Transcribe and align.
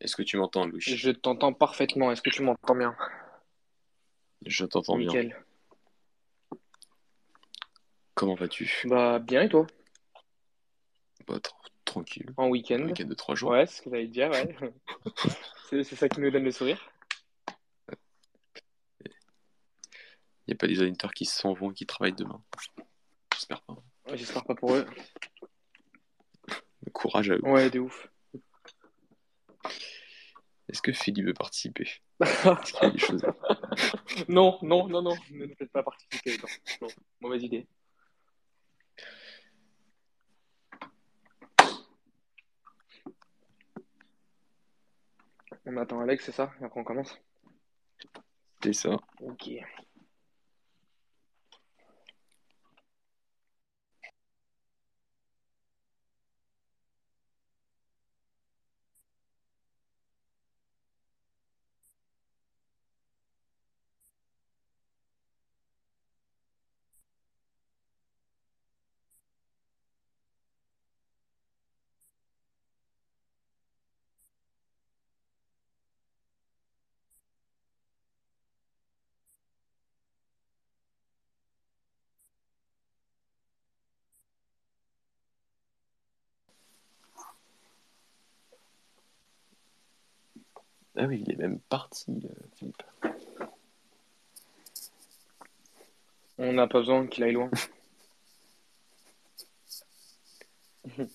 Est-ce 0.00 0.14
que 0.16 0.22
tu 0.22 0.36
m'entends, 0.36 0.66
Louis? 0.66 0.80
Je 0.80 1.10
t'entends 1.10 1.52
parfaitement. 1.52 2.12
Est-ce 2.12 2.22
que 2.22 2.30
tu 2.30 2.42
m'entends 2.42 2.76
bien? 2.76 2.96
Je 4.46 4.64
t'entends 4.64 4.96
bien. 4.96 5.06
Nickel. 5.08 5.44
Comment 8.14 8.34
vas-tu? 8.34 8.82
Bah, 8.84 9.18
bien 9.18 9.42
et 9.42 9.48
toi? 9.48 9.66
Bah, 11.26 11.36
tr- 11.38 11.52
tranquille. 11.84 12.32
En 12.36 12.48
week-end 12.48 12.82
week-end 12.84 13.06
de 13.06 13.14
trois 13.14 13.34
jours. 13.34 13.50
Ouais, 13.50 13.66
c'est 13.66 13.76
ce 13.78 13.82
que 13.82 13.90
j'allais 13.90 14.06
dire, 14.08 14.30
ouais. 14.30 14.56
C'est 15.70 15.84
ça 15.84 16.08
qui 16.08 16.20
me 16.20 16.30
donne 16.30 16.44
le 16.44 16.50
sourire. 16.50 16.90
Il 19.04 20.52
n'y 20.52 20.54
a 20.54 20.56
pas 20.56 20.66
des 20.66 20.80
auditeurs 20.80 21.12
qui 21.12 21.26
s'en 21.26 21.52
vont 21.52 21.72
et 21.72 21.74
qui 21.74 21.84
travaillent 21.84 22.14
demain. 22.14 22.42
J'espère 23.34 23.60
pas. 23.62 23.74
Ouais, 24.06 24.16
J'espère 24.16 24.44
pas 24.44 24.54
pour 24.54 24.74
eux. 24.74 24.86
Courage 26.94 27.30
à 27.30 27.34
eux. 27.34 27.44
Ouais, 27.44 27.68
de 27.68 27.80
ouf. 27.80 28.08
Est-ce 30.68 30.82
que 30.82 30.92
Philippe 30.92 31.26
veut 31.26 31.34
participer 31.34 31.88
Est-ce 32.20 32.72
qu'il 32.72 32.82
y 32.82 32.86
a 32.86 32.90
des 32.90 32.98
choses 32.98 33.24
à- 33.24 33.34
Non, 34.28 34.58
non, 34.62 34.88
non, 34.88 35.00
non. 35.02 35.16
Ne 35.30 35.46
ne 35.46 35.54
faites 35.54 35.70
pas 35.72 35.82
participer. 35.82 36.36
Non, 36.38 36.48
non. 36.82 36.88
Mauvaise 37.20 37.42
idée. 37.42 37.66
On 45.66 45.76
attend 45.76 46.00
Alex, 46.00 46.24
c'est 46.24 46.32
ça 46.32 46.52
Et 46.60 46.64
après 46.64 46.80
on 46.80 46.84
commence 46.84 47.18
C'est 48.62 48.72
ça. 48.72 48.96
Ok. 49.20 49.50
Ah 91.00 91.06
oui, 91.06 91.22
il 91.24 91.32
est 91.32 91.36
même 91.36 91.60
parti, 91.60 92.10
euh, 92.24 92.28
Philippe. 92.56 92.82
On 96.38 96.52
n'a 96.52 96.66
pas 96.66 96.80
besoin 96.80 97.06
qu'il 97.06 97.22
aille 97.22 97.34
loin. 97.34 97.50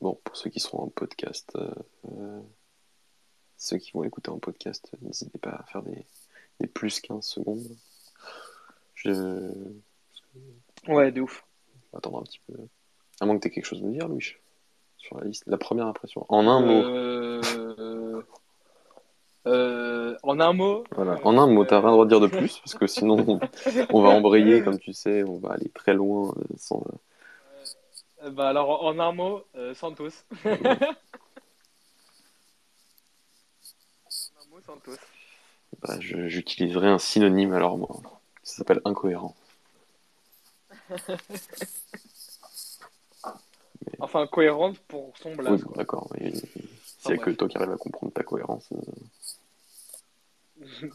Bon, 0.00 0.18
pour 0.24 0.36
ceux 0.36 0.50
qui 0.50 0.58
seront 0.58 0.82
en 0.84 0.88
podcast, 0.88 1.52
euh, 1.54 1.70
euh, 2.10 2.42
ceux 3.62 3.78
qui 3.78 3.92
vont 3.92 4.02
l'écouter 4.02 4.30
en 4.30 4.38
podcast, 4.38 4.90
n'hésitez 5.02 5.38
pas 5.38 5.50
à 5.50 5.62
faire 5.64 5.82
des, 5.82 6.04
des 6.58 6.66
plus 6.66 7.00
15 7.00 7.24
secondes. 7.24 7.64
Je... 8.94 9.52
Ouais, 10.88 11.12
de 11.12 11.20
ouf. 11.20 11.44
je 11.86 11.92
vais 11.92 11.98
attendre 11.98 12.18
un 12.18 12.22
petit 12.22 12.40
peu. 12.48 12.54
À 13.20 13.26
moins 13.26 13.36
que 13.36 13.42
tu 13.42 13.48
aies 13.48 13.50
quelque 13.52 13.64
chose 13.66 13.80
à 13.82 13.86
me 13.86 13.92
dire, 13.92 14.08
Louis, 14.08 14.34
sur 14.98 15.16
la 15.18 15.24
liste. 15.26 15.44
La 15.46 15.58
première 15.58 15.86
impression. 15.86 16.26
En 16.28 16.48
un 16.48 16.60
mot. 16.60 16.82
Euh... 16.84 18.22
euh, 19.46 20.16
En 20.24 20.40
un 20.40 20.52
mot. 20.52 20.82
Voilà. 20.96 21.20
En 21.24 21.38
un 21.38 21.46
mot, 21.46 21.64
t'as 21.64 21.78
rien 21.78 21.86
le 21.88 21.92
droit 21.92 22.04
de 22.04 22.10
dire 22.10 22.20
de 22.20 22.26
plus, 22.26 22.58
parce 22.58 22.74
que 22.74 22.88
sinon, 22.88 23.24
on, 23.28 23.40
on 23.90 24.02
va 24.02 24.08
embrayer, 24.08 24.64
comme 24.64 24.78
tu 24.80 24.92
sais, 24.92 25.22
on 25.22 25.38
va 25.38 25.52
aller 25.52 25.68
très 25.68 25.94
loin 25.94 26.34
euh, 26.36 26.42
sans. 26.56 26.82
Euh, 28.24 28.30
Bah 28.30 28.48
alors, 28.48 28.82
en 28.84 28.98
un 28.98 29.12
mot, 29.12 29.44
euh, 29.54 29.72
Santos. 29.74 30.10
en 30.44 30.50
un 34.40 34.46
mot, 34.50 34.60
Santos. 34.72 34.98
Bah, 35.82 35.96
je- 36.00 36.28
J'utiliserai 36.28 36.88
un 36.88 36.98
synonyme 36.98 37.52
alors, 37.52 37.76
moi. 37.78 38.00
Ça 38.42 38.56
s'appelle 38.56 38.80
incohérent. 38.84 39.34
Enfin, 43.98 44.26
cohérente 44.26 44.78
pour 44.80 45.16
son 45.18 45.34
Oui, 45.36 45.60
quoi. 45.60 45.76
d'accord. 45.76 46.08
S'il 46.18 46.32
n'y 46.32 46.40
Ah, 47.04 47.08
a 47.10 47.16
que 47.18 47.24
bref. 47.24 47.36
toi 47.36 47.48
qui 47.48 47.56
arrive 47.56 47.70
à 47.72 47.76
comprendre 47.76 48.12
ta 48.12 48.22
cohérence, 48.24 48.68
euh, 48.72 48.80
on 50.82 50.88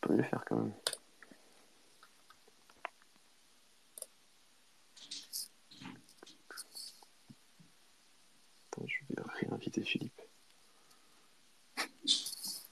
peut 0.00 0.14
mieux 0.14 0.22
faire 0.22 0.42
quand 0.46 0.56
même. 0.56 0.72
Attends, 8.72 8.86
je 8.86 8.96
vais 9.10 9.22
réinviter 9.40 9.82
Philippe. 9.82 10.20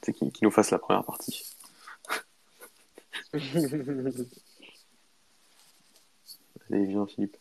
C'est 0.05 0.13
qui, 0.13 0.31
qui 0.31 0.45
nous 0.45 0.51
fasse 0.51 0.71
la 0.71 0.79
première 0.79 1.03
partie. 1.03 1.43
Allez, 6.69 6.87
viens 6.87 7.07
Philippe. 7.07 7.39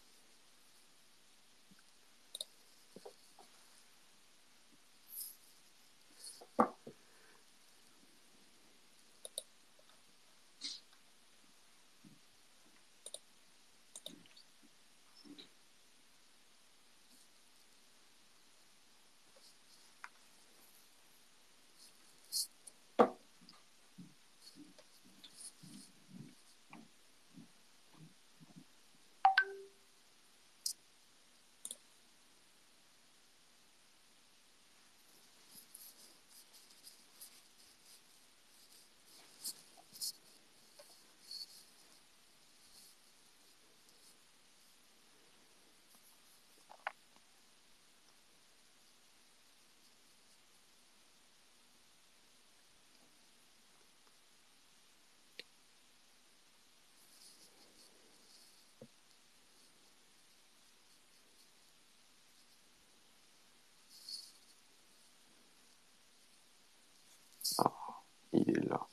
Il 68.34 68.50
est 68.50 68.68
là. 68.68 68.88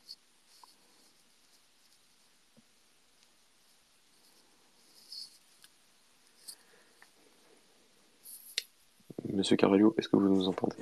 Monsieur 9.41 9.57
Carvalho, 9.57 9.95
est-ce 9.97 10.07
que 10.07 10.17
vous 10.17 10.29
nous 10.29 10.49
entendez? 10.49 10.77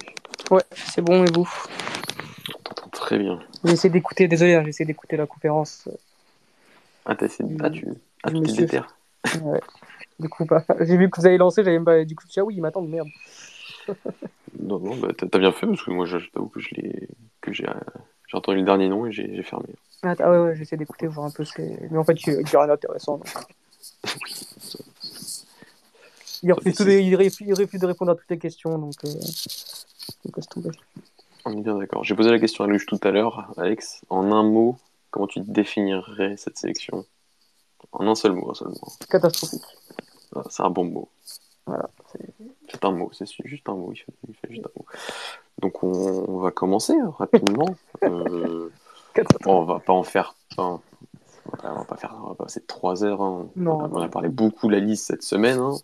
Ouais, 0.51 0.65
c'est 0.75 1.01
bon, 1.01 1.23
et 1.25 1.31
vous? 1.31 1.49
On 2.49 2.63
t'entend 2.65 2.89
très 2.89 3.17
bien. 3.17 3.39
J'essaie 3.63 3.89
d'écouter, 3.89 4.27
désolé, 4.27 4.55
hein, 4.55 4.65
j'essaie 4.67 4.85
d'écouter 4.85 5.17
la 5.17 5.29
conférence. 5.29 5.89
Ah, 7.07 7.15
t'as 7.15 7.29
de- 7.29 7.57
ah, 7.63 7.71
tu 7.71 7.87
ah, 8.25 8.31
déterre 8.33 8.97
Ouais. 9.43 9.61
Du 10.19 10.29
coup, 10.29 10.45
bah, 10.45 10.65
j'ai 10.81 10.97
vu 10.97 11.09
que 11.09 11.21
vous 11.21 11.27
avez 11.29 11.39
lancé, 11.39 11.63
j'avais 11.63 11.79
pas. 11.79 12.05
Du 12.05 12.17
coup, 12.17 12.25
ah 12.37 12.41
oui, 12.43 12.57
ils 12.57 12.61
m'attendent, 12.61 12.89
merde. 12.89 13.09
Non, 14.61 14.81
non, 14.81 14.97
bah, 14.97 15.11
t'as 15.17 15.39
bien 15.39 15.53
fait 15.53 15.69
parce 15.69 15.85
que 15.85 15.93
moi, 15.93 16.05
je, 16.05 16.19
je 16.19 16.31
t'avoue 16.31 16.49
que 16.49 16.59
je 16.59 16.75
l'ai, 16.75 17.09
que 17.41 17.53
j'ai, 17.53 17.65
j'ai 18.27 18.37
entendu 18.37 18.59
le 18.59 18.65
dernier 18.65 18.89
nom 18.89 19.07
et 19.07 19.13
j'ai 19.13 19.37
j'ai 19.37 19.43
fermé. 19.45 19.69
Ah, 20.03 20.15
ah 20.19 20.31
ouais, 20.33 20.39
ouais, 20.39 20.57
j'essaie 20.57 20.77
d'écouter, 20.77 21.07
voir 21.07 21.27
un 21.27 21.31
peu 21.31 21.45
ce 21.45 21.53
que. 21.53 21.63
Mais 21.63 21.97
en 21.99 22.03
fait, 22.03 22.21
il 22.27 22.39
n'y 22.39 22.57
a 22.57 22.59
rien 22.59 22.67
d'intéressant. 22.67 23.21
Il 26.43 26.53
refuse, 26.53 26.75
tout 26.77 26.85
de, 26.85 26.91
il, 26.91 27.17
refuse, 27.17 27.47
il 27.49 27.55
refuse 27.55 27.81
de 27.81 27.87
répondre 27.87 28.13
à 28.13 28.15
toutes 28.15 28.31
les 28.31 28.39
questions, 28.39 28.79
donc. 28.79 28.95
Euh... 29.05 29.09
donc 30.25 30.49
tomber. 30.49 30.71
On 31.45 31.53
est 31.57 31.63
bien 31.63 31.77
d'accord. 31.77 32.05
J'ai 32.05 32.15
posé 32.15 32.31
la 32.31 32.39
question 32.39 32.65
à 32.65 32.67
Luche 32.67 32.87
tout 32.87 32.99
à 33.03 33.11
l'heure, 33.11 33.53
Alex. 33.57 34.03
En 34.11 34.31
un 34.33 34.43
mot, 34.43 34.77
comment 35.11 35.27
tu 35.27 35.41
définirais 35.41 36.37
cette 36.37 36.59
sélection? 36.59 37.05
En 37.93 38.07
un 38.07 38.15
seul 38.15 38.33
mot, 38.33 38.51
un 38.51 38.55
seul 38.55 38.69
mot. 38.69 38.93
Catastrophique. 39.09 39.63
Ah, 40.37 40.43
C'est 40.51 40.63
un 40.63 40.71
bon 40.71 40.85
mot. 40.85 41.09
Voilà. 41.67 41.89
c'est- 42.13 42.85
un 42.85 42.91
mot, 42.93 43.11
c'est 43.13 43.27
juste 43.45 43.69
un 43.69 43.75
mot. 43.75 43.91
Il 43.93 43.97
fait, 43.99 44.13
il 44.29 44.35
fait 44.35 44.49
juste 44.51 44.67
un 44.67 44.71
mot. 44.79 44.87
Donc 45.61 45.83
on, 45.83 46.25
on 46.29 46.39
va 46.39 46.51
commencer 46.51 46.95
hein, 46.95 47.13
rapidement. 47.19 47.67
Euh, 48.05 48.71
on 49.47 49.65
va 49.65 49.81
pas 49.81 49.93
en 49.93 50.05
faire. 50.05 50.37
enfin, 50.53 50.81
on 51.47 51.51
va 51.51 51.57
pas- 51.59 51.73
on 51.73 51.79
va 51.79 51.85
pas 51.85 51.97
faire. 51.97 52.15
On 52.23 52.29
va 52.29 52.35
pas 52.37 52.45
passer 52.45 52.61
trois 52.61 53.03
heures. 53.03 53.21
hein. 53.23 53.49
Non, 53.57 53.79
on, 53.79 53.85
a, 53.85 53.89
non. 53.89 53.97
on 53.97 54.03
a 54.03 54.09
parlé 54.09 54.29
beaucoup 54.29 54.69
de 54.69 54.73
la 54.73 54.79
liste 54.79 55.07
cette 55.07 55.25
semaine. 55.25 55.59
hein, 55.59 55.75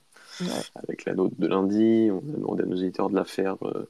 Ouais. 0.41 0.49
avec 0.75 1.05
la 1.05 1.15
note 1.15 1.39
de 1.39 1.47
lundi. 1.47 2.09
On 2.11 2.19
a 2.19 2.37
demandé 2.37 2.63
à 2.63 2.67
nos 2.67 2.77
éditeurs 2.77 3.11
de 3.11 3.15
la 3.15 3.25
faire 3.25 3.57
euh, 3.63 3.89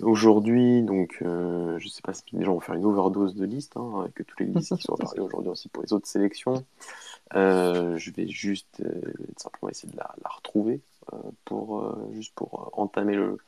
aujourd'hui. 0.00 0.82
Donc 0.82 1.18
euh, 1.22 1.78
je 1.78 1.88
sais 1.88 2.02
pas 2.02 2.14
si 2.14 2.22
les 2.32 2.44
gens 2.44 2.54
vont 2.54 2.60
faire 2.60 2.74
une 2.74 2.84
overdose 2.84 3.34
de 3.34 3.44
listes 3.44 3.76
hein, 3.76 4.00
avec 4.00 4.14
toutes 4.14 4.40
les 4.40 4.46
listes 4.46 4.76
qui 4.76 4.82
sont 4.82 4.94
apparues 5.00 5.20
aujourd'hui 5.20 5.50
aussi 5.50 5.68
pour 5.68 5.82
les 5.82 5.92
autres 5.92 6.08
sélections. 6.08 6.64
Euh, 7.34 7.96
je 7.96 8.10
vais 8.10 8.28
juste 8.28 8.82
simplement 9.36 9.70
essayer 9.70 9.92
de 9.92 9.98
la, 9.98 10.14
la 10.22 10.30
retrouver 10.30 10.80
pour 11.44 11.96
juste 12.12 12.34
pour 12.34 12.70
entamer 12.74 13.14
le, 13.14 13.38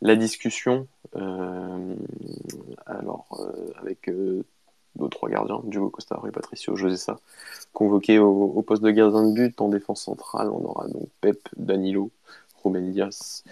la 0.00 0.16
discussion. 0.16 0.86
Alors 2.86 3.50
avec 3.80 4.08
nos 4.98 5.08
trois 5.08 5.28
gardiens, 5.28 5.60
Diogo 5.64 5.90
Costa 5.90 6.20
et 6.26 6.30
Patricio 6.30 6.76
Josessa, 6.76 7.18
convoqués 7.72 8.18
au, 8.18 8.52
au 8.54 8.62
poste 8.62 8.82
de 8.82 8.90
gardien 8.90 9.28
de 9.28 9.32
but 9.32 9.60
en 9.60 9.68
défense 9.68 10.02
centrale. 10.02 10.50
On 10.50 10.64
aura 10.64 10.88
donc 10.88 11.08
Pep, 11.20 11.48
Danilo, 11.56 12.10
Ruben 12.62 12.92
Dias. 12.92 13.42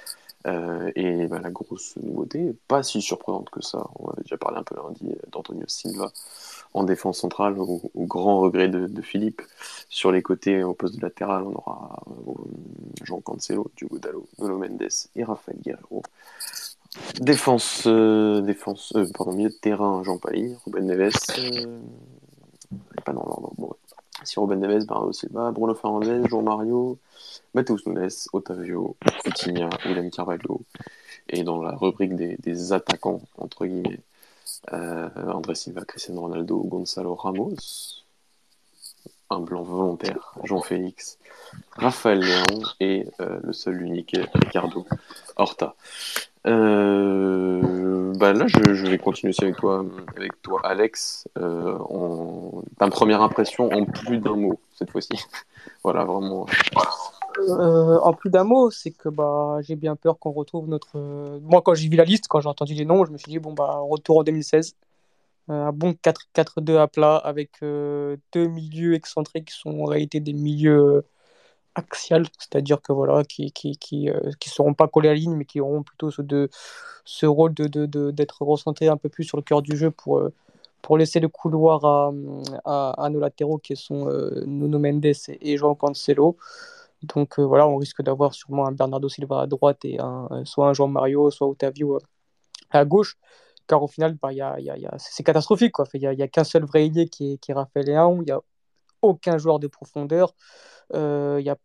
Euh, 0.47 0.93
et 0.95 1.27
bah, 1.27 1.41
la 1.43 1.51
grosse 1.51 1.97
nouveauté, 1.97 2.55
pas 2.69 2.85
si 2.85 3.03
surprenante 3.03 3.51
que 3.51 3.61
ça, 3.61 3.85
on 3.99 4.11
avait 4.11 4.23
déjà 4.23 4.37
parlé 4.37 4.59
un 4.59 4.63
peu 4.63 4.77
lundi 4.77 5.13
d'Antonio 5.33 5.65
Silva 5.67 6.13
en 6.73 6.85
défense 6.85 7.19
centrale, 7.19 7.59
au, 7.59 7.91
grand 7.97 8.41
regret 8.41 8.69
de, 8.69 9.03
Philippe. 9.03 9.43
Sur 9.89 10.13
les 10.13 10.23
côtés, 10.23 10.63
au 10.63 10.75
poste 10.75 10.97
de 10.97 11.01
latéral, 11.01 11.43
on 11.43 11.55
aura 11.55 12.01
euh, 12.29 12.33
Jean 13.03 13.21
Cancelo, 13.21 13.71
Diogo 13.77 13.99
Dallo, 13.99 14.29
Nuno 14.39 14.59
Mendes 14.59 14.89
et 15.17 15.25
Rafael 15.25 15.57
Guerrero. 15.65 16.03
Défense, 17.21 17.85
euh, 17.87 18.41
défense, 18.43 18.93
euh, 18.95 19.07
pardon, 19.15 19.33
milieu 19.33 19.49
de 19.49 19.55
terrain, 19.55 20.03
Jean 20.03 20.19
Pali, 20.19 20.55
Ruben 20.65 20.85
Neves, 20.87 21.13
euh, 21.39 21.79
pas 23.05 23.13
dans 23.13 23.25
l'ordre. 23.25 23.53
Bon. 23.57 23.73
Si 24.23 24.39
Ruben 24.39 24.61
Neves, 24.61 24.87
Bernardo 24.87 25.13
Silva, 25.13 25.51
Bruno 25.51 25.75
Fernandes, 25.75 26.27
Jean 26.29 26.43
Mario, 26.43 26.99
Matheus 27.55 27.87
Nunes, 27.87 28.11
Otavio, 28.33 28.97
Coutinho, 29.23 29.71
William 29.87 30.11
Carvalho. 30.11 30.61
Et 31.29 31.43
dans 31.43 31.63
la 31.63 31.75
rubrique 31.75 32.15
des, 32.17 32.37
des 32.39 32.73
attaquants, 32.73 33.21
entre 33.39 33.67
guillemets, 33.67 34.01
André 34.71 35.55
Silva, 35.55 35.85
Cristiano 35.85 36.23
Ronaldo, 36.23 36.59
Gonzalo 36.65 37.15
Ramos, 37.15 38.05
un 39.31 39.41
blanc 39.41 39.63
volontaire, 39.63 40.35
Jean-Félix, 40.45 41.19
Raphaël 41.73 42.21
Léon 42.21 42.63
et 42.81 43.07
le 43.19 43.53
seul 43.53 43.83
unique 43.83 44.17
Ricardo 44.35 44.87
Horta. 45.37 45.75
Euh, 46.47 48.13
bah 48.19 48.33
là, 48.33 48.47
je, 48.47 48.87
vais 48.87 48.99
continuer 48.99 49.31
aussi 49.31 49.45
avec 49.45 49.57
toi, 49.57 49.85
avec 50.17 50.41
toi 50.43 50.61
Alex. 50.65 51.29
Euh. 51.39 51.77
Ta 52.79 52.89
première 52.89 53.23
impression 53.23 53.71
en 53.73 53.85
plus 53.85 54.19
d'un 54.19 54.37
mot 54.37 54.61
cette 54.75 54.91
fois-ci. 54.91 55.15
voilà, 55.83 56.05
vraiment. 56.05 56.47
Euh, 57.39 57.99
en 57.99 58.13
plus 58.13 58.31
d'un 58.31 58.45
mot, 58.45 58.71
c'est 58.71 58.93
que 58.93 59.09
bah, 59.09 59.59
j'ai 59.63 59.77
bien 59.77 59.97
peur 59.97 60.19
qu'on 60.19 60.33
retrouve 60.33 60.69
notre. 60.69 60.97
euh, 60.97 61.39
Moi, 61.43 61.63
quand 61.63 61.75
j'ai 61.75 61.89
vu 61.89 61.97
la 61.97 62.05
liste, 62.05 62.29
quand 62.29 62.41
j'ai 62.41 62.49
entendu 62.49 62.75
les 62.75 62.85
noms, 62.85 63.05
je 63.05 63.13
me 63.13 63.19
suis 63.19 63.31
dit, 63.31 63.39
bon, 63.39 63.53
bah, 63.53 63.79
retour 63.81 64.19
en 64.19 64.23
2016. 64.23 64.77
Euh, 65.49 65.67
un 65.67 65.73
bon 65.73 65.95
4-4-2 66.03 66.77
à 66.79 66.89
plat 66.89 67.17
avec 67.17 67.61
deux 67.61 68.47
milieux 68.49 68.95
excentrés 68.95 69.45
qui 69.45 69.55
sont 69.55 69.81
en 69.81 69.85
réalité 69.85 70.21
des 70.21 70.33
milieux 70.33 71.05
axiales, 71.77 72.27
c'est-à-dire 72.39 72.81
que 72.83 72.93
voilà, 72.93 73.23
qui 73.25 73.53
qui, 73.53 73.77
qui, 73.77 74.11
euh, 74.11 74.31
qui 74.41 74.49
seront 74.51 74.75
pas 74.75 74.89
collés 74.89 75.09
à 75.11 75.13
la 75.13 75.19
ligne, 75.19 75.35
mais 75.37 75.45
qui 75.45 75.61
auront 75.61 75.83
plutôt 75.83 76.11
ce, 76.11 76.23
de, 76.23 76.49
ce 77.05 77.27
rôle 77.27 77.55
de, 77.55 77.67
de, 77.69 78.11
d'être 78.11 78.43
recentrés 78.43 78.89
un 78.89 78.97
peu 78.97 79.09
plus 79.09 79.25
sur 79.25 79.37
le 79.39 79.43
cœur 79.43 79.63
du 79.63 79.77
jeu 79.77 79.91
pour, 79.91 80.19
euh, 80.19 80.33
pour 80.83 80.99
laisser 80.99 81.21
le 81.21 81.29
couloir 81.29 81.85
à, 81.85 82.13
à, 83.05 83.11
nos 83.11 83.21
latéraux 83.21 83.59
qui 83.59 83.77
sont 83.77 84.09
euh, 84.09 84.45
Nuno 84.47 84.79
Mendes 84.79 85.05
et, 85.05 85.57
João 85.57 85.75
Cancelo. 85.77 86.37
Donc 87.03 87.39
voilà, 87.39 87.69
on 87.69 87.77
risque 87.77 88.03
d'avoir 88.03 88.35
sûrement 88.35 88.67
un 88.67 88.73
Bernardo 88.73 89.09
Silva 89.09 89.43
à 89.43 89.47
droite 89.47 89.85
et 89.85 90.01
un, 90.01 90.29
soit 90.45 90.69
un 90.69 90.73
João 90.73 90.89
Mario, 90.89 91.31
soit 91.31 91.47
Otavio 91.49 91.99
à 92.71 92.85
gauche. 92.85 93.17
Car 93.67 93.83
au 93.83 93.89
final, 93.89 94.15
bah, 94.23 94.33
y 94.33 94.41
a, 94.41 94.59
y 94.61 94.71
a- 94.71 94.95
c'est 94.99 95.25
catastrophique. 95.25 95.75
Il 95.95 96.01
n'y 96.01 96.07
a, 96.23 96.25
a 96.25 96.29
qu'un 96.29 96.45
seul 96.45 96.65
vrai 96.65 96.87
ailier 96.87 97.09
qui 97.09 97.35
est, 97.35 97.39
qui 97.39 97.51
est 97.51 97.55
Raphaël 97.55 97.87
Léon. 97.87 98.23
Il 98.23 98.27
n'y 98.27 98.31
a 98.33 98.41
aucun 99.03 99.39
joueur 99.39 99.59
de 99.59 99.67
profondeur. 99.69 100.35
Il 100.95 101.43
y 101.43 101.51
a, 101.51 101.57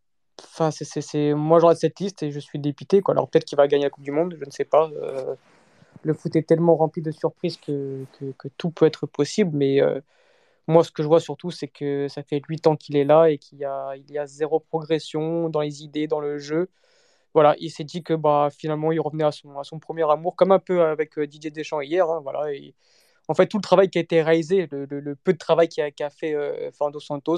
enfin, 0.46 0.72
c'est, 0.72 0.86
c'est, 0.86 1.02
c'est- 1.02 1.34
Moi, 1.34 1.60
je 1.60 1.66
regarde 1.66 1.80
cette 1.80 2.00
liste 2.00 2.24
et 2.24 2.32
je 2.32 2.40
suis 2.40 2.60
dépité. 2.60 3.02
Quoi. 3.02 3.14
Alors 3.14 3.30
peut-être 3.30 3.46
qu'il 3.46 3.58
va 3.58 3.68
gagner 3.68 3.86
la 3.86 3.90
Coupe 3.90 4.04
du 4.04 4.12
Monde, 4.12 4.36
je 4.40 4.46
ne 4.46 4.52
sais 4.52 4.66
pas. 4.66 4.90
Euh, 5.02 5.36
le 6.04 6.14
foot 6.14 6.36
est 6.36 6.44
tellement 6.48 6.76
rempli 6.78 7.02
de 7.02 7.12
surprises 7.12 7.58
que, 7.58 8.06
que, 8.20 8.26
que 8.38 8.48
tout 8.58 8.72
peut 8.72 8.86
être 8.88 9.08
possible. 9.08 9.58
Mais 9.58 9.82
euh, 9.82 10.02
moi, 10.68 10.84
ce 10.84 10.92
que 10.92 11.04
je 11.04 11.08
vois 11.08 11.20
surtout, 11.22 11.52
c'est 11.52 11.68
que 11.70 12.08
ça 12.10 12.24
fait 12.24 12.42
8 12.50 12.68
ans 12.68 12.76
qu'il 12.78 12.98
est 12.98 13.06
là 13.06 13.30
et 13.32 13.38
qu'il 13.40 13.60
y 13.60 13.66
a, 13.66 13.96
il 13.98 14.12
y 14.12 14.18
a 14.20 14.28
zéro 14.28 14.60
progression 14.60 15.50
dans 15.50 15.62
les 15.62 15.84
idées, 15.84 16.08
dans 16.08 16.20
le 16.22 16.38
jeu. 16.40 16.70
Voilà, 17.34 17.56
il 17.60 17.72
s'est 17.72 17.84
dit 17.86 18.04
que 18.04 18.14
bah, 18.14 18.50
finalement, 18.58 18.92
il 18.92 19.00
revenait 19.02 19.24
à 19.26 19.32
son, 19.32 19.58
à 19.60 19.64
son 19.64 19.80
premier 19.80 20.10
amour, 20.12 20.36
comme 20.36 20.52
un 20.52 20.60
peu 20.60 20.84
avec 20.84 21.18
euh, 21.20 21.28
Didier 21.28 21.52
Deschamps 21.52 21.82
hier. 21.82 22.10
hein, 22.10 22.22
voilà, 22.24 22.46
en 23.28 23.34
fait, 23.34 23.48
tout 23.48 23.58
le 23.58 23.62
travail 23.64 23.90
qui 23.90 23.98
a 23.98 24.02
été 24.02 24.22
réalisé, 24.22 24.68
le, 24.72 24.86
le- 24.86 25.16
peu 25.16 25.34
de 25.34 25.38
travail 25.38 25.70
qu'a 25.70 25.92
qu'a 25.92 26.10
fait 26.10 26.34
Fernando 26.74 27.00
Santos, 27.00 27.38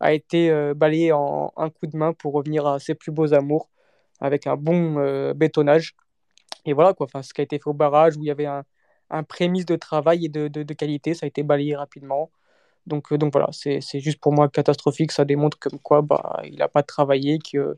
a 0.00 0.12
été 0.12 0.50
euh, 0.50 0.74
balayé 0.74 1.12
en 1.12 1.52
un 1.56 1.70
coup 1.70 1.86
de 1.86 1.96
main 1.96 2.12
pour 2.12 2.32
revenir 2.34 2.66
à 2.66 2.78
ses 2.78 2.94
plus 2.94 3.12
beaux 3.12 3.34
amours, 3.34 3.68
avec 4.20 4.46
un 4.46 4.56
bon 4.56 4.98
euh, 4.98 5.34
bétonnage. 5.34 5.96
Et 6.64 6.72
voilà, 6.72 6.94
quoi, 6.94 7.06
ce 7.22 7.34
qui 7.34 7.40
a 7.40 7.44
été 7.44 7.58
fait 7.58 7.68
au 7.68 7.74
barrage, 7.74 8.16
où 8.16 8.22
il 8.22 8.26
y 8.26 8.30
avait 8.30 8.46
un, 8.46 8.64
un 9.10 9.22
prémisse 9.22 9.66
de 9.66 9.76
travail 9.76 10.26
et 10.26 10.28
de, 10.28 10.48
de, 10.48 10.74
qualité, 10.74 11.14
ça 11.14 11.26
a 11.26 11.28
été 11.28 11.42
balayé 11.42 11.76
rapidement. 11.76 12.30
Donc, 12.86 13.12
euh, 13.12 13.18
donc 13.18 13.32
voilà, 13.32 13.48
c'est 13.52 13.80
juste 14.00 14.20
pour 14.20 14.32
moi 14.32 14.48
catastrophique. 14.48 15.12
Ça 15.12 15.24
démontre 15.24 15.58
comme 15.58 15.78
quoi 15.80 16.02
bah, 16.02 16.40
il 16.44 16.56
n'a 16.58 16.68
pas 16.68 16.82
travaillé, 16.82 17.38
qu'il 17.38 17.76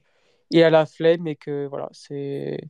à 0.62 0.70
la 0.70 0.86
flemme 0.86 1.26
et 1.28 1.36
que 1.36 1.66
voilà, 1.66 1.88
c'est. 1.92 2.60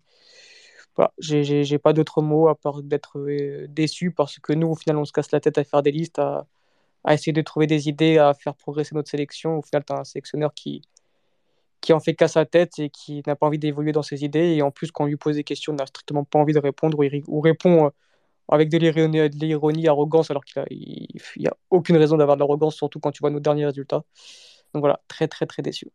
Voilà, 0.96 1.12
j'ai- 1.18 1.78
pas 1.78 1.92
d'autres 1.92 2.20
mots 2.22 2.48
à 2.48 2.54
part 2.54 2.82
d'être 2.82 3.18
déçu 3.68 4.10
parce 4.12 4.38
que 4.38 4.52
nous, 4.52 4.68
au 4.68 4.74
final, 4.74 4.98
on 4.98 5.04
se 5.04 5.12
casse 5.12 5.30
la 5.32 5.40
tête 5.40 5.56
à 5.58 5.64
faire 5.64 5.82
des 5.82 5.92
listes, 5.92 6.20
à 7.04 7.14
essayer 7.14 7.32
de 7.32 7.42
trouver 7.42 7.66
des 7.66 7.88
idées, 7.88 8.18
à 8.18 8.34
faire 8.34 8.54
progresser 8.54 8.94
notre 8.94 9.10
sélection. 9.10 9.58
Au 9.58 9.62
final, 9.62 9.84
tu 9.84 9.92
as 9.92 10.00
un 10.00 10.04
sélectionneur 10.04 10.54
qui, 10.54 10.82
qui 11.80 11.92
en 11.92 12.00
fait 12.00 12.14
qu'à 12.14 12.28
sa 12.28 12.44
tête 12.46 12.78
et 12.78 12.90
qui 12.90 13.22
n'a 13.26 13.36
pas 13.36 13.46
envie 13.46 13.58
d'évoluer 13.58 13.92
dans 13.92 14.02
ses 14.02 14.24
idées. 14.24 14.54
Et 14.54 14.62
en 14.62 14.70
plus, 14.70 14.90
quand 14.92 15.04
on 15.04 15.06
lui 15.06 15.16
pose 15.16 15.36
des 15.36 15.44
questions, 15.44 15.72
n'a 15.72 15.86
strictement 15.86 16.24
pas 16.24 16.38
envie 16.38 16.54
de 16.54 16.58
répondre 16.58 16.98
ou, 17.28 17.40
répond 17.40 17.86
euh, 17.86 17.90
avec 18.48 18.68
de 18.70 18.78
l'ironie, 18.78 19.88
arrogance, 19.88 20.30
alors 20.30 20.44
qu'il 20.44 20.64
n'y 21.38 21.46
a, 21.46 21.56
aucune 21.70 21.96
raison 21.96 22.16
d'avoir 22.16 22.36
de 22.36 22.40
l'arrogance, 22.40 22.76
surtout 22.76 23.00
quand 23.00 23.12
tu 23.12 23.20
vois 23.20 23.30
nos 23.30 23.40
derniers 23.40 23.66
résultats. 23.66 24.04
Donc 24.74 24.82
voilà, 24.82 25.00
très 25.08 25.28
très 25.28 25.46
très 25.46 25.62
déçu. 25.62 25.90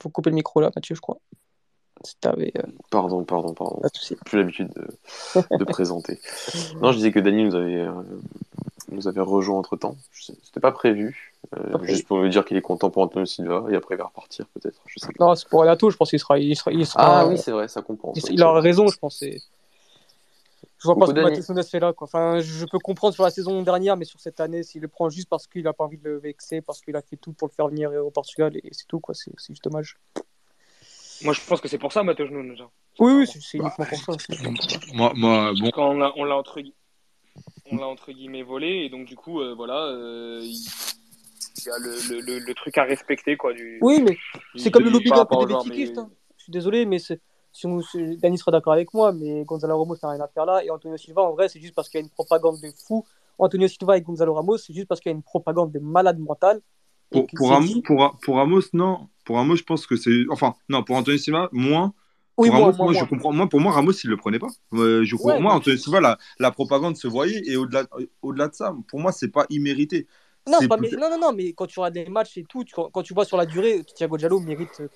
faut 0.00 0.10
couper 0.10 0.30
le 0.30 0.36
micro 0.36 0.60
là, 0.60 0.70
Mathieu, 0.74 0.94
je 0.94 1.00
crois. 1.00 1.18
Si 2.04 2.16
euh, 2.26 2.62
Pardon, 2.90 3.24
pardon, 3.24 3.54
pardon. 3.54 3.80
pas 3.80 3.88
de. 3.88 4.14
Plus 4.24 4.38
l'habitude 4.38 4.70
de, 4.74 5.56
de 5.56 5.64
présenter. 5.64 6.20
Non, 6.80 6.92
je 6.92 6.96
disais 6.98 7.12
que 7.12 7.20
Dany 7.20 7.44
nous 7.44 7.54
avait, 7.54 7.80
euh, 7.80 7.92
nous 8.90 9.08
avait 9.08 9.20
rejoint 9.20 9.58
entre 9.58 9.76
temps. 9.76 9.96
C'était 10.12 10.60
pas 10.60 10.72
prévu. 10.72 11.34
Euh, 11.56 11.78
prévu. 11.78 11.92
juste 11.92 12.06
pour 12.06 12.18
me 12.18 12.28
dire 12.28 12.44
qu'il 12.44 12.56
est 12.56 12.62
content 12.62 12.90
pour 12.90 13.02
Antonio 13.02 13.24
Silva 13.24 13.64
et 13.70 13.76
après 13.76 13.94
il 13.94 13.98
va 13.98 14.06
repartir 14.06 14.46
peut-être. 14.54 14.80
Non, 15.20 15.34
c'est 15.36 15.48
pour 15.48 15.60
Renato, 15.60 15.90
je 15.90 15.96
pense 15.96 16.10
qu'il 16.10 16.18
sera, 16.18 16.38
il 16.38 16.56
sera, 16.56 16.72
il 16.72 16.84
sera, 16.84 17.20
Ah 17.20 17.26
oui, 17.26 17.38
c'est 17.38 17.52
vrai, 17.52 17.68
ça 17.68 17.82
compense. 17.82 18.16
il, 18.16 18.34
il 18.34 18.42
aura 18.42 18.60
raison, 18.60 18.88
je 18.88 18.98
pense. 18.98 19.22
Je 19.22 20.84
vois 20.84 20.96
pas 20.96 21.06
ce 21.06 21.12
que 21.12 21.52
Nunes 21.52 21.64
fait 21.64 21.80
là. 21.80 21.92
Quoi. 21.92 22.04
Enfin, 22.04 22.40
je 22.40 22.66
peux 22.66 22.78
comprendre 22.78 23.14
sur 23.14 23.24
la 23.24 23.30
saison 23.30 23.62
dernière, 23.62 23.96
mais 23.96 24.04
sur 24.04 24.20
cette 24.20 24.40
année, 24.40 24.62
s'il 24.62 24.82
le 24.82 24.88
prend 24.88 25.08
juste 25.08 25.28
parce 25.28 25.46
qu'il 25.46 25.66
a 25.66 25.72
pas 25.72 25.84
envie 25.84 25.98
de 25.98 26.04
le 26.04 26.18
vexer, 26.18 26.60
parce 26.60 26.80
qu'il 26.80 26.94
a 26.96 27.00
fait 27.00 27.16
tout 27.16 27.32
pour 27.32 27.48
le 27.48 27.52
faire 27.52 27.68
venir 27.68 27.90
au 27.92 28.10
Portugal, 28.10 28.56
et 28.56 28.68
c'est 28.72 28.86
tout, 28.86 29.00
quoi. 29.00 29.14
C'est 29.14 29.32
juste 29.48 29.64
dommage. 29.64 29.96
Moi, 31.22 31.32
je 31.32 31.40
pense 31.46 31.60
que 31.60 31.68
c'est 31.68 31.78
pour 31.78 31.92
ça, 31.92 32.02
Matheus 32.02 32.30
Nunes. 32.30 32.56
Oui, 32.98 33.12
oui, 33.14 33.26
c'est 33.26 33.40
c'est 33.40 33.58
Bah, 33.58 33.74
uniquement 33.78 33.86
pour 33.86 34.00
ça. 34.00 34.12
Moi, 34.94 35.12
moi 35.16 35.52
bon, 35.58 35.70
Quand 35.72 35.90
on 35.90 36.24
l'a 36.24 36.36
entre, 36.36 36.60
gui- 36.60 36.74
on 37.70 37.76
l'a 37.78 37.86
entre 37.86 38.12
guillemets 38.12 38.42
volé, 38.42 38.84
et 38.84 38.88
donc 38.90 39.06
du 39.06 39.16
coup, 39.16 39.40
euh, 39.40 39.54
voilà, 39.54 39.86
euh, 39.86 40.40
il 40.42 41.64
y 41.66 41.70
a 41.70 41.78
le, 41.78 41.96
le, 42.10 42.20
le, 42.20 42.38
le 42.38 42.54
truc 42.54 42.76
à 42.78 42.84
respecter, 42.84 43.36
quoi. 43.36 43.52
Du, 43.52 43.78
Oui, 43.82 44.02
mais 44.02 44.16
c'est 44.56 44.70
comme 44.70 44.82
le 44.84 44.88
du- 44.90 44.94
lobbying 44.94 45.14
un 45.14 45.24
peu 45.24 45.36
des 45.36 45.46
bétiquistes. 45.46 45.96
mais- 45.96 46.02
hein. 46.02 46.10
Je 46.38 46.42
suis 46.44 46.52
désolé, 46.52 46.86
mais 46.86 46.98
c'est- 46.98 47.20
si 47.52 47.66
on- 47.66 47.80
si- 47.82 48.16
Dani 48.18 48.38
sera 48.38 48.50
d'accord 48.52 48.72
avec 48.74 48.92
moi, 48.94 49.12
mais 49.12 49.42
Gonzalo 49.44 49.78
Ramos 49.78 49.96
n'a 50.02 50.10
rien 50.10 50.20
à 50.20 50.28
faire 50.28 50.44
là. 50.46 50.62
Et 50.64 50.70
Antonio 50.70 50.96
Silva, 50.96 51.22
en 51.22 51.32
vrai, 51.32 51.48
c'est 51.48 51.60
juste 51.60 51.74
parce 51.74 51.88
qu'il 51.88 51.98
y 51.98 52.02
a 52.02 52.04
une 52.04 52.10
propagande 52.10 52.60
de 52.60 52.68
fou. 52.86 53.04
Antonio 53.38 53.66
Silva 53.68 53.96
et 53.98 54.00
Gonzalo 54.02 54.34
Ramos, 54.34 54.58
c'est 54.58 54.72
juste 54.72 54.86
parce 54.86 55.00
qu'il 55.00 55.10
y 55.10 55.14
a 55.14 55.16
une 55.16 55.22
propagande 55.22 55.72
de 55.72 55.78
malade 55.80 56.18
mental. 56.18 56.60
et 57.12 57.20
pour, 57.22 57.26
pour, 57.36 57.60
dit- 57.60 57.82
pour, 57.82 58.16
pour 58.22 58.36
Ramos, 58.36 58.62
non. 58.72 59.08
Pour 59.26 59.36
Ramos, 59.36 59.56
je 59.56 59.64
pense 59.64 59.86
que 59.86 59.96
c'est. 59.96 60.24
Enfin, 60.30 60.54
non, 60.70 60.82
pour 60.82 60.96
Anthony 60.96 61.18
Silva, 61.18 61.50
moins. 61.52 61.92
Oui, 62.38 62.48
pour 62.48 62.56
moi, 62.56 62.66
Ramos, 62.66 62.76
moi, 62.78 62.92
moi, 62.92 62.94
je 62.94 63.04
comprends. 63.04 63.32
Moi, 63.32 63.48
pour 63.48 63.60
moi, 63.60 63.72
Ramos, 63.72 63.92
il 63.92 64.08
le 64.08 64.16
prenait 64.16 64.38
pas. 64.38 64.48
Euh, 64.72 65.04
je 65.04 65.16
crois- 65.16 65.34
Ouais, 65.34 65.40
moi, 65.40 65.52
Anthony 65.54 65.76
Silva, 65.78 66.00
la, 66.00 66.16
la 66.38 66.50
propagande 66.50 66.96
se 66.96 67.08
voyait 67.08 67.42
et 67.44 67.56
au-delà 67.56 67.84
au-delà 68.22 68.48
de 68.48 68.54
ça, 68.54 68.74
pour 68.88 69.00
moi, 69.00 69.12
c'est 69.12 69.28
pas 69.28 69.44
immérité. 69.50 70.06
Non, 70.48 70.58
pas- 70.68 70.76
non, 70.76 71.10
non, 71.10 71.18
non, 71.18 71.32
mais 71.32 71.52
quand 71.54 71.66
tu 71.66 71.80
regardes 71.80 71.96
les 71.96 72.06
matchs 72.08 72.38
et 72.38 72.44
tout, 72.44 72.62
tu- 72.62 72.72
quand, 72.72 72.88
quand 72.90 73.02
tu 73.02 73.14
vois 73.14 73.24
sur 73.24 73.36
la 73.36 73.46
durée, 73.46 73.82
Thiago 73.84 74.16
Diallo 74.16 74.38
mérite. 74.38 74.80
euh, 74.80 74.88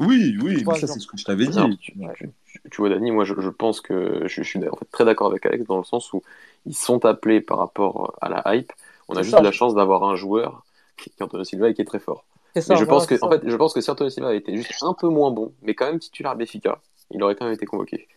Oui, 0.00 0.36
oui, 0.42 0.64
mais 0.66 0.74
ça, 0.74 0.86
genre. 0.86 0.94
c'est 0.94 1.00
ce 1.00 1.06
que 1.06 1.16
je 1.16 1.24
t'avais 1.24 1.46
dit. 1.46 1.78
Tu, 1.78 1.92
tu- 1.92 1.98
tu- 2.18 2.60
tu 2.70 2.76
vois, 2.78 2.88
Dani, 2.90 3.12
moi, 3.12 3.24
je, 3.24 3.34
je 3.38 3.48
pense 3.50 3.80
que 3.80 4.22
je, 4.26 4.42
je 4.42 4.42
suis 4.42 4.58
en 4.68 4.76
fait 4.76 4.90
très 4.90 5.04
d'accord 5.04 5.28
avec 5.30 5.46
Alex 5.46 5.64
dans 5.66 5.78
le 5.78 5.84
sens 5.84 6.12
où 6.12 6.22
ils 6.66 6.74
sont 6.74 7.04
appelés 7.04 7.40
par 7.40 7.58
rapport 7.58 8.16
à 8.20 8.28
la 8.28 8.42
hype. 8.56 8.72
On 9.08 9.14
a 9.14 9.18
C'est 9.18 9.24
juste 9.24 9.36
ça. 9.36 9.42
la 9.42 9.52
chance 9.52 9.74
d'avoir 9.74 10.02
un 10.04 10.16
joueur 10.16 10.64
qui 10.96 11.12
Antonio 11.20 11.44
Silva 11.44 11.70
et 11.70 11.74
qui 11.74 11.82
est 11.82 11.86
très 11.86 12.00
fort. 12.00 12.24
Ça. 12.56 12.74
Mais 12.74 12.80
je 12.80 12.84
pense 12.84 13.06
que, 13.06 13.16
c'est 13.16 13.24
en 13.24 13.30
ça. 13.30 13.38
fait, 13.38 13.48
je 13.48 13.56
pense 13.56 13.72
que 13.72 13.80
si 13.80 13.90
Antonio 13.90 14.10
Silva 14.10 14.28
avait 14.28 14.38
été 14.38 14.56
juste 14.56 14.74
un 14.82 14.94
peu 14.94 15.08
moins 15.08 15.30
bon, 15.30 15.54
mais 15.62 15.74
quand 15.74 15.86
même 15.86 15.98
titulaire 15.98 16.32
à 16.32 16.34
Benfica, 16.34 16.80
il 17.12 17.22
aurait 17.22 17.34
quand 17.34 17.44
même 17.44 17.54
été 17.54 17.66
convoqué. 17.66 18.08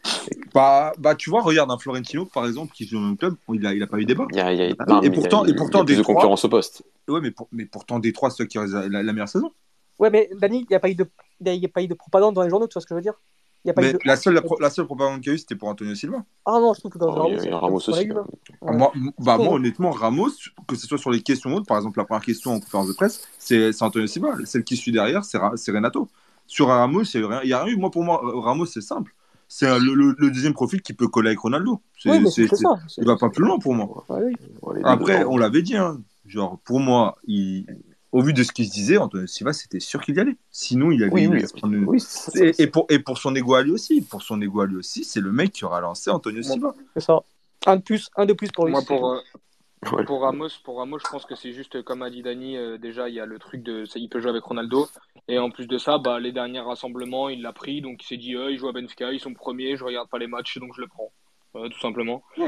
Bah, 0.54 0.94
bah, 0.98 1.16
tu 1.16 1.30
vois, 1.30 1.42
regarde 1.42 1.72
un 1.72 1.78
Florentino, 1.78 2.26
par 2.26 2.46
exemple, 2.46 2.74
qui 2.74 2.88
joue 2.88 3.00
dans 3.00 3.10
le 3.10 3.16
club, 3.16 3.36
il 3.54 3.66
a, 3.66 3.74
il 3.74 3.82
a 3.82 3.88
pas 3.88 3.98
eu 3.98 4.06
débat. 4.06 4.28
Il 4.32 4.38
y 4.38 4.40
a, 4.42 4.54
il 4.54 4.60
y 4.60 4.62
a- 4.64 4.86
non, 4.88 5.00
oui, 5.00 5.08
et 5.08 5.10
pourtant- 5.12 5.44
il 5.46 5.50
y 5.50 5.52
a- 5.52 5.54
et 5.54 5.58
pourtant, 5.58 5.80
il 5.80 5.82
y 5.82 5.82
a 5.82 5.86
plus 5.86 5.98
de 5.98 6.04
concurrence 6.04 6.46
au 6.46 6.50
poste. 6.50 6.84
Ouais, 7.08 7.22
mais, 7.22 7.32
pour- 7.32 7.48
mais 7.52 7.66
pourtant, 7.66 8.00
Détroit, 8.00 8.30
c'est 8.30 8.38
ceux 8.38 8.46
qui 8.46 8.58
ont 8.60 8.64
la, 8.64 8.88
la 8.88 9.14
meilleure 9.14 9.30
saison. 9.30 9.52
Ouais, 10.00 10.10
mais 10.10 10.30
Dani, 10.34 10.62
il 10.62 10.68
n'y 10.70 10.76
a, 10.76 10.80
pas 10.80 10.90
eu 10.90 10.96
de- 10.96 11.08
il 11.46 11.54
y 11.56 11.66
a- 11.66 11.70
pas 11.70 11.82
eu 11.84 11.88
de 11.88 11.94
propagande 11.94 12.34
dans 12.36 12.44
les 12.44 12.50
journaux, 12.50 12.68
tu 12.68 12.74
vois 12.74 12.82
ce 12.82 12.88
que 12.88 12.94
je 12.94 12.96
veux 12.96 13.02
dire? 13.02 13.20
Y 13.66 13.70
a 13.70 13.74
pas 13.74 13.82
eu 13.82 13.86
Mais 13.86 13.94
de... 13.94 14.00
la 14.06 14.16
seule, 14.16 14.34
la, 14.34 14.42
pro- 14.42 14.60
la 14.60 14.70
seule 14.70 14.86
propagande 14.86 15.22
qu'il 15.22 15.28
y 15.30 15.32
a 15.32 15.36
eu, 15.36 15.38
c'était 15.38 15.56
pour 15.56 15.70
Antonio 15.70 15.96
Silva. 15.96 16.24
Ah 16.46 16.60
non, 16.60 16.74
je 16.74 16.80
trouve 16.80 16.92
que 16.92 16.98
dans 16.98 17.26
Oh, 17.26 17.30
les 17.30 17.38
il 17.44 17.50
y 17.50 17.54
a- 17.54 17.58
Ramos 17.58 17.78
aussi. 17.78 18.10
Ah. 18.62 18.72
Moi, 18.74 18.92
bah, 19.20 19.38
moi, 19.38 19.54
honnêtement, 19.54 19.92
Ramos, 19.92 20.30
que 20.68 20.76
ce 20.76 20.86
soit 20.88 20.98
sur 20.98 21.12
les 21.12 21.22
questions 21.22 21.52
ou 21.52 21.56
autres, 21.58 21.66
par 21.66 21.78
exemple, 21.78 21.98
la 22.00 22.06
première 22.06 22.24
question 22.24 22.52
en 22.54 22.60
conférence 22.60 22.88
de 22.88 22.94
presse, 22.94 23.22
c'est 23.40 23.72
c'est 23.72 23.84
Antonio 23.84 24.08
Silva. 24.08 24.36
Celle 24.46 24.64
qui 24.64 24.76
suit 24.76 24.92
derrière, 24.92 25.24
c'est 25.24 25.38
Ra- 25.38 25.54
Renato. 25.68 26.08
Sur 26.46 26.68
Ramos, 26.68 27.04
il 27.04 27.20
n'y 27.22 27.26
a, 27.26 27.30
rien- 27.30 27.42
il 27.44 27.50
y 27.50 27.54
a 27.54 27.64
rien 27.64 27.74
eu. 27.74 27.78
Moi, 27.78 27.90
pour 27.90 28.04
moi, 28.04 28.20
Ramos, 28.24 28.66
c'est 28.66 28.82
simple. 28.82 29.16
C'est 29.48 29.68
le, 29.80 29.94
le- 29.94 30.16
le 30.18 30.32
deuxième 30.32 30.54
profil 30.54 30.82
qui 30.82 30.94
peut 30.94 31.08
coller 31.08 31.30
avec 31.30 31.40
Ronaldo. 31.40 31.80
C'est- 31.98 32.10
Oui, 32.10 32.20
mais 32.20 32.30
c'est- 32.32 32.48
c'est 32.48 32.56
c'est- 32.58 32.64
ça. 32.64 32.76
il 32.98 33.06
va 33.06 33.16
pas 33.18 33.30
plus 33.30 33.44
loin 33.46 33.60
pour 33.60 33.74
moi. 33.76 34.04
Ouais, 34.10 34.34
oui. 34.62 34.82
Après, 34.84 35.24
on 35.26 35.38
l'avait 35.38 35.62
dit, 35.62 35.78
hein, 35.78 36.02
genre, 36.26 36.60
pour 36.66 36.80
moi, 36.80 37.18
il- 37.28 37.66
au 38.14 38.22
vu 38.22 38.32
de 38.32 38.44
ce 38.44 38.52
qu'il 38.54 38.66
se 38.68 38.72
disait, 38.72 38.98
Antonio 38.98 39.28
Silva, 39.28 39.52
c'était 39.52 39.80
sûr 39.82 40.02
qu'il 40.02 40.16
y 40.16 40.20
allait. 40.20 40.38
Sinon, 40.52 40.92
il 40.92 41.04
avait 41.04 41.12
Oui, 41.12 41.28
oui, 41.28 41.44
une- 41.64 41.86
oui, 41.86 42.02
Et, 42.36 42.64
et 42.64 42.68
pour, 42.68 42.86
et 42.90 43.00
pour 43.00 43.18
son 43.18 43.36
ego 43.36 43.56
à 43.56 43.64
lui 43.64 43.72
aussi, 43.72 44.02
pour 44.02 44.22
son 44.22 44.42
ego 44.42 44.62
à 44.62 44.66
lui 44.68 44.78
aussi, 44.78 45.04
c'est 45.04 45.20
le 45.20 45.32
mec 45.32 45.52
qui 45.52 45.66
aura 45.66 45.82
lancé 45.82 46.10
Antonio 46.10 46.42
Silva. 46.42 46.74
C'est 46.96 47.02
ça. 47.02 47.20
Un 47.66 47.78
de 47.78 47.82
plus, 47.82 48.10
un 48.16 48.26
de 48.26 48.34
plus 48.34 48.52
pour 48.52 48.66
lui. 48.66 48.72
Moi, 48.72 48.82
pour, 48.86 49.10
euh, 49.12 49.20
Ouais. 49.92 50.06
pour 50.06 50.22
Ramos, 50.22 50.48
pour 50.64 50.78
Ramos, 50.78 51.00
je 51.00 51.10
pense 51.12 51.26
que 51.26 51.36
c'est 51.36 51.52
juste 51.52 51.82
comme 51.84 52.04
a 52.04 52.10
dit 52.10 52.22
Dani. 52.22 52.56
euh, 52.56 52.78
déjà, 52.78 53.10
il 53.10 53.16
y 53.16 53.20
a 53.20 53.26
le 53.26 53.38
truc 53.38 53.64
de, 53.64 53.84
il 53.96 54.08
peut 54.08 54.22
jouer 54.22 54.30
avec 54.30 54.44
Ronaldo. 54.44 54.88
Et 55.28 55.38
en 55.40 55.50
plus 55.50 55.68
de 55.68 55.78
ça, 55.78 55.98
bah, 55.98 56.20
les 56.22 56.32
derniers 56.32 56.62
rassemblements, 56.62 57.28
il 57.30 57.42
l'a 57.42 57.52
pris, 57.52 57.82
donc 57.82 58.02
il 58.04 58.06
s'est 58.08 58.18
dit, 58.18 58.36
euh, 58.36 58.50
il 58.52 58.58
joue 58.58 58.70
à 58.70 58.72
Benfica, 58.74 59.12
ils 59.12 59.20
sont 59.20 59.34
premiers, 59.34 59.76
je 59.76 59.84
regarde 59.84 60.08
pas 60.10 60.20
les 60.20 60.28
matchs, 60.28 60.58
donc 60.60 60.72
je 60.76 60.82
le 60.82 60.88
prends, 60.88 61.12
Euh, 61.56 61.70
tout 61.70 61.80
simplement. 61.80 62.24
Et, 62.38 62.42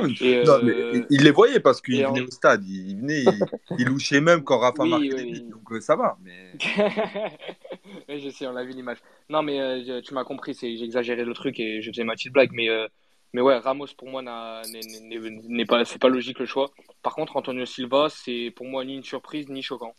Non, 0.44 0.54
euh, 0.54 0.62
mais 0.64 1.06
il- 1.12 1.24
les 1.24 1.30
voyait 1.32 1.60
parce 1.60 1.80
qu'il 1.80 2.04
en- 2.04 2.10
venait 2.14 2.26
au 2.26 2.32
stade, 2.32 2.66
il, 2.68 2.98
venait, 2.98 3.22
il, 3.22 3.40
il 3.80 3.88
louchait 3.88 4.20
même 4.20 4.44
quand 4.44 4.58
Rafa 4.58 4.82
Oui, 4.84 4.90
marquait 4.90 5.10
oui, 5.10 5.16
des 5.16 5.24
oui. 5.26 5.32
buts, 5.44 5.50
donc 5.52 5.72
euh, 5.74 5.80
ça 5.80 5.96
va. 5.96 6.18
Mais... 6.24 6.54
Je 8.10 8.30
sais, 8.30 8.48
on 8.48 8.52
l'a 8.52 8.64
vu 8.64 8.72
l'image. 8.72 8.98
Non, 9.30 9.44
mais 9.44 9.60
euh, 9.60 10.02
tu 10.02 10.14
m'as 10.14 10.24
compris, 10.24 10.58
exagéré 10.64 11.24
le 11.24 11.34
truc 11.34 11.60
et 11.60 11.82
je 11.82 11.92
faisais 11.92 12.04
ma 12.04 12.14
petite 12.14 12.34
blague, 12.34 12.50
mais, 12.54 12.70
euh, 12.70 12.88
mais 13.34 13.42
ouais, 13.42 13.58
Ramos 13.58 13.88
pour 13.98 14.10
moi 14.10 14.22
n'est, 14.24 15.66
pas, 15.66 15.86
c'est 15.86 16.00
pas 16.02 16.10
logique 16.10 16.40
le 16.40 16.46
choix. 16.48 16.72
Par 17.04 17.14
contre, 17.14 17.36
Antonio 17.38 17.66
Silva, 17.66 18.08
c'est 18.10 18.52
pour 18.56 18.66
moi 18.66 18.84
ni 18.86 18.96
une 18.96 19.04
surprise 19.04 19.48
ni 19.50 19.62
choquant. 19.62 19.94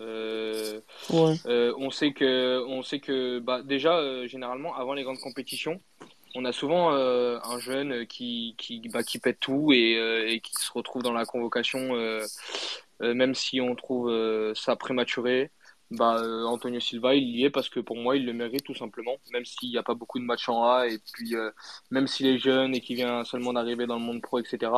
Euh, 0.00 0.80
Ouais. 1.10 1.36
euh, 1.46 1.72
on 1.78 1.90
sait 1.90 2.12
que, 2.12 2.64
on 2.66 2.82
sait 2.82 2.98
que 2.98 3.38
bah, 3.38 3.62
déjà, 3.62 3.96
euh, 3.98 4.26
généralement, 4.26 4.74
avant 4.74 4.92
les 4.94 5.04
grandes 5.04 5.20
compétitions, 5.20 5.80
on 6.34 6.44
a 6.44 6.52
souvent 6.52 6.92
euh, 6.92 7.38
un 7.44 7.58
jeune 7.58 8.06
qui, 8.06 8.54
qui, 8.58 8.80
bah, 8.92 9.02
qui 9.02 9.18
pète 9.18 9.40
tout 9.40 9.72
et, 9.72 9.96
euh, 9.96 10.38
qui 10.38 10.52
se 10.54 10.72
retrouve 10.72 11.02
dans 11.02 11.12
la 11.12 11.24
convocation, 11.24 11.94
euh, 11.94 12.24
même 13.00 13.34
si 13.34 13.60
on 13.60 13.74
trouve 13.74 14.12
ça 14.54 14.76
prématuré. 14.76 15.50
Bah, 15.90 16.20
Antonio 16.46 16.80
Silva, 16.80 17.14
il 17.14 17.36
y 17.36 17.44
est 17.44 17.50
parce 17.50 17.68
que 17.68 17.78
pour 17.78 17.96
moi, 17.96 18.16
il 18.16 18.26
le 18.26 18.32
mérite 18.32 18.64
tout 18.64 18.74
simplement, 18.74 19.16
même 19.32 19.44
s'il 19.44 19.70
n'y 19.70 19.78
a 19.78 19.82
pas 19.82 19.94
beaucoup 19.94 20.18
de 20.18 20.24
matchs 20.24 20.48
en 20.48 20.64
A 20.64 20.88
et 20.88 20.98
puis 21.12 21.34
même 21.90 22.06
s'il 22.06 22.26
est 22.26 22.38
jeune 22.38 22.74
et 22.74 22.80
qu'il 22.80 22.96
vient 22.96 23.24
seulement 23.24 23.52
d'arriver 23.52 23.86
dans 23.86 23.96
le 23.98 24.04
monde 24.04 24.22
pro, 24.22 24.38
etc. 24.38 24.72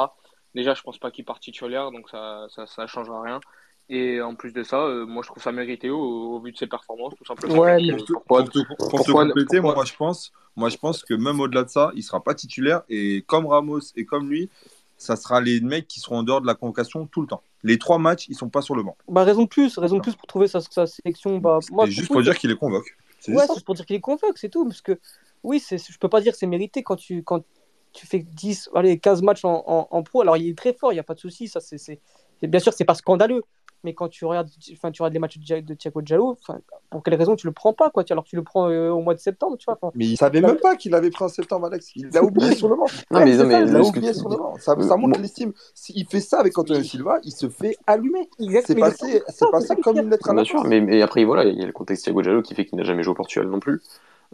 Déjà, 0.54 0.74
je 0.74 0.82
pense 0.82 0.98
pas 0.98 1.10
qu'il 1.10 1.24
part 1.24 1.40
titulaire, 1.40 1.90
donc 1.92 2.08
ça, 2.10 2.46
ça, 2.50 2.66
ça 2.66 2.86
changera 2.86 3.22
rien. 3.22 3.40
Et 3.88 4.20
en 4.20 4.34
plus 4.34 4.52
de 4.52 4.64
ça, 4.64 4.80
euh, 4.82 5.06
moi 5.06 5.22
je 5.22 5.28
trouve 5.28 5.42
ça 5.42 5.52
mérité 5.52 5.90
au, 5.90 6.00
au 6.00 6.40
vu 6.40 6.50
de 6.52 6.56
ses 6.56 6.66
performances, 6.66 7.14
tout 7.16 7.24
simplement. 7.24 7.54
Ouais, 7.58 7.76
mais- 7.80 7.92
euh, 7.92 7.96
Pour 7.96 8.04
te, 8.06 8.12
pourquoi- 8.12 8.38
pour 8.44 8.50
te- 8.50 8.58
pour 8.66 8.76
te 8.76 8.90
pourquoi- 8.90 9.26
compléter, 9.26 9.56
pourquoi- 9.60 9.74
moi, 9.76 9.84
je 9.84 9.94
pense, 9.94 10.32
moi 10.56 10.68
je 10.70 10.76
pense 10.76 11.04
que 11.04 11.14
même 11.14 11.38
au-delà 11.40 11.62
de 11.62 11.68
ça, 11.68 11.92
il 11.94 12.02
sera 12.02 12.20
pas 12.22 12.34
titulaire 12.34 12.82
et 12.88 13.22
comme 13.28 13.46
Ramos 13.46 13.80
et 13.94 14.04
comme 14.04 14.28
lui, 14.28 14.50
ça 14.98 15.14
sera 15.14 15.40
les 15.40 15.60
mecs 15.60 15.86
qui 15.86 16.00
seront 16.00 16.18
en 16.18 16.22
dehors 16.24 16.40
de 16.40 16.46
la 16.46 16.54
convocation 16.54 17.06
tout 17.06 17.20
le 17.20 17.28
temps. 17.28 17.42
Les 17.62 17.78
trois 17.78 17.98
matchs, 17.98 18.26
ils 18.28 18.34
sont 18.34 18.48
pas 18.48 18.62
sur 18.62 18.74
le 18.74 18.82
banc. 18.82 18.96
Bah, 19.08 19.22
raison 19.24 19.42
de 19.44 19.48
plus, 19.48 19.76
raison 19.78 19.96
de 19.98 20.02
plus 20.02 20.16
pour 20.16 20.26
trouver 20.26 20.48
sa, 20.48 20.60
sa 20.60 20.86
sélection. 20.86 21.38
Bah, 21.38 21.58
moi, 21.70 21.86
juste 21.86 22.10
pour 22.10 22.22
dire 22.22 22.36
qu'il 22.36 22.50
les 22.50 22.56
convoque. 22.56 22.96
C'est 23.20 23.32
Ouais, 23.34 23.44
juste 23.54 23.64
pour 23.64 23.74
dire 23.74 23.86
qu'il 23.86 23.96
est 23.96 24.00
convoque, 24.00 24.36
c'est 24.38 24.48
tout. 24.48 24.64
Parce 24.64 24.80
que, 24.80 24.98
oui, 25.44 25.60
c'est, 25.60 25.78
je 25.78 25.98
peux 25.98 26.08
pas 26.08 26.20
dire 26.20 26.32
que 26.32 26.38
c'est 26.38 26.46
mérité 26.46 26.82
quand 26.82 26.96
tu, 26.96 27.22
quand 27.22 27.44
tu 27.92 28.06
fais 28.06 28.18
10, 28.20 28.68
allez, 28.74 28.98
15 28.98 29.22
matchs 29.22 29.44
en, 29.44 29.62
en, 29.66 29.88
en 29.90 30.02
pro. 30.02 30.22
Alors, 30.22 30.36
il 30.36 30.48
est 30.48 30.58
très 30.58 30.72
fort, 30.74 30.92
il 30.92 30.96
n'y 30.96 31.00
a 31.00 31.04
pas 31.04 31.14
de 31.14 31.20
souci. 31.20 31.46
Ça, 31.48 31.60
c'est- 31.60 32.00
bien 32.42 32.60
sûr, 32.60 32.72
c'est 32.72 32.84
pas 32.84 32.94
scandaleux. 32.94 33.42
Mais 33.86 33.94
quand 33.94 34.08
tu 34.08 34.24
regardes, 34.24 34.48
enfin, 34.72 34.90
tu 34.90 35.00
regardes 35.00 35.14
les 35.14 35.20
matchs 35.20 35.38
de, 35.38 35.74
Thiago 35.74 36.02
Diallo, 36.02 36.36
enfin, 36.42 36.58
pour 36.90 37.04
quelle 37.04 37.14
raison 37.14 37.36
tu 37.36 37.46
le 37.46 37.52
prends 37.52 37.72
pas, 37.72 37.88
quoi, 37.88 38.02
tu- 38.02 38.12
alors 38.12 38.24
que 38.24 38.30
tu 38.30 38.34
le 38.34 38.42
prends 38.42 38.68
euh, 38.68 38.90
au 38.90 39.00
mois 39.00 39.14
de 39.14 39.20
septembre, 39.20 39.56
tu 39.56 39.66
vois. 39.66 39.78
Mais 39.94 40.06
il 40.06 40.16
savait 40.16 40.40
même 40.40 40.56
pas 40.56 40.74
qu'il 40.74 40.92
avait 40.92 41.10
pris 41.10 41.24
en 41.24 41.28
septembre, 41.28 41.66
Alex. 41.66 41.92
Il 41.94 42.08
l'a 42.08 42.24
oublié 42.24 42.56
sur 42.56 42.68
le. 42.68 42.74
Non, 42.74 42.88
mais- 43.12 43.36
ça, 43.36 43.44
mais 43.44 43.60
il 43.62 43.66
l'a 43.72 43.80
oublié 43.80 44.12
sur 44.12 44.28
le 44.28 44.36
banc. 44.36 44.56
Ça, 44.58 44.74
ça 44.82 44.96
montre 44.96 45.20
l'estime. 45.20 45.52
S'il 45.72 46.04
fait 46.06 46.18
ça 46.18 46.40
avec 46.40 46.58
Antonio 46.58 46.82
Silva, 46.82 47.20
il 47.22 47.30
se 47.30 47.48
fait 47.48 47.76
allumer. 47.86 48.28
C'est 48.64 48.74
mais 48.74 48.80
passé, 48.80 49.22
c'est 49.28 49.50
passé 49.52 49.76
comme 49.76 49.98
une 49.98 50.10
lettre 50.10 50.28
à 50.30 50.34
la 50.34 50.42
Bien 50.42 50.50
sûr, 50.50 50.64
mais, 50.64 50.80
mais 50.80 51.00
après, 51.00 51.24
voilà, 51.24 51.44
il 51.44 51.56
y 51.56 51.62
a 51.62 51.66
le 51.66 51.72
contexte 51.72 52.02
Thiago 52.04 52.22
Diallo 52.22 52.42
qui 52.42 52.56
fait 52.56 52.64
qu'il 52.64 52.76
n'a 52.76 52.84
jamais 52.84 53.04
joué 53.04 53.12
au 53.12 53.14
Portugal 53.14 53.48
non 53.48 53.60
plus. 53.60 53.80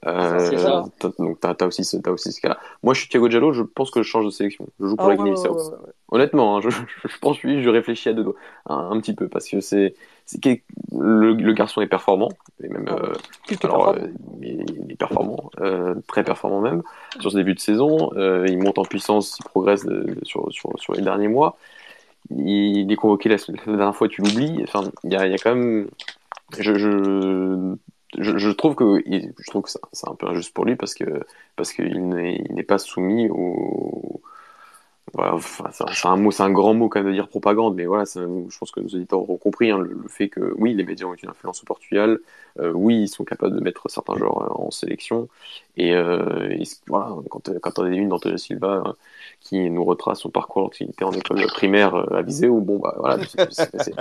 Euh, 0.07 0.57
ça. 0.59 0.85
t'as- 0.99 1.11
donc, 1.19 1.39
t'as 1.41 1.55
as 1.61 1.67
aussi, 1.67 1.85
ce- 1.85 1.97
aussi 2.11 2.33
ce 2.33 2.41
cas-là. 2.41 2.59
Moi, 2.83 2.93
je 2.95 3.01
suis 3.01 3.09
Thiago 3.09 3.29
Diallo, 3.29 3.53
je 3.53 3.63
pense 3.63 3.91
que 3.91 4.03
je 4.03 4.09
change 4.09 4.25
de 4.25 4.31
sélection. 4.31 4.67
Je 4.81 4.87
joue 4.87 4.97
pour 4.97 5.07
Ah, 5.07 5.09
la 5.11 5.15
ouais, 5.15 5.19
Guinée-Bissau. 5.19 5.51
ouais, 5.51 5.57
ouais, 5.57 5.63
ouais, 5.65 5.73
ouais. 5.87 5.93
Honnêtement, 6.11 6.57
hein, 6.57 6.61
je, 6.61 6.71
je 7.09 7.19
pense 7.21 7.41
lui, 7.43 7.63
je 7.63 7.69
réfléchis 7.71 8.09
à 8.09 8.13
deux 8.13 8.25
doigts, 8.25 8.35
un, 8.67 8.91
un 8.91 9.01
petit 9.01 9.15
peu, 9.15 9.29
parce 9.29 9.49
que 9.49 9.61
c'est, 9.61 9.95
le, 10.93 11.33
le 11.35 11.53
garçon 11.53 11.81
est 11.81 11.87
performant, 11.87 12.29
et 12.63 12.69
même, 12.69 12.85
Ah 12.89 12.95
euh, 12.95 13.13
alors, 13.63 13.89
performant. 13.89 13.95
euh, 13.95 14.09
il, 14.43 14.93
est 14.93 14.97
performant, 14.97 15.51
euh, 15.61 15.95
très 16.09 16.25
performant 16.25 16.61
même, 16.61 16.83
sur 17.21 17.31
ce 17.31 17.37
début 17.37 17.55
de 17.55 17.61
saison. 17.61 18.11
Euh, 18.17 18.45
il 18.49 18.59
monte 18.59 18.79
en 18.79 18.85
puissance, 18.85 19.39
il 19.39 19.45
progresse 19.45 19.85
de- 19.85 20.19
sur, 20.23 20.51
sur, 20.53 20.71
sur 20.79 20.95
les 20.95 21.03
derniers 21.03 21.29
mois. 21.29 21.57
Il, 22.31 22.79
il 22.79 22.93
est 22.93 22.97
convoqué 22.97 23.29
la, 23.29 23.37
la 23.67 23.77
dernière 23.77 23.97
fois, 23.97 24.09
tu 24.09 24.23
l'oublies. 24.23 24.61
Enfin, 24.65 24.91
il 25.05 25.13
y 25.13 25.17
a, 25.17 25.27
il 25.27 25.33
y 25.33 25.35
a 25.35 25.39
quand 25.39 25.55
même. 25.55 25.89
Je, 26.59 26.75
je, 26.75 27.75
je, 28.19 28.49
trouve 28.51 28.75
que, 28.75 29.03
je 29.07 29.51
trouve 29.51 29.63
que 29.63 29.71
c'est 29.93 30.09
un 30.09 30.15
peu 30.15 30.29
injuste 30.29 30.53
pour 30.55 30.65
lui 30.65 30.77
parce 30.77 30.95
que 30.95 31.05
parce 31.57 31.73
qu'il 31.73 32.09
n'est 32.09 32.63
pas 32.63 32.79
soumis 32.79 33.29
au. 33.31 34.21
Enfin, 35.15 35.69
c'est 35.73 36.07
un- 36.09 36.17
mot, 36.17 36.31
c'est 36.31 36.43
un 36.43 36.51
grand 36.51 36.73
mot 36.75 36.89
quand 36.89 37.01
même 37.01 37.09
de 37.09 37.13
dire 37.15 37.29
propagande, 37.29 37.75
mais 37.75 37.85
voilà, 37.85 38.05
je 38.07 38.59
pense 38.59 38.71
que 38.71 38.81
nos 38.81 38.87
auditeurs 38.89 39.21
auront 39.21 39.37
compris 39.37 39.71
hein, 39.71 39.79
le, 39.79 39.99
fait 40.09 40.29
que 40.31 40.55
oui, 40.57 40.73
les 40.75 40.85
médias 40.85 41.07
ont 41.07 41.15
une 41.15 41.29
influence 41.29 41.63
au 41.63 41.67
Portugal, 41.67 42.19
euh, 42.61 42.73
oui, 42.73 43.03
ils 43.03 43.09
sont 43.09 43.25
capables 43.25 43.55
de 43.55 43.61
mettre 43.61 43.91
certains 43.91 44.17
joueurs 44.17 44.59
en 44.59 44.71
sélection, 44.71 45.29
et, 45.77 45.93
euh, 45.95 46.57
voilà, 46.87 47.15
quand, 47.31 47.51
quand 47.61 47.79
on 47.79 47.83
a 47.85 47.89
une 47.91 48.09
d'Antonio 48.09 48.39
Silva 48.39 48.95
qui 49.53 49.69
nous 49.71 49.85
retrace 49.85 50.21
son 50.21 50.31
parcours 50.31 50.63
lorsqu'il 50.63 50.89
était 50.89 51.05
en 51.05 51.13
école 51.13 51.45
primaire 51.49 51.95
euh, 51.95 52.17
à 52.17 52.23
Viseu, 52.23 52.49
bon 52.51 52.79
bah 52.79 52.95
voilà, 52.99 53.23
c'est- 53.27 53.95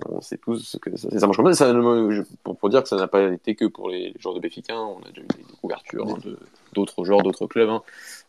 on 0.08 0.20
sait 0.20 0.36
tous 0.38 0.58
ce 0.60 0.76
que 0.76 0.96
ça, 0.96 1.08
ça 1.18 1.26
marche 1.26 1.36
comme 1.38 1.52
ça. 1.52 1.72
Pour, 2.44 2.56
pour 2.56 2.68
dire 2.68 2.82
que 2.84 2.88
ça 2.88 2.94
n'a 2.96 3.08
pas 3.08 3.22
été 3.32 3.56
que 3.56 3.64
pour 3.64 3.88
les, 3.88 4.10
les 4.10 4.14
joueurs 4.20 4.34
de 4.36 4.40
Béfica, 4.40 4.74
hein, 4.74 4.88
on 4.96 5.04
a 5.04 5.08
déjà 5.08 5.22
eu 5.22 5.26
des, 5.36 5.42
des 5.42 5.56
couvertures 5.60 6.06
hein, 6.08 6.18
de- 6.24 6.38
d'autres 6.72 7.04
joueurs, 7.04 7.22
d'autres 7.22 7.46
clubs, 7.48 7.68
hein, 7.68 7.82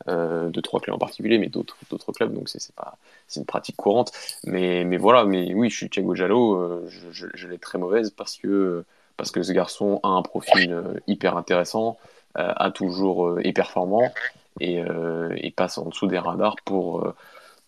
euh, 0.07 0.49
de 0.49 0.61
trois 0.61 0.79
clubs 0.79 0.95
en 0.95 0.99
particulier, 0.99 1.37
mais 1.37 1.47
d'autres 1.47 1.77
d'autres 1.91 2.11
clubs, 2.11 2.33
donc 2.33 2.49
c'est 2.49 2.59
c'est 2.59 2.73
pas 2.75 2.97
c'est 3.27 3.39
une 3.39 3.45
pratique 3.45 3.75
courante. 3.75 4.11
Mais, 4.45 4.83
mais 4.83 4.97
voilà, 4.97 5.25
mais 5.25 5.53
oui, 5.53 5.69
je 5.69 5.75
suis 5.77 5.89
Thiago 5.89 6.15
Diallo, 6.15 6.55
euh, 6.55 6.85
je, 6.89 7.11
je, 7.11 7.27
je 7.33 7.47
l'ai 7.47 7.59
très 7.59 7.77
mauvaise 7.77 8.09
parce 8.09 8.35
que 8.37 8.83
parce 9.15 9.31
que 9.31 9.43
ce 9.43 9.51
garçon 9.51 9.99
a 10.03 10.09
un 10.09 10.21
profil 10.23 10.75
hyper 11.07 11.37
intéressant, 11.37 11.97
euh, 12.37 12.51
a 12.55 12.71
toujours 12.71 13.39
est 13.41 13.53
performant 13.53 14.11
et, 14.59 14.81
euh, 14.81 15.33
et 15.37 15.51
passe 15.51 15.77
en 15.77 15.89
dessous 15.89 16.07
des 16.07 16.19
radars 16.19 16.55
pour 16.65 17.05
euh, 17.05 17.13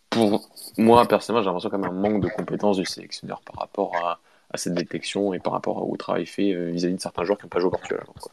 pour 0.09 0.49
moi 0.77 1.05
personnellement 1.05 1.43
j'ai 1.43 1.47
l'impression 1.47 1.69
quand 1.69 1.77
même 1.77 1.91
un 1.91 2.09
manque 2.09 2.21
de 2.21 2.29
compétences 2.29 2.77
du 2.77 2.85
sélectionneur 2.85 3.41
par 3.41 3.55
rapport 3.55 3.95
à, 3.95 4.19
à 4.51 4.57
cette 4.57 4.73
détection 4.73 5.33
et 5.33 5.39
par 5.39 5.53
rapport 5.53 5.87
au 5.87 5.95
travail 5.97 6.25
fait 6.25 6.53
euh, 6.53 6.71
vis-à-vis 6.71 6.95
de 6.95 7.01
certains 7.01 7.23
joueurs 7.23 7.37
qui 7.37 7.45
n'ont 7.45 7.49
pas 7.49 7.59
joué 7.59 7.67
au 7.67 7.71
Portugal. 7.71 7.99
avant, 8.03 8.13
quoi. 8.13 8.31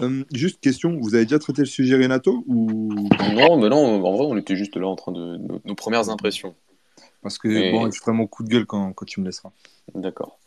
Euh, 0.00 0.24
juste 0.32 0.60
question, 0.60 0.96
vous 1.00 1.14
avez 1.14 1.24
déjà 1.24 1.38
traité 1.38 1.62
le 1.62 1.66
sujet 1.66 1.96
Renato 1.96 2.44
ou? 2.46 2.94
Non, 3.34 3.56
mais 3.58 3.68
non, 3.68 4.04
en 4.04 4.16
vrai 4.16 4.26
on 4.26 4.36
était 4.36 4.56
juste 4.56 4.76
là 4.76 4.86
en 4.86 4.96
train 4.96 5.12
de 5.12 5.36
nos, 5.36 5.60
nos 5.64 5.74
premières 5.74 6.08
impressions. 6.08 6.54
Parce 7.22 7.36
que 7.36 7.72
bon, 7.72 7.90
je 7.90 8.00
ferai 8.00 8.12
mon 8.12 8.26
coup 8.26 8.42
de 8.42 8.48
gueule 8.48 8.64
quand, 8.64 8.92
quand 8.94 9.04
tu 9.04 9.20
me 9.20 9.26
laisseras. 9.26 9.50
D'accord. 9.94 10.38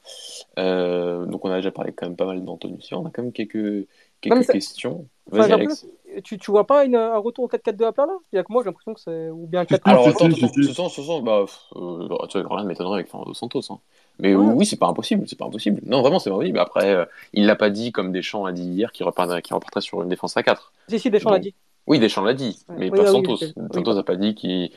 Euh, 0.58 1.26
donc 1.26 1.46
on 1.46 1.52
a 1.52 1.58
déjà 1.58 1.72
parlé 1.72 1.94
quand 1.94 2.08
même 2.08 2.16
pas 2.16 2.26
mal 2.26 2.44
d'Anthony. 2.44 2.82
Si, 2.82 2.94
On 2.96 3.06
a 3.06 3.12
quand 3.12 3.22
même 3.22 3.32
quelques, 3.32 3.88
quelques 4.22 4.36
Non, 4.36 4.44
questions. 4.44 5.08
Vas-y 5.28 5.52
Alex. 5.52 5.86
Tu, 6.22 6.38
tu 6.38 6.52
vois 6.52 6.66
pas 6.68 6.86
une- 6.86 6.96
un 6.96 7.18
retour 7.18 7.46
au 7.46 7.48
4-4-2 7.48 7.86
à 7.86 7.92
plat 7.92 8.06
là? 8.06 8.14
Il 8.32 8.36
y 8.36 8.40
a 8.40 8.44
que 8.44 8.52
moi, 8.52 8.62
j'ai 8.64 8.68
l'impression 8.70 8.94
que 8.94 9.00
c'est. 9.00 9.30
Ou 9.30 9.48
bien 9.48 9.66
4 9.66 9.88
Alors 9.88 10.08
attends, 10.08 10.30
ce 10.30 10.74
sens, 10.74 10.94
ce 10.96 11.02
sens, 11.02 11.24
bah, 11.24 11.46
euh, 11.76 12.08
tu 12.30 12.42
vois, 12.42 12.56
rien 12.56 12.64
ne 12.64 12.68
m'étonnerait 12.70 12.96
avec 12.96 13.10
Fernando 13.10 13.34
Santos. 13.34 13.62
hein. 13.70 13.80
Mais 14.20 14.36
Ouais. 14.36 14.46
oui, 14.54 14.66
c'est 14.66 14.78
pas 14.78 14.88
impossible, 14.88 15.28
c'est 15.28 15.38
pas 15.38 15.46
impossible. 15.46 15.82
Non, 15.86 16.02
vraiment, 16.02 16.20
c'est 16.20 16.30
pas 16.30 16.36
impossible. 16.36 16.60
Après, 16.60 16.94
euh, 16.94 17.06
il 17.34 17.46
l'a 17.46 17.56
pas 17.56 17.70
dit 17.70 17.92
comme 17.92 18.12
Deschamps 18.12 18.46
a 18.46 18.52
dit 18.52 18.64
hier, 18.64 18.92
qu'il 18.92 19.06
repartirait, 19.06 19.42
qu'il 19.42 19.56
repartirait 19.56 19.82
sur 19.82 20.02
une 20.04 20.10
défense 20.10 20.38
à 20.38 20.44
4. 20.44 20.72
Si, 20.88 21.00
si, 21.00 21.10
Deschamps 21.10 21.32
l'a 21.32 21.40
dit. 21.40 21.56
Oui, 21.86 22.00
Deschamps 22.00 22.24
l'a 22.24 22.34
dit, 22.34 22.64
Ouais. 22.70 22.76
mais 22.78 22.90
Oui, 22.92 22.98
pas 22.98 23.04
oui, 23.04 23.12
Santos. 23.12 23.38
Oui, 23.42 23.54
Santos 23.74 23.94
n'a 23.96 24.04
pas 24.04 24.16
dit 24.16 24.36
qu'il 24.36 24.70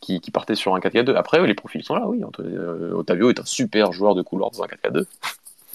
qu'il 0.00 0.20
partait 0.32 0.54
sur 0.54 0.74
un 0.74 0.80
4-4-2. 0.80 1.14
Après, 1.14 1.46
les 1.46 1.54
profils 1.54 1.82
sont 1.84 1.94
là, 1.94 2.06
oui. 2.06 2.22
Euh, 2.40 2.92
Otavio 2.94 3.30
est 3.30 3.38
un 3.40 3.44
super 3.44 3.92
joueur 3.92 4.14
de 4.14 4.22
couloir 4.22 4.50
dans 4.50 4.62
un 4.62 4.66
4-4-2. 4.66 5.06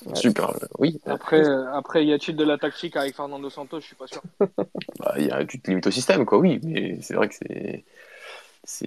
Ouais. 0.06 0.16
Super, 0.16 0.52
oui. 0.78 1.00
Après, 1.06 1.44
euh, 1.44 1.72
après, 1.74 2.06
y 2.06 2.14
a-t-il 2.14 2.36
de 2.38 2.44
la 2.44 2.58
tactique 2.60 2.96
avec 2.96 3.16
Fernando 3.16 3.50
Santos? 3.50 3.80
Je 3.80 3.86
suis 3.88 3.96
pas 3.96 4.08
sûr. 4.08 4.22
Bah, 5.00 5.16
il 5.18 5.26
y 5.28 5.32
a, 5.32 5.44
tu 5.46 5.60
te 5.60 5.70
limites 5.70 5.88
au 5.88 5.92
système, 5.92 6.26
quoi, 6.26 6.38
oui. 6.38 6.60
Mais 6.64 7.00
c'est 7.02 7.16
vrai 7.16 7.28
que 7.28 7.36
c'est. 7.36 7.84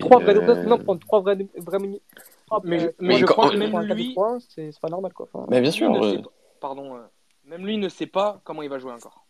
Trois 0.00 0.20
vrais. 0.20 0.36
euh, 0.36 0.62
Non, 0.64 0.78
prendre 0.78 1.00
trois 1.00 1.20
vrais. 1.20 1.36
vrais 1.56 1.78
mini- 1.78 2.00
trois, 2.46 2.60
Mais 2.64 2.78
je- 2.80 2.86
euh, 2.86 2.92
mais 3.00 3.16
je 3.18 3.26
crois 3.26 3.50
que 3.50 3.56
même 3.56 3.76
lui- 3.94 4.14
4-3, 4.14 4.38
C'est 4.48 4.72
c'est 4.72 4.80
pas 4.80 4.88
normal 4.88 5.12
quoi. 5.12 5.28
Enfin, 5.32 5.46
Mais 5.50 5.60
bien 5.60 5.70
sûr. 5.70 5.92
euh, 6.02 6.16
pas- 6.22 6.30
Pardon. 6.60 6.96
euh, 6.96 7.00
Même 7.44 7.64
lui 7.66 7.78
ne 7.78 7.88
sait 7.88 8.06
pas 8.06 8.40
comment 8.44 8.62
il 8.62 8.68
va 8.70 8.78
jouer 8.78 8.92
encore. 8.92 9.24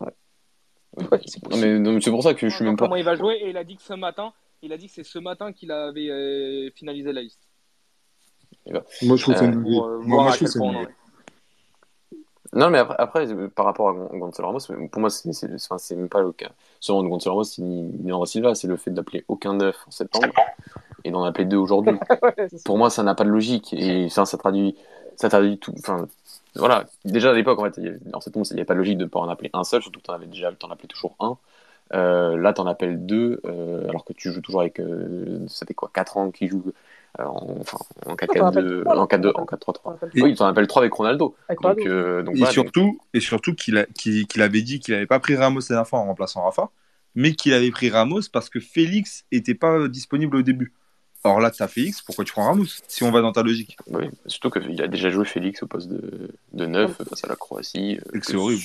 oui. 0.00 0.08
Ouais, 1.10 1.20
c'est 1.26 1.42
Non, 1.50 1.56
mais 1.56 1.78
non, 1.78 1.92
mais 1.92 2.00
c'est 2.02 2.10
pour 2.10 2.22
ça 2.22 2.34
que 2.34 2.46
je 2.48 2.54
suis 2.54 2.64
même 2.64 2.76
pas. 2.76 2.84
Comment 2.84 2.96
il 2.96 3.04
va 3.04 3.14
jouer 3.16 3.34
Et 3.36 3.50
il 3.50 3.56
a 3.56 3.64
dit 3.64 3.76
que 3.76 3.82
ce 3.82 3.94
matin, 3.94 4.32
il 4.62 4.72
a 4.72 4.76
dit 4.76 4.86
que 4.88 4.92
c'est 4.92 5.04
ce 5.04 5.18
matin 5.18 5.52
qu'il 5.52 5.70
avait 5.72 6.08
euh, 6.10 6.70
finalisé 6.74 7.12
la 7.12 7.22
liste. 7.22 7.40
Moi, 9.02 9.16
je 9.16 9.22
trouve 9.22 9.34
que 9.34 9.40
c'est 9.40 9.46
une 9.46 9.62
Pour 9.62 9.70
Moi, 9.70 9.88
voir 9.88 10.04
moi, 10.24 10.32
à 10.32 10.36
je 10.36 10.44
trouve 10.44 10.56
une 10.56 10.62
on 10.76 10.78
en 10.78 10.82
est. 10.82 10.88
Non, 12.54 12.68
mais 12.68 12.78
après, 12.78 12.96
après, 12.98 13.48
par 13.48 13.64
rapport 13.64 13.88
à 13.88 13.92
Gon- 13.94 14.18
Gonzalo 14.18 14.48
Ramos, 14.48 14.88
pour 14.90 15.00
moi, 15.00 15.08
c'est 15.10 15.96
même 15.96 16.08
pas 16.08 16.20
le 16.20 16.32
cas. 16.32 16.50
De 16.86 16.92
Gonzalo 17.08 17.36
Ramos 17.36 17.44
ni 17.58 17.82
ni 17.82 18.08
Leandro 18.08 18.26
Silva, 18.26 18.54
c'est 18.54 18.68
le 18.68 18.76
fait 18.76 18.90
d'appeler 18.90 19.24
aucun 19.28 19.54
neuf 19.54 19.76
en 19.86 19.90
septembre 19.90 20.34
et 21.04 21.10
d'en 21.10 21.24
appeler 21.24 21.46
deux 21.46 21.56
aujourd'hui. 21.56 21.98
ouais. 22.22 22.48
Pour 22.64 22.76
moi, 22.76 22.90
ça 22.90 23.02
n'a 23.02 23.14
pas 23.14 23.24
de 23.24 23.30
logique 23.30 23.72
et 23.72 24.08
ça 24.10 24.24
traduit, 24.24 24.76
ça 25.16 25.30
traduit 25.30 25.58
tout. 25.58 25.72
Enfin, 25.78 26.06
voilà. 26.54 26.84
Déjà 27.06 27.30
à 27.30 27.32
l'époque, 27.32 27.58
en 27.58 27.64
fait, 27.64 27.78
il 27.78 27.98
en 28.12 28.20
septembre, 28.20 28.46
il 28.50 28.54
n'y 28.54 28.60
avait 28.60 28.66
pas 28.66 28.74
de 28.74 28.78
logique 28.80 28.98
de 28.98 29.04
ne 29.04 29.08
pas 29.08 29.20
en 29.20 29.28
appeler 29.30 29.50
un 29.54 29.64
seul, 29.64 29.80
surtout 29.80 30.00
que 30.00 30.04
tu 30.04 30.10
en 30.10 30.14
avais 30.14 30.26
déjà, 30.26 30.52
t'en 30.52 30.70
appelais 30.70 30.88
toujours 30.88 31.16
un. 31.20 31.38
Euh, 31.94 32.36
là, 32.38 32.52
tu 32.52 32.60
en 32.60 32.66
appelles 32.66 33.04
deux, 33.06 33.40
euh, 33.46 33.88
alors 33.88 34.04
que 34.04 34.12
tu 34.12 34.30
joues 34.32 34.40
toujours 34.42 34.60
avec. 34.60 34.78
Euh, 34.80 35.40
ça 35.48 35.66
fait 35.66 35.74
quoi 35.74 35.90
4 35.92 36.16
ans 36.18 36.30
qu'il 36.30 36.48
joue 36.50 36.72
en, 37.18 37.56
enfin, 37.60 37.78
en 38.06 38.16
t'en 38.16 38.46
appelles 38.46 38.64
4-4-2, 38.64 38.80
trois, 38.82 38.94
là. 38.94 39.00
en 39.00 39.06
4-2, 39.06 39.32
en 39.34 39.42
On 39.42 39.44
4-3-3. 39.44 39.92
appelle 39.94 40.10
Et- 40.14 40.22
Oui, 40.22 40.34
tu 40.34 40.42
en 40.42 40.46
appelles 40.46 40.66
3 40.66 40.82
avec 40.82 40.92
Ronaldo. 40.94 41.34
Avec 41.48 41.60
Donc, 41.60 41.72
Ronaldo. 41.78 41.90
euh, 41.94 42.22
donc 42.22 42.34
Et 42.34 42.38
voilà, 42.38 42.52
surtout, 42.52 43.00
et 43.14 43.20
surtout 43.20 43.54
qu'il 43.54 43.86
qu'il 43.94 44.26
qu'il 44.26 44.42
avait 44.42 44.62
dit 44.62 44.80
qu'il 44.80 44.94
n'avait 44.94 45.06
pas 45.06 45.20
pris 45.20 45.36
Ramos 45.36 45.60
la 45.60 45.66
dernière 45.68 45.88
fois 45.88 45.98
en 46.00 46.06
remplaçant 46.06 46.42
Rafa, 46.44 46.70
mais 47.14 47.32
qu'il 47.34 47.52
avait 47.52 47.70
pris 47.70 47.90
Ramos 47.90 48.20
parce 48.32 48.48
que 48.48 48.60
Félix 48.60 49.24
était 49.30 49.54
pas 49.54 49.88
disponible 49.88 50.36
au 50.36 50.42
début. 50.42 50.72
Alors 51.24 51.38
là, 51.38 51.52
tu 51.52 51.62
as 51.62 51.68
Félix, 51.68 52.02
pourquoi 52.02 52.24
tu 52.24 52.32
prends 52.32 52.46
Ramos 52.46 52.64
Si 52.88 53.04
on 53.04 53.12
va 53.12 53.20
dans 53.20 53.30
ta 53.30 53.42
logique? 53.44 53.76
Oui, 53.86 54.06
surtout 54.26 54.50
qu'il 54.58 54.82
a 54.82 54.88
déjà 54.88 55.08
joué 55.08 55.24
Félix 55.24 55.62
au 55.62 55.68
poste 55.68 55.88
de, 55.88 56.30
de 56.52 56.66
9 56.66 56.96
face 57.08 57.22
à 57.24 57.28
la 57.28 57.36
Croatie. 57.36 57.98
euh, 57.98 58.10
Et 58.16 58.18
que 58.20 58.26
c'est 58.26 58.32
que- 58.32 58.38
horrible. 58.38 58.62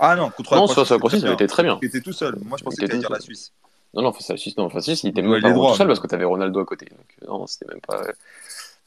Ah 0.00 0.16
non, 0.16 0.30
contre 0.30 0.56
Non, 0.56 0.62
la 0.66 0.74
face 0.74 0.90
à 0.90 0.94
la 0.94 0.98
Croatie, 0.98 1.20
ça 1.20 1.26
avait 1.26 1.34
été 1.34 1.46
très 1.46 1.62
bien. 1.62 1.78
Il 1.80 1.86
était 1.86 2.00
tout 2.00 2.12
seul. 2.12 2.34
Moi, 2.44 2.58
je 2.58 2.64
pensais 2.64 2.80
allait 2.82 2.86
était 2.86 2.98
dire 2.98 3.08
la. 3.10 3.20
Suisse. 3.20 3.52
Non, 3.94 4.02
non, 4.02 4.12
face 4.12 4.30
à 4.30 4.34
la 4.34 4.36
Suisse, 4.38 4.56
non, 4.56 4.68
face 4.68 4.74
à 4.74 4.78
la 4.78 4.96
Suisse, 4.96 5.04
il 5.04 5.10
était 5.10 5.22
même 5.22 5.30
pas 5.32 5.36
est 5.36 5.40
vraiment 5.40 5.56
droit, 5.56 5.70
tout 5.72 5.76
seul 5.78 5.86
mais- 5.86 5.90
parce 5.90 6.00
que 6.00 6.06
tu 6.06 6.14
avais 6.14 6.24
Ronaldo 6.24 6.60
à 6.60 6.64
côté. 6.64 6.86
Donc, 6.86 7.16
euh, 7.22 7.26
non, 7.28 7.46
c'était 7.46 7.66
même 7.66 7.80
pas. 7.80 8.02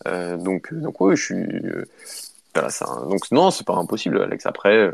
euh, 0.08 0.38
donc, 0.38 0.74
euh, 0.74 0.82
donc, 0.82 1.00
ouais, 1.02 1.16
je 1.16 1.24
suis. 1.26 1.46
voilà, 2.54 2.70
un- 2.82 3.10
Donc, 3.10 3.32
non, 3.32 3.52
c'est 3.52 3.66
pas 3.66 3.76
impossible, 3.76 4.22
Alex. 4.22 4.46
Après, 4.46 4.92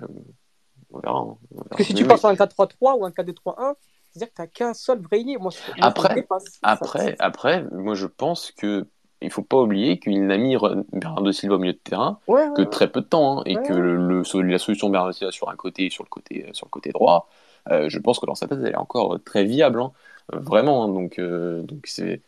on 0.92 1.00
verra. 1.00 1.22
on 1.24 1.26
verra. 1.52 1.66
Parce 1.70 1.78
que 1.78 1.84
si 1.84 1.94
tu 1.94 2.06
passes 2.06 2.26
à 2.26 2.30
un 2.30 2.36
4-3-3 2.36 2.96
ou 2.98 3.06
un 3.06 3.12
4-2-3-1, 3.12 3.76
c'est-à-dire 4.12 4.28
que 4.30 4.34
t'as 4.36 4.48
qu'un 4.48 4.74
seul 4.74 5.00
vrai 5.00 5.22
ailier. 5.22 5.38
Moi, 5.38 5.52
Après-. 5.82 6.28
Ça- 6.30 6.38
Après, 6.64 7.16
après, 7.20 7.64
moi, 7.72 7.96
je 7.96 8.08
pense 8.08 8.52
que. 8.52 8.86
Il 9.24 9.30
faut 9.30 9.44
pas 9.44 9.58
oublier 9.58 10.00
qu'il 10.00 10.26
n'a 10.26 10.36
mis 10.40 10.58
Bernardo 10.94 11.32
Silva 11.32 11.54
au 11.54 11.60
milieu 11.60 11.74
de 11.74 11.78
terrain 11.78 12.18
Ouais, 12.28 12.44
que 12.56 12.62
ouais. 12.64 12.70
très 12.72 12.92
peu 12.92 13.02
de 13.02 13.06
temps 13.06 13.42
hein, 13.42 13.44
et 13.46 13.56
Ouais, 13.56 13.62
que 13.68 13.72
ouais. 13.74 13.80
le, 13.80 13.96
le- 14.24 14.42
la 14.50 14.58
solution 14.58 14.90
Bernardo 14.90 15.14
Silva 15.14 15.32
sur 15.32 15.48
un 15.52 15.56
côté 15.56 15.86
et 15.86 15.90
sur 15.92 16.04
le 16.04 16.10
côté 16.10 16.50
sur 16.54 16.66
le 16.66 16.72
côté 16.72 16.90
droit 16.90 17.30
euh, 17.70 17.90
je 17.90 18.00
pense 18.00 18.20
que 18.20 18.26
dans 18.26 18.36
sa 18.36 18.48
tête 18.48 18.60
elle 18.62 18.74
est 18.74 18.76
encore 18.76 19.20
très 19.24 19.44
viable 19.46 19.82
hein. 19.82 19.92
Vraiment 20.34 20.84
hein. 20.84 20.88
donc 20.88 21.20
euh, 21.20 21.62
donc 21.64 21.86
c'est 21.86 22.22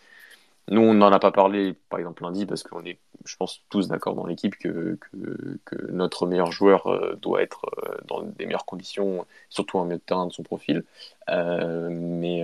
nous 0.69 0.81
on 0.81 0.93
n'en 0.93 1.11
a 1.11 1.19
pas 1.19 1.31
parlé 1.31 1.75
par 1.89 1.99
exemple 1.99 2.23
lundi 2.23 2.45
parce 2.45 2.63
qu'on 2.63 2.83
est 2.85 2.97
je 3.25 3.35
pense 3.37 3.61
tous 3.69 3.87
d'accord 3.87 4.15
dans 4.15 4.25
l'équipe 4.25 4.55
que, 4.57 4.97
que, 4.99 5.59
que 5.65 5.91
notre 5.91 6.25
meilleur 6.25 6.51
joueur 6.51 6.87
euh, 6.87 7.17
doit 7.21 7.41
être 7.41 7.65
euh, 7.85 7.97
dans 8.07 8.21
des 8.21 8.45
meilleures 8.45 8.65
conditions 8.65 9.25
surtout 9.49 9.77
en 9.77 9.85
milieu 9.85 9.97
de 9.97 10.01
terrain 10.01 10.27
de 10.27 10.33
son 10.33 10.43
profil 10.43 10.83
Euh, 11.29 11.89
mais 11.89 12.43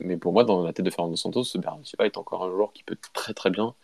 mais 0.00 0.16
pour 0.16 0.32
moi 0.32 0.44
dans 0.44 0.62
la 0.64 0.72
tête 0.72 0.86
de 0.86 0.90
Fernando 0.90 1.16
Santos 1.16 1.44
Bernardo 1.56 1.84
Silva 1.84 2.06
est 2.06 2.16
encore 2.16 2.44
un 2.44 2.50
joueur 2.50 2.72
qui 2.72 2.82
peut 2.84 2.96
très 3.12 3.34
très 3.34 3.50
bien 3.50 3.74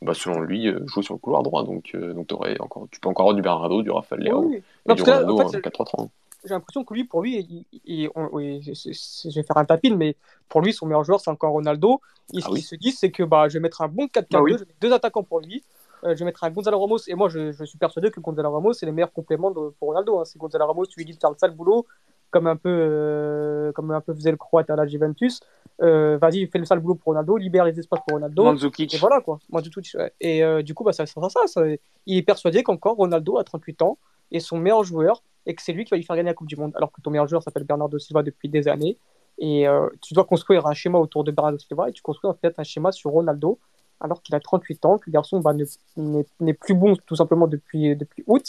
bah, 0.00 0.14
selon 0.14 0.40
lui, 0.40 0.66
jouer 0.86 1.04
sur 1.04 1.14
le 1.14 1.20
couloir 1.20 1.44
droit. 1.44 1.62
Donc, 1.62 1.94
donc 1.94 2.26
t'aurais 2.26 2.58
encore, 2.60 2.88
tu 2.90 2.98
peux 2.98 3.08
encore 3.08 3.26
avoir 3.26 3.36
du 3.36 3.42
Bernardo, 3.42 3.82
du 3.82 3.90
Rafael 3.90 4.20
Leao 4.20 4.46
oui. 4.46 4.56
et 4.56 4.62
Non, 4.86 4.94
du 4.96 5.02
Ronaldo 5.02 5.38
en 5.38 5.44
en 5.44 5.48
fait, 5.48 5.60
4-3-3. 5.60 6.08
J'ai 6.44 6.54
l'impression 6.54 6.84
que 6.84 6.94
lui, 6.94 7.04
pour 7.04 7.22
lui, 7.22 7.38
il- 7.70 7.80
il- 7.84 8.10
on- 8.14 8.28
oui, 8.32 8.62
c'est- 8.74 8.92
c'est- 8.92 9.30
je 9.30 9.34
vais 9.40 9.42
faire 9.46 9.56
un 9.56 9.64
tapis, 9.64 9.94
mais 9.94 10.16
pour 10.48 10.60
lui, 10.60 10.72
son 10.72 10.86
meilleur 10.86 11.04
joueur, 11.04 11.20
c'est 11.20 11.30
encore 11.30 11.52
Ronaldo. 11.52 12.00
Et 12.34 12.40
ce 12.40 12.46
Ah 12.46 12.50
oui. 12.50 12.58
qu'il 12.60 12.64
se 12.66 12.74
dit, 12.76 12.92
c'est 12.92 13.10
que 13.10 13.22
bah, 13.22 13.48
je 13.48 13.54
vais 13.54 13.60
mettre 13.60 13.82
un 13.82 13.88
bon 13.88 14.08
4-4-2, 14.08 14.38
Bah 14.38 14.42
oui. 14.42 14.52
je 14.52 14.58
vais 14.58 14.64
mettre 14.66 14.78
deux 14.80 14.92
attaquants 14.92 15.22
pour 15.22 15.40
lui. 15.40 15.62
Euh, 16.04 16.14
je 16.14 16.18
vais 16.18 16.24
mettre 16.24 16.42
un 16.42 16.50
Gonzalo 16.50 16.80
Ramos, 16.80 16.98
et 17.06 17.14
moi, 17.14 17.28
je, 17.28 17.52
je 17.52 17.64
suis 17.64 17.78
persuadé 17.78 18.10
que 18.10 18.18
Gonzalo 18.18 18.50
Ramos, 18.50 18.72
c'est 18.72 18.86
le 18.86 18.92
meilleur 18.92 19.12
complément 19.12 19.50
de- 19.52 19.70
pour 19.78 19.88
Ronaldo. 19.88 20.18
Hein. 20.18 20.24
Si 20.24 20.36
Gonzalo 20.38 20.66
Ramos, 20.66 20.86
tu 20.86 20.98
lui 20.98 21.04
dis 21.04 21.12
de 21.14 21.18
faire 21.20 21.30
le 21.30 21.36
sale 21.38 21.52
boulot, 21.52 21.86
comme 22.30 22.46
un 22.48 22.56
peu, 22.56 22.70
euh, 22.70 23.72
comme 23.72 23.90
un 23.90 24.00
peu 24.00 24.14
faisait 24.14 24.30
le 24.30 24.36
Croate 24.36 24.68
à 24.70 24.74
la 24.76 24.86
Juventus, 24.86 25.40
euh, 25.82 26.18
vas-y, 26.20 26.46
fais 26.46 26.58
le 26.58 26.64
sale 26.64 26.80
boulot 26.80 26.94
pour 26.96 27.12
Ronaldo, 27.12 27.36
libère 27.36 27.64
les 27.64 27.78
espaces 27.78 28.00
pour 28.06 28.16
Ronaldo. 28.16 28.42
Mandzukic. 28.44 28.94
Et 28.94 28.98
voilà 28.98 29.20
quoi. 29.20 29.38
Moi, 29.50 29.60
du 29.62 29.70
tout, 29.70 29.80
ouais. 29.94 30.12
Et 30.20 30.42
euh, 30.42 30.62
du 30.62 30.74
coup, 30.74 30.82
bah, 30.82 30.92
ça 30.92 31.06
sera 31.06 31.28
ça, 31.28 31.40
ça. 31.46 31.62
Il 32.06 32.16
est 32.16 32.22
persuadé 32.22 32.62
qu'encore 32.62 32.96
Ronaldo 32.96 33.38
a 33.38 33.44
38 33.44 33.82
ans 33.82 33.98
est 34.30 34.40
son 34.40 34.56
meilleur 34.58 34.82
joueur 34.82 35.22
et 35.46 35.54
que 35.54 35.62
c'est 35.62 35.72
lui 35.72 35.84
qui 35.84 35.90
va 35.90 35.96
lui 35.96 36.04
faire 36.04 36.16
gagner 36.16 36.30
la 36.30 36.34
Coupe 36.34 36.48
du 36.48 36.56
Monde. 36.56 36.72
Alors 36.76 36.92
que 36.92 37.00
ton 37.00 37.10
meilleur 37.10 37.28
joueur 37.28 37.42
s'appelle 37.42 37.64
Bernardo 37.64 37.98
Silva 37.98 38.22
depuis 38.22 38.48
des 38.48 38.68
années. 38.68 38.96
Et 39.38 39.66
euh, 39.66 39.88
tu 40.00 40.14
dois 40.14 40.24
construire 40.24 40.66
un 40.66 40.74
schéma 40.74 40.98
autour 40.98 41.24
de 41.24 41.30
Bernardo 41.30 41.58
Silva 41.58 41.88
et 41.88 41.92
tu 41.92 42.02
construis 42.02 42.30
fait 42.40 42.54
un 42.58 42.64
schéma 42.64 42.92
sur 42.92 43.10
Ronaldo 43.10 43.58
alors 44.02 44.20
qu'il 44.22 44.34
a 44.34 44.40
38 44.40 44.84
ans, 44.84 44.98
que 44.98 45.04
le 45.06 45.12
garçon 45.12 45.40
bah, 45.40 45.52
ne- 45.54 46.24
n'est 46.40 46.54
plus 46.54 46.74
bon 46.74 46.96
tout 47.06 47.16
simplement 47.16 47.46
depuis, 47.46 47.94
depuis 47.94 48.24
août. 48.26 48.44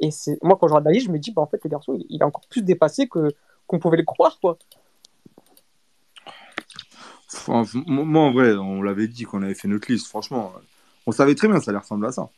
Et 0.00 0.08
moi, 0.42 0.56
quand 0.58 0.66
je 0.66 0.72
regarde 0.72 0.86
la 0.86 0.92
liste, 0.92 1.06
je 1.06 1.12
me 1.12 1.18
dis, 1.18 1.30
bah, 1.30 1.42
en 1.42 1.46
fait, 1.46 1.60
le 1.62 1.70
garçon, 1.70 1.98
il, 2.08 2.20
est 2.20 2.24
encore 2.24 2.46
plus 2.48 2.62
dépassé 2.62 3.06
que 3.06 3.28
qu'on 3.66 3.78
pouvait 3.78 3.96
le 3.96 4.04
croire. 4.04 4.38
quoi. 4.40 4.58
Moi, 7.48 8.22
en 8.22 8.32
vrai, 8.32 8.54
on 8.54 8.82
l'avait 8.82 9.08
dit 9.08 9.24
qu'on 9.24 9.42
avait 9.42 9.54
fait 9.54 9.68
notre 9.68 9.90
liste. 9.90 10.06
Franchement, 10.08 10.52
on 11.06 11.12
savait 11.12 11.34
très 11.34 11.48
bien 11.48 11.58
que 11.58 11.64
ça 11.64 11.70
allait 11.70 11.78
ressembler 11.78 12.08
à 12.08 12.12
ça. 12.12 12.28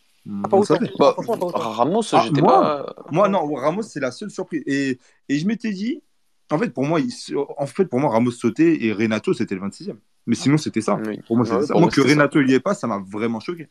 Ah, 0.45 0.49
pas 0.49 0.57
autant. 0.57 0.75
savait. 0.75 0.91
Bah, 0.99 1.12
Franchement, 1.15 1.37
pas 1.39 1.47
autant. 1.47 1.71
Ramos, 1.71 2.03
Ah, 2.12 2.23
j'étais 2.25 2.41
moi 2.41 2.85
pas. 2.95 2.95
Moi, 3.11 3.29
non, 3.29 3.53
Ramos, 3.55 3.83
c'est 3.83 4.01
la 4.01 4.11
seule 4.11 4.31
surprise. 4.31 4.62
Et, 4.67 4.99
et 5.29 5.39
je 5.39 5.47
m'étais 5.47 5.71
dit, 5.73 6.03
en 6.51 6.59
fait, 6.59 6.71
pour 6.71 6.85
moi, 6.85 7.01
il- 7.01 7.12
en 7.59 7.67
fait, 7.67 7.85
pour 7.87 8.01
moi, 8.01 8.11
Ramos 8.11 8.31
sautait 8.33 8.85
et 8.85 8.93
Renato, 8.93 9.33
c'était 9.35 9.55
le 9.55 9.61
26e. 9.61 9.99
Mais 10.27 10.35
sinon, 10.35 10.59
c'était 10.59 10.81
ça. 10.81 10.97
Oui. 11.07 11.21
Pour 11.27 11.37
moi, 11.37 11.45
c'était 11.47 11.59
Ouais, 11.59 11.67
ça. 11.67 11.73
pour 11.73 11.81
Moi, 11.81 11.87
moi, 11.87 11.89
que 11.91 11.95
c'était 12.03 12.09
ça. 12.09 12.15
Renato 12.15 12.41
il 12.41 12.51
y 12.51 12.55
ait 12.55 12.61
pas, 12.61 12.75
ça 12.75 12.87
m'a 12.87 12.99
vraiment 12.99 13.39
choqué. 13.41 13.69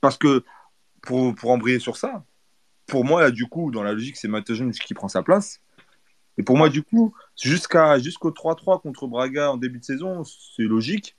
Parce 0.00 0.16
que, 0.18 0.44
pour, 1.02 1.34
pour 1.34 1.50
embrayer 1.50 1.78
sur 1.78 1.96
ça, 1.96 2.24
pour 2.86 3.04
moi, 3.04 3.20
là, 3.22 3.30
du 3.30 3.46
coup, 3.46 3.70
dans 3.70 3.82
la 3.82 3.92
logique, 3.92 4.16
c'est 4.16 4.28
Matejan 4.28 4.70
qui 4.70 4.94
prend 4.94 5.08
sa 5.08 5.22
place. 5.22 5.60
Et 6.38 6.42
pour 6.42 6.56
moi, 6.56 6.68
du 6.68 6.82
coup, 6.82 7.14
jusqu'à, 7.40 7.98
jusqu'au 7.98 8.30
3-3 8.30 8.80
contre 8.80 9.06
Braga 9.06 9.52
en 9.52 9.56
début 9.56 9.78
de 9.78 9.84
saison, 9.84 10.22
c'est 10.24 10.62
logique. 10.62 11.16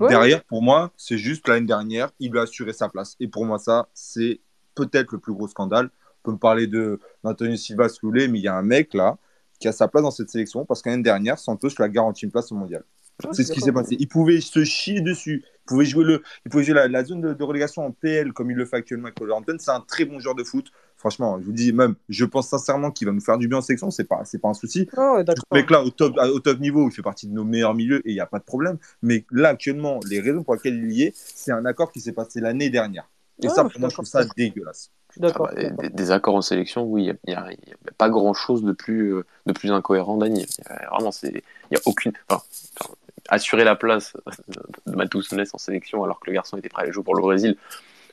Ouais. 0.00 0.08
Derrière, 0.08 0.44
pour 0.44 0.62
moi, 0.62 0.92
c'est 0.96 1.18
juste 1.18 1.48
l'année 1.48 1.66
dernière, 1.66 2.10
il 2.20 2.30
lui 2.30 2.38
a 2.38 2.42
assuré 2.42 2.72
sa 2.72 2.88
place. 2.88 3.16
Et 3.20 3.28
pour 3.28 3.44
moi, 3.44 3.58
ça, 3.58 3.88
c'est 3.94 4.40
peut-être 4.74 5.12
le 5.12 5.18
plus 5.18 5.32
gros 5.32 5.48
scandale. 5.48 5.90
On 6.22 6.30
peut 6.30 6.32
me 6.32 6.38
parler 6.38 6.66
de 6.66 7.00
d'Antonio 7.24 7.56
Silva 7.56 7.88
voulez, 8.02 8.28
mais 8.28 8.38
il 8.38 8.42
y 8.42 8.48
a 8.48 8.54
un 8.54 8.62
mec 8.62 8.94
là 8.94 9.18
qui 9.58 9.66
a 9.68 9.72
sa 9.72 9.88
place 9.88 10.02
dans 10.02 10.10
cette 10.10 10.30
sélection 10.30 10.64
parce 10.64 10.82
qu'année 10.82 11.02
dernière, 11.02 11.38
Santos 11.38 11.70
lui 11.76 11.84
a 11.84 11.88
garanti 11.88 12.24
une 12.24 12.30
place 12.30 12.52
au 12.52 12.54
mondial. 12.54 12.84
Ouais, 13.24 13.30
C'est 13.32 13.42
ce 13.42 13.50
qui 13.50 13.60
s'est 13.60 13.72
passé. 13.72 13.96
Il 13.98 14.08
pouvait 14.08 14.40
se 14.40 14.62
chier 14.64 15.00
dessus. 15.00 15.44
Il 15.44 15.64
pouvait 15.66 15.84
jouer, 15.84 16.04
le, 16.04 16.22
il 16.46 16.50
pouvait 16.50 16.62
jouer 16.62 16.74
la, 16.74 16.86
la 16.88 17.04
zone 17.04 17.20
de, 17.20 17.34
de 17.34 17.44
relégation 17.44 17.84
en 17.84 17.90
PL 17.90 18.32
comme 18.32 18.50
il 18.50 18.56
le 18.56 18.64
fait 18.64 18.76
actuellement 18.76 19.06
avec 19.06 19.18
Wolverhampton. 19.18 19.56
C'est 19.58 19.72
un 19.72 19.80
très 19.80 20.04
bon 20.04 20.20
joueur 20.20 20.36
de 20.36 20.44
foot. 20.44 20.70
Franchement, 20.98 21.38
je 21.40 21.46
vous 21.46 21.52
dis 21.52 21.72
même, 21.72 21.94
je 22.08 22.24
pense 22.24 22.48
sincèrement 22.48 22.90
qu'il 22.90 23.06
va 23.06 23.12
nous 23.12 23.20
faire 23.20 23.38
du 23.38 23.46
bien 23.46 23.58
en 23.58 23.62
sélection. 23.62 23.90
C'est 23.90 24.04
pas, 24.04 24.24
c'est 24.24 24.38
pas 24.38 24.48
un 24.48 24.54
souci. 24.54 24.88
Ouais, 24.96 25.24
Ce 25.26 25.54
mec-là, 25.54 25.82
au 25.84 25.90
top, 25.90 26.16
au 26.18 26.40
top 26.40 26.58
niveau, 26.58 26.88
il 26.88 26.92
fait 26.92 27.02
partie 27.02 27.28
de 27.28 27.32
nos 27.32 27.44
meilleurs 27.44 27.74
milieux 27.74 28.06
et 28.06 28.10
il 28.10 28.14
n'y 28.14 28.20
a 28.20 28.26
pas 28.26 28.40
de 28.40 28.44
problème. 28.44 28.78
Mais 29.02 29.24
là, 29.30 29.50
actuellement, 29.50 30.00
les 30.08 30.20
raisons 30.20 30.42
pour 30.42 30.54
lesquelles 30.54 30.82
il 30.82 30.92
y 30.92 31.04
est, 31.04 31.12
c'est 31.14 31.52
un 31.52 31.64
accord 31.64 31.92
qui 31.92 32.00
s'est 32.00 32.12
passé 32.12 32.40
l'année 32.40 32.68
dernière. 32.68 33.08
Et 33.40 33.46
Ah, 33.46 33.50
ça, 33.50 33.64
je 33.64 33.68
pour 33.72 33.80
moi, 33.80 33.88
je 33.88 33.94
trouve 33.94 34.06
ça 34.06 34.24
dégueulasse. 34.36 34.90
Je 35.10 35.12
suis 35.14 35.20
d'accord. 35.20 35.48
Ah 35.50 35.70
bah, 35.70 35.84
des, 35.84 35.90
des 35.90 36.10
accords 36.10 36.34
en 36.34 36.42
sélection, 36.42 36.82
oui, 36.82 37.04
il 37.04 37.18
n'y 37.28 37.34
a, 37.34 37.48
pas 37.96 38.10
grand 38.10 38.34
chose 38.34 38.62
de 38.64 38.72
plus, 38.72 39.14
euh, 39.14 39.24
de 39.46 39.52
plus 39.52 39.70
incohérent 39.70 40.16
d'Annie. 40.16 40.46
Vraiment, 40.90 41.12
c'est- 41.12 41.28
il 41.70 41.72
n'y 41.72 41.76
a 41.76 41.80
aucune. 41.86 42.12
Enfin, 42.28 42.42
enfin, 42.80 42.94
assurer 43.28 43.64
la 43.64 43.76
place 43.76 44.16
de 44.86 45.34
Nunes 45.36 45.46
en 45.52 45.58
sélection 45.58 46.02
alors 46.02 46.18
que 46.20 46.28
le 46.28 46.34
garçon 46.34 46.56
était 46.56 46.68
prêt 46.68 46.82
à 46.82 46.84
aller 46.84 46.92
jouer 46.92 47.04
pour 47.04 47.14
le 47.14 47.22
Brésil. 47.22 47.56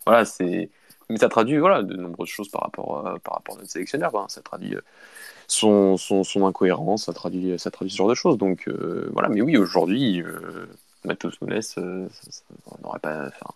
Voilà, 0.06 0.24
c'est. 0.26 0.69
Mais 1.09 1.17
ça 1.17 1.29
traduit 1.29 1.57
voilà, 1.57 1.83
de 1.83 1.95
nombreuses 1.95 2.29
choses 2.29 2.49
par 2.49 2.61
rapport, 2.61 3.05
euh, 3.05 3.17
par 3.23 3.35
rapport 3.35 3.55
à 3.55 3.59
notre 3.59 3.71
sélectionneur. 3.71 4.15
hein. 4.15 4.25
Ça 4.29 4.41
traduit 4.41 4.75
euh, 4.75 4.81
son, 5.47 5.97
son, 5.97 6.23
son 6.23 6.45
incohérence, 6.45 7.05
ça 7.05 7.13
traduit, 7.13 7.57
ça 7.59 7.71
traduit 7.71 7.91
ce 7.91 7.97
genre 7.97 8.09
de 8.09 8.15
choses. 8.15 8.37
Donc 8.37 8.67
euh, 8.67 9.09
voilà, 9.13 9.29
mais 9.29 9.41
oui, 9.41 9.57
aujourd'hui, 9.57 10.21
euh, 10.21 10.67
euh, 11.07 11.61
ça- 11.61 11.81
ça- 12.29 12.41
on 12.67 12.83
n'aurait 12.83 12.99
pas. 12.99 13.27
Enfin, 13.27 13.53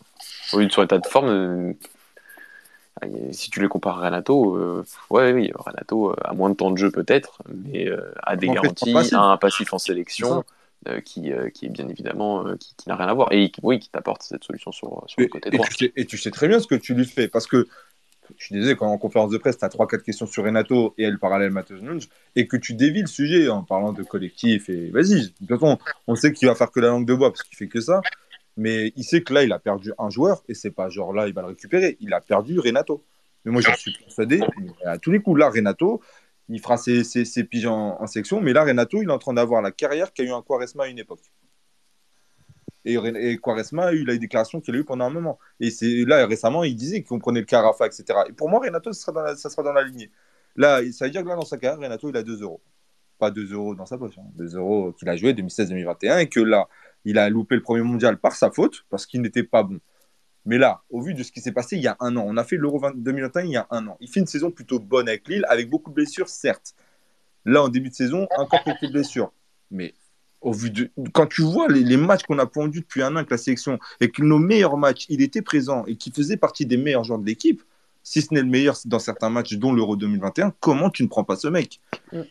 oui, 0.54 0.70
sur 0.72 0.84
état 0.84 0.98
de 0.98 1.08
forme, 1.08 1.74
et 3.02 3.34
si 3.34 3.50
tu 3.50 3.62
les 3.62 3.68
compares 3.68 4.00
à 4.04 4.06
Renato, 4.08 4.84
ouais, 5.10 5.32
oui, 5.32 5.52
Renato 5.56 6.14
a 6.22 6.34
moins 6.34 6.50
de 6.50 6.56
temps 6.56 6.70
de 6.72 6.78
jeu 6.78 6.92
peut-être, 6.92 7.42
mais 7.48 7.90
a 8.24 8.36
des 8.36 8.50
En 8.50 8.54
garanties, 8.54 9.14
a 9.14 9.22
un 9.22 9.38
passif 9.38 9.74
en 9.74 9.78
sélection 9.80 10.44
euh, 10.88 11.02
qui, 11.02 11.34
euh, 11.34 11.50
qui 11.50 11.66
est 11.66 11.70
bien 11.70 11.90
évidemment 11.90 12.48
euh, 12.48 12.56
qui, 12.56 12.74
qui 12.76 12.88
n'a 12.88 12.96
rien 12.96 13.08
à 13.08 13.14
voir 13.14 13.34
et 13.34 13.52
qui, 13.52 13.60
oui, 13.64 13.80
qui 13.80 13.90
t'apporte 13.90 14.24
cette 14.24 14.46
solution 14.46 14.72
sur, 14.72 15.04
sur 15.08 15.20
le 15.20 15.28
côté 15.28 15.50
et 15.50 15.58
droit. 15.58 15.68
tu 15.68 15.86
sais, 15.86 15.94
et 15.98 16.06
tu 16.06 16.18
sais 16.18 16.32
très 16.32 16.48
bien 16.48 16.60
ce 16.62 16.68
que 16.68 16.76
tu 16.76 16.94
lui 16.94 17.06
fais. 17.06 17.28
Parce 17.28 17.48
que, 17.48 17.68
je 18.38 18.46
suis 18.46 18.56
désolé, 18.56 18.78
quand 18.78 18.88
en 18.88 18.98
conférence 18.98 19.30
de 19.30 19.38
presse, 19.38 19.58
tu 19.58 19.66
as 19.66 19.68
3-4 19.68 20.04
questions 20.04 20.26
sur 20.26 20.46
Renato 20.46 20.94
et 20.98 21.04
elle 21.04 21.20
parallèle 21.20 21.52
Matheus 21.52 21.82
Nunes, 21.82 22.00
et 22.38 22.48
que 22.48 22.56
tu 22.56 22.76
dévis 22.76 23.02
le 23.02 23.08
sujet 23.08 23.50
en 23.50 23.64
parlant 23.64 23.92
de 23.92 24.04
collectif, 24.04 24.70
et 24.70 24.90
vas-y, 24.92 25.22
de 25.22 25.28
toute 25.40 25.50
façon, 25.50 25.80
on 26.08 26.16
sait 26.16 26.32
qu'il 26.32 26.48
va 26.48 26.56
faire 26.56 26.72
que 26.72 26.80
la 26.80 26.88
langue 26.88 27.06
de 27.06 27.14
bois 27.14 27.32
parce 27.32 27.44
qu'il 27.44 27.58
fait 27.58 27.68
que 27.68 27.82
ça. 27.82 28.02
Mais 28.56 28.94
il 28.96 29.04
sait 29.04 29.22
que 29.22 29.34
là, 29.34 29.44
il 29.44 29.52
a 29.52 29.60
perdu 29.60 29.92
un 29.98 30.10
joueur, 30.10 30.44
et 30.48 30.54
c'est 30.54 30.72
pas 30.72 30.90
genre 30.90 31.12
là, 31.12 31.28
il 31.28 31.34
va 31.34 31.42
le 31.42 31.48
récupérer. 31.50 31.98
Il 32.00 32.14
a 32.14 32.22
perdu 32.22 32.60
Renato. 32.60 33.04
Mais 33.44 33.52
moi, 33.52 33.62
j'en 33.62 33.74
suis 33.76 33.94
persuadé, 33.94 34.42
à 34.86 34.98
tous 34.98 35.12
les 35.12 35.20
coups, 35.20 35.40
là, 35.40 35.50
Renato, 35.50 36.02
il 36.50 36.60
fera 36.60 36.78
ses, 36.78 37.04
ses, 37.04 37.44
piges 37.44 37.68
en, 37.68 38.06
section, 38.08 38.42
mais 38.42 38.54
là, 38.54 38.64
Renato, 38.64 39.02
il 39.02 39.10
est 39.10 39.12
en 39.12 39.20
train 39.20 39.34
d'avoir 39.34 39.62
la 39.62 39.72
carrière 39.72 40.14
qu'a 40.14 40.24
eu 40.24 40.32
un 40.32 40.42
Quaresma 40.42 40.86
à 40.86 40.88
une 40.88 40.98
époque. 40.98 41.22
Et, 42.86 42.96
Re- 42.96 43.16
et 43.16 43.38
Quaresma, 43.38 43.86
a 43.86 43.94
eu 43.94 44.04
des 44.04 44.18
déclarations 44.18 44.60
qu'il 44.60 44.76
a 44.76 44.80
eues 44.80 44.84
pendant 44.84 45.06
un 45.06 45.10
moment. 45.12 45.38
Et 45.60 45.70
c'est 45.70 46.06
là, 46.06 46.26
récemment, 46.26 46.64
il 46.64 46.76
disait 46.76 47.04
qu'on 47.04 47.20
prenait 47.20 47.42
le 47.42 47.46
Carafa, 47.46 47.86
etc. 47.86 48.04
Et 48.28 48.34
pour 48.34 48.50
moi, 48.50 48.62
Renato, 48.62 48.92
ça 48.94 49.02
sera 49.02 49.12
dans 49.12 49.22
la, 49.22 49.36
ça 49.36 49.50
sera 49.50 49.62
dans 49.64 49.74
la 49.74 49.84
lignée. 49.84 50.10
Là, 50.56 50.82
ça 50.92 51.06
veut 51.06 51.12
dire 51.12 51.24
que 51.24 51.28
là, 51.30 51.36
dans 51.36 51.46
sa 51.46 51.58
carrière, 51.58 51.80
Renato, 51.80 52.10
il 52.10 52.18
a 52.18 52.24
2 52.24 52.42
euros. 52.42 52.62
Pas 53.20 53.30
2 53.30 53.54
euros 53.54 53.76
dans 53.76 53.86
sa 53.86 53.98
poche. 53.98 54.16
2 54.36 54.56
euros 54.56 54.94
qu'il 54.94 55.08
a 55.08 55.16
joué 55.16 55.34
2016-2021 55.34 56.20
et 56.20 56.30
que 56.30 56.40
là, 56.40 56.68
il 57.06 57.20
a 57.20 57.30
loupé 57.30 57.56
le 57.56 57.62
premier 57.62 57.84
mondial 57.84 58.18
par 58.18 58.36
sa 58.36 58.50
faute, 58.50 58.86
parce 58.90 59.06
qu'il 59.06 59.22
n'était 59.22 59.44
pas 59.44 59.64
bon. 59.64 59.80
Mais 60.50 60.58
là, 60.58 60.82
au 60.90 61.00
vu 61.00 61.14
de 61.14 61.22
ce 61.22 61.32
qui 61.32 61.42
s'est 61.42 61.52
passé 61.52 61.78
il 61.78 61.84
y 61.84 61.88
a 61.88 61.96
un 62.00 62.18
an, 62.18 62.24
on 62.26 62.36
a 62.36 62.44
fait 62.44 62.58
l'Euro 62.58 62.80
20 62.80 62.98
2021 62.98 63.44
il 63.44 63.52
y 63.52 63.56
a 63.58 63.68
un 63.70 63.86
an. 63.86 63.98
Il 64.00 64.10
fait 64.10 64.20
une 64.20 64.26
saison 64.26 64.50
plutôt 64.50 64.80
bonne 64.80 65.08
avec 65.08 65.28
Lille, 65.28 65.46
avec 65.48 65.70
beaucoup 65.70 65.92
de 65.92 65.96
blessures, 65.96 66.28
certes. 66.28 66.74
Là, 67.46 67.62
en 67.62 67.70
début 67.70 67.90
de 67.90 67.94
saison, 67.94 68.28
encore 68.36 68.64
quelques 68.64 68.92
blessures. 68.92 69.32
Mais 69.70 69.94
au 70.42 70.52
vu 70.52 70.72
de. 70.72 70.90
Quand 71.14 71.28
tu 71.28 71.44
vois 71.44 71.68
les, 71.68 71.84
les 71.84 71.98
matchs 71.98 72.24
qu'on 72.24 72.40
a 72.40 72.48
pondus 72.48 72.82
depuis 72.82 73.04
un 73.04 73.12
an 73.14 73.18
avec 73.18 73.30
la 73.30 73.38
sélection 73.38 73.78
et 74.02 74.10
que 74.10 74.24
nos 74.24 74.40
meilleurs 74.40 74.76
matchs, 74.76 75.06
il 75.10 75.22
était 75.22 75.44
présent 75.44 75.86
et 75.86 75.96
qu'il 75.98 76.14
faisait 76.14 76.38
partie 76.38 76.66
des 76.66 76.78
meilleurs 76.78 77.04
joueurs 77.04 77.20
de 77.20 77.28
l'équipe, 77.28 77.62
si 78.02 78.24
ce 78.24 78.34
n'est 78.34 78.42
le 78.42 78.48
meilleur 78.48 78.76
dans 78.86 78.98
certains 78.98 79.30
matchs, 79.30 79.54
dont 79.54 79.72
l'Euro 79.72 79.96
2021, 79.98 80.52
comment 80.60 80.90
tu 80.90 81.04
ne 81.04 81.08
prends 81.10 81.24
pas 81.24 81.36
ce 81.36 81.48
mec? 81.48 81.80
Mm. 82.12 82.22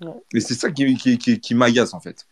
Ouais. 0.00 0.12
Et 0.32 0.40
c'est 0.40 0.54
ça 0.54 0.70
qui, 0.70 0.96
qui, 0.96 1.18
qui, 1.18 1.38
qui 1.38 1.54
m'agace 1.54 1.92
en 1.92 2.00
fait. 2.00 2.26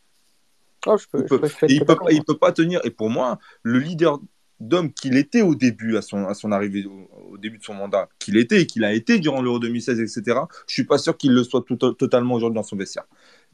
Oh, 0.86 0.96
je 0.96 1.06
peux, 1.08 1.26
Il 1.68 1.84
peut- 1.84 1.96
moi. 2.00 2.10
peut 2.26 2.38
pas 2.38 2.52
tenir. 2.52 2.80
Et 2.84 2.90
pour 2.90 3.10
moi, 3.10 3.38
le 3.62 3.80
leader 3.80 4.20
d'homme 4.60 4.92
qu'il 4.92 5.16
était 5.16 5.42
au 5.42 5.54
début, 5.54 5.96
à 5.96 6.02
son, 6.02 6.26
à 6.26 6.34
son 6.34 6.52
arrivée, 6.52 6.84
au, 6.86 7.08
au 7.32 7.38
début 7.38 7.58
de 7.58 7.62
son 7.64 7.74
mandat, 7.74 8.08
qu'il 8.18 8.36
était 8.36 8.62
et 8.62 8.66
qu'il 8.66 8.84
a 8.84 8.92
été 8.92 9.18
durant 9.18 9.42
l'Euro 9.42 9.58
2016, 9.58 10.00
etc., 10.00 10.48
je 10.66 10.72
suis 10.74 10.84
pas 10.84 10.98
sûr 10.98 11.16
qu'il 11.16 11.32
le 11.32 11.44
soit 11.44 11.62
tout- 11.66 11.76
totalement 11.76 12.34
aujourd'hui 12.34 12.56
dans 12.56 12.62
son 12.62 12.76
vestiaire. 12.76 13.04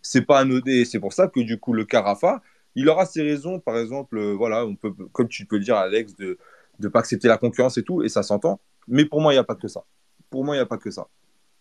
C'est 0.00 0.22
pas 0.22 0.40
anodin. 0.40 0.70
et 0.72 0.84
C'est 0.84 1.00
pour 1.00 1.12
ça 1.12 1.28
que 1.28 1.40
du 1.40 1.58
coup, 1.58 1.72
le 1.72 1.84
Carafa, 1.84 2.42
il 2.74 2.88
aura 2.88 3.06
ses 3.06 3.22
raisons. 3.22 3.58
Par 3.60 3.78
exemple, 3.78 4.16
euh, 4.18 4.32
voilà, 4.32 4.64
on 4.66 4.74
peut, 4.76 4.92
comme 5.12 5.28
tu 5.28 5.46
peux 5.46 5.58
le 5.58 5.64
dire, 5.64 5.76
Alex, 5.76 6.14
de 6.16 6.38
ne 6.80 6.88
pas 6.88 7.00
accepter 7.00 7.28
la 7.28 7.38
concurrence 7.38 7.78
et 7.78 7.82
tout, 7.82 8.02
et 8.02 8.08
ça 8.08 8.22
s'entend. 8.22 8.60
Mais 8.88 9.04
pour 9.04 9.20
moi, 9.20 9.32
il 9.32 9.36
n'y 9.36 9.40
a 9.40 9.44
pas 9.44 9.54
que 9.54 9.68
ça. 9.68 9.84
Pour 10.30 10.44
moi, 10.44 10.54
il 10.54 10.58
n'y 10.58 10.62
a 10.62 10.66
pas 10.66 10.78
que 10.78 10.90
ça. 10.90 11.06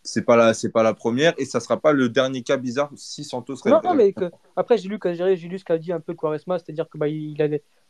C'est 0.04 0.24
pas 0.24 0.36
la, 0.36 0.56
c'est 0.56 0.70
pas 0.72 0.82
la 0.82 0.96
première, 0.96 1.36
et 1.38 1.46
ça 1.46 1.60
sera 1.60 1.80
pas 1.80 1.92
le 1.94 2.10
dernier 2.10 2.42
cas 2.42 2.58
bizarre 2.58 2.90
si 2.96 3.24
Santos 3.24 3.58
serait. 3.58 3.70
Non, 3.70 3.82
non, 3.84 3.94
mais 3.94 4.14
que- 4.14 4.32
après, 4.56 4.80
j'ai 4.80 4.90
lu, 4.90 4.98
j'ai 5.04 5.58
ce 5.60 5.64
qu'a 5.64 5.78
dit 5.78 5.92
un 5.92 6.00
peu 6.00 6.16
Quaresma, 6.16 6.58
c'est-à-dire 6.58 6.90
que 6.90 6.98
bah, 6.98 7.08
il 7.08 7.40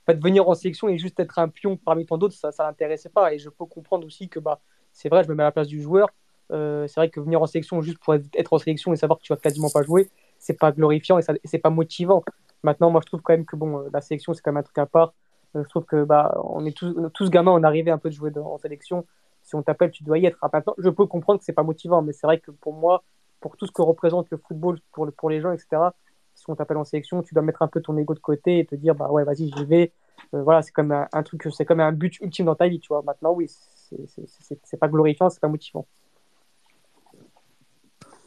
pas 0.06 0.14
venir 0.14 0.48
en 0.48 0.56
sélection 0.56 0.90
et 0.90 0.98
juste 0.98 1.20
être 1.20 1.40
un 1.40 1.50
pion 1.50 1.78
parmi 1.78 2.06
tant 2.06 2.18
d'autres, 2.18 2.36
ça, 2.36 2.52
ça 2.52 2.64
l'intéressait 2.66 3.10
pas. 3.10 3.34
Et 3.34 3.40
je 3.40 3.50
peux 3.50 3.66
comprendre 3.66 4.06
aussi 4.06 4.30
que 4.30 4.40
bah, 4.40 4.60
c'est 4.92 5.10
vrai, 5.10 5.24
je 5.24 5.30
me 5.30 5.36
mets 5.36 5.44
à 5.44 5.48
la 5.48 5.52
place 5.52 5.68
du 5.68 5.82
joueur. 5.82 6.08
Euh, 6.52 6.88
c'est 6.88 7.00
vrai 7.00 7.10
que 7.10 7.20
venir 7.22 7.42
en 7.42 7.46
sélection 7.48 7.82
juste 7.82 8.00
pour 8.00 8.14
être- 8.16 8.54
en 8.54 8.58
sélection 8.58 8.92
et 8.94 8.98
savoir 8.98 9.20
que 9.20 9.24
tu 9.24 9.32
vas 9.34 9.38
quasiment 9.38 9.70
pas 9.70 9.84
jouer, 9.84 10.10
c'est 10.38 10.60
pas 10.60 10.72
glorifiant 10.74 11.18
et, 11.20 11.22
et 11.44 11.48
c'est 11.48 11.60
pas 11.60 11.70
motivant. 11.70 12.24
Maintenant, 12.64 12.92
moi, 12.92 13.02
je 13.02 13.08
trouve 13.08 13.22
quand 13.22 13.34
même 13.34 13.46
que 13.46 13.56
bon, 13.56 13.80
euh, 13.80 13.90
la 13.94 14.02
sélection, 14.02 14.34
c'est 14.34 14.42
quand 14.42 14.52
même 14.52 14.58
un 14.60 14.64
truc 14.64 14.78
à 14.78 14.86
part. 14.86 15.14
Euh, 15.56 15.64
je 15.64 15.70
trouve 15.70 15.86
que 15.86 16.04
bah, 16.04 16.38
on 16.44 16.66
est 16.66 16.76
tous, 16.76 16.94
tous 17.14 17.30
gamins, 17.30 17.52
on 17.52 17.64
arrivait 17.64 17.92
un 17.92 17.98
peu 17.98 18.10
de 18.10 18.16
jouer 18.16 18.32
en 18.38 18.58
sélection. 18.58 19.06
Si 19.44 19.56
on 19.56 19.64
t'appelle, 19.64 19.92
tu 19.92 20.04
dois 20.04 20.18
y 20.20 20.26
être. 20.26 20.38
Ah, 20.42 20.50
Maintenant, 20.54 20.76
je 20.78 20.90
peux 20.90 21.06
comprendre 21.08 21.40
que 21.40 21.46
c'est 21.46 21.54
pas 21.54 21.64
motivant, 21.64 22.02
mais 22.02 22.14
c'est 22.14 22.28
vrai 22.28 22.40
que 22.40 22.52
pour 22.52 22.74
moi, 22.74 23.04
pour 23.40 23.58
tout 23.58 23.66
ce 23.66 23.72
que 23.72 23.82
représente 23.82 24.30
le 24.30 24.38
football 24.38 24.80
pour 24.92 25.30
les 25.30 25.42
gens, 25.42 25.52
etc., 25.52 25.96
si 26.42 26.50
on 26.50 26.56
t'appelle 26.56 26.78
en 26.78 26.84
sélection, 26.84 27.22
tu 27.22 27.34
dois 27.34 27.44
mettre 27.44 27.62
un 27.62 27.68
peu 27.68 27.82
ton 27.82 27.96
ego 27.98 28.14
de 28.14 28.20
côté 28.20 28.60
et 28.60 28.66
te 28.66 28.76
dire, 28.76 28.96
bah 28.96 29.10
ouais, 29.12 29.24
vas-y, 29.24 29.52
j'y 29.56 29.66
vais. 29.66 29.92
Euh, 30.34 30.42
voilà, 30.42 30.62
c'est 30.62 30.72
comme 30.72 30.92
un, 30.92 31.08
un 31.14 31.24
truc, 31.24 31.48
c'est 31.56 31.66
comme 31.66 31.80
un 31.80 31.92
but 31.92 32.20
ultime 32.22 32.46
dans 32.48 32.56
ta 32.56 32.68
vie, 32.68 32.80
tu 32.80 32.88
vois. 32.88 33.04
Maintenant, 33.04 33.32
oui, 33.34 33.48
c'est- 33.48 34.78
pas 34.78 34.88
glorifiant, 34.88 35.30
c'est 35.30 35.40
pas 35.40 35.48
motivant. 35.48 35.86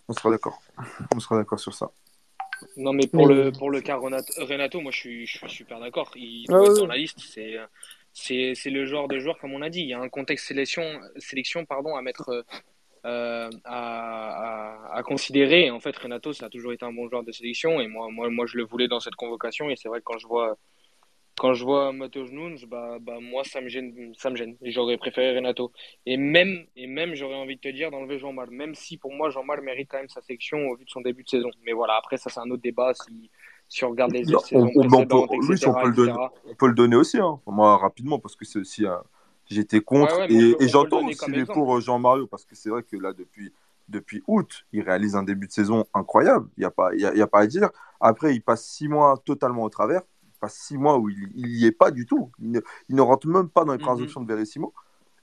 On 0.08 0.12
sera 0.12 0.30
d'accord. 0.30 0.60
On 1.14 1.18
sera 1.18 1.36
d'accord 1.36 1.58
sur 1.58 1.74
ça. 1.74 1.90
Non, 2.76 2.92
mais 2.92 3.06
pour, 3.06 3.26
Mais- 3.26 3.34
le, 3.34 3.52
pour 3.52 3.70
le 3.70 3.80
cas 3.80 3.96
Renato, 3.96 4.32
Renato, 4.44 4.80
moi 4.80 4.92
je 4.92 4.98
suis, 4.98 5.26
je 5.26 5.38
suis 5.38 5.50
super 5.50 5.80
d'accord. 5.80 6.10
Il 6.14 6.44
Ah 6.48 6.52
doit 6.52 6.60
ouais, 6.62 6.68
être 6.68 6.76
dans 6.78 6.86
la 6.86 6.96
liste. 6.96 7.18
C'est, 7.18 7.56
c'est, 8.12 8.52
c'est 8.54 8.70
le 8.70 8.86
genre 8.86 9.08
de 9.08 9.18
joueur, 9.18 9.38
comme 9.38 9.52
on 9.54 9.62
a 9.62 9.70
dit. 9.70 9.80
Il 9.80 9.88
y 9.88 9.94
a 9.94 10.00
un 10.00 10.08
contexte 10.08 10.46
sélection, 10.46 10.84
sélection 11.16 11.64
pardon, 11.64 11.96
à 11.96 12.02
mettre 12.02 12.44
euh, 13.04 13.50
à, 13.64 14.94
à, 14.94 14.96
à 14.98 15.02
considérer. 15.02 15.70
En 15.70 15.80
fait, 15.80 15.96
Renato, 15.96 16.32
ça 16.32 16.46
a 16.46 16.48
toujours 16.48 16.72
été 16.72 16.84
un 16.84 16.92
bon 16.92 17.08
joueur 17.08 17.22
de 17.24 17.32
sélection. 17.32 17.80
Et 17.80 17.86
moi, 17.88 18.08
moi, 18.10 18.30
moi 18.30 18.46
je 18.46 18.56
le 18.56 18.64
voulais 18.64 18.88
dans 18.88 19.00
cette 19.00 19.14
convocation. 19.16 19.68
Et 19.70 19.76
c'est 19.76 19.88
vrai 19.88 20.00
que 20.00 20.04
quand 20.04 20.18
je 20.18 20.26
vois, 20.26 20.56
quand 21.36 21.52
je 21.52 21.64
vois 21.64 21.92
Matheus 21.92 22.30
Nunes, 22.30 22.56
bah, 22.68 22.98
bah, 23.00 23.18
moi, 23.20 23.42
ça 23.44 23.60
me 23.60 23.68
gêne. 23.68 24.12
Ça 24.16 24.30
me 24.30 24.36
gêne. 24.36 24.56
J'aurais 24.62 24.96
préféré 24.96 25.34
Renato. 25.36 25.72
Et 26.06 26.16
même, 26.16 26.64
et 26.76 26.86
même 26.86 27.14
j'aurais 27.14 27.34
envie 27.34 27.56
de 27.56 27.60
te 27.60 27.68
dire 27.68 27.90
d'enlever 27.90 28.18
Jean-Mal. 28.18 28.50
Même 28.50 28.74
si 28.74 28.96
pour 28.96 29.12
moi, 29.12 29.30
Jean-Mal 29.30 29.60
mérite 29.60 29.88
quand 29.90 29.98
même 29.98 30.08
sa 30.08 30.20
sélection 30.22 30.58
au 30.68 30.76
vu 30.76 30.84
de 30.84 30.90
son 30.90 31.00
début 31.00 31.24
de 31.24 31.28
saison. 31.28 31.50
Mais 31.64 31.72
voilà, 31.72 31.96
après, 31.96 32.16
ça, 32.16 32.30
c'est 32.30 32.40
un 32.40 32.50
autre 32.50 32.62
débat. 32.62 32.94
Si, 32.94 33.30
si 33.68 33.84
on 33.84 33.90
regarde 33.90 34.12
les 34.12 34.22
Non, 34.22 34.38
saisons 34.38 34.60
on- 34.76 34.80
on- 34.82 34.84
on 34.84 34.84
peut- 34.84 34.88
précédentes, 34.88 35.30
oui, 35.30 35.54
etc., 35.56 35.66
on 35.68 35.74
peut 35.74 35.80
le 35.88 35.92
etc. 35.92 35.96
donner. 35.96 36.28
On 36.46 36.54
peut 36.54 36.66
le 36.68 36.74
donner 36.74 36.96
aussi, 36.96 37.18
hein. 37.18 37.40
moi 37.46 37.76
rapidement, 37.78 38.18
parce 38.20 38.36
que 38.36 38.44
c'est 38.44 38.60
aussi. 38.60 38.86
un- 38.86 39.02
J'étais 39.50 39.80
contre 39.80 40.12
Ouais, 40.14 40.20
ouais, 40.20 40.56
mais 40.58 40.64
et, 40.64 40.68
j'entends 40.68 41.06
aussi 41.06 41.30
les 41.30 41.44
pour 41.44 41.76
euh, 41.76 41.80
Jean-Mario, 41.80 42.26
parce 42.26 42.44
que 42.44 42.54
c'est 42.54 42.70
vrai 42.70 42.82
que 42.82 42.96
là, 42.96 43.12
depuis, 43.12 43.52
depuis 43.88 44.22
août, 44.26 44.64
il 44.72 44.82
réalise 44.82 45.16
un 45.16 45.22
début 45.22 45.46
de 45.46 45.52
saison 45.52 45.84
incroyable. 45.92 46.48
Il 46.56 46.60
n'y 46.60 46.66
a, 46.66 46.70
pas- 46.70 46.94
y 46.94 47.04
a, 47.04 47.14
y 47.14 47.22
a 47.22 47.26
pas 47.26 47.40
à 47.40 47.46
dire. 47.46 47.70
Après, 48.00 48.34
il 48.34 48.40
passe 48.40 48.64
six 48.64 48.88
mois 48.88 49.20
totalement 49.24 49.64
au 49.64 49.68
travers. 49.68 50.02
Il 50.24 50.32
passe 50.40 50.54
six 50.56 50.78
mois 50.78 50.98
où 50.98 51.10
il 51.10 51.30
n'y 51.34 51.64
est 51.64 51.72
pas 51.72 51.90
du 51.90 52.06
tout. 52.06 52.30
Il 52.38 52.52
ne, 52.52 52.60
il 52.88 52.96
ne 52.96 53.02
rentre 53.02 53.26
même 53.26 53.48
pas 53.48 53.64
dans 53.64 53.72
les 53.72 53.78
premières 53.78 53.98
Mhm. 53.98 54.04
options 54.04 54.20
de 54.22 54.26
Verissimo. 54.26 54.72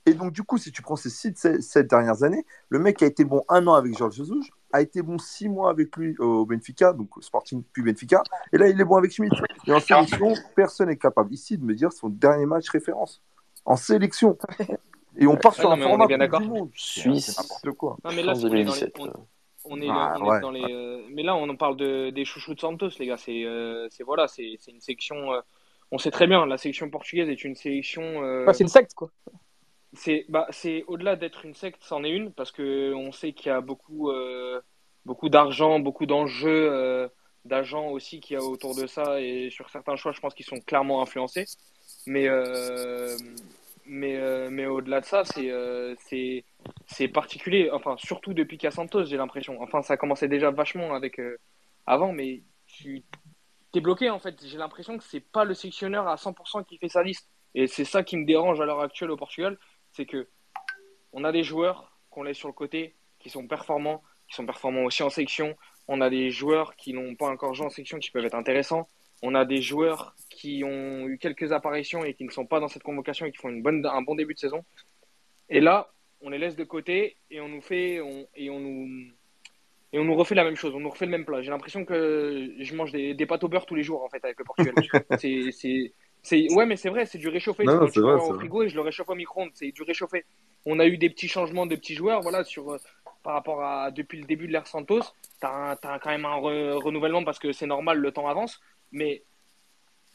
Et 0.04 0.14
donc, 0.14 0.32
du 0.32 0.42
coup, 0.42 0.58
si 0.58 0.72
tu 0.72 0.82
prends 0.82 0.96
ces 0.96 1.10
six, 1.10 1.32
sept, 1.36 1.86
dernières 1.88 2.24
années, 2.24 2.44
le 2.70 2.80
mec 2.80 3.02
a 3.02 3.06
été 3.06 3.24
bon 3.24 3.44
un 3.48 3.66
an 3.68 3.74
avec 3.74 3.96
Georges 3.96 4.16
Jesus, 4.16 4.50
a 4.72 4.82
été 4.82 5.00
bon 5.00 5.18
six 5.18 5.48
mois 5.48 5.70
avec 5.70 5.96
lui 5.96 6.16
au 6.18 6.44
Benfica, 6.44 6.92
donc 6.92 7.10
Sporting 7.20 7.62
puis 7.72 7.82
Benfica, 7.82 8.22
et 8.52 8.58
là, 8.58 8.68
il 8.68 8.80
est 8.80 8.84
bon 8.84 8.96
avec 8.96 9.12
Schmitt. 9.12 9.32
Et 9.66 9.72
en 9.72 9.78
sélection, 9.78 10.34
personne 10.56 10.88
n'est 10.88 10.96
capable 10.96 11.32
ici 11.32 11.56
de 11.56 11.64
me 11.64 11.74
dire 11.74 11.92
son 11.92 12.08
dernier 12.08 12.46
match 12.46 12.68
référence. 12.70 13.22
En 13.64 13.76
sélection. 13.76 14.38
Et 15.16 15.26
on 15.26 15.36
part 15.38 15.54
sur 15.54 15.70
non, 15.70 15.70
un 15.70 15.76
mais 15.76 15.86
on 15.86 15.98
format 15.98 16.04
est 16.04 16.06
bien 16.06 16.18
Coupe 16.18 16.18
d'accord. 16.18 16.40
du 16.40 16.46
Monde. 16.46 16.70
C'est 17.02 17.10
Suisse. 17.10 17.36
n'importe 17.36 17.70
quoi. 17.72 18.00
Non, 18.04 18.12
mais 18.12 18.22
là, 18.22 18.34
France 18.34 18.44
on 18.44 18.52
est 18.54 18.64
dans 18.64 18.74
les, 18.74 18.88
2017. 18.88 18.94
on, 18.98 19.08
euh, 19.08 19.12
on 19.64 19.80
est, 19.82 19.88
Ah, 19.88 20.12
on 20.12 20.24
est 20.24 20.30
ouais, 20.30 20.40
dans 20.40 20.50
les, 20.50 20.72
euh, 20.72 21.06
mais 21.10 21.22
là, 21.22 21.36
on 21.36 21.48
en 21.48 21.56
parle 21.56 21.76
de, 21.76 22.10
des 22.10 22.24
chouchous 22.24 22.54
de 22.54 22.60
Santos, 22.60 22.90
les 22.98 23.06
gars. 23.06 23.16
C'est, 23.18 23.44
euh, 23.44 23.88
c'est 23.90 24.04
voilà, 24.04 24.28
c'est, 24.28 24.56
c'est 24.60 24.72
une 24.72 24.80
sélection. 24.80 25.32
euh, 25.32 25.40
on 25.90 25.98
sait 25.98 26.10
très 26.10 26.26
bien, 26.26 26.46
la 26.46 26.58
sélection 26.58 26.90
portugaise 26.90 27.28
est 27.28 27.44
une 27.44 27.54
sélection. 27.56 28.02
euh, 28.24 28.52
c'est 28.52 28.64
une 28.64 28.68
secte, 28.68 28.94
quoi. 28.94 29.10
c'est, 29.94 30.24
bah, 30.28 30.46
c'est 30.50 30.84
au-delà 30.86 31.16
d'être 31.16 31.44
une 31.44 31.54
secte, 31.54 31.82
c'en 31.84 32.04
est 32.04 32.10
une 32.10 32.32
parce 32.32 32.50
que 32.52 32.94
on 32.94 33.12
sait 33.12 33.32
qu'il 33.32 33.48
y 33.48 33.50
a 33.50 33.60
beaucoup, 33.60 34.10
euh, 34.10 34.60
beaucoup 35.04 35.28
d'argent, 35.28 35.78
beaucoup 35.80 36.06
d'enjeux, 36.06 36.70
euh, 36.72 37.08
d'agents 37.44 37.88
aussi 37.88 38.20
qu'il 38.20 38.34
y 38.34 38.36
a 38.38 38.42
autour 38.42 38.74
de 38.74 38.86
ça 38.86 39.20
et 39.20 39.50
sur 39.50 39.68
certains 39.70 39.96
choix, 39.96 40.12
je 40.12 40.20
pense 40.20 40.34
qu'ils 40.34 40.46
sont 40.46 40.60
clairement 40.60 41.02
influencés. 41.02 41.50
Mais, 42.06 42.28
euh, 42.28 43.16
mais, 43.86 44.16
euh, 44.16 44.48
mais 44.50 44.66
au-delà 44.66 45.00
de 45.00 45.06
ça, 45.06 45.24
c'est, 45.24 45.50
euh, 45.50 45.94
c'est, 46.86 47.08
particulier. 47.08 47.70
Enfin, 47.72 47.96
surtout 47.98 48.34
depuis 48.34 48.58
qu'à 48.58 48.70
Santos, 48.70 49.04
j'ai 49.04 49.16
l'impression. 49.16 49.60
Enfin, 49.62 49.82
ça 49.82 49.96
commençait 49.96 50.28
déjà 50.28 50.50
vachement 50.50 50.94
avec 50.94 51.20
avant, 51.86 52.12
mais 52.12 52.42
tu 52.66 53.02
t'es 53.72 53.80
bloqué 53.80 54.10
en 54.10 54.18
fait. 54.18 54.44
J'ai 54.46 54.58
l'impression 54.58 54.98
que 54.98 55.04
c'est 55.04 55.20
pas 55.20 55.44
le 55.44 55.54
sélectionneur 55.54 56.06
à 56.08 56.16
100% 56.16 56.64
qui 56.64 56.78
fait 56.78 56.88
sa 56.88 57.02
liste. 57.02 57.28
Et 57.54 57.66
c'est 57.66 57.84
ça 57.84 58.02
qui 58.02 58.16
me 58.16 58.24
dérange 58.24 58.60
à 58.60 58.64
l'heure 58.64 58.80
actuelle 58.80 59.10
au 59.10 59.16
Portugal, 59.16 59.58
c'est 59.92 60.06
que 60.06 60.28
on 61.12 61.24
a 61.24 61.32
des 61.32 61.42
joueurs 61.42 61.98
qu'on 62.10 62.22
laisse 62.22 62.38
sur 62.38 62.48
le 62.48 62.54
côté, 62.54 62.96
qui 63.18 63.30
sont 63.30 63.46
performants, 63.46 64.02
qui 64.28 64.34
sont 64.34 64.46
performants 64.46 64.84
aussi 64.84 65.02
en 65.02 65.10
sélection. 65.10 65.56
On 65.88 66.00
a 66.00 66.08
des 66.08 66.30
joueurs 66.30 66.76
qui 66.76 66.94
n'ont 66.94 67.14
pas 67.14 67.28
encore 67.28 67.54
joué 67.54 67.66
en 67.66 67.70
sélection, 67.70 67.98
qui 67.98 68.10
peuvent 68.10 68.24
être 68.24 68.34
intéressants. 68.34 68.88
On 69.22 69.34
a 69.34 69.44
des 69.44 69.62
joueurs 69.62 70.14
qui 70.30 70.64
ont 70.64 71.08
eu 71.08 71.18
quelques 71.18 71.52
apparitions 71.52 72.04
et 72.04 72.14
qui 72.14 72.24
ne 72.24 72.30
sont 72.30 72.46
pas 72.46 72.60
dans 72.60 72.68
cette 72.68 72.82
convocation 72.82 73.26
et 73.26 73.30
qui 73.30 73.38
font 73.38 73.48
une 73.48 73.62
bonne, 73.62 73.86
un 73.86 74.02
bon 74.02 74.14
début 74.14 74.34
de 74.34 74.38
saison. 74.38 74.64
Et 75.48 75.60
là, 75.60 75.92
on 76.20 76.30
les 76.30 76.38
laisse 76.38 76.56
de 76.56 76.64
côté 76.64 77.16
et 77.30 77.40
on 77.40 77.48
nous 77.48 77.60
fait 77.60 78.00
on, 78.00 78.26
et 78.34 78.50
on 78.50 78.60
nous 78.60 78.88
et 79.92 79.98
on 79.98 80.04
nous 80.04 80.14
refait 80.14 80.34
la 80.34 80.44
même 80.44 80.56
chose, 80.56 80.74
on 80.74 80.80
nous 80.80 80.88
refait 80.88 81.04
le 81.04 81.10
même 81.10 81.26
plat. 81.26 81.42
J'ai 81.42 81.50
l'impression 81.50 81.84
que 81.84 82.50
je 82.58 82.74
mange 82.74 82.92
des, 82.92 83.12
des, 83.12 83.26
pâtes 83.26 83.44
au 83.44 83.48
beurre 83.48 83.66
tous 83.66 83.74
les 83.74 83.82
jours 83.82 84.02
en 84.02 84.08
fait 84.08 84.24
avec 84.24 84.38
le 84.38 84.44
Portugal. 84.44 84.74
c'est 86.22 86.54
ouais 86.54 86.66
mais 86.66 86.76
c'est 86.76 86.88
vrai, 86.88 87.04
c'est 87.04 87.18
du 87.18 87.28
réchauffé. 87.28 87.64
Non, 87.64 87.86
tu 87.86 88.00
vrai, 88.00 88.14
au 88.14 88.34
frigo 88.34 88.62
et 88.62 88.68
je 88.68 88.74
le 88.74 88.80
réchauffe 88.80 89.08
au 89.08 89.14
micro-ondes, 89.14 89.50
c'est 89.54 89.70
du 89.70 89.82
réchauffé. 89.82 90.24
On 90.64 90.78
a 90.78 90.86
eu 90.86 90.96
des 90.96 91.10
petits 91.10 91.28
changements 91.28 91.66
de 91.66 91.76
petits 91.76 91.94
joueurs, 91.94 92.22
voilà 92.22 92.44
sur 92.44 92.78
par 93.22 93.34
rapport 93.34 93.62
à 93.62 93.90
depuis 93.90 94.18
le 94.18 94.26
début 94.26 94.46
de 94.46 94.52
l'ère 94.52 94.66
Santos, 94.66 95.02
tu 95.40 95.46
as, 95.46 95.78
as, 95.82 95.98
quand 96.00 96.10
même 96.10 96.24
un 96.24 96.34
renouvellement 96.34 97.24
parce 97.24 97.38
que 97.38 97.52
c'est 97.52 97.66
normal, 97.66 97.98
le 97.98 98.12
temps 98.12 98.28
avance, 98.28 98.60
mais 98.92 99.22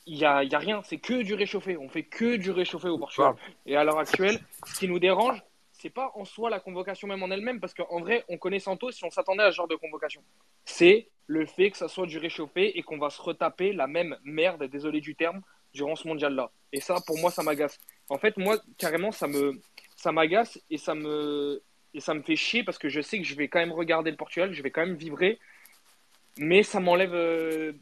il 0.05 0.17
n'y 0.17 0.25
a, 0.25 0.43
y 0.43 0.55
a 0.55 0.59
rien, 0.59 0.81
c'est 0.83 0.97
que 0.97 1.21
du 1.21 1.33
réchauffé. 1.33 1.77
On 1.77 1.89
fait 1.89 2.03
que 2.03 2.37
du 2.37 2.51
réchauffé 2.51 2.87
au 2.87 2.97
Portugal. 2.97 3.35
Et 3.65 3.75
à 3.75 3.83
l'heure 3.83 3.99
actuelle, 3.99 4.39
ce 4.65 4.79
qui 4.79 4.87
nous 4.87 4.99
dérange, 4.99 5.43
c'est 5.73 5.89
pas 5.89 6.11
en 6.15 6.25
soi 6.25 6.49
la 6.49 6.59
convocation 6.59 7.07
même 7.07 7.21
en 7.21 7.29
elle-même, 7.29 7.59
parce 7.59 7.73
qu'en 7.73 7.99
vrai, 7.99 8.23
on 8.29 8.37
connaît 8.37 8.59
Santos 8.59 8.91
si 8.91 9.03
on 9.03 9.11
s'attendait 9.11 9.43
à 9.43 9.51
ce 9.51 9.57
genre 9.57 9.67
de 9.67 9.75
convocation. 9.75 10.21
C'est 10.65 11.07
le 11.27 11.45
fait 11.45 11.71
que 11.71 11.77
ça 11.77 11.87
soit 11.87 12.07
du 12.07 12.17
réchauffé 12.17 12.77
et 12.77 12.83
qu'on 12.83 12.97
va 12.97 13.09
se 13.09 13.21
retaper 13.21 13.73
la 13.73 13.85
même 13.87 14.17
merde, 14.23 14.63
désolé 14.63 15.01
du 15.01 15.13
terme, 15.15 15.41
durant 15.73 15.95
ce 15.95 16.07
mondial-là. 16.07 16.51
Et 16.71 16.79
ça, 16.79 16.97
pour 17.05 17.17
moi, 17.19 17.29
ça 17.29 17.43
m'agace. 17.43 17.79
En 18.09 18.17
fait, 18.17 18.37
moi, 18.37 18.57
carrément, 18.77 19.11
ça 19.11 19.27
me, 19.27 19.61
ça 19.95 20.11
m'agace 20.11 20.59
et 20.69 20.77
ça 20.77 20.95
me, 20.95 21.61
et 21.93 21.99
ça 21.99 22.13
me 22.13 22.21
fait 22.21 22.35
chier 22.35 22.63
parce 22.63 22.77
que 22.77 22.89
je 22.89 23.01
sais 23.01 23.17
que 23.19 23.25
je 23.25 23.35
vais 23.35 23.47
quand 23.47 23.59
même 23.59 23.73
regarder 23.73 24.09
le 24.09 24.17
Portugal, 24.17 24.53
je 24.53 24.63
vais 24.63 24.71
quand 24.71 24.85
même 24.85 24.95
vibrer, 24.95 25.37
mais 26.37 26.63
ça 26.63 26.79
m'enlève, 26.79 27.13
euh, 27.13 27.73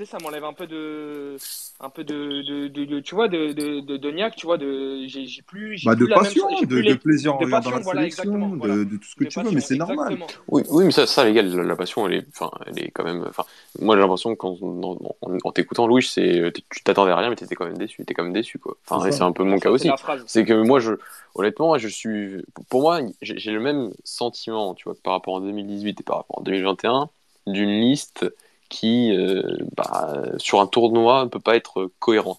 tu 0.00 0.06
sais, 0.06 0.12
ça 0.12 0.18
m'enlève 0.22 0.44
un 0.44 0.54
peu 0.54 0.66
de, 0.66 1.36
un 1.78 1.90
peu 1.90 2.04
de, 2.04 2.42
de, 2.42 2.68
de, 2.68 2.84
de 2.86 3.00
tu 3.00 3.14
vois, 3.14 3.28
de, 3.28 3.52
de, 3.52 3.80
de, 3.80 3.96
de 3.98 4.10
niaque, 4.10 4.34
tu 4.34 4.46
vois, 4.46 4.56
de, 4.56 5.04
j'ai 5.06 5.42
plus, 5.42 5.76
j'ai 5.76 5.90
bah, 5.90 5.94
plus 5.94 6.06
de 6.06 6.10
la 6.10 6.16
passion, 6.16 6.48
même, 6.48 6.60
de, 6.60 6.66
plus 6.66 6.84
de 6.84 6.94
plaisir 6.94 7.34
en 7.34 7.38
de 7.38 7.44
regardant 7.44 7.70
passion, 7.70 7.76
la 7.76 7.82
voilà, 7.82 8.00
sélection, 8.00 8.56
voilà. 8.56 8.76
de 8.76 8.96
tout 8.96 9.04
ce 9.04 9.14
que 9.14 9.24
De 9.24 9.28
tu 9.28 9.38
veux, 9.38 9.44
passion, 9.44 9.54
mais 9.54 9.60
c'est 9.60 9.76
normal. 9.76 10.18
Oui, 10.48 10.62
oui, 10.70 10.84
mais 10.86 10.90
ça, 10.90 11.06
ça 11.06 11.24
les 11.24 11.34
gars, 11.34 11.42
la, 11.42 11.62
la 11.64 11.76
passion, 11.76 12.06
elle 12.06 12.14
est, 12.14 12.26
enfin, 12.28 12.50
elle 12.66 12.78
est 12.82 12.90
quand 12.90 13.04
même. 13.04 13.26
Enfin, 13.28 13.44
moi, 13.78 13.94
j'ai 13.94 14.00
l'impression 14.00 14.34
qu'en 14.36 14.56
en, 14.62 14.98
en, 15.20 15.38
en 15.44 15.52
t'écoutant, 15.52 15.86
Louis, 15.86 16.02
c'est, 16.02 16.50
tu 16.70 16.82
t'attendais 16.82 17.10
à 17.10 17.16
rien, 17.16 17.28
mais 17.28 17.36
t'étais 17.36 17.54
quand 17.54 17.66
même 17.66 17.76
déçu. 17.76 18.02
T'es 18.06 18.14
quand 18.14 18.24
même 18.24 18.32
déçu, 18.32 18.58
quoi. 18.58 18.76
Enfin, 18.88 19.10
C'est 19.10 19.22
un 19.22 19.32
peu 19.32 19.44
mon 19.44 19.58
cas 19.58 19.68
C'est 19.76 19.90
aussi. 19.90 20.04
C'est 20.26 20.46
que 20.46 20.54
moi, 20.54 20.80
je, 20.80 20.92
honnêtement, 21.34 21.76
je 21.76 21.88
suis, 21.88 22.42
pour 22.70 22.80
moi, 22.80 23.00
j'ai 23.20 23.38
j'ai 23.38 23.52
le 23.52 23.60
même 23.60 23.90
sentiment, 24.04 24.74
tu 24.74 24.84
vois, 24.84 24.94
par 25.02 25.12
rapport 25.12 25.34
en 25.34 25.40
2018 25.40 26.00
et 26.00 26.04
par 26.04 26.16
rapport 26.16 26.38
en 26.38 26.42
2021, 26.42 27.10
d'une 27.46 27.68
liste 27.68 28.24
qui, 28.70 29.14
euh, 29.14 29.42
bah, 29.76 30.22
sur 30.38 30.60
un 30.60 30.66
tournoi, 30.66 31.24
ne 31.24 31.28
peut 31.28 31.40
pas 31.40 31.56
être 31.56 31.90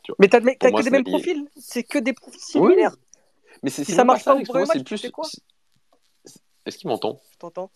tu 0.01 0.11
vois. 0.11 0.15
Mais 0.17 0.27
t'as 0.29 0.39
que 0.39 0.77
des 0.77 0.83
c'est- 0.83 0.89
mêmes 0.89 1.03
il- 1.05 1.11
profils. 1.11 1.47
C'est 1.57 1.83
que 1.83 1.99
des 1.99 2.13
profils 2.13 2.41
Oui. 2.55 2.71
similaires. 2.71 2.95
Mais 3.61 3.69
c'est 3.69 3.83
Si 3.83 3.91
c'est 3.91 3.97
ça 3.97 4.03
marche 4.03 4.23
pas 4.25 4.33
au 4.35 4.41
premier 4.43 4.65
c'est 4.65 4.75
match, 4.79 4.83
tu 4.85 4.95
plus. 4.95 5.11
quoi 5.11 5.27
Est-ce 6.65 6.77
qu'il 6.77 6.87
m'entend? 6.89 7.19
Je 7.33 7.37
t'entends. 7.37 7.69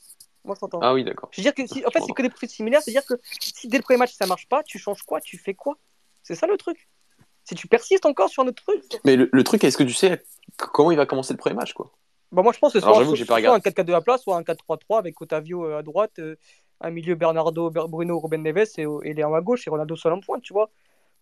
Moi, 0.44 0.56
je 0.56 0.60
t'entends. 0.62 0.80
Ah 0.82 0.94
oui, 0.94 1.04
d'accord. 1.04 1.30
Je 1.32 1.42
veux 1.42 1.44
dire 1.44 1.54
que 1.54 1.66
si, 1.68 1.86
en 1.86 1.90
fait, 1.92 2.02
c'est 2.06 2.14
que 2.14 2.22
des 2.22 2.30
profils 2.30 2.50
similaires. 2.50 2.82
C'est-à-dire 2.82 3.06
que 3.06 3.16
si 3.40 3.68
dès 3.68 3.78
le 3.78 3.84
premier 3.84 3.98
match 3.98 4.14
ça 4.14 4.26
marche 4.28 4.48
pas, 4.48 4.64
tu 4.64 4.78
changes 4.80 5.04
quoi? 5.04 5.20
Tu 5.22 5.38
fais 5.38 5.54
quoi? 5.54 5.78
C'est 6.24 6.36
ça 6.36 6.48
le 6.48 6.58
truc. 6.58 6.88
Si 7.44 7.54
tu 7.56 7.68
persistes 7.68 8.06
encore 8.06 8.30
sur 8.30 8.42
un 8.44 8.48
autre 8.48 8.64
truc, 8.64 8.82
Mais 9.04 9.16
le, 9.16 9.30
le 9.32 9.44
truc, 9.44 9.64
est-ce 9.64 9.78
que 9.78 9.84
tu 9.84 9.94
sais 9.94 10.24
comment 10.58 10.92
il 10.92 10.98
va 10.98 11.06
commencer 11.06 11.34
le 11.34 11.38
premier 11.38 11.56
match, 11.56 11.74
quoi? 11.74 11.92
Bah 12.32 12.42
moi 12.42 12.52
je 12.54 12.60
pense 12.60 12.74
que 12.74 12.80
ce 12.80 12.86
Alors, 12.86 12.98
soit, 13.04 13.16
soit, 13.16 13.36
un 13.36 13.36
regardé. 13.36 13.62
4-4-2 13.70 13.94
à 13.94 14.02
plat, 14.02 14.18
soit 14.18 14.36
un 14.36 14.42
4-3-3 14.44 14.98
avec 14.98 15.22
Otavio 15.22 15.66
euh, 15.66 15.78
à 15.78 15.84
droite, 15.84 16.18
euh, 16.20 16.36
un 16.82 16.90
milieu 16.92 17.16
Bernardo, 17.16 17.70
Ber- 17.70 17.88
Bruno, 17.88 18.20
Ruben 18.20 18.44
Neves 18.44 18.68
et, 18.78 18.86
et 19.04 19.14
Léon 19.14 19.34
à 19.36 19.42
gauche 19.42 19.66
et 19.68 19.70
Ronaldo 19.70 19.96
seul 19.96 20.14
en 20.14 20.20
pointe, 20.20 20.42
tu 20.42 20.54
vois. 20.54 20.70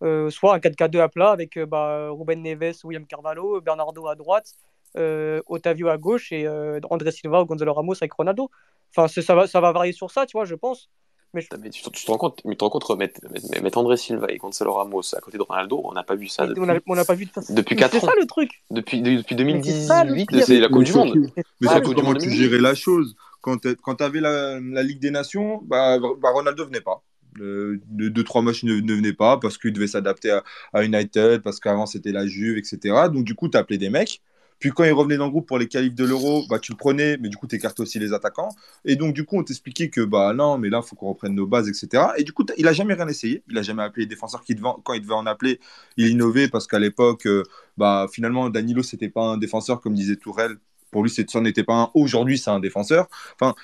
Euh, 0.02 0.28
soit 0.30 0.54
un 0.54 0.58
4-4-2 0.58 1.00
à 1.00 1.08
plat 1.08 1.30
avec 1.30 1.56
euh, 1.56 1.66
bah, 1.66 2.08
Ruben 2.10 2.42
Neves, 2.42 2.74
William 2.84 3.06
Carvalho, 3.06 3.60
Bernardo 3.60 4.06
à 4.08 4.16
droite, 4.16 4.54
euh, 4.96 5.40
Otavio 5.46 5.88
à 5.88 5.96
gauche 5.98 6.32
et 6.32 6.46
euh, 6.46 6.80
André 6.90 7.10
Silva 7.12 7.42
ou 7.42 7.46
Gonzalo 7.46 7.72
Ramos 7.72 7.94
avec 8.00 8.12
Ronaldo. 8.12 8.50
Enfin, 8.96 9.08
c'est- 9.08 9.22
ça 9.22 9.34
va, 9.34 9.46
ça 9.46 9.60
va 9.60 9.72
varier 9.72 9.92
sur 9.92 10.10
ça, 10.10 10.26
tu 10.26 10.36
vois, 10.36 10.44
je 10.44 10.54
pense. 10.56 10.88
Mais 11.32 11.40
je- 11.40 11.48
Mais 11.60 11.70
tu, 11.70 11.82
te- 11.82 11.90
tu 11.90 12.04
te 12.04 12.10
rends 12.12 12.18
compte, 12.18 12.40
mais 12.44 12.52
tu 12.52 12.58
te 12.58 12.64
rends 12.64 12.70
compte 12.70 12.88
mettre, 12.96 13.20
mettre, 13.30 13.62
mettre 13.62 13.78
André 13.78 13.96
Silva 13.96 14.26
et 14.30 14.36
Gonzalo 14.36 14.72
Ramos 14.72 15.14
à 15.16 15.20
côté 15.20 15.36
de 15.38 15.42
Ronaldo, 15.42 15.80
on 15.84 15.92
n'a 15.92 16.04
pas 16.04 16.14
vu 16.14 16.28
ça 16.28 16.46
depuis, 16.46 16.60
on 16.86 16.94
n'a 16.94 17.04
pas 17.04 17.14
vu 17.14 17.24
de 17.26 17.30
depuis 17.54 17.74
Mais 17.74 17.80
quatre 17.80 17.92
C'est 17.92 18.04
ans. 18.04 18.08
ça 18.08 18.12
le 18.20 18.26
truc. 18.26 18.62
depuis, 18.70 19.00
de- 19.02 19.16
depuis 19.16 19.34
Mais 19.36 19.60
c'est 19.64 19.80
ça, 19.80 20.04
le 20.04 20.10
2018, 20.10 20.26
pire. 20.36 20.46
c'est 20.46 20.60
la 20.60 20.68
Coupe 20.68 20.78
Mais 20.78 20.84
du 20.84 20.92
Monde. 20.92 21.30
C'est 21.36 21.44
Mais 21.60 21.68
ça, 21.68 21.74
Ah, 21.76 21.80
comment 21.80 21.94
tu 22.14 22.26
2018. 22.26 22.36
gérais 22.36 22.60
la 22.60 22.74
chose. 22.76 23.16
Quand 23.44 23.94
tu 23.96 24.04
avais 24.04 24.20
la, 24.20 24.82
Ligue 24.82 25.00
des 25.00 25.10
Nations, 25.10 25.60
bah, 25.64 25.98
bah, 25.98 26.30
Ronaldo 26.30 26.66
venait 26.66 26.80
pas. 26.80 27.02
Euh, 27.40 27.80
deux, 27.88 28.24
trois 28.24 28.42
matchs 28.42 28.62
ne, 28.64 28.74
ne 28.80 28.94
venaient 28.94 29.12
pas 29.12 29.38
parce 29.38 29.58
qu'il 29.58 29.72
devait 29.72 29.88
s'adapter 29.88 30.38
à, 30.72 30.84
United, 30.84 31.42
parce 31.42 31.60
qu'avant 31.60 31.86
c'était 31.86 32.12
la 32.12 32.26
Juve, 32.26 32.58
etc. 32.58 33.08
Donc 33.12 33.24
du 33.24 33.34
coup, 33.34 33.48
tu 33.48 33.58
appelais 33.58 33.78
des 33.78 33.90
mecs. 33.90 34.22
Puis 34.60 34.70
quand 34.70 34.84
il 34.84 34.92
revenait 34.92 35.16
dans 35.16 35.26
le 35.26 35.30
groupe 35.30 35.46
pour 35.46 35.58
les 35.58 35.68
qualifs 35.68 35.94
de 35.94 36.04
l'Euro, 36.04 36.44
bah, 36.48 36.58
tu 36.58 36.72
le 36.72 36.78
prenais, 36.78 37.18
mais 37.18 37.28
du 37.28 37.36
coup, 37.36 37.46
tu 37.46 37.56
écartais 37.56 37.82
aussi 37.82 37.98
les 37.98 38.12
attaquants. 38.12 38.48
Et 38.84 38.96
donc, 38.96 39.12
du 39.14 39.24
coup, 39.24 39.36
on 39.36 39.42
t'expliquait 39.42 39.90
que 39.90 40.00
bah 40.00 40.32
non, 40.32 40.58
mais 40.58 40.70
là, 40.70 40.80
il 40.82 40.88
faut 40.88 40.96
qu'on 40.96 41.08
reprenne 41.08 41.34
nos 41.34 41.46
bases, 41.46 41.68
etc. 41.68 42.04
Et 42.16 42.24
du 42.24 42.32
coup, 42.32 42.46
il 42.56 42.66
a 42.66 42.72
jamais 42.72 42.94
rien 42.94 43.08
essayé. 43.08 43.42
Il 43.50 43.58
a 43.58 43.62
jamais 43.62 43.82
appelé 43.82 44.04
les 44.04 44.08
défenseurs 44.08 44.42
qui 44.42 44.54
quand 44.56 44.94
il 44.94 45.02
devait 45.02 45.14
en 45.14 45.26
appeler. 45.26 45.60
Il 45.96 46.08
innovait 46.08 46.48
parce 46.48 46.66
qu'à 46.66 46.78
l'époque, 46.78 47.26
euh, 47.26 47.42
bah, 47.76 48.06
finalement, 48.10 48.48
Danilo, 48.48 48.82
c'était 48.82 49.08
pas 49.08 49.22
un 49.22 49.36
défenseur, 49.38 49.80
comme 49.80 49.94
disait 49.94 50.16
Tourelle. 50.16 50.56
Pour 50.94 51.02
lui, 51.02 51.10
ça 51.10 51.40
n'était 51.40 51.64
pas 51.64 51.74
un. 51.74 51.90
Aujourd'hui, 51.94 52.38
c'est 52.38 52.50
un 52.50 52.60
défenseur. 52.60 53.08
Enfin, 53.34 53.56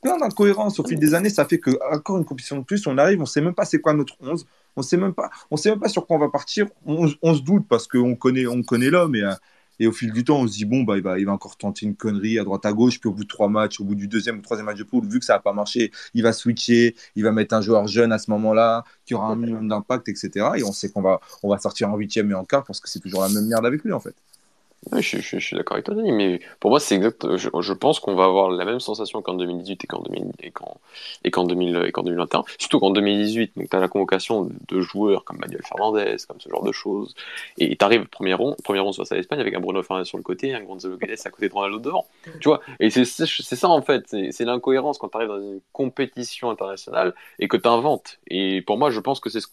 plein 0.00 0.16
d'incohérences 0.16 0.80
au 0.80 0.84
fil 0.86 0.98
des 0.98 1.12
années. 1.12 1.28
Ça 1.28 1.44
fait 1.44 1.58
que 1.58 1.72
encore 1.94 2.16
une 2.16 2.24
compétition 2.24 2.56
de 2.56 2.64
plus, 2.64 2.86
on 2.86 2.96
arrive, 2.96 3.20
on 3.20 3.26
sait 3.26 3.42
même 3.42 3.52
pas 3.52 3.66
c'est 3.66 3.82
quoi 3.82 3.92
notre 3.92 4.16
11. 4.22 4.46
On 4.76 4.80
on 4.80 4.82
sait 4.82 4.96
même 4.96 5.12
pas 5.12 5.88
sur 5.90 6.06
quoi 6.06 6.16
on 6.16 6.20
va 6.20 6.30
partir. 6.30 6.68
On, 6.86 7.06
se 7.06 7.42
doute 7.42 7.66
parce 7.68 7.86
qu'on 7.86 8.14
connaît, 8.16 8.46
on 8.46 8.62
connaît 8.62 8.88
l'homme 8.88 9.14
et, 9.14 9.30
et 9.78 9.86
au 9.86 9.92
fil 9.92 10.10
du 10.10 10.24
temps, 10.24 10.40
on 10.40 10.46
se 10.46 10.54
dit 10.54 10.64
bon 10.64 10.84
bah 10.84 10.96
il 10.96 11.02
va, 11.02 11.18
il 11.18 11.26
va 11.26 11.32
encore 11.32 11.58
tenter 11.58 11.84
une 11.84 11.96
connerie 11.96 12.38
à 12.38 12.44
droite 12.44 12.64
à 12.64 12.72
gauche. 12.72 12.98
Puis 12.98 13.10
au 13.10 13.12
bout 13.12 13.24
de 13.24 13.28
trois 13.28 13.50
matchs, 13.50 13.78
au 13.78 13.84
bout 13.84 13.94
du 13.94 14.08
deuxième 14.08 14.38
ou 14.38 14.40
troisième 14.40 14.64
match 14.64 14.78
de 14.78 14.84
poule, 14.84 15.06
vu 15.06 15.18
que 15.18 15.24
ça 15.26 15.34
n'a 15.34 15.40
pas 15.40 15.52
marché, 15.52 15.90
il 16.14 16.22
va 16.22 16.32
switcher, 16.32 16.96
il 17.14 17.24
va 17.24 17.32
mettre 17.32 17.54
un 17.54 17.60
joueur 17.60 17.86
jeune 17.88 18.10
à 18.10 18.18
ce 18.18 18.30
moment-là 18.30 18.84
qui 19.04 19.12
aura 19.12 19.26
un 19.26 19.36
minimum 19.36 19.68
d'impact, 19.68 20.08
etc. 20.08 20.52
Et 20.56 20.64
on 20.64 20.72
sait 20.72 20.90
qu'on 20.90 21.02
va, 21.02 21.20
on 21.42 21.50
va 21.50 21.58
sortir 21.58 21.90
en 21.90 21.96
huitième 21.98 22.30
et 22.30 22.34
en 22.34 22.46
quart 22.46 22.64
parce 22.64 22.80
que 22.80 22.88
c'est 22.88 23.00
toujours 23.00 23.20
la 23.20 23.28
même 23.28 23.46
merde 23.46 23.66
avec 23.66 23.84
lui 23.84 23.92
en 23.92 24.00
fait. 24.00 24.14
Ouais, 24.92 25.02
je, 25.02 25.18
je- 25.18 25.38
je 25.38 25.44
suis 25.46 25.56
d'accord 25.56 25.74
avec 25.74 25.84
toi, 25.84 25.94
Denis, 25.94 26.10
mais 26.10 26.40
pour 26.58 26.70
moi, 26.70 26.80
c'est 26.80 26.94
exact. 26.94 27.36
Je, 27.36 27.50
je 27.60 27.72
pense 27.74 28.00
qu'on 28.00 28.14
va 28.14 28.24
avoir 28.24 28.50
la 28.50 28.64
même 28.64 28.80
sensation 28.80 29.20
qu'en 29.20 29.34
2018 29.34 29.84
et 29.84 29.86
qu'en 29.86 30.00
2000 30.00 30.32
et 30.42 30.50
qu'en 30.50 30.78
et 31.22 31.30
qu'en 31.30 31.44
2000 31.44 31.84
et 31.86 31.92
qu'en 31.92 32.02
2021. 32.02 32.44
Surtout 32.58 32.80
qu'en 32.80 32.90
2018, 32.90 33.52
donc 33.58 33.68
tu 33.68 33.76
as 33.76 33.78
la 33.80 33.88
convocation 33.88 34.48
de, 34.68 34.80
joueurs 34.80 35.24
comme 35.24 35.36
Manuel 35.38 35.60
Fernandez, 35.68 36.16
comme 36.26 36.40
ce 36.40 36.48
genre 36.48 36.64
de 36.64 36.72
choses, 36.72 37.14
et 37.58 37.76
tu 37.76 37.84
arrives 37.84 38.06
premier 38.06 38.32
rond, 38.32 38.56
premier 38.64 38.80
rond 38.80 38.94
face 38.94 39.12
à 39.12 39.16
l'Espagne 39.16 39.40
avec 39.40 39.52
un 39.54 39.60
Bruno 39.60 39.82
Fernandes 39.82 40.06
sur 40.06 40.16
le 40.16 40.22
côté, 40.24 40.54
un 40.54 40.62
Gonzalo 40.62 40.96
Guedes 40.96 41.20
à 41.26 41.30
côté 41.30 41.50
de 41.50 41.52
Ronaldo 41.52 41.78
devant. 41.78 42.06
Tu 42.40 42.48
vois, 42.48 42.62
et 42.80 42.88
c'est 42.88 43.04
ça 43.04 43.68
en 43.68 43.82
fait, 43.82 44.06
c'est 44.30 44.44
l'incohérence 44.46 44.96
quand 44.96 45.10
tu 45.10 45.16
arrives 45.18 45.28
dans 45.28 45.42
une 45.42 45.60
compétition 45.74 46.48
internationale 46.48 47.14
et 47.38 47.48
que 47.48 47.58
tu 47.58 47.68
inventes. 47.68 48.18
Et 48.28 48.62
pour 48.62 48.78
moi, 48.78 48.90
je 48.90 49.00
pense 49.00 49.20
que 49.20 49.28
c'est 49.28 49.40
ce- 49.40 49.48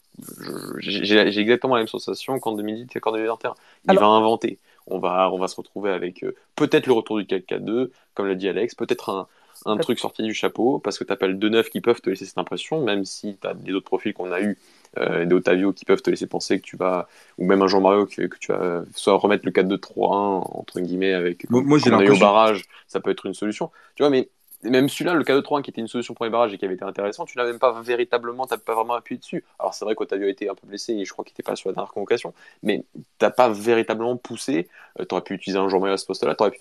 j'ai 0.79 1.03
j'ai 1.31 1.41
exactement 1.41 1.75
la 1.75 1.81
même 1.81 1.87
sensation 1.89 2.39
qu'en 2.39 2.53
2018 2.53 2.95
et 2.95 2.99
qu'en 3.01 3.11
2021. 3.11 3.53
Il 3.85 3.91
Alors- 3.91 4.03
va 4.03 4.17
inventer 4.17 4.57
on 4.87 4.99
va, 4.99 5.29
on 5.31 5.37
va 5.37 5.47
se 5.47 5.55
retrouver 5.55 5.91
avec 5.91 6.23
euh, 6.23 6.35
peut-être 6.55 6.87
le 6.87 6.93
retour 6.93 7.17
du 7.17 7.25
4-4-2, 7.25 7.91
comme 8.13 8.27
l'a 8.27 8.35
dit 8.35 8.47
Alex, 8.47 8.75
peut-être 8.75 9.27
un, 9.65 9.77
truc 9.77 9.99
sorti 9.99 10.23
du 10.23 10.33
chapeau, 10.33 10.79
parce 10.79 10.97
que 10.97 11.03
tu 11.03 11.11
appelles 11.11 11.39
deux 11.39 11.49
neufs 11.49 11.69
qui 11.69 11.81
peuvent 11.81 11.99
te 11.99 12.09
laisser 12.09 12.25
cette 12.25 12.37
impression, 12.37 12.83
même 12.83 13.05
si 13.05 13.37
tu 13.41 13.47
as 13.47 13.53
des 13.53 13.73
autres 13.73 13.85
profils 13.85 14.13
qu'on 14.13 14.31
a 14.31 14.39
eu, 14.39 14.57
euh, 14.97 15.25
des 15.25 15.35
Otavio 15.35 15.73
qui 15.73 15.83
peuvent 15.83 16.01
te 16.01 16.09
laisser 16.09 16.27
penser 16.27 16.59
que 16.59 16.65
tu 16.65 16.77
vas, 16.77 17.07
ou 17.37 17.45
même 17.45 17.61
un 17.61 17.67
Jean-Mario 17.67 18.05
que, 18.05 18.21
que 18.27 18.37
tu 18.39 18.51
vas 18.51 18.83
soit 18.95 19.15
remettre 19.15 19.45
le 19.45 19.51
4-2-3-1, 19.51 20.43
entre 20.57 20.79
guillemets, 20.79 21.13
avec 21.13 21.49
Moi- 21.49 21.79
j'ai 21.79 21.89
l'impression- 21.89 22.17
barrage, 22.17 22.63
ça 22.87 22.99
peut 22.99 23.09
être 23.09 23.25
une 23.25 23.33
solution. 23.33 23.71
Tu 23.95 24.03
vois, 24.03 24.09
mais 24.09 24.29
même 24.63 24.89
celui-là, 24.89 25.13
le 25.13 25.23
4-2-3-1 25.23 25.61
qui 25.61 25.69
était 25.71 25.81
une 25.81 25.87
solution 25.87 26.13
pour 26.13 26.25
les 26.25 26.31
barrages 26.31 26.53
et 26.53 26.57
qui 26.57 26.65
avait 26.65 26.73
été 26.75 26.83
intéressant, 26.83 27.25
tu 27.25 27.37
l'as 27.37 27.45
même 27.45 27.59
pas 27.59 27.79
véritablement, 27.81 28.47
t'as 28.47 28.57
pas 28.57 28.75
vraiment 28.75 28.93
appuyé 28.95 29.19
dessus. 29.19 29.43
Alors 29.59 29.73
c'est 29.73 29.85
vrai 29.85 29.95
qu'Otavio 29.95 30.27
a 30.27 30.29
été 30.29 30.49
un 30.49 30.55
peu 30.55 30.67
blessé 30.67 30.93
et 30.93 31.05
je 31.05 31.11
crois 31.13 31.23
qu'il 31.25 31.33
était 31.33 31.43
pas 31.43 31.55
sur 31.55 31.69
la 31.69 31.75
dernière 31.75 31.91
convocation, 31.93 32.33
mais 32.63 32.83
t'as 33.19 33.29
pas 33.31 33.49
véritablement 33.49 34.17
poussé. 34.17 34.69
Euh, 34.99 35.05
t'aurais 35.05 35.21
pu 35.23 35.35
utiliser 35.35 35.59
un 35.59 35.69
Jean-Marie 35.69 35.93
à 35.93 35.97
ce 35.97 36.05
poste-là. 36.05 36.35
pu- 36.51 36.59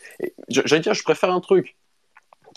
J'allais 0.48 0.80
dire, 0.82 0.94
je 0.94 1.02
préfère 1.02 1.30
un 1.32 1.40
truc 1.40 1.76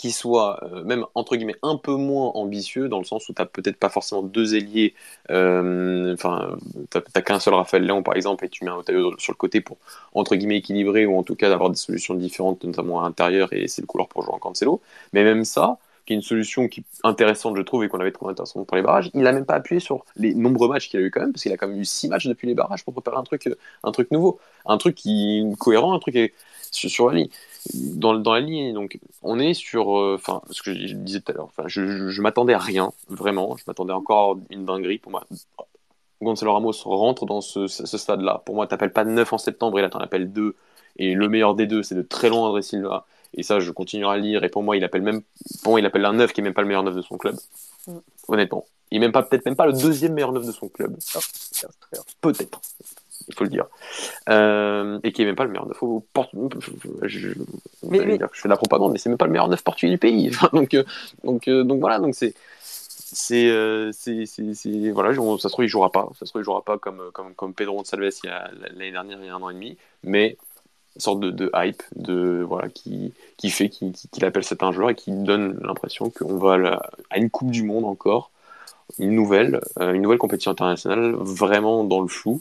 qui 0.00 0.12
soit 0.12 0.64
euh, 0.64 0.82
même 0.82 1.04
entre 1.14 1.36
guillemets 1.36 1.58
un 1.62 1.76
peu 1.76 1.94
moins 1.94 2.28
ambitieux 2.28 2.88
dans 2.88 2.98
le 2.98 3.04
sens 3.04 3.28
où 3.28 3.34
t'as 3.34 3.44
peut-être 3.44 3.76
pas 3.76 3.90
forcément 3.90 4.22
deux 4.22 4.54
ailiers 4.54 4.94
euh, 5.30 6.14
enfin 6.14 6.56
t'as 6.88 7.02
t'as 7.02 7.20
qu'un 7.20 7.38
seul 7.38 7.52
Raphaël 7.52 7.84
Léon 7.84 8.02
par 8.02 8.16
exemple 8.16 8.46
et 8.46 8.48
tu 8.48 8.64
mets 8.64 8.70
un 8.70 8.76
Otavio 8.76 9.12
sur 9.18 9.34
le 9.34 9.36
côté 9.36 9.60
pour 9.60 9.76
entre 10.14 10.36
guillemets 10.36 10.56
équilibrer 10.56 11.04
ou 11.04 11.18
en 11.18 11.22
tout 11.22 11.34
cas 11.34 11.50
d'avoir 11.50 11.68
des 11.68 11.76
solutions 11.76 12.14
différentes 12.14 12.64
notamment 12.64 13.00
à 13.00 13.02
l'intérieur 13.02 13.52
et 13.52 13.68
c'est 13.68 13.82
le 13.82 13.86
couloir 13.86 14.08
pour 14.08 14.22
jouer 14.22 14.32
en 14.32 14.38
Cancelo. 14.38 14.80
Mais 15.12 15.22
même 15.22 15.44
ça 15.44 15.76
qui 16.06 16.14
est 16.14 16.16
une 16.16 16.22
solution 16.22 16.66
qui 16.66 16.82
intéressante 17.04 17.58
je 17.58 17.62
trouve 17.62 17.84
et 17.84 17.88
qu'on 17.88 18.00
avait 18.00 18.10
trouvé 18.10 18.30
intéressante 18.30 18.66
pour 18.66 18.78
les 18.78 18.82
barrages 18.82 19.10
il 19.12 19.26
a 19.26 19.32
même 19.32 19.44
pas 19.44 19.56
appuyé 19.56 19.80
sur 19.80 20.06
les 20.16 20.32
nombreux 20.32 20.68
matchs 20.68 20.88
qu'il 20.88 20.98
a 20.98 21.02
eu 21.02 21.10
quand 21.10 21.20
même 21.20 21.32
parce 21.32 21.42
qu'il 21.42 21.52
a 21.52 21.58
quand 21.58 21.68
même 21.68 21.78
eu 21.78 21.84
six 21.84 22.08
matchs 22.08 22.26
depuis 22.26 22.48
les 22.48 22.54
barrages 22.54 22.84
pour 22.84 22.94
préparer 22.94 23.18
un 23.18 23.22
truc 23.22 23.48
euh, 23.48 23.56
un 23.84 23.92
truc 23.92 24.10
nouveau. 24.12 24.40
Un 24.64 24.78
truc 24.78 24.94
qui 24.94 25.44
cohérent 25.58 25.92
un 25.94 25.98
truc 25.98 26.32
sur 26.70 27.08
la 27.08 27.16
ligne 27.16 27.28
dans, 27.74 28.14
dans 28.14 28.32
la 28.32 28.40
ligne 28.40 28.72
donc 28.72 28.98
on 29.22 29.38
est 29.38 29.54
sur 29.54 29.98
euh, 29.98 30.16
enfin 30.16 30.42
ce 30.50 30.62
que 30.62 30.74
je 30.74 30.94
disais 30.94 31.20
tout 31.20 31.32
à 31.32 31.34
l'heure 31.34 31.44
enfin 31.44 31.64
je, 31.66 31.86
je, 31.86 32.08
je 32.08 32.22
m'attendais 32.22 32.54
à 32.54 32.58
rien 32.58 32.92
vraiment 33.08 33.56
je 33.56 33.64
m'attendais 33.66 33.92
encore 33.92 34.32
à 34.32 34.54
une 34.54 34.64
dinguerie 34.64 34.98
pour 34.98 35.12
moi 35.12 35.24
Gonzalo 36.22 36.52
Ramos 36.52 36.72
rentre 36.84 37.24
dans 37.24 37.40
ce, 37.40 37.66
ce 37.66 37.98
stade-là. 37.98 38.42
Pour 38.44 38.54
moi, 38.54 38.66
tu 38.66 38.74
n'appelles 38.74 38.92
pas 38.92 39.04
9 39.04 39.32
en 39.32 39.38
septembre 39.38 39.78
et 39.78 39.82
là, 39.82 39.88
tu 39.88 39.96
en 39.96 40.00
appelles 40.00 40.30
2. 40.32 40.54
Et 40.96 41.14
le 41.14 41.28
meilleur 41.28 41.54
des 41.54 41.66
deux, 41.66 41.82
c'est 41.82 41.94
de 41.94 42.02
très 42.02 42.28
loin 42.28 42.48
André 42.48 42.62
Silva. 42.62 43.06
Et 43.34 43.42
ça, 43.42 43.60
je 43.60 43.70
continuerai 43.70 44.14
à 44.14 44.18
lire. 44.18 44.44
Et 44.44 44.48
pour 44.48 44.62
moi, 44.62 44.76
il 44.76 44.84
appelle 44.84 45.02
même, 45.02 45.22
pour 45.62 45.72
moi, 45.72 45.80
il 45.80 45.86
appelle 45.86 46.04
un 46.04 46.12
9 46.12 46.32
qui 46.32 46.40
est 46.40 46.44
même 46.44 46.52
pas 46.52 46.62
le 46.62 46.68
meilleur 46.68 46.82
9 46.82 46.94
de 46.94 47.02
son 47.02 47.16
club. 47.16 47.36
Mm. 47.86 47.96
Honnêtement. 48.28 48.66
Il 48.90 48.96
est 48.96 49.00
même 49.00 49.12
pas, 49.12 49.22
peut-être 49.22 49.46
même 49.46 49.56
pas 49.56 49.66
le 49.66 49.72
deuxième 49.72 50.12
meilleur 50.12 50.32
9 50.32 50.46
de 50.46 50.52
son 50.52 50.68
club. 50.68 50.96
Ah. 51.14 51.20
Peut-être. 52.20 52.60
Il 53.28 53.34
faut 53.34 53.44
le 53.44 53.50
dire. 53.50 53.66
Euh, 54.28 54.98
et 55.02 55.12
qui 55.12 55.22
est 55.22 55.24
même 55.24 55.36
pas 55.36 55.44
le 55.44 55.50
meilleur 55.50 55.66
9 55.66 55.82
au 55.82 56.04
Port- 56.12 56.30
je, 57.02 57.28
Mais- 57.88 58.04
mais- 58.04 58.18
dire 58.18 58.28
que 58.30 58.36
je 58.36 58.40
fais 58.40 58.48
de 58.48 58.52
la 58.52 58.56
propagande, 58.56 58.92
mais 58.92 58.98
c'est 58.98 59.08
même 59.08 59.18
pas 59.18 59.26
le 59.26 59.32
meilleur 59.32 59.48
9 59.48 59.62
portugais 59.62 59.92
du 59.92 59.98
pays. 59.98 60.30
Donc, 60.52 60.74
euh, 60.74 60.84
donc, 61.24 61.48
euh, 61.48 61.64
donc 61.64 61.80
voilà, 61.80 61.98
donc 61.98 62.14
c'est. 62.14 62.34
C'est, 63.12 63.48
euh, 63.50 63.90
voilà, 64.92 65.12
ça 65.14 65.48
se 65.48 65.48
trouve, 65.48 65.64
il 65.64 65.68
jouera 65.68 65.90
pas. 65.90 66.08
Ça 66.18 66.26
se 66.26 66.30
trouve, 66.30 66.42
il 66.42 66.44
jouera 66.44 66.62
pas 66.62 66.78
comme, 66.78 67.10
comme, 67.12 67.34
comme 67.34 67.54
Pedro 67.54 67.82
a- 68.28 68.50
l'année 68.52 68.92
dernière, 68.92 69.18
il 69.20 69.26
y 69.26 69.30
a 69.30 69.34
un 69.34 69.42
an 69.42 69.50
et 69.50 69.54
demi. 69.54 69.76
Mais 70.04 70.36
une 70.94 71.00
sorte 71.00 71.18
de, 71.20 71.30
de 71.30 71.50
hype 71.54 71.82
de, 71.96 72.44
voilà, 72.46 72.68
qui, 72.68 73.12
qui 73.36 73.50
fait 73.50 73.68
qu'il 73.68 73.92
qu'il 73.92 74.24
appelle 74.24 74.44
c'est 74.44 74.62
un 74.62 74.70
joueur 74.70 74.90
et 74.90 74.94
qui 74.94 75.10
donne 75.12 75.58
l'impression 75.62 76.10
qu'on 76.10 76.36
va 76.36 76.54
à, 76.54 76.58
la- 76.58 76.90
à 77.10 77.18
une 77.18 77.30
Coupe 77.30 77.50
du 77.50 77.64
Monde 77.64 77.84
encore, 77.84 78.30
une 78.98 79.14
nouvelle, 79.14 79.60
euh, 79.78 79.92
une 79.92 80.02
nouvelle 80.02 80.18
compétition 80.18 80.50
internationale, 80.50 81.14
vraiment 81.14 81.84
dans 81.84 82.00
le 82.00 82.08
flou. 82.08 82.40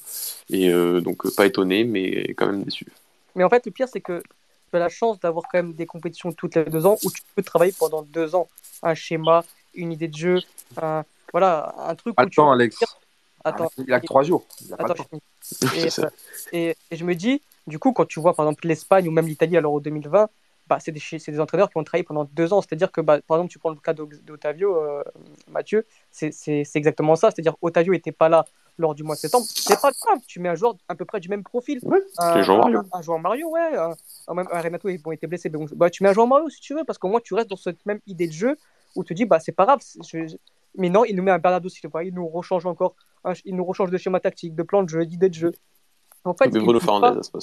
Et 0.49 0.69
euh, 0.69 1.01
donc, 1.01 1.33
pas 1.35 1.45
étonné, 1.45 1.83
mais 1.83 2.33
quand 2.33 2.47
même 2.47 2.63
déçu. 2.63 2.87
Mais 3.35 3.43
en 3.43 3.49
fait, 3.49 3.65
le 3.65 3.71
pire, 3.71 3.87
c'est 3.87 4.01
que 4.01 4.21
tu 4.69 4.75
as 4.75 4.79
la 4.79 4.89
chance 4.89 5.19
d'avoir 5.19 5.45
quand 5.51 5.59
même 5.59 5.73
des 5.73 5.85
compétitions 5.85 6.31
toutes 6.31 6.55
les 6.55 6.65
deux 6.65 6.85
ans 6.85 6.97
où 7.03 7.11
tu 7.11 7.21
peux 7.35 7.43
travailler 7.43 7.73
pendant 7.77 8.01
deux 8.01 8.35
ans. 8.35 8.47
Un 8.83 8.95
schéma, 8.95 9.43
une 9.73 9.91
idée 9.91 10.07
de 10.07 10.15
jeu, 10.15 10.39
un, 10.81 11.03
voilà, 11.31 11.73
un 11.77 11.95
truc 11.95 12.19
où 12.19 12.25
tu. 12.25 12.39
Attends, 12.39 12.51
Alex. 12.51 12.77
Attends, 13.43 13.71
Il 13.77 13.93
a 13.93 13.99
que 13.99 14.05
trois 14.05 14.23
jours. 14.23 14.45
Il 14.65 14.73
a 14.73 14.77
pas 14.77 14.85
attends, 14.85 14.93
le 14.93 14.97
temps. 14.97 15.21
je 15.61 15.67
finis. 15.67 16.09
Et, 16.51 16.69
et, 16.69 16.75
et 16.91 16.95
je 16.95 17.05
me 17.05 17.15
dis, 17.15 17.41
du 17.67 17.79
coup, 17.79 17.93
quand 17.93 18.05
tu 18.05 18.19
vois 18.19 18.33
par 18.33 18.45
exemple 18.45 18.67
l'Espagne 18.67 19.07
ou 19.07 19.11
même 19.11 19.27
l'Italie 19.27 19.57
à 19.57 19.61
l'Euro 19.61 19.79
2020, 19.79 20.29
bah, 20.69 20.77
c'est 20.79 20.91
des, 20.91 21.01
des 21.27 21.39
entraîneurs 21.39 21.69
qui 21.69 21.77
ont 21.77 21.83
travaillé 21.83 22.03
pendant 22.03 22.25
deux 22.25 22.53
ans. 22.53 22.61
C'est-à-dire 22.61 22.91
que, 22.91 23.01
bah, 23.01 23.19
par 23.21 23.37
exemple, 23.37 23.51
tu 23.51 23.59
prends 23.59 23.71
le 23.71 23.75
cas 23.77 23.93
d'O- 23.93 24.07
d'Otavio, 24.23 24.75
euh, 24.77 25.03
Mathieu, 25.49 25.85
c'est 26.11 26.31
exactement 26.75 27.15
ça. 27.15 27.31
C'est-à-dire 27.31 27.55
Otavio 27.61 27.93
n'était 27.93 28.11
pas 28.11 28.29
là 28.29 28.45
lors 28.77 28.95
du 28.95 29.03
mois 29.03 29.15
de 29.15 29.19
septembre. 29.19 29.45
C'est 29.49 29.81
pas 29.81 29.91
grave, 29.91 30.19
tu 30.27 30.39
mets 30.39 30.49
un 30.49 30.55
joueur 30.55 30.75
à 30.87 30.95
peu 30.95 31.03
près 31.03 31.19
du 31.19 31.27
même 31.27 31.43
profil. 31.43 31.79
Un, 32.17 32.35
un- 32.37 32.41
Mario. 32.59 32.81
un 32.93 33.01
joueur 33.01 33.19
Mario, 33.19 33.49
ouais. 33.49 33.75
Un, 33.75 33.93
un- 34.27 34.33
même 34.33 34.47
un 34.51 34.61
Renato, 34.61 34.87
ils 34.89 35.01
ont 35.03 35.11
été 35.11 35.27
blessés. 35.27 35.49
mais 35.49 35.57
bon, 35.57 35.65
bah, 35.75 35.89
tu 35.89 36.03
mets 36.03 36.09
un 36.09 36.13
joueur 36.13 36.27
Mario 36.27 36.47
si 36.49 36.61
tu 36.61 36.73
veux, 36.75 36.83
parce 36.85 36.97
qu'au 36.97 37.09
moins 37.09 37.19
tu 37.19 37.33
restes 37.33 37.49
dans 37.49 37.57
cette 37.57 37.85
même 37.85 37.99
idée 38.07 38.27
de 38.27 38.31
jeu 38.33 38.55
où 38.95 39.03
tu 39.03 39.09
te 39.09 39.17
dis, 39.17 39.25
bah, 39.25 39.39
c'est 39.39 39.51
pas 39.51 39.65
grave. 39.65 39.79
c'est- 39.81 39.99
je- 40.03 40.27
je- 40.27 40.37
Mais 40.77 40.89
non, 40.89 41.03
il 41.03 41.15
nous 41.15 41.23
met 41.23 41.31
un 41.31 41.39
Bernardo 41.39 41.67
Silva, 41.67 42.03
il 42.03 42.13
nous 42.13 42.27
rechange 42.27 42.65
encore, 42.67 42.95
il 43.43 43.55
nous 43.55 43.65
rechange 43.65 43.89
de 43.89 43.97
schéma 43.97 44.19
tactique, 44.19 44.53
de 44.55 44.63
plan 44.63 44.83
de 44.83 44.89
jeu, 44.89 45.03
d'idée 45.05 45.27
de 45.29 45.33
jeu. 45.33 45.51
En 46.25 46.33
fait, 46.33 46.45
il 46.45 46.51
Bruno 46.51 46.79
utilise 46.79 46.85
Fernandez 46.85 47.15
pas- 47.31 47.39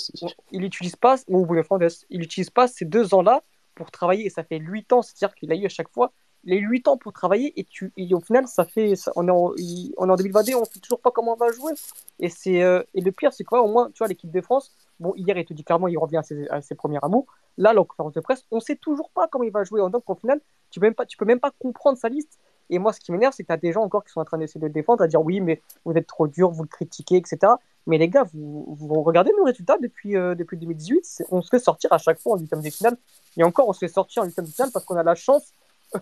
il 0.53 0.61
n'utilise 0.61 0.97
pas, 0.97 1.17
ou 1.29 1.47
Bruno 1.47 1.63
Fernandes, 1.63 1.91
il 2.11 2.21
n'utilise 2.21 2.51
pas 2.51 2.69
ces 2.69 2.85
deux 2.85 3.15
ans-là 3.15 3.43
pour 3.75 3.91
travailler, 3.91 4.27
et 4.27 4.31
ça 4.31 4.45
fait 4.45 4.59
8 4.59 4.93
ans, 4.93 5.03
c'est-à-dire 5.03 5.35
qu'il 5.35 5.51
a 5.53 5.57
eu 5.57 5.67
à 5.67 5.69
chaque 5.71 5.89
fois 5.91 6.13
les 6.45 6.59
8 6.59 6.87
ans 6.87 6.97
pour 6.97 7.13
travailler, 7.13 7.53
et, 7.59 7.65
tu, 7.65 7.93
et 7.97 8.13
au 8.15 8.21
final, 8.21 8.47
ça 8.47 8.65
fait, 8.65 8.95
ça- 8.95 9.11
on, 9.17 9.27
est 9.27 9.31
en, 9.33 9.53
il- 9.57 9.93
on 9.97 10.09
est 10.09 10.13
en 10.13 10.17
2022, 10.17 10.55
on 10.55 10.61
ne 10.61 10.65
sait 10.67 10.79
toujours 10.79 11.01
pas 11.01 11.11
comment 11.11 11.33
on 11.33 11.37
va 11.37 11.51
jouer. 11.51 11.73
Et, 12.21 12.29
c'est, 12.29 12.63
euh, 12.63 12.83
et 12.95 13.01
le 13.01 13.11
pire, 13.11 13.33
c'est 13.33 13.43
quoi 13.43 13.63
Au 13.63 13.69
moins, 13.69 13.89
tu 13.91 13.99
vois, 13.99 14.07
l'équipe 14.07 14.31
de 14.31 14.41
France, 14.41 14.73
bon, 15.01 15.13
hier, 15.17 15.37
il 15.37 15.45
te 15.45 15.53
dit 15.55 15.65
clairement, 15.65 15.89
il 15.89 15.99
revient 15.99 16.19
à 16.19 16.23
ses, 16.23 16.49
à 16.49 16.63
ses 16.63 16.75
premiers 16.77 16.99
amours. 17.03 17.27
Là, 17.59 17.73
la 17.73 17.83
conférence 17.83 18.13
de 18.13 18.21
presse, 18.21 18.45
on 18.53 18.57
ne 18.57 18.61
sait 18.61 18.77
toujours 18.77 19.11
pas 19.11 19.27
comment 19.27 19.43
il 19.45 19.51
va 19.51 19.65
jouer. 19.65 19.81
Donc, 19.91 20.09
au 20.09 20.15
final, 20.15 20.41
tu 20.71 20.79
ne 20.79 20.83
peux, 20.83 20.87
même 20.87 20.95
pas- 20.95 21.07
tu 21.07 21.17
peux 21.17 21.25
même 21.25 21.41
pas 21.41 21.51
comprendre 21.59 21.99
sa 21.99 22.09
liste. 22.09 22.39
Et 22.71 22.79
moi, 22.79 22.93
ce 22.93 23.01
qui 23.01 23.11
m'énerve, 23.13 23.33
c'est 23.35 23.43
que 23.43 23.49
tu 23.49 23.53
as 23.53 23.57
des 23.57 23.73
gens 23.73 23.83
encore 23.83 24.05
qui 24.05 24.13
sont 24.13 24.21
en 24.21 24.25
train 24.25 24.39
d'essayer 24.39 24.61
de 24.61 24.67
le 24.67 24.73
défendre, 24.73 25.03
à 25.03 25.09
dire 25.09 25.23
oui, 25.23 25.41
mais 25.41 25.61
vous 25.85 25.93
êtes 25.95 26.07
trop 26.07 26.29
dur, 26.29 26.51
vous 26.51 26.63
le 26.63 26.69
critiquez, 26.69 27.17
etc. 27.17 27.55
Mais 27.87 27.99
les 27.99 28.09
gars, 28.09 28.25
vous, 28.35 28.77
regardez 29.03 29.33
nos 29.39 29.45
résultats 29.45 29.79
depuis, 29.81 30.17
euh, 30.17 30.35
depuis 30.35 30.57
2018, 30.57 31.05
c'est- 31.05 31.25
on 31.31 31.41
se 31.43 31.49
fait 31.49 31.59
sortir 31.61 31.93
à 31.93 31.99
chaque 31.99 32.19
fois 32.21 32.35
en 32.35 32.39
huitième 32.39 32.61
de 32.63 32.71
finale. 32.71 32.97
Et 33.37 33.45
encore, 33.45 33.69
on 33.69 33.73
se 33.73 33.79
fait 33.81 33.89
sortir 33.89 34.23
en 34.23 34.27
huitième 34.27 34.47
de 34.47 34.51
finale 34.51 34.71
parce 34.73 34.85
qu'on 34.85 34.97
a 34.97 35.03
la 35.05 35.15
chance 35.15 35.53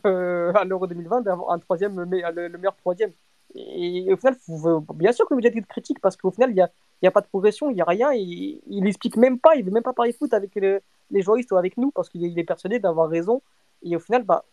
euh, 0.07 0.53
à 0.55 0.65
l'Euro 0.65 0.87
2020 0.87 1.21
d'avoir 1.21 1.51
un 1.53 1.59
troisième, 1.59 1.93
me- 1.95 2.05
le, 2.33 2.49
le 2.49 2.59
meilleur 2.59 2.75
troisième. 2.77 3.13
Et, 3.55 4.13
au 4.13 4.17
final, 4.17 4.37
bien 4.95 5.13
sûr 5.13 5.27
que 5.29 5.35
vous 5.35 5.41
êtes 5.41 5.67
critique 5.67 6.01
parce 6.01 6.17
qu'au 6.17 6.31
final, 6.31 6.51
il 6.51 6.55
n'y 6.55 6.63
a, 6.63 6.71
y 7.03 7.07
a 7.07 7.11
pas 7.11 7.21
de 7.21 7.27
progression, 7.27 7.71
il 7.71 7.75
n'y 7.75 7.83
a 7.83 7.85
rien. 7.85 8.11
Et, 8.13 8.61
il 8.67 8.83
n'explique 8.83 9.17
même 9.17 9.39
pas, 9.39 9.55
il 9.57 9.61
ne 9.61 9.67
veut 9.67 9.71
même 9.73 9.83
pas 9.83 9.93
parler 9.93 10.13
foot 10.13 10.33
avec 10.33 10.55
le- 10.57 10.81
les 11.11 11.21
joueuristes 11.23 11.53
ou 11.53 11.57
avec 11.57 11.77
nous 11.77 11.91
parce 11.91 12.09
qu'il 12.09 12.39
est, 12.39 12.45
persuadé 12.45 12.79
d'avoir 12.79 13.09
raison. 13.09 13.43
Et 13.83 13.95
au 13.95 14.01
final, 14.01 14.23
bah, 14.23 14.45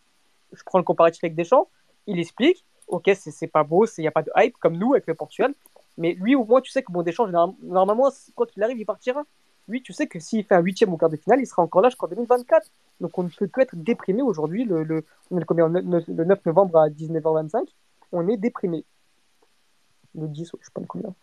je 0.52 0.62
prends 0.64 0.78
le 0.78 0.84
comparatif 0.84 1.24
avec 1.24 1.34
Deschamps, 1.34 1.68
il 2.06 2.18
explique, 2.20 2.64
ok, 2.88 3.10
c'est 3.14 3.46
pas 3.46 3.62
beau, 3.64 3.86
il 3.96 4.02
n'y 4.02 4.08
a 4.08 4.10
pas 4.10 4.22
de 4.22 4.30
hype 4.36 4.56
comme 4.58 4.76
nous 4.76 4.92
avec 4.92 5.06
le 5.06 5.14
Portugal, 5.14 5.54
mais 5.98 6.14
lui 6.14 6.34
au 6.34 6.44
moins 6.44 6.60
tu 6.60 6.70
sais 6.70 6.82
que 6.82 6.92
bon 6.92 7.02
Deschamps, 7.02 7.28
normalement, 7.62 8.10
quoi 8.34 8.46
qu'il 8.46 8.62
arrive, 8.62 8.78
il 8.78 8.86
partira. 8.86 9.24
Lui, 9.68 9.82
tu 9.82 9.92
sais 9.92 10.08
que 10.08 10.18
s'il 10.18 10.44
fait 10.44 10.56
un 10.56 10.60
huitième 10.60 10.92
ou 10.92 10.96
quart 10.96 11.08
de 11.08 11.16
finale, 11.16 11.40
il 11.40 11.46
sera 11.46 11.62
encore 11.62 11.82
là 11.82 11.88
jusqu'en 11.88 12.08
2024. 12.08 12.68
Donc 13.00 13.16
on 13.18 13.22
ne 13.22 13.28
peut 13.28 13.46
que 13.46 13.60
être 13.60 13.76
déprimé 13.76 14.22
aujourd'hui, 14.22 14.64
le, 14.64 14.82
le, 14.82 15.04
on 15.30 15.38
est 15.38 15.44
combien, 15.44 15.68
le 15.68 15.80
9 15.82 16.04
le 16.08 16.24
9 16.24 16.46
novembre 16.46 16.78
à 16.78 16.88
19h25, 16.88 17.68
on 18.10 18.28
est 18.28 18.36
déprimé. 18.36 18.84
Le 20.14 20.28
10, 20.28 20.52
ouais, 20.52 20.58
je 20.60 20.66
sais 20.66 20.72
pas 20.74 20.82
combien. 20.86 21.14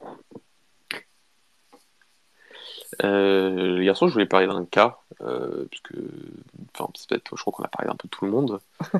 Euh, 3.03 3.77
les 3.77 3.85
garçons, 3.85 4.07
je 4.07 4.13
voulais 4.13 4.25
parler 4.25 4.47
d'un 4.47 4.65
cas, 4.65 4.97
euh, 5.21 5.65
puisque, 5.69 5.93
enfin, 6.75 6.89
c'est 6.95 7.07
peut-être, 7.09 7.35
je 7.35 7.41
crois 7.41 7.53
qu'on 7.53 7.63
a 7.63 7.67
parlé 7.67 7.87
d'un 7.89 7.95
peu 7.95 8.07
de 8.07 8.11
tout 8.11 8.25
le 8.25 8.31
monde, 8.31 8.59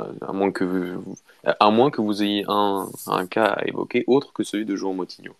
Euh, 0.00 0.12
à 0.26 0.32
moins 0.32 0.50
que 0.52 0.64
vous, 0.64 1.16
à 1.44 1.70
moins 1.70 1.90
que 1.90 2.00
vous 2.00 2.22
ayez 2.22 2.44
un, 2.48 2.86
un 3.08 3.26
cas 3.26 3.46
à 3.46 3.66
évoquer 3.66 4.04
autre 4.06 4.32
que 4.32 4.44
celui 4.44 4.64
de 4.64 4.76
João 4.76 4.94
Motinho, 4.94 5.32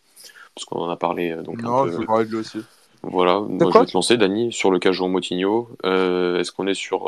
parce 0.55 0.65
qu'on 0.65 0.81
en 0.81 0.91
a 0.91 0.97
parlé 0.97 1.31
euh, 1.31 1.43
donc 1.43 1.63
Non, 1.63 1.83
un 1.85 1.87
je 1.87 1.93
peu. 1.93 2.01
vais 2.01 2.07
parler 2.07 2.25
de 2.27 2.31
lui 2.31 2.39
aussi. 2.39 2.59
Voilà, 3.03 3.41
moi 3.41 3.71
je 3.73 3.79
vais 3.79 3.87
te 3.87 3.93
lancer, 3.95 4.17
Dani, 4.19 4.53
sur 4.53 4.71
le 4.71 4.79
cas 4.79 4.93
João 4.93 5.09
Motinho. 5.09 5.71
Euh, 5.87 6.39
Est-ce 6.39 6.53
qu'on 6.53 6.67
est 6.67 6.75
sur 6.75 7.07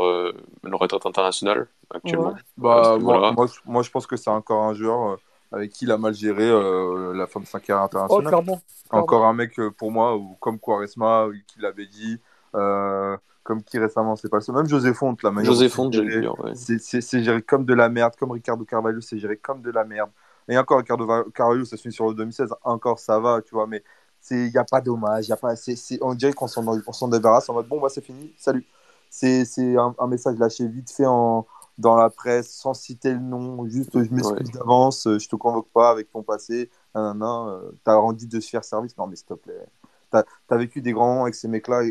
une 0.64 0.74
retraite 0.74 1.05
internationale 1.05 1.66
actuellement 1.90 2.28
Ouais. 2.30 2.40
Bah, 2.57 2.74
Parce 2.76 2.97
que 2.97 3.03
moi, 3.03 3.18
voilà. 3.18 3.32
moi, 3.32 3.47
je- 3.47 3.70
moi, 3.70 3.82
je 3.82 3.90
pense 3.90 4.07
que 4.07 4.16
c'est 4.16 4.30
encore 4.30 4.62
un 4.62 4.72
joueur 4.74 5.18
avec 5.53 5.70
qui 5.72 5.84
il 5.84 5.90
a 5.92 5.98
mal 5.98 6.14
géré 6.14 6.48
euh, 6.48 7.12
la 7.14 7.26
fin 7.26 7.40
de 7.40 7.46
sa 7.46 7.61
carrière 7.61 7.82
Oh, 7.82 7.86
internationale. 7.86 8.26
clairement. 8.28 8.44
clairement. 8.88 9.05
Encore 9.05 9.24
un 9.26 9.32
mec, 9.34 9.59
euh, 9.59 9.70
pour 9.70 9.90
moi, 9.90 10.16
ou 10.16 10.36
comme 10.40 10.59
Quaresma, 10.59 11.24
euh, 11.26 11.34
qui 11.46 11.61
l'avait 11.61 11.86
dit, 11.86 12.20
euh, 12.55 13.16
comme 13.42 13.62
qui 13.62 13.78
récemment, 13.78 14.16
c'est 14.16 14.28
pas 14.28 14.38
le 14.38 14.42
seul. 14.42 14.55
Même 14.55 14.68
José 14.68 14.94
Fonte, 14.94 15.22
la 15.22 15.30
manière 15.30 15.50
José 15.53 15.68
Fonte, 15.68 15.92
j'allais 15.92 16.20
dire, 16.20 16.38
ouais. 16.40 16.53
c'est- 16.55 17.22
géré 17.22 17.42
comme 17.42 17.64
de 17.64 17.74
la 17.74 17.88
merde, 17.88 18.14
comme 18.18 18.30
Ricardo 18.30 18.64
Carvalho, 18.64 19.00
c'est 19.00 19.18
géré 19.18 19.36
comme 19.36 19.62
de 19.62 19.70
la 19.70 19.84
merde. 19.84 20.11
Et 20.48 20.59
encore, 20.59 20.78
Ricardo 20.78 21.07
Va- 21.07 21.24
Carvalho, 21.34 21.64
ça 21.64 21.76
se 21.76 21.82
finit 21.82 21.94
sur 21.94 22.09
le 22.09 22.14
2016, 22.14 22.50
encore 22.62 22.98
ça 22.98 23.18
va, 23.18 23.40
tu 23.42 23.55
vois, 23.55 23.66
mais 23.66 23.82
il 24.30 24.50
n'y 24.50 24.59
a 24.59 24.64
pas 24.64 24.80
d'hommage, 24.80 25.28
y 25.28 25.32
a 25.32 25.36
pas, 25.36 25.57
c'est- 25.57 25.76
c'est- 25.76 25.98
on 26.03 26.14
dirait 26.14 26.32
qu'on 26.32 26.46
s'en 26.48 27.09
débarrasse 27.09 27.48
en 27.48 27.55
mode 27.55 27.66
bon, 27.68 27.80
bah 27.80 27.88
c'est 27.88 28.05
fini, 28.05 28.32
salut. 28.38 28.66
C'est 29.11 29.44
c'est 29.44 29.76
un, 29.76 29.94
un 29.98 30.07
message 30.07 30.38
lâché 30.38 30.66
vite 30.66 30.90
fait 30.90 31.07
en, 31.07 31.46
dans 31.79 31.97
la 31.97 32.11
presse, 32.11 32.51
sans 32.53 32.75
citer 32.75 33.12
le 33.12 33.18
nom, 33.20 33.66
juste 33.66 33.93
je 34.03 34.11
m'excuse 34.14 34.51
Ouais. 34.51 34.53
d'avance, 34.53 35.07
euh, 35.07 35.18
je 35.18 35.29
te 35.29 35.37
convoque 35.37 35.68
pas 35.70 35.91
avec 35.91 36.11
ton 36.11 36.23
passé, 36.23 36.70
nanana, 36.95 37.49
euh, 37.49 37.73
t'as 37.85 37.97
rendu 37.97 38.27
de 38.27 38.41
se 38.41 38.49
faire 38.51 38.64
service, 38.64 38.97
non 38.99 39.07
mais 39.07 39.16
s'il 39.16 39.27
te 39.27 39.35
plaît, 39.35 39.66
t'as 40.11 40.25
as 40.51 40.57
vécu 40.57 40.83
des 40.83 40.93
grands 40.93 41.09
moments 41.09 41.23
avec 41.23 41.35
ces 41.35 41.49
mecs-là, 41.49 41.83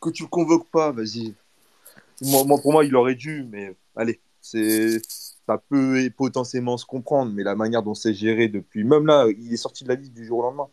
que 0.00 0.10
tu 0.10 0.24
le 0.24 0.28
convoques 0.28 0.68
pas, 0.70 0.90
vas-y. 0.92 1.34
Moi, 2.22 2.44
moi, 2.44 2.58
pour 2.60 2.72
moi, 2.72 2.84
il 2.84 2.94
aurait 2.96 3.14
dû, 3.14 3.44
mais 3.50 3.76
allez, 3.96 4.20
c'est 4.40 5.00
ça 5.46 5.58
peut 5.58 6.08
potentiellement 6.16 6.76
se 6.76 6.86
comprendre, 6.86 7.32
mais 7.32 7.42
la 7.42 7.54
manière 7.56 7.82
dont 7.82 7.94
c'est 7.94 8.14
géré 8.14 8.48
depuis, 8.48 8.84
même 8.84 9.06
là, 9.06 9.26
il 9.28 9.52
est 9.52 9.56
sorti 9.56 9.84
de 9.84 9.88
la 9.88 9.96
liste 9.96 10.12
du 10.12 10.24
jour 10.24 10.38
au 10.38 10.42
lendemain. 10.42 10.68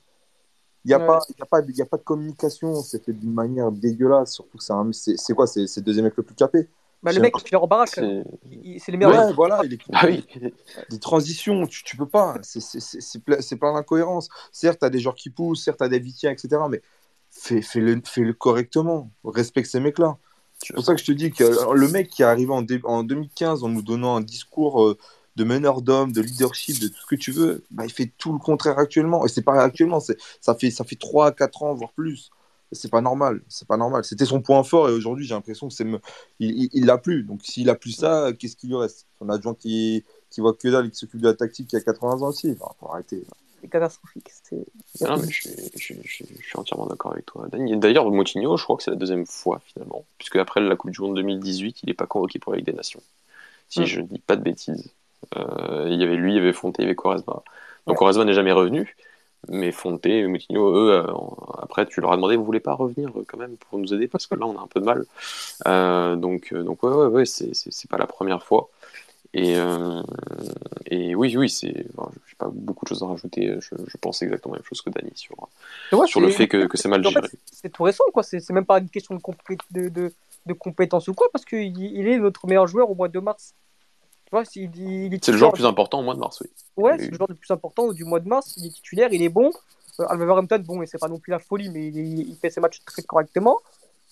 Il 0.85 0.89
n'y 0.89 0.93
a, 0.93 0.99
Ouais. 0.99 1.05
pas, 1.07 1.19
y 1.37 1.41
a, 1.41 1.45
pas, 1.45 1.61
il 1.67 1.75
y 1.75 1.81
a 1.81 1.85
pas 1.85 1.97
de 1.97 2.03
communication, 2.03 2.75
c'est 2.81 3.03
fait 3.03 3.13
d'une 3.13 3.33
manière 3.33 3.71
dégueulasse, 3.71 4.33
surtout 4.33 4.57
que 4.57 4.63
c'est 4.93 5.33
quoi, 5.33 5.45
c'est 5.47 5.67
c'est 5.67 5.81
le 5.81 5.85
deuxième 5.85 6.05
mec 6.05 6.15
le 6.15 6.23
plus 6.23 6.35
capé. 6.35 6.69
Bah, 7.01 7.11
le 7.13 7.21
mec, 7.21 7.33
un- 7.35 7.39
il 7.51 7.55
en 7.55 7.67
baraque. 7.67 7.89
C'est- 7.95 8.91
les 8.91 8.97
meilleurs. 8.97 9.27
Ouais, 9.29 9.33
voilà, 9.33 9.61
il 9.63 9.73
est 9.73 9.79
Ah 9.93 10.05
oui, 10.05 10.25
des 10.89 10.99
transitions, 10.99 11.65
tu, 11.65 11.83
tu 11.83 11.95
peux 11.97 12.07
pas, 12.07 12.35
c'est- 12.41 12.59
c'est- 12.59 12.79
c'est 12.79 13.01
c'est 13.41 13.55
plein, 13.57 13.73
d'incohérences. 13.73 14.29
Certes, 14.51 14.79
tu 14.79 14.85
as 14.85 14.89
des 14.89 14.99
joueurs 14.99 15.15
qui 15.15 15.29
poussent, 15.29 15.63
certes, 15.63 15.77
tu 15.77 15.83
as 15.83 15.89
des 15.89 15.99
vitiens, 15.99 16.31
etc., 16.31 16.67
mais 16.69 16.81
fais, 17.31 17.61
fais-le 17.61 18.01
fais-le 18.05 18.33
correctement, 18.33 19.11
respecte 19.23 19.69
ces 19.69 19.79
mecs-là. 19.79 20.17
C'est 20.61 20.73
pour 20.73 20.83
ça 20.83 20.93
que 20.93 20.99
je 20.99 21.05
te 21.05 21.11
dis 21.13 21.31
que 21.31 21.73
le 21.73 21.87
mec 21.87 22.09
qui 22.09 22.21
est 22.21 22.25
arrivé 22.25 22.51
en, 22.51 22.61
dé- 22.61 22.81
en 22.83 23.03
2015 23.03 23.63
en 23.63 23.69
nous 23.69 23.81
donnant 23.81 24.17
un 24.17 24.21
discours 24.21 24.83
euh, 24.83 24.97
de 25.37 25.43
meneur 25.45 25.81
d'homme, 25.81 26.11
de 26.11 26.21
leadership, 26.21 26.79
de 26.81 26.89
tout 26.89 26.99
ce 27.01 27.05
que 27.05 27.15
tu 27.15 27.31
veux, 27.31 27.63
bah, 27.71 27.85
il 27.85 27.91
fait 27.91 28.11
tout 28.17 28.33
le 28.33 28.39
contraire 28.39 28.77
actuellement. 28.77 29.25
Et 29.25 29.29
c'est 29.29 29.41
pas 29.41 29.61
actuellement, 29.63 30.01
c'est- 30.01 30.17
ça 30.41 30.53
fait, 30.55 30.69
ça 30.69 30.83
fait 30.83 30.97
3 30.97 31.31
4 31.31 31.63
ans, 31.63 31.73
voire 31.73 31.93
plus. 31.93 32.29
C'est 32.71 32.91
pas 32.91 33.01
normal, 33.01 33.41
c'est 33.47 33.67
pas 33.67 33.77
normal. 33.77 34.03
C'était 34.03 34.25
son 34.25 34.41
point 34.41 34.63
fort 34.63 34.89
et 34.89 34.91
aujourd'hui 34.91 35.25
j'ai 35.25 35.33
l'impression 35.33 35.67
que 35.69 35.73
c'est 35.73 35.85
me- 35.85 35.99
il, 36.39 36.85
l'a 36.85 36.97
plus. 36.99 37.23
Donc 37.23 37.41
s'il 37.43 37.69
a 37.69 37.75
plus 37.75 37.91
ça, 37.91 38.31
qu'est-ce 38.37 38.55
qu'il 38.55 38.69
lui 38.69 38.75
reste? 38.77 39.07
Son 39.17 39.29
adjoint 39.29 39.55
qui, 39.55 40.03
qui 40.29 40.39
voit 40.41 40.53
que 40.53 40.67
dalle 40.67 40.85
et 40.85 40.89
qui 40.91 40.97
s'occupe 40.97 41.19
de 41.21 41.27
la 41.27 41.33
tactique 41.33 41.67
qui 41.67 41.75
a 41.75 41.81
80 41.81 42.21
ans 42.21 42.27
aussi. 42.29 42.55
Enfin, 42.59 42.71
faut 42.79 42.89
arrêter. 42.91 43.23
C'est 43.61 43.67
catastrophique. 43.69 44.29
C'est- 44.43 44.65
Non, 45.07 45.17
mais 45.17 45.27
je 45.29 45.41
suis, 45.41 45.49
je, 45.75 45.77
suis- 45.83 45.99
je 46.03 46.11
suis- 46.13 46.25
je 46.39 46.45
suis 46.45 46.57
entièrement 46.59 46.85
d'accord 46.85 47.11
avec 47.13 47.25
toi. 47.25 47.47
D'ailleurs, 47.51 48.09
Moutinho, 48.11 48.55
je 48.55 48.63
crois 48.63 48.77
que 48.77 48.83
c'est 48.83 48.91
la 48.91 48.97
deuxième 48.97 49.25
fois 49.25 49.59
finalement, 49.65 50.05
puisque 50.17 50.35
après 50.37 50.61
la 50.61 50.75
Coupe 50.75 50.91
du 50.91 51.01
Monde 51.01 51.15
2018, 51.15 51.81
il 51.83 51.87
n'est 51.87 51.93
pas 51.95 52.05
convoqué 52.07 52.37
pour 52.39 52.51
la 52.53 52.57
Ligue 52.59 52.67
des 52.67 52.73
Nations. 52.73 53.01
Si 53.67 53.81
Mm. 53.81 53.85
je 53.85 53.99
ne 54.01 54.05
dis 54.05 54.19
pas 54.19 54.35
de 54.35 54.41
bêtises. 54.43 54.89
Euh, 55.35 55.87
il 55.89 55.99
y 55.99 56.03
avait 56.03 56.15
lui, 56.15 56.33
il 56.33 56.35
y 56.35 56.39
avait 56.39 56.53
Fonte, 56.53 56.75
il 56.79 56.83
y 56.83 56.85
avait 56.85 56.95
Quaresma. 56.95 57.33
Donc 57.33 57.43
Ouais. 57.87 57.95
Quaresma 57.95 58.23
n'est 58.25 58.33
jamais 58.33 58.51
revenu, 58.51 58.95
Mais 59.47 59.71
Fonte 59.71 60.05
et 60.05 60.27
Moutinho, 60.27 60.75
eux, 60.75 60.91
euh, 60.91 61.13
après, 61.61 61.85
tu 61.85 62.01
leur 62.01 62.11
as 62.11 62.15
demandé, 62.17 62.35
vous 62.35 62.43
voulez 62.43 62.59
pas 62.59 62.73
revenir 62.73 63.09
euh, 63.17 63.23
quand 63.27 63.37
même 63.37 63.55
pour 63.57 63.79
nous 63.79 63.93
aider? 63.93 64.07
Parce 64.07 64.27
que 64.27 64.35
là, 64.35 64.45
on 64.45 64.57
a 64.57 64.61
un 64.61 64.67
peu 64.67 64.79
de 64.79 64.85
mal. 64.85 65.05
Euh, 65.67 66.15
donc, 66.15 66.53
donc 66.53 66.83
ouais, 66.83 66.91
ouais, 66.91 67.07
ouais, 67.07 67.25
c'est 67.25 67.89
pas 67.89 67.97
la 67.97 68.07
première 68.07 68.43
fois. 68.43 68.69
Et, 69.33 69.55
euh, 69.57 70.01
et 70.87 71.15
oui, 71.15 71.35
oui, 71.37 71.49
c'est. 71.49 71.85
Enfin, 71.95 72.11
j'ai 72.27 72.35
pas 72.35 72.49
beaucoup 72.51 72.85
de 72.85 72.89
choses 72.89 73.03
à 73.03 73.07
rajouter. 73.07 73.55
Je, 73.59 73.75
je 73.87 73.97
pense 73.97 74.21
exactement 74.21 74.55
la 74.55 74.59
même 74.59 74.65
chose 74.65 74.81
que 74.81 74.89
Dani 74.89 75.11
sur, 75.15 75.35
ouais, 75.91 76.07
sur 76.07 76.19
le 76.19 76.29
fait 76.29 76.47
que, 76.47 76.65
que 76.65 76.77
c'est 76.77 76.89
mal 76.89 77.05
en 77.05 77.11
fait, 77.11 77.21
géré. 77.21 77.29
c'est 77.45 77.69
tout 77.69 77.83
récent, 77.83 78.05
quoi. 78.11 78.23
C'est 78.23 78.39
c'est 78.39 78.53
même 78.53 78.65
pas 78.65 78.79
une 78.79 78.89
question 78.89 79.15
de, 79.15 79.21
compé- 79.21 79.57
de, 79.71 79.89
de, 79.89 80.13
de 80.45 80.53
compétence 80.53 81.07
ou 81.07 81.13
quoi, 81.13 81.27
parce 81.31 81.45
qu'il 81.45 81.79
il 81.79 82.07
est 82.07 82.17
notre 82.17 82.47
meilleur 82.47 82.67
joueur 82.67 82.89
au 82.89 82.95
mois 82.95 83.07
de 83.07 83.19
mars. 83.19 83.53
Tu 84.29 84.35
vois, 84.35 84.45
s'il- 84.45 84.75
il, 84.75 85.13
est 85.15 85.25
C'est 85.25 85.31
le 85.31 85.37
joueur 85.39 85.51
le 85.51 85.55
plus 85.55 85.65
important 85.65 85.99
au 85.99 86.03
mois 86.03 86.13
de 86.13 86.19
mars, 86.19 86.41
oui. 86.41 86.47
Ouais, 86.77 86.97
c'est 86.99 87.07
le 87.09 87.17
joueur 87.17 87.27
le 87.29 87.35
plus 87.35 87.49
important 87.51 87.91
du 87.91 88.03
mois 88.05 88.19
de 88.19 88.27
mars. 88.27 88.53
Il 88.57 88.67
est 88.67 88.69
titulaire, 88.69 89.11
il 89.11 89.23
est 89.23 89.29
bon. 89.29 89.51
Euh, 89.99 90.05
Wolverhampton, 90.15 90.59
bon, 90.65 90.81
et 90.83 90.85
c'est 90.85 90.99
pas 90.99 91.07
non 91.07 91.17
plus 91.17 91.31
la 91.31 91.39
folie, 91.39 91.69
mais 91.69 91.87
il, 91.87 91.97
il 92.29 92.35
fait 92.37 92.51
ses 92.51 92.61
matchs 92.61 92.81
très 92.85 93.01
correctement. 93.01 93.57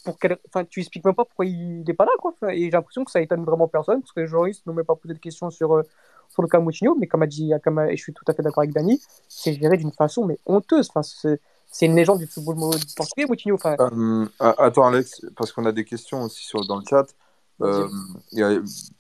Pour 0.03 0.18
quelle... 0.18 0.38
enfin, 0.47 0.65
tu 0.65 0.80
expliques 0.80 1.05
même 1.05 1.13
pas 1.13 1.24
pourquoi 1.26 1.45
il 1.45 1.84
n'est 1.84 1.93
pas 1.93 2.05
là, 2.05 2.11
quoi. 2.20 2.32
Enfin, 2.34 2.49
et 2.51 2.61
j'ai 2.65 2.72
l'impression 2.72 3.05
que 3.05 3.11
ça 3.11 3.22
étonne 3.22 3.43
vraiment 3.43 3.68
personne, 3.68 4.01
parce 4.01 4.11
que 4.11 4.22
les 4.22 4.28
journalistes 4.28 4.65
n'ont 4.65 4.74
même 4.74 4.86
pas 4.86 4.95
posé 4.95 5.13
de 5.13 5.20
questions 5.20 5.51
sur, 5.51 5.76
euh, 5.76 5.84
sur 6.30 6.41
le 6.41 6.47
cas 6.47 6.59
Moutinho, 6.59 6.95
mais 6.99 7.05
comme 7.07 7.22
a 7.22 7.28
dit, 7.28 7.51
comme, 7.63 7.78
a- 7.78 7.91
et 7.91 7.95
je 7.95 8.01
suis 8.03 8.13
tout 8.13 8.26
à 8.28 8.34
fait 8.34 8.41
d'accord 8.41 8.63
avec 8.63 8.74
Dani, 8.74 8.99
c'est 9.30 9.53
géré 9.53 9.78
d'une 9.78 9.91
façon 9.91 10.26
mais 10.26 10.39
honteuse. 10.47 10.89
Enfin, 10.89 11.03
c'est 11.03 11.39
c'est 11.70 11.86
une 11.86 11.95
légende 11.95 12.20
du 12.20 12.28
football 12.28 12.55
portugais, 12.95 13.28
Moutinho. 13.28 13.55
Enfin, 13.55 13.76
Euh, 13.80 14.26
attends, 14.39 14.88
Alex, 14.88 15.26
parce 15.36 15.51
qu'on 15.51 15.65
a 15.65 15.72
des 15.74 15.84
questions 15.86 16.24
aussi 16.24 16.43
sur, 16.45 16.65
dans 16.65 16.78
le 16.78 16.84
chat. 16.89 17.05
Euh, 17.61 17.87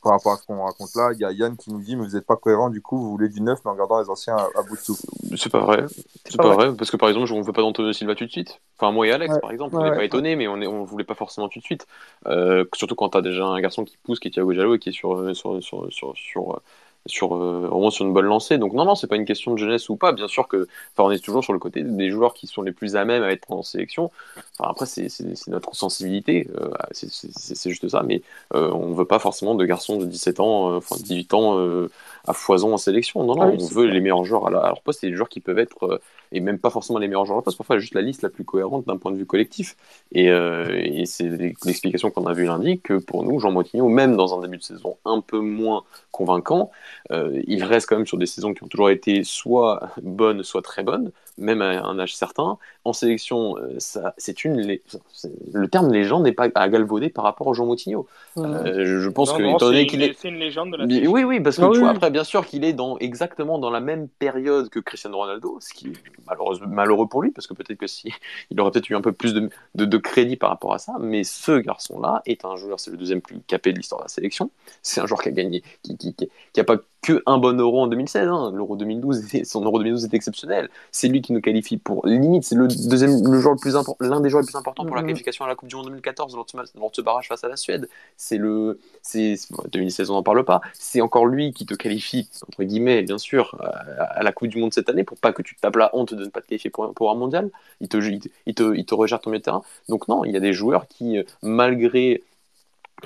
par 0.01 0.13
rapport 0.13 0.33
à 0.33 0.37
ce 0.37 0.43
qu'on 0.45 0.63
raconte 0.63 0.95
là, 0.95 1.11
il 1.13 1.19
y 1.19 1.25
a 1.25 1.31
Yann 1.31 1.55
qui 1.57 1.71
nous 1.71 1.81
dit 1.81 1.95
Mais 1.95 2.05
vous 2.07 2.15
n'êtes 2.15 2.25
pas 2.25 2.37
cohérent, 2.37 2.69
du 2.69 2.81
coup, 2.81 2.97
vous 2.99 3.11
voulez 3.11 3.29
du 3.29 3.41
neuf, 3.41 3.59
mais 3.65 3.71
en 3.71 3.75
gardant 3.75 4.01
les 4.01 4.09
anciens 4.09 4.35
à, 4.35 4.49
à 4.55 4.63
bout 4.63 4.75
de 4.75 4.81
souffle. 4.81 5.05
C'est 5.37 5.49
pas 5.51 5.59
vrai. 5.61 5.85
C'est 6.25 6.37
pas 6.37 6.43
pas 6.43 6.53
vrai. 6.53 6.67
vrai. 6.67 6.75
Parce 6.75 6.91
que 6.91 6.97
par 6.97 7.09
exemple, 7.09 7.31
on 7.33 7.41
veut 7.41 7.53
pas 7.53 7.61
d'Antonio 7.61 7.93
Silva 7.93 8.15
tout 8.15 8.25
de 8.25 8.31
suite. 8.31 8.61
Enfin, 8.77 8.91
moi 8.91 9.07
et 9.07 9.11
Alex, 9.11 9.35
Ouais. 9.35 9.39
par 9.39 9.51
exemple, 9.51 9.75
Ouais, 9.75 9.81
on 9.81 9.83
n'est 9.83 9.91
ouais. 9.91 9.95
pas 9.95 10.03
étonnés, 10.05 10.35
mais 10.35 10.47
on 10.47 10.55
on 10.55 10.83
voulait 10.83 11.03
pas 11.03 11.15
forcément 11.15 11.49
tout 11.49 11.59
de 11.59 11.63
suite. 11.63 11.87
Euh, 12.27 12.65
surtout 12.75 12.95
quand 12.95 13.09
t'as 13.09 13.21
déjà 13.21 13.45
un 13.45 13.59
garçon 13.59 13.85
qui 13.85 13.97
pousse, 13.97 14.19
qui 14.19 14.27
est 14.29 14.31
Thiago 14.31 14.53
Jallo 14.53 14.75
et 14.75 14.79
qui 14.79 14.89
est 14.89 14.91
sur, 14.91 15.15
euh, 15.15 15.33
sur, 15.33 15.61
sur, 15.63 15.91
sur, 15.91 16.13
sur, 16.17 16.61
sur, 17.07 17.35
euh, 17.35 17.89
sur 17.91 18.05
une 18.05 18.13
bonne 18.13 18.25
lancée. 18.25 18.57
Donc 18.57 18.73
non, 18.73 18.85
non, 18.85 18.95
c'est 18.95 19.07
pas 19.07 19.15
une 19.15 19.25
question 19.25 19.53
de 19.53 19.57
jeunesse 19.57 19.89
ou 19.89 19.95
pas. 19.97 20.11
Bien 20.11 20.27
sûr 20.27 20.47
que, 20.47 20.67
enfin, 20.93 21.07
on 21.07 21.11
est 21.11 21.19
toujours 21.23 21.43
sur 21.43 21.53
le 21.53 21.59
côté 21.59 21.83
des 21.83 22.09
joueurs 22.09 22.33
qui 22.33 22.47
sont 22.47 22.61
les 22.61 22.71
plus 22.71 22.95
à 22.95 23.05
même 23.05 23.23
à 23.23 23.31
être 23.31 23.51
en 23.51 23.63
sélection. 23.63 24.11
Enfin, 24.59 24.69
après, 24.71 24.85
c'est 24.85 25.07
notre 25.47 25.75
sensibilité. 25.75 26.47
euh, 26.59 26.69
c'est 26.93 27.69
juste 27.69 27.87
ça. 27.89 28.03
Mais 28.03 28.21
euh, 28.53 28.71
on 28.71 28.93
veut 28.93 29.05
pas 29.05 29.19
forcément 29.19 29.55
de 29.55 29.65
garçons 29.65 29.97
de 29.97 30.05
17 30.05 30.39
ans, 30.39 30.71
euh, 30.73 30.77
enfin 30.77 30.95
18 30.99 31.33
ans 31.33 31.57
euh, 31.59 31.89
à 32.27 32.33
foison 32.33 32.73
en 32.73 32.77
sélection. 32.77 33.23
Non, 33.23 33.35
non, 33.35 33.41
Ah 33.41 33.47
oui, 33.47 33.57
on 33.59 33.65
veut 33.67 33.85
les 33.87 34.01
meilleurs 34.01 34.23
joueurs 34.25 34.47
à, 34.47 34.51
la- 34.51 34.59
à 34.59 34.67
leur 34.67 34.81
poste 34.81 35.03
et 35.03 35.09
les 35.09 35.15
joueurs 35.15 35.29
qui 35.29 35.39
peuvent 35.39 35.59
être, 35.59 35.83
euh, 35.85 35.99
et 36.31 36.39
même 36.41 36.59
pas 36.59 36.69
forcément 36.69 36.99
les 36.99 37.07
meilleurs 37.07 37.25
joueurs 37.25 37.37
à 37.37 37.39
leur 37.39 37.43
poste, 37.45 37.57
parfois 37.57 37.79
juste 37.79 37.93
la 37.95 38.01
liste 38.01 38.21
la 38.21 38.29
plus 38.29 38.43
cohérente 38.43 38.85
d'un 38.85 38.97
point 38.97 39.11
de 39.11 39.17
vue 39.17 39.25
collectif. 39.25 39.75
Et, 40.11 40.29
euh, 40.29 40.67
et 40.83 41.05
c'est 41.05 41.29
l'explication 41.29 42.11
qu'on 42.11 42.25
a 42.27 42.33
vue 42.33 42.45
lundi 42.45 42.79
que 42.81 42.93
pour 42.95 43.23
nous, 43.23 43.39
Jean 43.39 43.51
Moutinho, 43.51 43.87
même 43.89 44.15
dans 44.17 44.37
un 44.37 44.41
début 44.41 44.57
de 44.57 44.63
saison 44.63 44.97
un 45.05 45.21
peu 45.21 45.39
moins 45.39 45.83
convaincant, 46.11 46.71
euh, 47.11 47.41
il 47.47 47.63
reste 47.63 47.87
quand 47.87 47.95
même 47.97 48.07
sur 48.07 48.17
des 48.17 48.25
saisons 48.25 48.53
qui 48.53 48.63
ont 48.63 48.67
toujours 48.67 48.89
été 48.89 49.23
soit 49.23 49.89
bonnes, 50.01 50.43
soit 50.43 50.61
très 50.61 50.83
bonnes, 50.83 51.11
même 51.37 51.61
à 51.61 51.81
un 51.83 51.99
âge 51.99 52.15
certain. 52.15 52.57
En 52.83 52.93
sélection, 52.93 53.55
ça, 53.77 54.13
c'est 54.17 54.43
une, 54.45 54.77
c'est- 55.13 55.31
le 55.53 55.67
terme 55.67 55.91
légende 55.91 56.23
n'est 56.23 56.31
pas 56.31 56.49
à 56.55 56.69
galvauder 56.69 57.09
par 57.09 57.23
rapport 57.25 57.49
à 57.49 57.53
Jean 57.53 57.65
Moutinho. 57.65 58.07
Euh, 58.37 58.99
je, 59.01 59.09
pense 59.09 59.31
Non, 59.31 59.37
que, 59.37 59.43
non, 59.43 59.55
étant 59.55 59.65
donné 59.67 59.81
c'est 59.81 59.87
qu'il 59.87 60.03
est 60.03 60.13
C'est 60.13 60.29
une 60.29 60.37
légende 60.39 60.71
de 60.71 60.77
la 60.77 60.85
mais 60.87 61.07
oui, 61.07 61.23
oui, 61.23 61.39
parce 61.39 61.57
que 61.57 61.61
Ah 61.61 61.65
tu 61.65 61.71
oui, 61.71 61.79
vois, 61.79 61.89
oui. 61.89 61.95
après, 61.95 62.11
bien 62.17 62.23
sûr 62.23 62.47
qu'il 62.47 62.63
est 62.63 62.73
dans, 62.73 62.97
exactement 62.97 63.59
dans 63.59 63.69
la 63.69 63.79
même 63.79 64.07
période 64.07 64.69
que 64.69 64.79
Cristiano 64.79 65.17
Ronaldo, 65.17 65.59
ce 65.61 65.71
qui 65.71 65.89
est 65.89 65.93
malheureux, 66.25 66.57
malheureux 66.65 67.07
pour 67.07 67.21
lui, 67.21 67.29
parce 67.29 67.45
que 67.45 67.53
peut-être 67.53 67.77
que 67.77 67.85
si 67.85 68.11
il 68.49 68.59
aurait 68.59 68.71
peut-être 68.71 68.89
eu 68.89 68.95
un 68.95 69.01
peu 69.01 69.11
plus 69.11 69.35
de, 69.35 69.51
de, 69.75 69.97
crédit 69.99 70.35
par 70.35 70.49
rapport 70.49 70.73
à 70.73 70.79
ça, 70.79 70.93
mais 70.99 71.23
ce 71.23 71.59
garçon-là 71.59 72.23
est 72.25 72.43
un 72.43 72.55
joueur, 72.55 72.79
c'est 72.79 72.89
le 72.89 72.97
deuxième 72.97 73.21
plus 73.21 73.39
capé 73.41 73.71
de 73.71 73.77
l'histoire 73.77 74.01
de 74.01 74.05
la 74.05 74.09
sélection. 74.09 74.49
C'est 74.81 74.99
un 74.99 75.05
joueur 75.05 75.21
qui 75.21 75.29
a 75.29 75.31
gagné, 75.31 75.61
qui, 75.83 75.95
qui, 75.95 76.15
qui, 76.15 76.27
qui 76.53 76.59
a 76.59 76.63
pas 76.63 76.77
que 77.07 77.23
un 77.25 77.37
bon 77.37 77.57
euro 77.57 77.79
en 77.83 77.87
2016, 77.87 78.27
hein. 78.27 78.51
l'euro 78.53 78.75
2012, 78.75 79.23
était- 79.23 79.45
son 79.45 79.63
euro 79.63 79.77
2012 79.79 80.03
est 80.03 80.13
exceptionnel. 80.13 80.69
C'est 80.91 81.07
lui 81.07 81.21
qui 81.21 81.31
nous 81.31 81.39
qualifie 81.39 81.77
pour 81.77 82.05
limite, 82.05 82.43
c'est 82.43 82.55
le 82.55 82.67
deuxième, 82.67 83.23
le 83.25 83.39
joueur 83.39 83.53
le 83.53 83.59
plus 83.61 83.77
important, 83.77 84.05
l'un 84.05 84.19
des 84.19 84.29
joueurs 84.29 84.41
les 84.41 84.47
plus 84.47 84.57
importants 84.57 84.85
pour 84.85 84.93
la 84.97 85.01
Mhm. 85.01 85.07
qualification 85.07 85.45
à 85.45 85.47
la 85.47 85.55
Coupe 85.55 85.69
du 85.69 85.75
Monde 85.77 85.85
2014 85.85 86.35
lors 86.35 86.43
de 86.45 86.51
ce, 86.91 87.01
barrage 87.01 87.29
face 87.29 87.45
à 87.45 87.47
la 87.47 87.55
Suède. 87.55 87.87
C'est 88.17 88.35
le, 88.37 88.77
c'est 89.01 89.35
2016 89.71 90.09
on 90.09 90.15
n'en 90.15 90.23
parle 90.23 90.43
pas. 90.43 90.59
C'est 90.73 90.99
encore 90.99 91.27
lui 91.27 91.53
qui 91.53 91.65
te 91.65 91.75
qualifie 91.75 92.27
entre 92.45 92.63
guillemets, 92.63 93.03
bien 93.03 93.17
sûr, 93.17 93.55
à, 93.61 94.03
à 94.03 94.23
la 94.23 94.33
Coupe 94.33 94.49
du 94.49 94.57
Monde 94.57 94.73
cette 94.73 94.89
année 94.89 95.05
pour 95.05 95.17
pas 95.17 95.31
que 95.31 95.41
tu 95.41 95.55
te 95.55 95.61
tapes 95.61 95.77
la 95.77 95.89
honte 95.95 96.13
de 96.13 96.25
ne 96.25 96.29
pas 96.29 96.41
te 96.41 96.47
qualifier 96.47 96.69
pour, 96.69 96.93
pour 96.93 97.09
un 97.09 97.15
mondial. 97.15 97.49
Il 97.79 97.87
te, 97.87 97.95
il 97.97 98.19
te, 98.19 98.27
il 98.47 98.53
te, 98.53 98.75
il 98.75 98.85
te 98.85 98.93
rejette 98.95 99.21
ton 99.21 99.29
milieu 99.29 99.39
de 99.39 99.45
terrain. 99.45 99.61
Donc 99.87 100.09
non, 100.09 100.25
il 100.25 100.33
y 100.33 100.37
a 100.37 100.41
des 100.41 100.51
joueurs 100.51 100.87
qui, 100.89 101.19
euh, 101.19 101.23
malgré 101.41 102.21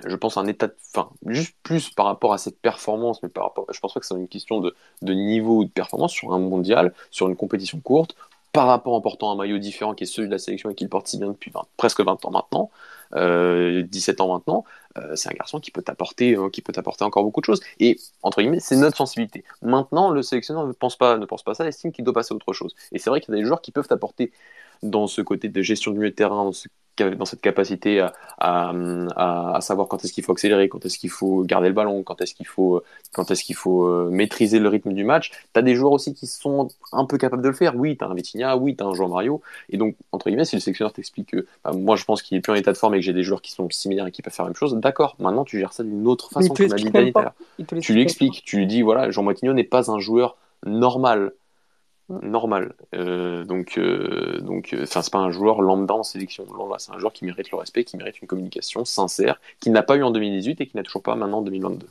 je 0.05 0.15
pense 0.15 0.37
un 0.37 0.47
état 0.47 0.67
de 0.67 0.75
enfin 0.93 1.09
juste 1.27 1.55
plus 1.63 1.89
par 1.89 2.05
rapport 2.05 2.33
à 2.33 2.37
cette 2.37 2.59
performance 2.59 3.21
mais 3.23 3.29
par 3.29 3.43
rapport 3.43 3.65
je 3.71 3.79
pense 3.79 3.93
pas 3.93 3.99
que 3.99 4.05
c'est 4.05 4.15
une 4.15 4.27
question 4.27 4.59
de, 4.61 4.75
de 5.01 5.13
niveau 5.13 5.57
ou 5.57 5.63
de 5.65 5.69
performance 5.69 6.13
sur 6.13 6.33
un 6.33 6.39
mondial 6.39 6.93
sur 7.11 7.27
une 7.27 7.35
compétition 7.35 7.79
courte 7.79 8.15
par 8.53 8.67
rapport 8.67 8.93
en 8.93 9.01
portant 9.01 9.31
un 9.31 9.35
maillot 9.35 9.57
différent 9.57 9.93
qui 9.93 10.03
est 10.03 10.07
celui 10.07 10.27
de 10.27 10.33
la 10.33 10.39
sélection 10.39 10.69
et 10.69 10.75
qu'il 10.75 10.89
porte 10.89 11.07
si 11.07 11.17
bien 11.17 11.27
depuis 11.27 11.51
20 11.51 11.65
presque 11.77 12.01
20 12.01 12.25
ans 12.25 12.31
maintenant 12.31 12.71
euh, 13.15 13.83
17 13.83 14.21
ans 14.21 14.33
maintenant 14.33 14.63
euh, 14.97 15.15
c'est 15.15 15.29
un 15.29 15.33
garçon 15.33 15.59
qui 15.59 15.71
peut 15.71 15.81
t'apporter 15.81 16.35
euh, 16.35 16.49
qui 16.49 16.61
peut 16.61 16.73
t'apporter 16.73 17.03
encore 17.03 17.23
beaucoup 17.23 17.41
de 17.41 17.45
choses. 17.45 17.61
Et 17.79 17.99
entre 18.23 18.41
guillemets 18.41 18.59
c'est 18.59 18.75
notre 18.75 18.97
sensibilité. 18.97 19.43
Maintenant 19.61 20.09
le 20.09 20.21
sélectionneur 20.21 20.67
ne 20.67 20.73
pense 20.73 20.97
pas 20.97 21.17
ne 21.17 21.25
pense 21.25 21.43
pas 21.43 21.53
ça 21.53 21.67
estime 21.67 21.91
qu'il 21.91 22.03
doit 22.03 22.13
passer 22.13 22.33
à 22.33 22.35
autre 22.35 22.53
chose. 22.53 22.75
Et 22.91 22.99
c'est 22.99 23.09
vrai 23.09 23.21
qu'il 23.21 23.33
y 23.33 23.37
a 23.37 23.41
des 23.41 23.45
joueurs 23.45 23.61
qui 23.61 23.71
peuvent 23.71 23.87
t'apporter 23.87 24.31
dans 24.83 25.07
ce 25.07 25.21
côté 25.21 25.49
de 25.49 25.61
gestion 25.61 25.91
du 25.91 25.99
milieu 25.99 26.09
de 26.11 26.15
terrain 26.15 26.43
dans, 26.43 26.51
ce, 26.51 26.67
dans 27.09 27.25
cette 27.25 27.41
capacité 27.41 27.99
à, 27.99 28.13
à, 28.37 28.73
à, 29.15 29.55
à 29.57 29.61
savoir 29.61 29.87
quand 29.87 30.03
est-ce 30.03 30.13
qu'il 30.13 30.23
faut 30.23 30.31
accélérer, 30.31 30.69
quand 30.69 30.85
est-ce 30.85 30.97
qu'il 30.97 31.09
faut 31.09 31.43
garder 31.43 31.67
le 31.67 31.73
ballon, 31.73 32.03
quand 32.03 32.21
est-ce 32.21 32.33
qu'il 32.33 32.47
faut, 32.47 32.83
quand 33.13 33.31
est-ce 33.31 33.43
qu'il 33.43 33.55
faut 33.55 33.85
euh, 33.85 34.09
maîtriser 34.11 34.59
le 34.59 34.69
rythme 34.69 34.93
du 34.93 35.03
match. 35.03 35.31
Tu 35.53 35.59
as 35.59 35.61
des 35.61 35.75
joueurs 35.75 35.91
aussi 35.91 36.13
qui 36.13 36.27
sont 36.27 36.69
un 36.91 37.05
peu 37.05 37.17
capables 37.17 37.41
de 37.41 37.49
le 37.49 37.53
faire. 37.53 37.75
Oui, 37.75 37.97
tu 37.97 38.03
as 38.03 38.07
un 38.07 38.13
Vitinha, 38.13 38.57
oui, 38.57 38.75
tu 38.75 38.83
as 38.83 38.87
un 38.87 38.93
Jean 38.93 39.09
Mario. 39.09 39.41
Et 39.69 39.77
donc, 39.77 39.95
entre 40.11 40.29
guillemets, 40.29 40.45
si 40.45 40.55
le 40.55 40.61
sélectionneur 40.61 40.93
t'explique 40.93 41.31
que 41.31 41.45
bah, 41.63 41.71
moi 41.73 41.95
je 41.95 42.05
pense 42.05 42.21
qu'il 42.21 42.37
est 42.37 42.41
plus 42.41 42.51
en 42.51 42.55
état 42.55 42.71
de 42.71 42.77
forme 42.77 42.95
et 42.95 42.99
que 42.99 43.05
j'ai 43.05 43.13
des 43.13 43.23
joueurs 43.23 43.41
qui 43.41 43.51
sont 43.51 43.69
similaires 43.69 44.07
et 44.07 44.11
qui 44.11 44.21
peuvent 44.21 44.33
faire 44.33 44.45
la 44.45 44.49
même 44.49 44.55
chose, 44.55 44.75
d'accord, 44.75 45.15
maintenant 45.19 45.43
tu 45.43 45.59
gères 45.59 45.73
ça 45.73 45.83
d'une 45.83 46.07
autre 46.07 46.29
façon, 46.29 46.53
comme 46.53 46.71
a 46.71 46.75
dit 46.75 46.91
Dani 46.91 47.13
Tu 47.81 47.93
lui 47.93 48.01
expliques, 48.01 48.43
tu 48.45 48.57
lui 48.57 48.67
dis 48.67 48.81
voilà, 48.81 49.11
Jean 49.11 49.23
Moitigno 49.23 49.53
n'est 49.53 49.63
pas 49.63 49.91
un 49.91 49.99
joueur 49.99 50.37
normal. 50.65 51.33
Normal. 52.21 52.73
Euh, 52.95 53.43
donc, 53.45 53.77
euh, 53.77 54.39
donc, 54.41 54.75
enfin, 54.81 55.01
c'est 55.01 55.11
pas 55.11 55.19
un 55.19 55.31
joueur 55.31 55.61
lambda 55.61 55.93
en 55.95 56.03
sélection. 56.03 56.45
Lambda, 56.53 56.77
c'est 56.79 56.91
un 56.91 56.99
joueur 56.99 57.13
qui 57.13 57.25
mérite 57.25 57.51
le 57.51 57.57
respect, 57.57 57.83
qui 57.83 57.97
mérite 57.97 58.21
une 58.21 58.27
communication 58.27 58.83
sincère, 58.85 59.39
qu'il 59.59 59.71
n'a 59.71 59.83
pas 59.83 59.95
eu 59.97 60.03
en 60.03 60.11
2018 60.11 60.61
et 60.61 60.67
qui 60.67 60.75
n'a 60.77 60.83
toujours 60.83 61.03
pas 61.03 61.15
maintenant 61.15 61.39
en 61.39 61.41
2022. 61.43 61.87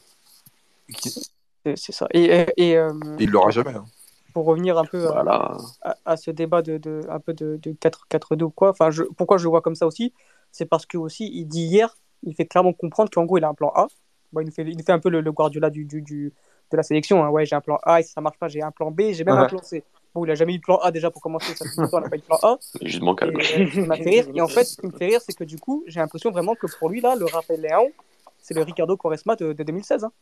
C'est 1.65 1.77
c'est 1.77 1.93
ça. 1.93 2.07
Et, 2.13 2.25
et, 2.25 2.47
et, 2.71 2.77
euh, 2.77 2.93
Et 3.19 3.25
il 3.25 3.31
l'aura 3.31 3.51
jamais. 3.51 3.75
hein. 3.75 3.85
pour 4.33 4.47
revenir 4.47 4.79
un 4.79 4.85
peu 4.85 5.07
à, 5.07 5.11
Voilà. 5.13 5.57
à, 5.83 5.97
à 6.05 6.17
ce 6.17 6.31
débat 6.31 6.63
de, 6.63 6.79
de 6.79 7.03
un 7.09 7.21
peu 7.21 7.35
de, 7.35 7.59
de 7.63 7.73
4-4-2 7.73 8.45
ou 8.45 8.51
quoi, 8.51 8.71
enfin, 8.71 8.91
je, 8.91 9.03
pourquoi 9.03 9.39
je 9.39 9.45
le 9.45 9.51
vois 9.51 9.61
comme 9.61 9.75
ça 9.75 9.87
aussi, 9.87 10.13
c'est 10.53 10.67
parce 10.67 10.87
que 10.87 10.97
aussi 10.99 11.31
il 11.33 11.47
dit 11.47 11.63
hier, 11.65 11.97
il 12.23 12.35
fait 12.35 12.47
clairement 12.47 12.73
comprendre 12.73 13.11
qu'en 13.11 13.25
gros 13.25 13.39
il 13.39 13.45
a 13.45 13.49
un 13.49 13.55
plan 13.55 13.73
A. 13.75 13.89
Bon, 14.33 14.41
il, 14.41 14.47
nous 14.47 14.53
fait, 14.53 14.63
il 14.63 14.77
nous 14.77 14.85
fait 14.85 14.93
un 14.93 15.01
peu 15.01 15.11
le, 15.11 15.21
le 15.21 15.33
Guardiola 15.33 15.71
du, 15.71 15.85
du, 15.85 16.01
du- 16.03 16.33
de 16.71 16.77
la 16.77 16.83
sélection. 16.85 17.25
hein. 17.25 17.29
Ouais, 17.31 17.45
j'ai 17.47 17.57
un 17.57 17.61
plan 17.61 17.79
A 17.83 18.01
et 18.01 18.05
si 18.05 18.13
ça 18.13 18.21
marche 18.21 18.39
pas, 18.39 18.47
j'ai 18.49 18.63
un 18.63 18.71
plan 18.71 18.91
B, 18.93 19.11
j'ai 19.11 19.25
même 19.25 19.35
un 19.37 19.47
plan 19.49 19.63
C. 19.63 19.83
Bon, 20.15 20.25
il 20.25 20.31
a 20.31 20.35
jamais 20.35 20.55
eu 20.55 20.59
de 20.59 20.63
plan 20.63 20.77
A 20.79 20.91
déjà 20.91 21.11
pour 21.11 21.23
commencer, 21.23 21.55
ça 21.55 21.65
fait 21.65 21.81
longtemps 21.81 21.99
qu'il 21.99 22.05
n'a 22.05 22.11
pas 22.11 22.17
eu 22.17 22.21
de 22.21 22.25
plan 22.25 22.39
A. 22.43 22.59
Il 22.81 22.89
justement 22.89 23.13
Et, 23.13 23.17
calme. 23.17 23.37
euh, 23.37 23.67
il 23.75 23.87
m'a 23.87 23.97
fait 23.97 24.11
rire. 24.11 24.27
Et 24.35 24.41
en 24.41 24.49
fait, 24.49 24.65
ce 24.65 24.77
qui 24.77 24.87
me 24.87 24.93
fait 24.93 25.07
rire, 25.07 25.21
c'est 25.21 25.35
que 25.35 25.45
du 25.45 25.59
coup, 25.59 25.85
j'ai 25.87 26.01
l'impression 26.01 26.31
vraiment 26.31 26.55
que 26.55 26.67
pour 26.79 26.89
lui, 26.89 27.01
là, 27.01 27.15
le 27.15 27.27
Raphaël 27.27 27.61
Léon, 27.61 27.93
c'est 28.39 28.55
le 28.55 28.63
Ricardo 28.63 28.97
Quaresma 28.97 29.37
de, 29.37 29.53
de 29.53 29.63
2016. 29.63 30.05
hein. 30.05 30.13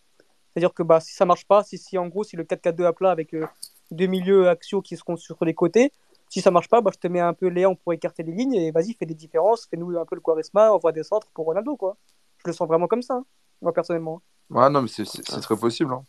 C'est-à-dire 0.53 0.75
que 0.75 0.83
bah, 0.83 1.01
si 1.01 1.15
ça 1.15 1.25
marche 1.25 1.47
pas, 1.47 1.63
si, 1.63 1.79
si 1.79 1.97
en 1.99 2.09
gros, 2.09 2.25
si 2.25 2.37
le 2.37 2.45
4-4-2 2.45 2.85
à 2.85 2.93
plat 2.93 3.11
avec 3.11 3.33
euh, 3.35 3.47
deux 3.91 4.07
milieux 4.07 4.49
axiaux 4.49 4.83
qui 4.83 4.97
seront 4.97 5.17
sur 5.17 5.37
les 5.45 5.55
côtés, 5.55 5.93
si 6.29 6.43
ça 6.43 6.51
marche 6.51 6.69
pas, 6.69 6.81
bah, 6.83 6.91
je 6.93 6.99
te 6.99 7.07
mets 7.09 7.21
un 7.21 7.33
peu 7.33 7.47
Léon 7.49 7.75
pour 7.75 7.93
écarter 7.95 8.23
les 8.23 8.33
lignes 8.33 8.55
et 8.55 8.71
vas-y, 8.73 8.93
fais 8.93 9.07
des 9.07 9.15
différences, 9.15 9.67
fais-nous 9.71 9.97
un 9.99 10.05
peu 10.05 10.15
le 10.17 10.21
Quaresma, 10.21 10.71
envoie 10.73 10.93
des 10.93 11.03
centres 11.05 11.29
pour 11.33 11.47
Ronaldo. 11.47 11.77
quoi. 11.77 11.97
Je 12.39 12.51
le 12.51 12.53
sens 12.53 12.69
vraiment 12.69 12.87
comme 12.89 13.03
ça, 13.03 13.15
hein, 13.15 13.25
moi 13.63 13.73
personnellement. 13.73 14.21
Ouais, 14.51 14.69
non, 14.69 14.83
mais 14.83 14.89
c'est 14.89 15.05
très 15.41 15.57
possible. 15.57 15.93
hein. 15.95 16.05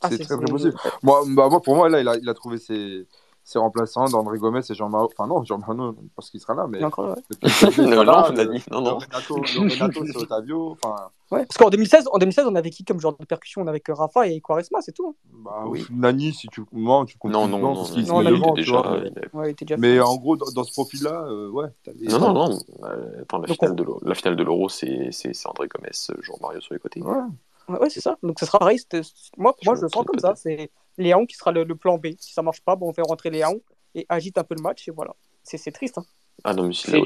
Ah, 0.00 0.08
c'est 0.10 0.18
très, 0.18 0.36
très 0.36 0.46
possible. 0.46 0.74
Moi, 1.02 1.22
bah, 1.28 1.48
moi, 1.48 1.62
pour 1.62 1.76
moi, 1.76 1.88
là, 1.88 2.00
il 2.00 2.08
a, 2.08 2.16
il 2.16 2.28
a 2.28 2.34
trouvé 2.34 2.58
ses, 2.58 3.06
ses 3.44 3.58
remplaçants 3.58 4.04
d'André 4.06 4.38
Gomez 4.38 4.60
et 4.68 4.74
Jean-Maro. 4.74 5.10
Enfin, 5.16 5.26
non, 5.26 5.42
Jean-Maro, 5.44 5.94
parce 6.16 6.30
qu'il 6.30 6.40
sera 6.40 6.54
là, 6.54 6.66
mais. 6.68 6.82
Encore, 6.84 7.16
ouais. 7.16 7.22
non, 7.78 7.94
voilà, 7.94 8.28
on 8.30 8.36
a 8.36 8.44
le- 8.44 8.54
dit, 8.54 8.64
non, 8.70 8.78
le 8.80 8.84
non. 8.84 8.98
Renato, 8.98 10.04
c'est 10.06 10.16
Otavio. 10.16 10.76
Enfin, 10.82 10.94
Ouais, 11.30 11.46
Parce 11.46 11.56
qu'en 11.56 11.70
2016, 11.70 12.08
en 12.12 12.18
2016, 12.18 12.44
on 12.46 12.54
avait 12.56 12.68
qui 12.68 12.84
comme 12.84 13.00
genre 13.00 13.16
de 13.18 13.24
percussion? 13.24 13.62
On 13.62 13.66
avait 13.66 13.80
que 13.80 13.90
Rafa 13.90 14.26
et 14.28 14.38
Quaresma, 14.42 14.80
c'est 14.82 14.92
tout. 14.92 15.08
hein. 15.08 15.30
bah, 15.42 15.64
Oui. 15.66 15.86
Nani, 15.90 16.34
si 16.34 16.46
tu. 16.48 16.62
Non, 16.74 17.06
tu 17.06 17.16
comptes 17.16 17.32
Non, 17.32 17.48
non, 17.48 17.58
non. 17.58 17.72
non, 17.72 17.84
il 17.94 18.00
était 18.00 18.10
vois, 18.36 18.52
déjà- 18.54 18.82
mais- 18.82 18.98
il 18.98 19.18
avait- 19.18 19.28
Ouais, 19.32 19.48
il 19.48 19.52
était 19.52 19.64
déjà 19.64 19.78
Mais 19.78 19.94
fait. 19.94 20.00
en 20.02 20.14
gros, 20.16 20.36
dans, 20.36 20.44
dans 20.54 20.62
ce 20.62 20.72
profil-là, 20.72 21.24
euh, 21.30 21.48
ouais. 21.48 21.68
Non, 22.10 22.18
non, 22.18 22.32
non. 22.34 22.58
Euh, 22.84 23.22
attends, 23.22 23.38
la 23.38 23.46
Donc, 23.46 23.56
finale 23.56 23.72
on- 23.72 23.74
de 23.76 23.82
l'Euro- 23.82 24.00
la 24.02 24.14
finale 24.14 24.36
de 24.36 24.42
l'Euro, 24.44 24.68
c'est 24.68 25.08
c'est- 25.10 25.32
c'est 25.32 25.48
André 25.48 25.68
Gomez, 25.68 25.88
Jean-Mario 26.20 26.60
sur 26.60 26.74
les 26.74 26.80
côtés. 26.80 27.00
Ouais. 27.00 27.16
Ouais, 27.68 27.90
c'est 27.90 28.00
ça. 28.00 28.16
Donc 28.22 28.38
ça 28.38 28.46
sera 28.46 28.58
pareil. 28.58 28.78
Moi, 29.38 29.54
Je 29.60 29.66
moi 29.68 29.76
je 29.76 29.82
le 29.82 29.88
sens 29.88 30.04
comme 30.04 30.18
ça. 30.18 30.34
C'est 30.34 30.70
Léon 30.98 31.26
qui 31.26 31.36
sera 31.36 31.52
le, 31.52 31.64
le 31.64 31.74
plan 31.74 31.96
B. 31.98 32.08
Si 32.18 32.32
ça 32.32 32.42
marche 32.42 32.60
pas, 32.60 32.76
bon, 32.76 32.88
on 32.90 32.92
fait 32.92 33.02
rentrer 33.02 33.30
Léon. 33.30 33.60
et 33.94 34.06
agite 34.08 34.38
un 34.38 34.44
peu 34.44 34.54
le 34.56 34.62
match 34.62 34.88
et 34.88 34.90
voilà. 34.90 35.12
C'est 35.42 35.58
c'est 35.58 35.72
triste. 35.72 35.98
hein. 35.98 36.04
Ah 36.44 36.54
non, 36.54 36.66
mais 36.68 36.72
si 36.74 36.90
C'est 36.90 36.92
Léo. 37.00 37.04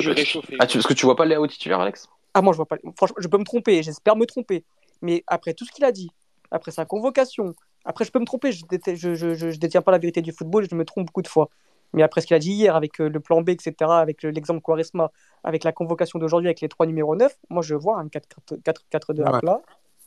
Ah, 0.61 0.67
tu, 0.67 0.79
parce 0.79 0.87
que 0.87 0.95
tu 0.95 1.05
vois 1.07 1.17
pas 1.17 1.25
Léo 1.25 1.47
titulaire, 1.47 1.81
Alex 1.81 2.09
Ah, 2.35 2.43
moi, 2.43 2.53
je 2.53 2.57
vois 2.57 2.67
pas. 2.67 2.77
Franchement, 2.97 3.17
je 3.19 3.29
peux 3.29 3.39
me 3.39 3.45
tromper, 3.45 3.83
j'espère 3.83 4.17
me 4.17 4.25
tromper. 4.27 4.65
Mais 5.03 5.23
après 5.27 5.53
tout 5.55 5.65
ce 5.65 5.73
qu'il 5.73 5.85
a 5.85 5.93
dit, 5.93 6.11
après 6.51 6.71
sa 6.71 6.85
convocation, 6.85 7.55
après, 7.85 8.05
je 8.05 8.11
peux 8.13 8.19
me 8.19 8.25
tromper, 8.25 8.51
je 8.53 8.65
détiens, 8.67 8.95
je, 8.95 9.15
je, 9.15 9.35
je- 9.35 9.51
je 9.51 9.59
détiens 9.59 9.83
pas 9.83 9.93
la 9.93 9.99
vérité 9.99 10.23
du 10.23 10.33
football 10.33 10.65
et 10.65 10.69
je 10.71 10.75
me 10.75 10.85
trompe 10.85 11.07
beaucoup 11.07 11.23
de 11.23 11.29
fois. 11.29 11.51
Mais 11.93 12.03
après 12.03 12.21
ce 12.21 12.27
qu'il 12.27 12.35
a 12.35 12.39
dit 12.41 12.51
hier, 12.53 12.75
avec 12.77 13.01
euh, 13.01 13.09
le 13.09 13.21
plan 13.21 13.43
B, 13.43 13.51
etc., 13.51 13.75
avec 14.01 14.23
le- 14.23 14.31
l'exemple 14.31 14.61
Quaresma, 14.61 15.11
avec 15.45 15.63
la 15.65 15.73
convocation 15.73 16.19
d'aujourd'hui, 16.19 16.49
avec 16.49 16.61
les 16.61 16.69
trois 16.69 16.87
numéros 16.87 17.15
9, 17.15 17.37
moi, 17.51 17.63
je 17.63 17.75
vois 17.75 17.99
un 18.01 18.09
4-4-2 18.09 19.23
à 19.25 19.33
Ouais. 19.33 19.41
plat 19.41 19.61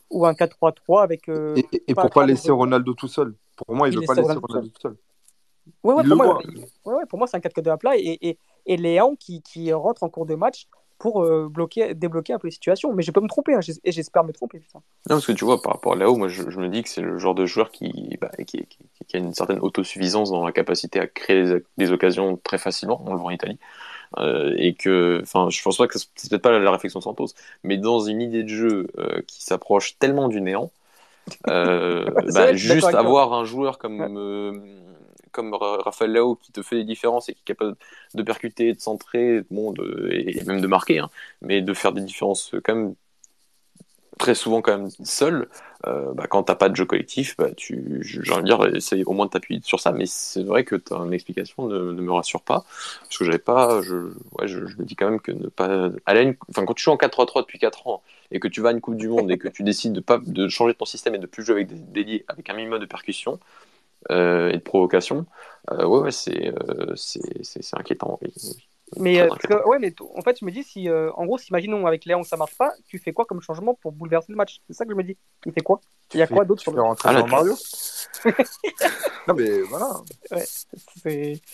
ou 0.10 0.26
un 0.26 0.34
4-3-3 0.34 1.04
avec. 1.04 1.30
euh, 1.30 1.56
Et, 1.58 1.66
et- 1.88 1.94
pourquoi 1.96 2.26
laisser 2.26 2.52
Ronaldo 2.52 2.94
tout 2.94 3.08
seul 3.08 3.34
Pour 3.56 3.76
moi, 3.76 3.88
il 3.90 3.96
ne 3.96 4.00
veut 4.00 4.06
pas 4.06 4.14
laisse 4.16 4.28
laisser 4.28 4.40
Ronaldo 4.40 4.48
Ronaldo 4.48 4.70
tout 4.70 4.82
seul. 4.82 4.98
Ouais, 5.84 5.94
ouais, 5.94 6.04
pour, 6.04 6.18
moi, 6.18 6.40
ouais, 6.86 6.94
ouais, 6.94 7.06
pour 7.08 7.20
moi, 7.20 7.28
c'est 7.28 7.38
un 7.38 7.40
4-4-2 7.42 7.70
à 7.72 7.78
plat 7.78 7.96
et, 7.96 8.18
et, 8.22 8.38
et 8.66 8.78
Léon 8.78 9.16
qui, 9.16 9.42
qui 9.42 9.72
rentre 9.72 10.04
en 10.04 10.10
cours 10.10 10.26
de 10.26 10.36
match 10.36 10.68
pour 10.98 11.24
euh, 11.24 11.48
bloquer, 11.50 11.94
débloquer 11.94 12.34
un 12.34 12.40
peu 12.40 12.48
les 12.48 12.52
situations. 12.52 12.92
Mais 12.94 13.04
je 13.04 13.12
peux 13.12 13.22
me 13.22 13.28
tromper 13.28 13.54
hein, 13.54 13.60
et 13.84 13.92
j'espère 13.92 14.24
me 14.24 14.34
tromper. 14.34 14.60
Putain. 14.60 14.80
Non, 15.10 15.16
parce 15.16 15.26
que 15.28 15.32
tu 15.32 15.46
vois, 15.46 15.62
par 15.62 15.74
rapport 15.74 15.94
à 15.94 15.96
Léo, 15.96 16.16
moi 16.18 16.28
je, 16.28 16.50
je 16.50 16.60
me 16.60 16.68
dis 16.70 16.84
que 16.84 16.90
c'est 16.90 17.02
le 17.02 17.18
genre 17.18 17.36
de 17.36 17.46
joueur 17.46 17.72
qui, 17.72 18.18
bah, 18.20 18.32
qui, 18.46 18.66
qui- 18.66 18.80
qui 19.08 19.16
a 19.16 19.20
une 19.20 19.34
certaine 19.34 19.60
autosuffisance 19.60 20.30
dans 20.32 20.46
la 20.46 20.52
capacité 20.52 21.00
à 21.00 21.08
créer 21.08 21.46
des, 21.46 21.64
des 21.78 21.92
occasions 21.92 22.38
très 22.44 22.58
facilement, 22.58 23.02
on 23.06 23.14
le 23.14 23.18
voit 23.18 23.28
en 23.28 23.32
Italie. 23.34 23.58
Euh, 24.18 24.54
et 24.58 24.74
que, 24.74 25.20
enfin, 25.24 25.50
je 25.50 25.62
pense 25.62 25.78
pas 25.78 25.88
que 25.88 26.00
c'est 26.00 26.30
peut-être 26.30 26.42
pas 26.42 26.58
la 26.58 26.72
réflexion 26.72 27.00
Santos, 27.02 27.28
mais 27.64 27.78
dans 27.78 28.00
une 28.00 28.22
idée 28.22 28.44
de 28.44 28.50
jeu 28.50 28.88
euh, 28.98 29.22
qui 29.28 29.44
s'approche 29.44 29.98
tellement 30.00 30.28
du 30.30 30.42
néant, 30.42 30.72
euh, 31.48 32.06
Ouais, 32.16 32.32
bah, 32.34 32.54
juste 32.56 32.94
avoir 32.96 33.34
un 33.34 33.46
joueur 33.46 33.78
comme, 33.80 34.18
euh, 34.18 34.60
comme 35.32 35.54
Ra- 35.54 35.78
Raphaël 35.84 36.12
Léo 36.14 36.36
qui 36.36 36.52
te 36.52 36.62
fait 36.62 36.78
des 36.78 36.84
différences 36.84 37.30
et 37.30 37.34
qui 37.34 37.42
est 37.42 37.46
capable 37.46 37.76
de 38.14 38.24
percuter, 38.24 38.74
de 38.74 38.80
centrer, 38.82 39.42
bon, 39.52 39.72
de, 39.72 40.10
et 40.12 40.44
même 40.46 40.62
de 40.62 40.68
marquer, 40.68 41.00
hein, 41.00 41.10
mais 41.42 41.62
de 41.62 41.74
faire 41.74 41.94
des 41.94 42.02
différences 42.02 42.54
quand 42.64 42.76
même 42.76 42.96
très 44.20 44.36
souvent 44.36 44.62
quand 44.62 44.78
même 44.78 44.90
seul, 45.04 45.50
euh, 45.88 46.14
bah, 46.14 46.28
quand 46.30 46.44
t'as 46.44 46.56
pas 46.56 46.70
de 46.70 46.76
jeu 46.76 46.86
collectif, 46.86 47.36
bah, 47.38 47.50
tu, 47.56 48.00
j'ai 48.04 48.32
envie 48.32 48.44
de 48.44 48.48
dire, 48.48 48.76
essaye 48.76 49.04
au 49.06 49.14
moins 49.14 49.26
de 49.26 49.32
t'appuyer 49.32 49.62
sur 49.64 49.80
ça, 49.80 49.92
mais 49.92 50.06
c'est 50.06 50.44
vrai 50.44 50.64
que 50.64 50.76
ton 50.76 51.12
explication 51.12 51.68
ne, 51.68 51.94
me 51.94 52.12
rassure 52.12 52.42
pas, 52.42 52.66
parce 53.02 53.18
que 53.18 53.26
j'avais 53.26 53.40
pas, 53.40 53.82
je, 53.82 53.96
ouais, 54.38 54.48
je, 54.48 54.68
je 54.68 54.78
me 54.78 54.84
dis 54.84 54.96
quand 54.96 55.10
même 55.10 55.22
que 55.22 55.32
ne 55.32 55.48
pas, 55.48 55.90
aller 56.06 56.38
enfin, 56.50 56.66
quand 56.66 56.74
tu 56.76 56.84
joues 56.84 56.92
en 56.92 56.98
4-3-3 56.98 57.42
depuis 57.42 57.60
4 57.60 57.88
ans, 57.88 58.04
et 58.32 58.40
que 58.40 58.48
tu 58.48 58.62
vas 58.62 58.70
à 58.70 58.72
une 58.74 58.82
Coupe 58.82 58.98
du 58.98 59.08
Monde, 59.08 59.32
et 59.32 59.38
que 59.40 59.48
tu 59.48 59.64
décides 59.64 59.94
de 59.94 60.02
pas, 60.02 60.20
de 60.24 60.48
changer 60.50 60.76
ton 60.76 60.86
système 60.86 61.16
et 61.16 61.20
de 61.20 61.26
plus 61.28 61.44
jouer 61.44 61.56
avec 61.56 61.68
des 61.68 61.76
déliés, 61.80 62.26
avec 62.28 62.50
un 62.50 62.54
minimum 62.54 62.80
de 62.80 62.86
percussion, 62.86 63.40
euh, 64.12 64.50
et 64.52 64.58
de 64.58 64.64
provocation, 64.64 65.26
euh, 65.72 65.86
ouais, 65.86 66.00
ouais, 66.02 66.12
c'est, 66.12 66.48
euh, 66.50 66.96
c'est, 66.96 67.44
c'est, 67.44 67.64
c'est 67.64 67.78
inquiétant. 67.78 68.20
oui. 68.22 68.69
Mais, 68.98 69.22
euh, 69.22 69.28
parce 69.28 69.42
que, 69.42 69.68
ouais, 69.68 69.80
mais 69.80 69.94
en 70.16 70.22
fait, 70.22 70.40
je 70.40 70.46
me 70.46 70.52
dis, 70.52 70.64
si, 70.64 70.90
euh, 70.90 71.12
en 71.14 71.26
gros, 71.26 71.38
si 71.38 71.50
imaginons 71.50 71.86
avec 71.86 72.06
Léon 72.06 72.24
ça 72.24 72.38
marche 72.38 72.56
pas, 72.58 72.74
tu 72.88 72.98
fais 72.98 73.12
quoi 73.14 73.26
comme 73.26 73.42
changement 73.42 73.74
pour 73.76 73.92
bouleverser 73.92 74.32
le 74.32 74.36
match? 74.36 74.62
C'est 74.68 74.74
ça 74.74 74.86
que 74.86 74.92
je 74.92 74.96
me 74.96 75.04
dis. 75.04 75.18
Il 75.46 75.52
fait 75.54 75.62
quoi? 75.62 75.80
Il 76.14 76.20
y 76.20 76.24
a 76.24 76.28
quoi 76.28 76.44
d'autre 76.46 76.60
Tu 76.62 76.64
sur 76.64 76.72
fais 76.72 76.78
le 76.78 76.84
rentrer 76.84 77.10
Ah, 77.10 77.24
Mario 77.28 77.56
Non, 79.28 79.34
mais 79.36 79.62
voilà. 79.62 79.90
C'est- 81.04 81.50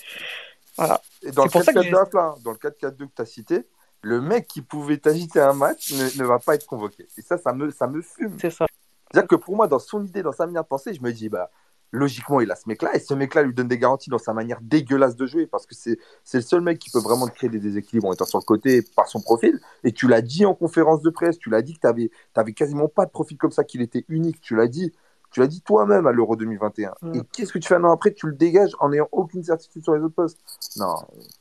Voilà. 0.78 1.02
Et 1.22 1.32
dans 1.32 1.44
le 1.44 1.50
C'est 1.50 1.54
pour 1.54 1.64
ça 1.64 1.74
que 1.74 1.80
4-4-2 1.80 1.84
j'ai- 1.84 1.96
à 1.98 2.06
plat, 2.06 2.24
hein, 2.24 2.36
dans 2.44 2.52
le 2.52 2.58
4-4-2 2.58 3.08
que 3.08 3.14
tu 3.16 3.22
as 3.22 3.26
cité, 3.26 3.68
le 4.02 4.22
mec 4.22 4.48
qui 4.48 4.62
pouvait 4.62 4.98
t'agiter 4.98 5.40
un 5.40 5.54
match 5.54 5.92
ne, 5.94 6.22
ne 6.22 6.26
va 6.28 6.40
pas 6.40 6.56
être 6.56 6.66
convoqué. 6.66 7.08
Et 7.18 7.22
ça, 7.22 7.38
ça 7.38 7.54
me, 7.54 7.70
ça 7.72 7.88
me 7.88 8.02
fume. 8.02 8.38
C'est 8.40 8.50
ça. 8.50 8.66
C'est-à-dire 9.12 9.28
que 9.28 9.36
pour 9.36 9.56
moi, 9.56 9.68
dans 9.68 9.80
son 9.80 10.04
idée, 10.06 10.22
dans 10.24 10.32
sa 10.32 10.46
manière 10.46 10.64
de 10.64 10.68
penser, 10.68 10.94
je 10.94 11.02
me 11.02 11.12
dis, 11.12 11.30
bah, 11.30 11.50
logiquement, 11.92 12.42
il 12.42 12.52
a 12.52 12.56
ce 12.56 12.68
mec-là, 12.68 12.96
et 12.96 13.00
ce 13.00 13.14
mec-là 13.14 13.44
lui 13.44 13.54
donne 13.54 13.68
des 13.68 13.78
garanties 13.78 14.10
dans 14.10 14.18
sa 14.18 14.34
manière 14.34 14.60
dégueulasse 14.62 15.16
de 15.16 15.26
jouer, 15.26 15.48
parce 15.48 15.66
que 15.66 15.76
c'est 15.76 15.98
le 16.34 16.42
seul 16.42 16.62
mec 16.62 16.80
qui 16.80 16.90
peut 16.90 17.00
vraiment 17.00 17.28
te 17.28 17.34
créer 17.34 17.50
des 17.50 17.60
déséquilibres 17.60 18.08
en 18.08 18.14
étant 18.14 18.26
sur 18.26 18.40
le 18.40 18.44
côté 18.44 18.82
par 18.96 19.08
son 19.08 19.22
profil. 19.22 19.60
Et 19.84 19.92
tu 19.92 20.08
l'as 20.08 20.22
dit 20.22 20.46
en 20.46 20.54
conférence 20.54 21.02
de 21.02 21.10
presse, 21.10 21.38
tu 21.38 21.50
l'as 21.50 21.62
dit 21.62 21.74
que 21.74 21.80
tu 21.80 21.88
avais, 21.88 22.54
quasiment 22.54 22.88
pas 22.88 23.06
de 23.06 23.12
profil 23.12 23.38
comme 23.38 23.52
ça, 23.52 23.64
qu'il 23.64 23.82
était 23.82 24.06
unique, 24.10 24.42
tu 24.42 24.56
l'as 24.56 24.68
dit. 24.68 24.94
Tu 25.32 25.42
l'as 25.42 25.48
dit 25.48 25.60
toi-même 25.60 26.08
à 26.08 26.14
l'Euro 26.14 26.38
2021. 26.38 26.94
Mm. 27.02 27.16
Et 27.16 27.22
qu'est-ce 27.34 27.52
que 27.52 27.60
tu 27.60 27.68
fais 27.68 27.76
un 27.76 27.84
an 27.84 27.92
après 27.92 28.14
Tu 28.14 28.26
le 28.26 28.32
dégages 28.32 28.72
en 28.80 28.88
n'ayant 28.88 29.10
aucune 29.12 29.44
certitude 29.44 29.84
sur 29.84 29.94
les 29.94 30.02
autres 30.02 30.16
postes? 30.16 30.40
Non, 30.78 30.96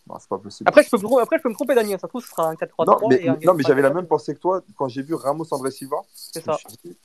non 0.09 0.16
c'est 0.18 0.28
pas 0.28 0.38
possible. 0.38 0.68
Après, 0.68 0.82
je 0.82 0.90
peux, 0.90 0.97
me 0.97 1.03
tromper- 1.03 1.22
après, 1.22 1.38
je 1.38 1.42
peux 1.45 1.49
me 1.49 1.55
tromper, 1.55 1.76
Daniel. 1.76 2.01
Ça 2.01 2.09
se 2.09 2.09
trouve, 2.09 2.22
ce 2.22 2.28
sera 2.28 2.49
un 2.49 2.55
4-3-3. 2.55 2.86
Non, 2.86 3.55
mais, 3.55 3.62
j'avais 3.62 3.82
la 3.82 3.90
4-3-3. 3.90 3.95
même 3.95 4.07
pensée 4.09 4.34
que 4.34 4.40
toi 4.40 4.62
quand 4.76 4.88
j'ai 4.88 5.03
vu 5.03 5.14
Ramos 5.14 5.47
André 5.53 5.70
Silva. 5.70 5.99
C'est 6.12 6.42
ça. 6.42 6.57
dit, 6.84 6.97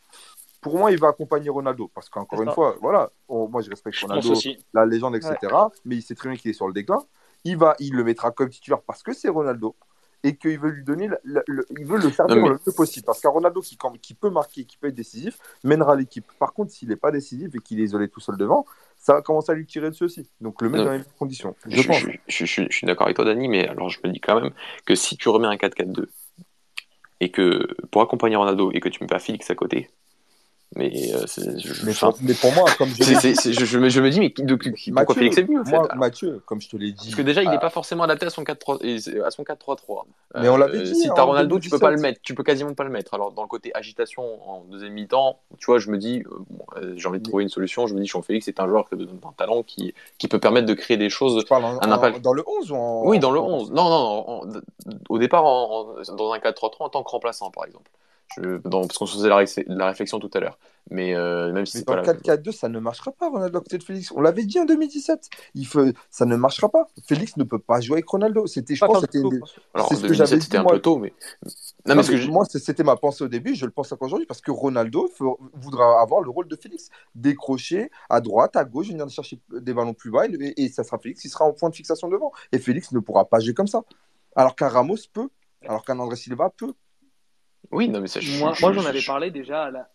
Pour 0.61 0.77
moi, 0.77 0.91
il 0.91 0.99
va 0.99 1.07
accompagner 1.09 1.49
Ronaldo. 1.49 1.89
Parce 1.93 2.09
qu'encore 2.09 2.41
une 2.41 2.51
fois, 2.51 2.75
voilà, 2.81 3.11
on- 3.27 3.47
moi 3.47 3.61
je 3.61 3.69
respecte 3.69 3.99
Ronaldo, 4.01 4.31
aussi. 4.31 4.57
la 4.73 4.85
légende, 4.85 5.15
etc. 5.15 5.35
Mais 5.85 5.95
il 5.95 6.01
sait 6.01 6.15
très 6.15 6.29
bien 6.29 6.37
qu'il 6.37 6.51
est 6.51 6.53
sur 6.53 6.67
le 6.67 6.73
déclin. 6.73 6.99
Il, 7.45 7.55
va, 7.57 7.75
il 7.79 7.93
le 7.95 8.03
mettra 8.03 8.31
comme 8.31 8.49
titulaire 8.49 8.81
parce 8.81 9.01
que 9.03 9.13
c'est 9.13 9.29
Ronaldo. 9.29 9.75
Et 10.21 10.35
qu'il 10.35 10.59
veut 10.59 10.71
lui 10.71 10.83
donner, 10.83 11.07
le, 11.07 11.17
le- 11.23 11.43
le- 11.47 11.65
il 11.79 11.85
veut 11.85 11.97
le 11.97 12.11
servir 12.11 12.35
mais- 12.35 12.49
le 12.49 12.55
mieux 12.67 12.73
possible. 12.75 13.05
Parce 13.05 13.21
qu'un 13.21 13.29
Ronaldo 13.29 13.61
qui, 13.61 13.77
quand- 13.77 13.97
qui 14.01 14.13
peut 14.13 14.29
marquer, 14.29 14.65
qui 14.65 14.75
peut 14.75 14.87
être 14.87 14.95
décisif, 14.95 15.37
mènera 15.63 15.95
l'équipe. 15.95 16.25
Par 16.39 16.51
contre, 16.51 16.73
s'il 16.73 16.89
n'est 16.89 16.97
pas 16.97 17.09
décisif 17.11 17.55
et 17.55 17.59
qu'il 17.59 17.79
est 17.79 17.83
isolé 17.85 18.09
tout 18.09 18.19
seul 18.19 18.35
devant, 18.35 18.65
ça 18.97 19.13
va 19.13 19.21
commencer 19.21 19.53
à 19.53 19.55
lui 19.55 19.65
tirer 19.65 19.89
dessus 19.91 20.03
aussi. 20.03 20.29
Donc 20.41 20.61
le 20.61 20.67
mettre 20.67 20.83
Non. 20.83 20.87
dans 20.89 20.91
les 20.91 20.97
mêmes 20.97 21.07
conditions. 21.17 21.55
Je 21.65 21.81
Je, 21.81 21.87
pense. 21.87 21.99
je- 21.99 22.09
je- 22.27 22.45
je- 22.45 22.63
je 22.69 22.75
suis 22.75 22.85
d'accord 22.85 23.07
avec 23.07 23.15
toi, 23.15 23.23
Dani, 23.23 23.47
mais 23.47 23.65
alors 23.65 23.87
je 23.89 24.01
me 24.03 24.11
dis 24.11 24.19
quand 24.19 24.41
même 24.41 24.51
que 24.85 24.93
si 24.93 25.15
tu 25.15 25.29
remets 25.29 25.47
un 25.47 25.55
4-4-2 25.55 26.09
et 27.21 27.31
que 27.31 27.65
pour 27.89 28.01
accompagner 28.01 28.35
Ronaldo 28.35 28.71
et 28.73 28.81
que 28.81 28.89
tu 28.89 29.01
mets 29.01 29.07
pas 29.07 29.19
Félix 29.19 29.49
à 29.49 29.55
côté, 29.55 29.89
mais 30.79 31.13
euh, 31.13 31.25
je, 31.57 31.85
Mais 31.85 31.93
pour, 31.93 32.15
mais 32.21 32.33
pour 32.33 32.51
moi, 32.53 32.65
comme 32.77 32.89
je 32.89 33.03
c'est- 33.03 33.15
c'est- 33.15 33.35
c'est- 33.35 33.53
je, 33.53 33.65
je 33.65 33.77
me, 33.77 33.89
je 33.89 34.01
me 34.01 34.09
dis, 34.09 34.19
mais 34.19 34.31
qui- 34.31 34.43
de- 34.43 34.55
qui- 34.55 34.91
pourquoi 34.91 35.13
Mathieu, 35.13 35.13
Félix 35.15 35.37
est 35.37 35.41
venu 35.43 35.59
en 35.59 35.65
fait 35.65 35.71
moi, 35.77 35.87
Mathieu, 35.95 36.41
comme 36.45 36.61
je 36.61 36.69
te 36.69 36.77
l'ai 36.77 36.91
dit. 36.91 37.05
Parce 37.09 37.15
que 37.15 37.21
déjà, 37.21 37.43
il 37.43 37.49
n'est 37.49 37.55
ah, 37.57 37.59
pas 37.59 37.69
forcément 37.69 38.03
adapté 38.03 38.25
à 38.25 38.29
son 38.29 38.43
4-3 38.43 38.77
et- 38.81 38.97
à 39.23 39.31
son 39.31 39.43
4-3-3. 39.43 40.05
Mais 40.39 40.49
on 40.49 40.57
l'avait 40.57 40.81
dit, 40.83 40.95
Si 40.95 41.09
t'as 41.09 41.23
en 41.23 41.27
Ronaldo, 41.27 41.59
tu 41.59 41.69
peux 41.69 41.79
pas 41.79 41.87
2017. 41.87 41.95
le 42.05 42.09
mettre. 42.09 42.21
Tu 42.23 42.33
peux 42.35 42.43
quasiment 42.43 42.73
pas 42.73 42.83
le 42.83 42.89
mettre. 42.89 43.13
Alors, 43.13 43.31
dans 43.31 43.41
le 43.43 43.47
côté 43.47 43.71
agitation 43.75 44.23
en 44.49 44.63
deuxième 44.71 44.93
mi-temps, 44.93 45.39
tu 45.57 45.65
vois, 45.65 45.79
je 45.79 45.89
me 45.91 45.97
dis, 45.97 46.23
euh, 46.25 46.35
bon, 46.49 46.65
euh, 46.77 46.93
j'ai 46.95 47.07
envie 47.07 47.19
de 47.19 47.23
trouver 47.23 47.43
une 47.43 47.49
solution. 47.49 47.85
Je 47.87 47.93
me 47.93 47.99
dis, 48.01 48.07
Jean-Félix 48.07 48.47
est 48.47 48.59
un 48.59 48.67
joueur 48.67 48.87
qui 48.87 48.95
a 48.95 48.97
besoin 48.97 49.15
d'un 49.21 49.33
talent 49.37 49.63
qui, 49.63 49.93
qui 50.17 50.27
peut 50.27 50.39
permettre 50.39 50.67
de 50.67 50.73
créer 50.73 50.97
des 50.97 51.09
choses 51.09 51.39
Je 51.41 51.45
parle 51.45 51.65
en- 51.65 51.79
un 51.81 51.91
impact. 51.91 52.21
dans 52.21 52.33
le 52.33 52.43
11 52.47 52.71
ou 52.71 52.75
en. 52.75 53.03
Oui, 53.05 53.19
dans 53.19 53.31
le 53.31 53.39
en- 53.39 53.47
11. 53.47 53.71
Non, 53.71 53.89
non, 53.89 54.25
en- 54.27 54.41
au 55.09 55.17
départ, 55.19 55.45
en- 55.45 55.95
dans 56.15 56.31
un 56.31 56.39
4-3-3 56.39 56.85
en 56.85 56.89
tant 56.89 57.03
que 57.03 57.09
remplaçant, 57.11 57.51
par 57.51 57.65
exemple. 57.65 57.89
Je, 58.37 58.57
dans, 58.67 58.81
parce 58.81 58.97
qu'on 58.97 59.05
se 59.07 59.15
faisait 59.15 59.29
la, 59.29 59.37
ré- 59.37 59.45
la 59.67 59.87
réflexion 59.87 60.19
tout 60.19 60.29
à 60.33 60.39
l'heure. 60.39 60.59
Mais 60.91 61.15
euh, 61.15 61.51
même 61.51 61.65
si 61.65 61.77
Mais 61.77 61.79
c'est 61.81 61.87
dans 61.87 61.93
pas 61.95 62.01
le 62.13 62.19
la... 62.27 62.35
4-4-2, 62.37 62.51
ça 62.51 62.69
ne 62.69 62.79
marchera 62.79 63.11
pas, 63.11 63.29
Ronaldo 63.29 63.57
à 63.57 63.61
côté 63.61 63.77
de 63.77 63.83
Félix. 63.83 64.11
On 64.15 64.21
l'avait 64.21 64.43
dit 64.45 64.59
en 64.59 64.65
2017. 64.65 65.29
Il 65.55 65.65
faut... 65.67 65.83
Ça 66.09 66.25
ne 66.25 66.35
marchera 66.35 66.69
pas. 66.69 66.87
Félix 67.07 67.37
ne 67.37 67.43
peut 67.43 67.59
pas 67.59 67.79
jouer 67.81 67.95
avec 67.95 68.07
Ronaldo. 68.07 68.47
C'était, 68.47 68.75
je 68.75 68.79
Pas 68.81 68.87
pense, 68.87 69.01
c'était 69.01 69.19
Alors, 69.73 69.87
c'est 69.89 69.95
en 69.95 69.97
ce 69.97 70.01
que 70.07 70.13
j'avais 70.13 70.29
2017, 70.37 70.39
dit, 70.39 70.45
c'était 70.45 70.57
un 70.57 70.63
moi. 70.63 70.73
peu 70.73 70.79
tôt, 70.81 70.97
mais. 70.97 71.13
Non, 71.45 71.51
Non, 71.87 71.95
mais 71.95 72.03
ce 72.03 72.11
que 72.11 72.17
je- 72.17 72.29
Moi, 72.29 72.45
c'était 72.45 72.83
ma 72.83 72.95
pensée 72.95 73.23
au 73.23 73.27
début. 73.27 73.55
Je 73.55 73.65
le 73.65 73.71
pense 73.71 73.91
encore 73.91 74.07
aujourd'hui 74.07 74.25
parce 74.27 74.41
que 74.41 74.51
Ronaldo 74.51 75.09
voudra 75.53 76.01
avoir 76.01 76.21
le 76.21 76.29
rôle 76.29 76.47
de 76.47 76.55
Félix. 76.55 76.89
Décrocher 77.15 77.91
à 78.09 78.21
droite, 78.21 78.55
à 78.55 78.63
gauche, 78.65 78.87
venir 78.87 79.07
chercher 79.09 79.39
des 79.51 79.73
ballons 79.73 79.93
plus 79.93 80.11
bas 80.11 80.25
et, 80.27 80.53
et 80.63 80.69
ça 80.69 80.83
sera 80.83 80.97
Félix 80.97 81.21
qui 81.21 81.29
sera 81.29 81.45
en 81.45 81.53
point 81.53 81.69
de 81.69 81.75
fixation 81.75 82.07
devant. 82.09 82.31
Et 82.51 82.59
Félix 82.59 82.91
ne 82.91 82.99
pourra 82.99 83.25
pas 83.25 83.39
jouer 83.39 83.53
comme 83.53 83.67
ça. 83.67 83.83
Alors 84.35 84.55
qu'un 84.55 84.69
Ramos 84.69 84.95
peut. 85.13 85.29
Alors 85.67 85.83
qu'un 85.85 85.99
André 85.99 86.15
Silva 86.15 86.49
peut. 86.55 86.73
Oui, 87.71 87.89
non, 87.89 88.01
mais 88.01 88.07
ça, 88.07 88.19
je- 88.19 88.39
Moi, 88.39 88.53
moi 88.61 88.71
je- 88.73 88.79
j'en 88.79 88.85
avais 88.85 88.99
je- 88.99 89.07
parlé 89.07 89.31
déjà 89.31 89.63
à 89.65 89.71
la. 89.71 89.89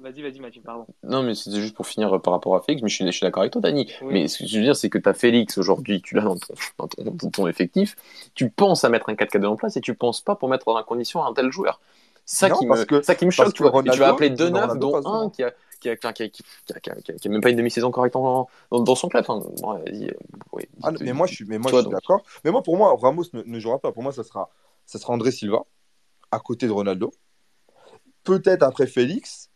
Vas-y, 0.00 0.22
vas-y, 0.22 0.40
Mathieu, 0.40 0.60
pardon. 0.60 0.86
Non, 1.04 1.22
mais 1.22 1.36
c'était 1.36 1.60
juste 1.60 1.76
pour 1.76 1.86
finir 1.86 2.20
par 2.20 2.32
rapport 2.32 2.56
à 2.56 2.62
Félix, 2.62 2.82
mais 2.82 2.88
je 2.88 2.94
suis, 2.96 3.06
je 3.06 3.10
suis 3.12 3.22
d'accord 3.22 3.42
avec 3.42 3.52
toi, 3.52 3.60
Dani. 3.62 3.88
Oui. 4.02 4.12
Mais 4.12 4.28
ce 4.28 4.38
que 4.38 4.46
je 4.46 4.58
veux 4.58 4.64
dire, 4.64 4.74
c'est 4.74 4.90
que 4.90 4.98
tu 4.98 5.08
as 5.08 5.14
Félix 5.14 5.56
aujourd'hui, 5.56 6.02
tu 6.02 6.16
l'as 6.16 6.22
dans 6.22 6.36
ton, 6.36 6.54
dans, 6.78 6.88
ton, 6.88 7.04
dans 7.04 7.30
ton 7.30 7.46
effectif, 7.46 7.94
tu 8.34 8.50
penses 8.50 8.84
à 8.84 8.88
mettre 8.88 9.08
un 9.08 9.14
4-4-2 9.14 9.46
en 9.46 9.54
place 9.56 9.76
et 9.76 9.80
tu 9.80 9.94
penses 9.94 10.20
pas 10.20 10.34
pour 10.34 10.48
mettre 10.48 10.66
en 10.66 10.82
condition 10.82 11.24
un 11.24 11.32
tel 11.32 11.52
joueur. 11.52 11.80
Ça, 12.26 12.48
Non, 12.48 12.56
qui, 12.58 12.66
parce 12.66 12.80
me, 12.80 12.86
que- 12.86 13.02
ça 13.02 13.14
qui 13.14 13.24
me 13.24 13.30
choque, 13.30 13.52
que 13.52 13.52
tu 13.52 13.62
vois. 13.62 13.82
Tu 13.84 13.90
vas 13.90 14.08
appeler 14.08 14.30
deux 14.30 14.48
neufs, 14.48 14.76
dont 14.78 14.96
un 14.96 15.30
qui 15.30 15.44
a, 15.44 15.52
qui, 15.78 15.88
a, 15.90 15.96
qui, 15.96 16.06
a, 16.06 16.12
qui, 16.12 16.22
a, 16.90 17.00
qui, 17.14 17.28
même 17.28 17.40
pas 17.40 17.50
une 17.50 17.56
demi-saison 17.56 17.92
correcte 17.92 18.14
dans, 18.14 18.48
dans 18.72 18.94
son 18.96 19.08
club. 19.08 19.24
Enfin, 19.28 19.46
bon, 19.60 19.74
vas-y, 19.74 20.08
euh, 20.08 20.14
oui, 20.52 20.64
Ah, 20.82 20.90
mais 21.00 21.12
moi, 21.12 21.26
je 21.28 21.34
suis, 21.34 21.44
mais 21.44 21.58
moi, 21.58 21.70
toi, 21.70 21.80
je 21.80 21.84
suis 21.84 21.92
d'accord. 21.92 22.22
Mais 22.44 22.50
moi, 22.50 22.62
pour 22.62 22.76
moi, 22.76 22.96
Ramos 23.00 23.24
ne, 23.32 23.42
ne 23.44 23.60
jouera 23.60 23.78
pas. 23.78 23.92
Pour 23.92 24.02
moi, 24.02 24.10
ça 24.12 24.24
sera, 24.24 24.50
ça 24.86 24.98
sera 24.98 25.12
André 25.12 25.30
Silva 25.30 25.62
à 26.30 26.38
côté 26.40 26.66
de 26.66 26.72
Ronaldo. 26.72 27.12
Peut-être 28.24 28.62
après 28.62 28.86
Félix 28.86 29.50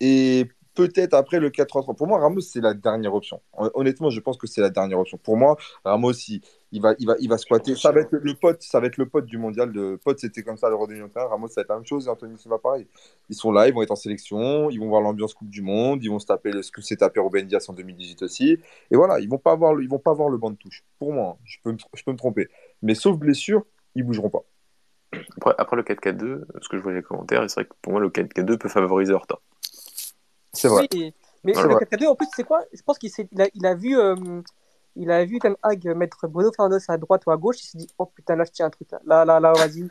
et 0.00 0.46
peut-être 0.74 1.14
après 1.14 1.38
le 1.40 1.50
4-3-3. 1.50 1.94
Pour 1.94 2.06
moi, 2.06 2.18
Ramos, 2.20 2.40
c'est 2.40 2.60
la 2.60 2.74
dernière 2.74 3.14
option. 3.14 3.40
Hon- 3.52 3.70
Honnêtement, 3.74 4.10
je 4.10 4.20
pense 4.20 4.36
que 4.36 4.46
c'est 4.46 4.60
la 4.60 4.70
dernière 4.70 4.98
option. 4.98 5.18
Pour 5.18 5.36
moi, 5.36 5.56
Ramos, 5.84 6.12
il, 6.28 6.40
il 6.72 6.80
va, 6.82 6.94
il 6.98 7.06
va, 7.06 7.14
il 7.20 7.28
va 7.28 7.38
squatter. 7.38 7.74
Ça 7.76 7.90
va 7.92 8.00
être 8.00 8.12
le 8.12 8.34
pote, 8.34 8.62
ça 8.62 8.80
va 8.80 8.86
être 8.88 8.96
le 8.96 9.06
pote 9.08 9.26
du 9.26 9.38
mondial. 9.38 9.70
Le 9.70 9.98
pote, 9.98 10.18
c'était 10.20 10.42
comme 10.42 10.56
ça 10.56 10.68
l'Euro 10.68 10.86
2021. 10.86 11.26
Ramos, 11.26 11.48
ça 11.48 11.54
va 11.56 11.62
être 11.62 11.68
la 11.70 11.74
même 11.76 11.86
chose. 11.86 12.06
Et 12.06 12.10
Anthony 12.10 12.36
Silva, 12.38 12.58
pareil. 12.58 12.86
Ils 13.28 13.34
sont 13.36 13.50
là, 13.52 13.66
ils 13.68 13.74
vont 13.74 13.82
être 13.82 13.92
en 13.92 13.96
sélection, 13.96 14.70
ils 14.70 14.78
vont 14.78 14.88
voir 14.88 15.00
l'ambiance 15.00 15.34
Coupe 15.34 15.50
du 15.50 15.62
Monde, 15.62 16.02
ils 16.04 16.08
vont 16.10 16.18
se 16.20 16.26
taper 16.26 16.50
le- 16.52 16.62
ce 16.62 16.70
que 16.72 16.82
s'est 16.82 16.96
tapé 16.96 17.20
Ruben 17.20 17.46
Dias 17.46 17.64
en 17.68 17.72
2018 17.72 18.22
aussi. 18.22 18.58
Et 18.90 18.96
voilà, 18.96 19.18
ils 19.20 19.28
vont 19.28 19.38
pas 19.38 19.52
avoir, 19.52 19.74
le- 19.74 19.82
ils 19.84 19.88
vont 19.88 19.98
pas 20.00 20.10
avoir 20.12 20.28
le 20.28 20.38
banc 20.38 20.50
de 20.50 20.56
touche. 20.56 20.84
Pour 20.98 21.12
moi, 21.12 21.36
hein. 21.38 21.42
je 21.44 21.58
peux, 21.62 21.72
me, 21.72 21.78
je 21.94 22.02
peux 22.04 22.12
me 22.12 22.18
tromper. 22.18 22.48
Mais 22.82 22.94
sauf 22.94 23.16
blessure, 23.16 23.64
ils 23.94 24.04
bougeront 24.04 24.30
pas. 24.30 24.44
Après, 25.36 25.54
après 25.58 25.76
le 25.76 25.82
4-4-2, 25.82 26.44
ce 26.60 26.68
que 26.68 26.76
je 26.76 26.82
vois 26.82 26.92
dans 26.92 26.96
les 26.98 27.02
commentaires, 27.02 27.48
c'est 27.48 27.60
vrai 27.60 27.64
que 27.66 27.74
pour 27.82 27.92
moi, 27.92 28.00
le 28.00 28.10
4-4-2 28.10 28.58
peut 28.58 28.68
favoriser 28.68 29.12
Horta. 29.12 29.38
C'est 30.52 30.68
vrai. 30.68 30.86
Oui, 30.92 31.12
mais 31.44 31.52
le 31.52 31.74
vrai. 31.74 31.84
4-4-2, 31.84 32.06
en 32.08 32.14
plus, 32.14 32.28
c'est 32.34 32.44
quoi 32.44 32.62
Je 32.72 32.82
pense 32.82 32.98
qu'il 32.98 33.10
il 33.32 33.42
a, 33.42 33.48
il 33.54 33.66
a 33.66 33.74
vu. 33.74 33.98
euh, 33.98 34.14
il 34.96 35.10
a 35.10 35.24
vu 35.24 35.38
Ten 35.40 35.56
Hag 35.62 35.84
mettre 35.96 36.28
Bruno 36.28 36.52
Fernandes 36.52 36.80
à 36.86 36.96
droite 36.98 37.22
ou 37.26 37.30
à 37.32 37.36
gauche, 37.36 37.56
il 37.62 37.66
s'est 37.66 37.78
dit 37.78 37.88
oh 37.98 38.06
putain 38.06 38.36
là 38.36 38.44
je 38.44 38.52
tiens 38.52 38.66
un 38.66 38.70
truc 38.70 38.88
là, 38.92 39.00
là 39.04 39.24
là, 39.24 39.40
là 39.40 39.52
vas-y. 39.52 39.82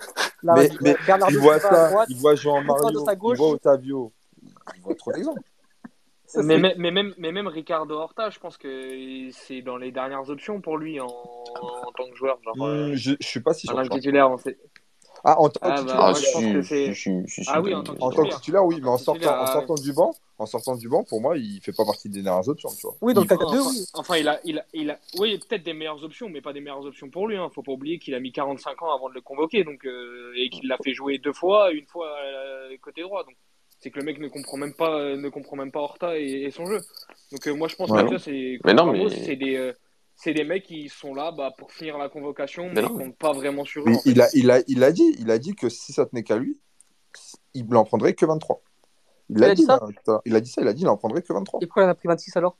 Là, 0.44 0.56
Mais, 0.56 0.68
vas-y. 0.68 0.78
mais 0.82 0.96
Bernardo 1.06 1.36
il 1.36 1.40
voit 1.42 1.56
à 1.56 1.60
ça, 1.60 1.90
droite, 1.90 2.08
il 2.10 2.18
voit 2.18 2.38
Fernandes 2.38 3.10
à 3.10 3.14
il 3.14 3.36
voit 3.36 3.50
Otavio. 3.50 4.14
Il 4.76 4.82
voit 4.82 4.96
trop 4.96 5.12
d'exemples. 5.12 5.42
Mais, 6.36 6.58
mais, 6.58 6.74
mais 6.80 6.90
même, 6.90 7.14
mais 7.20 7.32
même 7.32 7.46
Ricardo 7.48 7.94
Horta, 7.94 8.32
je 8.32 8.40
pense 8.40 8.58
que 8.58 9.30
c'est 9.32 9.62
dans 9.62 9.78
les 9.78 9.92
dernières 9.92 10.28
options 10.32 10.62
pour 10.62 10.80
lui 10.80 11.00
en, 11.00 11.06
en 11.06 11.92
tant 11.96 12.10
que 12.10 12.16
joueur. 12.16 12.40
Genre, 12.42 12.56
euh, 12.66 12.90
Hmm, 12.90 12.96
je, 12.96 13.12
je 13.20 13.28
suis 13.28 13.40
pas 13.40 13.54
si 13.54 13.68
que 13.68 13.88
titulaire, 13.90 14.32
on 14.32 14.40
sait. 14.40 14.58
Ah, 15.26 15.40
en 15.40 15.48
tant 15.50 15.60
que 18.24 18.36
titulaire, 18.36 18.66
oui, 18.66 18.80
mais 18.82 18.90
en 18.90 18.98
sortant, 18.98 19.42
en 19.42 19.48
sortant 19.48 19.76
du 19.76 19.94
banc, 19.94 20.14
en 20.38 20.46
sortant 20.46 20.76
du 20.76 20.90
banc, 20.90 21.04
pour 21.04 21.22
moi, 21.22 21.38
il 21.38 21.62
fait 21.62 21.72
pas 21.72 21.86
partie 21.86 22.10
des 22.10 22.22
dernières 22.22 22.48
options, 22.50 22.70
tu 22.76 22.82
vois. 22.82 22.96
Oui, 23.02 23.14
dans 23.14 23.22
le 23.22 23.28
Il- 23.28 23.30
4-2, 23.30 23.44
Enfin, 23.60 23.70
oui. 23.70 23.86
enfin, 23.94 24.18
il 24.18 24.28
a, 24.28 24.40
il 24.44 24.60
a, 24.60 24.66
il 24.74 24.90
a, 24.92 25.00
oui, 25.20 25.38
peut-être 25.40 25.64
des 25.64 25.74
meilleures 25.74 26.04
options, 26.04 26.28
mais 26.30 26.42
pas 26.42 26.52
des 26.54 26.60
meilleures 26.60 26.86
options 26.86 27.10
pour 27.10 27.28
lui. 27.28 27.38
Hein. 27.38 27.50
Faut 27.54 27.64
pas 27.64 27.72
oublier 27.72 28.00
qu'il 28.00 28.14
a 28.16 28.20
mis 28.20 28.32
45 28.32 28.82
ans 28.82 28.94
avant 28.94 29.10
de 29.10 29.14
le 29.14 29.22
convoquer, 29.22 29.64
donc 29.64 29.86
euh, 29.86 30.34
et 30.36 30.50
qu'il 30.50 30.68
l'a 30.68 30.78
fait 30.84 30.94
jouer 30.94 31.18
deux 31.20 31.34
fois, 31.34 31.72
une 31.72 31.86
fois 31.86 32.10
euh, 32.26 32.76
côté 32.82 33.02
droit. 33.02 33.24
Donc 33.24 33.36
c'est 33.80 33.92
que 33.92 34.00
le 34.00 34.06
mec 34.06 34.20
ne 34.20 34.28
comprend 34.28 34.58
même 34.58 34.74
pas, 34.74 34.94
euh, 35.00 35.16
ne 35.18 35.30
comprend 35.30 35.56
même 35.58 35.72
pas 35.72 35.80
Horta 35.80 36.18
et, 36.20 36.24
et 36.44 36.52
son 36.52 36.66
jeu. 36.66 36.80
Donc 37.32 37.48
euh, 37.48 37.54
moi 37.56 37.68
je 37.70 37.76
pense 37.76 37.90
Ouais. 37.90 38.02
que 38.04 38.08
déjà 38.10 38.20
c'est, 38.20 38.60
Mais 38.66 38.74
non, 38.74 38.86
Ramos, 38.86 39.10
mais- 39.10 39.24
c'est 39.26 39.36
des, 39.36 39.56
euh, 39.56 39.74
c'est 40.24 40.34
des 40.34 40.46
mecs 40.46 40.64
qui 40.64 40.88
sont 40.88 41.14
là 41.14 41.32
bah, 41.32 41.54
pour 41.58 41.72
finir 41.72 41.98
la 41.98 42.08
convocation, 42.08 42.70
Mais 42.74 42.82
mais, 42.82 42.88
qui 42.88 42.94
comptent 42.94 43.18
pas 43.18 43.34
vraiment 43.34 43.66
sur 43.66 43.82
eux. 43.82 43.86
Mais 43.88 43.98
en 43.98 44.00
fait. 44.00 44.10
il 44.10 44.22
a, 44.22 44.30
il 44.34 44.52
a, 44.52 44.62
il 44.68 44.84
a 44.84 44.92
dit, 44.94 45.16
il 45.20 45.30
a 45.30 45.38
dit 45.38 45.54
que 45.54 45.68
si 45.68 45.92
ça 45.92 46.06
tenait 46.06 46.24
qu'à 46.24 46.38
lui, 46.38 46.58
il 47.54 47.66
n'en 47.68 47.84
prendrait 47.84 48.14
que 48.14 48.26
23. 48.26 48.62
Il 49.30 49.38
Il 49.38 49.44
a, 49.44 49.48
a 49.48 49.50
dit, 49.54 49.62
dit 49.62 49.66
ça 49.68 49.80
là, 49.82 49.88
putain. 49.88 50.22
il 50.26 50.36
a 50.36 50.40
dit 50.40 50.50
ça, 50.50 50.62
il 50.62 50.68
a 50.68 50.74
dit 50.74 50.84
il 50.84 50.88
en 50.88 50.96
prendrait 50.96 51.22
que 51.22 51.34
23. 51.34 51.60
Et 51.62 51.68
pourquoi 51.68 51.84
il 51.84 51.86
en 51.88 51.90
a 51.90 51.96
pris 51.96 52.08
26 52.08 52.38
alors? 52.38 52.58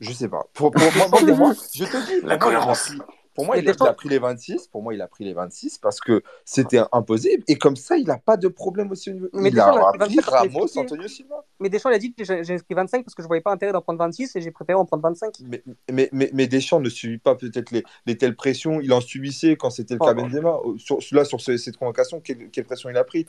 Je 0.00 0.12
sais 0.12 0.28
pas. 0.28 0.44
Pour, 0.54 0.72
pour- 0.72 0.82
moi, 1.36 1.52
je 1.74 1.84
te 1.84 2.20
dis, 2.20 2.26
La 2.26 2.36
cohérence. 2.36 2.92
Pour 3.38 3.46
moi, 3.46 3.56
il 3.56 3.68
a, 3.68 3.72
Deschamps- 3.72 3.84
il 3.84 3.88
a 3.88 3.92
pris 3.94 4.08
les 4.08 4.18
26. 4.18 4.66
Pour 4.66 4.82
moi, 4.82 4.94
il 4.94 5.00
a 5.00 5.06
pris 5.06 5.24
les 5.24 5.32
26 5.32 5.78
parce 5.78 6.00
que 6.00 6.22
c'était 6.44 6.80
impossible. 6.90 7.44
Et 7.46 7.54
comme 7.54 7.76
ça, 7.76 7.96
il 7.96 8.04
n'a 8.08 8.18
pas 8.18 8.36
de 8.36 8.48
problème 8.48 8.90
aussi 8.90 9.10
au 9.10 9.12
niveau. 9.12 9.28
Mais 9.32 9.50
il 9.50 9.52
Deschamps, 9.54 9.76
a 9.76 9.88
a 9.90 9.92
pris 9.92 9.98
pris 9.98 10.16
27 10.16 10.24
parce 10.24 10.26
qu'il 10.26 10.34
a 10.34 10.38
Ramos, 10.40 10.64
expliqué. 10.64 10.80
Antonio 10.80 11.08
Silva. 11.08 11.44
Mais 11.60 11.68
Deschamps, 11.68 11.90
il 11.90 11.94
a 11.94 11.98
dit 12.00 12.12
que 12.12 12.24
j'ai 12.24 12.58
pris 12.58 12.74
25 12.74 13.04
parce 13.04 13.14
que 13.14 13.22
je 13.22 13.28
voyais 13.28 13.40
pas 13.40 13.52
intérêt 13.52 13.72
d'en 13.72 13.80
prendre 13.80 14.00
26 14.00 14.34
et 14.34 14.40
j'ai 14.40 14.50
préféré 14.50 14.76
en 14.76 14.84
prendre 14.84 15.04
25. 15.04 15.34
Mais, 15.46 15.62
mais, 15.92 16.08
mais, 16.12 16.30
mais 16.34 16.46
Deschamps 16.48 16.80
ne 16.80 16.88
subit 16.88 17.18
pas 17.18 17.36
peut-être 17.36 17.70
les, 17.70 17.84
les 18.06 18.18
telles 18.18 18.34
pressions. 18.34 18.80
Il 18.80 18.92
en 18.92 19.00
subissait 19.00 19.54
quand 19.54 19.70
c'était 19.70 19.94
le 19.94 20.00
Oh, 20.02 20.06
cas 20.06 20.14
bon. 20.14 20.22
Benzema. 20.22 20.56
Sur, 20.78 20.98
là, 21.12 21.24
sur 21.24 21.40
ce- 21.40 21.56
cette 21.56 21.76
convocation, 21.76 22.20
quelle, 22.20 22.50
quelle 22.50 22.64
pression 22.64 22.90
il 22.90 22.96
a 22.96 23.04
pris? 23.04 23.26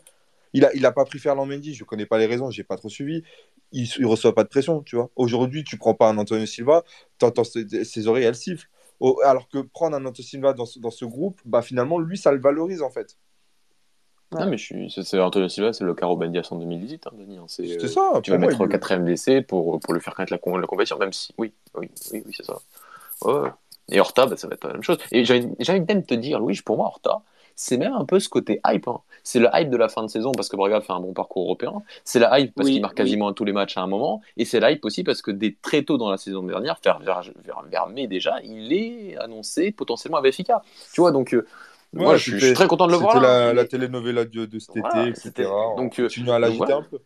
Il 0.54 0.66
a, 0.66 0.74
il 0.74 0.84
a 0.88 0.92
pas 0.92 1.06
pris 1.06 1.20
Ferland 1.20 1.46
Mendy. 1.46 1.76
Je 1.76 1.84
connais 1.84 2.08
pas 2.08 2.18
les 2.18 2.26
raisons, 2.26 2.50
j'ai 2.50 2.64
pas 2.64 2.76
trop 2.78 2.90
suivi. 2.90 3.22
Il, 3.72 3.88
il 4.00 4.06
reçoit 4.08 4.34
pas 4.34 4.44
de 4.44 4.50
pression, 4.50 4.82
tu 4.82 4.96
vois. 4.96 5.12
Aujourd'hui, 5.16 5.64
tu 5.64 5.78
prends 5.78 5.94
pas 5.94 6.10
un 6.10 6.18
Antonio 6.18 6.48
Silva, 6.48 6.84
t'entends 7.20 7.44
ses, 7.44 7.84
ses 7.84 8.08
oreilles, 8.08 8.24
elles 8.24 8.36
sifflent. 8.36 8.68
Au- 9.00 9.20
alors 9.24 9.48
que 9.50 9.60
prendre 9.60 9.96
un 9.96 10.06
Antonio 10.06 10.28
Silva 10.28 10.54
dans, 10.54 10.66
ce- 10.66 10.80
dans 10.80 10.92
ce 10.92 11.06
groupe, 11.06 11.42
bah 11.46 11.62
finalement, 11.62 12.00
lui, 12.00 12.18
ça 12.18 12.32
le 12.32 12.40
valorise 12.40 12.82
en 12.82 12.90
fait. 12.90 13.18
Non, 14.32 14.48
mais 14.48 14.58
je 14.58 14.64
suis... 14.64 14.92
c'est- 14.92 15.20
Antonio 15.20 15.50
Silva, 15.50 15.74
c'est 15.74 15.84
le 15.84 15.94
Caro 15.96 16.16
Bendias 16.16 16.48
en 16.52 16.58
2018, 16.58 17.08
hein, 17.08 17.12
Denis. 17.18 17.38
hein, 17.38 17.46
c'est, 17.48 17.64
euh, 17.84 17.88
ça. 17.88 18.20
Tu 18.24 18.30
vas 18.32 18.38
moi, 18.38 18.52
mettre 18.52 18.64
il- 18.64 18.70
quatrième 18.70 19.06
d'essai 19.06 19.42
pour, 19.42 19.80
pour 19.80 19.94
le 19.94 20.00
faire 20.00 20.14
connaître 20.14 20.34
la, 20.34 20.38
con- 20.38 20.58
la 20.58 20.68
compétition, 20.68 20.98
même 21.00 21.14
si. 21.14 21.34
Oui, 21.38 21.54
oui, 21.76 21.90
oui, 22.12 22.24
oui 22.26 22.34
c'est 22.36 22.46
ça. 22.46 22.60
Et 23.92 24.00
Horta, 24.00 24.28
bah, 24.28 24.38
ça 24.38 24.48
va 24.48 24.54
être 24.54 24.68
la 24.68 24.74
même 24.74 24.84
chose. 24.84 24.98
Et 25.12 25.26
j'ai 25.26 25.40
envie 25.40 25.56
j'ai 25.60 25.72
envie 25.74 25.82
même 25.82 26.02
de 26.02 26.06
te 26.06 26.14
dire, 26.14 26.40
Louis, 26.40 26.60
pour 26.64 26.78
moi, 26.78 26.86
Horta, 26.88 27.24
c'est 27.56 27.78
même 27.78 27.94
un 27.94 28.06
peu 28.06 28.20
ce 28.20 28.30
côté 28.30 28.62
hype. 28.68 28.88
hein. 28.88 29.02
C'est 29.30 29.38
le 29.40 29.48
hype 29.54 29.70
de 29.70 29.78
la 29.78 29.90
fin 29.90 30.02
de 30.02 30.08
saison 30.08 30.32
parce 30.32 30.50
que 30.50 30.56
Braga 30.56 30.82
fait 30.82 30.92
un 30.92 31.00
bon 31.00 31.14
parcours 31.14 31.44
européen. 31.44 31.84
C'est 32.04 32.18
la 32.18 32.40
hype 32.40 32.56
parce 32.56 32.66
Oui, 32.66 32.74
qu'il 32.74 32.82
marque 32.82 32.96
quasiment 32.98 33.32
tous 33.32 33.46
les 33.46 33.54
matchs 33.54 33.78
à 33.78 33.82
un 33.82 33.86
moment. 33.86 34.22
Et 34.38 34.44
c'est 34.46 34.60
la 34.60 34.72
hype 34.72 34.84
aussi 34.86 35.04
parce 35.04 35.22
que 35.22 35.30
dès 35.30 35.56
très 35.62 35.84
tôt 35.84 36.00
dans 36.00 36.10
la 36.10 36.18
saison 36.18 36.42
dernière, 36.42 36.80
vers, 36.84 36.98
vers, 36.98 37.22
vers, 37.46 37.62
vers 37.70 37.88
mai 37.90 38.08
déjà, 38.08 38.38
il 38.44 38.74
est 38.74 39.18
annoncé 39.18 39.72
potentiellement 39.72 40.18
à 40.18 40.22
Benfica. 40.22 40.64
Tu 40.94 41.02
vois, 41.02 41.12
donc. 41.12 41.36
euh, 41.36 41.46
Ouais, 41.94 42.04
moi, 42.04 42.18
je 42.18 42.38
suis, 42.38 42.54
très 42.54 42.68
content 42.68 42.86
de 42.88 42.92
le 42.92 42.98
voir. 42.98 43.14
C'était 43.14 43.26
la, 43.26 43.54
la 43.54 43.62
Mais- 43.64 43.68
telenovela 43.68 44.24
de, 44.26 44.46
de 44.46 44.60
cet 44.60 44.78
été, 44.78 45.08
etc. 45.10 45.20
c'était- 45.24 45.46
On 45.48 45.76
donc, 45.76 46.00
euh, 46.00 46.04
continue 46.04 46.30
à 46.32 46.38
l'agiter 46.40 46.66
donc 46.66 46.72
un 46.72 46.82
peu. 46.84 47.00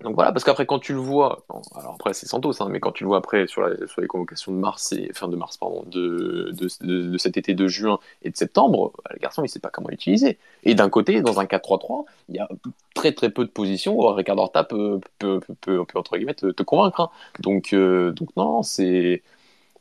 Donc 0.00 0.14
voilà, 0.14 0.30
parce 0.30 0.44
qu'après, 0.44 0.66
quand 0.66 0.78
tu 0.78 0.92
le 0.92 0.98
vois, 0.98 1.46
alors 1.74 1.94
après, 1.94 2.12
c'est 2.12 2.26
Santos, 2.26 2.62
hein, 2.62 2.68
mais 2.70 2.80
quand 2.80 2.92
tu 2.92 3.04
le 3.04 3.08
vois 3.08 3.16
après 3.16 3.46
sur, 3.46 3.66
les 3.66 4.06
convocations 4.06 4.52
de 4.52 4.58
mars, 4.58 4.92
et, 4.92 5.10
fin 5.14 5.26
de 5.26 5.36
mars, 5.36 5.56
pardon, 5.56 5.84
de, 5.86 6.52
de, 6.52 7.16
cet 7.16 7.38
été 7.38 7.54
de 7.54 7.66
juin 7.66 7.98
et 8.22 8.28
de 8.28 8.36
septembre, 8.36 8.92
bah, 9.02 9.10
le 9.14 9.18
garçon, 9.18 9.42
il 9.42 9.48
sait 9.48 9.58
pas 9.58 9.70
comment 9.70 9.88
l'utiliser. 9.88 10.36
Et 10.64 10.74
d'un 10.74 10.90
côté, 10.90 11.22
dans 11.22 11.40
un 11.40 11.46
4-3-3, 11.46 12.04
il 12.28 12.36
y 12.36 12.38
a 12.38 12.48
très 12.94 13.12
très 13.12 13.30
peu 13.30 13.46
de 13.46 13.50
positions 13.50 13.98
où 13.98 14.06
Ricardo 14.12 14.42
Horta 14.42 14.64
peut, 14.64 15.00
peut- 15.18 15.40
peut, 15.62 15.82
entre 15.94 16.18
guillemets, 16.18 16.34
te, 16.34 16.50
te 16.50 16.62
convaincre. 16.62 17.00
hein. 17.00 17.10
Donc, 17.40 17.72
euh, 17.72 18.12
donc 18.12 18.28
non, 18.36 18.62
c'est. 18.62 19.22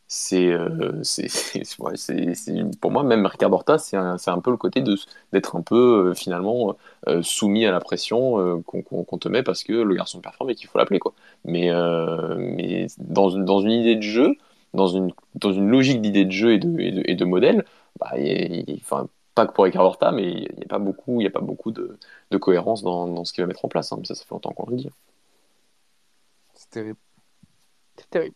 C'est, 0.08 0.52
euh, 0.52 1.02
pour 2.82 2.92
moi, 2.92 3.04
même 3.04 3.26
Ricardo 3.26 3.56
Horta, 3.56 3.78
c'est 3.80 3.98
un, 3.98 4.18
c'est 4.20 4.30
un 4.32 4.40
peu 4.40 4.52
le 4.52 4.58
côté 4.58 4.82
de, 4.82 4.96
d'être 5.34 5.56
un 5.56 5.62
peu, 5.62 6.10
euh, 6.12 6.14
finalement, 6.14 6.76
euh, 7.08 7.22
soumis 7.24 7.66
à 7.66 7.72
la 7.72 7.80
pression 7.80 8.40
euh, 8.40 8.62
qu'on 8.62 9.18
te 9.18 9.28
met 9.30 9.42
parce 9.44 9.64
que 9.64 9.74
le 9.74 9.96
garçon 9.96 10.22
performe 10.22 10.52
et 10.52 10.56
qu'il 10.56 10.68
faut 10.70 10.78
l'appeler 10.78 11.00
quoi. 11.00 11.14
Mais, 11.44 11.72
euh, 11.72 12.36
mais 12.38 12.86
dans, 13.00 13.30
une, 13.32 13.46
dans 13.46 13.62
une 13.62 13.72
idée 13.72 13.96
de 13.96 14.02
jeu, 14.02 14.36
dans 14.76 14.88
une, 14.88 15.12
dans 15.36 15.54
une 15.54 15.70
logique 15.70 16.02
d'idée 16.02 16.26
de 16.26 16.32
jeu 16.32 16.54
et 16.54 16.60
de, 16.60 16.80
et 16.80 16.92
de, 16.92 17.04
et 17.06 17.16
de 17.16 17.26
modèle, 17.26 17.66
bah, 18.00 18.12
il 18.18 18.28
y 18.28 18.32
a- 18.32 18.46
il 18.46 18.70
y 18.70 18.74
a- 18.74 18.78
enfin, 18.82 19.08
pas 19.34 19.48
que 19.48 19.54
pour 19.54 19.64
Ricardo 19.66 19.88
Horta, 19.90 20.12
mais 20.12 20.24
il 20.32 20.40
n'y 20.58 20.64
a 20.66 20.68
pas 20.68 20.80
beaucoup, 20.80 21.20
il 21.22 21.24
y 21.24 21.28
a 21.28 21.32
pas 21.32 21.42
beaucoup 21.42 21.72
de, 21.72 21.98
de 22.32 22.38
cohérence 22.38 22.84
dans, 22.84 23.08
dans 23.08 23.26
ce 23.26 23.34
qu'il 23.34 23.44
va 23.44 23.48
mettre 23.48 23.66
en 23.66 23.70
place. 23.70 23.92
hein. 23.92 23.98
Mais 24.00 24.06
ça, 24.06 24.14
ça 24.16 24.24
fait 24.24 24.32
longtemps 24.36 24.52
qu'on 24.54 24.70
le 24.70 24.78
dit. 24.78 24.90
C'est 26.54 26.70
terrible. 26.70 27.00
C'est 27.98 28.10
terrible. 28.10 28.36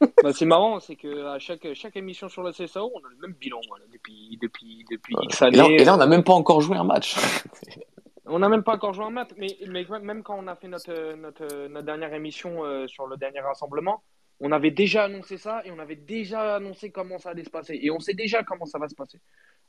C'est- 0.00 0.22
Bah, 0.22 0.32
c'est 0.32 0.44
marrant, 0.46 0.80
c'est 0.80 0.96
que 0.96 1.26
à 1.26 1.38
chaque, 1.38 1.66
chaque 1.74 1.96
émission 1.96 2.28
sur 2.28 2.42
le 2.42 2.52
CSAO, 2.52 2.90
on 2.94 2.98
a 2.98 3.10
le 3.10 3.16
même 3.20 3.32
bilan 3.38 3.60
voilà, 3.68 3.84
depuis, 3.92 4.38
depuis, 4.40 4.84
depuis 4.90 5.14
X 5.22 5.42
Et 5.42 5.44
années. 5.46 5.56
là, 5.56 5.66
et 5.70 5.84
là, 5.84 5.94
on 5.94 5.98
n'a 5.98 6.06
même 6.06 6.24
pas 6.24 6.32
encore 6.34 6.60
joué 6.60 6.76
un 6.76 6.84
match. 6.84 7.14
On 8.30 8.40
n'a 8.40 8.50
même 8.50 8.62
pas 8.62 8.74
encore 8.74 8.92
joué 8.92 9.06
un 9.06 9.10
match, 9.10 9.30
mais, 9.38 9.56
mais 9.68 9.86
même 10.02 10.22
quand 10.22 10.36
on 10.38 10.46
a 10.48 10.54
fait 10.54 10.68
notre, 10.68 11.14
notre, 11.14 11.66
notre 11.68 11.86
dernière 11.86 12.12
émission 12.12 12.62
euh, 12.62 12.86
sur 12.86 13.06
le 13.06 13.16
dernier 13.16 13.40
rassemblement, 13.40 14.02
on 14.40 14.52
avait 14.52 14.70
déjà 14.70 15.04
annoncé 15.04 15.38
ça 15.38 15.62
et 15.64 15.70
on 15.70 15.78
avait 15.78 15.96
déjà 15.96 16.56
annoncé 16.56 16.90
comment 16.90 17.16
ça 17.18 17.30
allait 17.30 17.44
se 17.44 17.48
passer. 17.50 17.78
Et 17.80 17.90
on 17.90 18.00
sait 18.00 18.12
déjà 18.12 18.42
comment 18.42 18.66
ça 18.66 18.78
va 18.78 18.86
se 18.86 18.94
passer. 18.94 19.18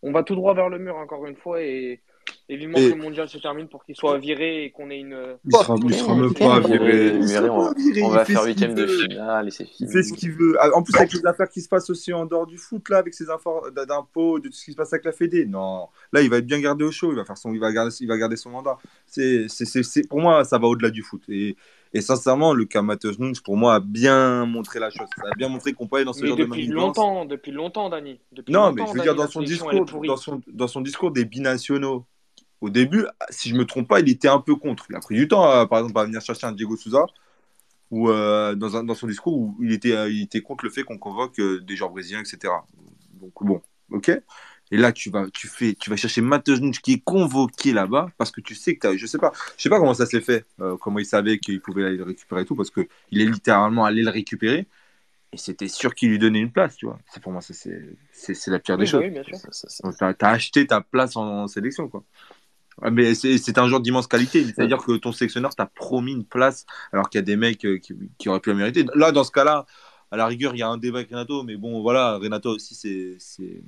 On 0.02 0.12
va 0.12 0.24
tout 0.24 0.36
droit 0.36 0.54
vers 0.56 0.68
le 0.68 0.78
mur 0.78 0.98
encore 0.98 1.26
une 1.26 1.38
fois 1.38 1.62
et, 1.62 2.02
et 2.52 2.58
vivement 2.58 2.78
Et- 2.80 2.90
que 2.90 2.96
le 2.96 3.02
mondial 3.02 3.30
se 3.30 3.38
termine 3.38 3.68
pour 3.68 3.84
qu'il 3.86 3.96
soit 3.96 4.18
viré 4.18 4.66
et 4.66 4.72
qu'on 4.72 4.90
ait 4.90 5.00
une. 5.00 5.16
Il 5.46 5.52
sera, 5.56 5.76
il 5.84 5.94
sera 5.94 6.16
même 6.16 6.34
pas 6.34 6.60
viré. 6.60 7.16
Il 7.16 7.38
on, 7.50 7.66
pas 7.66 7.74
viré, 7.80 8.02
on 8.04 8.10
il 8.10 8.14
va 8.14 8.26
faire 8.26 8.44
huitième 8.44 8.74
de 8.74 8.88
finale 8.88 9.48
et 9.48 9.52
c'est 9.52 9.64
Il 9.66 9.70
fini. 9.70 9.92
fait 9.92 10.04
ce 10.04 10.14
qu'il 10.14 10.32
veut. 10.32 10.56
Ah, 10.60 10.70
En 10.74 10.82
plus, 10.82 10.96
avec 10.96 11.14
les 11.14 11.26
affaires 11.26 11.50
qui 11.50 11.62
se 11.62 11.70
passent 11.70 11.90
aussi 11.92 12.12
en 12.12 12.26
dehors 12.26 12.48
du 12.48 12.58
foot, 12.58 12.90
là, 12.90 12.98
avec 12.98 13.14
ses 13.14 13.26
infor- 13.26 13.72
d'impôts, 13.86 14.40
de 14.40 14.48
tout 14.50 14.54
ce 14.56 14.66
qui 14.66 14.72
se 14.72 14.76
passe 14.78 14.92
avec 14.94 15.06
la 15.06 15.12
Fédé. 15.12 15.46
Non, 15.46 15.88
là, 16.12 16.22
il 16.22 16.30
va 16.30 16.38
être 16.38 16.46
bien 16.48 16.60
gardé 16.60 16.84
au 16.84 16.92
chaud. 16.92 17.12
Il 17.12 17.16
va, 17.18 17.26
faire 17.26 17.38
son, 17.38 17.54
il 17.54 17.60
va, 17.60 17.72
garder, 17.72 17.94
il 18.00 18.08
va 18.08 18.18
garder 18.18 18.36
son 18.36 18.50
mandat. 18.50 18.78
C'est, 19.06 19.46
c'est, 19.48 19.66
c'est, 19.66 19.84
c'est- 19.84 20.08
pour 20.08 20.20
moi, 20.20 20.44
ça 20.44 20.58
va 20.58 20.68
au-delà 20.68 20.90
du 20.90 21.04
foot. 21.04 21.22
Et, 21.30 21.56
et 21.94 22.02
sincèrement, 22.02 22.54
le 22.54 22.66
cas 22.66 22.82
Matheus 22.82 23.18
Nunes, 23.20 23.34
pour 23.44 23.58
moi, 23.58 23.76
a 23.76 23.80
bien 23.80 24.46
montré 24.46 24.80
la 24.80 24.90
chose. 24.90 25.08
Ça 25.18 25.30
a 25.32 25.36
bien 25.36 25.50
montré 25.50 25.74
qu'on 25.74 25.88
peut 25.88 25.98
aller 25.98 26.06
dans 26.06 26.14
ce 26.14 26.22
Mais 26.22 26.28
genre 26.28 26.38
de 26.38 26.44
depuis 26.44 26.68
longtemps, 26.68 27.26
depuis 27.26 27.52
longtemps, 27.52 27.90
Dani. 27.90 28.20
Depuis 28.32 28.54
Non, 28.54 28.72
mais 28.72 28.82
je 28.86 28.88
veux 28.94 28.98
Dani, 29.00 29.04
dire, 29.04 29.16
dans 29.16 29.28
son, 29.28 29.42
discours, 29.42 29.86
dans, 30.06 30.18
son, 30.18 30.42
dans 30.48 30.68
son 30.68 30.82
discours 30.82 31.12
des 31.12 31.26
binationaux, 31.26 32.06
au 32.62 32.70
début, 32.70 33.06
si 33.30 33.50
je 33.50 33.56
me 33.56 33.66
trompe 33.66 33.88
pas, 33.88 34.02
il 34.02 34.10
était 34.10 34.28
un 34.28 34.40
peu 34.40 34.56
contre. 34.56 34.86
Il 34.90 34.96
a 34.96 35.00
pris 35.00 35.16
du 35.16 35.28
temps, 35.28 35.50
euh, 35.50 35.66
par 35.66 35.80
exemple, 35.80 36.00
à 36.00 36.04
venir 36.06 36.22
chercher 36.22 36.46
un 36.46 36.52
Diego 36.52 36.76
Souza, 36.78 37.06
ou 37.92 38.10
euh, 38.10 38.56
dans, 38.56 38.78
un- 38.78 38.84
dans 38.84 38.94
son 38.96 39.08
discours 39.08 39.38
où 39.38 39.56
il 39.62 39.72
était, 39.72 39.94
euh, 39.94 40.10
il 40.12 40.22
était 40.24 40.42
contre 40.42 40.66
le 40.66 40.70
fait 40.72 40.84
qu'on 40.84 40.98
convoque 40.98 41.42
des 41.42 41.76
joueurs 41.76 41.90
brésiliens, 41.92 42.22
etc. 42.22 42.54
Donc 43.14 43.34
bon, 43.42 43.62
ok. 43.92 44.12
Et 44.72 44.78
là, 44.78 44.92
tu 44.92 45.10
vas, 45.10 45.28
tu 45.32 45.48
fais, 45.48 45.74
tu 45.74 45.90
vas 45.90 45.96
chercher 45.96 46.22
Matheus 46.22 46.60
Nunes 46.60 46.72
qui 46.74 46.94
est 46.94 47.04
convoqué 47.04 47.74
là-bas 47.74 48.10
parce 48.18 48.32
que 48.32 48.40
tu 48.42 48.54
sais 48.56 48.76
que 48.76 48.80
t'as- 48.82 48.98
je 48.98 49.06
sais 49.08 49.18
pas, 49.18 49.32
je 49.58 49.64
sais 49.64 49.70
pas 49.70 49.80
comment 49.80 49.96
ça 49.96 50.06
s'est 50.06 50.22
fait, 50.22 50.46
euh, 50.62 50.78
comment 50.78 51.00
il 51.00 51.06
savait 51.06 51.40
qu'il 51.40 51.60
pouvait 51.62 51.86
aller 51.86 51.98
le 51.98 52.04
récupérer 52.04 52.42
et 52.42 52.46
tout, 52.46 52.56
parce 52.56 52.70
que 52.70 52.88
il 53.12 53.22
est 53.22 53.26
littéralement 53.26 53.86
allé 53.86 54.04
le 54.04 54.12
récupérer 54.12 54.68
et 55.32 55.38
c'était 55.38 55.68
sûr 55.68 55.94
qu'il 55.96 56.10
lui 56.10 56.20
donnait 56.20 56.40
une 56.40 56.52
place, 56.52 56.76
tu 56.76 56.86
vois. 56.88 57.00
C'est 57.12 57.22
pour 57.22 57.32
moi, 57.32 57.42
c'est, 57.42 57.82
la 58.48 58.60
pire 58.60 58.78
des 58.78 58.86
Oui, 58.86 58.92
choses. 58.92 59.04
oui, 59.16 59.34
Donc, 59.84 59.96
t'as 59.98 60.14
as 60.28 60.32
acheté 60.32 60.66
ta 60.68 60.82
place 60.82 61.16
en, 61.16 61.44
en 61.44 61.48
sélection, 61.48 61.88
quoi. 61.88 62.04
Ouais, 62.82 62.92
Mais 62.92 63.16
c'est 63.16 63.38
c'est 63.38 63.58
un 63.58 63.68
joueur 63.68 63.82
d'immense 63.82 64.08
qualité. 64.08 64.44
C'est-à-dire 64.44 64.78
que 64.80 64.94
ton 64.98 65.12
sélectionneur 65.12 65.56
t'a 65.56 65.66
promis 65.66 66.14
une 66.14 66.26
place 66.26 66.66
alors 66.94 67.10
qu'il 67.10 67.20
y 67.20 67.24
a 67.24 67.26
des 67.26 67.36
mecs 67.36 67.66
euh, 67.66 67.78
qui, 67.78 67.94
qui 68.18 68.30
auraient 68.30 68.40
pu 68.40 68.50
la 68.50 68.56
mériter. 68.56 68.86
Là, 68.96 69.12
dans 69.12 69.24
ce 69.24 69.32
cas-là, 69.32 69.66
à 70.12 70.18
la 70.18 70.26
rigueur, 70.28 70.56
il 70.56 70.60
y 70.60 70.64
a 70.64 70.70
un 70.70 70.78
débat 70.78 71.00
avec 71.00 71.10
Renato, 71.10 71.44
mais 71.44 71.58
bon, 71.58 71.82
voilà, 71.82 72.18
Renato 72.18 72.52
aussi, 72.56 72.76
c'est. 72.76 73.64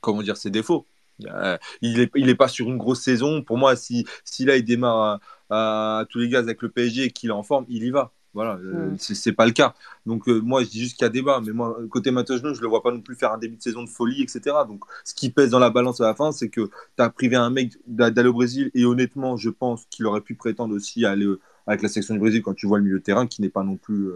Comment 0.00 0.22
dire, 0.22 0.36
ses 0.36 0.50
défauts. 0.50 0.86
Euh, 1.26 1.58
il 1.82 1.98
est, 2.00 2.10
il 2.14 2.28
est 2.28 2.34
pas 2.36 2.48
sur 2.48 2.68
une 2.68 2.78
grosse 2.78 3.02
saison. 3.02 3.42
Pour 3.42 3.58
moi, 3.58 3.74
si, 3.76 4.06
si 4.24 4.44
là, 4.44 4.56
il 4.56 4.64
démarre 4.64 5.20
à, 5.50 6.00
à 6.00 6.04
tous 6.08 6.18
les 6.18 6.28
gaz 6.28 6.44
avec 6.44 6.62
le 6.62 6.68
PSG 6.70 7.04
et 7.04 7.10
qu'il 7.10 7.30
est 7.30 7.32
en 7.32 7.42
forme, 7.42 7.64
il 7.68 7.82
y 7.84 7.90
va. 7.90 8.12
Voilà, 8.34 8.56
euh, 8.58 8.90
Mm. 8.92 8.96
c'est 8.98 9.32
pas 9.32 9.46
le 9.46 9.52
cas. 9.52 9.74
Donc, 10.06 10.28
euh, 10.28 10.38
moi, 10.40 10.62
je 10.62 10.68
dis 10.68 10.80
juste 10.80 10.96
qu'il 10.96 11.04
y 11.04 11.06
a 11.06 11.08
débat. 11.08 11.40
Mais 11.44 11.52
moi, 11.52 11.76
côté 11.90 12.12
Nunes, 12.12 12.24
je 12.28 12.60
le 12.60 12.68
vois 12.68 12.82
pas 12.82 12.92
non 12.92 13.00
plus 13.00 13.16
faire 13.16 13.32
un 13.32 13.38
début 13.38 13.56
de 13.56 13.62
saison 13.62 13.82
de 13.82 13.88
folie, 13.88 14.22
etc. 14.22 14.64
Donc, 14.64 14.84
ce 15.04 15.14
qui 15.14 15.30
pèse 15.30 15.50
dans 15.50 15.58
la 15.58 15.70
balance 15.70 16.00
à 16.00 16.04
la 16.04 16.14
fin, 16.14 16.30
c'est 16.30 16.48
que 16.50 16.60
tu 16.96 17.02
as 17.02 17.10
privé 17.10 17.36
un 17.36 17.50
mec 17.50 17.72
d'a- 17.86 18.10
d'aller 18.10 18.28
au 18.28 18.32
Brésil. 18.34 18.70
Et 18.74 18.84
honnêtement, 18.84 19.36
je 19.36 19.50
pense 19.50 19.86
qu'il 19.90 20.06
aurait 20.06 20.20
pu 20.20 20.34
prétendre 20.36 20.74
aussi 20.74 21.04
à 21.04 21.10
aller 21.12 21.24
euh, 21.26 21.40
avec 21.66 21.82
la 21.82 21.88
section 21.88 22.14
du 22.14 22.20
Brésil 22.20 22.42
quand 22.42 22.54
tu 22.54 22.66
vois 22.66 22.78
le 22.78 22.84
milieu 22.84 22.98
de 22.98 23.02
terrain, 23.02 23.26
qui 23.26 23.42
n'est 23.42 23.48
pas 23.50 23.64
non 23.64 23.76
plus, 23.76 24.08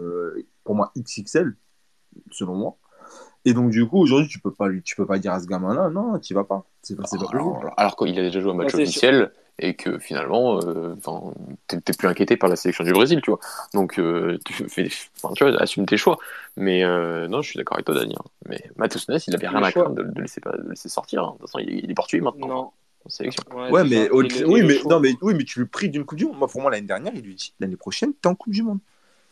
pour 0.63 0.75
moi, 0.75 0.91
XXL, 0.95 1.55
selon 2.31 2.55
moi. 2.55 2.77
Et 3.45 3.53
donc, 3.53 3.71
du 3.71 3.85
coup, 3.85 3.99
aujourd'hui, 3.99 4.27
tu 4.29 4.39
peux 4.39 4.51
pas 4.53 4.67
lui, 4.69 4.81
tu 4.81 4.95
peux 4.95 5.05
pas 5.05 5.19
dire 5.19 5.33
à 5.33 5.39
ce 5.39 5.47
gamin-là, 5.47 5.89
non, 5.89 6.17
tu 6.19 6.33
vas 6.33 6.43
pas. 6.45 6.63
C'est 6.81 6.95
pas, 6.95 7.05
c'est 7.05 7.17
pas 7.17 7.25
possible. 7.25 7.39
Alors, 7.39 7.73
alors 7.77 7.95
qu'il 7.97 8.17
a 8.17 8.21
déjà 8.23 8.39
joué 8.39 8.51
un 8.51 8.55
match 8.55 8.73
Ouais, 8.73 8.83
officiel 8.83 9.31
et 9.59 9.75
que 9.75 9.99
finalement, 9.99 10.59
euh, 10.63 10.95
t'es 11.67 11.93
plus 11.93 12.07
inquiété 12.07 12.37
par 12.37 12.49
la 12.49 12.55
sélection 12.55 12.83
du 12.83 12.91
Brésil, 12.93 13.21
tu 13.21 13.31
vois. 13.31 13.39
Donc, 13.73 13.99
euh, 13.99 14.39
tu 14.45 14.53
fais, 14.69 14.87
tu 14.89 15.43
vois, 15.43 15.61
assume 15.61 15.85
tes 15.85 15.97
choix. 15.97 16.17
Mais 16.57 16.83
euh, 16.83 17.27
non, 17.27 17.41
je 17.41 17.49
suis 17.49 17.57
d'accord 17.57 17.75
avec 17.77 17.85
toi, 17.85 17.95
Daniel. 17.95 18.17
Mais 18.47 18.63
Matheus 18.77 19.07
Nunes, 19.09 19.19
il 19.27 19.35
avait 19.35 19.47
rien 19.47 19.61
à 19.61 19.71
craindre 19.71 19.95
de, 19.95 20.03
de 20.03 20.21
laisser, 20.21 20.41
pas, 20.41 20.55
de 20.57 20.69
laisser 20.69 20.89
sortir. 20.89 21.23
hein. 21.23 21.33
De 21.35 21.37
toute 21.39 21.47
façon, 21.47 21.59
il, 21.59 21.69
est- 21.69 21.79
il 21.83 21.91
est 21.91 21.93
portugais 21.93 22.21
maintenant 22.23 22.47
Non. 22.47 22.71
en 23.05 23.09
sélection. 23.09 23.43
Ouais, 23.69 23.83
mais, 23.83 24.09
au- 24.09 24.21
oui, 24.23 24.63
mais, 24.63 24.77
non, 24.89 24.99
mais, 24.99 25.13
oui, 25.21 25.33
mais 25.35 25.43
tu 25.43 25.59
le 25.59 25.65
pries 25.67 25.89
d'une 25.89 26.05
Coupe 26.05 26.17
du 26.17 26.25
Monde. 26.25 26.37
Moi, 26.37 26.47
pour 26.47 26.61
moi, 26.61 26.71
l'année 26.71 26.87
dernière, 26.87 27.13
il 27.13 27.21
lui 27.21 27.35
dit 27.35 27.53
l'année 27.59 27.75
prochaine, 27.77 28.13
t'es 28.13 28.27
en 28.29 28.35
Coupe 28.35 28.53
du 28.53 28.63
Monde. 28.63 28.79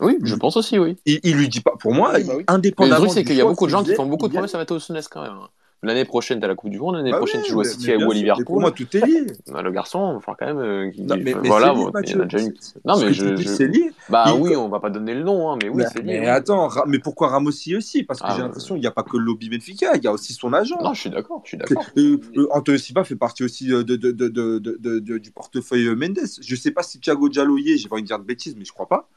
Oui, 0.02 0.18
je 0.22 0.34
pense 0.34 0.56
aussi, 0.56 0.78
oui. 0.78 0.96
Il, 1.06 1.20
il 1.22 1.36
lui 1.36 1.48
dit 1.48 1.60
pas, 1.60 1.72
pour 1.78 1.94
moi, 1.94 2.12
Oui, 2.14 2.24
bah 2.24 2.34
oui. 2.36 2.38
Mais 2.38 2.44
le 2.48 2.54
indépendamment. 2.54 2.96
truc, 3.06 3.10
c'est 3.12 3.24
qu'il 3.24 3.36
y 3.36 3.40
a 3.40 3.44
beaucoup 3.44 3.66
de 3.66 3.70
gens 3.70 3.82
qui 3.84 3.94
font 3.94 4.06
beaucoup 4.06 4.28
de 4.28 4.32
promesses 4.32 4.54
à 4.54 4.58
Matheus 4.58 4.90
Nunes 4.90 5.00
quand 5.10 5.22
même. 5.22 5.36
L'année 5.84 6.04
prochaine, 6.04 6.38
t'as 6.38 6.46
la 6.46 6.54
Coupe 6.54 6.70
du 6.70 6.78
Monde. 6.78 6.94
L'année 6.94 7.10
Bah 7.10 7.16
prochaine, 7.16 7.40
ouais, 7.40 7.46
tu 7.46 7.50
joues 7.50 7.60
à 7.62 7.64
City 7.64 7.92
ou 7.96 8.08
à 8.08 8.14
Liverpool. 8.14 8.44
Pour 8.44 8.60
moi, 8.60 8.70
tout 8.70 8.86
est 8.96 9.04
lié. 9.04 9.26
Bah, 9.48 9.62
le 9.62 9.72
garçon, 9.72 10.10
il 10.12 10.14
va 10.14 10.20
falloir 10.20 10.36
quand 10.38 10.46
même. 10.46 10.58
euh, 10.60 10.90
Non, 10.96 11.16
mais, 11.16 11.34
mais 11.34 11.48
voilà, 11.48 11.72
lié, 11.72 11.80
il 12.04 12.10
y 12.12 12.14
en 12.14 12.20
a 12.20 12.24
déjà 12.26 12.38
une. 12.38 12.54
Non, 12.84 12.98
mais 13.00 13.06
que 13.06 13.12
je. 13.12 13.34
je- 13.34 13.48
c'est 13.48 13.66
lié. 13.66 13.90
Bah 14.08 14.26
Il- 14.28 14.40
oui, 14.40 14.54
on 14.54 14.68
va 14.68 14.78
pas 14.78 14.90
donner 14.90 15.12
le 15.12 15.24
nom, 15.24 15.50
hein, 15.50 15.58
mais 15.60 15.68
oui, 15.68 15.82
c'est 15.92 15.98
lié. 15.98 16.04
mais 16.04 16.20
oui. 16.20 16.26
attends, 16.28 16.68
Ra- 16.68 16.84
mais 16.86 17.00
pourquoi 17.00 17.30
Ramossi 17.30 17.74
aussi? 17.74 18.04
Parce 18.04 18.20
que 18.20 18.26
Ah, 18.28 18.30
j'ai 18.30 18.36
ouais. 18.36 18.42
l'impression 18.44 18.76
qu'il 18.76 18.82
n'y 18.82 18.86
a 18.86 18.92
pas 18.92 19.02
que 19.02 19.16
le 19.16 19.24
lobby 19.24 19.48
Benfica, 19.48 19.96
il 19.96 20.04
y 20.04 20.06
a 20.06 20.12
aussi 20.12 20.34
son 20.34 20.52
agent. 20.52 20.76
Non, 20.80 20.94
je 20.94 21.00
suis 21.00 21.10
d'accord, 21.10 21.40
je 21.42 21.48
suis 21.48 21.58
d'accord. 21.58 21.84
Euh, 21.98 22.16
euh, 22.36 22.46
Antonio 22.52 22.78
Silva 22.78 23.02
fait 23.02 23.16
partie 23.16 23.42
aussi 23.42 23.66
de, 23.66 23.82
de- 23.82 23.96
de- 23.96 24.12
de- 24.12 24.28
de- 24.28 24.58
de- 24.60 24.98
de- 25.00 25.18
du 25.18 25.32
portefeuille 25.32 25.88
euh, 25.88 25.96
Mendes. 25.96 26.20
Je 26.40 26.54
sais 26.54 26.70
pas 26.70 26.84
si 26.84 27.00
Thiago 27.00 27.28
Diallo 27.28 27.58
y 27.58 27.72
est, 27.72 27.76
j'ai 27.76 27.88
pas 27.88 27.96
envie 27.96 28.02
de 28.02 28.06
dire 28.06 28.20
de 28.20 28.24
bêtises, 28.24 28.54
mais 28.56 28.64
je 28.64 28.72
crois 28.72 28.86
pas. 28.86 29.08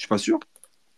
Je 0.00 0.04
suis 0.04 0.08
pas 0.08 0.16
sûr. 0.16 0.38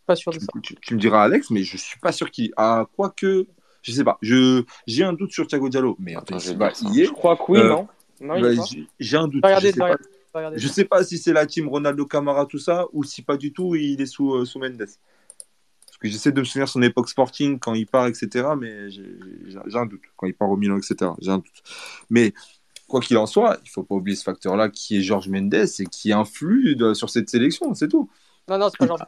Pas 0.06 0.14
sûr 0.14 0.30
de 0.32 0.38
Tu, 0.38 0.44
ça. 0.44 0.52
tu- 0.62 0.76
tu 0.76 0.94
me 0.94 1.00
diras 1.00 1.24
Alex, 1.24 1.50
mais 1.50 1.64
je 1.64 1.76
suis 1.76 1.98
pas 1.98 2.12
sûr 2.12 2.30
qu'il. 2.30 2.52
Ah, 2.56 2.86
quoique, 2.94 3.48
je 3.82 3.90
sais 3.90 4.04
pas. 4.04 4.16
Je 4.22 4.62
j'ai 4.86 5.02
un 5.02 5.12
doute 5.12 5.32
sur 5.32 5.44
Thiago 5.48 5.68
Diallo, 5.68 5.96
mais 5.98 6.14
Attends, 6.14 6.38
je 6.38 6.52
ça. 6.52 6.72
y 6.92 7.00
est. 7.00 7.06
Je 7.06 7.10
crois 7.10 7.36
que 7.36 7.42
oui, 7.48 7.58
Euh, 7.58 7.68
non? 7.68 7.88
Non, 8.20 8.36
il 8.36 8.42
Bah, 8.42 8.54
pas. 8.54 8.64
j'ai- 9.00 9.16
un 9.16 9.26
doute. 9.26 9.44
Regardez, 9.44 9.68
je 9.70 9.72
sais 9.72 9.78
pas. 9.80 9.96
regardez. 10.32 10.58
Je 10.60 10.68
sais 10.68 10.84
pas 10.84 11.02
si 11.02 11.18
c'est 11.18 11.32
la 11.32 11.46
team 11.46 11.66
Ronaldo 11.68 12.06
Camara, 12.06 12.46
tout 12.46 12.60
ça, 12.60 12.86
ou 12.92 13.02
si 13.02 13.22
pas 13.22 13.36
du 13.36 13.52
tout, 13.52 13.74
il 13.74 14.00
est 14.00 14.06
sous, 14.06 14.34
euh, 14.34 14.44
sous 14.44 14.60
Mendes. 14.60 14.78
Parce 14.78 15.98
que 16.00 16.06
j'essaie 16.06 16.30
de 16.30 16.38
me 16.38 16.44
souvenir 16.44 16.68
son 16.68 16.80
époque 16.82 17.08
Sporting, 17.08 17.58
quand 17.58 17.74
il 17.74 17.86
part, 17.88 18.06
etc. 18.06 18.50
Mais 18.56 18.88
j'ai 18.88 19.04
un 19.74 19.86
doute. 19.86 20.02
Quand 20.16 20.28
il 20.28 20.34
part 20.34 20.48
au 20.48 20.56
Milan, 20.56 20.78
etc. 20.78 21.10
J'ai 21.20 21.32
un 21.32 21.38
doute. 21.38 21.62
Mais 22.08 22.32
quoi 22.86 23.00
qu'il 23.00 23.16
en 23.16 23.26
soit, 23.26 23.58
il 23.64 23.68
faut 23.70 23.82
pas 23.82 23.96
oublier 23.96 24.14
ce 24.16 24.22
facteur-là 24.22 24.68
qui 24.68 24.98
est 24.98 25.00
Georges 25.02 25.28
Mendes 25.28 25.54
et 25.54 25.86
qui 25.86 26.12
influe 26.12 26.76
de- 26.76 26.94
sur 26.94 27.10
cette 27.10 27.28
sélection, 27.28 27.74
c'est 27.74 27.88
tout. 27.88 28.08
Non, 28.48 28.58
non, 28.58 28.68
c'est 28.68 28.78
pas 28.78 28.86
genre. 28.86 28.98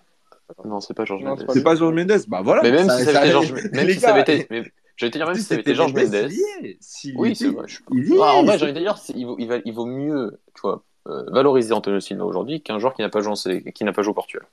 Non, 0.64 0.80
c'est 0.80 0.94
pas 0.94 1.04
Georges 1.04 1.22
Mendes. 1.24 1.44
c'est 1.52 1.62
pas 1.62 1.74
Georges 1.74 1.94
Mendes 1.94 2.20
Bah 2.28 2.42
voilà. 2.42 2.62
Mais 2.62 2.70
même 2.70 2.86
Ça- 2.88 2.98
si 2.98 3.04
ça 3.04 3.10
avait 3.18 3.28
été 3.28 3.32
Georges 3.32 3.54
les 3.72 3.92
si 3.94 4.00
ça 4.00 4.10
avait 4.10 4.24
gars, 4.24 4.34
été. 4.34 4.46
mais 4.50 4.62
J'allais 4.96 5.10
te 5.10 5.18
dire, 5.18 5.26
même 5.26 5.34
si 5.36 5.42
ça 5.42 5.54
avait 5.54 5.62
c'était 5.62 5.70
été 5.70 5.74
Georges 5.74 5.94
Mendes. 5.94 6.30
il 6.30 7.14
Oui, 7.16 7.34
c'est 7.34 7.48
vrai. 7.48 7.64
je- 7.66 7.78
Il 7.92 8.12
est. 8.12 8.16
Ah, 8.20 8.34
en 8.34 8.44
vrai, 8.44 8.58
j'ai 8.58 8.64
envie 8.64 8.74
de 8.74 8.78
dire, 8.78 8.96
il 9.14 9.26
vaut, 9.26 9.36
il 9.38 9.48
va- 9.48 9.58
il 9.64 9.72
vaut 9.72 9.86
mieux, 9.86 10.38
tu 10.54 10.60
vois, 10.62 10.84
euh, 11.08 11.24
valoriser 11.32 11.72
Antonio 11.72 11.98
Silva 11.98 12.24
aujourd'hui 12.24 12.62
qu'un 12.62 12.78
joueur 12.78 12.94
qui 12.94 13.02
n'a 13.02 13.08
pas 13.08 13.20
joué 13.20 13.32
qui 13.74 13.84
n'a 13.84 13.92
pas 13.92 14.02
joué 14.02 14.10
au 14.10 14.14
Portugal. 14.14 14.46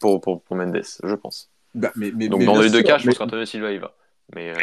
Pour, 0.00 0.20
pour, 0.20 0.42
pour 0.42 0.56
Mendes, 0.56 0.80
je 1.02 1.14
pense. 1.14 1.50
Bah, 1.74 1.90
mais- 1.96 2.12
mais- 2.14 2.28
Donc 2.28 2.40
mais 2.40 2.46
dans 2.46 2.60
les 2.60 2.70
deux 2.70 2.82
cas, 2.82 2.96
je 2.98 3.06
pense 3.06 3.18
qu'Antonio 3.18 3.44
Silva 3.44 3.72
y 3.72 3.78
va. 3.78 3.92
Mais 4.34 4.50
euh, 4.50 4.54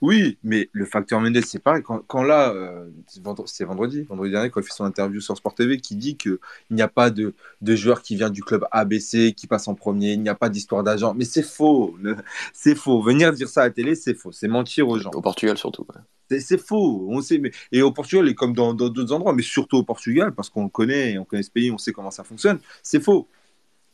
Oui, 0.00 0.38
mais 0.44 0.68
le 0.72 0.84
facteur 0.84 1.20
Mendes, 1.20 1.40
c'est 1.44 1.58
pareil. 1.58 1.82
Quand, 1.82 2.00
quand 2.06 2.22
là, 2.22 2.50
euh, 2.52 2.88
c'est 3.08 3.22
vendre- 3.22 3.48
c'est 3.48 3.64
vendredi, 3.64 4.02
vendredi 4.02 4.30
dernier, 4.30 4.48
quand 4.50 4.60
il 4.60 4.64
fait 4.64 4.72
son 4.72 4.84
interview 4.84 5.20
sur 5.20 5.36
Sport 5.36 5.54
TV, 5.54 5.78
qui 5.78 5.96
dit 5.96 6.16
qu'il 6.16 6.38
n'y 6.70 6.82
a 6.82 6.88
pas 6.88 7.10
de, 7.10 7.34
de 7.62 7.74
joueur 7.76 8.00
qui 8.02 8.14
vient 8.14 8.30
du 8.30 8.44
club 8.44 8.64
ABC, 8.70 9.32
qui 9.34 9.46
passe 9.48 9.66
en 9.66 9.74
premier, 9.74 10.12
il 10.12 10.22
n'y 10.22 10.28
a 10.28 10.36
pas 10.36 10.48
d'histoire 10.48 10.84
d'agent. 10.84 11.14
Mais 11.14 11.24
c'est 11.24 11.42
faux. 11.42 11.96
C'est 12.52 12.74
faux. 12.76 13.02
Venir 13.02 13.32
dire 13.32 13.48
ça 13.48 13.62
à 13.62 13.64
la 13.64 13.70
télé, 13.70 13.94
c'est 13.94 14.14
faux. 14.14 14.30
C'est 14.32 14.48
mentir 14.48 14.88
aux 14.88 14.98
gens. 14.98 15.10
au 15.12 15.20
Portugal 15.20 15.56
surtout. 15.58 15.84
ouais. 16.30 16.38
C'est- 16.40 16.58
faux. 16.58 17.06
On 17.10 17.20
sait. 17.20 17.38
Mais... 17.38 17.50
Et 17.72 17.82
au 17.82 17.90
Portugal, 17.90 18.28
et 18.28 18.34
comme 18.34 18.52
dans 18.52 18.74
d'autres 18.74 19.12
endroits, 19.12 19.32
mais 19.32 19.42
surtout 19.42 19.78
au 19.78 19.82
Portugal, 19.82 20.32
parce 20.32 20.48
qu'on 20.50 20.64
le 20.64 20.68
connaît, 20.70 21.18
on 21.18 21.24
connaît 21.24 21.42
ce 21.42 21.50
pays, 21.50 21.70
on 21.70 21.78
sait 21.78 21.92
comment 21.92 22.10
ça 22.10 22.22
fonctionne, 22.24 22.60
c'est 22.82 23.02
faux. 23.02 23.28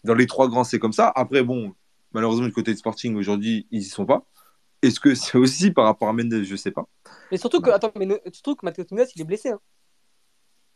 Dans 0.05 0.15
les 0.15 0.27
trois 0.27 0.49
grands, 0.49 0.65
c'est 0.65 0.79
comme 0.79 0.93
ça. 0.93 1.11
Après, 1.15 1.43
bon, 1.43 1.73
malheureusement, 2.13 2.47
du 2.47 2.53
côté 2.53 2.73
de 2.75 2.79
Sporting, 2.79 3.15
aujourd'hui, 3.17 3.67
ils 3.71 3.81
y 3.81 3.85
sont 3.85 4.05
pas. 4.05 4.27
Est-ce 4.85 5.01
que 5.01 5.15
c'est 5.15 5.39
aussi 5.39 5.71
par 5.71 5.85
rapport 5.87 6.09
à 6.09 6.13
Mendes 6.13 6.43
Je 6.43 6.57
sais 6.57 6.71
pas. 6.71 6.85
Mais 7.31 7.37
surtout 7.39 7.61
que, 7.61 7.71
attends, 7.71 7.93
mais 7.97 8.07
ne- 8.07 8.19
surtout 8.33 8.55
que 8.57 8.65
Matheus 8.65 8.87
Nunes, 8.91 9.07
il 9.17 9.23
est 9.23 9.25
blessé. 9.25 9.51
hein. 9.51 9.61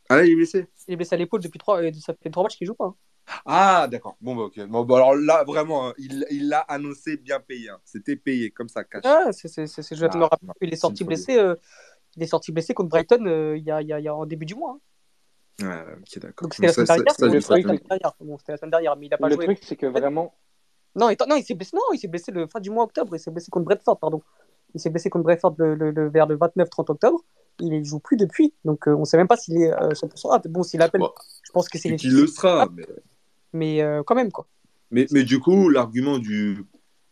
Ah 0.09 0.17
là, 0.17 0.25
il 0.25 0.33
est 0.33 0.37
blessé 0.37 0.67
Il 0.87 0.95
est 0.95 0.97
blessé 0.97 1.15
à 1.15 1.19
l'épaule 1.19 1.43
depuis 1.43 1.59
trois, 1.59 1.83
euh, 1.83 1.93
ça 2.01 2.15
fait 2.23 2.31
trois 2.31 2.43
matchs 2.43 2.57
qu'il 2.57 2.67
joue 2.67 2.75
pas. 2.75 2.87
hein. 2.87 2.97
Ah, 3.45 3.89
d'accord. 3.91 4.17
Bon, 4.23 4.35
bah, 4.35 4.43
ok. 4.45 4.59
Bon, 4.67 4.85
bah, 4.85 4.97
alors 4.97 5.15
là, 5.15 5.45
vraiment, 5.45 5.89
hein, 5.89 5.95
il 5.99 6.49
l'a 6.49 6.61
annoncé 6.61 7.19
bien 7.19 7.41
payé. 7.41 7.69
hein. 7.69 7.79
C'était 7.85 8.17
payé, 8.17 8.51
comme 8.51 8.69
ça, 8.69 8.85
cash. 8.85 9.03
Ah, 9.05 9.27
c'est, 9.33 9.49
c'est, 9.49 9.67
c'est, 9.67 9.95
je 9.95 10.07
Ah, 10.07 10.17
me 10.17 10.25
rappeler. 10.25 10.49
non, 10.49 10.55
Il 10.63 10.73
est 10.73 10.77
sorti 10.77 11.05
blessé. 11.05 11.37
euh, 11.39 11.55
il 12.17 12.23
est 12.23 12.27
sorti 12.27 12.53
blessé 12.53 12.73
contre 12.75 12.89
Brighton 12.89 13.25
euh, 13.27 13.57
il 13.57 13.65
y, 13.65 13.71
a, 13.71 13.83
il 13.83 13.89
y 13.89 13.93
a, 13.93 14.01
il 14.01 14.05
y 14.05 14.09
a 14.09 14.15
en 14.15 14.25
début 14.27 14.47
du 14.47 14.55
mois. 14.55 14.79
hein. 14.79 14.81
Ouais, 15.61 15.95
ok, 16.01 16.19
d'accord. 16.21 16.49
Donc 16.49 16.55
c'était 16.55 16.67
la 16.69 16.73
semaine 16.73 16.87
dernière. 16.87 17.15
bon, 17.19 17.41
c'était 17.41 17.55
la 17.55 17.61
semaine 17.63 17.79
dernière. 17.89 18.15
Bon, 18.21 18.39
c'était 18.39 18.53
la 18.53 18.59
semaine 18.59 18.71
dernière, 18.71 18.97
mais 18.97 19.07
il 19.07 19.15
a 19.15 19.19
pas 19.19 19.29
Le 19.29 19.35
joué. 19.35 19.45
truc, 19.45 19.59
c'est 19.63 19.77
que 19.77 19.87
vraiment. 19.87 20.35
Non, 20.99 21.11
il, 21.11 21.17
non, 21.29 21.37
il 21.37 21.45
s'est 21.45 21.55
blessé. 21.55 21.71
Non, 21.75 21.83
il 21.93 21.99
s'est 21.99 22.09
blessé 22.09 22.33
le 22.33 22.47
fin 22.47 22.61
du 22.61 22.71
mois 22.71 22.85
octobre. 22.85 23.15
Il 23.15 23.19
s'est 23.21 23.31
blessé 23.31 23.51
contre 23.51 23.65
Brentford, 23.67 23.99
pardon. 23.99 24.23
Il 24.75 24.81
s'est 24.81 24.91
blessé 24.91 25.09
contre 25.11 25.25
Brentford 25.25 25.55
le, 25.59 25.75
le- 25.75 25.91
le- 25.91 26.09
vers 26.09 26.27
le 26.27 26.37
29-30 26.37 26.91
octobre. 26.91 27.25
Il 27.61 27.71
ne 27.79 27.83
joue 27.85 27.99
plus 28.01 28.17
depuis. 28.17 28.53
Donc 28.65 28.87
euh, 28.87 28.95
on 28.95 29.01
ne 29.01 29.05
sait 29.05 29.17
même 29.17 29.27
pas 29.29 29.37
s'il 29.37 29.61
est 29.63 29.73
euh, 29.73 29.91
100% 29.91 30.33
apte. 30.35 30.49
Bon, 30.49 30.63
s'il 30.63 30.81
appelle, 30.83 31.01
Bon. 31.01 31.11
je 31.43 31.51
pense 31.53 31.69
que 31.69 31.79
c'est 31.79 31.97
qu'il 31.97 32.15
le 32.15 32.27
sera. 32.27 32.69
Mais, 32.75 32.85
Mais 33.53 33.83
euh, 33.83 34.03
quand 34.05 34.15
même, 34.15 34.31
quoi. 34.31 34.47
mais, 34.91 35.07
mais 35.11 35.25
du 35.25 35.41
coup, 35.41 35.69
l'argument 35.69 36.19
du. 36.19 36.65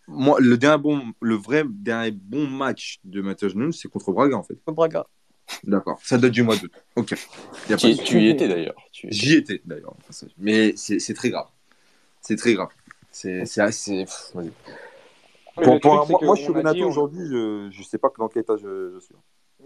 Moi, 0.09 0.37
le, 0.41 0.57
dernier 0.57 0.81
bon, 0.81 1.03
le 1.21 1.35
vrai 1.35 1.65
dernier 1.69 2.13
bon 2.13 2.47
match 2.47 3.01
de 3.03 3.21
Matheus 3.21 3.55
Nunes, 3.57 3.73
c'est 3.73 3.89
contre 3.89 4.13
Braga, 4.13 4.37
en 4.37 4.45
fait. 4.45 4.57
Braga. 4.69 5.05
D'accord. 5.65 5.99
Ça 6.03 6.17
date 6.19 6.31
du 6.33 6.43
mois 6.45 6.57
d'août. 6.57 6.71
Ok. 6.97 7.11
Y 7.69 7.73
a 7.73 7.77
pas 7.77 7.77
Tu, 7.77 7.97
tu 7.97 8.21
y 8.21 8.29
étais 8.29 8.47
d'ailleurs. 8.49 8.77
J'y 8.93 9.35
étais, 9.35 9.63
d'ailleurs. 9.65 9.97
Mais 10.39 10.75
c'est 10.77 10.99
c'est 11.01 11.15
très 11.15 11.31
grave. 11.31 11.47
C'est 12.21 12.37
très 12.37 12.55
grave. 12.55 12.69
C'est 13.17 13.47
c'est 13.47 13.63
assez. 13.63 14.05
Pour- 15.55 15.81
pour- 15.81 16.05
truc, 16.07 16.21
moi, 16.21 16.35
je 16.37 16.43
suis 16.43 16.53
Renato 16.53 16.85
on- 16.85 16.89
aujourd'hui, 16.89 17.27
je, 17.27 17.69
je 17.71 17.83
sais 17.83 17.97
pas 17.97 18.13
dans 18.19 18.29
quel 18.29 18.43
état 18.43 18.57
je, 18.59 18.93
je 18.93 18.99
suis. 18.99 19.15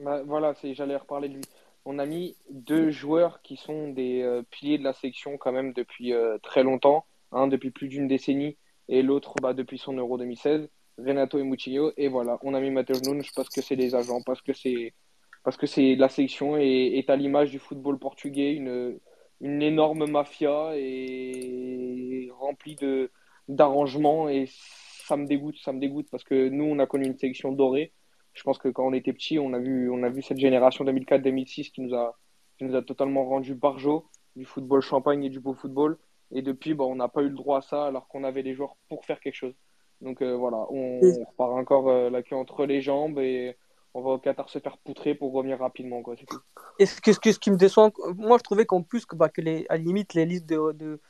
Bah, 0.05 0.23
voilà, 0.25 0.55
j'allais 0.63 0.97
reparler 0.97 1.29
de 1.29 1.35
lui. 1.35 1.41
On 1.85 1.99
a 1.99 2.07
mis 2.07 2.37
deux 2.51 2.91
joueurs 2.91 3.43
qui 3.43 3.57
sont 3.57 3.89
des 3.89 4.23
euh, 4.23 4.43
piliers 4.51 4.79
de 4.79 4.85
la 4.85 4.93
sélection 4.93 5.37
quand 5.37 5.51
même 5.51 5.73
depuis 5.73 6.13
euh, 6.13 6.39
très 6.45 6.63
longtemps, 6.63 7.07
un 7.33 7.49
depuis 7.49 7.73
plus 7.73 7.89
d'une 7.89 8.07
décennie 8.07 8.57
et 8.89 9.03
l'autre 9.03 9.35
bah, 9.43 9.53
depuis 9.53 9.79
son 9.79 9.95
Euro 9.95 10.17
2016, 10.17 10.69
Renato 10.99 11.39
et 11.39 11.43
Mucillo. 11.43 11.93
Et 11.97 12.07
voilà, 12.07 12.39
on 12.43 12.55
a 12.55 12.61
mis 12.61 12.71
Matheus 12.71 13.03
Nunes 13.03 13.23
parce 13.35 13.49
que 13.49 13.63
c'est 13.63 13.77
des 13.77 13.97
agents, 13.97 14.23
parce 14.25 14.43
que 14.43 14.53
c'est 14.53 14.95
parce 15.43 15.57
que 15.57 15.67
c'est 15.67 15.97
la 15.97 16.09
sélection 16.09 16.57
et 16.57 16.99
est 16.99 17.11
à 17.11 17.17
l'image 17.17 17.51
du 17.51 17.59
football 17.59 17.99
portugais, 17.99 18.53
une, 18.53 19.01
une 19.41 19.63
énorme 19.63 20.07
mafia 20.09 20.73
et 20.77 22.31
remplie 22.39 22.77
de 22.77 23.11
d'arrangements 23.55 24.29
et 24.29 24.47
ça 24.49 25.17
me 25.17 25.27
dégoûte, 25.27 25.57
ça 25.63 25.73
me 25.73 25.81
dégoûte 25.81 26.09
parce 26.11 26.25
que 26.25 26.49
nous 26.49 26.65
on 26.65 26.79
a 26.79 26.87
connu 26.87 27.07
une 27.07 27.19
sélection 27.19 27.53
dorée. 27.53 27.93
Je 28.33 28.43
pense 28.45 28.59
que 28.59 28.69
quand 28.69 28.87
on 28.87 28.93
était 28.93 29.13
petit, 29.13 29.39
on 29.39 29.53
a 29.53 29.59
vu, 29.59 29.91
on 29.91 30.03
a 30.05 30.09
vu 30.09 30.23
cette 30.23 30.39
génération 30.39 30.85
2004-2006 30.85 31.73
qui 31.73 31.81
nous 31.81 31.95
a, 31.95 32.17
qui 32.59 32.65
nous 32.65 32.77
a 32.77 32.83
totalement 32.83 33.25
rendu 33.25 33.55
barjots 33.55 34.07
du 34.37 34.45
football 34.45 34.81
champagne 34.83 35.25
et 35.25 35.31
du 35.31 35.41
beau 35.41 35.55
football. 35.55 35.99
Et 36.33 36.43
depuis, 36.43 36.75
bah, 36.75 36.85
on 36.85 36.95
n'a 36.95 37.09
pas 37.09 37.23
eu 37.23 37.29
le 37.29 37.35
droit 37.35 37.59
à 37.59 37.63
ça 37.63 37.87
alors 37.87 38.07
qu'on 38.07 38.23
avait 38.23 38.45
des 38.45 38.55
joueurs 38.55 38.77
pour 38.89 39.05
faire 39.05 39.19
quelque 39.19 39.35
chose. 39.35 39.55
Donc 40.01 40.23
euh, 40.23 40.37
voilà, 40.37 40.59
on, 40.71 41.01
on 41.03 41.25
repart 41.25 41.51
encore 41.53 41.89
euh, 41.89 42.09
la 42.09 42.23
queue 42.23 42.37
entre 42.37 42.65
les 42.67 42.81
jambes 42.81 43.19
et 43.19 43.57
on 43.95 44.03
va 44.03 44.11
au 44.11 44.19
Qatar 44.19 44.49
se 44.49 44.61
faire 44.61 44.79
poutrer 44.79 45.17
pour 45.17 45.33
revenir 45.33 45.59
rapidement. 45.59 46.01
Quoi, 46.03 46.15
c'est 46.17 46.25
tout. 46.27 46.39
Et 46.79 46.87
ce, 46.87 47.01
que, 47.01 47.13
ce, 47.13 47.19
que- 47.19 47.33
ce 47.33 47.41
qui 47.41 47.51
me 47.51 47.57
déçoit, 47.57 47.91
moi 48.17 48.39
je 48.39 48.45
trouvais 48.45 48.65
qu'en 48.65 48.83
plus, 48.83 49.05
que, 49.05 49.17
bah, 49.17 49.29
que 49.29 49.41
les, 49.41 49.67
à 49.69 49.77
la 49.77 49.83
limite, 49.83 50.15
les 50.15 50.25
listes 50.25 50.47
de, 50.49 50.71
de, 50.73 51.01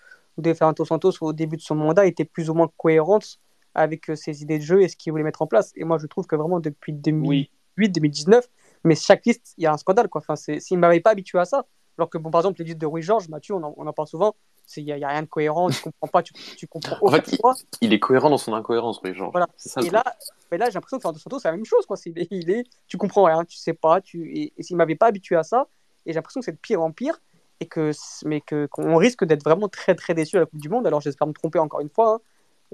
de 0.41 0.55
Fernando 0.55 0.85
Santos 0.85 1.13
au 1.21 1.33
début 1.33 1.57
de 1.57 1.63
son 1.63 1.75
mandat 1.75 2.07
étaient 2.07 2.25
plus 2.25 2.51
ou 2.51 2.55
moins 2.55 2.69
cohérentes 2.77 3.39
avec 3.75 4.11
euh, 4.11 4.17
ses 4.17 4.43
idées 4.43 4.59
de 4.59 4.65
jeu 4.65 4.83
et 4.83 4.89
ce 4.89 4.97
qu'il 4.97 5.13
voulait 5.13 5.23
mettre 5.25 5.43
en 5.43 5.47
place. 5.47 5.73
Et 5.77 5.85
moi 5.85 5.99
je 5.99 6.07
trouve 6.07 6.27
que 6.27 6.37
vraiment 6.37 6.61
depuis 6.61 6.93
2008, 6.93 7.51
Oui, 7.79 7.89
2019, 7.89 8.49
mais 8.85 8.95
chaque 8.95 9.25
liste, 9.27 9.55
il 9.59 9.65
y 9.65 9.67
a 9.67 9.73
un 9.73 9.77
scandale. 9.77 10.09
Quoi. 10.09 10.21
Enfin, 10.21 10.37
c'est- 10.37 10.61
s'il 10.61 10.77
ne 10.77 10.81
m'avait 10.81 11.01
pas 11.01 11.11
habitué 11.11 11.39
à 11.39 11.45
ça, 11.45 11.65
alors 11.99 12.09
que 12.11 12.19
bon, 12.19 12.31
par 12.31 12.41
exemple, 12.41 12.59
les 12.61 12.65
listes 12.65 12.79
de 12.79 12.87
Rui 12.87 13.03
Georges, 13.03 13.29
Mathieu, 13.29 13.55
on 13.55 13.63
en, 13.63 13.75
on 13.77 13.87
en 13.87 13.93
parle 13.93 14.09
souvent, 14.09 14.35
c'est- 14.67 14.81
il 14.81 14.85
n'y 14.87 14.93
a, 14.93 14.99
il 14.99 15.05
rien 15.05 15.23
de 15.23 15.27
cohérent, 15.29 15.69
tu 15.71 15.83
comprends 15.83 16.09
pas, 16.09 16.23
tu, 16.23 16.33
tu 16.57 16.67
comprends 16.67 16.97
En 17.03 17.11
fait, 17.11 17.37
choix. 17.37 17.55
Il 17.81 17.93
est 17.93 17.99
cohérent 18.01 18.31
dans 18.31 18.39
son 18.39 18.55
incohérence, 18.55 19.01
oui, 19.05 19.15
genre. 19.15 19.31
Voilà. 19.31 19.47
Ça 19.57 19.81
Et 19.83 19.91
là, 19.91 20.03
mais 20.51 20.59
là 20.59 20.67
j'ai 20.67 20.75
l'impression 20.75 20.97
que 20.99 21.03
Fernando 21.03 21.21
Santos, 21.21 21.39
c'est 21.41 21.49
la 21.49 21.57
même 21.57 21.65
chose. 21.65 21.87
Quoi. 21.87 21.97
C'est, 21.97 22.11
il 22.11 22.19
est, 22.19 22.29
il 22.31 22.51
est- 22.51 22.65
tu 22.89 22.97
comprends 22.97 23.25
rien, 23.25 23.45
tu 23.45 23.57
sais 23.57 23.75
pas. 23.75 24.01
Tu, 24.01 24.31
et, 24.37 24.53
et 24.57 24.63
s'il 24.63 24.77
m'avait 24.77 24.95
pas 24.97 25.07
habitué 25.07 25.37
à 25.37 25.43
ça, 25.43 25.69
et 26.07 26.13
j'ai 26.13 26.15
l'impression 26.17 26.41
que 26.41 26.47
c'est 26.47 26.53
de 26.53 26.57
pire 26.59 26.81
en 26.83 26.91
pire, 26.93 27.21
et 27.61 27.67
que, 27.67 27.93
mais 28.25 28.41
que, 28.41 28.67
qu'on 28.67 28.97
risque 28.97 29.25
d'être 29.25 29.45
vraiment 29.45 29.69
très 29.69 29.95
très 29.95 30.15
déçu 30.15 30.37
à 30.37 30.41
la 30.41 30.47
Coupe 30.47 30.61
du 30.61 30.69
Monde. 30.69 30.87
Alors 30.87 31.01
j'espère 31.01 31.27
me 31.29 31.33
tromper 31.33 31.59
encore 31.59 31.81
une 31.81 31.91
fois, 31.91 32.15
hein. 32.15 32.21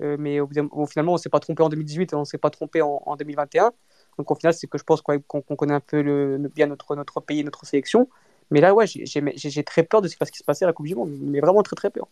Euh, 0.03 0.17
mais 0.19 0.41
au, 0.41 0.49
au- 0.73 0.87
finalement, 0.87 1.15
on 1.15 1.17
s'est 1.17 1.31
pas 1.31 1.41
trompé 1.41 1.63
en 1.63 1.71
2018 1.71 2.13
et 2.13 2.17
on 2.17 2.25
s'est 2.27 2.39
pas 2.39 2.51
trompé 2.51 2.83
en, 2.83 3.03
en 3.07 3.17
2021. 3.17 3.73
Donc 4.19 4.31
au 4.31 4.35
final, 4.35 4.53
c'est 4.55 4.67
que 4.67 4.79
je 4.79 4.85
pense 4.85 5.01
qu'on, 5.03 5.19
qu'on 5.21 5.43
connaît 5.57 5.75
un 5.75 5.81
peu 5.81 6.03
le, 6.03 6.39
bien 6.55 6.67
notre, 6.67 6.95
notre 6.97 7.21
pays, 7.21 7.43
notre 7.45 7.65
sélection. 7.67 8.09
Mais 8.51 8.61
là, 8.61 8.75
ouais, 8.75 8.87
j'ai, 8.87 9.65
très 9.65 9.83
peur 9.85 10.03
de 10.03 10.09
ce 10.09 10.17
qui 10.17 10.39
se 10.39 10.45
passer 10.45 10.65
à 10.65 10.69
la 10.69 10.73
Coupe 10.75 10.87
du 10.87 10.95
Monde, 10.95 11.11
mais 11.21 11.41
vraiment 11.41 11.63
très 11.63 11.77
très 11.77 11.91
peur. 11.91 12.09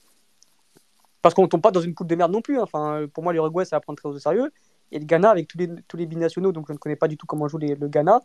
Parce 1.23 1.35
qu'on 1.35 1.49
tombe 1.49 1.63
pas 1.63 1.71
dans 1.71 1.81
une 1.81 1.95
poule 1.95 2.07
de 2.07 2.15
merde 2.17 2.33
non 2.33 2.43
plus. 2.43 2.59
hein. 2.59 2.63
Enfin, 2.63 3.07
pour 3.13 3.23
moi, 3.23 3.33
l'Uruguay, 3.33 3.65
ça 3.65 3.77
va 3.77 3.81
prendre 3.81 3.97
très 3.99 4.09
au 4.09 4.19
sérieux. 4.19 4.53
et 4.93 4.99
le 4.99 5.05
Ghana 5.07 5.31
avec 5.31 5.49
tous 5.49 5.59
les, 5.59 5.69
tous 5.89 5.97
les 5.97 6.07
binationaux, 6.07 6.53
donc 6.53 6.67
je 6.69 6.73
ne 6.73 6.79
connais 6.79 6.97
pas 6.97 7.09
du 7.09 7.17
tout 7.17 7.27
comment 7.27 7.49
joue 7.49 7.59
le 7.59 7.89
Ghana. 7.89 8.21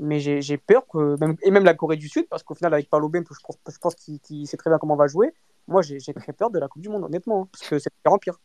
Mais 0.00 0.18
j'ai 0.20 0.42
j'ai 0.42 0.56
peur 0.56 0.86
que, 0.86 1.16
même, 1.20 1.36
et 1.42 1.50
même 1.50 1.64
la 1.64 1.74
Corée 1.74 1.96
du 1.96 2.08
Sud, 2.08 2.26
parce 2.28 2.42
qu'au 2.42 2.54
final, 2.54 2.74
avec 2.74 2.90
Paulo 2.90 3.08
Ben, 3.08 3.24
je 3.28 3.38
pense, 3.44 3.56
je 3.72 3.78
pense 3.78 3.94
qu'il 3.94 4.46
sait 4.46 4.56
très 4.56 4.70
bien 4.70 4.78
comment 4.78 4.94
on 4.94 4.98
va 4.98 5.06
jouer. 5.06 5.32
Moi, 5.68 5.82
j'ai 5.82 5.98
très 6.00 6.32
peur 6.32 6.50
de 6.50 6.58
la 6.58 6.68
Coupe 6.68 6.82
du 6.82 6.88
Monde, 6.88 7.04
honnêtement, 7.04 7.42
hein, 7.42 7.48
parce 7.52 7.68
que 7.68 7.78
c'est 7.78 7.90
pire 8.02 8.12
en 8.12 8.18
pire. 8.18 8.38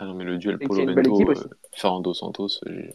Ah 0.00 0.06
non, 0.06 0.14
mais 0.14 0.24
le 0.24 0.38
duel 0.38 0.56
Et 0.60 0.66
Polo 0.66 0.86
Bento, 0.92 1.30
euh. 1.30 1.34
Fernando 1.74 2.12
Santos, 2.14 2.48
j'ai 2.66 2.92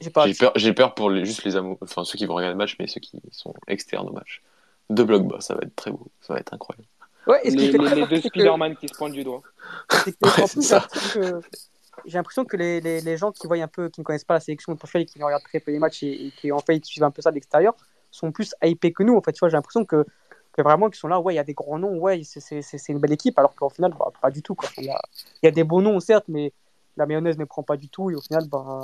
J'ai 0.00 0.10
peur, 0.10 0.52
j'ai 0.56 0.72
peur 0.74 0.94
pour 0.94 1.08
les, 1.08 1.24
juste 1.24 1.44
les 1.44 1.56
amours, 1.56 1.78
enfin 1.80 2.04
ceux 2.04 2.18
qui 2.18 2.26
vont 2.26 2.34
regarder 2.34 2.52
le 2.52 2.58
match, 2.58 2.76
mais 2.78 2.86
ceux 2.86 3.00
qui 3.00 3.22
sont 3.30 3.54
externes 3.68 4.08
au 4.08 4.12
match. 4.12 4.42
Deux 4.90 5.04
blocs 5.04 5.26
bas, 5.26 5.40
ça 5.40 5.54
va 5.54 5.60
être 5.62 5.74
très 5.74 5.90
beau, 5.90 6.06
ça 6.20 6.34
va 6.34 6.40
être 6.40 6.52
incroyable. 6.52 6.86
Ouais, 7.26 7.40
Les, 7.44 7.72
les- 7.72 7.78
les 7.78 8.06
deux 8.06 8.20
que- 8.20 8.28
Spider-Man 8.28 8.76
qui 8.76 8.86
se 8.88 8.94
pointent 8.94 9.14
du 9.14 9.24
doigt. 9.24 9.42
c'est 9.90 10.14
Ouais, 10.22 10.46
ça. 10.62 10.86
que- 11.14 11.40
j'ai 12.04 12.18
l'impression 12.18 12.44
que 12.44 12.56
les, 12.56 12.80
les, 12.80 13.16
gens 13.16 13.32
qui 13.32 13.46
voient 13.46 13.56
un 13.56 13.68
peu, 13.68 13.88
qui 13.88 14.00
ne 14.00 14.04
connaissent 14.04 14.24
pas 14.24 14.34
la 14.34 14.40
sélection 14.40 14.72
de 14.72 14.78
Portugal 14.78 15.02
et 15.02 15.06
qui 15.06 15.22
regardent 15.22 15.42
très 15.42 15.60
peu 15.60 15.70
les 15.70 15.78
matchs 15.78 16.02
et, 16.02 16.32
qui 16.36 16.52
en 16.52 16.58
fait 16.58 16.84
suivent 16.84 17.04
un 17.04 17.10
peu 17.10 17.22
ça 17.22 17.30
de 17.30 17.34
l'extérieur, 17.34 17.74
sont 18.10 18.32
plus 18.32 18.54
hypés 18.62 18.92
que 18.92 19.02
nous. 19.02 19.16
En 19.16 19.22
fait, 19.22 19.32
tu 19.32 19.40
vois, 19.40 19.48
j'ai 19.48 19.56
l'impression 19.56 19.84
que, 19.84 20.04
que 20.52 20.62
vraiment 20.62 20.88
qu'ils 20.88 20.98
sont 20.98 21.08
là, 21.08 21.20
ouais, 21.20 21.34
il 21.34 21.36
y 21.36 21.40
a 21.40 21.44
des 21.44 21.54
grands 21.54 21.78
noms, 21.78 21.98
ouais, 21.98 22.22
c'est- 22.24 22.88
une 22.88 22.98
belle 22.98 23.12
équipe, 23.12 23.38
alors 23.38 23.54
qu'au 23.54 23.68
final, 23.68 23.92
bah, 23.98 24.10
pas 24.20 24.30
du 24.30 24.42
tout. 24.42 24.56
Il, 24.78 24.84
y 25.42 25.46
a, 25.46 25.50
des 25.50 25.64
beaux 25.64 25.82
noms, 25.82 26.00
certes, 26.00 26.26
mais 26.28 26.52
la 26.96 27.06
mayonnaise 27.06 27.38
ne 27.38 27.44
prend 27.44 27.62
pas 27.62 27.76
du 27.76 27.88
tout. 27.88 28.10
Et 28.10 28.14
au 28.14 28.20
final, 28.20 28.46
bah, 28.48 28.80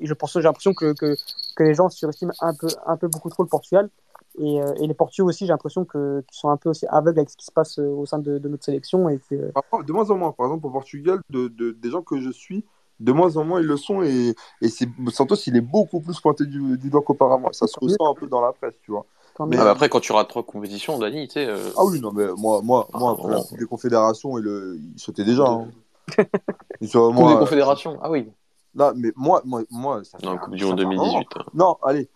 j'ai 0.00 0.14
l'impression 0.42 0.74
que, 0.74 0.92
que, 0.92 1.16
que 1.56 1.62
les 1.62 1.74
gens 1.74 1.88
surestiment 1.88 2.32
un 2.40 2.54
peu, 2.54 2.68
un 2.86 2.96
peu 2.96 3.08
beaucoup 3.08 3.30
trop 3.30 3.42
le 3.42 3.48
Portugal. 3.48 3.90
Et, 4.38 4.60
euh, 4.60 4.74
et 4.76 4.86
les 4.86 4.94
Portugais 4.94 5.22
aussi, 5.26 5.46
j'ai 5.46 5.52
l'impression 5.52 5.84
que- 5.84 6.20
qu'ils 6.28 6.36
sont 6.38 6.50
un 6.50 6.56
peu 6.56 6.68
aussi 6.70 6.86
aveugles 6.88 7.18
avec 7.20 7.30
ce 7.30 7.36
qui 7.36 7.46
se 7.46 7.52
passe 7.52 7.78
euh, 7.78 7.86
au 7.88 8.04
sein 8.06 8.18
de, 8.18 8.38
de 8.38 8.48
notre 8.48 8.64
sélection. 8.64 9.08
Et 9.08 9.18
que, 9.18 9.34
de 9.82 9.92
moins 9.92 10.10
en 10.10 10.16
moins. 10.16 10.32
Par 10.32 10.46
exemple, 10.46 10.66
au 10.66 10.70
Portugal, 10.70 11.20
de, 11.30 11.48
de- 11.48 11.70
des 11.72 11.90
gens 11.90 12.02
que 12.02 12.20
je 12.20 12.30
suis, 12.30 12.64
de 13.00 13.12
moins 13.12 13.36
en 13.36 13.44
moins 13.44 13.60
ils 13.60 13.66
le 13.66 13.76
sont. 13.76 14.02
Et, 14.02 14.34
et 14.62 14.68
c'est, 14.68 14.88
Santos, 15.12 15.36
il 15.46 15.56
est 15.56 15.60
beaucoup 15.60 16.00
plus 16.00 16.20
pointé 16.20 16.44
du, 16.46 16.76
du 16.78 16.90
doigt 16.90 17.02
qu'auparavant. 17.02 17.50
Ça 17.52 17.66
se 17.66 17.74
ressent 17.80 18.10
un 18.10 18.14
peu 18.14 18.26
dans 18.26 18.40
la 18.40 18.52
presse, 18.52 18.74
tu 18.82 18.90
vois. 18.90 19.06
Mais- 19.46 19.56
Ah 19.58 19.64
bah 19.64 19.70
après, 19.72 19.88
quand 19.90 20.00
tu 20.00 20.12
rates 20.12 20.28
trois 20.28 20.42
compétitions, 20.42 20.98
Dani, 20.98 21.28
tu 21.28 21.34
sais. 21.34 21.46
euh, 21.46 21.70
Ah 21.76 21.84
oui, 21.84 22.00
non, 22.00 22.10
mais 22.12 22.26
moi, 22.38 22.60
moi, 22.62 22.88
Ah, 22.92 22.98
moi 22.98 23.16
non. 23.22 23.28
la 23.28 23.40
Coupe 23.42 23.58
des 23.58 23.66
Confédérations, 23.66 24.38
il, 24.38 24.46
euh, 24.46 24.78
il 24.94 24.98
sautait 24.98 25.24
déjà. 25.24 25.44
hein. 25.46 25.68
Il 26.80 26.90
Coupe 26.90 27.14
moi, 27.14 27.32
des 27.34 27.38
Confédérations, 27.38 27.98
ah 28.02 28.10
oui. 28.10 28.28
Là, 28.74 28.92
mais 28.96 29.10
moi, 29.16 29.40
moi, 29.44 29.62
moi 29.70 30.02
ça 30.04 30.18
fait 30.18 30.26
Non, 30.26 30.32
un- 30.32 30.36
Coupe 30.38 30.54
du 30.54 30.64
Monde 30.64 30.78
fait 30.78 30.84
un 30.84 30.88
moment. 30.88 31.02
2018. 31.02 31.28
hein. 31.36 31.44
Non, 31.54 31.76
allez. 31.82 32.08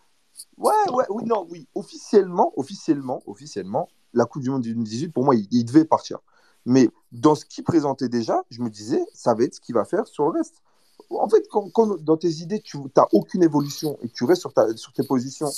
Ouais, 0.60 0.72
ouais, 0.92 1.04
oui, 1.08 1.24
non, 1.26 1.46
oui. 1.50 1.66
Officiellement, 1.74 2.52
officiellement, 2.56 3.22
officiellement, 3.26 3.88
la 4.12 4.26
Coupe 4.26 4.42
du 4.42 4.50
Monde 4.50 4.62
2018, 4.62 5.08
pour 5.08 5.24
moi, 5.24 5.34
il, 5.34 5.48
il 5.50 5.64
devait 5.64 5.86
partir. 5.86 6.18
Mais 6.66 6.90
dans 7.12 7.34
ce 7.34 7.46
qu'il 7.46 7.64
présentait 7.64 8.08
déjà, 8.10 8.42
je 8.50 8.62
me 8.62 8.68
disais, 8.68 9.02
ça 9.14 9.34
va 9.34 9.44
être 9.44 9.54
ce 9.54 9.60
qu'il 9.60 9.74
va 9.74 9.84
faire 9.86 10.06
sur 10.06 10.24
le 10.24 10.30
reste. 10.38 10.56
En 11.10 11.28
fait, 11.28 11.48
quand, 11.50 11.70
quand 11.72 11.96
dans 12.02 12.18
tes 12.18 12.30
idées, 12.30 12.60
tu 12.60 12.78
n'as 12.96 13.06
aucune 13.12 13.42
évolution 13.42 13.96
et 14.02 14.08
que 14.08 14.12
tu 14.12 14.24
restes 14.24 14.42
sur, 14.42 14.52
ta, 14.52 14.76
sur 14.76 14.92
tes 14.92 15.02
positions 15.02 15.50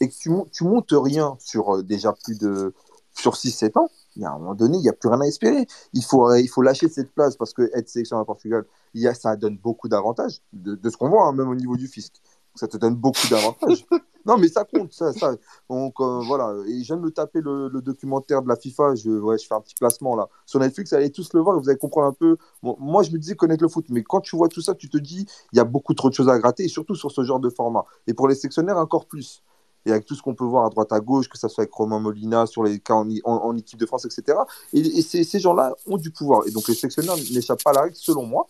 et 0.00 0.08
que 0.08 0.14
tu, 0.14 0.30
tu 0.52 0.64
montes 0.64 0.92
rien 0.92 1.36
sur 1.40 1.76
euh, 1.76 1.82
déjà 1.82 2.14
plus 2.24 2.38
de 2.38 2.72
sur 3.14 3.36
6-7 3.36 3.78
ans, 3.78 3.88
il 4.16 4.22
y 4.22 4.24
a 4.24 4.30
un 4.30 4.38
moment 4.38 4.54
donné, 4.54 4.78
il 4.78 4.82
n'y 4.82 4.88
a 4.88 4.92
plus 4.92 5.08
rien 5.08 5.20
à 5.20 5.26
espérer. 5.26 5.66
Il 5.92 6.04
faut, 6.04 6.30
euh, 6.30 6.40
il 6.40 6.48
faut 6.48 6.62
lâcher 6.62 6.88
cette 6.88 7.12
place 7.12 7.36
parce 7.36 7.52
que 7.52 7.68
être 7.74 7.88
sélectionné 7.88 8.22
à 8.22 8.24
Portugal, 8.24 8.64
il 8.94 9.02
y 9.02 9.08
a, 9.08 9.14
ça 9.14 9.36
donne 9.36 9.58
beaucoup 9.58 9.88
d'avantages, 9.88 10.40
de, 10.52 10.76
de 10.76 10.90
ce 10.90 10.96
qu'on 10.96 11.08
voit, 11.08 11.24
hein, 11.26 11.32
même 11.32 11.48
au 11.48 11.54
niveau 11.56 11.76
du 11.76 11.88
fisc. 11.88 12.14
Ça 12.58 12.68
te 12.68 12.76
donne 12.76 12.94
beaucoup 12.96 13.26
d'avantages. 13.30 13.86
non, 14.26 14.36
mais 14.36 14.48
ça 14.48 14.64
compte, 14.64 14.92
ça. 14.92 15.12
ça. 15.12 15.34
Donc 15.70 15.94
euh, 16.00 16.20
voilà, 16.26 16.54
et 16.66 16.80
je 16.82 16.86
viens 16.86 16.96
de 16.96 17.02
me 17.02 17.10
taper 17.10 17.40
le, 17.40 17.68
le 17.68 17.80
documentaire 17.80 18.42
de 18.42 18.48
la 18.48 18.56
FIFA, 18.56 18.94
je, 18.96 19.10
ouais, 19.10 19.38
je 19.38 19.46
fais 19.46 19.54
un 19.54 19.60
petit 19.60 19.74
placement 19.78 20.16
là. 20.16 20.28
Sur 20.46 20.60
Netflix, 20.60 20.92
allez 20.92 21.10
tous 21.10 21.32
le 21.32 21.40
voir 21.40 21.56
et 21.56 21.60
vous 21.60 21.68
allez 21.68 21.78
comprendre 21.78 22.08
un 22.08 22.12
peu. 22.12 22.36
Bon, 22.62 22.76
moi, 22.78 23.02
je 23.02 23.10
me 23.10 23.18
disais 23.18 23.34
connaître 23.36 23.62
le 23.62 23.68
foot, 23.68 23.86
mais 23.88 24.02
quand 24.02 24.20
tu 24.20 24.36
vois 24.36 24.48
tout 24.48 24.60
ça, 24.60 24.74
tu 24.74 24.88
te 24.90 24.98
dis, 24.98 25.26
il 25.52 25.56
y 25.56 25.60
a 25.60 25.64
beaucoup 25.64 25.94
trop 25.94 26.08
de 26.10 26.14
choses 26.14 26.28
à 26.28 26.38
gratter, 26.38 26.64
et 26.64 26.68
surtout 26.68 26.94
sur 26.94 27.10
ce 27.12 27.22
genre 27.24 27.40
de 27.40 27.48
format. 27.50 27.84
Et 28.06 28.14
pour 28.14 28.28
les 28.28 28.34
sectionnaires, 28.34 28.76
encore 28.78 29.06
plus 29.06 29.42
et 29.86 29.90
avec 29.92 30.04
tout 30.04 30.14
ce 30.16 30.22
qu'on 30.22 30.34
peut 30.34 30.44
voir 30.44 30.66
à 30.66 30.70
droite 30.70 30.92
à 30.92 31.00
gauche, 31.00 31.28
que 31.28 31.38
ça 31.38 31.48
soit 31.48 31.62
avec 31.62 31.72
Romain 31.72 32.00
Molina 32.00 32.44
sur 32.46 32.62
les 32.64 32.78
cas 32.80 32.94
en, 32.94 33.08
en- 33.24 33.32
en 33.44 33.56
équipe 33.56 33.78
de 33.78 33.86
France, 33.86 34.04
etc. 34.04 34.36
Et, 34.74 34.80
et 34.80 35.02
ces, 35.02 35.22
ces 35.24 35.38
gens-là 35.38 35.74
ont 35.86 35.96
du 35.96 36.10
pouvoir. 36.10 36.42
Et 36.46 36.50
donc 36.50 36.68
les 36.68 36.74
sectionnaires 36.74 37.14
n'échappent 37.32 37.62
pas 37.62 37.70
à 37.70 37.74
la 37.74 37.82
règle, 37.82 37.94
selon 37.94 38.26
moi. 38.26 38.46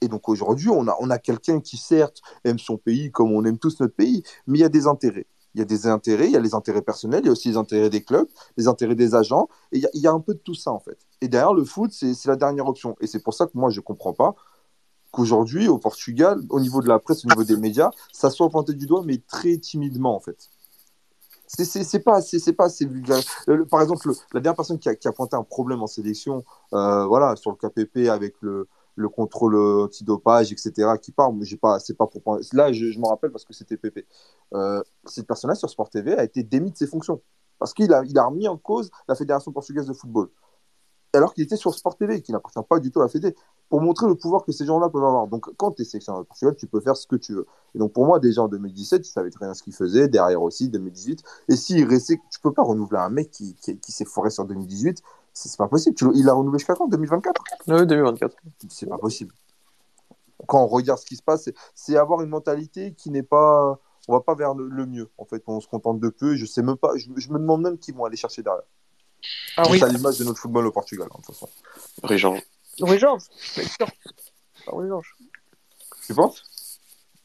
Et 0.00 0.08
donc 0.08 0.28
aujourd'hui, 0.28 0.68
on 0.68 0.86
a, 0.88 0.96
on 1.00 1.10
a 1.10 1.18
quelqu'un 1.18 1.60
qui, 1.60 1.76
certes, 1.76 2.20
aime 2.44 2.58
son 2.58 2.76
pays 2.76 3.10
comme 3.10 3.32
on 3.32 3.44
aime 3.44 3.58
tous 3.58 3.80
notre 3.80 3.94
pays, 3.94 4.22
mais 4.46 4.58
il 4.58 4.60
y 4.62 4.64
a 4.64 4.68
des 4.68 4.86
intérêts. 4.86 5.26
Il 5.54 5.60
y 5.60 5.62
a 5.62 5.64
des 5.64 5.86
intérêts, 5.86 6.26
il 6.26 6.32
y 6.32 6.36
a 6.36 6.40
les 6.40 6.54
intérêts 6.54 6.82
personnels, 6.82 7.20
il 7.22 7.26
y 7.26 7.28
a 7.28 7.32
aussi 7.32 7.48
les 7.48 7.56
intérêts 7.56 7.88
des 7.88 8.02
clubs, 8.02 8.26
les 8.56 8.66
intérêts 8.66 8.96
des 8.96 9.14
agents, 9.14 9.48
et 9.70 9.78
il 9.94 10.00
y 10.00 10.06
a, 10.06 10.12
un 10.12 10.18
peu 10.18 10.34
de 10.34 10.40
tout 10.40 10.54
ça 10.54 10.72
en 10.72 10.80
fait. 10.80 10.98
Et 11.20 11.28
derrière, 11.28 11.54
le 11.54 11.64
foot, 11.64 11.92
c'est 11.92 12.26
la 12.26 12.36
dernière 12.36 12.66
option. 12.66 12.96
Et 13.00 13.06
c'est 13.06 13.20
pour 13.20 13.34
ça 13.34 13.46
que 13.46 13.52
moi, 13.54 13.70
je 13.70 13.78
ne 13.78 13.84
comprends 13.84 14.12
pas 14.12 14.34
qu'aujourd'hui, 15.12 15.68
au 15.68 15.78
Portugal, 15.78 16.40
au 16.50 16.58
niveau 16.58 16.82
de 16.82 16.88
la 16.88 16.98
presse, 16.98 17.24
au 17.24 17.28
niveau 17.28 17.44
des 17.44 17.56
médias, 17.56 17.90
ça 18.12 18.30
soit 18.30 18.50
pointé 18.50 18.74
du 18.74 18.86
doigt, 18.86 19.04
mais 19.06 19.18
très 19.18 19.58
timidement 19.58 20.16
en 20.16 20.20
fait. 20.20 20.50
C'est- 21.46 22.00
pas 22.00 22.16
assez, 22.16 22.40
c'est 22.40 22.52
pas 22.52 22.64
assez 22.64 22.84
vulgaire. 22.84 23.20
Par 23.70 23.80
exemple, 23.80 24.08
le- 24.08 24.14
la 24.32 24.40
dernière 24.40 24.56
personne 24.56 24.78
qui 24.78 24.88
a, 24.88 24.96
qui 24.96 25.06
a 25.06 25.12
pointé 25.12 25.36
un 25.36 25.44
problème 25.44 25.82
en 25.82 25.86
sélection, 25.86 26.44
euh, 26.72 27.06
voilà, 27.06 27.36
sur 27.36 27.52
le 27.52 27.56
KPP 27.56 28.08
avec 28.08 28.34
le, 28.40 28.66
le 28.96 29.08
contrôle 29.08 29.56
antidopage, 29.56 30.52
etc., 30.52 30.72
qui 31.00 31.12
parle, 31.12 31.34
mais 31.36 31.44
j'ai 31.44 31.56
pas, 31.56 31.78
c'est 31.80 31.94
pas 31.94 32.06
pour 32.06 32.38
là, 32.52 32.72
je, 32.72 32.90
je 32.90 32.98
m'en 32.98 33.08
rappelle 33.08 33.30
parce 33.30 33.44
que 33.44 33.52
c'était 33.52 33.76
PP. 33.76 34.06
Euh, 34.54 34.82
cette 35.06 35.26
personne-là 35.26 35.54
sur 35.54 35.68
Sport 35.70 35.90
TV 35.90 36.14
a 36.16 36.24
été 36.24 36.42
démis 36.42 36.70
de 36.70 36.76
ses 36.76 36.86
fonctions 36.86 37.20
parce 37.58 37.72
qu'il 37.72 37.92
a, 37.92 38.02
il 38.04 38.18
a 38.18 38.26
remis 38.26 38.48
en 38.48 38.56
cause 38.56 38.90
la 39.08 39.14
Fédération 39.14 39.52
portugaise 39.52 39.86
de 39.86 39.92
football, 39.92 40.28
alors 41.12 41.32
qu'il 41.34 41.44
était 41.44 41.56
sur 41.56 41.74
Sport 41.74 41.96
TV, 41.96 42.20
qui 42.22 42.32
n'appartient 42.32 42.58
pas 42.68 42.78
du 42.78 42.90
tout 42.90 43.00
à 43.00 43.04
la 43.04 43.08
Fédé, 43.08 43.34
pour 43.68 43.80
montrer 43.80 44.06
le 44.06 44.14
pouvoir 44.14 44.44
que 44.44 44.52
ces 44.52 44.66
gens-là 44.66 44.88
peuvent 44.88 45.04
avoir. 45.04 45.26
Donc, 45.26 45.46
quand 45.56 45.72
tu 45.72 45.82
es 45.82 45.84
sélectionneur 45.84 46.22
de 46.22 46.26
Portugal, 46.26 46.54
tu 46.56 46.66
peux 46.66 46.80
faire 46.80 46.96
ce 46.96 47.06
que 47.06 47.16
tu 47.16 47.34
veux. 47.34 47.46
Et 47.74 47.78
donc, 47.78 47.92
pour 47.92 48.04
moi, 48.04 48.20
déjà 48.20 48.42
en 48.42 48.48
2017, 48.48 49.06
il 49.06 49.10
savait 49.10 49.30
très 49.30 49.46
bien 49.46 49.54
ce 49.54 49.62
qu'il 49.62 49.74
faisait, 49.74 50.08
derrière 50.08 50.42
aussi, 50.42 50.68
2018. 50.68 51.22
Et 51.48 51.56
s'il 51.56 51.86
restait, 51.88 52.20
tu 52.30 52.40
peux 52.40 52.52
pas 52.52 52.62
renouveler 52.62 53.00
un 53.00 53.08
mec 53.08 53.30
qui, 53.30 53.54
qui, 53.54 53.78
qui 53.78 53.92
s'est 53.92 54.04
foré 54.04 54.30
sur 54.30 54.44
2018, 54.44 55.02
c'est 55.34 55.56
pas 55.58 55.68
possible. 55.68 55.96
Il 56.14 56.28
a 56.28 56.32
renouvelé 56.32 56.58
jusqu'à 56.60 56.74
quand? 56.74 56.86
2024 56.88 57.42
Oui, 57.68 57.86
2024. 57.86 58.36
c'est 58.70 58.86
pas 58.88 58.98
possible. 58.98 59.34
Quand 60.46 60.62
on 60.62 60.66
regarde 60.66 60.98
ce 60.98 61.06
qui 61.06 61.16
se 61.16 61.22
passe, 61.22 61.48
c'est- 61.74 61.96
avoir 61.96 62.20
une 62.22 62.28
mentalité 62.30 62.94
qui 62.94 63.10
n'est 63.10 63.22
pas. 63.22 63.78
On 64.06 64.12
va 64.12 64.20
pas 64.20 64.34
vers 64.34 64.54
le, 64.54 64.68
le 64.68 64.84
mieux. 64.86 65.10
En 65.16 65.24
fait, 65.24 65.42
on 65.46 65.60
se 65.60 65.66
contente 65.68 65.98
de 65.98 66.08
peu. 66.10 66.36
Je 66.36 66.44
sais 66.44 66.62
même 66.62 66.76
pas. 66.76 66.96
Je, 66.96 67.08
je 67.16 67.28
me 67.32 67.38
demande 67.38 67.62
même 67.62 67.78
qui 67.78 67.90
vont 67.92 68.04
aller 68.04 68.16
chercher 68.16 68.42
derrière. 68.42 68.62
Ah 69.56 69.62
oui, 69.70 69.78
C'est 69.78 69.86
à 69.86 69.88
l'image 69.88 70.18
de 70.18 70.24
notre 70.24 70.38
football 70.38 70.66
au 70.66 70.72
Portugal, 70.72 71.08
hein, 71.10 71.16
de 71.18 71.24
toute 71.24 71.34
façon. 71.34 71.48
Régent. 72.02 72.36
oui, 72.80 72.98
Georges. 72.98 73.22
bien 73.56 73.64
sûr. 73.66 73.86
Ah 74.66 74.74
oui, 74.74 74.86
Georges. 74.88 75.16
Tu 76.06 76.14
penses? 76.14 76.42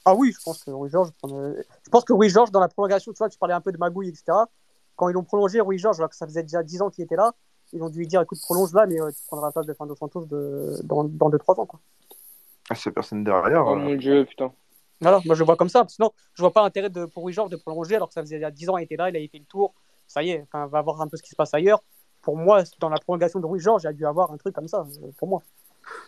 Ah 0.06 0.16
oui, 0.16 0.32
je 0.32 0.42
pense 0.44 0.64
que 0.64 0.72
Rui 0.72 0.90
Georges. 0.90 1.12
Je 1.26 1.90
pense 1.92 2.06
que 2.06 2.14
Rui 2.14 2.30
Georges, 2.30 2.52
dans 2.52 2.62
la 2.62 2.70
prolongation, 2.70 3.12
tu 3.12 3.18
vois, 3.18 3.28
tu 3.30 3.38
parlais 3.38 3.54
un 3.54 3.60
peu 3.62 3.74
de 3.74 3.78
magouille, 3.78 4.08
etc. 4.08 4.24
Quand 4.96 5.10
ils 5.10 5.14
l'ont 5.14 5.24
prolongé, 5.26 5.60
Rui 5.60 5.78
Georges, 5.78 5.98
alors 6.00 6.10
que 6.10 6.16
ça 6.16 6.26
faisait 6.26 6.44
déjà 6.44 6.64
10 6.64 6.82
ans 6.82 6.90
qu'il 6.90 7.04
était 7.04 7.18
là, 7.18 7.34
ils 7.74 7.82
ont 7.84 7.90
dû 7.90 8.00
lui 8.00 8.08
dire 8.08 8.22
écoute, 8.22 8.40
prolonge 8.42 8.74
là, 8.74 8.86
mais 8.88 9.00
euh, 9.02 9.10
tu 9.12 9.22
prendras 9.28 9.48
la 9.48 9.52
place 9.52 9.66
de 9.66 9.74
Fernando 9.74 9.96
Santos 9.96 10.26
de... 10.26 10.80
dans 10.84 11.04
2-3 11.06 11.62
ans. 11.62 11.66
Quoi. 11.66 11.80
ah, 12.70 12.76
Cette 12.76 12.94
personne 12.94 13.24
derrière. 13.24 13.66
Oh 13.66 13.72
euh, 13.74 13.76
mon 13.76 13.96
dieu, 13.96 14.26
putain. 14.26 14.52
Voilà, 15.02 15.20
moi 15.26 15.36
je 15.36 15.40
le 15.40 15.46
vois 15.46 15.56
comme 15.56 15.70
ça. 15.70 15.86
Sinon, 15.88 16.12
je 16.34 16.42
vois 16.42 16.52
pas 16.52 16.62
l'intérêt 16.62 16.90
de, 16.90 17.06
pour 17.06 17.30
Georges 17.32 17.50
de 17.52 17.56
prolonger 17.58 17.96
alors 17.96 18.08
que 18.10 18.14
ça 18.14 18.22
faisait 18.22 18.36
déjà 18.36 18.52
10 18.52 18.70
ans 18.70 18.76
qu'il 18.76 18.84
était 18.84 18.98
là, 18.98 19.10
il 19.10 19.16
avait 19.16 19.28
fait 19.28 19.40
le 19.40 19.46
tour. 19.46 19.74
Ça 20.08 20.24
y 20.24 20.32
est, 20.32 20.42
enfin, 20.42 20.68
va 20.68 20.82
voir 20.82 21.00
un 21.02 21.08
peu 21.08 21.16
ce 21.18 21.24
qui 21.24 21.30
se 21.30 21.36
passe 21.36 21.54
ailleurs. 21.54 21.82
Pour 22.22 22.36
moi, 22.36 22.64
dans 22.80 22.90
la 22.90 22.98
prolongation 22.98 23.40
de 23.40 23.46
Rui 23.46 23.60
Georges, 23.60 23.84
il 23.84 23.88
a 23.88 23.94
dû 23.94 24.06
avoir 24.06 24.32
un 24.32 24.38
truc 24.38 24.54
comme 24.54 24.68
ça, 24.68 24.80
euh, 25.04 25.12
pour 25.18 25.28
moi. 25.30 25.42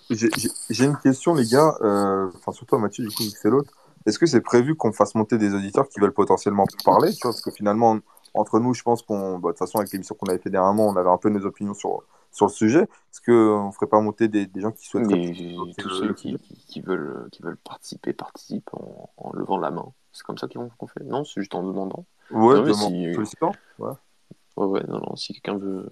J'ai 0.10 0.86
une 0.86 0.98
question, 0.98 1.34
les 1.34 1.46
gars. 1.46 1.76
euh, 1.82 2.30
Enfin, 2.36 2.52
surtout 2.52 2.76
à 2.76 2.80
Mathieu, 2.80 3.06
du 3.06 3.16
coup, 3.16 3.24
vu 3.24 3.32
que 3.32 3.38
c'est 3.38 3.50
l'autre. 3.50 3.72
Est-ce 4.06 4.20
que 4.20 4.26
c'est 4.26 4.42
prévu 4.42 4.76
qu'on 4.76 4.92
fasse 4.92 5.16
monter 5.16 5.38
des 5.38 5.54
auditeurs 5.54 5.88
qui 5.88 6.00
veulent 6.00 6.14
potentiellement 6.14 6.66
parler 6.84 7.12
tu 7.14 7.22
vois, 7.22 7.32
Parce 7.32 7.42
que 7.42 7.52
finalement, 7.52 8.00
entre 8.34 8.60
nous, 8.60 8.74
je 8.74 8.84
pense 8.84 9.02
qu'on. 9.02 9.40
bah, 9.40 9.50
De 9.50 9.52
toute 9.54 9.60
façon, 9.60 9.80
avec 9.80 9.92
l'émission 9.92 10.16
qu'on 10.16 10.28
avait 10.28 10.40
fait 10.40 10.50
dernièrement, 10.50 10.88
on 10.88 10.96
avait 10.96 11.10
un 11.10 11.18
peu 11.18 11.30
nos 11.30 11.46
opinions 11.46 11.74
sur, 11.74 12.04
sur 12.32 12.46
le 12.48 12.52
sujet. 12.52 12.82
Est-ce 12.84 13.22
qu'on 13.22 13.68
ne 13.68 13.72
ferait 13.72 13.88
pas 13.88 14.00
monter 14.02 14.28
des, 14.28 14.46
des 14.46 14.62
gens 14.62 14.72
qui 14.72 14.86
souhaiteraient. 14.88 15.22
Et 15.22 15.74
tous 15.78 15.90
ceux 15.90 16.14
qui, 16.14 16.38
qui, 16.40 16.56
qui 16.56 16.82
veulent, 16.82 17.28
qui 17.32 17.42
veulent 17.42 17.58
participer 17.58 18.14
participent 18.14 18.74
en, 18.74 19.10
en 19.18 19.34
levant 19.34 19.58
la 19.58 19.72
main. 19.72 19.92
C'est 20.14 20.24
comme 20.26 20.38
ça 20.38 20.48
qu'on 20.48 20.70
qu'on 20.70 20.88
fait 20.88 21.04
Non, 21.04 21.24
c'est 21.24 21.42
juste 21.42 21.56
en 21.56 21.64
demandant. 21.64 22.06
Ouais, 22.32 22.56
Non, 22.56 22.64
mais 22.64 22.74
si- 22.74 23.14
sollicitant. 23.14 23.52
Ouais. 23.80 23.92
Ouais, 24.58 24.66
ouais, 24.66 24.84
non, 24.88 25.00
non, 25.00 25.16
si 25.16 25.34
quelqu'un 25.34 25.58
veut, 25.58 25.90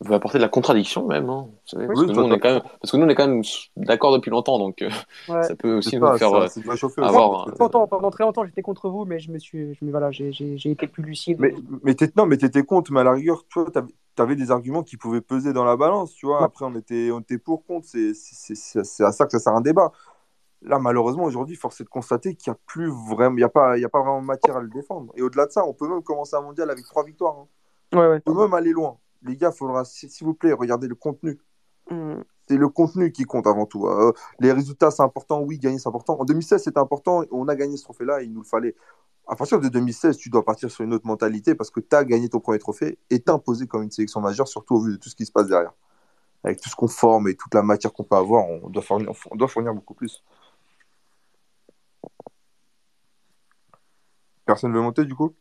veut 0.00 0.14
apporter 0.14 0.38
de 0.38 0.42
la 0.42 0.48
contradiction 0.48 1.06
même, 1.06 1.30
hein, 1.30 1.46
vous 1.48 1.58
savez, 1.64 1.86
parce, 1.86 2.00
que 2.00 2.06
toi, 2.06 2.22
nous, 2.22 2.28
on 2.28 2.34
est 2.34 2.38
quand 2.38 2.52
même, 2.52 2.62
parce 2.80 2.92
que 2.92 2.96
nous 2.96 3.06
on 3.06 3.08
est 3.08 3.14
quand 3.14 3.26
même 3.26 3.42
d'accord 3.76 4.12
depuis 4.12 4.30
longtemps, 4.30 4.58
donc 4.58 4.82
euh, 4.82 4.90
Ouais. 5.28 5.42
ça 5.42 5.56
peut 5.56 5.78
aussi 5.78 5.96
nous 5.98 6.06
faire 6.18 6.18
ça, 6.18 6.26
euh, 6.26 7.02
avoir, 7.02 7.46
Pendant, 7.56 7.86
pendant 7.86 8.10
très 8.10 8.24
longtemps, 8.24 8.44
j'étais 8.44 8.62
contre 8.62 8.90
vous, 8.90 9.04
mais 9.06 9.18
je 9.18 9.30
me 9.30 9.38
suis, 9.38 9.74
je 9.74 9.84
me, 9.84 9.90
voilà, 9.90 10.10
j'ai, 10.10 10.30
été 10.64 10.86
plus 10.86 11.02
lucide. 11.02 11.38
Mais, 11.40 11.54
mais 11.82 11.96
non, 12.16 12.26
mais 12.26 12.36
t'étais 12.36 12.62
contre, 12.62 12.92
mais 12.92 13.00
à 13.00 13.04
la 13.04 13.12
rigueur, 13.12 13.44
t'avais, 13.72 13.88
t'avais 14.14 14.36
des 14.36 14.50
arguments 14.50 14.82
qui 14.82 14.96
pouvaient 14.98 15.22
peser 15.22 15.52
dans 15.52 15.64
la 15.64 15.76
balance, 15.76 16.12
tu 16.14 16.26
vois. 16.26 16.40
Ouais. 16.40 16.44
Après, 16.44 16.66
on 16.66 16.74
était, 16.74 17.10
on 17.10 17.20
était 17.20 17.38
pour, 17.38 17.64
contre, 17.64 17.86
c'est, 17.86 18.12
c'est, 18.14 18.54
c'est, 18.54 18.84
c'est 18.84 19.04
à 19.04 19.12
ça 19.12 19.24
que 19.24 19.32
ça 19.32 19.38
sert 19.38 19.54
un 19.54 19.62
débat. 19.62 19.92
Là, 20.62 20.78
malheureusement, 20.78 21.24
aujourd'hui, 21.24 21.56
force 21.56 21.80
est 21.80 21.84
de 21.84 21.88
constater 21.88 22.34
qu'il 22.34 22.50
n'y 22.50 22.56
a 22.56 22.58
plus 22.66 22.90
vraiment, 22.90 23.36
il 23.36 23.40
y 23.40 23.44
a 23.44 23.48
pas, 23.48 23.78
il 23.78 23.82
y 23.82 23.84
a 23.84 23.88
pas 23.88 24.00
vraiment 24.00 24.20
matière 24.20 24.56
à 24.56 24.60
le 24.60 24.68
défendre. 24.68 25.12
Et 25.16 25.22
au-delà 25.22 25.46
de 25.46 25.52
ça, 25.52 25.64
on 25.64 25.72
peut 25.72 25.88
même 25.88 26.02
commencer 26.02 26.36
un 26.36 26.40
mondial 26.42 26.70
avec 26.70 26.84
trois 26.84 27.04
victoires. 27.04 27.36
hein. 27.38 27.46
Ouais, 27.96 28.08
ouais. 28.08 28.20
On 28.26 28.34
peut 28.34 28.42
même 28.42 28.54
aller 28.54 28.72
loin. 28.72 28.98
Les 29.22 29.36
gars, 29.36 29.52
faudra, 29.52 29.84
s'il 29.84 30.10
vous 30.24 30.34
plaît, 30.34 30.52
regardez 30.52 30.88
le 30.88 30.94
contenu. 30.94 31.38
Hum. 31.90 32.24
C'est 32.48 32.56
le 32.56 32.68
contenu 32.68 33.10
qui 33.10 33.24
compte 33.24 33.46
avant 33.46 33.66
tout. 33.66 33.86
Euh, 33.86 34.12
les 34.38 34.52
résultats, 34.52 34.90
c'est 34.90 35.02
important. 35.02 35.42
Oui, 35.42 35.58
gagner, 35.58 35.78
c'est 35.78 35.88
important. 35.88 36.18
En 36.20 36.24
2016, 36.24 36.62
c'était 36.62 36.78
important. 36.78 37.24
On 37.32 37.48
a 37.48 37.56
gagné 37.56 37.76
ce 37.76 37.82
trophée-là. 37.84 38.22
Il 38.22 38.32
nous 38.32 38.42
le 38.42 38.46
fallait. 38.46 38.76
À 39.26 39.34
partir 39.34 39.60
de 39.60 39.68
2016, 39.68 40.16
tu 40.16 40.30
dois 40.30 40.44
partir 40.44 40.70
sur 40.70 40.84
une 40.84 40.94
autre 40.94 41.06
mentalité 41.06 41.56
parce 41.56 41.70
que 41.70 41.80
tu 41.80 41.96
as 41.96 42.04
gagné 42.04 42.28
ton 42.28 42.38
premier 42.38 42.60
trophée 42.60 42.98
et 43.10 43.20
t'imposer 43.20 43.66
comme 43.66 43.82
une 43.82 43.90
sélection 43.90 44.20
majeure, 44.20 44.46
surtout 44.46 44.76
au 44.76 44.80
vu 44.80 44.92
de 44.92 44.96
tout 44.96 45.08
ce 45.08 45.16
qui 45.16 45.26
se 45.26 45.32
passe 45.32 45.48
derrière. 45.48 45.72
Avec 46.44 46.60
tout 46.60 46.70
ce 46.70 46.76
qu'on 46.76 46.88
forme 46.88 47.28
et 47.28 47.34
toute 47.34 47.54
la 47.54 47.62
matière 47.62 47.92
qu'on 47.92 48.04
peut 48.04 48.16
avoir, 48.16 48.46
on 48.48 48.68
doit 48.70 48.82
fournir, 48.82 49.10
on 49.30 49.36
doit 49.36 49.48
fournir 49.48 49.74
beaucoup 49.74 49.94
plus. 49.94 50.22
Personne 54.46 54.70
ne 54.70 54.76
veut 54.76 54.82
monter 54.82 55.04
du 55.04 55.14
coup? 55.14 55.34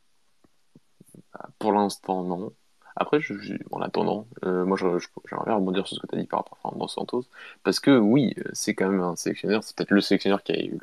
Pour 1.60 1.72
l'instant, 1.74 2.24
non. 2.24 2.54
Après, 2.96 3.20
en 3.72 3.82
attendant, 3.82 4.26
euh, 4.46 4.66
moi 4.66 4.78
j'aimerais 4.78 5.54
rebondir 5.54 5.86
sur 5.86 5.98
ce 5.98 6.02
que 6.02 6.08
tu 6.08 6.16
as 6.16 6.22
dit 6.22 6.28
par 6.28 6.40
rapport 6.40 6.58
à 6.60 6.62
Fernando 6.62 6.88
Santos, 6.88 7.26
parce 7.64 7.80
que 7.82 7.98
oui, 7.98 8.36
c'est 8.54 8.74
quand 8.74 8.90
même 8.90 9.02
un 9.02 9.16
sélectionneur, 9.18 9.64
c'est 9.64 9.76
peut-être 9.76 9.92
le 9.92 10.02
sélectionneur 10.02 10.44
qui 10.44 10.54
a 10.54 10.64
eu 10.64 10.80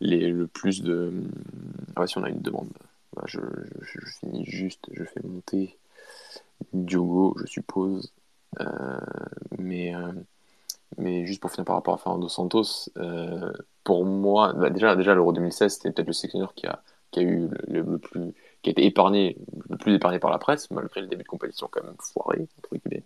le, 0.00 0.46
plus 0.46 0.82
de. 0.82 1.12
Ah, 1.96 2.06
si 2.06 2.18
on 2.18 2.24
a 2.24 2.28
une 2.28 2.42
demande, 2.42 2.68
bah, 3.14 3.22
je, 3.26 3.40
finis 4.20 4.44
juste, 4.44 4.88
je 4.92 5.04
fais 5.04 5.20
monter 5.24 5.78
Diogo, 6.74 7.34
je 7.40 7.46
suppose, 7.46 8.12
euh, 8.60 9.00
mais, 9.58 9.94
euh, 9.94 10.12
mais 10.98 11.26
juste 11.26 11.40
pour 11.40 11.50
finir 11.50 11.64
par 11.64 11.76
rapport 11.76 11.94
à 11.94 11.98
Fernando 11.98 12.28
Santos, 12.28 12.90
pour 13.84 14.04
moi, 14.04 14.52
bah, 14.52 14.68
déjà, 14.68 14.94
déjà 14.94 15.14
l'Euro 15.14 15.32
2016, 15.32 15.72
c'était 15.72 15.92
peut-être 15.92 16.08
le 16.08 16.12
sélectionneur 16.12 16.54
qui 16.54 16.66
a, 16.66 16.82
qui 17.10 17.20
a 17.20 17.22
eu 17.22 17.48
le 17.68 17.98
plus 17.98 18.34
qui 18.62 18.70
a 18.70 18.72
été 18.72 18.84
épargné, 18.84 19.36
le 19.68 19.76
plus 19.76 19.94
épargné 19.94 20.18
par 20.18 20.30
la 20.30 20.38
presse, 20.38 20.70
malgré 20.70 21.00
le 21.00 21.06
début 21.06 21.22
de 21.22 21.28
compétition 21.28 21.68
quand 21.70 21.82
même 21.82 21.94
foiré, 21.98 22.46
entre 22.58 22.76
guillemets. 22.76 23.02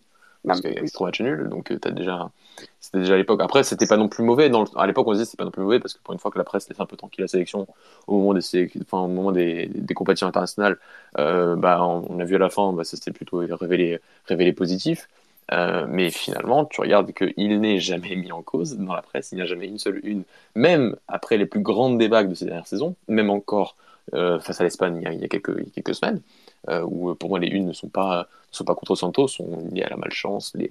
Parce 0.46 0.60
qu'il 0.60 0.74
y 0.74 0.78
a 0.78 0.86
trois 0.92 1.08
matchs 1.08 1.22
nuls, 1.22 1.48
donc 1.48 1.70
euh, 1.70 1.78
as 1.84 1.90
déjà... 1.90 2.30
c'était 2.78 2.98
déjà 2.98 3.14
à 3.14 3.16
l'époque. 3.16 3.40
Après, 3.42 3.62
c'était 3.62 3.86
pas 3.86 3.96
non 3.96 4.08
plus 4.08 4.22
mauvais. 4.22 4.50
Dans 4.50 4.64
À 4.76 4.86
l'époque, 4.86 5.06
on 5.06 5.12
se 5.12 5.14
disait 5.14 5.24
c'était 5.24 5.38
pas 5.38 5.46
non 5.46 5.50
plus 5.50 5.62
mauvais 5.62 5.80
parce 5.80 5.94
que 5.94 6.02
pour 6.02 6.12
une 6.12 6.20
fois 6.20 6.30
que 6.30 6.36
la 6.36 6.44
presse 6.44 6.68
laisse 6.68 6.80
un 6.80 6.86
peu 6.86 6.98
tranquille 6.98 7.22
la 7.22 7.28
sélection 7.28 7.66
au 8.06 8.18
moment 8.18 8.34
des, 8.34 8.70
enfin, 8.82 8.98
au 8.98 9.08
moment 9.08 9.32
des... 9.32 9.68
des 9.68 9.94
compétitions 9.94 10.26
internationales, 10.26 10.76
euh, 11.18 11.56
bah, 11.56 11.82
on 11.82 12.20
a 12.20 12.24
vu 12.24 12.34
à 12.34 12.38
la 12.38 12.50
fin, 12.50 12.74
bah, 12.74 12.84
ça 12.84 12.98
s'était 12.98 13.12
plutôt 13.12 13.38
révélé, 13.38 14.00
révélé 14.26 14.52
positif. 14.52 15.08
Euh, 15.52 15.86
mais 15.88 16.10
finalement, 16.10 16.64
tu 16.64 16.80
regardes 16.80 17.12
qu'il 17.12 17.60
n'est 17.60 17.78
jamais 17.78 18.16
mis 18.16 18.32
en 18.32 18.42
cause 18.42 18.76
dans 18.78 18.94
la 18.94 19.02
presse, 19.02 19.32
il 19.32 19.36
n'y 19.36 19.42
a 19.42 19.46
jamais 19.46 19.66
une 19.66 19.78
seule 19.78 20.00
une, 20.02 20.24
même 20.54 20.96
après 21.06 21.36
les 21.36 21.44
plus 21.46 21.60
grandes 21.60 21.98
débats 21.98 22.24
de 22.24 22.34
ces 22.34 22.46
dernières 22.46 22.66
saisons, 22.66 22.96
même 23.08 23.28
encore 23.28 23.76
euh, 24.12 24.38
face 24.38 24.60
à 24.60 24.64
l'Espagne 24.64 25.02
il, 25.10 25.20
y 25.20 25.24
a 25.24 25.28
quelques, 25.28 25.94
semaines, 25.94 26.20
euh, 26.68 26.82
où 26.82 27.14
pour 27.14 27.30
moi 27.30 27.38
les 27.38 27.48
unes 27.48 27.66
ne 27.66 27.72
sont 27.72 27.88
pas, 27.88 28.28
sont 28.50 28.64
pas 28.64 28.74
contre 28.74 28.94
Santos, 28.94 29.28
sont 29.28 29.66
liées 29.72 29.82
à 29.82 29.88
la 29.88 29.96
malchance, 29.96 30.54
liées 30.54 30.70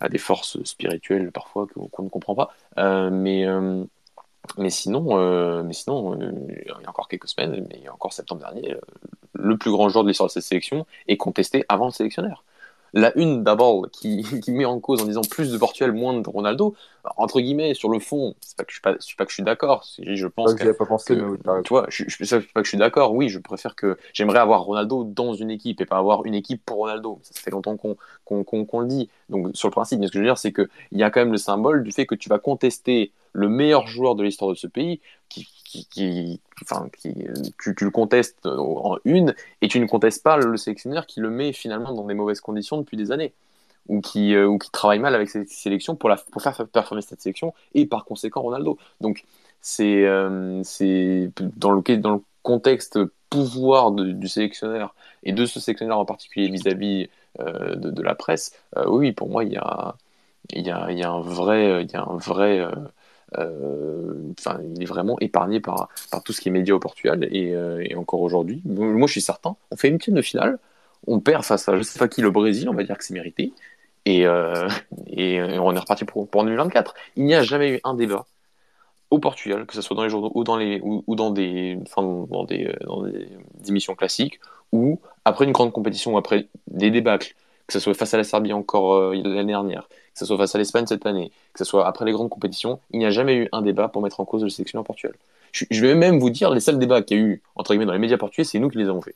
à, 0.00 0.08
des 0.08 0.18
forces 0.18 0.62
spirituelles 0.64 1.30
parfois 1.30 1.66
qu'on 1.66 2.02
ne 2.02 2.08
comprend 2.08 2.34
pas. 2.34 2.54
Euh, 2.78 3.10
mais, 3.10 3.46
mais 4.58 4.70
sinon, 4.70 5.62
mais 5.62 5.72
sinon 5.72 6.18
il 6.18 6.64
y 6.66 6.70
a 6.70 6.88
encore 6.88 7.08
quelques 7.08 7.28
semaines, 7.28 7.66
mais 7.70 7.88
encore 7.88 8.12
septembre 8.12 8.40
dernier, 8.40 8.76
le 9.34 9.56
plus 9.56 9.70
grand 9.70 9.88
joueur 9.88 10.04
de 10.04 10.08
l'histoire 10.08 10.28
de 10.28 10.32
cette 10.32 10.42
sélection 10.42 10.86
est 11.06 11.16
contesté 11.16 11.64
avant 11.68 11.86
le 11.86 11.92
sélectionneur 11.92 12.44
la 12.94 13.16
une 13.18 13.42
d'abord 13.42 13.86
qui, 13.92 14.22
qui, 14.42 14.52
met 14.52 14.64
en 14.64 14.80
cause 14.80 15.02
en 15.02 15.04
disant 15.04 15.22
plus 15.28 15.52
de 15.52 15.58
Portugal, 15.58 15.92
moins 15.92 16.18
de 16.18 16.28
Ronaldo, 16.28 16.74
entre 17.16 17.40
guillemets, 17.40 17.74
sur 17.74 17.90
le 17.90 17.98
fond, 17.98 18.34
c'est 18.40 18.56
pas 18.56 18.64
que 18.64 18.70
je 18.70 18.76
suis 18.76 18.82
pas, 18.82 18.94
suis 19.00 19.16
pas 19.16 19.24
que 19.24 19.30
je 19.30 19.34
suis 19.34 19.42
d'accord. 19.42 19.84
Je 19.98 20.26
pense 20.26 20.54
que, 20.54 20.70
pas 20.70 20.86
pensé, 20.86 21.16
mais 21.16 21.62
tu 21.62 21.68
vois, 21.68 21.86
je, 21.88 22.04
je, 22.06 22.24
je, 22.24 22.36
pas 22.36 22.60
que 22.60 22.64
je 22.64 22.70
suis 22.70 22.78
d'accord. 22.78 23.12
Oui, 23.12 23.28
je 23.28 23.38
préfère 23.38 23.74
que 23.74 23.98
j'aimerais 24.12 24.38
avoir 24.38 24.62
Ronaldo 24.62 25.04
dans 25.04 25.34
une 25.34 25.50
équipe 25.50 25.80
et 25.80 25.86
pas 25.86 25.98
avoir 25.98 26.24
une 26.24 26.34
équipe 26.34 26.64
pour 26.64 26.78
Ronaldo. 26.78 27.18
Ça, 27.22 27.40
fait 27.40 27.50
longtemps 27.50 27.76
qu'on 27.76 27.96
qu'on 28.24 28.80
le 28.80 28.86
dit. 28.86 29.10
Donc 29.28 29.50
sur 29.54 29.68
le 29.68 29.72
principe, 29.72 29.98
mais 29.98 30.06
ce 30.06 30.12
que 30.12 30.18
je 30.18 30.22
veux 30.22 30.28
dire, 30.28 30.38
c'est 30.38 30.52
que 30.52 30.68
il 30.92 30.98
y 30.98 31.02
a 31.02 31.10
quand 31.10 31.20
même 31.20 31.32
le 31.32 31.38
symbole 31.38 31.82
du 31.82 31.92
fait 31.92 32.06
que 32.06 32.14
tu 32.14 32.28
vas 32.28 32.38
contester 32.38 33.12
le 33.34 33.48
meilleur 33.48 33.86
joueur 33.86 34.14
de 34.14 34.22
l'histoire 34.22 34.50
de 34.50 34.56
ce 34.56 34.66
pays, 34.66 35.00
qui, 35.28 36.40
enfin, 36.62 36.88
qui 36.96 37.12
tu, 37.58 37.74
le 37.84 37.90
contestes 37.90 38.46
en 38.46 38.96
une, 39.04 39.34
et 39.60 39.68
tu 39.68 39.80
ne 39.80 39.86
contestes 39.86 40.22
pas 40.22 40.36
le 40.36 40.56
sélectionneur 40.56 41.06
qui 41.06 41.20
le 41.20 41.30
met 41.30 41.52
finalement 41.52 41.92
dans 41.92 42.06
des 42.06 42.14
mauvaises 42.14 42.40
conditions 42.40 42.78
depuis 42.78 42.96
des 42.96 43.10
années, 43.10 43.34
ou 43.88 44.00
qui, 44.00 44.34
euh, 44.34 44.46
ou 44.46 44.58
qui 44.58 44.70
travaille 44.70 45.00
mal 45.00 45.14
avec 45.14 45.28
cette 45.28 45.50
sélection 45.50 45.96
pour, 45.96 46.08
la, 46.08 46.16
pour 46.16 46.40
faire 46.40 46.66
performer 46.68 47.02
cette 47.02 47.20
sélection, 47.20 47.52
et 47.74 47.86
par 47.86 48.04
conséquent 48.04 48.40
Ronaldo. 48.42 48.78
Donc 49.00 49.24
c'est 49.60 50.04
euh, 50.04 50.62
dans 51.56 51.72
le, 51.72 51.82
contexte 52.42 52.98
pouvoir 53.30 53.90
du 53.90 54.28
sélectionneur, 54.28 54.94
et 55.24 55.32
de 55.32 55.44
ce 55.44 55.58
sélectionneur 55.58 55.98
en 55.98 56.04
particulier 56.04 56.48
vis-à-vis 56.48 57.08
euh, 57.40 57.74
de, 57.74 57.90
de, 57.90 58.02
la 58.02 58.14
presse, 58.14 58.52
oui, 58.86 59.12
pour 59.12 59.28
moi, 59.28 59.42
il 59.44 59.52
y 59.52 59.56
a, 59.56 59.96
il 60.50 60.66
y 60.66 60.70
a, 60.70 60.90
il 60.90 60.98
y 60.98 61.02
a 61.02 61.10
un 61.10 61.20
vrai, 61.20 61.84
il 61.84 61.90
y 61.90 61.96
a 61.96 62.02
un 62.02 62.16
vrai 62.16 62.60
euh, 62.60 62.70
enfin, 63.36 64.60
il 64.74 64.82
est 64.82 64.86
vraiment 64.86 65.18
épargné 65.20 65.60
par, 65.60 65.88
par 66.10 66.22
tout 66.22 66.32
ce 66.32 66.40
qui 66.40 66.48
est 66.48 66.52
média 66.52 66.74
au 66.74 66.78
Portugal. 66.78 67.26
Et, 67.30 67.54
euh, 67.54 67.84
encore 67.96 68.22
aujourd'hui, 68.22 68.62
moi 68.64 69.06
je 69.06 69.12
suis 69.12 69.20
certain, 69.20 69.56
on 69.70 69.76
fait 69.76 69.88
une 69.88 69.98
team 69.98 70.14
de 70.14 70.22
finale, 70.22 70.58
on 71.06 71.20
perd 71.20 71.44
face 71.44 71.68
à 71.68 71.76
je 71.76 71.82
sais 71.82 71.98
pas 71.98 72.08
qui, 72.08 72.22
le 72.22 72.30
Brésil, 72.30 72.68
on 72.68 72.74
va 72.74 72.84
dire 72.84 72.98
que 72.98 73.04
c'est 73.04 73.14
mérité. 73.14 73.52
Et, 74.06 74.26
euh, 74.26 74.68
on 75.16 75.74
est 75.74 75.78
reparti 75.78 76.04
pour, 76.04 76.28
pour 76.28 76.44
2024. 76.44 76.94
Il 77.16 77.24
n'y 77.24 77.34
a 77.34 77.42
jamais 77.42 77.76
eu 77.76 77.80
un 77.84 77.94
débat 77.94 78.26
au 79.10 79.18
Portugal, 79.18 79.66
que 79.66 79.74
ce 79.74 79.82
soit 79.82 79.96
dans 79.96 80.02
les 80.02 80.10
journaux 80.10 80.32
ou 80.34 80.44
dans, 80.44 80.56
les, 80.56 80.80
ou 80.82 81.14
dans, 81.14 81.30
des, 81.30 81.78
enfin, 81.82 82.02
dans, 82.30 82.44
des, 82.44 82.74
dans 82.84 83.02
des 83.02 83.28
émissions 83.68 83.94
classiques, 83.94 84.40
ou 84.72 84.98
après 85.24 85.44
une 85.44 85.52
grande 85.52 85.72
compétition, 85.72 86.14
ou 86.14 86.18
après 86.18 86.48
des 86.66 86.90
débâcles, 86.90 87.34
que 87.66 87.72
ce 87.72 87.80
soit 87.80 87.94
face 87.94 88.12
à 88.14 88.16
la 88.16 88.24
Serbie 88.24 88.52
encore 88.52 89.12
l'année 89.12 89.52
dernière, 89.52 89.88
que 90.14 90.20
ce 90.20 90.26
soit 90.26 90.38
face 90.38 90.54
à 90.54 90.58
l'Espagne 90.58 90.86
cette 90.86 91.06
année, 91.06 91.32
que 91.52 91.58
ce 91.58 91.64
soit 91.64 91.86
après 91.86 92.04
les 92.04 92.12
grandes 92.12 92.30
compétitions, 92.30 92.78
il 92.92 93.00
n'y 93.00 93.06
a 93.06 93.10
jamais 93.10 93.34
eu 93.34 93.48
un 93.52 93.62
débat 93.62 93.88
pour 93.88 94.00
mettre 94.00 94.20
en 94.20 94.24
cause 94.24 94.44
le 94.44 94.48
sélectionneur 94.48 94.84
portugais. 94.84 95.12
Je, 95.52 95.86
vais 95.86 95.94
même 95.94 96.18
vous 96.18 96.30
dire, 96.30 96.50
les 96.50 96.60
seuls 96.60 96.78
débats 96.78 97.02
qu'il 97.02 97.16
y 97.16 97.20
a 97.20 97.22
eu, 97.22 97.42
entre 97.54 97.72
guillemets, 97.72 97.86
dans 97.86 97.92
les 97.92 98.00
médias 98.00 98.16
portugais, 98.16 98.44
c'est 98.44 98.58
nous 98.58 98.68
qui 98.68 98.78
les 98.78 98.88
avons 98.88 99.00
fait. 99.00 99.14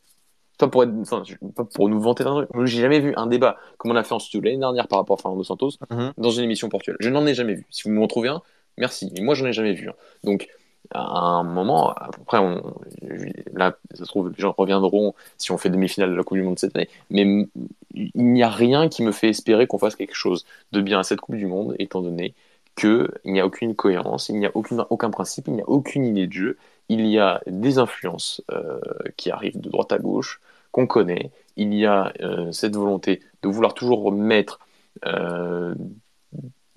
Pas 0.57 0.69
pour, 0.69 0.83
être, 0.83 0.93
enfin, 1.01 1.23
pas 1.55 1.65
pour 1.65 1.89
nous 1.89 2.01
vanter 2.01 2.25
d'un 2.25 2.35
truc. 2.35 2.49
J'ai 2.65 2.81
jamais 2.81 3.01
vu 3.01 3.13
un 3.17 3.27
débat 3.27 3.57
comme 3.77 3.93
on 3.93 3.97
a 3.97 4.03
fait 4.03 4.15
en 4.15 4.19
studio 4.19 4.41
l'année 4.45 4.59
dernière 4.59 4.89
par 4.89 4.99
rapport 4.99 5.19
à 5.19 5.23
Fernando 5.23 5.45
Santos 5.45 5.71
mhm. 5.91 6.13
dans 6.17 6.31
une 6.31 6.45
émission 6.45 6.69
portugaise. 6.69 6.97
Je 7.01 7.11
n'en 7.11 7.27
ai 7.27 7.35
jamais 7.35 7.55
vu. 7.55 7.67
Si 7.71 7.85
vous 7.85 7.91
m'en 7.91 8.09
trouvez 8.09 8.29
un, 8.29 8.43
merci. 8.77 9.13
Mais 9.15 9.21
moi, 9.21 9.35
j'en 9.35 9.47
ai 9.47 9.53
jamais 9.53 9.73
vu. 9.73 9.89
Donc, 10.25 10.49
à 10.91 11.01
un 11.01 11.43
moment, 11.43 11.91
après, 11.93 12.39
on, 12.39 12.63
là, 13.53 13.77
ça 13.95 14.05
se 14.05 14.09
trouve, 14.09 14.31
les 14.31 14.41
gens 14.41 14.55
reviendront 14.57 15.15
si 15.37 15.53
on 15.53 15.59
fait 15.59 15.71
demi-finale 15.71 16.11
de 16.11 16.15
la 16.15 16.23
Coupe 16.23 16.39
du 16.39 16.43
Monde 16.43 16.59
cette 16.59 16.77
année, 16.77 16.89
mais 17.11 17.47
il 17.95 18.11
n'y 18.15 18.43
a 18.43 18.49
rien 18.49 18.89
qui 18.89 19.03
me 19.03 19.13
fait 19.13 19.29
espérer 19.29 19.67
qu'on 19.67 19.79
fasse 19.79 19.97
quelque 19.97 20.15
chose 20.15 20.47
de 20.73 20.81
bien 20.81 21.01
à 21.01 21.03
cette 21.03 21.21
Coupe 21.21 21.37
du 21.37 21.47
Monde, 21.47 21.75
étant 21.79 22.01
donné 22.01 22.35
qu'il 22.77 23.09
n'y 23.25 23.41
a 23.41 23.47
aucune 23.47 23.75
cohérence, 23.75 24.29
il 24.29 24.39
n'y 24.39 24.47
a 24.47 24.53
aucun, 24.55 25.11
principe, 25.11 25.49
il 25.49 25.55
n'y 25.55 25.63
a 25.63 25.69
aucune 25.69 26.05
idée 26.05 26.27
de 26.27 26.33
jeu, 26.33 26.59
il 26.89 27.07
y 27.07 27.19
a 27.19 27.41
des 27.47 27.79
influences 27.79 28.43
euh, 28.53 28.81
qui 29.17 29.31
arrivent 29.31 29.61
de 29.61 29.69
droite 29.69 29.93
à 29.93 29.99
gauche, 29.99 30.41
qu'on 30.71 30.87
connaît, 30.87 31.31
il 31.57 31.75
y 31.75 31.87
a 31.87 32.13
euh, 32.21 32.53
cette 32.53 32.77
volonté 32.77 33.21
de 33.43 33.49
vouloir 33.49 33.75
toujours 33.75 34.13
mettre 34.13 34.61
euh, 35.07 35.75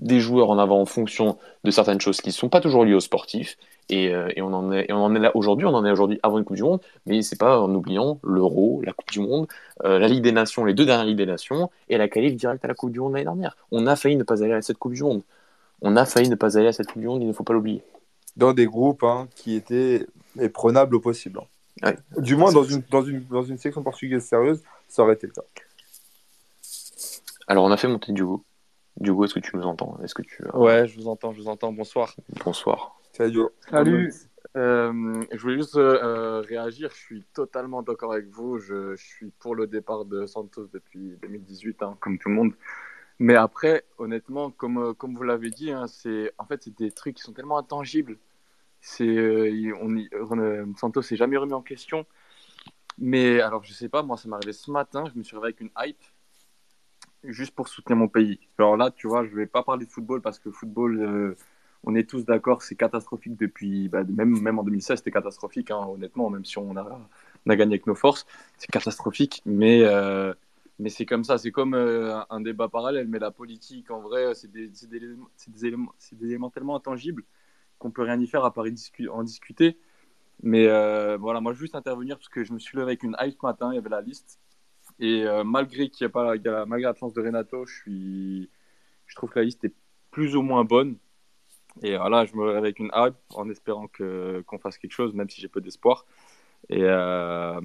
des 0.02 0.20
joueurs 0.20 0.50
en 0.50 0.58
avant 0.58 0.82
en 0.82 0.86
fonction 0.86 1.38
de 1.64 1.72
certaines 1.72 2.02
choses 2.02 2.22
qui 2.22 2.30
ne 2.30 2.34
sont 2.34 2.50
pas 2.50 2.60
toujours 2.60 2.84
liées 2.84 2.94
aux 2.94 3.00
sportifs. 3.00 3.58
Et, 3.90 4.14
euh, 4.14 4.30
et, 4.36 4.42
on 4.42 4.54
en 4.54 4.72
est, 4.72 4.86
et 4.90 4.94
on 4.94 5.04
en 5.04 5.14
est 5.16 5.20
là 5.20 5.32
aujourd'hui, 5.36 5.66
on 5.66 5.74
en 5.74 5.86
est 5.86 5.92
aujourd'hui 5.92 6.20
avant 6.24 6.38
une 6.38 6.46
Coupe 6.46 6.56
du 6.56 6.64
Monde, 6.64 6.80
mais 7.06 7.22
c'est 7.22 7.38
pas 7.38 7.60
en 7.60 7.74
oubliant 7.74 8.20
l'Euro, 8.24 8.82
la 8.86 8.94
Coupe 8.94 9.12
du 9.12 9.20
Monde, 9.20 9.48
euh, 9.84 10.00
la 10.00 10.08
Ligue 10.08 10.24
des 10.24 10.32
Nations, 10.32 10.64
les 10.64 10.74
deux 10.74 10.86
dernières 10.86 11.06
Ligues 11.06 11.18
des 11.18 11.26
Nations, 11.26 11.70
et 11.90 11.98
la 11.98 12.08
qualif 12.08 12.36
directe 12.36 12.64
à 12.64 12.68
la 12.68 12.74
Coupe 12.74 12.92
du 12.92 13.00
Monde 13.00 13.14
l'année 13.14 13.26
dernière. 13.26 13.58
On 13.72 13.88
a 13.88 13.96
failli 13.96 14.16
ne 14.16 14.24
pas 14.24 14.44
aller 14.44 14.54
à 14.54 14.62
cette 14.62 14.78
Coupe 14.78 14.94
du 14.94 15.04
Monde. 15.04 15.24
On 15.82 15.96
a 15.98 16.06
failli 16.06 16.30
ne 16.30 16.36
pas 16.36 16.58
aller 16.58 16.68
à 16.68 16.74
cette 16.74 16.88
Coupe 16.88 17.02
du 17.02 17.08
Monde, 17.08 17.22
il 17.22 17.28
ne 17.28 17.34
faut 17.34 17.44
pas 17.44 17.54
l'oublier. 17.54 17.84
Dans 18.38 18.54
des 18.54 18.66
groupes 18.66 19.04
hein, 19.04 19.28
qui 19.36 19.56
étaient 19.56 20.08
prenables 20.54 20.96
au 20.96 21.00
possible. 21.02 21.42
Hein. 21.84 21.94
Du 22.18 22.36
moins, 22.36 22.54
dans 22.54 22.64
une, 22.64 22.84
dans, 22.90 23.04
une, 23.04 23.26
dans 23.26 23.44
une 23.44 23.58
section 23.58 23.84
portugaise 23.84 24.24
sérieuse, 24.24 24.62
ça 24.88 25.04
aurait 25.04 25.16
été 25.16 25.28
le 25.28 25.34
cas. 25.34 25.42
Alors, 27.48 27.66
on 27.66 27.72
a 27.72 27.78
fait 27.78 27.90
monter 27.90 28.14
Diogo. 29.02 29.04
Diogo, 29.04 29.26
est-ce 29.26 29.34
que 29.34 29.40
tu 29.40 29.56
nous 29.56 29.64
entends? 29.64 30.00
Est-ce 30.04 30.16
que 30.16 30.22
tu 30.22 30.44
Ouais, 30.54 30.88
je 30.88 30.96
vous 30.98 31.08
entends, 31.08 31.34
je 31.34 31.42
vous 31.42 31.48
entends. 31.48 31.72
Bonsoir. 31.72 32.16
Bonsoir. 32.44 33.00
Salut. 33.12 33.48
Salut. 33.70 34.14
Euh, 34.58 35.24
je 35.32 35.38
voulais 35.38 35.58
juste 35.58 35.76
euh, 35.76 36.42
réagir. 36.42 36.90
Je 36.94 37.00
suis 37.00 37.24
totalement 37.34 37.82
d'accord 37.82 38.14
avec 38.14 38.28
vous. 38.28 38.60
Je, 38.60 38.96
suis 38.96 39.32
pour 39.40 39.56
le 39.56 39.68
départ 39.68 40.06
de 40.06 40.26
Santos 40.26 40.68
depuis 40.74 41.18
2018, 41.22 41.84
hein, 41.84 41.98
comme 42.00 42.18
tout 42.18 42.30
le 42.30 42.36
monde. 42.36 42.54
Mais 43.20 43.36
après, 43.36 43.86
honnêtement, 43.98 44.52
comme, 44.52 44.78
euh, 44.78 44.94
comme 44.94 45.16
vous 45.16 45.24
l'avez 45.24 45.52
dit, 45.52 45.72
hein, 45.72 45.88
c'est 45.88 46.34
en 46.38 46.46
fait 46.46 46.64
c'est 46.64 46.76
des 46.76 46.92
trucs 46.92 47.18
qui 47.18 47.22
sont 47.22 47.34
tellement 47.34 47.58
intangibles. 47.58 48.18
C'est 48.82 49.72
on, 49.80 49.96
on, 50.14 50.76
Santos 50.76 51.04
s'est 51.04 51.16
jamais 51.16 51.38
remis 51.38 51.54
en 51.54 51.62
question. 51.62 52.06
Mais 52.98 53.40
alors, 53.42 53.64
je 53.64 53.74
sais 53.74 53.90
pas, 53.90 54.04
moi, 54.04 54.18
ça 54.18 54.28
m'est 54.28 54.36
arrivé 54.36 54.54
ce 54.54 54.72
matin. 54.72 55.06
Je 55.14 55.18
me 55.18 55.24
suis 55.24 55.36
réveillé 55.36 55.56
avec 55.56 55.62
une 55.62 55.72
hype 55.78 56.04
juste 57.24 57.54
pour 57.56 57.68
soutenir 57.68 57.98
mon 57.98 58.08
pays. 58.08 58.40
Alors 58.58 58.78
là, 58.78 58.92
tu 58.92 59.08
vois, 59.08 59.26
je 59.26 59.36
vais 59.36 59.46
pas 59.48 59.64
parler 59.64 59.86
de 59.86 59.92
football 59.92 60.22
parce 60.22 60.40
que 60.40 60.52
football, 60.52 61.00
euh, 61.02 61.36
on 61.84 61.96
est 61.96 62.10
tous 62.10 62.26
d'accord, 62.26 62.62
c'est 62.62 62.76
catastrophique 62.76 63.36
depuis, 63.38 63.90
bah, 63.90 64.04
même, 64.04 64.40
même 64.42 64.60
en 64.60 64.64
2016, 64.64 65.00
c'était 65.00 65.12
catastrophique, 65.12 65.72
hein, 65.72 65.86
honnêtement, 65.88 66.30
même 66.30 66.46
si 66.46 66.58
on 66.58 66.76
a, 66.78 67.00
gagné 67.48 67.74
avec 67.76 67.88
nos 67.88 67.96
forces, 67.96 68.26
c'est 68.58 68.70
catastrophique. 68.72 69.42
Mais, 69.46 69.82
euh, 69.84 70.34
Mais 70.80 70.90
c'est 70.90 71.06
comme 71.06 71.24
ça, 71.24 71.38
c'est 71.38 71.52
comme 71.52 71.74
euh, 71.76 72.20
un 72.30 72.42
débat 72.42 72.68
parallèle. 72.70 73.08
Mais 73.08 73.20
la 73.20 73.32
politique, 73.32 73.92
en 73.92 74.02
vrai, 74.02 74.34
c'est 74.36 74.52
des, 74.52 74.68
des 74.70 74.96
éléments- 74.96 75.30
des 76.14 76.28
éléments, 76.28 76.50
tellement 76.50 76.76
intangibles 76.76 77.24
qu'on 77.80 77.92
peut 77.92 78.04
rien 78.04 78.20
y 78.20 78.28
faire 78.28 78.46
à 78.46 78.54
part 78.54 78.66
en 79.12 79.24
discuter. 79.24 79.78
Mais 80.44 80.68
voilà, 81.18 81.42
moi, 81.42 81.54
je 81.54 81.58
veux 81.60 81.64
juste 81.66 81.76
intervenir 81.76 82.18
parce 82.18 82.30
que 82.30 82.44
je 82.44 82.54
me 82.54 82.60
suis 82.60 82.78
levé 82.78 82.84
avec 82.90 83.04
une 83.04 83.16
hype 83.22 83.38
ce 83.42 83.46
matin, 83.46 83.72
il 83.74 83.76
y 83.76 83.80
avait 83.80 83.90
la 83.90 84.02
liste. 84.02 84.40
Et 85.02 85.24
euh, 85.26 85.44
malgré 85.44 85.90
qu'il 85.90 86.06
y 86.06 86.08
a 86.08 86.10
pas, 86.10 86.36
il 86.36 86.44
y 86.44 86.48
a- 86.48 86.66
malgré 86.66 86.86
l'absence 86.88 87.14
de 87.14 87.22
Renato, 87.22 87.66
je, 87.66 87.74
suis, 87.82 88.50
je 89.08 89.16
trouve 89.16 89.32
que 89.32 89.40
la 89.40 89.46
liste 89.46 89.64
est 89.66 89.74
plus 90.12 90.36
ou 90.36 90.42
moins 90.44 90.64
bonne. 90.64 90.96
Et 91.82 91.98
voilà, 91.98 92.26
je 92.26 92.36
me 92.36 92.44
réveille 92.44 92.60
avec 92.60 92.80
une 92.80 92.92
hype 92.94 93.16
en 93.34 93.50
espérant 93.50 93.88
que, 93.88 94.44
qu'on 94.46 94.60
fasse 94.60 94.78
quelque 94.78 94.92
chose, 94.92 95.14
même 95.14 95.30
si 95.30 95.42
j'ai 95.42 95.48
peu 95.48 95.62
d'espoir. 95.62 96.06
Et 96.70 96.84
euh, 96.84 97.60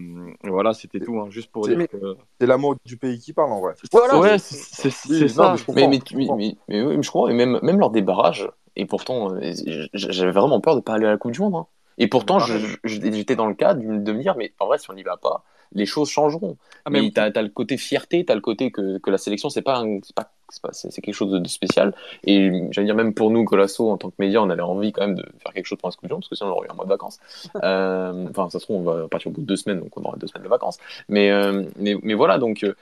voilà, 0.45 0.73
c'était 0.75 1.01
tout, 1.01 1.19
hein, 1.21 1.29
juste 1.29 1.51
pour 1.53 1.67
C'est- 1.67 1.77
dire 1.77 1.89
que. 1.89 2.17
C'est 2.41 2.47
l'amour 2.47 2.77
du 2.85 2.97
pays 2.97 3.19
qui 3.19 3.33
parle 3.33 3.53
en 3.53 3.61
vrai. 3.61 3.75
Voilà, 3.93 4.19
ouais, 4.19 4.39
c'est- 4.39 5.09
Oui, 5.11 5.21
non, 5.21 5.29
ça. 5.29 5.51
mais 5.53 5.59
je 5.59 5.65
comprends, 5.67 5.75
mais, 5.75 5.89
mais, 5.89 6.01
je 6.09 6.17
mais, 6.17 6.27
comprends. 6.27 6.37
mais, 6.37 6.57
mais 6.69 6.83
oui, 6.83 6.97
mais 6.97 7.03
je 7.03 7.11
comprends. 7.11 7.29
Et 7.29 7.35
même, 7.35 7.59
même 7.63 7.79
lors 7.79 7.91
des 7.91 8.03
barrages, 8.03 8.49
et 8.77 8.87
pourtant, 8.87 9.35
euh, 9.35 9.53
j'avais 9.93 10.33
vraiment 10.33 10.61
peur 10.61 10.77
de 10.77 10.81
pas 10.81 10.95
aller 10.95 11.07
à 11.07 11.11
la 11.11 11.19
Coupe 11.19 11.33
du 11.33 11.41
Monde. 11.41 11.57
hein. 11.57 11.67
Et 11.99 12.09
pourtant, 12.09 12.39
je- 12.39 12.77
j'étais 12.85 13.37
dans 13.37 13.47
le 13.47 13.55
cas 13.55 13.75
de 13.75 13.81
de 13.99 14.13
me 14.13 14.21
dire, 14.21 14.37
mais 14.37 14.53
en 14.61 14.67
vrai, 14.67 14.79
si 14.79 14.91
on 14.91 14.95
n'y 14.95 15.03
va 15.03 15.17
pas, 15.17 15.45
les 15.73 15.87
choses 15.87 16.09
changeront. 16.09 16.57
Ah, 16.85 16.91
mais 16.91 17.03
mais- 17.03 17.11
t'as 17.11 17.25
as 17.35 17.43
le 17.43 17.49
côté 17.49 17.77
fierté, 17.77 18.25
t'as 18.25 18.35
le 18.35 18.41
côté 18.41 18.71
que, 18.71 18.99
que 18.99 19.11
la 19.11 19.19
sélection, 19.19 19.51
c'est 19.51 19.63
pas, 19.63 19.79
un- 19.79 19.99
c'est 20.03 20.15
pas, 20.15 20.31
pas- 20.63 20.71
quelque 21.03 21.13
chose 21.13 21.31
de, 21.33 21.47
spécial. 21.49 21.95
Et 22.25 22.51
j'allais 22.71 22.87
dire, 22.87 22.95
même 22.95 23.13
pour 23.15 23.31
nous, 23.31 23.45
Colasso, 23.45 23.91
en 23.91 23.97
tant 23.99 24.11
que 24.11 24.15
média, 24.19 24.41
on 24.43 24.49
avait 24.51 24.63
envie 24.63 24.93
quand 24.93 25.03
même 25.07 25.17
de 25.17 25.25
faire 25.43 25.53
quelque 25.53 25.67
chose 25.67 25.79
pour 25.79 25.89
la 25.89 26.09
parce 26.09 26.29
que 26.29 26.35
sinon, 26.37 26.51
on 26.51 26.53
aurait 26.57 26.69
eu 26.69 26.71
un 26.71 26.75
mois 26.75 26.85
de 26.85 26.91
vacances. 26.91 27.19
Euh, 27.63 28.27
Enfin, 28.31 28.49
ça 28.51 28.59
se 28.61 28.65
trouve, 28.65 28.77
on 28.77 28.83
va 28.93 29.09
partir 29.09 29.31
au 29.31 29.35
bout 29.35 29.41
de 29.41 29.47
deux 29.47 29.57
semaines, 29.57 29.81
donc 29.81 29.97
on 29.99 30.03
aura 30.03 30.17
deux 30.17 30.27
semaines 30.27 30.45
de 30.45 30.49
vacances. 30.49 30.79
Mais, 31.09 31.31
euh, 31.31 31.65
mais, 31.77 31.97
mais 32.03 32.15
voilà, 32.15 32.39
donc, 32.39 32.63
euh, 32.65 32.75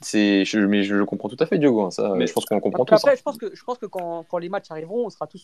c'est, 0.00 0.44
je, 0.44 0.58
mais 0.60 0.82
je, 0.82 0.96
je 0.96 1.02
comprends 1.02 1.28
tout 1.28 1.36
à 1.40 1.46
fait, 1.46 1.58
Diogo. 1.58 1.82
hein, 1.82 1.90
ça, 1.90 2.12
Mais- 2.16 2.26
je 2.26 2.32
pense 2.32 2.44
qu'on 2.46 2.60
comprend 2.60 2.84
Après, 2.84 2.96
tous. 2.96 3.08
hein. 3.08 3.14
je 3.16 3.22
pense 3.22 3.38
que, 3.38 3.54
je 3.54 3.64
pense 3.64 3.78
que 3.78 3.86
quand, 3.86 4.24
quand 4.28 4.38
les 4.38 4.48
matchs 4.48 4.70
arriveront, 4.70 5.06
on 5.06 5.10
sera 5.10 5.26
tous 5.26 5.38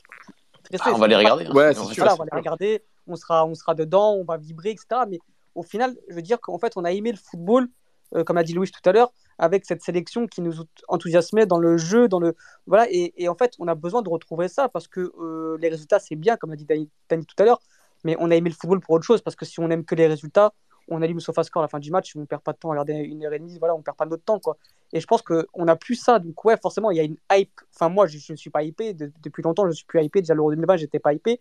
stressés. 0.64 0.82
Ah, 0.86 0.92
on 0.94 0.98
va 0.98 1.08
les 1.08 1.16
regarder. 1.16 1.46
hein. 1.46 1.52
Ouais. 1.52 1.72
Voilà, 1.74 2.14
on 2.14 2.16
va 2.18 2.24
les 2.24 2.36
regarder, 2.36 2.82
on 3.06 3.16
sera, 3.16 3.46
on 3.46 3.54
sera 3.54 3.74
dedans, 3.74 4.14
on 4.14 4.24
va 4.24 4.36
vibrer, 4.36 4.70
etc. 4.70 4.86
Mais 5.08 5.18
au 5.56 5.62
final, 5.62 5.96
je 6.08 6.14
veux 6.14 6.22
dire 6.22 6.40
qu'en 6.40 6.58
fait, 6.58 6.72
on 6.76 6.84
a 6.84 6.92
aimé 6.92 7.12
le 7.12 7.18
football, 7.18 7.68
euh, 8.14 8.24
comme 8.24 8.36
a 8.36 8.44
dit 8.44 8.52
Louis 8.54 8.70
tout 8.70 8.88
à 8.88 8.92
l'heure, 8.92 9.12
avec 9.38 9.64
cette 9.64 9.82
sélection 9.82 10.26
qui 10.26 10.40
nous 10.40 10.54
enthousiasmait 10.88 11.46
dans 11.46 11.58
le 11.58 11.76
jeu, 11.76 12.08
dans 12.08 12.20
le 12.20 12.36
voilà. 12.66 12.86
Et, 12.90 13.28
en 13.28 13.34
fait, 13.34 13.54
on 13.58 13.68
a 13.68 13.74
besoin 13.74 14.02
de 14.02 14.08
retrouver 14.08 14.48
ça 14.48 14.68
parce 14.68 14.88
que 14.88 15.12
euh, 15.20 15.58
les 15.60 15.68
résultats, 15.68 15.98
c'est 15.98 16.16
bien, 16.16 16.36
comme 16.36 16.52
a 16.52 16.56
dit 16.56 16.64
Dani, 16.66 16.88
tout 17.26 17.36
à 17.38 17.44
l'heure. 17.44 17.60
Mais 18.04 18.16
on 18.20 18.30
a 18.30 18.36
aimé 18.36 18.50
le 18.50 18.54
football 18.54 18.80
pour 18.80 18.92
autre 18.94 19.04
chose 19.04 19.22
parce 19.22 19.36
que 19.36 19.44
si 19.44 19.58
on 19.60 19.70
aime 19.70 19.84
que 19.84 19.94
les 19.94 20.06
résultats, 20.06 20.52
on 20.88 21.02
allume 21.02 21.16
le 21.16 21.20
SofaScore 21.20 21.62
à 21.62 21.64
la 21.64 21.68
fin 21.68 21.78
du 21.78 21.90
match, 21.90 22.14
on 22.16 22.26
perd 22.26 22.42
pas 22.42 22.52
de 22.52 22.58
temps 22.58 22.68
à 22.68 22.72
regarder 22.72 22.94
une 22.94 23.24
heure 23.24 23.32
et 23.32 23.38
demie, 23.38 23.58
voilà, 23.58 23.74
on 23.74 23.82
perd 23.82 23.96
pas 23.96 24.06
notre 24.06 24.22
temps 24.22 24.38
quoi. 24.38 24.56
Et 24.92 25.00
je 25.00 25.06
pense 25.06 25.22
qu'on 25.22 25.64
n'a 25.64 25.74
plus 25.76 25.96
ça, 25.96 26.18
donc 26.20 26.44
ouais, 26.44 26.56
forcément, 26.56 26.90
il 26.92 26.96
y 26.96 27.00
a 27.00 27.02
une 27.02 27.16
hype. 27.32 27.60
Enfin, 27.74 27.88
moi, 27.88 28.06
je 28.06 28.18
ne 28.32 28.36
suis 28.36 28.50
pas 28.50 28.62
hypé 28.62 28.94
de- 28.94 29.12
depuis 29.22 29.42
longtemps, 29.42 29.64
je 29.64 29.70
ne 29.70 29.74
suis 29.74 29.86
plus 29.86 30.02
hypé. 30.04 30.20
Déjà 30.20 30.34
l'Euro 30.34 30.50
2020, 30.50 30.76
j'étais 30.76 31.00
pas 31.00 31.12
hypé, 31.12 31.40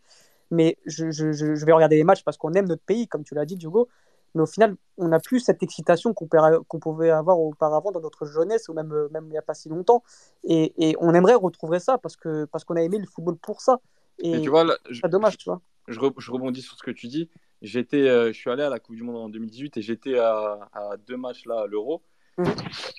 mais 0.52 0.78
je, 0.86 1.12
je 1.12 1.66
vais 1.66 1.72
regarder 1.72 1.96
les 1.98 2.04
matchs 2.04 2.24
parce 2.24 2.38
qu'on 2.38 2.54
aime 2.54 2.68
notre 2.68 2.84
pays, 2.84 3.08
comme 3.08 3.24
tu 3.24 3.36
l'as 3.36 3.46
dit, 3.46 3.56
Diogo. 3.56 3.88
Mais 4.36 4.42
au 4.42 4.46
final, 4.46 4.76
on 4.98 5.08
n'a 5.08 5.20
plus 5.20 5.40
cette 5.40 5.64
excitation 5.64 6.14
qu'on 6.14 6.80
pouvait 6.80 7.10
avoir 7.10 7.40
auparavant 7.40 7.92
dans 7.92 8.02
notre 8.02 8.26
jeunesse 8.26 8.70
ou 8.70 8.74
même, 8.74 8.92
euh, 8.94 9.10
même 9.12 9.26
il 9.26 9.32
n'y 9.32 9.38
a 9.38 9.42
pas 9.42 9.54
si 9.54 9.70
longtemps. 9.70 10.04
Et, 10.44 10.74
et 10.78 10.96
on 11.00 11.14
aimerait 11.14 11.34
retrouver 11.36 11.80
ça 11.80 11.98
parce 11.98 12.16
qu'on 12.18 12.76
a 12.76 12.82
aimé 12.82 13.00
le 13.00 13.08
football 13.08 13.38
pour 13.38 13.62
ça. 13.62 13.80
Et 14.20 14.40
tu 14.42 14.50
vois, 14.50 14.66
c'est 15.02 15.10
dommage, 15.10 15.38
tu 15.38 15.50
vois. 15.50 15.62
je, 15.88 16.00
re- 16.00 16.14
je 16.18 16.32
rebondis 16.32 16.62
sur 16.62 16.78
ce 16.78 16.84
que 16.84 16.92
tu 16.92 17.08
dis. 17.08 17.30
J'étais, 17.62 18.08
euh, 18.08 18.28
je 18.28 18.38
suis 18.38 18.50
allé 18.50 18.64
à 18.64 18.70
la 18.70 18.80
Coupe 18.80 18.96
du 18.96 19.04
Monde 19.04 19.18
en 19.18 19.30
2018 19.30 19.78
et 19.78 19.82
j'étais 19.82 20.20
à, 20.20 20.70
à 20.74 20.98
deux 20.98 21.18
matchs 21.18 21.46
là 21.46 21.62
à 21.62 21.68
l'Euro. 21.68 22.02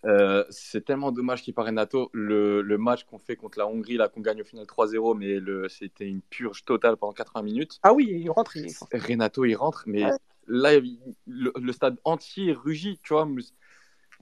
Euh, 0.05 0.45
c'est 0.51 0.85
tellement 0.85 1.13
dommage 1.13 1.43
qu'il 1.43 1.53
paraît 1.55 1.71
Renato. 1.71 2.11
Le, 2.13 2.63
le 2.63 2.79
match 2.79 3.05
qu'on 3.05 3.19
fait 3.19 3.37
contre 3.37 3.59
la 3.59 3.67
Hongrie, 3.67 3.97
là, 3.97 4.09
qu'on 4.09 4.21
gagne 4.21 4.41
au 4.41 4.45
final 4.45 4.65
3-0, 4.67 5.15
mais 5.15 5.39
le, 5.39 5.69
c'était 5.69 6.07
une 6.07 6.23
purge 6.23 6.65
totale 6.65 6.97
pendant 6.97 7.13
80 7.13 7.43
minutes. 7.43 7.79
Ah 7.83 7.93
oui, 7.93 8.07
il 8.11 8.31
rentre. 8.31 8.57
il- 8.57 8.73
Renato, 8.93 9.45
il 9.45 9.55
rentre, 9.55 9.85
mais 9.87 10.05
Ouais. 10.05 10.19
là, 10.47 10.75
il- 10.75 10.99
le, 11.27 11.53
le 11.55 11.73
stade 11.73 11.97
entier 12.05 12.53
rugit, 12.53 12.99
tu 13.03 13.13
vois. 13.13 13.29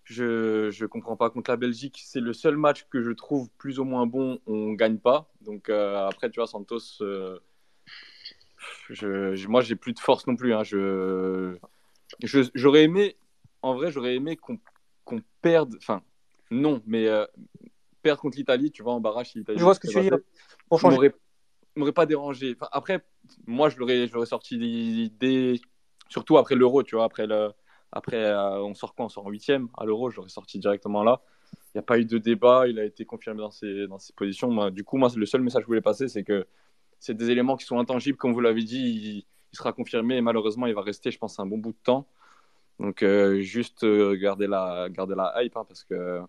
Je 0.05 0.71
je 0.71 0.85
comprends 0.87 1.17
pas. 1.17 1.31
Contre 1.31 1.51
la 1.51 1.57
Belgique, 1.57 2.03
c'est 2.05 2.21
le 2.21 2.33
seul 2.33 2.57
match 2.57 2.87
que 2.91 3.01
je 3.01 3.11
trouve 3.13 3.49
plus 3.57 3.79
ou 3.79 3.85
moins 3.85 4.07
bon. 4.07 4.39
On 4.47 4.73
gagne 4.73 4.99
pas. 4.99 5.31
Donc 5.41 5.69
euh, 5.71 6.07
après, 6.09 6.29
tu 6.31 6.41
vois, 6.41 6.47
Santos, 6.47 6.81
euh, 7.01 7.39
je, 8.91 9.35
je- 9.35 9.49
moi, 9.49 9.61
j'ai 9.63 9.77
plus 9.77 9.93
de 9.93 10.01
force 10.01 10.27
non 10.27 10.37
plus. 10.37 10.53
hein. 10.55 10.63
Je, 10.63 11.57
je- 12.23 12.51
j'aurais 12.55 12.83
aimé, 12.85 13.17
en 13.63 13.75
vrai, 13.75 13.91
j'aurais 13.91 14.15
aimé 14.15 14.37
qu'on 14.37 14.59
qu'on 15.05 15.21
perde. 15.41 15.75
Enfin, 15.79 16.03
non, 16.51 16.83
mais 16.87 17.07
euh, 17.07 17.27
perdre 18.03 18.21
contre 18.21 18.37
l'Italie, 18.37 18.71
tu 18.71 18.83
vois, 18.83 18.95
en 18.95 19.01
barrage, 19.01 19.35
l'Italie 19.35 19.59
Je 19.59 19.65
vois 19.65 19.75
ce 19.75 19.81
que 19.81 19.89
tu 19.89 19.97
veux 19.97 20.03
dire. 20.03 20.19
Pour 20.69 20.81
changer. 20.81 21.13
m'aurait 21.77 21.93
pas 21.93 22.07
dérangé. 22.07 22.55
Enfin, 22.57 22.69
après, 22.73 23.05
moi, 23.47 23.69
je 23.69 23.79
l'aurais, 23.79 24.07
je 24.07 24.15
l'aurais 24.15 24.27
sorti 24.27 25.11
dès, 25.19 25.61
surtout 26.09 26.37
après 26.39 26.55
l'Euro, 26.55 26.83
tu 26.83 26.97
vois, 26.97 27.05
après 27.05 27.27
le, 27.27 27.51
après, 27.93 28.23
euh, 28.25 28.63
on 28.63 28.75
sort 28.75 28.95
quoi 28.95 29.07
On 29.07 29.09
sort 29.09 29.27
en 29.27 29.31
huitième 29.31 29.69
à 29.77 29.85
l'Euro, 29.85 30.11
je 30.11 30.17
l'aurais 30.17 30.29
sorti 30.29 30.59
directement 30.59 31.03
là. 31.03 31.23
Il 31.75 31.79
n'y 31.79 31.81
a 31.81 31.83
pas 31.83 31.99
eu 31.99 32.05
de 32.05 32.19
débat, 32.19 32.67
il 32.69 32.79
a 32.79 32.85
été 32.85 33.05
confirmé 33.05 33.41
dans 33.41 33.51
ses, 33.51 33.87
dans 33.87 33.99
ses 33.99 34.13
positions. 34.13 34.51
Moi, 34.51 34.71
du 34.71 34.85
coup, 34.85 34.97
moi, 34.97 35.09
le 35.15 35.27
seul 35.27 35.41
message 35.41 35.61
que 35.61 35.65
je 35.65 35.69
voulais 35.69 35.81
passer, 35.81 36.09
c'est 36.09 36.25
que 36.25 36.47
c'est 36.99 37.15
des 37.15 37.31
éléments 37.31 37.57
qui 37.57 37.65
sont 37.65 37.79
intangibles, 37.79 38.17
comme 38.17 38.33
vous 38.33 38.41
l'avez 38.41 38.63
dit, 38.63 38.81
il, 38.81 39.25
il 39.55 39.57
sera 39.57 39.73
confirmé 39.73 40.17
et 40.17 40.21
malheureusement, 40.21 40.67
il 40.67 40.75
va 40.75 40.83
rester, 40.83 41.11
je 41.11 41.19
pense, 41.19 41.39
un 41.39 41.47
bon 41.47 41.59
bout 41.59 41.73
de 41.73 41.79
temps. 41.83 42.09
Donc, 42.81 43.03
euh, 43.03 43.41
juste 43.41 43.85
euh, 43.85 44.17
garder 44.17 44.47
la, 44.47 44.89
garder 44.91 45.15
la 45.15 45.33
hype, 45.43 45.57
hein, 45.57 45.65
parce 45.67 45.85
que 45.85 46.21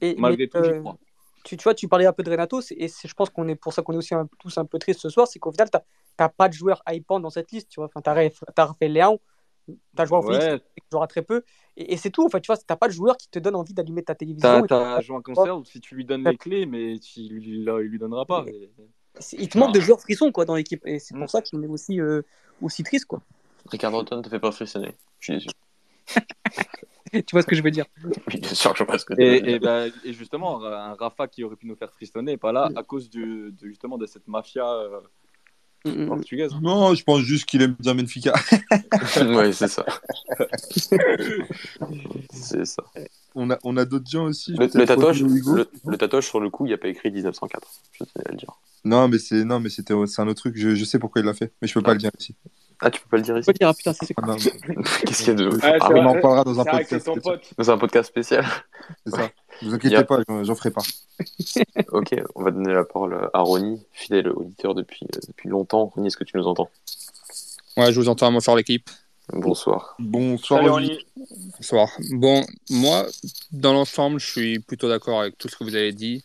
Et, 0.00 0.14
malgré 0.18 0.44
mais, 0.44 0.48
tout, 0.48 0.64
j'y 0.64 0.70
euh, 0.70 0.80
crois. 0.80 0.98
tu, 1.44 1.56
tu 1.56 1.62
vois, 1.62 1.74
tu 1.74 1.86
parlais 1.88 2.06
un 2.06 2.12
peu 2.12 2.22
de 2.24 2.30
Renato, 2.30 2.60
et 2.76 2.88
je 2.88 3.14
pense 3.14 3.30
qu'on 3.30 3.46
est 3.48 3.54
pour 3.54 3.72
ça 3.72 3.82
qu'on 3.82 3.92
est 3.92 3.98
aussi 3.98 4.14
un- 4.14 4.28
tous 4.40 4.58
un 4.58 4.64
peu 4.64 4.78
tristes 4.78 5.00
ce 5.00 5.08
soir, 5.08 5.28
c'est 5.28 5.38
qu'au 5.38 5.52
final, 5.52 5.70
tu 5.70 5.78
n'as 6.18 6.28
pas 6.28 6.48
de 6.48 6.54
joueur 6.54 6.82
hypant 6.88 7.20
dans 7.20 7.30
cette 7.30 7.52
liste. 7.52 7.68
Tu 7.68 7.78
vois, 7.80 7.86
enfin, 7.86 8.00
tu 8.02 8.10
as, 8.10 8.64
Raphaël 8.66 8.92
Léon, 8.92 9.20
tu 9.68 9.74
as 9.96 10.04
joué 10.04 10.16
en 10.18 10.22
Félix, 10.22 10.44
Ouais, 10.44 10.58
qui 10.58 10.84
jouera 10.90 11.06
très 11.06 11.22
peu, 11.22 11.44
et, 11.76 11.92
et 11.92 11.96
c'est 11.96 12.10
tout. 12.10 12.24
En 12.24 12.28
fait, 12.28 12.40
tu 12.40 12.48
vois, 12.48 12.56
tu 12.56 12.64
n'as 12.68 12.76
pas 12.76 12.88
de 12.88 12.92
joueur 12.92 13.16
qui 13.16 13.28
te 13.28 13.38
donne 13.38 13.54
envie 13.54 13.72
d'allumer 13.74 14.02
ta 14.02 14.16
télévision. 14.16 14.48
T'as, 14.48 14.58
et- 14.64 14.66
t'as 14.66 15.00
Joan 15.02 15.22
Conserve, 15.22 15.64
si 15.66 15.80
tu 15.80 15.94
lui 15.94 16.04
donnes 16.04 16.24
les 16.24 16.36
clés, 16.36 16.66
mais 16.66 16.98
tu, 16.98 17.20
il, 17.20 17.38
il 17.40 17.64
lui 17.64 17.98
donnera 17.98 18.26
pas. 18.26 18.44
Et- 18.48 18.70
Il 19.32 19.48
te 19.48 19.56
manque 19.58 19.74
de 19.74 19.80
joueurs 19.80 20.00
frissons 20.00 20.32
quoi, 20.32 20.44
dans 20.46 20.56
l'équipe, 20.56 20.84
et 20.84 20.98
c'est 20.98 21.14
Mm. 21.14 21.18
pour 21.20 21.30
ça 21.30 21.42
qu'on 21.42 21.62
est 21.62 21.66
aussi, 21.68 22.00
euh, 22.00 22.22
aussi 22.60 22.82
triste. 22.82 23.04
Quoi. 23.04 23.22
Ricardo 23.70 24.02
te 24.02 24.28
fait 24.28 24.40
pas 24.40 24.50
frissonner. 24.50 24.94
Je 25.20 25.24
suis 25.24 25.34
déçu. 25.34 25.48
tu 27.12 27.22
vois 27.32 27.42
ce 27.42 27.46
que 27.46 27.56
je 27.56 27.62
veux 27.62 27.70
dire 27.70 27.86
Oui, 28.04 28.40
bien 28.40 28.54
sûr 28.54 28.72
que 28.72 28.78
je 28.78 28.84
vois 28.84 28.98
ce 28.98 29.04
que 29.04 29.14
tu 29.14 29.20
veux 29.20 29.26
Et, 29.26 29.40
dire. 29.40 29.54
et, 29.54 29.58
bah, 29.58 29.86
et 30.04 30.12
justement, 30.12 30.64
un 30.64 30.94
Rafa 30.94 31.28
qui 31.28 31.44
aurait 31.44 31.56
pu 31.56 31.66
nous 31.66 31.76
faire 31.76 31.90
frissonner, 31.92 32.36
pas 32.36 32.52
là, 32.52 32.70
à 32.76 32.82
cause 32.82 33.10
du, 33.10 33.52
de, 33.52 33.66
justement 33.66 33.98
de 33.98 34.06
cette 34.06 34.28
mafia 34.28 34.66
euh, 34.66 35.00
Mm, 35.84 36.04
mm. 36.04 36.06
portugaise. 36.08 36.52
Non, 36.62 36.94
je 36.94 37.02
pense 37.02 37.20
juste 37.20 37.44
qu'il 37.46 37.62
aime 37.62 37.74
bien 37.78 37.94
Benfica. 37.94 38.32
ouais, 39.20 39.52
c'est 39.52 39.68
ça. 39.68 39.84
c'est 42.32 42.64
ça. 42.64 42.84
On 43.34 43.50
a, 43.50 43.58
on 43.64 43.76
a 43.76 43.84
d'autres 43.84 44.08
gens 44.08 44.26
aussi. 44.26 44.52
Le, 44.52 44.68
le 44.72 44.86
tatouage, 44.86 45.22
le, 45.22 45.68
le 45.86 45.96
tatouage 45.96 46.28
sur 46.28 46.38
le 46.38 46.50
cou, 46.50 46.66
il 46.66 46.68
n'y 46.68 46.74
a 46.74 46.78
pas 46.78 46.88
écrit 46.88 47.10
1904. 47.10 47.66
Je 47.92 48.04
tenais 48.04 48.26
à 48.26 48.30
le 48.30 48.36
dire. 48.36 48.52
Non, 48.84 49.08
mais 49.08 49.18
c'est 49.18 49.44
non, 49.44 49.58
mais 49.58 49.70
c'était 49.70 49.94
c'est 50.06 50.22
un 50.22 50.28
autre 50.28 50.40
truc. 50.40 50.56
Je, 50.56 50.74
je 50.74 50.84
sais 50.84 50.98
pourquoi 50.98 51.20
il 51.20 51.24
l'a 51.24 51.34
fait, 51.34 51.52
mais 51.60 51.68
je 51.68 51.74
peux 51.74 51.82
pas 51.82 51.94
le 51.94 51.98
dire 51.98 52.10
ici. 52.18 52.34
Ah, 52.84 52.90
tu 52.90 53.00
peux 53.00 53.08
pas 53.10 53.16
le 53.18 53.22
dire 53.22 53.38
ici 53.38 53.46
peux 53.46 53.52
dire, 53.52 53.68
ah, 53.68 53.74
putain, 53.74 53.92
c'est 53.92 54.12
Ah, 54.16 54.26
non, 54.26 54.36
Qu'est-ce 55.06 55.18
qu'il 55.22 55.28
y 55.28 55.30
a 55.30 55.34
de. 55.34 55.50
Ah, 55.62 55.76
Ah 55.80 55.88
on 55.92 56.04
en 56.04 56.20
parlera 56.20 56.42
dans 56.44 56.58
un 56.60 56.64
podcast. 56.64 57.08
c'est 57.58 57.68
un 57.68 57.78
podcast 57.78 58.08
spécial. 58.08 58.44
C'est 59.06 59.14
ça. 59.14 59.30
Vous 59.62 59.72
inquiétez 59.74 59.94
Yep. 59.96 60.06
pas, 60.08 60.18
j'en- 60.42 60.54
ferai 60.56 60.70
pas. 60.72 60.82
Ok, 61.92 62.14
on 62.34 62.42
va 62.42 62.50
donner 62.50 62.72
la 62.72 62.84
parole 62.84 63.30
à 63.32 63.40
Ronnie, 63.40 63.80
fidèle 63.92 64.28
auditeur 64.30 64.74
depuis, 64.74 65.06
euh, 65.14 65.20
depuis 65.28 65.48
longtemps. 65.48 65.92
Ronnie, 65.94 66.08
est-ce 66.08 66.16
que 66.16 66.24
tu 66.24 66.36
nous 66.36 66.46
entends? 66.48 66.68
Ouais, 67.76 67.92
je 67.92 68.00
vous 68.00 68.08
entends, 68.08 68.32
bonsoir 68.32 68.56
l'équipe. 68.56 68.90
Bonsoir. 69.32 69.94
Bonsoir. 70.00 70.58
Salut. 70.60 70.70
Ronnie. 70.70 71.06
Bonsoir. 71.58 71.88
Bon, 72.10 72.44
moi, 72.70 73.06
dans 73.52 73.72
l'ensemble, 73.72 74.18
je 74.18 74.26
suis 74.26 74.58
plutôt 74.58 74.88
d'accord 74.88 75.20
avec 75.20 75.38
tout 75.38 75.48
ce 75.48 75.56
que 75.56 75.62
vous 75.64 75.76
avez 75.76 75.92
dit. 75.92 76.22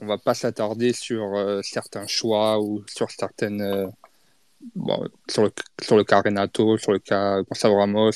On 0.00 0.06
va 0.06 0.18
pas 0.18 0.34
s'attarder 0.34 0.92
sur 0.92 1.34
euh, 1.34 1.60
certains 1.64 2.06
choix 2.06 2.60
ou 2.60 2.84
sur 2.86 3.10
certaines. 3.10 3.60
euh, 3.62 3.86
sur, 5.28 5.44
le, 5.44 5.52
sur 5.82 5.96
le 5.96 6.04
cas 6.04 6.20
Renato, 6.20 6.76
sur 6.78 6.92
le 6.92 6.98
cas 6.98 7.42
Gonçalo 7.42 7.76
Ramos. 7.76 8.12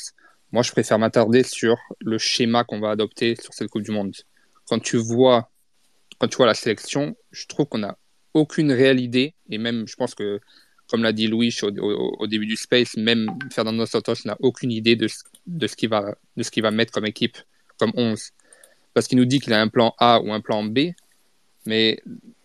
Moi, 0.53 0.63
je 0.63 0.73
préfère 0.73 0.99
m'attarder 0.99 1.43
sur 1.43 1.77
le 2.01 2.19
schéma 2.19 2.65
qu'on 2.65 2.81
va 2.81 2.91
adopter 2.91 3.37
sur 3.37 3.55
cette 3.55 3.69
Coupe 3.69 3.83
du 3.83 3.93
Monde. 3.93 4.15
Quand 4.67 4.81
tu 4.81 4.97
vois, 4.97 5.51
quand 6.19 6.29
tu 6.29 6.37
vois 6.37 6.47
la 6.47 6.55
sélection, 6.55 7.17
je 7.31 7.47
trouve 7.47 7.67
qu'on 7.67 7.79
n'a 7.79 7.97
aucune 8.35 8.73
réelle 8.73 9.01
idée. 9.01 9.35
Et 9.49 9.59
même, 9.59 9.87
je 9.87 9.95
pense 9.97 10.15
que, 10.15 10.41
comme 10.89 11.03
l'a 11.03 11.13
dit 11.13 11.29
Louis 11.29 11.57
au, 11.63 12.27
début 12.27 12.47
du 12.47 12.57
Space, 12.57 12.97
même 12.97 13.31
Fernando 13.53 13.87
Santos 13.87 14.15
n'a 14.25 14.37
aucune 14.41 14.73
idée 14.73 14.97
de 14.97 15.07
ce, 15.07 15.23
de 15.47 15.67
ce 15.67 15.77
qu'il 15.77 15.89
va, 15.89 16.17
de 16.37 16.43
ce 16.43 16.51
qu'il 16.51 16.63
va 16.63 16.71
mettre 16.73 16.93
comme 16.93 17.07
équipe, 17.07 17.39
comme 17.79 17.93
11. 17.95 18.31
Parce 18.93 19.07
qu'il 19.07 19.19
nous 19.19 19.25
dit 19.25 19.39
qu'il 19.39 19.53
a 19.53 19.61
un 19.61 19.69
plan 19.69 19.95
A 19.99 20.21
ou 20.21 20.33
un 20.33 20.41
plan 20.41 20.65
B. 20.65 20.91
Mais 21.67 22.03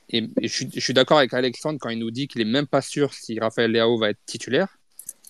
et, 0.09 0.17
et 0.41 0.47
je 0.47 0.53
suis, 0.53 0.69
je 0.73 0.79
suis 0.79 0.93
d'accord 0.93 1.17
avec 1.17 1.33
Alexandre 1.33 1.79
quand 1.81 1.89
il 1.89 1.99
nous 1.99 2.11
dit 2.11 2.27
qu'il 2.27 2.41
est 2.41 2.45
même 2.45 2.67
pas 2.67 2.81
sûr 2.81 3.13
si 3.13 3.39
Rafael 3.39 3.71
Leao 3.71 3.97
va 3.97 4.09
être 4.11 4.19
titulaire. 4.25 4.77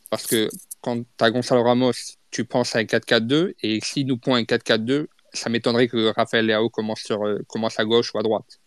Parce 0.09 0.27
que 0.27 0.49
quand 0.81 0.99
tu 1.01 1.05
as 1.19 1.31
Gonzalo 1.31 1.63
Ramos, 1.63 1.93
tu 2.31 2.45
penses 2.45 2.75
à 2.75 2.79
un 2.79 2.83
4-4-2. 2.83 3.53
Et 3.63 3.79
s'il 3.81 4.07
nous 4.07 4.17
pond 4.17 4.35
un 4.35 4.43
4-4-2, 4.43 5.07
ça 5.33 5.49
m'étonnerait 5.49 5.87
que 5.87 6.13
Raphaël 6.15 6.45
Leao 6.45 6.69
commence, 6.69 7.01
sur, 7.01 7.23
euh, 7.25 7.39
commence 7.47 7.79
à 7.79 7.85
gauche 7.85 8.13
ou 8.13 8.19
à 8.19 8.23
droite. 8.23 8.59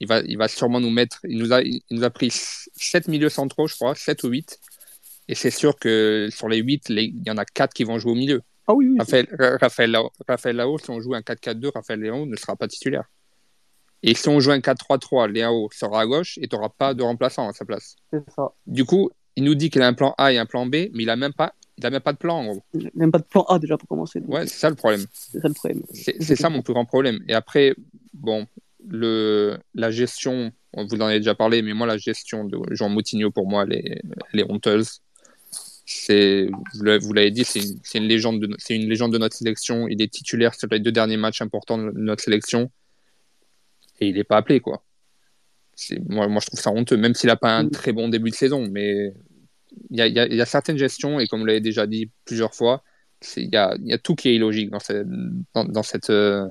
Il 0.00 0.06
va, 0.06 0.20
il 0.20 0.36
va 0.36 0.46
sûrement 0.48 0.80
nous 0.80 0.90
mettre. 0.90 1.20
Il 1.28 1.38
nous 1.38 1.52
a, 1.52 1.62
il 1.62 1.80
nous 1.90 2.04
a 2.04 2.10
pris 2.10 2.30
7 2.30 3.08
milieux 3.08 3.30
centraux, 3.30 3.66
je 3.66 3.74
crois, 3.74 3.94
7 3.94 4.22
ou 4.24 4.28
8. 4.28 4.58
Et 5.28 5.34
c'est 5.34 5.50
sûr 5.50 5.76
que 5.76 6.28
sur 6.30 6.48
les 6.48 6.58
8, 6.58 6.88
les- 6.90 7.04
il 7.04 7.22
y 7.26 7.30
en 7.30 7.38
a 7.38 7.44
4 7.44 7.72
qui 7.74 7.84
vont 7.84 7.98
jouer 7.98 8.12
au 8.12 8.14
milieu. 8.14 8.42
Ah 8.68 8.74
oui, 8.74 8.86
oui. 8.88 8.96
Raphaël, 8.98 9.26
Ra- 9.38 9.56
Raphaël, 9.58 9.90
Lao, 9.90 10.10
Raphaël 10.28 10.56
Lao, 10.56 10.78
si 10.78 10.90
on 10.90 11.00
joue 11.00 11.14
un 11.14 11.22
4-4-2, 11.22 11.70
Raphaël 11.74 12.00
Léao 12.00 12.26
ne 12.26 12.36
sera 12.36 12.56
pas 12.56 12.68
titulaire. 12.68 13.04
Et 14.02 14.14
si 14.14 14.28
on 14.28 14.40
joue 14.40 14.50
un 14.52 14.58
4-3-3, 14.58 15.30
Léao 15.32 15.68
sera 15.72 16.02
à 16.02 16.06
gauche 16.06 16.38
et 16.40 16.48
tu 16.48 16.54
n'auras 16.56 16.68
pas 16.68 16.94
de 16.94 17.02
remplaçant 17.02 17.48
à 17.48 17.52
sa 17.52 17.64
place. 17.64 17.96
C'est 18.12 18.22
ça. 18.34 18.52
Du 18.66 18.84
coup, 18.84 19.10
il 19.36 19.44
nous 19.44 19.54
dit 19.54 19.70
qu'il 19.70 19.82
a 19.82 19.86
un 19.86 19.94
plan 19.94 20.14
A 20.18 20.32
et 20.32 20.38
un 20.38 20.46
plan 20.46 20.66
B, 20.66 20.74
mais 20.92 21.02
il 21.02 21.06
n'a 21.06 21.16
même, 21.16 21.32
pas- 21.32 21.54
il 21.78 21.84
a 21.86 21.90
même 21.90 22.00
pas 22.00 22.12
de 22.12 22.18
plan, 22.18 22.36
en 22.38 22.44
gros. 22.44 22.62
J'ai 22.74 22.90
Même 22.94 23.10
pas 23.10 23.18
de 23.18 23.24
plan 23.24 23.42
A 23.44 23.58
déjà 23.58 23.76
pour 23.76 23.88
commencer. 23.88 24.20
donc 24.20 24.30
Ouais, 24.32 24.46
c'est 24.46 24.58
ça 24.58 24.70
le 24.70 24.76
problème. 24.76 25.04
C'est 25.12 25.40
ça 25.40 25.48
le 25.48 25.54
problème. 25.54 25.82
C'est 25.92 26.36
ça 26.36 26.48
mon 26.50 26.62
plus 26.62 26.72
grand 26.72 26.84
problème. 26.84 27.18
Et 27.28 27.34
après, 27.34 27.74
bon, 28.14 28.46
le, 28.88 29.58
la 29.74 29.90
gestion, 29.90 30.52
on 30.72 30.84
vous 30.86 30.96
en 30.96 31.06
avez 31.06 31.18
déjà 31.18 31.34
parlé, 31.34 31.62
mais 31.62 31.74
moi, 31.74 31.86
la 31.86 31.98
gestion 31.98 32.44
de 32.44 32.58
Jean 32.70 32.88
Moutinho, 32.88 33.30
pour 33.30 33.48
moi, 33.48 33.64
elle 33.66 33.74
est, 33.74 34.02
elle 34.32 34.40
est 34.40 34.50
honteuse. 34.50 35.00
C'est, 35.88 36.48
vous 36.74 37.12
l'avez 37.12 37.30
dit, 37.30 37.44
c'est 37.44 37.60
une, 37.98 38.04
légende 38.08 38.40
de, 38.40 38.54
c'est 38.58 38.74
une 38.74 38.88
légende 38.88 39.12
de 39.12 39.18
notre 39.18 39.36
sélection. 39.36 39.86
Il 39.88 40.02
est 40.02 40.12
titulaire 40.12 40.54
sur 40.54 40.68
les 40.70 40.80
deux 40.80 40.90
derniers 40.92 41.16
matchs 41.16 41.42
importants 41.42 41.78
de 41.78 41.92
notre 41.94 42.22
sélection. 42.24 42.70
Et 44.00 44.08
il 44.08 44.14
n'est 44.16 44.24
pas 44.24 44.36
appelé, 44.38 44.60
quoi. 44.60 44.82
Moi, 46.08 46.26
moi, 46.28 46.40
je 46.40 46.46
trouve 46.46 46.60
ça 46.60 46.70
honteux, 46.70 46.96
même 46.96 47.14
s'il 47.14 47.28
n'a 47.28 47.36
pas 47.36 47.56
un 47.58 47.64
Mm. 47.64 47.70
très 47.70 47.92
bon 47.92 48.08
début 48.08 48.30
de 48.30 48.34
saison. 48.34 48.66
Mais 48.70 49.12
il 49.90 49.96
y 49.98 50.00
a, 50.00 50.06
y 50.06 50.18
a- 50.18 50.26
y 50.26 50.40
a 50.40 50.46
certaines 50.46 50.78
gestions, 50.78 51.20
et 51.20 51.26
comme 51.26 51.40
vous 51.40 51.46
l'avez 51.46 51.60
déjà 51.60 51.86
dit 51.86 52.10
plusieurs 52.24 52.54
fois, 52.54 52.82
il 53.36 53.52
y 53.52 53.56
a, 53.56 53.74
y 53.82 53.92
a 53.92 53.98
tout 53.98 54.14
qui 54.14 54.28
est 54.30 54.34
illogique 54.36 54.70
dans 54.70 54.78
cette, 54.80 55.06
dans, 55.54 55.64
dans 55.64 55.82
cette, 55.82 56.10
euh, 56.10 56.46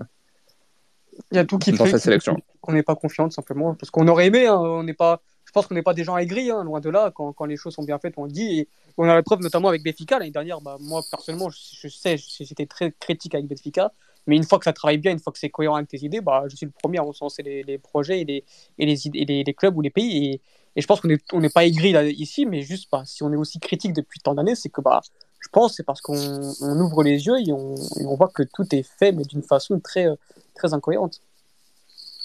Il 1.32 1.38
y 1.38 1.40
a 1.40 1.46
tout 1.46 1.58
qui 1.58 1.72
dans 1.72 1.86
fait 1.86 1.92
cette 1.92 2.02
sélection. 2.02 2.38
qu'on 2.62 2.74
n'est 2.74 2.84
pas 2.84 2.96
confiant, 2.96 3.26
tout 3.28 3.34
simplement. 3.34 3.74
Parce 3.76 3.90
qu'on 3.90 4.08
aurait 4.08 4.28
aimé, 4.28 4.48
hein, 4.48 4.58
on 4.60 4.84
n'est 4.84 4.94
pas. 4.94 5.22
Pense 5.56 5.68
qu'on 5.68 5.76
n'est 5.76 5.84
pas 5.84 5.94
des 5.94 6.03
gens 6.03 6.18
aigris, 6.18 6.52
hein, 6.52 6.65
loin 6.65 6.82
de 6.82 6.90
là. 6.90 7.11
Quand, 7.15 7.32
quand 7.32 7.45
les 7.45 7.56
choses 7.56 7.76
sont 7.76 7.84
bien 7.84 7.98
faites, 7.98 8.15
on 8.18 8.26
le 8.26 8.30
dit. 8.30 8.60
Et 8.60 8.68
on 8.98 9.07
a 9.07 9.15
la 9.15 9.23
preuve 9.23 9.40
notamment 9.40 9.69
avec 9.69 9.86
Benfica 9.86 10.19
l'année 10.19 10.30
dernière. 10.30 10.60
Bah, 10.60 10.76
moi, 10.82 11.02
personnellement, 11.10 11.49
je, 11.49 11.88
sais, 11.88 12.18
j'étais 12.18 12.65
très 12.65 12.91
critique 12.99 13.36
avec 13.36 13.48
Benfica. 13.48 13.94
Mais 14.27 14.36
une 14.36 14.44
fois 14.44 14.60
que 14.60 14.65
ça 14.65 14.73
travaille 14.73 14.98
bien, 14.98 15.14
une 15.14 15.19
fois 15.19 15.32
que 15.32 15.40
c'est 15.40 15.49
cohérent 15.49 15.76
avec 15.76 15.88
tes 15.88 16.03
idées, 16.03 16.19
bah, 16.19 16.44
je 16.49 16.57
suis 16.57 16.65
le 16.65 16.73
premier 16.73 16.98
à 16.98 17.03
recenser 17.03 17.41
les, 17.41 17.77
projets 17.77 18.19
et 18.19 18.26
les, 18.26 18.44
et 18.80 18.86
les, 18.86 19.07
et 19.07 19.44
les, 19.45 19.53
clubs 19.53 19.77
ou 19.77 19.82
les 19.82 19.91
pays. 19.91 20.41
Et, 20.76 20.82
je 20.82 20.86
pense 20.88 20.99
qu'on 20.99 21.40
n'est 21.40 21.49
pas 21.49 21.64
aigri 21.64 21.94
là, 21.94 22.03
ici, 22.03 22.45
mais 22.45 22.61
juste 22.61 22.90
bah, 22.91 23.03
si 23.06 23.23
on 23.23 23.32
est 23.32 23.38
aussi 23.38 23.61
critique 23.61 23.94
depuis 23.94 24.19
tant 24.19 24.34
d'années, 24.34 24.56
c'est 24.56 24.68
que 24.68 24.82
bah, 24.82 24.99
je 25.40 25.48
pense 25.48 25.77
c'est 25.77 25.84
parce 25.84 26.02
qu'on 26.02 26.52
on 26.60 26.80
ouvre 26.82 27.02
les 27.02 27.27
yeux 27.27 27.40
et 27.40 27.53
on, 27.53 27.76
et 27.76 28.06
on 28.06 28.15
voit 28.15 28.27
que 28.27 28.44
tout 28.44 28.65
est 28.76 28.84
fait, 28.84 29.14
mais 29.14 29.23
d'une 29.23 29.41
façon 29.41 29.80
très, 29.80 30.07
très 30.53 30.73
incohérente. 30.73 31.22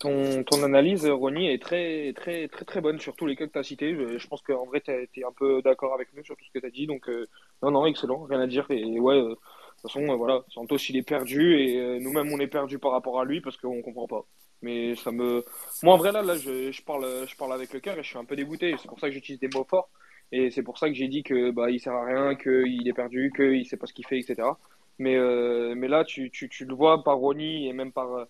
Ton, 0.00 0.42
ton 0.44 0.62
analyse, 0.64 1.06
Ronnie, 1.06 1.48
est 1.48 1.62
très, 1.62 2.12
très, 2.14 2.48
très, 2.48 2.64
très 2.64 2.80
bonne 2.80 2.98
sur 2.98 3.14
tous 3.16 3.26
les 3.26 3.36
cas 3.36 3.46
que 3.46 3.52
tu 3.52 3.58
as 3.58 3.62
cités. 3.62 3.94
Je, 3.94 4.18
je 4.18 4.26
pense 4.28 4.42
qu'en 4.42 4.64
vrai, 4.66 4.80
tu 4.80 4.90
es 4.92 5.24
un 5.24 5.32
peu 5.32 5.62
d'accord 5.62 5.94
avec 5.94 6.08
nous 6.14 6.24
sur 6.24 6.36
tout 6.36 6.44
ce 6.44 6.50
que 6.52 6.58
tu 6.58 6.66
as 6.66 6.70
dit. 6.70 6.86
Donc, 6.86 7.08
euh, 7.08 7.28
non, 7.62 7.70
non, 7.70 7.86
excellent, 7.86 8.24
rien 8.24 8.40
à 8.40 8.46
dire. 8.46 8.66
Et 8.70 8.98
ouais, 8.98 9.14
euh, 9.16 9.28
de 9.30 9.34
toute 9.34 9.82
façon, 9.82 10.02
euh, 10.10 10.16
voilà, 10.16 10.42
Santos, 10.48 10.78
il 10.88 10.96
est 10.96 11.02
perdu 11.02 11.54
et 11.60 11.78
euh, 11.78 11.98
nous-mêmes, 12.00 12.32
on 12.32 12.40
est 12.40 12.46
perdu 12.46 12.78
par 12.78 12.92
rapport 12.92 13.20
à 13.20 13.26
lui 13.26 13.42
parce 13.42 13.58
qu'on 13.58 13.82
comprend 13.82 14.06
pas. 14.08 14.24
Mais 14.62 14.96
ça 14.96 15.12
me. 15.12 15.44
Moi, 15.82 15.94
en 15.94 15.98
vrai, 15.98 16.12
là, 16.12 16.22
là 16.22 16.36
je, 16.36 16.72
je, 16.72 16.82
parle, 16.82 17.26
je 17.26 17.36
parle 17.36 17.52
avec 17.52 17.72
le 17.74 17.80
cœur 17.80 17.98
et 17.98 18.02
je 18.02 18.08
suis 18.08 18.18
un 18.18 18.24
peu 18.24 18.36
dégoûté. 18.36 18.74
C'est 18.78 18.88
pour 18.88 19.00
ça 19.00 19.08
que 19.08 19.14
j'utilise 19.14 19.40
des 19.40 19.48
mots 19.48 19.64
forts. 19.68 19.90
Et 20.32 20.50
c'est 20.50 20.62
pour 20.62 20.78
ça 20.78 20.88
que 20.88 20.94
j'ai 20.94 21.08
dit 21.08 21.22
que 21.22 21.50
bah, 21.50 21.70
il 21.70 21.80
sert 21.80 21.92
à 21.94 22.04
rien, 22.04 22.34
qu'il 22.36 22.86
est 22.88 22.92
perdu, 22.94 23.32
qu'il 23.34 23.66
sait 23.66 23.76
pas 23.76 23.86
ce 23.86 23.92
qu'il 23.92 24.06
fait, 24.06 24.18
etc. 24.18 24.48
Mais, 24.98 25.16
euh, 25.16 25.74
mais 25.76 25.88
là, 25.88 26.04
tu, 26.04 26.30
tu, 26.30 26.48
tu 26.48 26.64
le 26.64 26.74
vois 26.74 27.02
par 27.04 27.16
Ronnie 27.18 27.68
et 27.68 27.72
même 27.72 27.92
par. 27.92 28.26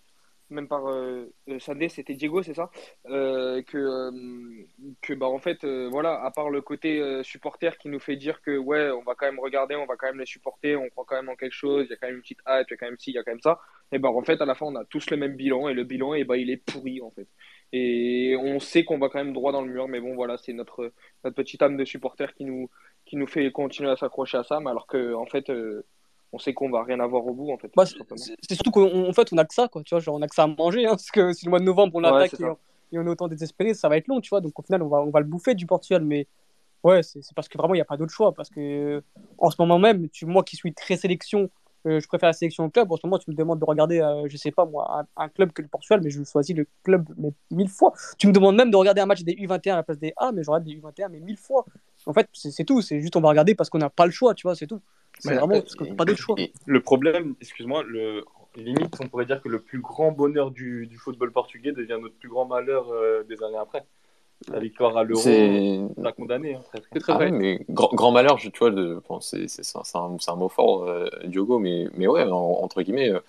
Même 0.50 0.68
par 0.68 0.86
euh, 0.88 1.32
euh, 1.48 1.58
Sandé, 1.58 1.88
c'était 1.88 2.14
Diego, 2.14 2.42
c'est 2.42 2.54
ça? 2.54 2.70
Euh, 3.06 3.62
que, 3.62 3.78
euh, 3.78 4.66
que 5.00 5.14
bah, 5.14 5.26
en 5.26 5.38
fait, 5.38 5.64
voilà, 5.64 6.22
à 6.22 6.30
part 6.30 6.50
le 6.50 6.60
côté 6.60 7.22
supporter 7.22 7.78
qui 7.78 7.88
nous 7.88 8.00
fait 8.00 8.16
dire 8.16 8.40
que 8.42 8.56
ouais, 8.56 8.90
on 8.90 9.02
va 9.02 9.14
quand 9.14 9.26
même 9.26 9.40
regarder, 9.40 9.74
on 9.76 9.86
va 9.86 9.96
quand 9.96 10.06
même 10.06 10.18
les 10.18 10.26
supporter, 10.26 10.76
on 10.76 10.88
croit 10.88 11.04
quand 11.06 11.16
même 11.16 11.28
en 11.28 11.36
quelque 11.36 11.52
chose, 11.52 11.86
il 11.88 11.90
y 11.90 11.94
a 11.94 11.96
quand 11.96 12.06
même 12.08 12.16
une 12.16 12.22
petite 12.22 12.40
hype, 12.46 12.66
il 12.68 12.72
y 12.72 12.74
a 12.74 12.76
quand 12.76 12.86
même 12.86 12.98
ci, 12.98 13.10
il 13.10 13.14
y 13.14 13.18
a 13.18 13.22
quand 13.22 13.32
même 13.32 13.40
ça, 13.40 13.60
et 13.92 13.98
ben 13.98 14.08
en 14.08 14.22
fait, 14.22 14.40
à 14.40 14.44
la 14.46 14.54
fin, 14.54 14.66
on 14.66 14.76
a 14.76 14.84
tous 14.84 15.10
le 15.10 15.16
même 15.16 15.36
bilan, 15.36 15.68
et 15.68 15.74
le 15.74 15.84
bilan, 15.84 16.14
et 16.14 16.24
ben 16.24 16.36
il 16.36 16.50
est 16.50 16.56
pourri, 16.56 17.00
en 17.02 17.10
fait. 17.10 17.28
Et 17.72 18.36
on 18.38 18.58
sait 18.60 18.84
qu'on 18.84 18.98
va 18.98 19.08
quand 19.08 19.18
même 19.18 19.32
droit 19.32 19.52
dans 19.52 19.62
le 19.62 19.70
mur, 19.72 19.88
mais 19.88 20.00
bon, 20.00 20.14
voilà, 20.14 20.36
c'est 20.38 20.52
notre, 20.52 20.92
notre 21.24 21.36
petite 21.36 21.62
âme 21.62 21.76
de 21.76 21.84
supporter 21.84 22.34
qui 22.34 22.44
nous, 22.44 22.70
qui 23.06 23.16
nous 23.16 23.26
fait 23.26 23.50
continuer 23.52 23.90
à 23.90 23.96
s'accrocher 23.96 24.38
à 24.38 24.44
ça, 24.44 24.60
mais 24.60 24.70
alors 24.70 24.86
que, 24.86 25.14
en 25.14 25.26
fait, 25.26 25.50
on 26.32 26.38
sait 26.38 26.54
qu'on 26.54 26.70
va 26.70 26.82
rien 26.84 27.00
avoir 27.00 27.26
au 27.26 27.34
bout, 27.34 27.50
en 27.52 27.58
fait. 27.58 27.70
Bah, 27.76 27.84
c'est 27.86 28.54
surtout 28.54 28.70
qu'en 28.70 29.08
en 29.08 29.12
fait, 29.12 29.32
on 29.32 29.38
a 29.38 29.44
que 29.44 29.54
ça, 29.54 29.68
quoi. 29.68 29.82
Tu 29.82 29.94
vois, 29.94 30.00
genre, 30.00 30.14
on 30.16 30.22
a 30.22 30.28
que 30.28 30.34
ça 30.34 30.44
à 30.44 30.46
manger, 30.46 30.86
hein, 30.86 30.90
parce 30.90 31.10
que 31.10 31.32
si 31.32 31.44
le 31.46 31.50
mois 31.50 31.58
de 31.60 31.64
novembre 31.64 31.96
on 31.96 32.02
Ouais, 32.02 32.08
attaque 32.08 32.34
c'est 32.36 32.44
et, 32.44 32.96
et 32.96 32.98
on 32.98 33.04
est 33.04 33.08
autant 33.08 33.28
désespéré, 33.28 33.74
ça 33.74 33.88
va 33.88 33.96
être 33.96 34.08
long, 34.08 34.20
tu 34.20 34.30
vois. 34.30 34.40
Donc 34.40 34.58
au 34.58 34.62
final, 34.62 34.82
on 34.82 34.88
va, 34.88 34.98
on 34.98 35.10
va 35.10 35.20
le 35.20 35.26
bouffer 35.26 35.54
du 35.54 35.66
Portugal, 35.66 36.04
mais 36.04 36.26
ouais, 36.84 37.02
c'est 37.02 37.20
parce 37.34 37.48
que 37.48 37.58
vraiment, 37.58 37.74
il 37.74 37.78
n'y 37.78 37.82
a 37.82 37.86
pas 37.86 37.96
d'autre 37.96 38.12
choix. 38.12 38.32
Parce 38.32 38.50
que 38.50 38.60
euh, 38.60 39.00
en 39.38 39.50
ce 39.50 39.56
moment 39.58 39.78
même, 39.78 40.08
tu, 40.08 40.26
moi 40.26 40.42
qui 40.44 40.56
suis 40.56 40.72
très 40.72 40.96
sélection, 40.96 41.50
euh, 41.86 41.98
je 41.98 42.06
préfère 42.08 42.28
la 42.28 42.32
sélection 42.34 42.64
au 42.64 42.70
club. 42.70 42.90
En 42.92 42.96
ce 42.96 43.06
moment, 43.06 43.18
tu 43.18 43.30
me 43.30 43.36
demandes 43.36 43.58
de 43.58 43.64
regarder, 43.64 44.00
euh, 44.00 44.26
je 44.28 44.36
sais 44.36 44.50
pas 44.50 44.66
moi, 44.66 45.00
un, 45.16 45.24
un 45.24 45.28
club 45.28 45.52
que 45.52 45.62
le 45.62 45.68
Portugal, 45.68 46.00
mais 46.02 46.10
je 46.10 46.22
choisis 46.24 46.54
le 46.54 46.66
club 46.84 47.08
mais 47.16 47.32
mille 47.50 47.68
fois. 47.68 47.92
Tu 48.18 48.26
me 48.26 48.32
demandes 48.32 48.56
même 48.56 48.70
de 48.70 48.76
regarder 48.76 49.00
un 49.00 49.06
match 49.06 49.22
des 49.22 49.34
U21 49.34 49.72
à 49.72 49.76
la 49.76 49.82
place 49.82 49.98
des 49.98 50.12
A, 50.16 50.32
mais 50.32 50.42
je 50.42 50.50
regarde 50.50 50.64
des 50.64 50.74
U21 50.74 51.08
mais 51.10 51.20
mille 51.20 51.38
fois. 51.38 51.64
En 52.06 52.12
fait, 52.12 52.28
c'est 52.32 52.50
c'est 52.50 52.64
tout. 52.64 52.82
C'est 52.82 53.00
juste 53.00 53.16
on 53.16 53.20
va 53.20 53.28
regarder 53.30 53.54
parce 53.54 53.70
qu'on 53.70 53.78
n'a 53.78 53.90
pas 53.90 54.04
le 54.04 54.12
choix, 54.12 54.34
tu 54.34 54.46
vois, 54.46 54.54
c'est 54.54 54.66
tout. 54.66 54.80
C'est 55.20 55.30
Mais, 55.30 55.36
vraiment 55.36 55.60
parce 55.60 55.74
qu'on 55.76 55.84
n'a 55.84 55.94
pas 55.94 56.04
d'autre 56.04 56.18
choix. 56.18 56.36
Le 56.66 56.80
problème, 56.80 57.34
excuse-moi, 57.40 57.82
le 57.84 58.24
limite, 58.56 58.96
on 59.00 59.06
pourrait 59.06 59.26
dire 59.26 59.40
que 59.42 59.48
le 59.48 59.60
plus 59.60 59.80
grand 59.80 60.10
bonheur 60.12 60.50
du, 60.50 60.86
du 60.86 60.96
football 60.96 61.30
portugais 61.30 61.72
devient 61.72 61.98
notre 62.00 62.14
plus 62.16 62.28
grand 62.28 62.46
malheur 62.46 62.90
euh, 62.90 63.22
des 63.24 63.42
années 63.42 63.58
après. 63.58 63.84
La 64.50 64.58
victoire 64.58 64.96
à 64.96 65.04
l'Euro, 65.04 65.22
C'est 65.22 66.12
condamné. 66.16 66.54
hein. 66.54 66.62
C'est 66.92 67.00
très 67.00 67.12
Ah 67.12 67.16
vrai. 67.16 67.30
mais 67.30 67.60
grand, 67.68 67.90
grand 67.92 68.10
malheur, 68.10 68.38
je- 68.38 68.48
tu 68.48 68.58
vois, 68.58 68.70
de, 68.70 69.00
bon, 69.06 69.20
c'est 69.20 69.44
un, 69.74 69.82
c'est 70.18 70.30
un- 70.30 70.36
mot 70.36 70.48
fort, 70.48 70.84
euh, 70.84 71.06
Diogo, 71.24 71.58
mais, 71.58 71.88
mais 71.94 72.06
ouais, 72.06 72.24
en- 72.24 72.34
entre 72.62 72.82
guillemets. 72.82 73.10
euh, 73.10 73.20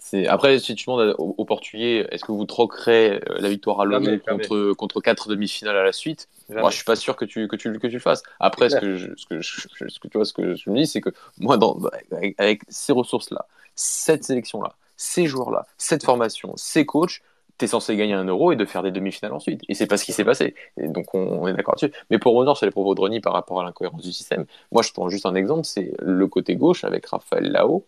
c'est... 0.00 0.26
Après, 0.26 0.58
si 0.58 0.74
tu 0.74 0.86
demandes 0.86 1.14
aux, 1.18 1.34
aux 1.36 1.44
Portugais, 1.44 2.06
est-ce 2.10 2.24
que 2.24 2.32
vous 2.32 2.46
troquerez 2.46 3.20
euh, 3.28 3.38
la 3.38 3.48
victoire 3.50 3.80
à 3.80 3.90
jamais. 3.90 4.18
contre, 4.18 4.72
contre 4.72 5.00
quatre 5.00 5.28
demi-finales 5.28 5.76
à 5.76 5.84
la 5.84 5.92
suite? 5.92 6.28
Jamais. 6.48 6.62
Moi, 6.62 6.70
je 6.70 6.76
suis 6.76 6.84
pas 6.84 6.96
sûr 6.96 7.16
que 7.16 7.26
tu, 7.26 7.46
que 7.48 7.56
tu, 7.56 7.70
que 7.78 7.86
tu 7.86 7.92
le 7.92 8.00
fasses. 8.00 8.22
Après, 8.40 8.70
ce 8.70 8.76
que, 8.76 8.96
je, 8.96 9.12
ce, 9.16 9.26
que 9.26 9.40
je, 9.40 9.60
ce 9.88 10.00
que 10.00 10.08
tu 10.08 10.16
vois, 10.16 10.24
ce 10.24 10.32
que 10.32 10.54
je 10.54 10.70
me 10.70 10.76
dis, 10.76 10.86
c'est 10.86 11.02
que 11.02 11.10
moi, 11.38 11.58
dans, 11.58 11.78
avec, 12.12 12.34
avec 12.38 12.62
ces 12.68 12.92
ressources-là, 12.92 13.46
cette 13.74 14.24
sélection-là, 14.24 14.74
ces 14.96 15.26
joueurs-là, 15.26 15.66
cette 15.76 16.02
formation, 16.02 16.54
ces 16.56 16.86
coachs, 16.86 17.20
t'es 17.58 17.66
censé 17.66 17.94
gagner 17.94 18.14
un 18.14 18.24
euro 18.24 18.52
et 18.52 18.56
de 18.56 18.64
faire 18.64 18.82
des 18.82 18.90
demi-finales 18.90 19.34
ensuite. 19.34 19.60
Et 19.68 19.74
c'est 19.74 19.86
pas 19.86 19.98
ce 19.98 20.06
qui 20.06 20.14
s'est 20.14 20.24
passé. 20.24 20.54
Et 20.78 20.88
donc, 20.88 21.14
on, 21.14 21.46
est 21.46 21.52
d'accord 21.52 21.74
dessus. 21.74 21.92
Mais 22.08 22.18
pour 22.18 22.34
revenir 22.34 22.56
sur 22.56 22.64
les 22.64 22.72
propos 22.72 22.94
de 22.94 23.00
Ronnie 23.00 23.20
par 23.20 23.34
rapport 23.34 23.60
à 23.60 23.64
l'incohérence 23.64 24.00
du 24.00 24.12
système, 24.14 24.46
moi, 24.72 24.82
je 24.82 24.92
prends 24.92 25.10
juste 25.10 25.26
un 25.26 25.34
exemple, 25.34 25.66
c'est 25.66 25.92
le 25.98 26.26
côté 26.26 26.56
gauche 26.56 26.84
avec 26.84 27.04
Raphaël 27.04 27.52
Lao 27.52 27.84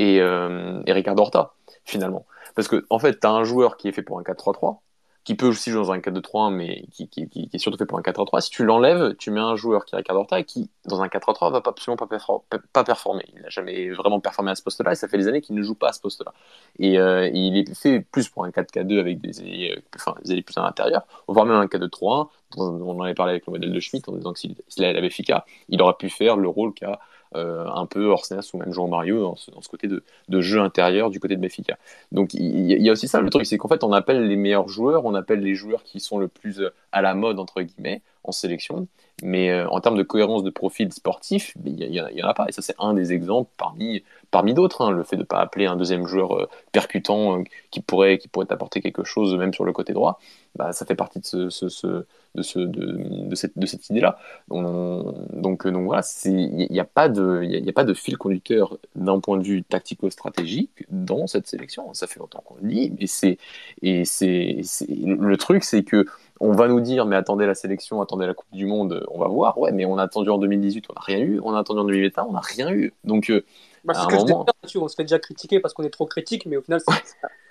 et, 0.00 0.20
euh, 0.20 0.82
et 0.86 0.92
Ricardo 0.92 1.22
Horta, 1.22 1.52
finalement. 1.84 2.24
Parce 2.54 2.68
que, 2.68 2.86
en 2.88 2.98
fait, 2.98 3.20
t'as 3.20 3.30
un 3.30 3.44
joueur 3.44 3.76
qui 3.76 3.88
est 3.88 3.92
fait 3.92 4.02
pour 4.02 4.18
un 4.18 4.22
4-3-3, 4.22 4.80
qui 5.24 5.34
peut 5.34 5.46
aussi 5.46 5.70
jouer 5.70 5.82
dans 5.82 5.92
un 5.92 5.98
4-2-3-1, 5.98 6.50
mais 6.50 6.86
qui, 6.90 7.08
est 7.52 7.58
surtout 7.58 7.76
fait 7.76 7.84
pour 7.84 7.98
un 7.98 8.02
4-3-3. 8.02 8.40
Si 8.40 8.48
tu 8.48 8.64
l'enlèves, 8.64 9.14
tu 9.16 9.30
mets 9.30 9.40
un 9.40 9.56
joueur 9.56 9.84
qui 9.84 9.94
est 9.94 9.98
Ricardo 9.98 10.20
Horta 10.22 10.40
et 10.40 10.44
qui, 10.44 10.70
dans 10.86 11.02
un 11.02 11.08
4-3-3, 11.08 11.52
va 11.52 11.60
pas, 11.60 11.70
absolument 11.70 11.98
pas, 11.98 12.06
perfor- 12.06 12.42
pas 12.72 12.82
performer. 12.82 13.26
Il 13.36 13.42
n'a 13.42 13.50
jamais 13.50 13.90
vraiment 13.90 14.20
performé 14.20 14.50
à 14.52 14.54
ce 14.54 14.62
poste-là 14.62 14.92
et 14.92 14.94
ça 14.94 15.06
fait 15.06 15.18
des 15.18 15.28
années 15.28 15.42
qu'il 15.42 15.54
ne 15.54 15.62
joue 15.62 15.74
pas 15.74 15.90
à 15.90 15.92
ce 15.92 16.00
poste-là. 16.00 16.32
Et 16.78 16.98
euh, 16.98 17.28
il 17.34 17.58
est 17.58 17.74
fait 17.78 18.00
plus 18.00 18.30
pour 18.30 18.44
un 18.44 18.50
4-4-2 18.50 18.98
avec 18.98 19.20
des 19.20 19.42
ailiers, 19.42 19.76
euh, 19.76 20.40
plus 20.42 20.56
à 20.56 20.62
l'intérieur, 20.62 21.02
voire 21.28 21.44
même 21.44 21.56
un 21.56 21.66
4-2-3-1. 21.66 22.28
On 22.56 22.98
en 22.98 23.02
avait 23.02 23.14
parlé 23.14 23.32
avec 23.32 23.46
le 23.46 23.52
modèle 23.52 23.72
de 23.72 23.80
Schmitt 23.80 24.08
en 24.08 24.12
disant 24.12 24.32
que 24.32 24.38
s'il 24.38 24.84
avait 24.84 25.02
Benfica, 25.02 25.44
il 25.68 25.82
aurait 25.82 25.96
pu 25.98 26.08
faire 26.08 26.36
le 26.36 26.48
rôle 26.48 26.72
qu'a 26.72 26.98
euh, 27.36 27.66
un 27.72 27.86
peu 27.86 28.06
Orsnes 28.06 28.40
ou 28.52 28.58
même 28.58 28.72
Jean 28.72 28.88
Mario 28.88 29.20
dans 29.20 29.36
ce, 29.36 29.68
côté 29.68 29.88
de, 29.88 30.40
jeu 30.40 30.60
intérieur 30.60 31.10
du 31.10 31.20
côté 31.20 31.36
de 31.36 31.40
Benfica. 31.40 31.78
Donc 32.12 32.34
il 32.34 32.70
y, 32.70 32.82
y 32.82 32.88
a 32.88 32.92
aussi 32.92 33.08
ça 33.08 33.20
le 33.20 33.30
truc, 33.30 33.46
c'est 33.46 33.58
qu'en 33.58 33.68
fait 33.68 33.84
on 33.84 33.92
appelle 33.92 34.26
les 34.26 34.36
meilleurs 34.36 34.68
joueurs, 34.68 35.04
on 35.04 35.14
appelle 35.14 35.40
les 35.40 35.54
joueurs 35.54 35.84
qui 35.84 36.00
sont 36.00 36.18
le 36.18 36.28
plus 36.28 36.60
euh, 36.60 36.70
à 36.92 37.02
la 37.02 37.14
mode 37.14 37.38
entre 37.38 37.62
guillemets 37.62 38.02
en 38.24 38.32
sélection, 38.32 38.86
mais 39.22 39.50
euh, 39.50 39.68
en 39.68 39.80
termes 39.80 39.96
de 39.96 40.02
cohérence 40.02 40.42
de 40.42 40.50
profil 40.50 40.92
sportif, 40.92 41.54
il 41.64 41.80
y, 41.80 41.84
y, 41.84 42.18
y 42.18 42.22
en 42.22 42.28
a 42.28 42.34
pas. 42.34 42.46
Et 42.48 42.52
ça 42.52 42.62
c'est 42.62 42.74
un 42.78 42.94
des 42.94 43.12
exemples 43.12 43.50
parmi 43.56 44.02
parmi 44.30 44.54
d'autres, 44.54 44.82
hein, 44.82 44.90
le 44.90 45.02
fait 45.02 45.16
de 45.16 45.24
pas 45.24 45.40
appeler 45.40 45.66
un 45.66 45.76
deuxième 45.76 46.06
joueur 46.06 46.36
euh, 46.38 46.48
percutant 46.72 47.38
euh, 47.38 47.44
qui 47.70 47.80
pourrait 47.80 48.18
qui 48.18 48.28
pourrait 48.28 48.50
apporter 48.52 48.80
quelque 48.80 49.04
chose 49.04 49.34
même 49.36 49.52
sur 49.52 49.64
le 49.64 49.72
côté 49.72 49.92
droit, 49.92 50.20
bah, 50.56 50.72
ça 50.72 50.86
fait 50.86 50.94
partie 50.94 51.20
de 51.20 51.26
ce, 51.26 51.50
ce, 51.50 51.68
ce 51.68 52.06
de, 52.34 52.42
ce, 52.42 52.60
de, 52.60 53.34
cette, 53.34 53.58
de 53.58 53.66
cette 53.66 53.90
idée-là. 53.90 54.18
Donc, 54.48 55.66
donc 55.66 55.84
voilà, 55.84 56.02
il 56.24 56.68
n'y 56.70 56.80
a, 56.80 56.84
pas 56.84 57.08
de, 57.08 57.42
y 57.42 57.58
y 57.64 57.68
a 57.68 57.72
pas 57.72 57.84
de 57.84 57.94
fil 57.94 58.16
conducteur 58.16 58.78
d'un 58.94 59.20
point 59.20 59.36
de 59.38 59.42
vue 59.42 59.62
tactico-stratégique 59.64 60.84
dans 60.90 61.26
cette 61.26 61.46
sélection. 61.48 61.92
Ça 61.94 62.06
fait 62.06 62.20
longtemps 62.20 62.42
qu'on 62.44 62.56
le 62.62 62.68
dit, 62.68 62.92
et, 62.98 63.06
c'est, 63.06 63.38
et 63.82 64.04
c'est, 64.04 64.60
le 64.80 65.36
truc, 65.36 65.64
c'est 65.64 65.82
que 65.82 66.06
on 66.40 66.52
va 66.52 66.68
nous 66.68 66.80
dire, 66.80 67.04
mais 67.06 67.16
attendez 67.16 67.46
la 67.46 67.54
sélection, 67.54 68.00
attendez 68.00 68.26
la 68.26 68.34
Coupe 68.34 68.50
du 68.52 68.66
Monde, 68.66 69.06
on 69.10 69.18
va 69.18 69.28
voir. 69.28 69.58
Ouais, 69.58 69.72
mais 69.72 69.84
on 69.84 69.98
a 69.98 70.02
attendu 70.04 70.30
en 70.30 70.38
2018, 70.38 70.86
on 70.90 70.94
n'a 70.94 71.00
rien 71.02 71.18
eu. 71.18 71.40
On 71.44 71.52
a 71.54 71.60
attendu 71.60 71.80
en 71.80 71.84
2021, 71.84 72.24
on 72.28 72.32
n'a 72.32 72.40
rien 72.40 72.70
eu. 72.72 72.92
Donc, 73.04 73.30
euh, 73.30 73.44
Bah, 73.84 73.94
c'est 73.94 74.00
À 74.00 74.02
ce 74.02 74.06
un 74.06 74.10
que 74.10 74.16
je 74.18 74.32
moment- 74.32 74.44
là-dessus, 74.46 74.78
on 74.78 74.88
se 74.88 74.94
fait 74.94 75.04
déjà 75.04 75.18
critiquer 75.18 75.60
parce 75.60 75.72
qu'on 75.74 75.84
est 75.84 75.90
trop 75.90 76.06
critique, 76.06 76.46
mais 76.46 76.56
au 76.56 76.62
final, 76.62 76.80
c'est- 76.86 76.94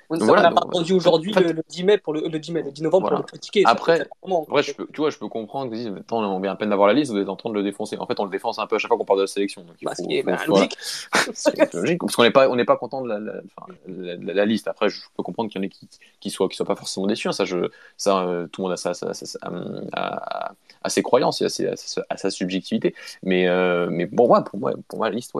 on 0.10 0.18
Voilà, 0.18 0.42
n'a 0.44 0.52
pas 0.52 0.62
attendu 0.68 0.94
aujourd'hui 0.94 1.32
en 1.32 1.36
fait- 1.36 1.42
le, 1.44 1.52
le 1.54 1.64
10 1.70 1.84
mai 1.84 1.98
pour 2.00 2.14
le, 2.14 2.22
le 2.28 2.40
10 2.40 2.52
mai, 2.52 2.64
le 2.64 2.72
10 2.72 2.82
novembre 2.82 3.08
Voilà. 3.10 3.18
pour 3.18 3.26
le 3.26 3.30
critiquer. 3.30 3.64
Après- 3.66 4.00
Ça, 4.00 4.62
je 4.62 4.72
peux, 4.74 4.88
tu 4.92 5.02
vois, 5.02 5.10
je 5.12 5.18
peux 5.20 5.28
comprendre 5.28 5.72
disent, 5.72 5.92
attends, 6.00 6.24
on 6.24 6.40
vient 6.40 6.52
à 6.52 6.56
peine 6.56 6.70
d'avoir 6.70 6.88
la 6.88 6.94
liste, 6.96 7.12
vous 7.12 7.18
êtes 7.20 7.30
en 7.30 7.36
train 7.36 7.50
de 7.50 7.56
le 7.56 7.62
défoncer. 7.64 7.98
En 8.00 8.06
fait, 8.08 8.20
on 8.20 8.24
le 8.26 8.32
défonce 8.32 8.58
un 8.60 8.66
peu 8.68 8.76
à 8.78 8.80
chaque 8.80 8.90
fois 8.90 8.98
qu'on 8.98 9.06
parle 9.06 9.20
de 9.20 9.24
la 9.24 9.28
sélection. 9.28 9.62
Donc, 9.62 9.76
Bah, 9.84 9.94
ce 9.96 10.02
faut- 10.02 10.08
qui 10.08 10.18
est 10.18 10.24
bah, 10.24 10.38
logique. 10.48 10.78
logique, 11.74 12.00
parce 12.00 12.16
qu'on 12.16 12.24
n'est 12.24 12.32
pas, 12.32 12.50
on 12.50 12.56
n'est 12.56 12.66
pas 12.66 12.78
content 12.78 13.02
de 13.02 13.10
la, 13.10 13.20
la, 13.20 13.34
enfin, 13.58 13.72
la, 13.88 14.16
la- 14.16 14.34
la 14.34 14.46
liste. 14.46 14.68
Après, 14.68 14.90
je 14.90 15.02
peux 15.16 15.24
comprendre 15.24 15.50
qu'il 15.50 15.62
y 15.62 15.64
en 15.64 15.66
ait 15.66 15.70
qui, 15.70 15.88
qui 16.20 16.30
soient, 16.32 16.50
qui 16.50 16.56
soient 16.56 16.66
pas 16.66 16.76
forcément 16.76 17.06
déçus. 17.08 17.28
hein. 17.28 17.32
Ça, 17.32 17.46
je, 17.46 17.70
ça, 17.98 18.20
euh, 18.24 18.48
tout 18.48 18.62
le 18.62 18.64
monde 18.66 18.74
a 18.74 18.78
sa, 18.78 18.94
sa- 18.94 19.14
sa- 19.14 19.26
sa- 19.26 19.40
euh, 19.52 19.82
a- 19.94 20.54
a 20.84 20.90
ses 20.90 21.04
croyances 21.04 21.42
et 21.42 21.46
a 21.68 21.76
sa- 21.76 22.30
subjectivité. 22.30 22.96
Mais, 23.24 23.48
euh, 23.48 23.90
mais 23.92 24.08
pour 24.08 24.28
moi, 24.28 24.44
pour 24.44 24.60
moi, 24.60 24.74
la 25.10 25.10
liste, 25.16 25.34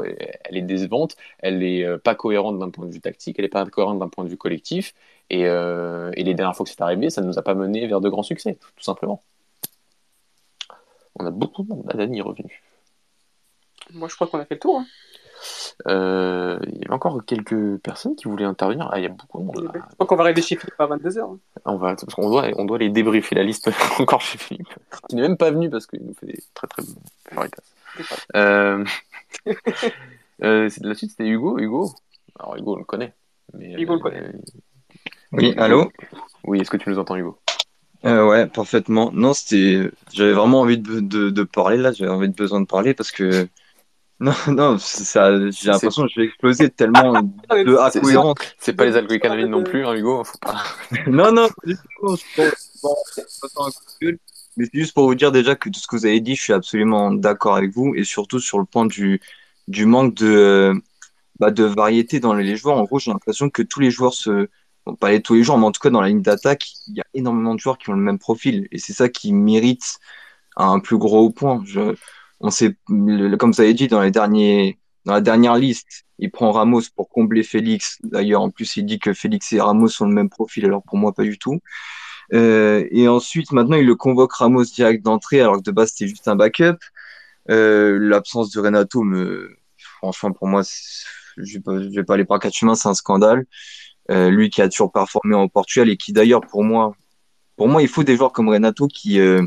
elle 0.46 0.58
est 0.58 0.62
décevante. 0.62 1.16
Elle 1.40 1.64
est 1.64 1.84
euh, 1.86 1.98
pas 1.98 2.16
cohérente 2.16 2.60
d'un 2.60 2.70
point 2.70 2.86
de 2.86 2.92
vue 2.94 3.02
tactique. 3.02 3.38
Elle 3.40 3.46
est 3.46 3.50
pas 3.50 3.66
cohérente 3.66 4.00
d'un 4.00 4.10
point 4.10 4.24
de 4.26 4.30
vue 4.30 4.38
collectif. 4.38 4.94
Et, 5.30 5.46
euh, 5.46 6.12
les 6.18 6.34
dernières 6.34 6.56
fois 6.56 6.66
que 6.66 6.70
c'est 6.72 6.82
arrivé, 6.82 7.10
ça 7.10 7.22
ne 7.22 7.28
nous 7.28 7.38
a 7.40 7.42
pas 7.42 7.54
mené 7.56 7.88
vers 7.88 8.02
de 8.02 8.10
grands 8.10 8.24
succès, 8.24 8.58
tout 8.76 8.84
simplement. 8.84 9.22
On 11.16 11.26
a 11.26 11.32
beaucoup 11.32 11.64
de 11.64 11.70
monde. 11.70 11.86
Ah, 11.90 11.98
Dani 11.98 12.20
est 12.20 12.22
revenu. 12.22 12.62
Moi, 13.92 14.08
je 14.08 14.16
crois 14.16 14.28
qu'on 14.28 14.40
a 14.40 14.46
fait 14.46 14.56
le 14.56 14.60
tour. 14.60 14.80
hein. 14.80 14.86
Euh, 15.88 16.60
il 16.68 16.80
y 16.80 16.86
avait 16.86 16.94
encore 16.94 17.24
quelques 17.26 17.78
personnes 17.78 18.16
qui 18.16 18.28
voulaient 18.28 18.46
intervenir. 18.46 18.90
Ah, 18.92 19.00
il 19.00 19.04
y 19.04 19.08
a 19.08 19.10
beaucoup 19.10 19.40
de 19.40 19.44
monde. 19.46 19.64
là. 19.64 19.72
Je 19.90 19.96
crois 19.96 20.08
qu'on 20.08 20.16
va 20.16 20.24
arriver 20.26 20.42
chez 20.42 20.56
Philippe 20.56 20.80
à 20.80 20.88
22h. 20.88 21.38
On 21.66 21.76
va, 21.78 21.96
parce 21.96 22.14
qu'on 22.14 22.30
doit, 22.30 22.48
on 22.58 22.66
doit 22.66 22.78
les 22.78 22.90
débriefer 22.90 23.36
la 23.36 23.44
liste 23.44 23.70
encore 24.00 24.22
chez 24.22 24.38
Philippe, 24.38 24.68
qui 25.08 25.16
n'est 25.16 25.22
même 25.22 25.38
pas 25.38 25.52
venu 25.52 25.70
parce 25.70 25.86
qu'il 25.88 26.02
nous 26.04 26.14
fait 26.14 26.26
des 26.28 26.40
très 26.54 26.68
très 26.68 26.84
bons. 26.84 27.42
Euh, 28.36 28.84
euh, 30.44 30.70
la 30.82 30.96
suite, 30.96 31.12
c'était 31.12 31.28
Hugo. 31.28 31.58
Hugo. 31.60 31.92
Alors 32.40 32.56
Hugo, 32.58 32.74
on 32.76 32.78
le 32.80 32.84
connaît. 32.86 33.14
Mais, 33.54 33.74
Hugo 33.82 33.96
le 33.96 34.00
connaît. 34.00 34.22
euh, 34.24 34.32
Oui, 35.32 35.54
allô? 35.58 35.92
Oui, 36.46 36.60
est-ce 36.62 36.70
que 36.70 36.78
tu 36.78 36.90
nous 36.90 37.00
entends, 37.00 37.16
Hugo? 37.16 37.38
Euh, 38.06 38.28
Ouais, 38.28 38.48
parfaitement. 38.48 39.12
Non, 39.14 39.34
c'était. 39.34 39.90
J'avais 40.14 40.34
vraiment 40.34 40.62
envie 40.62 40.78
de, 40.78 41.00
de, 41.00 41.30
de 41.30 41.44
parler 41.44 41.78
là, 41.78 41.92
j'avais 41.92 42.12
envie 42.12 42.30
de 42.30 42.36
besoin 42.36 42.62
de 42.62 42.66
parler 42.68 42.94
parce 42.94 43.12
que. 43.12 43.48
Non, 44.22 44.34
non, 44.50 44.78
ça, 44.78 45.32
j'ai 45.50 45.72
l'impression 45.72 46.04
que 46.04 46.10
je 46.14 46.20
vais 46.20 46.28
exploser 46.28 46.70
tellement 46.70 47.14
de 47.22 47.78
C'est- 47.90 48.00
incohérence. 48.00 48.36
C'est 48.60 48.74
pas 48.74 48.86
les 48.86 48.98
alcooliques 48.98 49.24
non 49.48 49.64
plus, 49.64 49.86
hein, 49.86 49.94
Hugo. 49.94 50.24
Faut 50.26 50.38
pas. 50.40 50.62
Non, 51.08 51.32
non, 51.32 51.48
de 51.66 51.76
mais 54.58 54.66
c'est 54.66 54.80
juste 54.80 54.94
pour 54.94 55.06
vous 55.06 55.16
dire 55.16 55.32
déjà 55.32 55.56
que 55.56 55.70
tout 55.70 55.80
ce 55.80 55.88
que 55.88 55.96
vous 55.96 56.06
avez 56.06 56.20
dit, 56.20 56.36
je 56.36 56.42
suis 56.42 56.54
absolument 56.54 57.12
d'accord 57.12 57.56
avec 57.56 57.72
vous 57.72 57.94
et 57.96 58.04
surtout 58.04 58.40
sur 58.40 58.60
le 58.60 58.66
point 58.66 58.86
du, 58.86 59.22
du 59.70 59.86
manque 59.86 60.16
de, 60.16 60.74
bah, 61.40 61.52
de 61.52 61.64
variété 61.64 62.20
dans 62.20 62.34
les 62.34 62.58
joueurs. 62.58 62.78
En 62.78 62.84
gros, 62.84 63.00
j'ai 63.00 63.12
l'impression 63.12 63.50
que 63.50 63.62
tous 63.62 63.80
les 63.80 63.90
joueurs 63.92 64.14
se, 64.14 64.50
bon, 64.86 64.96
pas 64.96 65.12
les 65.12 65.22
tous 65.22 65.36
les 65.36 65.44
joueurs, 65.44 65.58
mais 65.58 65.66
en 65.66 65.72
tout 65.72 65.80
cas 65.80 65.90
dans 65.90 66.02
la 66.02 66.10
ligne 66.10 66.22
d'attaque, 66.22 66.68
il 66.88 66.98
y 66.98 67.02
a 67.02 67.06
énormément 67.14 67.56
de 67.56 67.60
joueurs 67.60 67.78
qui 67.78 67.90
ont 67.90 67.94
le 67.94 68.02
même 68.02 68.20
profil 68.20 68.68
et 68.72 68.80
c'est 68.80 68.94
ça 68.94 69.08
qui 69.08 69.32
mérite 69.32 70.00
un 70.58 70.80
plus 70.80 70.98
gros 70.98 71.30
point. 71.30 71.62
Je, 71.66 71.96
on 72.40 72.50
sait, 72.50 72.76
comme 72.88 73.52
vous 73.52 73.62
avez 73.62 73.74
dit 73.74 73.88
dans 73.88 74.02
les 74.02 74.12
derniers, 74.12 74.80
dans 75.06 75.14
la 75.14 75.22
dernière 75.22 75.56
liste, 75.56 76.06
il 76.20 76.32
prend 76.32 76.52
Ramos 76.52 76.84
pour 76.96 77.10
combler 77.10 77.44
Félix. 77.44 77.98
D'ailleurs, 78.04 78.42
en 78.42 78.50
plus, 78.50 78.78
il 78.78 78.86
dit 78.86 79.00
que 79.00 79.14
Félix 79.14 79.52
et 79.54 79.62
Ramos 79.62 79.88
sont 79.88 80.08
le 80.08 80.14
même 80.14 80.30
profil, 80.30 80.66
alors 80.66 80.84
pour 80.84 80.98
moi, 80.98 81.14
pas 81.14 81.24
du 81.24 81.38
tout. 81.38 81.60
Euh, 82.34 82.86
et 82.92 83.08
ensuite, 83.08 83.52
maintenant, 83.52 83.78
il 83.78 83.86
le 83.86 83.96
convoque 83.96 84.34
Ramos 84.34 84.66
direct 84.66 85.04
d'entrée, 85.04 85.42
alors 85.42 85.58
que 85.58 85.64
de 85.64 85.72
base, 85.72 85.92
c'était 85.92 86.08
juste 86.08 86.28
un 86.28 86.36
backup. 86.36 86.78
Euh, 87.50 87.98
l'absence 88.00 88.52
de 88.52 88.60
Renato 88.60 89.04
me, 89.04 89.50
franchement, 89.78 90.32
pour 90.32 90.48
moi, 90.48 90.62
je 91.38 91.54
vais 91.54 91.62
pas, 91.62 91.82
je 91.82 91.90
vais 91.90 92.04
pas 92.04 92.16
aller 92.16 92.26
par 92.26 92.40
quatre 92.40 92.54
chemins, 92.54 92.76
c'est 92.76 92.90
un 92.90 92.94
scandale. 92.94 93.46
Euh, 94.12 94.30
lui 94.30 94.50
qui 94.50 94.62
a 94.62 94.70
toujours 94.70 94.92
performé 94.92 95.36
en 95.36 95.48
Portugal 95.48 95.90
et 95.90 95.98
qui 95.98 96.14
d'ailleurs, 96.14 96.42
pour 96.42 96.64
moi, 96.64 96.96
pour 97.56 97.68
moi, 97.68 97.82
il 97.82 97.88
faut 97.88 98.04
des 98.04 98.16
joueurs 98.16 98.32
comme 98.32 98.50
Renato 98.50 98.88
qui, 98.88 99.20
euh, 99.20 99.46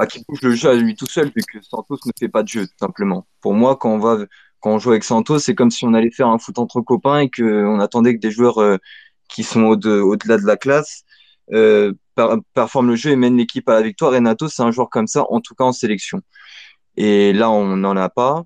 bah, 0.00 0.06
qui 0.06 0.24
bougent 0.26 0.40
le 0.42 0.54
jeu 0.54 0.70
à 0.70 0.74
lui 0.74 0.94
tout 0.94 1.06
seul, 1.06 1.26
vu 1.26 1.42
que 1.42 1.60
Santos 1.62 1.98
ne 2.06 2.12
fait 2.18 2.28
pas 2.28 2.42
de 2.42 2.48
jeu, 2.48 2.66
tout 2.66 2.78
simplement. 2.80 3.26
Pour 3.42 3.52
moi, 3.52 3.76
quand 3.76 3.90
on 3.90 3.98
va, 3.98 4.18
quand 4.60 4.72
on 4.72 4.78
joue 4.78 4.90
avec 4.92 5.04
Santos, 5.04 5.40
c'est 5.40 5.54
comme 5.54 5.70
si 5.70 5.84
on 5.84 5.92
allait 5.92 6.10
faire 6.10 6.28
un 6.28 6.38
foot 6.38 6.58
entre 6.58 6.80
copains 6.80 7.20
et 7.20 7.28
que 7.28 7.66
on 7.66 7.80
attendait 7.80 8.14
que 8.14 8.20
des 8.20 8.30
joueurs 8.30 8.62
euh, 8.62 8.78
qui 9.28 9.42
sont 9.42 9.64
au 9.64 9.76
de, 9.76 10.00
au-delà 10.00 10.38
de 10.38 10.46
la 10.46 10.56
classe 10.56 11.04
euh, 11.52 11.92
per- 12.14 12.36
performent 12.54 12.88
le 12.88 12.96
jeu 12.96 13.10
et 13.10 13.16
mènent 13.16 13.36
l'équipe 13.36 13.68
à 13.68 13.74
la 13.74 13.82
victoire. 13.82 14.12
Renato, 14.12 14.48
c'est 14.48 14.62
un 14.62 14.70
joueur 14.70 14.88
comme 14.88 15.06
ça, 15.06 15.26
en 15.28 15.40
tout 15.42 15.54
cas 15.54 15.64
en 15.64 15.72
sélection. 15.72 16.22
Et 16.96 17.34
là, 17.34 17.50
on 17.50 17.76
n'en 17.76 17.96
a 17.96 18.08
pas. 18.08 18.44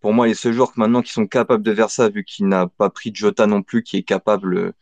Pour 0.00 0.14
moi, 0.14 0.26
les 0.26 0.34
seuls 0.34 0.54
joueurs 0.54 0.72
maintenant 0.76 1.02
qui 1.02 1.12
sont 1.12 1.26
capables 1.26 1.62
de 1.62 1.74
faire 1.74 1.90
ça, 1.90 2.08
vu 2.08 2.24
qu'il 2.24 2.48
n'a 2.48 2.66
pas 2.66 2.88
pris 2.90 3.10
Jota 3.14 3.46
non 3.46 3.62
plus, 3.62 3.82
qui 3.82 3.98
est 3.98 4.02
capable, 4.02 4.72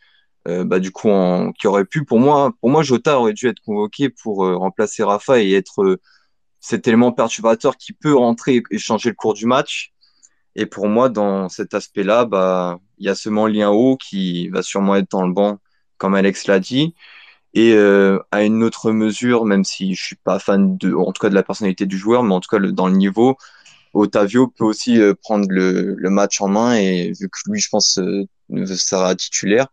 euh, 0.48 0.64
bah, 0.64 0.80
du 0.80 0.90
coup, 0.90 1.08
en, 1.08 1.52
qui 1.52 1.66
aurait 1.66 1.84
pu, 1.84 2.04
pour 2.04 2.18
moi, 2.18 2.52
pour 2.60 2.70
moi, 2.70 2.82
Jota 2.82 3.18
aurait 3.18 3.32
dû 3.32 3.46
être 3.48 3.60
convoqué 3.60 4.08
pour 4.10 4.44
euh, 4.44 4.56
remplacer 4.56 5.02
Rafa 5.04 5.40
et 5.40 5.52
être 5.52 5.82
euh, 5.82 6.00
cet 6.60 6.88
élément 6.88 7.12
perturbateur 7.12 7.76
qui 7.76 7.92
peut 7.92 8.14
rentrer 8.14 8.62
et 8.70 8.78
changer 8.78 9.10
le 9.10 9.14
cours 9.14 9.34
du 9.34 9.46
match. 9.46 9.92
Et 10.56 10.66
pour 10.66 10.88
moi, 10.88 11.08
dans 11.08 11.48
cet 11.48 11.74
aspect-là, 11.74 12.24
bah, 12.26 12.78
il 12.98 13.06
y 13.06 13.08
a 13.08 13.14
seulement 13.14 13.46
lien 13.46 13.70
haut 13.70 13.96
qui 13.96 14.48
va 14.48 14.62
sûrement 14.62 14.96
être 14.96 15.10
dans 15.10 15.26
le 15.26 15.32
banc, 15.32 15.58
comme 15.98 16.14
Alex 16.14 16.46
l'a 16.46 16.60
dit. 16.60 16.94
Et 17.54 17.74
euh, 17.74 18.18
à 18.32 18.42
une 18.44 18.62
autre 18.64 18.92
mesure, 18.92 19.44
même 19.44 19.64
si 19.64 19.94
je 19.94 20.02
suis 20.02 20.16
pas 20.16 20.38
fan 20.38 20.76
de, 20.78 20.94
en 20.94 21.12
tout 21.12 21.20
cas 21.20 21.30
de 21.30 21.34
la 21.34 21.42
personnalité 21.42 21.86
du 21.86 21.98
joueur, 21.98 22.22
mais 22.22 22.34
en 22.34 22.40
tout 22.40 22.48
cas 22.48 22.58
dans 22.58 22.88
le 22.88 22.96
niveau, 22.96 23.36
Otavio 23.94 24.48
peut 24.48 24.64
aussi 24.64 24.98
prendre 25.22 25.46
le, 25.50 25.94
le 25.96 26.10
match 26.10 26.40
en 26.40 26.48
main 26.48 26.74
et 26.74 27.12
vu 27.12 27.28
que 27.28 27.38
lui, 27.50 27.60
je 27.60 27.68
pense, 27.70 28.00
sera 28.76 29.14
titulaire. 29.14 29.68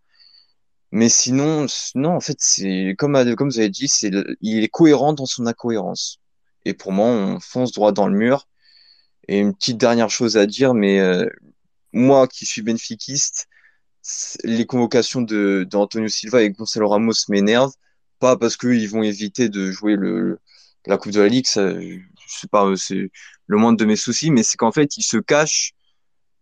Mais 0.91 1.09
sinon, 1.09 1.67
non, 1.95 2.15
en 2.15 2.19
fait, 2.19 2.37
c'est 2.39 2.95
comme 2.97 3.13
comme 3.35 3.49
vous 3.49 3.59
avez 3.59 3.69
dit, 3.69 3.87
c'est 3.87 4.11
il 4.41 4.63
est 4.63 4.69
cohérent 4.69 5.13
dans 5.13 5.25
son 5.25 5.45
incohérence. 5.45 6.19
Et 6.65 6.73
pour 6.73 6.91
moi, 6.91 7.07
on 7.07 7.39
fonce 7.39 7.71
droit 7.73 7.91
dans 7.91 8.07
le 8.07 8.17
mur. 8.17 8.47
Et 9.27 9.39
une 9.39 9.53
petite 9.55 9.77
dernière 9.77 10.09
chose 10.09 10.37
à 10.37 10.45
dire, 10.47 10.73
mais 10.73 10.99
euh, 10.99 11.27
moi 11.93 12.27
qui 12.27 12.45
suis 12.45 12.63
benfiquiste, 12.63 13.47
les 14.43 14.65
convocations 14.65 15.21
de 15.21 15.67
d'Antonio 15.69 16.07
Silva 16.07 16.41
et 16.43 16.49
Gonzalo 16.51 16.89
Ramos 16.89 17.13
m'énervent, 17.29 17.73
pas 18.19 18.37
parce 18.37 18.57
qu'ils 18.57 18.89
vont 18.89 19.03
éviter 19.03 19.49
de 19.49 19.71
jouer 19.71 19.95
le 19.95 20.39
la 20.87 20.97
Coupe 20.97 21.11
de 21.11 21.21
la 21.21 21.27
Ligue, 21.27 21.47
ça, 21.47 21.73
pas, 22.51 22.65
euh, 22.65 22.75
c'est 22.75 23.11
le 23.47 23.57
moindre 23.57 23.77
de 23.77 23.85
mes 23.85 23.95
soucis, 23.95 24.31
mais 24.31 24.43
c'est 24.43 24.57
qu'en 24.57 24.71
fait, 24.71 24.97
ils 24.97 25.03
se 25.03 25.17
cachent. 25.17 25.73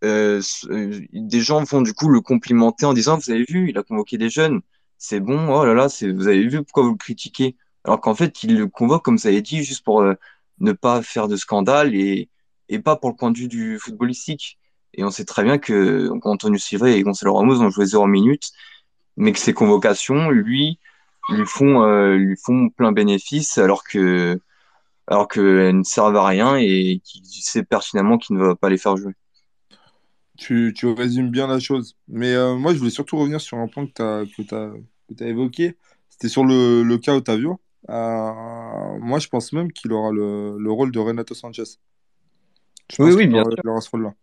Euh, 0.03 0.41
euh, 0.69 1.01
des 1.11 1.41
gens 1.41 1.63
vont 1.63 1.81
du 1.81 1.93
coup 1.93 2.09
le 2.09 2.21
complimenter 2.21 2.85
en 2.85 2.93
disant, 2.93 3.17
vous 3.17 3.31
avez 3.31 3.45
vu, 3.47 3.69
il 3.69 3.77
a 3.77 3.83
convoqué 3.83 4.17
des 4.17 4.29
jeunes, 4.29 4.61
c'est 4.97 5.19
bon, 5.19 5.49
oh 5.49 5.65
là 5.65 5.73
là, 5.73 5.89
c'est, 5.89 6.11
vous 6.11 6.27
avez 6.27 6.47
vu 6.47 6.63
pourquoi 6.63 6.83
vous 6.83 6.91
le 6.91 6.97
critiquez? 6.97 7.55
Alors 7.83 8.01
qu'en 8.01 8.15
fait, 8.15 8.43
il 8.43 8.57
le 8.57 8.67
convoque, 8.67 9.03
comme 9.03 9.17
ça 9.17 9.29
a 9.29 9.41
dit, 9.41 9.63
juste 9.63 9.83
pour 9.83 10.01
euh, 10.01 10.13
ne 10.59 10.71
pas 10.71 11.01
faire 11.01 11.27
de 11.27 11.35
scandale 11.35 11.95
et, 11.95 12.29
et 12.69 12.79
pas 12.79 12.95
pour 12.95 13.09
le 13.09 13.15
point 13.15 13.31
de 13.31 13.37
vue 13.37 13.47
du 13.47 13.79
footballistique. 13.79 14.59
Et 14.93 15.03
on 15.03 15.11
sait 15.11 15.25
très 15.25 15.43
bien 15.43 15.57
que 15.57 16.09
Antonio 16.23 16.57
Silva 16.57 16.89
et 16.89 17.01
Gonzalo 17.03 17.33
Ramos 17.35 17.61
ont 17.61 17.69
joué 17.69 17.85
zéro 17.85 18.07
minute, 18.07 18.51
mais 19.15 19.31
que 19.31 19.39
ces 19.39 19.53
convocations, 19.53 20.29
lui, 20.29 20.79
lui 21.29 21.45
font, 21.45 21.83
euh, 21.83 22.15
lui 22.17 22.35
font 22.37 22.69
plein 22.69 22.91
bénéfice, 22.91 23.57
alors 23.57 23.83
que, 23.83 24.39
alors 25.07 25.27
qu'elles 25.27 25.77
ne 25.77 25.83
servent 25.83 26.15
à 26.15 26.25
rien 26.25 26.57
et 26.57 26.99
qu'il 27.03 27.23
sait 27.25 27.63
pertinemment 27.63 28.17
qu'il 28.17 28.35
ne 28.37 28.43
va 28.43 28.55
pas 28.55 28.69
les 28.69 28.77
faire 28.77 28.97
jouer. 28.97 29.13
Tu, 30.37 30.73
tu 30.75 30.85
résumes 30.87 31.29
bien 31.31 31.47
la 31.47 31.59
chose. 31.59 31.95
Mais 32.07 32.33
euh, 32.33 32.55
moi, 32.55 32.73
je 32.73 32.79
voulais 32.79 32.91
surtout 32.91 33.17
revenir 33.17 33.41
sur 33.41 33.57
un 33.57 33.67
point 33.67 33.87
que 33.87 33.91
tu 33.93 34.01
as, 34.01 34.23
que 34.25 35.13
que 35.15 35.23
évoqué. 35.23 35.75
C'était 36.09 36.29
sur 36.29 36.45
le, 36.45 36.83
le 36.83 36.97
cas 36.97 37.15
Otavio. 37.15 37.59
Euh, 37.89 38.97
moi, 38.99 39.19
je 39.19 39.27
pense 39.27 39.53
même 39.53 39.71
qu'il 39.71 39.91
aura 39.91 40.11
le, 40.11 40.57
le 40.59 40.71
rôle 40.71 40.91
de 40.91 40.99
Renato 40.99 41.33
Sanchez. 41.33 41.63
Je 42.91 43.01
Oui, 43.01 43.11
oui, 43.13 43.27
bien 43.27 43.41
aura, 43.41 43.49
sûr. 43.51 43.59
il 43.63 43.69
aura 43.69 43.81
ce 43.81 43.89
rôle-là. 43.89 44.13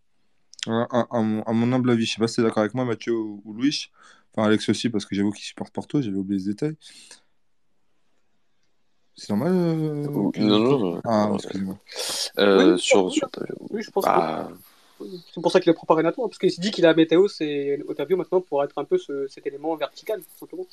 À, 0.67 1.01
à- 1.01 1.07
à 1.19 1.21
mon, 1.21 1.43
à 1.43 1.53
mon 1.53 1.73
humble 1.73 1.91
avis. 1.91 2.07
Je 2.07 2.15
sais 2.15 2.21
pas 2.21 2.29
si 2.29 2.37
tu 2.37 2.41
es 2.41 2.45
d'accord 2.45 2.63
avec 2.63 2.75
moi, 2.75 2.85
Mathieu 2.85 3.15
ou, 3.15 3.43
ou 3.45 3.53
Louis. 3.53 3.91
Enfin, 4.35 4.47
Alex 4.49 4.69
aussi, 4.69 4.89
parce 4.89 5.05
que 5.07 5.15
j'avoue 5.15 5.31
qu'il 5.33 5.45
supporte 5.45 5.73
Porto. 5.73 6.01
J'avais 6.01 6.17
oublié 6.17 6.41
ce 6.41 6.49
détail. 6.51 6.77
C'est 9.17 9.31
normal 9.31 9.53
euh, 9.53 10.07
Non, 10.09 10.33
non, 10.59 10.79
non. 10.79 11.01
Ah, 11.05 11.31
excusez-moi. 11.35 11.79
Euh, 12.39 12.73
Oui, 12.75 12.81
sur, 12.81 13.13
sur 13.13 13.29
Oui, 13.71 13.83
je 13.83 13.91
pense 13.91 14.05
bah, 14.05 14.49
que 14.51 14.55
c'est 15.01 15.41
pour 15.41 15.51
ça 15.51 15.61
qu'il 15.61 15.71
a 15.71 15.75
préparé 15.75 15.99
Renato, 16.03 16.25
hein, 16.25 16.29
parce 16.29 16.39
qu'il 16.39 16.51
s'est 16.51 16.61
dit 16.61 16.71
qu'il 16.71 16.87
a 16.87 16.95
Météo 16.95 17.27
et 17.41 17.83
Otavio 17.89 18.17
maintenant 18.17 18.41
pour 18.41 18.63
être 18.65 18.79
un 18.79 18.85
peu 18.85 18.99
ce- 18.99 19.27
cet 19.29 19.47
élément 19.47 19.75
vertical, 19.77 20.23
simplement. 20.39 20.67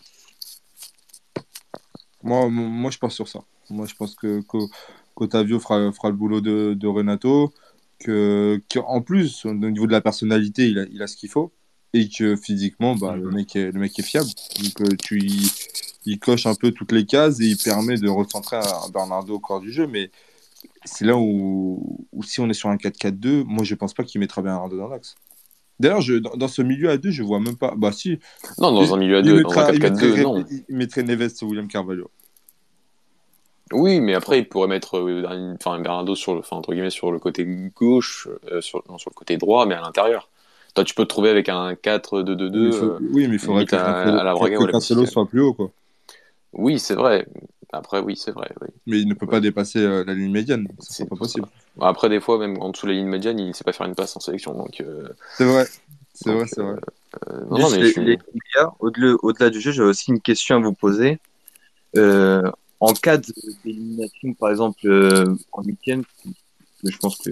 Moi, 2.24 2.50
moi, 2.50 2.92
je 2.92 2.98
pense 2.98 3.16
sur 3.16 3.28
ça. 3.28 3.44
Moi, 3.70 3.88
je 3.88 3.96
pense 3.96 4.16
que 4.16 4.42
qu'O- 4.42 4.70
qu'Otavio 5.16 5.60
fera, 5.60 5.92
fera 5.92 6.10
le 6.10 6.16
boulot 6.16 6.42
de, 6.42 6.76
de 6.76 6.88
Renato, 6.88 7.52
que, 8.00 8.62
qu'en 8.72 9.02
plus, 9.02 9.46
au 9.46 9.54
niveau 9.54 9.88
de 9.88 9.92
la 9.92 10.02
personnalité, 10.02 10.68
il 10.68 10.80
a, 10.80 10.84
il 10.92 11.02
a 11.02 11.08
ce 11.08 11.18
qu'il 11.18 11.30
faut, 11.30 11.52
et 11.94 12.08
que 12.10 12.36
physiquement, 12.36 12.96
bah, 12.96 13.16
le, 13.16 13.32
mec 13.32 13.56
est, 13.56 13.72
le 13.72 13.80
mec 13.80 13.98
est 13.98 14.04
fiable. 14.04 14.30
Donc, 14.62 14.82
euh, 14.82 14.96
tu, 14.98 15.20
il 16.06 16.20
coche 16.20 16.46
un 16.46 16.56
peu 16.56 16.72
toutes 16.72 16.92
les 16.92 17.06
cases 17.06 17.40
et 17.40 17.46
il 17.46 17.58
permet 17.58 17.98
de 17.98 18.08
recentrer 18.08 18.60
Bernardo 18.94 19.36
au 19.36 19.40
corps 19.40 19.62
du 19.62 19.72
jeu. 19.72 19.88
Mais 19.88 20.12
c'est 20.86 21.06
là 21.06 21.18
où, 21.18 22.06
où 22.12 22.24
si 22.24 22.40
on 22.40 22.50
est 22.50 22.54
sur 22.54 22.70
un 22.70 22.76
4-4-2, 22.78 23.44
moi 23.46 23.64
je 23.64 23.76
pense 23.76 23.94
pas 23.94 24.04
qu'il 24.04 24.20
mettra 24.20 24.42
Bernardo 24.42 24.78
dans 24.78 24.88
l'axe. 24.88 25.16
D'ailleurs, 25.80 26.02
dans, 26.22 26.36
dans 26.38 26.48
ce 26.48 26.62
milieu 26.62 26.90
à 26.90 26.98
deux, 26.98 27.10
je 27.12 27.24
vois 27.24 27.40
même 27.40 27.58
pas. 27.58 27.74
Bah 27.76 27.92
si. 27.92 28.20
Non, 28.60 28.72
dans 28.72 28.84
Il- 28.84 28.94
un 28.94 28.98
milieu 28.98 29.18
à 29.18 29.22
deux, 29.24 29.42
dans 29.42 29.50
un 29.52 29.72
mettra- 29.72 29.74
il 29.74 29.80
4-4-2, 29.80 30.08
mettrait- 30.08 30.24
non. 30.24 30.46
Il 30.70 30.76
mettrait 30.76 31.04
Neves 31.04 31.34
sur 31.36 31.48
William 31.48 31.68
Carvalho. 31.68 32.10
Oui, 33.74 34.02
mais 34.02 34.14
après, 34.14 34.40
il 34.40 34.50
pourrait 34.50 34.68
mettre 34.68 34.98
euh, 34.98 35.24
un- 35.28 35.56
enfin, 35.56 35.80
Bernardo 35.80 36.14
sur 36.14 36.34
le, 36.34 36.40
enfin, 36.42 36.58
entre 36.58 36.74
guillemets, 36.74 36.90
sur 36.90 37.12
le 37.12 37.20
côté 37.20 37.46
gauche, 37.76 38.28
euh, 38.52 38.60
sur, 38.62 38.84
non, 38.90 38.98
sur 38.98 39.10
le 39.10 39.16
côté 39.16 39.38
droit, 39.38 39.66
mais 39.66 39.76
à 39.76 39.82
l'intérieur. 39.82 40.30
Toi, 40.76 40.84
tu 40.84 40.94
peux 40.94 41.04
te 41.04 41.10
trouver 41.10 41.30
avec 41.30 41.48
un 41.50 41.74
4-2-2-2. 41.76 42.68
Il 42.68 42.74
faut- 42.74 42.86
euh, 42.86 43.00
oui, 43.12 43.28
mais 43.28 43.36
il 43.36 43.40
faudrait 43.40 43.60
limite 43.62 43.70
que, 43.72 43.76
à- 43.76 44.24
la 44.24 44.34
que 44.34 44.58
ou 44.64 44.68
Cancelo 44.68 45.06
soit 45.06 45.26
plus 45.26 45.42
haut, 45.42 45.54
quoi. 45.54 45.72
Oui, 46.54 46.80
c'est 46.80 46.96
vrai. 46.96 47.26
Après, 47.74 48.00
oui, 48.00 48.16
c'est 48.18 48.32
vrai. 48.32 48.52
oui. 48.62 48.68
Mais 48.88 49.00
il 49.00 49.08
ne 49.08 49.14
peut 49.14 49.28
pas 49.28 49.40
dépasser 49.40 49.80
euh, 49.80 50.04
la 50.06 50.14
ligne 50.14 50.32
médiane. 50.32 50.68
C'est 50.80 51.08
pas 51.08 51.16
possible. 51.16 51.48
Bon, 51.78 51.86
Après, 51.86 52.10
des 52.10 52.20
fois, 52.20 52.38
même 52.38 52.58
en 52.62 52.70
dessous 52.70 52.86
de 52.86 52.92
la 52.92 52.98
ligne 52.98 53.08
médiane, 53.08 53.40
il 53.40 53.56
sait 53.56 53.64
pas 53.64 53.74
faire 53.74 53.88
une 53.88 53.96
passe 53.96 54.16
en 54.16 54.20
sélection. 54.20 54.54
Donc, 54.54 54.82
euh, 54.82 55.08
C'est 55.38 55.46
vrai. 55.46 55.66
C'est 56.14 56.34
vrai, 56.34 56.46
c'est 56.48 56.62
vrai. 56.62 56.76
euh, 57.32 57.46
non, 57.50 57.60
non, 57.60 57.70
Juste 57.70 57.72
mais 57.72 57.78
les, 57.80 57.88
je 57.88 57.92
suis- 57.92 58.06
les 58.06 58.18
gars, 58.56 58.74
au-delà, 58.80 59.50
du 59.50 59.62
jeu, 59.62 59.72
j'ai 59.72 59.82
aussi 59.84 60.12
une 60.12 60.22
question 60.22 60.58
à 60.58 60.60
vous 60.60 60.74
poser. 60.74 61.20
Euh, 61.98 62.42
en 62.80 62.94
cas 62.94 63.18
de- 63.18 63.34
d'élimination, 63.64 64.34
par 64.34 64.50
exemple, 64.52 64.80
euh, 64.86 65.36
en 65.52 65.64
huitième, 65.64 66.04
que 66.84 66.92
je 66.92 66.98
pense 66.98 67.18
que 67.18 67.30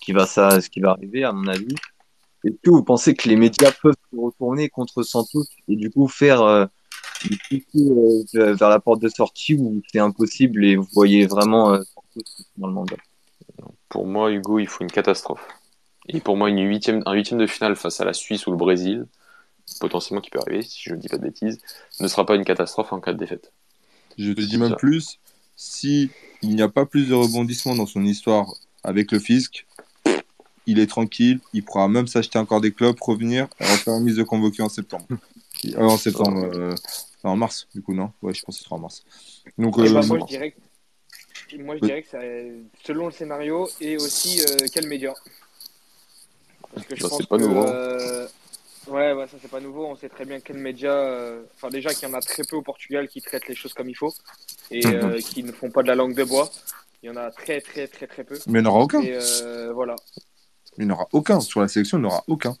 qui 0.00 0.12
va 0.12 0.26
ça, 0.26 0.60
ce 0.60 0.70
qui 0.70 0.80
va 0.80 0.92
arriver, 0.92 1.24
à 1.24 1.32
mon 1.32 1.46
avis, 1.48 1.74
est-ce 2.44 2.54
que 2.62 2.70
vous 2.70 2.84
pensez 2.84 3.14
que 3.14 3.28
les 3.28 3.36
médias 3.36 3.72
peuvent 3.82 3.94
se 4.12 4.16
retourner 4.18 4.68
contre 4.70 5.02
Santos 5.02 5.44
et 5.68 5.76
du 5.76 5.90
coup 5.90 6.08
faire 6.08 6.42
euh, 7.74 8.54
vers 8.54 8.68
la 8.68 8.80
porte 8.80 9.00
de 9.00 9.08
sortie 9.08 9.54
ou 9.54 9.82
c'est 9.92 9.98
impossible 9.98 10.64
et 10.64 10.76
vous 10.76 10.88
voyez 10.92 11.26
vraiment 11.26 11.74
euh, 11.74 11.80
dans 12.56 12.66
le 12.66 12.72
mandat? 12.72 12.96
pour 13.90 14.06
moi, 14.06 14.32
Hugo, 14.32 14.58
il 14.58 14.66
faut 14.66 14.82
une 14.82 14.90
catastrophe. 14.90 15.46
Et 16.08 16.20
pour 16.20 16.36
moi, 16.36 16.48
une 16.48 16.60
huitième, 16.66 17.02
un 17.06 17.12
huitième 17.12 17.38
de 17.38 17.46
finale 17.46 17.76
face 17.76 18.00
à 18.00 18.04
la 18.04 18.14
Suisse 18.14 18.46
ou 18.46 18.52
le 18.52 18.56
Brésil, 18.56 19.06
potentiellement 19.80 20.22
qui 20.22 20.30
peut 20.30 20.38
arriver, 20.38 20.62
si 20.62 20.80
je 20.84 20.94
ne 20.94 21.00
dis 21.00 21.08
pas 21.08 21.18
de 21.18 21.22
bêtises, 21.22 21.58
ne 21.98 22.08
sera 22.08 22.24
pas 22.24 22.36
une 22.36 22.44
catastrophe 22.44 22.92
en 22.92 23.00
cas 23.00 23.12
de 23.12 23.18
défaite. 23.18 23.52
Je 24.16 24.32
te 24.32 24.40
dis 24.40 24.58
même 24.58 24.70
ça. 24.70 24.76
plus, 24.76 25.18
si 25.56 26.10
il 26.42 26.54
n'y 26.54 26.62
a 26.62 26.68
pas 26.68 26.86
plus 26.86 27.08
de 27.08 27.14
rebondissements 27.14 27.74
dans 27.74 27.86
son 27.86 28.04
histoire 28.04 28.54
avec 28.82 29.12
le 29.12 29.18
fisc, 29.18 29.66
il 30.66 30.78
est 30.78 30.86
tranquille, 30.86 31.40
il 31.52 31.64
pourra 31.64 31.88
même 31.88 32.06
s'acheter 32.06 32.38
encore 32.38 32.60
des 32.60 32.72
clopes, 32.72 33.00
revenir 33.00 33.48
et 33.58 33.64
refaire 33.64 33.94
une 33.94 34.04
mise 34.04 34.16
de 34.16 34.22
convoqué 34.22 34.62
en 34.62 34.68
septembre. 34.68 35.06
Euh, 35.66 35.82
en 35.82 35.96
septembre, 35.96 36.44
euh, 36.54 36.74
en 37.22 37.36
mars, 37.36 37.66
du 37.74 37.82
coup, 37.82 37.94
non? 37.94 38.12
Ouais, 38.22 38.32
je 38.34 38.42
pense 38.42 38.56
que 38.56 38.58
ce 38.60 38.64
sera 38.64 38.76
en 38.76 38.80
mars. 38.80 39.02
Donc, 39.58 39.78
euh, 39.78 39.92
ben, 39.92 40.06
moi, 40.06 40.18
je 40.20 40.24
dirais, 40.26 40.52
que- 40.52 41.56
moi, 41.58 41.76
je 41.76 41.82
dirais 41.82 42.02
que 42.02 42.08
c'est 42.10 42.52
selon 42.84 43.06
le 43.06 43.12
scénario 43.12 43.68
et 43.80 43.96
aussi 43.96 44.40
euh, 44.40 44.66
quel 44.72 44.86
média. 44.86 45.14
Parce 46.72 46.86
que 46.86 46.96
je 46.96 47.02
Bah, 47.02 47.08
pense 47.10 47.22
c'est 47.22 47.28
pas 47.28 47.36
que, 47.36 47.42
nouveau, 47.42 47.60
hein. 47.60 47.74
euh, 47.74 48.28
ouais, 48.88 49.12
ouais, 49.12 49.26
ça 49.26 49.36
c'est 49.40 49.50
pas 49.50 49.60
nouveau. 49.60 49.86
On 49.86 49.96
sait 49.96 50.08
très 50.08 50.24
bien 50.24 50.40
quel 50.40 50.58
média. 50.58 50.94
Enfin, 51.56 51.68
déjà 51.68 51.92
qu'il 51.92 52.08
y 52.08 52.10
en 52.10 52.14
a 52.14 52.20
très 52.20 52.44
peu 52.44 52.56
au 52.56 52.62
Portugal 52.62 53.08
qui 53.08 53.20
traitent 53.20 53.48
les 53.48 53.54
choses 53.54 53.74
comme 53.74 53.88
il 53.88 53.96
faut 53.96 54.14
et 54.70 54.86
Mhm. 54.86 54.94
euh, 54.94 55.20
qui 55.20 55.42
ne 55.42 55.52
font 55.52 55.70
pas 55.70 55.82
de 55.82 55.88
la 55.88 55.94
langue 55.94 56.14
de 56.14 56.24
bois. 56.24 56.50
Il 57.02 57.06
y 57.06 57.10
en 57.10 57.16
a 57.16 57.30
très, 57.30 57.60
très, 57.60 57.88
très, 57.88 58.06
très 58.06 58.24
peu. 58.24 58.38
Mais 58.46 58.60
il 58.60 58.62
n'y 58.62 58.68
en 58.68 58.70
aura 58.70 58.80
aucun. 58.80 59.02
Et 59.02 59.12
euh, 59.14 59.72
voilà. 59.72 59.96
Il 60.78 60.84
n'y 60.86 60.92
en 60.92 60.94
aura 60.94 61.08
aucun. 61.12 61.40
Sur 61.40 61.60
la 61.60 61.68
sélection, 61.68 61.98
il 61.98 62.02
n'y 62.02 62.06
en 62.06 62.10
aura 62.10 62.24
aucun. 62.28 62.56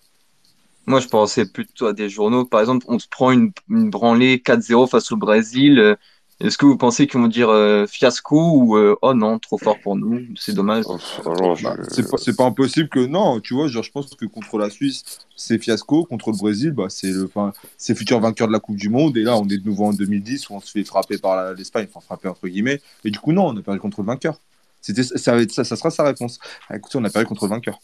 Moi, 0.86 1.00
je 1.00 1.08
pensais 1.08 1.46
plutôt 1.46 1.86
à 1.86 1.92
des 1.92 2.08
journaux. 2.08 2.44
Par 2.44 2.60
exemple, 2.60 2.84
on 2.88 2.98
se 2.98 3.06
prend 3.08 3.30
une, 3.30 3.52
une 3.68 3.90
branlée 3.90 4.40
4-0 4.40 4.86
face 4.86 5.12
au 5.12 5.16
Brésil. 5.16 5.78
Euh, 5.78 5.94
Est-ce 6.40 6.58
que 6.58 6.66
vous 6.66 6.76
pensez 6.76 7.06
qu'ils 7.06 7.20
vont 7.20 7.28
dire 7.28 7.50
euh, 7.50 7.86
fiasco 7.86 8.52
ou 8.56 8.76
euh, 8.76 8.96
oh 9.02 9.14
non, 9.14 9.38
trop 9.38 9.58
fort 9.58 9.78
pour 9.80 9.94
nous, 9.96 10.20
c'est 10.36 10.54
dommage. 10.54 10.84
Oh, 10.88 11.54
Bah, 11.62 11.76
c'est 11.90 12.08
pas, 12.08 12.16
c'est 12.16 12.34
pas 12.36 12.44
impossible 12.46 12.88
que 12.88 13.06
non, 13.06 13.40
tu 13.40 13.54
vois, 13.54 13.68
genre 13.68 13.82
je 13.82 13.90
pense 13.90 14.14
que 14.14 14.24
contre 14.24 14.58
la 14.58 14.70
Suisse, 14.70 15.04
c'est 15.36 15.58
fiasco, 15.58 16.04
contre 16.04 16.30
le 16.30 16.38
Brésil, 16.38 16.70
bah, 16.72 16.86
c'est 16.88 17.10
le 17.12 17.30
c'est 17.76 17.94
futur 17.94 18.20
vainqueur 18.20 18.48
de 18.48 18.52
la 18.52 18.58
Coupe 18.58 18.76
du 18.76 18.88
Monde, 18.88 19.16
et 19.16 19.22
là 19.22 19.36
on 19.36 19.44
est 19.48 19.58
de 19.58 19.64
nouveau 19.66 19.84
en 19.86 19.92
2010 19.92 20.48
où 20.48 20.54
on 20.54 20.60
se 20.60 20.70
fait 20.70 20.84
frapper 20.84 21.18
par 21.18 21.36
la- 21.36 21.52
l'Espagne, 21.52 21.86
enfin 21.88 22.00
frapper 22.00 22.28
entre 22.28 22.48
guillemets, 22.48 22.80
et 23.04 23.10
du 23.10 23.18
coup 23.18 23.32
non, 23.32 23.48
on 23.48 23.56
a 23.56 23.62
perdu 23.62 23.80
contre 23.80 24.00
le 24.00 24.06
vainqueur. 24.06 24.38
C'était, 24.80 25.02
ça 25.02 25.64
sera 25.64 25.90
sa 25.90 26.04
réponse. 26.04 26.38
Ah, 26.68 26.76
écoutez, 26.76 26.96
on 26.96 27.04
a 27.04 27.10
perdu 27.10 27.26
contre 27.26 27.44
le 27.44 27.50
vainqueur. 27.50 27.78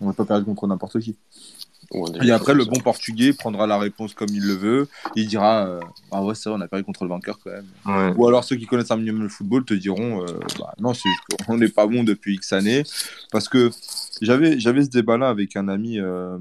On 0.00 0.06
n'a 0.06 0.12
pas 0.12 0.24
perdu 0.24 0.44
contre 0.44 0.66
n'importe 0.66 0.98
qui. 1.00 1.16
Et 2.22 2.30
après, 2.30 2.54
le 2.54 2.64
bon 2.64 2.80
portugais 2.80 3.32
prendra 3.32 3.66
la 3.66 3.78
réponse 3.78 4.12
comme 4.12 4.28
il 4.30 4.46
le 4.46 4.54
veut. 4.54 4.88
Il 5.16 5.26
dira 5.26 5.66
euh, 5.66 5.80
Ah 6.10 6.22
ouais, 6.22 6.34
c'est 6.34 6.50
vrai, 6.50 6.58
on 6.58 6.62
a 6.62 6.68
perdu 6.68 6.84
contre 6.84 7.04
le 7.04 7.10
vainqueur 7.10 7.38
quand 7.42 7.50
même. 7.50 7.66
Ouais. 7.86 8.14
Ou 8.16 8.26
alors 8.26 8.44
ceux 8.44 8.56
qui 8.56 8.66
connaissent 8.66 8.90
un 8.90 8.96
minimum 8.96 9.22
le 9.22 9.28
football 9.28 9.64
te 9.64 9.74
diront 9.74 10.22
euh, 10.22 10.38
bah, 10.58 10.74
non, 10.78 10.92
c'est 10.92 11.08
juste 11.08 11.46
qu'on 11.46 11.56
n'est 11.56 11.68
pas 11.68 11.86
bon 11.86 12.04
depuis 12.04 12.34
X 12.34 12.52
années. 12.52 12.82
Parce 13.32 13.48
que 13.48 13.70
j'avais, 14.20 14.58
j'avais 14.60 14.84
ce 14.84 14.90
débat-là 14.90 15.28
avec 15.30 15.56
un 15.56 15.68
ami, 15.68 15.98
euh, 15.98 16.36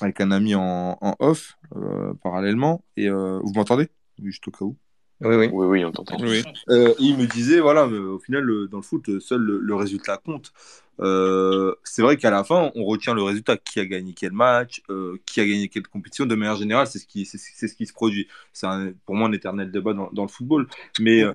avec 0.00 0.20
un 0.20 0.30
ami 0.30 0.54
en, 0.54 0.98
en 1.00 1.14
off, 1.18 1.56
euh, 1.76 2.14
parallèlement. 2.22 2.84
Et 2.96 3.08
euh, 3.08 3.40
vous 3.42 3.52
m'entendez? 3.54 3.88
Juste 4.22 4.46
au 4.46 4.50
cas 4.52 4.64
où. 4.64 4.76
Oui, 5.20 5.36
oui. 5.36 5.48
Oui, 5.52 5.66
oui, 5.66 5.84
on 5.84 5.92
t'entend. 5.92 6.16
Oui. 6.20 6.42
Euh, 6.70 6.92
il 6.98 7.16
me 7.16 7.26
disait, 7.26 7.60
voilà, 7.60 7.86
mais 7.86 7.98
au 7.98 8.18
final, 8.18 8.42
le- 8.42 8.66
dans 8.68 8.78
le 8.78 8.82
foot, 8.82 9.20
seul 9.20 9.40
le, 9.40 9.58
le 9.58 9.74
résultat 9.74 10.16
compte. 10.18 10.52
Euh, 11.00 11.74
c'est 11.82 12.02
vrai 12.02 12.16
qu'à 12.16 12.30
la 12.30 12.44
fin, 12.44 12.70
on 12.74 12.84
retient 12.84 13.14
le 13.14 13.22
résultat, 13.22 13.56
qui 13.56 13.80
a 13.80 13.86
gagné 13.86 14.12
quel 14.14 14.32
match, 14.32 14.82
euh, 14.90 15.16
qui 15.26 15.40
a 15.40 15.46
gagné 15.46 15.68
quelle 15.68 15.86
compétition. 15.88 16.26
De 16.26 16.34
manière 16.34 16.56
générale, 16.56 16.86
c'est 16.86 16.98
ce 16.98 17.06
qui, 17.06 17.26
c'est, 17.26 17.38
c'est 17.38 17.68
ce 17.68 17.74
qui 17.74 17.86
se 17.86 17.92
produit. 17.92 18.28
C'est 18.52 18.66
un- 18.66 18.92
pour 19.06 19.14
moi 19.14 19.28
un 19.28 19.32
éternel 19.32 19.70
débat 19.70 19.92
dans, 19.92 20.10
dans 20.12 20.22
le 20.22 20.28
football. 20.28 20.66
Mais 21.00 21.22
euh, 21.22 21.32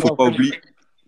faut 0.00 0.16
pas 0.16 0.24
oublier. 0.24 0.52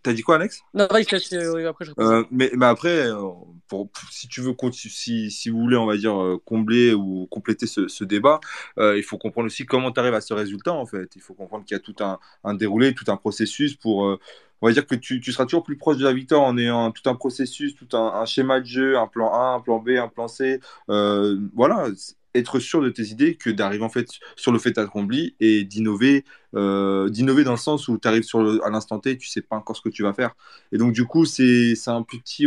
T'as 0.08 0.14
dit 0.14 0.22
quoi, 0.22 0.36
Alex? 0.36 0.62
Non, 0.72 0.88
je 0.90 1.36
euh, 1.36 1.68
après 1.68 1.84
je 1.84 1.90
réponds. 1.90 2.02
euh, 2.02 2.24
mais, 2.30 2.50
mais 2.56 2.64
après, 2.64 3.10
euh, 3.10 3.28
pour, 3.68 3.90
si 4.10 4.26
tu 4.26 4.40
veux, 4.40 4.54
si, 4.72 5.30
si 5.30 5.50
vous 5.50 5.58
voulez, 5.58 5.76
on 5.76 5.84
va 5.84 5.98
dire, 5.98 6.18
euh, 6.18 6.40
combler 6.46 6.94
ou 6.94 7.26
compléter 7.30 7.66
ce, 7.66 7.88
ce 7.88 8.04
débat, 8.04 8.40
euh, 8.78 8.96
il 8.96 9.02
faut 9.02 9.18
comprendre 9.18 9.44
aussi 9.48 9.66
comment 9.66 9.92
tu 9.92 10.00
arrives 10.00 10.14
à 10.14 10.22
ce 10.22 10.32
résultat, 10.32 10.72
en 10.72 10.86
fait. 10.86 11.10
Il 11.14 11.20
faut 11.20 11.34
comprendre 11.34 11.66
qu'il 11.66 11.74
y 11.74 11.76
a 11.76 11.80
tout 11.80 11.96
un, 12.00 12.18
un 12.42 12.54
déroulé, 12.54 12.94
tout 12.94 13.04
un 13.08 13.18
processus 13.18 13.74
pour. 13.74 14.06
euh, 14.06 14.18
on 14.62 14.66
va 14.66 14.72
dire 14.72 14.86
que 14.86 14.94
tu, 14.94 15.20
tu 15.20 15.30
seras 15.30 15.44
toujours 15.44 15.62
plus 15.62 15.76
proche 15.76 15.98
de 15.98 16.04
la 16.04 16.12
victoire 16.14 16.40
en 16.40 16.56
ayant 16.56 16.90
tout 16.90 17.08
un 17.10 17.14
processus, 17.14 17.74
tout 17.76 17.94
un, 17.96 18.14
un 18.14 18.24
schéma 18.24 18.60
de 18.60 18.64
jeu, 18.64 18.96
un 18.98 19.06
plan 19.06 19.30
A, 19.32 19.54
un 19.56 19.60
plan 19.60 19.78
B, 19.78 19.90
un 19.90 20.08
plan 20.08 20.26
C. 20.26 20.58
Euh, 20.88 21.38
voilà, 21.54 21.88
être 22.34 22.58
sûr 22.58 22.82
de 22.82 22.90
tes 22.90 23.04
idées 23.04 23.34
que 23.36 23.50
d'arriver 23.50 23.84
en 23.84 23.88
fait 23.88 24.08
sur 24.36 24.52
le 24.52 24.58
fait 24.58 24.78
accompli 24.78 25.34
et 25.40 25.64
d'innover, 25.64 26.24
euh, 26.54 27.08
d'innover 27.08 27.44
dans 27.44 27.52
le 27.52 27.58
sens 27.58 27.88
où 27.88 27.98
tu 27.98 28.08
arrives 28.08 28.22
sur 28.22 28.40
à 28.64 28.70
l'instant 28.70 28.98
T, 28.98 29.16
tu 29.16 29.28
sais 29.28 29.42
pas 29.42 29.56
encore 29.56 29.76
ce 29.76 29.82
que 29.82 29.88
tu 29.88 30.02
vas 30.02 30.12
faire. 30.12 30.34
Et 30.72 30.78
donc, 30.78 30.92
du 30.92 31.04
coup, 31.04 31.24
c'est 31.24 31.74
un 31.86 32.02
petit, 32.02 32.46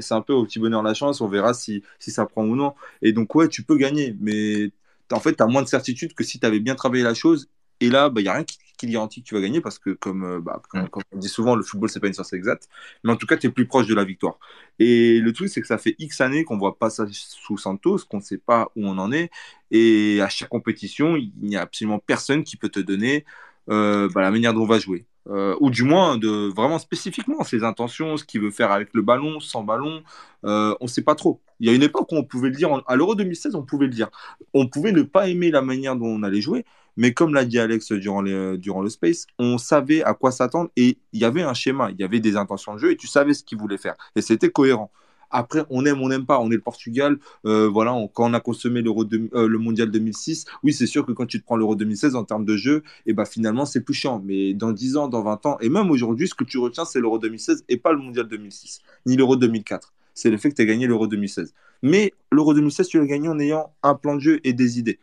c'est 0.00 0.14
un 0.14 0.20
peu 0.22 0.32
au 0.32 0.44
petit 0.44 0.58
bonheur 0.58 0.82
la 0.82 0.94
chance. 0.94 1.20
On 1.20 1.28
verra 1.28 1.54
si, 1.54 1.82
si 1.98 2.10
ça 2.10 2.26
prend 2.26 2.44
ou 2.44 2.56
non. 2.56 2.74
Et 3.02 3.12
donc, 3.12 3.34
ouais, 3.34 3.48
tu 3.48 3.62
peux 3.62 3.76
gagner, 3.76 4.16
mais 4.20 4.70
en 5.12 5.20
fait, 5.20 5.34
tu 5.36 5.42
as 5.42 5.46
moins 5.46 5.62
de 5.62 5.68
certitude 5.68 6.14
que 6.14 6.24
si 6.24 6.38
tu 6.40 6.46
avais 6.46 6.60
bien 6.60 6.74
travaillé 6.74 7.02
la 7.04 7.14
chose. 7.14 7.48
Et 7.80 7.88
là, 7.88 8.10
il 8.14 8.22
n'y 8.22 8.28
a 8.28 8.34
rien 8.34 8.44
qui, 8.44 8.58
qui 8.80 8.86
te 8.86 8.92
garantit 8.92 9.22
que 9.22 9.28
tu 9.28 9.34
vas 9.34 9.40
gagner 9.40 9.60
parce 9.60 9.78
que, 9.78 9.90
comme, 9.90 10.24
euh, 10.24 10.40
bah, 10.40 10.60
comme, 10.68 10.88
comme 10.88 11.02
on 11.12 11.18
dit 11.18 11.28
souvent, 11.28 11.54
le 11.56 11.62
football, 11.62 11.88
c'est 11.90 12.00
pas 12.00 12.06
une 12.08 12.14
science 12.14 12.32
exacte. 12.32 12.68
Mais 13.04 13.12
en 13.12 13.16
tout 13.16 13.26
cas, 13.26 13.36
tu 13.36 13.46
es 13.46 13.50
plus 13.50 13.66
proche 13.66 13.86
de 13.86 13.94
la 13.94 14.04
victoire. 14.04 14.38
Et 14.78 15.20
le 15.20 15.32
truc, 15.32 15.48
c'est 15.48 15.60
que 15.60 15.66
ça 15.66 15.78
fait 15.78 15.94
X 15.98 16.20
années 16.20 16.44
qu'on 16.44 16.58
voit 16.58 16.78
pas 16.78 16.90
ça 16.90 17.06
sous 17.10 17.58
Santos, 17.58 17.98
qu'on 18.08 18.18
ne 18.18 18.22
sait 18.22 18.38
pas 18.38 18.70
où 18.76 18.86
on 18.86 18.98
en 18.98 19.12
est. 19.12 19.30
Et 19.70 20.20
à 20.22 20.28
chaque 20.28 20.48
compétition, 20.48 21.16
il 21.16 21.32
n'y 21.42 21.56
a 21.56 21.62
absolument 21.62 21.98
personne 21.98 22.44
qui 22.44 22.56
peut 22.56 22.68
te 22.68 22.80
donner 22.80 23.24
euh, 23.70 24.08
bah, 24.14 24.22
la 24.22 24.30
manière 24.30 24.54
dont 24.54 24.62
on 24.62 24.66
va 24.66 24.78
jouer. 24.78 25.06
Euh, 25.28 25.54
ou 25.60 25.70
du 25.70 25.84
moins 25.84 26.16
de 26.16 26.50
vraiment 26.56 26.78
spécifiquement 26.78 27.44
ses 27.44 27.62
intentions, 27.62 28.16
ce 28.16 28.24
qu'il 28.24 28.40
veut 28.40 28.50
faire 28.50 28.72
avec 28.72 28.88
le 28.94 29.02
ballon, 29.02 29.38
sans 29.38 29.62
ballon, 29.62 30.02
euh, 30.44 30.74
on 30.80 30.84
ne 30.86 30.88
sait 30.88 31.02
pas 31.02 31.14
trop. 31.14 31.40
Il 31.60 31.66
y 31.68 31.70
a 31.70 31.74
une 31.74 31.82
époque 31.82 32.10
où 32.10 32.16
on 32.16 32.24
pouvait 32.24 32.48
le 32.48 32.56
dire, 32.56 32.72
en- 32.72 32.80
à 32.80 32.96
l'Euro 32.96 33.14
2016, 33.14 33.54
on 33.54 33.62
pouvait 33.62 33.84
le 33.86 33.92
dire. 33.92 34.10
On 34.54 34.66
pouvait 34.66 34.92
ne 34.92 35.02
pas 35.02 35.28
aimer 35.28 35.50
la 35.50 35.60
manière 35.62 35.94
dont 35.94 36.06
on 36.06 36.22
allait 36.22 36.40
jouer, 36.40 36.64
mais 37.00 37.14
comme 37.14 37.32
l'a 37.32 37.46
dit 37.46 37.58
Alex 37.58 37.92
durant, 37.92 38.20
les, 38.20 38.58
durant 38.58 38.82
le 38.82 38.90
Space, 38.90 39.26
on 39.38 39.56
savait 39.56 40.02
à 40.02 40.12
quoi 40.12 40.32
s'attendre 40.32 40.68
et 40.76 40.98
il 41.14 41.20
y 41.20 41.24
avait 41.24 41.40
un 41.42 41.54
schéma, 41.54 41.90
il 41.90 41.98
y 41.98 42.04
avait 42.04 42.20
des 42.20 42.36
intentions 42.36 42.74
de 42.74 42.78
jeu 42.78 42.90
et 42.90 42.96
tu 42.98 43.06
savais 43.06 43.32
ce 43.32 43.42
qu'il 43.42 43.56
voulait 43.56 43.78
faire. 43.78 43.94
Et 44.16 44.20
c'était 44.20 44.50
cohérent. 44.50 44.90
Après, 45.30 45.64
on 45.70 45.86
aime, 45.86 46.02
on 46.02 46.08
n'aime 46.10 46.26
pas. 46.26 46.40
On 46.40 46.50
est 46.50 46.56
le 46.56 46.60
Portugal. 46.60 47.16
Euh, 47.46 47.68
voilà, 47.68 47.94
on- 47.94 48.06
quand 48.08 48.28
on 48.28 48.34
a 48.34 48.40
consommé 48.40 48.82
l'Euro 48.82 49.04
euh, 49.34 49.48
le 49.48 49.58
Mondial 49.58 49.90
2006, 49.90 50.44
oui, 50.62 50.74
c'est 50.74 50.86
sûr 50.86 51.06
que 51.06 51.12
quand 51.12 51.24
tu 51.26 51.40
te 51.40 51.44
prends 51.46 51.56
l'Euro 51.56 51.74
2016 51.74 52.16
en 52.16 52.24
termes 52.24 52.44
de 52.44 52.56
jeu, 52.56 52.82
et 53.06 53.14
ben 53.14 53.24
finalement, 53.24 53.64
c'est 53.64 53.80
plus 53.80 53.94
chiant. 53.94 54.20
Mais 54.22 54.52
dans 54.52 54.72
10 54.72 54.96
ans, 54.98 55.08
dans 55.08 55.22
20 55.22 55.46
ans, 55.46 55.56
et 55.60 55.70
même 55.70 55.90
aujourd'hui, 55.90 56.28
ce 56.28 56.34
que 56.34 56.44
tu 56.44 56.58
retiens, 56.58 56.84
c'est 56.84 57.00
l'Euro 57.00 57.18
2016 57.18 57.64
et 57.68 57.76
pas 57.78 57.92
le 57.92 57.98
Mondial 57.98 58.26
2006, 58.28 58.80
ni 59.06 59.16
l'Euro 59.16 59.36
2004. 59.36 59.94
C'est 60.14 60.30
le 60.30 60.36
fait 60.36 60.50
que 60.50 60.56
tu 60.56 60.62
as 60.62 60.66
gagné 60.66 60.86
l'Euro 60.86 61.06
2016. 61.06 61.54
Mais 61.82 62.12
l'Euro 62.30 62.52
2016, 62.52 62.88
tu 62.88 62.98
l'as 62.98 63.06
gagné 63.06 63.28
en 63.28 63.38
ayant 63.38 63.72
un 63.82 63.94
plan 63.94 64.16
de 64.16 64.20
jeu 64.20 64.40
et 64.44 64.52
des 64.52 64.78
idées. 64.78 64.98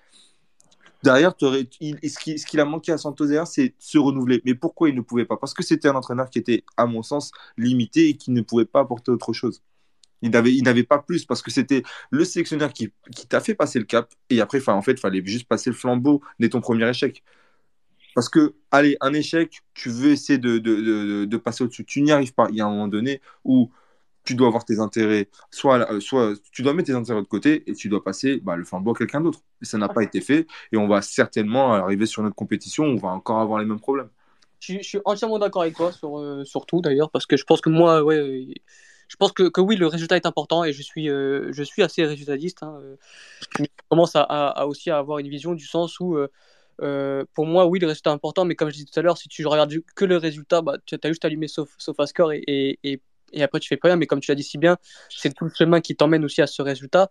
Derrière, 1.03 1.33
il- 1.79 1.97
ce 2.09 2.19
qui- 2.19 2.39
ce 2.39 2.45
qu'il 2.45 2.59
a 2.59 2.65
manqué 2.65 2.91
à 2.91 2.97
Santos 2.97 3.25
derrière, 3.25 3.47
c'est 3.47 3.75
se 3.79 3.97
renouveler. 3.97 4.41
Mais 4.45 4.55
pourquoi 4.55 4.89
il 4.89 4.95
ne 4.95 5.01
pouvait 5.01 5.25
pas? 5.25 5.37
Parce 5.37 5.53
que 5.53 5.63
c'était 5.63 5.87
un 5.87 5.95
entraîneur 5.95 6.29
qui 6.29 6.39
était, 6.39 6.63
à 6.75 6.85
mon 6.85 7.03
sens, 7.03 7.31
limité 7.57 8.09
et 8.09 8.17
qui 8.17 8.31
ne 8.31 8.41
pouvait 8.41 8.65
pas 8.65 8.81
apporter 8.81 9.11
autre 9.11 9.33
chose. 9.33 9.61
Il 10.23 10.31
n'avait 10.31 10.53
il 10.53 10.87
pas 10.87 10.99
plus 10.99 11.25
parce 11.25 11.41
que 11.43 11.51
c'était 11.51 11.83
le 12.11 12.25
sélectionneur 12.25 12.73
qui, 12.73 12.91
qui 13.15 13.27
t'a 13.27 13.41
fait 13.41 13.55
passer 13.55 13.79
le 13.79 13.85
cap. 13.85 14.13
Et 14.29 14.41
après, 14.41 14.61
en 14.69 14.81
fait, 14.81 14.93
il 14.93 14.99
fallait 14.99 15.23
juste 15.25 15.47
passer 15.47 15.69
le 15.69 15.75
flambeau 15.75 16.21
dès 16.39 16.49
ton 16.49 16.61
premier 16.61 16.89
échec. 16.89 17.23
Parce 18.15 18.29
que, 18.29 18.55
allez, 18.71 18.97
un 19.01 19.13
échec, 19.13 19.61
tu 19.73 19.89
veux 19.89 20.11
essayer 20.11 20.39
de, 20.39 20.57
de, 20.57 20.75
de, 20.81 21.25
de 21.25 21.37
passer 21.37 21.63
au-dessus. 21.63 21.85
Tu 21.85 22.01
n'y 22.01 22.11
arrives 22.11 22.33
pas. 22.33 22.47
Il 22.49 22.55
y 22.57 22.61
a 22.61 22.65
un 22.65 22.69
moment 22.69 22.87
donné 22.87 23.21
où 23.43 23.71
tu 24.27 24.35
dois 24.35 24.47
avoir 24.47 24.65
tes 24.65 24.79
intérêts, 24.79 25.29
soit, 25.51 25.89
euh, 25.89 26.01
soit 26.01 26.33
tu 26.51 26.61
dois 26.61 26.73
mettre 26.73 26.87
tes 26.87 26.93
intérêts 26.93 27.21
de 27.21 27.27
côté 27.27 27.63
et 27.65 27.73
tu 27.73 27.87
dois 27.87 28.03
passer 28.03 28.41
bah, 28.43 28.57
le 28.57 28.65
flambeau 28.65 28.91
à 28.91 28.97
quelqu'un 28.97 29.21
d'autre. 29.21 29.39
Et 29.61 29.65
ça 29.65 29.77
n'a 29.77 29.87
pas 29.87 30.03
été 30.03 30.19
fait. 30.19 30.45
Et 30.73 30.77
on 30.77 30.87
va 30.87 31.01
certainement 31.01 31.73
arriver 31.73 32.05
sur 32.05 32.21
notre 32.23 32.35
compétition, 32.35 32.83
on 32.83 32.97
va 32.97 33.07
encore 33.07 33.39
avoir 33.39 33.59
les 33.59 33.65
mêmes 33.65 33.79
problèmes. 33.79 34.09
Je, 34.59 34.81
suis 34.81 34.99
entièrement 35.05 35.39
d'accord 35.39 35.61
avec 35.61 35.75
toi 35.75 35.93
sur, 35.93 36.19
euh, 36.19 36.43
sur 36.43 36.65
tout 36.65 36.81
d'ailleurs, 36.81 37.09
parce 37.09 37.25
que 37.25 37.37
je 37.37 37.45
pense 37.45 37.61
que 37.61 37.69
moi, 37.69 38.03
ouais, 38.03 38.47
je 39.07 39.15
pense 39.15 39.31
que, 39.31 39.47
que 39.47 39.61
oui, 39.61 39.77
le 39.77 39.87
résultat 39.87 40.17
est 40.17 40.25
important 40.25 40.65
et 40.65 40.73
je 40.73 40.81
suis, 40.81 41.09
euh, 41.09 41.53
je 41.53 41.63
suis 41.63 41.81
assez 41.81 42.03
résultatiste. 42.03 42.63
Hein, 42.63 42.81
je 43.57 43.65
commence 43.87 44.15
à, 44.17 44.23
à- 44.23 44.61
à 44.61 44.97
avoir 44.97 45.19
une 45.19 45.29
vision 45.29 45.53
du 45.53 45.65
sens 45.65 46.01
où, 46.01 46.17
pour 46.79 47.45
moi, 47.45 47.65
oui, 47.67 47.79
le 47.79 47.87
résultat 47.87 48.09
est 48.09 48.13
important, 48.13 48.43
mais 48.43 48.55
comme 48.55 48.69
je 48.69 48.73
disais 48.73 48.87
tout 48.91 48.99
à 48.99 49.03
l'heure, 49.03 49.17
si 49.17 49.29
tu 49.29 49.47
regardes 49.47 49.73
que 49.95 50.03
le 50.03 50.17
résultat, 50.17 50.61
bah, 50.61 50.73
tu 50.85 50.97
as 51.01 51.07
juste 51.07 51.23
allumé 51.23 51.47
sauf, 51.47 51.69
sauf 51.77 51.97
à 51.99 52.07
score 52.07 52.33
et, 52.33 52.43
et, 52.47 52.79
et, 52.83 52.99
et 53.33 53.43
après 53.43 53.59
tu 53.59 53.67
fais 53.67 53.77
pas 53.77 53.89
rien. 53.89 53.97
Mais 53.97 54.05
comme 54.07 54.19
tu 54.19 54.31
l'as 54.31 54.35
dit 54.35 54.43
si 54.43 54.57
bien, 54.57 54.77
c'est 55.09 55.33
tout 55.33 55.45
le 55.45 55.51
chemin 55.53 55.81
qui 55.81 55.95
t'emmène 55.95 56.23
aussi 56.25 56.41
à 56.41 56.47
ce 56.47 56.61
résultat. 56.61 57.09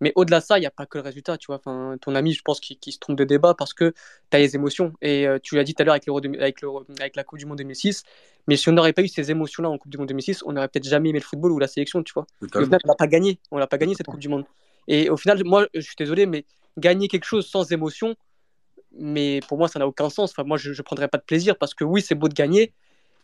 Mais 0.00 0.12
au-delà 0.14 0.40
de 0.40 0.44
ça, 0.44 0.58
il 0.58 0.60
n'y 0.60 0.66
a 0.66 0.70
pas 0.70 0.84
que 0.84 0.98
le 0.98 1.04
résultat, 1.04 1.38
tu 1.38 1.46
vois. 1.46 1.56
Enfin, 1.56 1.96
ton 2.00 2.14
ami, 2.14 2.32
je 2.32 2.42
pense 2.42 2.60
qu'il 2.60 2.92
se 2.92 2.98
trompe 2.98 3.16
de 3.16 3.24
débat 3.24 3.54
parce 3.54 3.72
que 3.72 3.94
tu 4.30 4.36
as 4.36 4.38
les 4.38 4.54
émotions. 4.54 4.92
Et 5.00 5.26
euh, 5.26 5.38
tu 5.42 5.56
l'as 5.56 5.64
dit 5.64 5.74
tout 5.74 5.82
à 5.82 5.86
l'heure 5.86 5.94
avec, 5.94 7.16
la 7.16 7.24
Coupe 7.24 7.38
du 7.38 7.46
Monde 7.46 7.58
2006. 7.58 8.02
Mais 8.46 8.56
si 8.56 8.68
on 8.68 8.72
n'aurait 8.72 8.92
pas 8.92 9.02
eu 9.02 9.08
ces 9.08 9.30
émotions-là 9.30 9.70
en 9.70 9.78
Coupe 9.78 9.90
du 9.90 9.96
Monde 9.96 10.08
2006, 10.08 10.42
on 10.44 10.52
n'aurait 10.52 10.68
peut-être 10.68 10.86
jamais 10.86 11.08
aimé 11.10 11.18
le 11.18 11.24
football 11.24 11.52
ou 11.52 11.58
la 11.58 11.66
sélection, 11.66 12.02
tu 12.02 12.12
vois. 12.12 12.26
Au 12.42 12.64
final, 12.64 12.80
on 12.84 12.88
n'a 12.88 12.94
pas 12.94 13.06
gagné. 13.06 13.38
On 13.50 13.58
n'a 13.58 13.66
pas 13.66 13.78
gagné 13.78 13.94
cette 13.94 14.06
Coupe 14.06 14.20
du 14.20 14.28
Monde. 14.28 14.44
Et 14.86 15.08
au 15.08 15.16
final, 15.16 15.42
moi, 15.44 15.66
je 15.74 15.80
suis 15.80 15.96
désolé, 15.96 16.26
mais 16.26 16.44
gagner 16.76 17.08
quelque 17.08 17.24
chose 17.24 17.46
sans 17.46 17.72
émotion, 17.72 18.14
mais 18.92 19.40
pour 19.48 19.58
moi, 19.58 19.68
ça 19.68 19.78
n'a 19.78 19.86
aucun 19.86 20.10
sens. 20.10 20.30
Enfin, 20.30 20.44
moi, 20.44 20.58
je 20.58 20.70
ne 20.70 20.82
prendrais 20.82 21.08
pas 21.08 21.18
de 21.18 21.24
plaisir 21.24 21.56
parce 21.56 21.74
que 21.74 21.84
oui, 21.84 22.02
c'est 22.02 22.14
beau 22.14 22.28
de 22.28 22.34
gagner, 22.34 22.72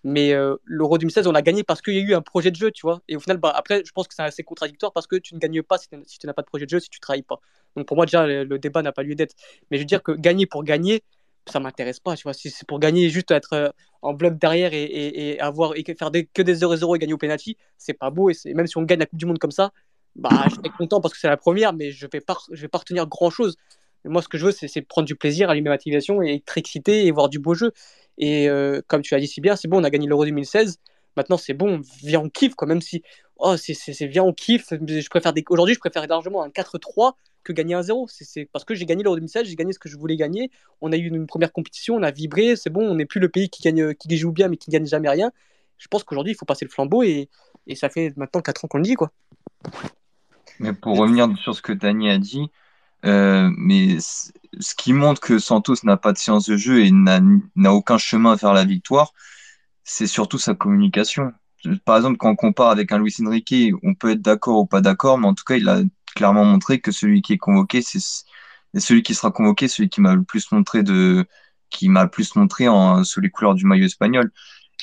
mais 0.05 0.33
euh, 0.33 0.57
l'Euro 0.65 0.99
2016, 0.99 1.27
on 1.27 1.35
a 1.35 1.43
gagné 1.43 1.63
parce 1.63 1.81
qu'il 1.81 1.95
y 1.95 1.99
a 1.99 2.01
eu 2.01 2.15
un 2.15 2.23
projet 2.23 2.51
de 2.51 2.57
jeu, 2.57 2.71
tu 2.71 2.83
vois. 2.83 3.03
Et 3.09 3.17
au 3.17 3.21
final, 3.21 3.37
bah, 3.37 3.53
après, 3.55 3.83
je 3.85 3.93
pense 3.93 4.09
que 4.09 4.15
c'est 4.15 4.23
assez 4.23 4.43
contradictoire 4.43 4.93
parce 4.93 5.07
que 5.07 5.17
tu 5.17 5.35
ne 5.35 5.39
gagnes 5.41 5.63
pas 5.63 5.79
si 5.79 5.89
tu 5.89 6.27
n'as 6.27 6.33
pas 6.33 6.43
de 6.43 6.47
projet 6.47 6.65
de 6.65 6.71
jeu, 6.71 6.81
si 6.81 6.91
tu 6.91 6.99
ne 6.99 7.03
travailles 7.03 7.23
pas. 7.23 7.41
Donc 7.77 7.87
pour 7.87 7.97
moi, 7.97 8.07
déjà, 8.07 8.27
le, 8.27 8.59
débat 8.59 8.83
n'a 8.83 8.93
pas 8.93 9.03
lieu 9.03 9.15
d'être. 9.15 9.35
Mais 9.71 9.77
je 9.77 9.83
veux 9.83 9.87
dire 9.87 10.03
que 10.03 10.13
gagner 10.13 10.47
pour 10.47 10.65
gagner, 10.65 11.03
ça 11.49 11.61
m'intéresse 11.61 12.01
pas, 12.01 12.17
tu 12.17 12.25
vois. 12.25 12.35
Si 12.35 12.51
c'est 12.51 12.67
pour 12.67 12.81
gagner, 12.81 13.11
juste 13.11 13.31
être 13.31 13.53
euh, 13.53 13.69
en 14.03 14.13
bloc 14.13 14.39
derrière 14.39 14.71
et, 14.75 15.39
avoir, 15.41 15.77
et 15.77 15.85
faire 15.97 16.11
des, 16.11 16.27
que 16.27 16.43
des 16.43 16.57
0-0 16.57 16.97
et 16.97 16.99
gagner 16.99 17.15
au 17.15 17.19
penalty, 17.19 17.57
c'est 17.79 17.95
pas 17.95 18.11
beau. 18.11 18.31
Et 18.31 18.55
même 18.55 18.67
si 18.67 18.77
on 18.79 18.83
gagne 18.83 18.99
la 19.01 19.07
Coupe 19.07 19.19
du 19.19 19.27
Monde 19.27 19.39
comme 19.39 19.53
ça, 19.53 19.73
bah, 20.17 20.31
je 20.51 20.57
serais 20.57 20.69
content 20.77 21.01
parce 21.01 21.15
que 21.15 21.21
c'est 21.21 21.29
la 21.29 21.37
première, 21.37 21.73
mais 21.73 21.91
je 21.93 22.07
je 22.07 22.61
vais 22.61 22.69
pas 22.69 22.79
retenir 22.79 23.07
grand 23.07 23.31
chose. 23.31 23.57
Moi, 24.05 24.21
ce 24.21 24.29
que 24.29 24.37
je 24.37 24.47
veux, 24.47 24.53
c'est 24.53 24.83
prendre 24.83 25.07
du 25.07 25.15
plaisir, 25.15 25.49
allumer 25.49 25.69
ma 25.69 25.75
motivation 25.77 26.23
et 26.23 26.35
être 26.35 26.59
excité 26.59 27.07
et 27.07 27.11
voir 27.13 27.29
du 27.29 27.39
beau 27.39 27.55
jeu. 27.55 27.73
Et 28.19 28.49
euh, 28.49 28.81
comme 28.87 29.03
tu 29.03 29.15
as 29.15 29.21
dit 29.21 29.27
si 29.27 29.41
bien, 29.41 29.57
c'est 29.57 29.69
bon, 29.69 29.81
on 29.81 29.85
a 29.85 29.91
gagné 29.91 30.07
l'Euro 30.07 30.25
2016. 30.25 30.79
Maintenant, 31.17 31.37
c'est 31.37 31.55
bon, 31.55 31.83
viens, 32.03 32.21
on 32.21 32.29
kiffe, 32.29 32.55
quoi. 32.55 32.67
Même 32.67 32.81
si, 32.81 33.03
oh, 33.37 33.57
c'est 33.57 34.07
viens, 34.07 34.25
on 34.25 34.33
kiffe. 34.33 34.69
Je 34.71 35.09
préfère. 35.09 35.33
Aujourd'hui, 35.51 35.75
je 35.75 35.81
préfère 35.81 36.07
largement 36.07 36.43
un 36.43 36.49
4-3 36.49 37.13
que 37.45 37.53
gagner 37.53 37.75
un 37.75 37.83
0. 37.83 38.07
C'est 38.09 38.49
parce 38.53 38.65
que 38.65 38.75
j'ai 38.75 38.87
gagné 38.87 39.03
l'Euro 39.03 39.17
2016, 39.17 39.47
j'ai 39.47 39.57
gagné 39.57 39.73
ce 39.73 39.79
que 39.79 39.89
je 39.89 39.97
voulais 39.97 40.17
gagner. 40.17 40.51
On 40.81 40.93
a 40.93 40.97
eu 40.97 41.09
une 41.09 41.27
première 41.27 41.53
compétition, 41.53 41.97
on 41.97 42.03
a 42.03 42.11
vibré, 42.11 42.57
c'est 42.57 42.71
bon, 42.71 42.83
on 42.83 42.95
n'est 42.95 43.07
plus 43.07 43.21
le 43.21 43.29
pays 43.29 43.51
qui, 43.51 43.63
gagne, 43.63 43.95
qui 43.95 44.17
joue 44.17 44.33
bien 44.33 44.49
mais 44.49 44.57
qui 44.57 44.71
gagne 44.71 44.87
jamais 44.87 45.09
rien. 45.09 45.33
Je 45.79 45.89
pense 45.89 46.05
qu'aujourd'hui, 46.05 46.33
il 46.33 46.37
faut 46.37 46.47
passer 46.47 46.65
le 46.65 46.71
flambeau 46.71 47.03
et, 47.03 47.29
et 47.67 47.75
ça 47.75 47.89
fait 47.89 48.13
maintenant 48.17 48.41
4 48.41 48.65
ans 48.65 48.69
qu'on 48.69 48.79
le 48.79 48.85
dit, 48.85 48.95
quoi. 48.95 49.11
Mais 50.61 50.73
pour 50.73 50.97
revenir 50.97 51.29
sur 51.39 51.55
ce 51.55 51.63
que 51.63 51.73
Dany 51.73 52.09
a 52.11 52.19
dit, 52.19 52.49
euh, 53.05 53.51
mais 53.57 53.99
ce 54.01 54.75
qui 54.77 54.93
montre 54.93 55.21
que 55.21 55.39
Santos 55.39 55.77
n'a 55.85 55.97
pas 55.97 56.13
de 56.13 56.19
science 56.19 56.47
de 56.47 56.57
jeu 56.57 56.85
et 56.85 56.91
n'a 56.93 57.73
aucun 57.73 57.99
chemin 57.99 58.35
vers 58.37 58.53
la 58.53 58.65
victoire, 58.65 59.13
c'est 59.85 60.07
surtout 60.07 60.39
sa 60.39 60.55
communication. 60.55 61.33
Par 61.85 61.97
exemple, 61.97 62.17
quand 62.19 62.31
on 62.31 62.37
compare 62.37 62.71
avec 62.71 62.93
un 62.93 62.99
Luis 62.99 63.15
Enrique, 63.25 63.55
on 63.83 63.95
peut 63.95 64.11
être 64.13 64.23
d'accord 64.23 64.59
ou 64.61 64.67
pas 64.67 64.81
d'accord, 64.81 65.19
mais 65.19 65.29
en 65.29 65.35
tout 65.35 65.45
cas, 65.45 65.57
il 65.57 65.69
a 65.69 65.81
clairement 66.15 66.45
montré 66.45 66.81
que 66.81 66.93
celui 66.93 67.23
qui 67.23 67.35
est 67.35 67.39
convoqué, 67.39 67.83
c'est 67.83 68.01
celui 68.79 69.03
qui 69.03 69.15
sera 69.15 69.31
convoqué, 69.31 69.69
celui 69.69 69.89
qui 69.89 70.01
m'a 70.01 70.15
le 70.15 70.25
plus 70.25 70.51
montré 70.53 70.83
de, 70.83 71.27
qui 71.71 71.89
m'a 71.89 72.05
le 72.05 72.11
plus 72.11 72.37
montré 72.37 72.69
en, 72.69 73.05
sous 73.05 73.21
les 73.21 73.31
couleurs 73.31 73.55
du 73.55 73.67
maillot 73.67 73.87
espagnol. 73.87 74.33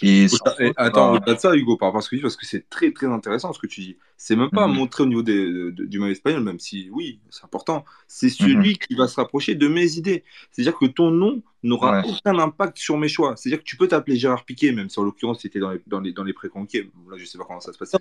Et 0.01 0.25
et 0.59 0.73
attends, 0.77 1.13
au-delà 1.15 1.33
de 1.35 1.39
ça, 1.39 1.55
Hugo, 1.55 1.75
par 1.77 1.87
rapport 1.89 1.99
à 1.99 2.01
ce 2.01 2.09
que 2.09 2.15
tu 2.15 2.17
dis, 2.17 2.21
parce 2.21 2.35
que 2.37 2.45
c'est 2.45 2.69
très 2.69 2.91
très 2.91 3.07
intéressant 3.07 3.51
ce 3.53 3.59
que 3.59 3.67
tu 3.67 3.81
dis. 3.81 3.97
C'est 4.17 4.35
même 4.35 4.49
pas 4.49 4.67
Mhm. 4.67 4.75
montré 4.75 5.03
au 5.03 5.05
niveau 5.05 5.23
des- 5.23 5.45
de- 5.45 5.69
de- 5.71 5.85
du 5.85 5.99
maillot 5.99 6.11
espagnol, 6.11 6.43
même 6.43 6.59
si 6.59 6.89
oui, 6.91 7.19
c'est 7.29 7.43
important. 7.45 7.85
C'est 8.07 8.27
Mhm. 8.27 8.31
celui 8.47 8.77
qui 8.77 8.95
va 8.95 9.07
se 9.07 9.15
rapprocher 9.15 9.55
de 9.55 9.67
mes 9.67 9.93
idées. 9.97 10.23
C'est-à-dire 10.51 10.77
que 10.77 10.85
ton 10.85 11.11
nom 11.11 11.41
n'aura 11.63 12.01
Ouais. 12.01 12.07
aucun 12.09 12.37
impact 12.39 12.77
sur 12.77 12.97
mes 12.97 13.07
choix. 13.09 13.35
C'est-à-dire 13.35 13.59
que 13.59 13.63
tu 13.63 13.75
peux 13.77 13.87
t'appeler 13.87 14.15
Gérard 14.17 14.45
Piquet, 14.45 14.71
même 14.71 14.89
si 14.89 14.99
en 14.99 15.03
l'occurrence 15.03 15.41
c'était 15.41 15.59
dans 15.59 15.71
les, 15.71 15.81
dans 15.87 15.99
les, 15.99 16.13
dans 16.13 16.23
les 16.23 16.33
préconqués. 16.33 16.89
Là, 17.09 17.17
je 17.17 17.25
sais 17.25 17.37
pas 17.37 17.43
comment 17.45 17.59
ça 17.59 17.73
se 17.73 17.77
passe. 17.77 17.93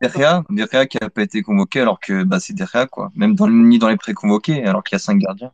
Derrière, 0.00 0.42
derrière 0.50 0.88
qui 0.88 0.98
a 1.00 1.10
pas 1.10 1.22
été 1.22 1.42
convoqué 1.42 1.80
alors 1.80 2.00
que 2.00 2.24
bah, 2.24 2.40
c'est 2.40 2.54
derrière 2.54 2.88
quoi. 2.90 3.10
Même 3.14 3.34
dans, 3.34 3.48
ni 3.48 3.78
dans 3.78 3.88
les 3.88 3.96
pré-convoqués 3.96 4.64
alors 4.64 4.82
qu'il 4.82 4.94
y 4.94 4.96
a 4.96 4.98
cinq 5.00 5.18
gardiens. 5.18 5.52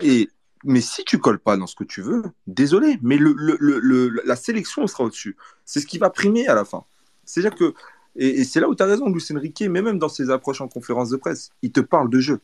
Et, 0.00 0.28
mais 0.64 0.80
si 0.80 1.04
tu 1.04 1.18
colles 1.18 1.38
pas 1.38 1.56
dans 1.56 1.66
ce 1.66 1.76
que 1.76 1.84
tu 1.84 2.02
veux, 2.02 2.22
désolé, 2.46 2.98
mais 3.02 3.18
la 4.24 4.36
sélection 4.36 4.86
sera 4.86 5.04
au-dessus. 5.04 5.36
C'est 5.64 5.80
ce 5.80 5.86
qui 5.86 5.98
va 5.98 6.10
primer 6.10 6.48
à 6.48 6.54
la 6.54 6.64
fin. 6.64 6.84
C'est-à-dire 7.24 7.54
que, 7.54 7.74
et, 8.16 8.44
c'est 8.44 8.60
là 8.60 8.68
où 8.68 8.74
tu 8.74 8.82
as 8.82 8.86
raison, 8.86 9.08
Luis 9.08 9.24
Enrique, 9.32 9.62
mais 9.68 9.82
même 9.82 9.98
dans 9.98 10.08
ses 10.08 10.30
approches 10.30 10.60
en 10.60 10.68
conférence 10.68 11.10
de 11.10 11.16
presse, 11.16 11.50
il 11.62 11.72
te 11.72 11.80
parle 11.80 12.10
de 12.10 12.20
jeu. 12.20 12.40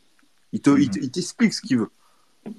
Il 0.52 0.60
te, 0.60 0.70
il 0.78 0.90
te- 0.90 0.98
il 0.98 1.10
t'explique 1.10 1.52
ce 1.54 1.60
qu'il 1.60 1.78
veut. 1.78 1.88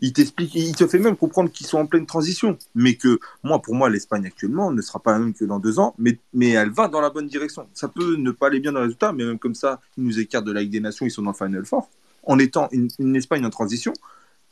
Il 0.01 0.11
t'explique, 0.13 0.55
il 0.55 0.75
te 0.75 0.87
fait 0.87 0.97
même 0.99 1.15
comprendre 1.15 1.51
qu'ils 1.51 1.67
sont 1.67 1.77
en 1.77 1.85
pleine 1.85 2.05
transition. 2.05 2.57
Mais 2.73 2.95
que, 2.95 3.19
moi, 3.43 3.61
pour 3.61 3.75
moi, 3.75 3.89
l'Espagne 3.89 4.25
actuellement 4.25 4.71
ne 4.71 4.81
sera 4.81 4.99
pas 4.99 5.13
la 5.13 5.19
même 5.19 5.33
que 5.33 5.45
dans 5.45 5.59
deux 5.59 5.79
ans, 5.79 5.95
mais, 5.97 6.19
elle 6.41 6.71
va 6.71 6.87
dans 6.87 7.01
la 7.01 7.09
bonne 7.11 7.27
direction. 7.27 7.67
Ça 7.73 7.87
peut 7.87 8.15
ne 8.15 8.31
pas 8.31 8.47
aller 8.47 8.59
bien 8.59 8.71
dans 8.71 8.79
le 8.79 8.85
résultat, 8.85 9.13
mais 9.13 9.23
même 9.23 9.39
comme 9.39 9.55
ça, 9.55 9.79
ils 9.97 10.03
nous 10.03 10.19
écartent 10.19 10.45
de 10.45 10.51
la 10.51 10.61
Ligue 10.61 10.71
des 10.71 10.79
Nations, 10.79 11.05
ils 11.05 11.11
sont 11.11 11.21
dans 11.21 11.31
le 11.31 11.35
Final 11.37 11.65
Four. 11.65 11.89
En 12.23 12.39
étant 12.39 12.67
une 12.71 13.15
Espagne 13.15 13.45
en 13.45 13.51
transition, 13.51 13.93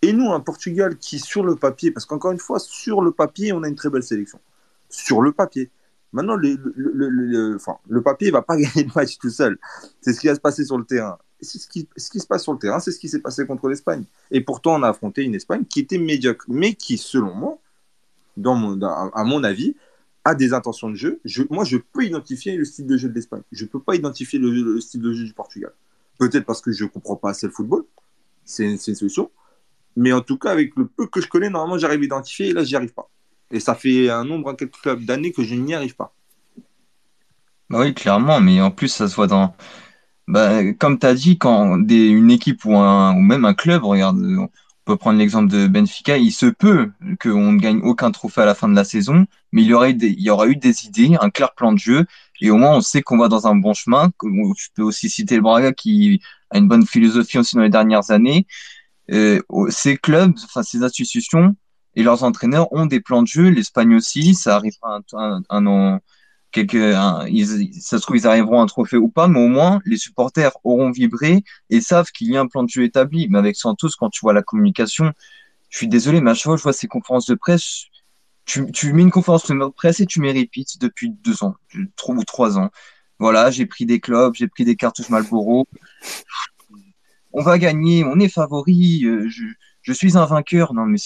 et 0.04 0.12
nous, 0.12 0.34
un 0.34 0.42
Portugal 0.42 0.98
qui, 0.98 1.18
sur 1.18 1.44
le 1.44 1.56
papier, 1.56 1.90
parce 1.90 2.06
qu'encore 2.06 2.34
une 2.34 2.40
fois, 2.40 2.60
sur 2.60 3.02
le 3.02 3.12
papier, 3.12 3.54
on 3.54 3.64
a 3.64 3.70
une 3.70 3.76
très 3.76 3.90
belle 3.90 4.04
sélection. 4.04 4.38
Sur 4.90 5.22
le 5.22 5.32
papier. 5.32 5.70
Maintenant, 6.12 6.36
le, 6.36 6.58
le, 6.76 7.58
le, 7.88 8.02
papier 8.02 8.28
ne 8.28 8.34
va 8.34 8.42
pas 8.42 8.58
gagner 8.58 8.84
le 8.84 8.92
match 8.94 9.18
tout 9.18 9.30
seul. 9.30 9.58
C'est 10.02 10.12
ce 10.12 10.20
qui 10.20 10.28
va 10.28 10.36
se 10.36 10.42
passer 10.42 10.66
sur 10.66 10.78
le 10.78 10.84
terrain. 10.84 11.18
Ce 11.42 11.68
qui, 11.70 11.88
ce 11.96 12.10
qui 12.10 12.20
se 12.20 12.28
passe 12.28 12.44
sur 12.44 12.52
le 12.52 12.60
terrain, 12.60 12.82
c'est 12.82 12.92
ce 12.92 13.00
qui 13.00 13.08
s'est 13.08 13.22
passé 13.22 13.46
contre 13.46 13.70
l'Espagne. 13.70 14.04
Et 14.30 14.42
pourtant, 14.42 14.76
on 14.76 14.84
a 14.84 14.90
affronté 14.90 15.24
une 15.24 15.36
Espagne 15.36 15.64
qui 15.64 15.80
était 15.80 15.98
médiocre, 15.98 16.46
mais 16.50 16.74
qui, 16.74 16.98
selon 16.98 17.34
moi, 17.34 17.58
à 18.38 19.24
mon 19.24 19.44
avis, 19.46 19.76
a 20.26 20.36
des 20.36 20.54
intentions 20.54 20.90
de 20.90 20.96
jeu. 20.96 21.22
Je, 21.24 21.44
moi, 21.50 21.64
je 21.64 21.78
peux 21.78 22.04
identifier 22.04 22.58
le 22.58 22.66
style 22.66 22.88
de 22.88 22.98
jeu 22.98 23.08
de 23.08 23.16
l'Espagne. 23.16 23.44
Je 23.54 23.64
ne 23.64 23.70
peux 23.70 23.80
pas 23.80 23.96
identifier 23.96 24.38
le, 24.38 24.52
le 24.52 24.82
style 24.82 25.02
de 25.02 25.14
jeu 25.14 25.24
du 25.24 25.34
Portugal. 25.34 25.72
Peut-être 26.20 26.46
parce 26.46 26.60
que 26.60 26.74
je 26.74 26.84
ne 26.84 26.90
comprends 26.90 27.16
pas 27.16 27.30
assez 27.30 27.48
le 27.48 27.54
football. 27.54 27.86
C'est 28.44 28.66
une 28.66 28.78
solution. 28.78 29.32
Mais 29.96 30.12
en 30.12 30.22
tout 30.22 30.38
cas, 30.38 30.52
avec 30.52 30.76
le 30.76 30.88
peu 30.88 31.08
que 31.08 31.22
je 31.22 31.28
connais, 31.28 31.50
normalement, 31.50 31.78
j'arrive 31.78 32.02
à 32.02 32.06
identifier. 32.06 32.50
Et 32.50 32.54
là, 32.54 32.64
j'y 32.64 32.76
arrive 32.76 32.94
pas. 32.94 33.10
Et 33.52 33.60
ça 33.60 33.76
fait 33.76 34.10
un 34.10 34.26
nombre 34.26 34.50
incalculable 34.50 35.06
d'années 35.06 35.32
que 35.32 35.44
je 35.44 35.56
n'y 35.56 35.74
arrive 35.76 35.96
pas. 35.96 36.14
Bah 37.70 37.80
oui, 37.80 37.94
clairement, 37.94 38.40
mais 38.42 38.62
en 38.62 38.72
plus 38.72 38.88
ça 38.90 39.08
se 39.08 39.16
voit 39.16 39.28
dans. 39.28 39.56
Bah, 40.28 40.74
comme 40.74 41.00
tu 41.00 41.06
as 41.06 41.14
dit, 41.14 41.38
quand 41.38 41.78
une 41.90 42.32
équipe 42.32 42.66
ou, 42.66 42.76
un, 42.76 43.16
ou 43.16 43.20
même 43.20 43.46
un 43.46 43.54
club, 43.54 43.84
regarde, 43.84 44.18
on 44.22 44.50
peut 44.86 44.98
prendre 44.98 45.18
l'exemple 45.20 45.52
de 45.52 45.68
Benfica, 45.68 46.18
il 46.18 46.32
se 46.32 46.46
peut 46.46 46.92
qu'on 47.22 47.54
ne 47.54 47.60
gagne 47.60 47.80
aucun 47.84 48.12
trophée 48.12 48.42
à 48.42 48.46
la 48.46 48.56
fin 48.56 48.70
de 48.70 48.76
la 48.76 48.84
saison, 48.84 49.26
mais 49.52 49.64
il 49.64 49.72
y 49.72 49.94
des, 49.94 50.10
il 50.10 50.22
y 50.22 50.30
aura 50.30 50.48
eu 50.48 50.56
des 50.56 50.86
idées, 50.86 51.16
un 51.20 51.30
clair 51.30 51.54
plan 51.56 51.74
de 51.74 51.80
jeu, 51.80 52.06
et 52.42 52.52
au 52.52 52.58
moins 52.58 52.76
on 52.76 52.82
sait 52.82 53.02
qu'on 53.02 53.18
va 53.18 53.28
dans 53.28 53.48
un 53.48 53.56
bon 53.56 53.74
chemin. 53.74 54.12
Je 54.22 54.68
peux 54.76 54.84
aussi 54.84 55.10
citer 55.10 55.36
le 55.36 55.42
Braga 55.42 55.74
qui 55.74 56.22
a 56.52 56.58
une 56.58 56.68
bonne 56.68 56.86
philosophie 56.86 57.38
aussi 57.40 57.56
dans 57.56 57.62
les 57.62 57.70
dernières 57.70 58.12
années. 58.12 58.46
Ces 59.10 59.98
clubs, 59.98 60.34
enfin 60.46 60.64
ces 60.64 60.84
institutions 60.84 61.56
et 61.96 62.04
leurs 62.04 62.24
entraîneurs 62.24 62.72
ont 62.74 62.86
des 62.86 63.00
plans 63.00 63.22
de 63.22 63.28
jeu. 63.28 63.50
L'Espagne 63.50 63.96
aussi, 63.96 64.34
ça 64.34 64.56
arrivera 64.56 65.00
un, 65.14 65.44
un, 65.50 65.68
un 65.68 66.00
quelques, 66.52 66.76
un, 66.76 67.28
ils, 67.28 67.74
ça 67.82 67.98
se 67.98 68.04
trouve 68.04 68.18
ils 68.18 68.28
arriveront 68.28 68.62
à 68.62 68.64
un 68.64 68.66
trophée 68.68 68.98
ou 68.98 69.10
pas, 69.10 69.28
mais 69.28 69.40
au 69.40 69.48
moins 69.48 69.82
les 69.86 69.98
supporters 69.98 70.52
auront 70.64 70.92
vibré 70.92 71.44
et 71.70 71.82
savent 71.82 72.12
qu'il 72.12 72.32
y 72.32 72.38
a 72.38 72.42
un 72.42 72.48
plan 72.48 72.64
de 72.64 72.70
jeu 72.70 72.84
établi. 72.84 73.28
Mais 73.30 73.40
avec 73.40 73.56
Santos, 73.56 73.90
quand 74.00 74.10
tu 74.10 74.22
vois 74.22 74.34
la 74.34 74.44
communication, 74.44 75.12
je 75.70 75.78
suis 75.78 75.88
désolé, 75.88 76.22
mais 76.22 76.32
à 76.32 76.34
chaque 76.34 76.44
fois 76.44 76.58
je 76.58 76.64
vois 76.64 76.74
ces 76.74 76.88
conférences 76.88 77.26
de 77.26 77.36
presse, 77.36 77.86
tu, 78.46 78.72
tu 78.72 78.94
mets 78.94 79.02
une 79.02 79.12
conférence 79.12 79.48
de 79.48 79.70
presse 79.70 80.00
et 80.00 80.06
tu 80.06 80.22
me 80.22 80.32
répètes 80.32 80.80
depuis 80.80 81.10
deux 81.10 81.44
ans, 81.44 81.56
trois 81.96 82.16
ou 82.16 82.24
trois 82.24 82.58
ans. 82.58 82.70
Voilà, 83.20 83.52
j'ai 83.52 83.66
pris 83.66 83.86
des 83.86 84.00
clubs, 84.00 84.34
j'ai 84.36 84.48
pris 84.48 84.66
des 84.66 84.76
cartouches 84.76 85.10
Marlboro. 85.10 85.66
On 87.34 87.42
va 87.44 87.58
gagner, 87.60 88.04
on 88.06 88.20
est 88.20 88.30
favori, 88.30 89.04
euh, 89.06 89.28
je, 89.28 89.44
je 89.82 89.94
suis 89.94 90.18
un 90.18 90.26
vainqueur. 90.26 90.74
Non, 90.74 90.86
mais 90.86 90.98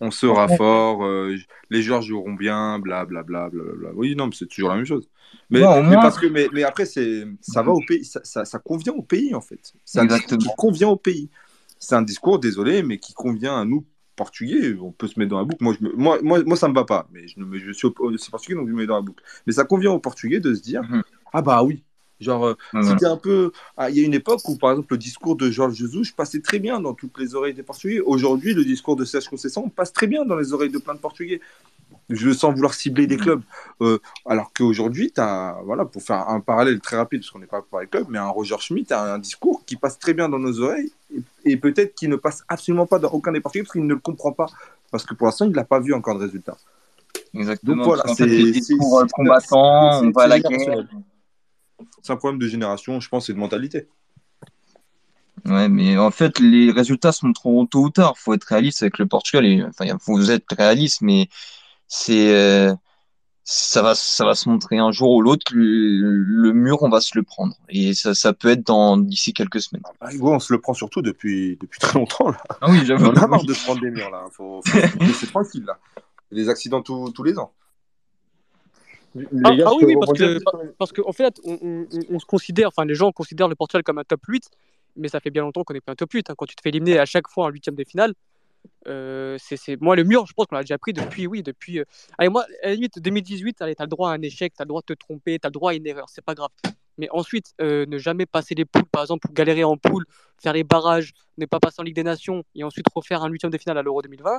on 0.00 0.10
sera 0.10 0.48
fort, 0.48 1.04
euh, 1.04 1.36
les 1.68 1.82
joueurs 1.82 2.02
joueront 2.02 2.32
bien, 2.32 2.78
blablabla. 2.78 3.50
Bla, 3.50 3.62
bla, 3.64 3.74
bla. 3.76 3.90
Oui, 3.94 4.16
non, 4.16 4.26
mais 4.26 4.32
c'est 4.34 4.46
toujours 4.46 4.70
la 4.70 4.76
même 4.76 4.86
chose. 4.86 5.08
Mais, 5.50 5.68
Ouais, 5.68 5.82
mais 5.86 5.98
parce 5.98 6.16
que, 6.18 6.26
mais, 6.26 6.48
mais 6.52 6.62
après, 6.62 6.86
c'est, 6.86 7.24
ça 7.42 7.62
va 7.62 7.72
au 7.72 7.82
pays, 7.82 8.04
ça, 8.04 8.20
ça, 8.24 8.44
ça 8.44 8.58
convient 8.58 8.94
au 8.94 9.02
pays 9.02 9.34
en 9.34 9.40
fait. 9.42 9.72
C'est 9.84 10.00
un 10.00 10.06
discours 10.06 10.36
Exactement. 10.36 10.38
qui 10.38 10.54
convient 10.54 10.88
au 10.88 10.96
pays. 10.96 11.30
C'est 11.78 11.94
un 11.94 12.02
discours, 12.02 12.38
désolé, 12.38 12.82
mais 12.82 12.98
qui 12.98 13.12
convient 13.14 13.58
à 13.60 13.64
nous, 13.64 13.86
portugais, 14.16 14.74
on 14.80 14.92
peut 14.92 15.06
se 15.06 15.18
mettre 15.18 15.30
dans 15.30 15.38
la 15.38 15.44
boucle. 15.44 15.62
Moi, 15.64 15.74
je 15.78 15.84
me- 15.84 15.92
moi, 15.96 16.18
moi, 16.22 16.42
moi, 16.44 16.56
ça 16.56 16.68
me 16.68 16.74
va 16.74 16.84
pas, 16.84 17.08
mais 17.12 17.26
je, 17.28 17.38
mais 17.40 17.58
je 17.58 17.70
suis 17.72 17.86
au- 17.86 17.90
portugais, 18.30 18.54
donc 18.54 18.68
je 18.68 18.72
me 18.72 18.78
mets 18.80 18.86
dans 18.86 18.96
la 18.96 19.02
boucle. 19.02 19.22
Mais 19.46 19.52
ça 19.52 19.64
convient 19.64 19.90
aux 19.92 20.00
portugais 20.00 20.40
de 20.40 20.54
se 20.54 20.62
dire 20.62 20.82
Mhm. 20.82 21.02
Ah 21.32 21.42
bah 21.42 21.62
oui, 21.62 21.84
genre, 22.20 22.44
euh, 22.46 22.50
Ouais, 22.74 22.80
voilà. 22.82 22.88
c'était 22.90 23.06
un 23.06 23.16
peu. 23.16 23.52
ah, 23.76 23.90
Il 23.90 23.96
y 23.96 24.00
a 24.00 24.04
une 24.04 24.14
époque 24.14 24.40
où, 24.48 24.56
par 24.56 24.70
exemple, 24.72 24.92
le 24.92 24.98
discours 24.98 25.36
de 25.36 25.50
Georges 25.50 25.74
Jesus 25.74 26.12
passait 26.16 26.40
très 26.40 26.58
bien 26.58 26.80
dans 26.80 26.94
toutes 26.94 27.18
les 27.18 27.34
oreilles 27.34 27.54
des 27.54 27.62
portugais. 27.62 28.00
Aujourd'hui, 28.00 28.54
le 28.54 28.64
discours 28.64 28.96
de 28.96 29.04
Serge 29.04 29.28
Conceição 29.28 29.68
passe 29.68 29.92
très 29.92 30.06
bien 30.06 30.24
dans 30.24 30.36
les 30.36 30.52
oreilles 30.52 30.70
de 30.70 30.78
plein 30.78 30.94
de 30.94 31.00
portugais. 31.00 31.40
Je 32.08 32.26
le 32.26 32.34
sens 32.34 32.52
vouloir 32.54 32.74
cibler 32.74 33.06
des 33.06 33.16
clubs. 33.16 33.42
Euh, 33.82 33.98
alors 34.26 34.52
qu'aujourd'hui, 34.52 35.12
voilà, 35.16 35.84
pour 35.84 36.02
faire 36.02 36.28
un 36.28 36.40
parallèle 36.40 36.80
très 36.80 36.96
rapide, 36.96 37.20
parce 37.20 37.30
qu'on 37.30 37.38
n'est 37.38 37.46
pas 37.46 37.62
pour 37.62 37.78
les 37.80 37.86
clubs, 37.86 38.06
mais 38.08 38.18
un 38.18 38.28
Roger 38.28 38.56
Schmidt 38.58 38.92
a 38.92 39.14
un 39.14 39.18
discours 39.18 39.64
qui 39.64 39.76
passe 39.76 39.96
très 39.98 40.12
bien 40.12 40.28
dans 40.28 40.38
nos 40.40 40.60
oreilles 40.60 40.90
et, 41.14 41.22
et 41.44 41.56
peut-être 41.56 41.94
qui 41.94 42.08
ne 42.08 42.16
passe 42.16 42.42
absolument 42.48 42.86
pas 42.86 42.98
dans 42.98 43.10
aucun 43.10 43.30
des 43.32 43.40
Portugais 43.40 43.62
parce 43.62 43.72
qu'il 43.72 43.86
ne 43.86 43.94
le 43.94 44.00
comprend 44.00 44.32
pas. 44.32 44.46
Parce 44.90 45.04
que 45.06 45.14
pour 45.14 45.26
l'instant, 45.28 45.44
il 45.46 45.52
n'a 45.52 45.62
pas 45.64 45.78
vu 45.78 45.94
encore 45.94 46.16
de 46.18 46.24
résultat. 46.24 46.56
Exactement. 47.32 47.76
Donc 47.76 47.84
voilà, 47.86 48.02
c'est- 48.08 48.26
c'est- 48.28 48.50
discours 48.50 48.98
euh, 49.00 49.04
c'est- 49.06 49.12
on 49.20 49.24
va 50.10 50.22
à 50.22 50.26
la 50.26 50.36
c'est 50.36 50.48
guerre. 50.48 50.84
C'est 52.02 52.12
un 52.12 52.16
problème 52.16 52.38
de 52.40 52.46
génération, 52.48 53.00
je 53.00 53.08
pense, 53.08 53.28
et 53.28 53.32
de 53.32 53.38
mentalité. 53.38 53.88
Ouais, 55.46 55.68
mais 55.68 55.96
en 55.96 56.10
fait, 56.10 56.38
les 56.38 56.70
résultats 56.70 57.12
se 57.12 57.24
montreront 57.24 57.66
tôt 57.66 57.84
ou 57.84 57.90
tard. 57.90 58.18
Faut 58.18 58.34
être 58.34 58.44
réaliste 58.44 58.82
avec 58.82 58.98
le 58.98 59.06
Portugal. 59.06 59.46
Et, 59.46 59.62
enfin, 59.64 59.86
faut 59.98 60.14
vous 60.16 60.30
être 60.30 60.46
réaliste, 60.54 61.00
mais 61.00 61.28
c'est, 61.88 62.34
euh, 62.34 62.74
ça 63.44 63.80
va, 63.82 63.94
ça 63.94 64.24
va 64.26 64.34
se 64.34 64.48
montrer 64.48 64.78
un 64.78 64.92
jour 64.92 65.10
ou 65.12 65.22
l'autre. 65.22 65.46
Le, 65.54 66.18
le 66.22 66.52
mur, 66.52 66.82
on 66.82 66.90
va 66.90 67.00
se 67.00 67.16
le 67.16 67.22
prendre. 67.22 67.54
Et 67.70 67.94
ça, 67.94 68.14
ça 68.14 68.32
peut 68.34 68.48
être 68.48 68.66
dans, 68.66 68.98
d'ici 68.98 69.32
quelques 69.32 69.62
semaines. 69.62 69.82
Ah, 70.00 70.10
on 70.20 70.38
se 70.40 70.52
le 70.52 70.60
prend 70.60 70.74
surtout 70.74 71.00
depuis, 71.02 71.56
depuis 71.60 71.80
très 71.80 71.98
longtemps. 71.98 72.30
Là. 72.30 72.42
Ah 72.60 72.66
oui, 72.70 72.78
On 72.82 72.84
j'avoue. 72.84 73.06
en 73.06 73.14
a 73.14 73.26
marre 73.26 73.44
de 73.44 73.54
se 73.54 73.64
prendre 73.64 73.80
des 73.80 73.90
murs. 73.90 74.10
Là. 74.10 74.24
Faut, 74.32 74.60
faut 74.64 74.78
se 74.78 74.98
laisser 74.98 75.26
tranquille. 75.26 75.64
Là. 75.64 75.78
Des 76.32 76.48
accidents 76.48 76.82
tous 76.82 77.10
tous 77.10 77.22
les 77.24 77.38
ans. 77.38 77.52
Ah, 79.44 79.50
gars, 79.56 79.64
ah 79.66 79.70
oui, 79.74 79.94
parce 80.00 80.12
que, 80.18 80.38
parce 80.78 80.92
qu'en 80.92 81.12
fait, 81.12 81.40
on, 81.44 81.58
on- 81.62 81.86
on- 81.92 82.14
on 82.14 82.18
se 82.18 82.24
considère, 82.26 82.68
enfin, 82.68 82.84
les 82.84 82.94
gens 82.94 83.10
considèrent 83.12 83.48
le 83.48 83.54
Portugal 83.56 83.82
comme 83.82 83.98
un 83.98 84.04
top 84.04 84.20
8, 84.28 84.48
mais 84.96 85.08
ça 85.08 85.20
fait 85.20 85.30
bien 85.30 85.42
longtemps 85.42 85.64
qu'on 85.64 85.74
n'est 85.74 85.80
pas 85.80 85.92
un 85.92 85.96
top 85.96 86.12
8. 86.12 86.30
hein. 86.30 86.34
Quand 86.36 86.46
tu 86.46 86.54
te 86.56 86.60
fais 86.62 86.68
éliminer 86.70 86.98
à 86.98 87.06
chaque 87.06 87.28
fois 87.28 87.46
en 87.46 87.48
huitième 87.50 87.74
de 87.74 87.84
finale, 87.84 88.12
euh, 88.86 89.36
c'est, 89.40 89.56
c'est- 89.56 89.80
moi, 89.80 89.96
le 89.96 90.04
mur, 90.04 90.26
je 90.26 90.32
pense 90.32 90.46
qu'on 90.46 90.54
l'a 90.56 90.62
déjà 90.62 90.78
pris 90.78 90.92
depuis, 90.92 91.26
oui, 91.26 91.42
depuis. 91.42 91.80
euh, 91.80 91.84
Allez, 92.18 92.28
moi, 92.28 92.44
à 92.62 92.68
la 92.68 92.74
limite, 92.74 92.98
2018, 93.00 93.60
allez, 93.62 93.74
t'as 93.74 93.84
le 93.84 93.88
droit 93.90 94.10
à 94.10 94.14
un 94.14 94.22
échec, 94.22 94.52
t'as 94.56 94.64
le 94.64 94.68
droit 94.68 94.80
de 94.82 94.94
te 94.94 94.98
tromper, 94.98 95.38
t'as 95.38 95.48
le 95.48 95.52
droit 95.52 95.72
à 95.72 95.74
une 95.74 95.86
erreur, 95.86 96.08
c'est 96.08 96.24
pas 96.24 96.34
grave. 96.34 96.50
Mais 96.98 97.08
ensuite, 97.10 97.52
euh, 97.60 97.86
ne 97.86 97.98
jamais 97.98 98.26
passer 98.26 98.54
les 98.54 98.64
poules, 98.66 98.84
par 98.84 99.02
exemple, 99.02 99.26
ou 99.28 99.32
galérer 99.32 99.64
en 99.64 99.76
poule, 99.76 100.04
faire 100.38 100.52
les 100.52 100.64
barrages, 100.64 101.12
ne 101.38 101.46
pas 101.46 101.58
passer 101.58 101.76
en 101.80 101.82
Ligue 101.82 101.94
des 101.94 102.02
Nations 102.02 102.44
et 102.54 102.62
ensuite 102.62 102.86
refaire 102.94 103.22
un 103.22 103.28
huitième 103.30 103.50
de 103.50 103.58
finale 103.58 103.78
à 103.78 103.82
l'Euro 103.82 104.02
2020, 104.02 104.38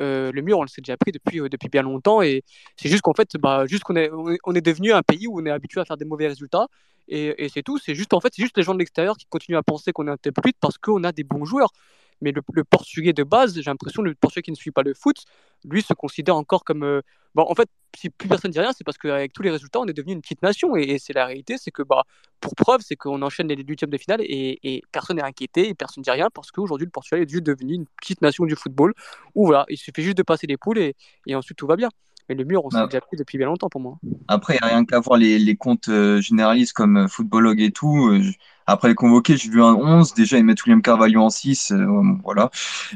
euh, 0.00 0.30
le 0.32 0.42
mur, 0.42 0.58
on 0.58 0.62
le 0.62 0.68
s'est 0.68 0.80
déjà 0.82 0.96
pris 0.96 1.12
depuis, 1.12 1.40
euh, 1.40 1.48
depuis 1.48 1.68
bien 1.68 1.82
longtemps 1.82 2.22
et 2.22 2.42
c'est 2.76 2.88
juste 2.88 3.02
qu'en 3.02 3.14
fait, 3.14 3.36
bah, 3.38 3.66
juste 3.66 3.82
qu'on 3.84 3.96
est, 3.96 4.10
on 4.44 4.54
est- 4.54 4.60
devenu 4.60 4.92
un 4.92 5.02
pays 5.02 5.26
où 5.26 5.40
on 5.40 5.44
est 5.46 5.50
habitué 5.50 5.80
à 5.80 5.84
faire 5.84 5.96
des 5.96 6.04
mauvais 6.04 6.28
résultats 6.28 6.66
et, 7.08 7.44
et 7.44 7.48
c'est 7.48 7.62
tout. 7.62 7.78
C'est 7.78 7.94
juste 7.94 8.12
en 8.14 8.20
fait, 8.20 8.32
c'est 8.34 8.42
juste 8.42 8.56
les 8.56 8.62
gens 8.62 8.74
de 8.74 8.78
l'extérieur 8.78 9.16
qui 9.16 9.26
continuent 9.26 9.56
à 9.56 9.62
penser 9.62 9.92
qu'on 9.92 10.06
est 10.08 10.10
un 10.10 10.16
top 10.16 10.34
8 10.44 10.56
parce 10.60 10.78
qu'on 10.78 11.02
a 11.04 11.12
des 11.12 11.24
bons 11.24 11.44
joueurs. 11.44 11.72
Mais 12.20 12.32
le, 12.32 12.42
Portugais 12.64 13.12
de 13.12 13.22
base, 13.24 13.54
j'ai 13.54 13.62
l'impression 13.62 14.02
le 14.02 14.14
Portugais 14.14 14.42
qui 14.42 14.50
ne 14.50 14.56
suit 14.56 14.70
pas 14.70 14.82
le 14.82 14.94
foot, 14.94 15.16
lui 15.64 15.82
se 15.82 15.94
considère 15.94 16.36
encore 16.36 16.64
comme. 16.64 16.82
euh, 16.84 17.00
bon, 17.34 17.44
en 17.48 17.54
fait, 17.54 17.68
si 17.96 18.10
plus 18.10 18.28
personne 18.28 18.50
ne 18.50 18.52
dit 18.52 18.60
rien, 18.60 18.72
c'est 18.76 18.84
parce 18.84 18.98
qu'avec 18.98 19.32
tous 19.32 19.42
les 19.42 19.50
résultats, 19.50 19.80
on 19.80 19.86
est 19.86 19.92
devenu 19.92 20.12
une 20.14 20.20
petite 20.20 20.42
nation. 20.42 20.76
Et, 20.76 20.82
et 20.82 20.98
c'est 20.98 21.12
la 21.12 21.26
réalité, 21.26 21.56
c'est 21.58 21.70
que 21.70 21.82
bah, 21.82 22.02
pour 22.40 22.54
preuve, 22.54 22.80
c'est 22.82 22.96
qu'on 22.96 23.20
enchaîne 23.22 23.48
les 23.48 23.62
huitièmes 23.62 23.90
de 23.90 23.98
finale 23.98 24.20
et, 24.22 24.58
et 24.62 24.82
personne 24.92 25.16
n'est 25.16 25.22
inquiété 25.22 25.68
et 25.68 25.74
personne 25.74 26.02
ne 26.02 26.04
dit 26.04 26.10
rien 26.10 26.28
parce 26.32 26.50
qu'aujourd'hui, 26.50 26.86
le 26.86 26.90
Portugal 26.90 27.22
est 27.22 27.28
juste 27.30 27.44
devenu 27.44 27.74
une 27.74 27.86
petite 28.00 28.22
nation 28.22 28.44
du 28.44 28.56
football 28.56 28.94
où 29.34 29.46
voilà, 29.46 29.64
il 29.68 29.76
suffit 29.78 30.02
juste 30.02 30.16
de 30.18 30.22
passer 30.22 30.46
les 30.46 30.56
poules 30.56 30.78
et, 30.78 30.94
et 31.26 31.34
ensuite 31.34 31.58
tout 31.58 31.66
va 31.66 31.76
bien. 31.76 31.88
Mais 32.30 32.36
le 32.36 32.44
mur, 32.44 32.64
on 32.64 32.70
s'est 32.70 32.76
Ah. 32.78 32.86
déjà 32.86 33.00
pris 33.00 33.16
depuis 33.16 33.38
bien 33.38 33.48
longtemps 33.48 33.68
pour 33.68 33.80
moi. 33.80 33.98
Après, 34.28 34.54
il 34.54 34.58
n'y 34.64 34.70
a 34.70 34.72
rien 34.72 34.84
qu'à 34.84 35.00
voir 35.00 35.18
les, 35.18 35.36
les 35.40 35.56
comptes 35.56 35.88
euh, 35.88 36.20
généralistes 36.20 36.72
comme 36.74 36.96
euh, 36.96 37.08
Footballlog 37.08 37.60
et 37.60 37.72
tout. 37.72 38.06
Euh, 38.08 38.22
après 38.66 38.86
les 38.86 38.94
convoqués, 38.94 39.36
j'ai 39.36 39.50
vu 39.50 39.60
un 39.60 39.74
11. 39.74 40.14
Déjà, 40.14 40.38
ils 40.38 40.44
mettent 40.44 40.64
William 40.64 40.80
Carvalho 40.80 41.22
en 41.22 41.30
6. 41.30 41.72
euh, 41.72 42.02
voilà. 42.22 42.50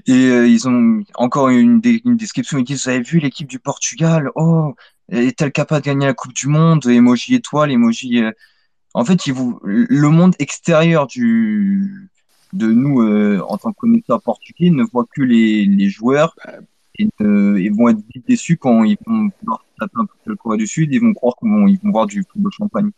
Et 0.06 0.12
euh, 0.12 0.46
ils 0.46 0.68
ont 0.68 1.02
encore 1.16 1.48
une, 1.48 1.80
une 2.04 2.16
description. 2.16 2.58
Ils 2.58 2.64
disent, 2.64 2.84
vous 2.84 2.90
avez 2.90 3.02
vu 3.02 3.18
l'équipe 3.18 3.48
du 3.48 3.58
Portugal? 3.58 4.30
Oh, 4.36 4.76
est-elle 5.10 5.50
capable 5.50 5.80
de 5.82 5.86
gagner 5.86 6.06
la 6.06 6.14
Coupe 6.14 6.32
du 6.32 6.46
Monde? 6.46 6.86
Emoji 6.86 7.34
étoile, 7.34 7.72
emoji... 7.72 8.22
euh. 8.22 8.30
En 8.94 9.04
fait, 9.04 9.26
ils 9.26 9.32
vous... 9.32 9.58
le 9.64 10.08
monde 10.10 10.36
extérieur 10.38 11.08
du... 11.08 12.08
de 12.52 12.68
nous, 12.70 13.02
en 13.42 13.56
tant 13.58 13.72
que 13.72 13.78
connaisseurs 13.80 14.22
portugais, 14.22 14.70
ne 14.70 14.84
voit 14.84 15.06
que 15.12 15.22
les, 15.22 15.64
les 15.66 15.88
joueurs 15.88 16.36
euh, 17.22 17.60
ils 17.60 17.72
vont 17.74 17.88
être 17.88 18.00
vite 18.14 18.26
déçus 18.28 18.56
quand 18.56 18.84
ils 18.84 18.98
vont 19.06 19.30
taper 19.78 19.92
un 19.96 20.06
peu 20.06 20.14
le 20.26 20.36
Corée 20.36 20.58
du 20.58 20.66
Sud, 20.66 20.92
ils 20.92 21.00
vont 21.00 21.12
croire 21.14 21.34
qu'ils 21.36 21.48
vont, 21.50 21.66
vont 21.66 21.90
voir 21.92 22.06
du 22.06 22.24
football 22.30 22.52
champagne. 22.52 22.90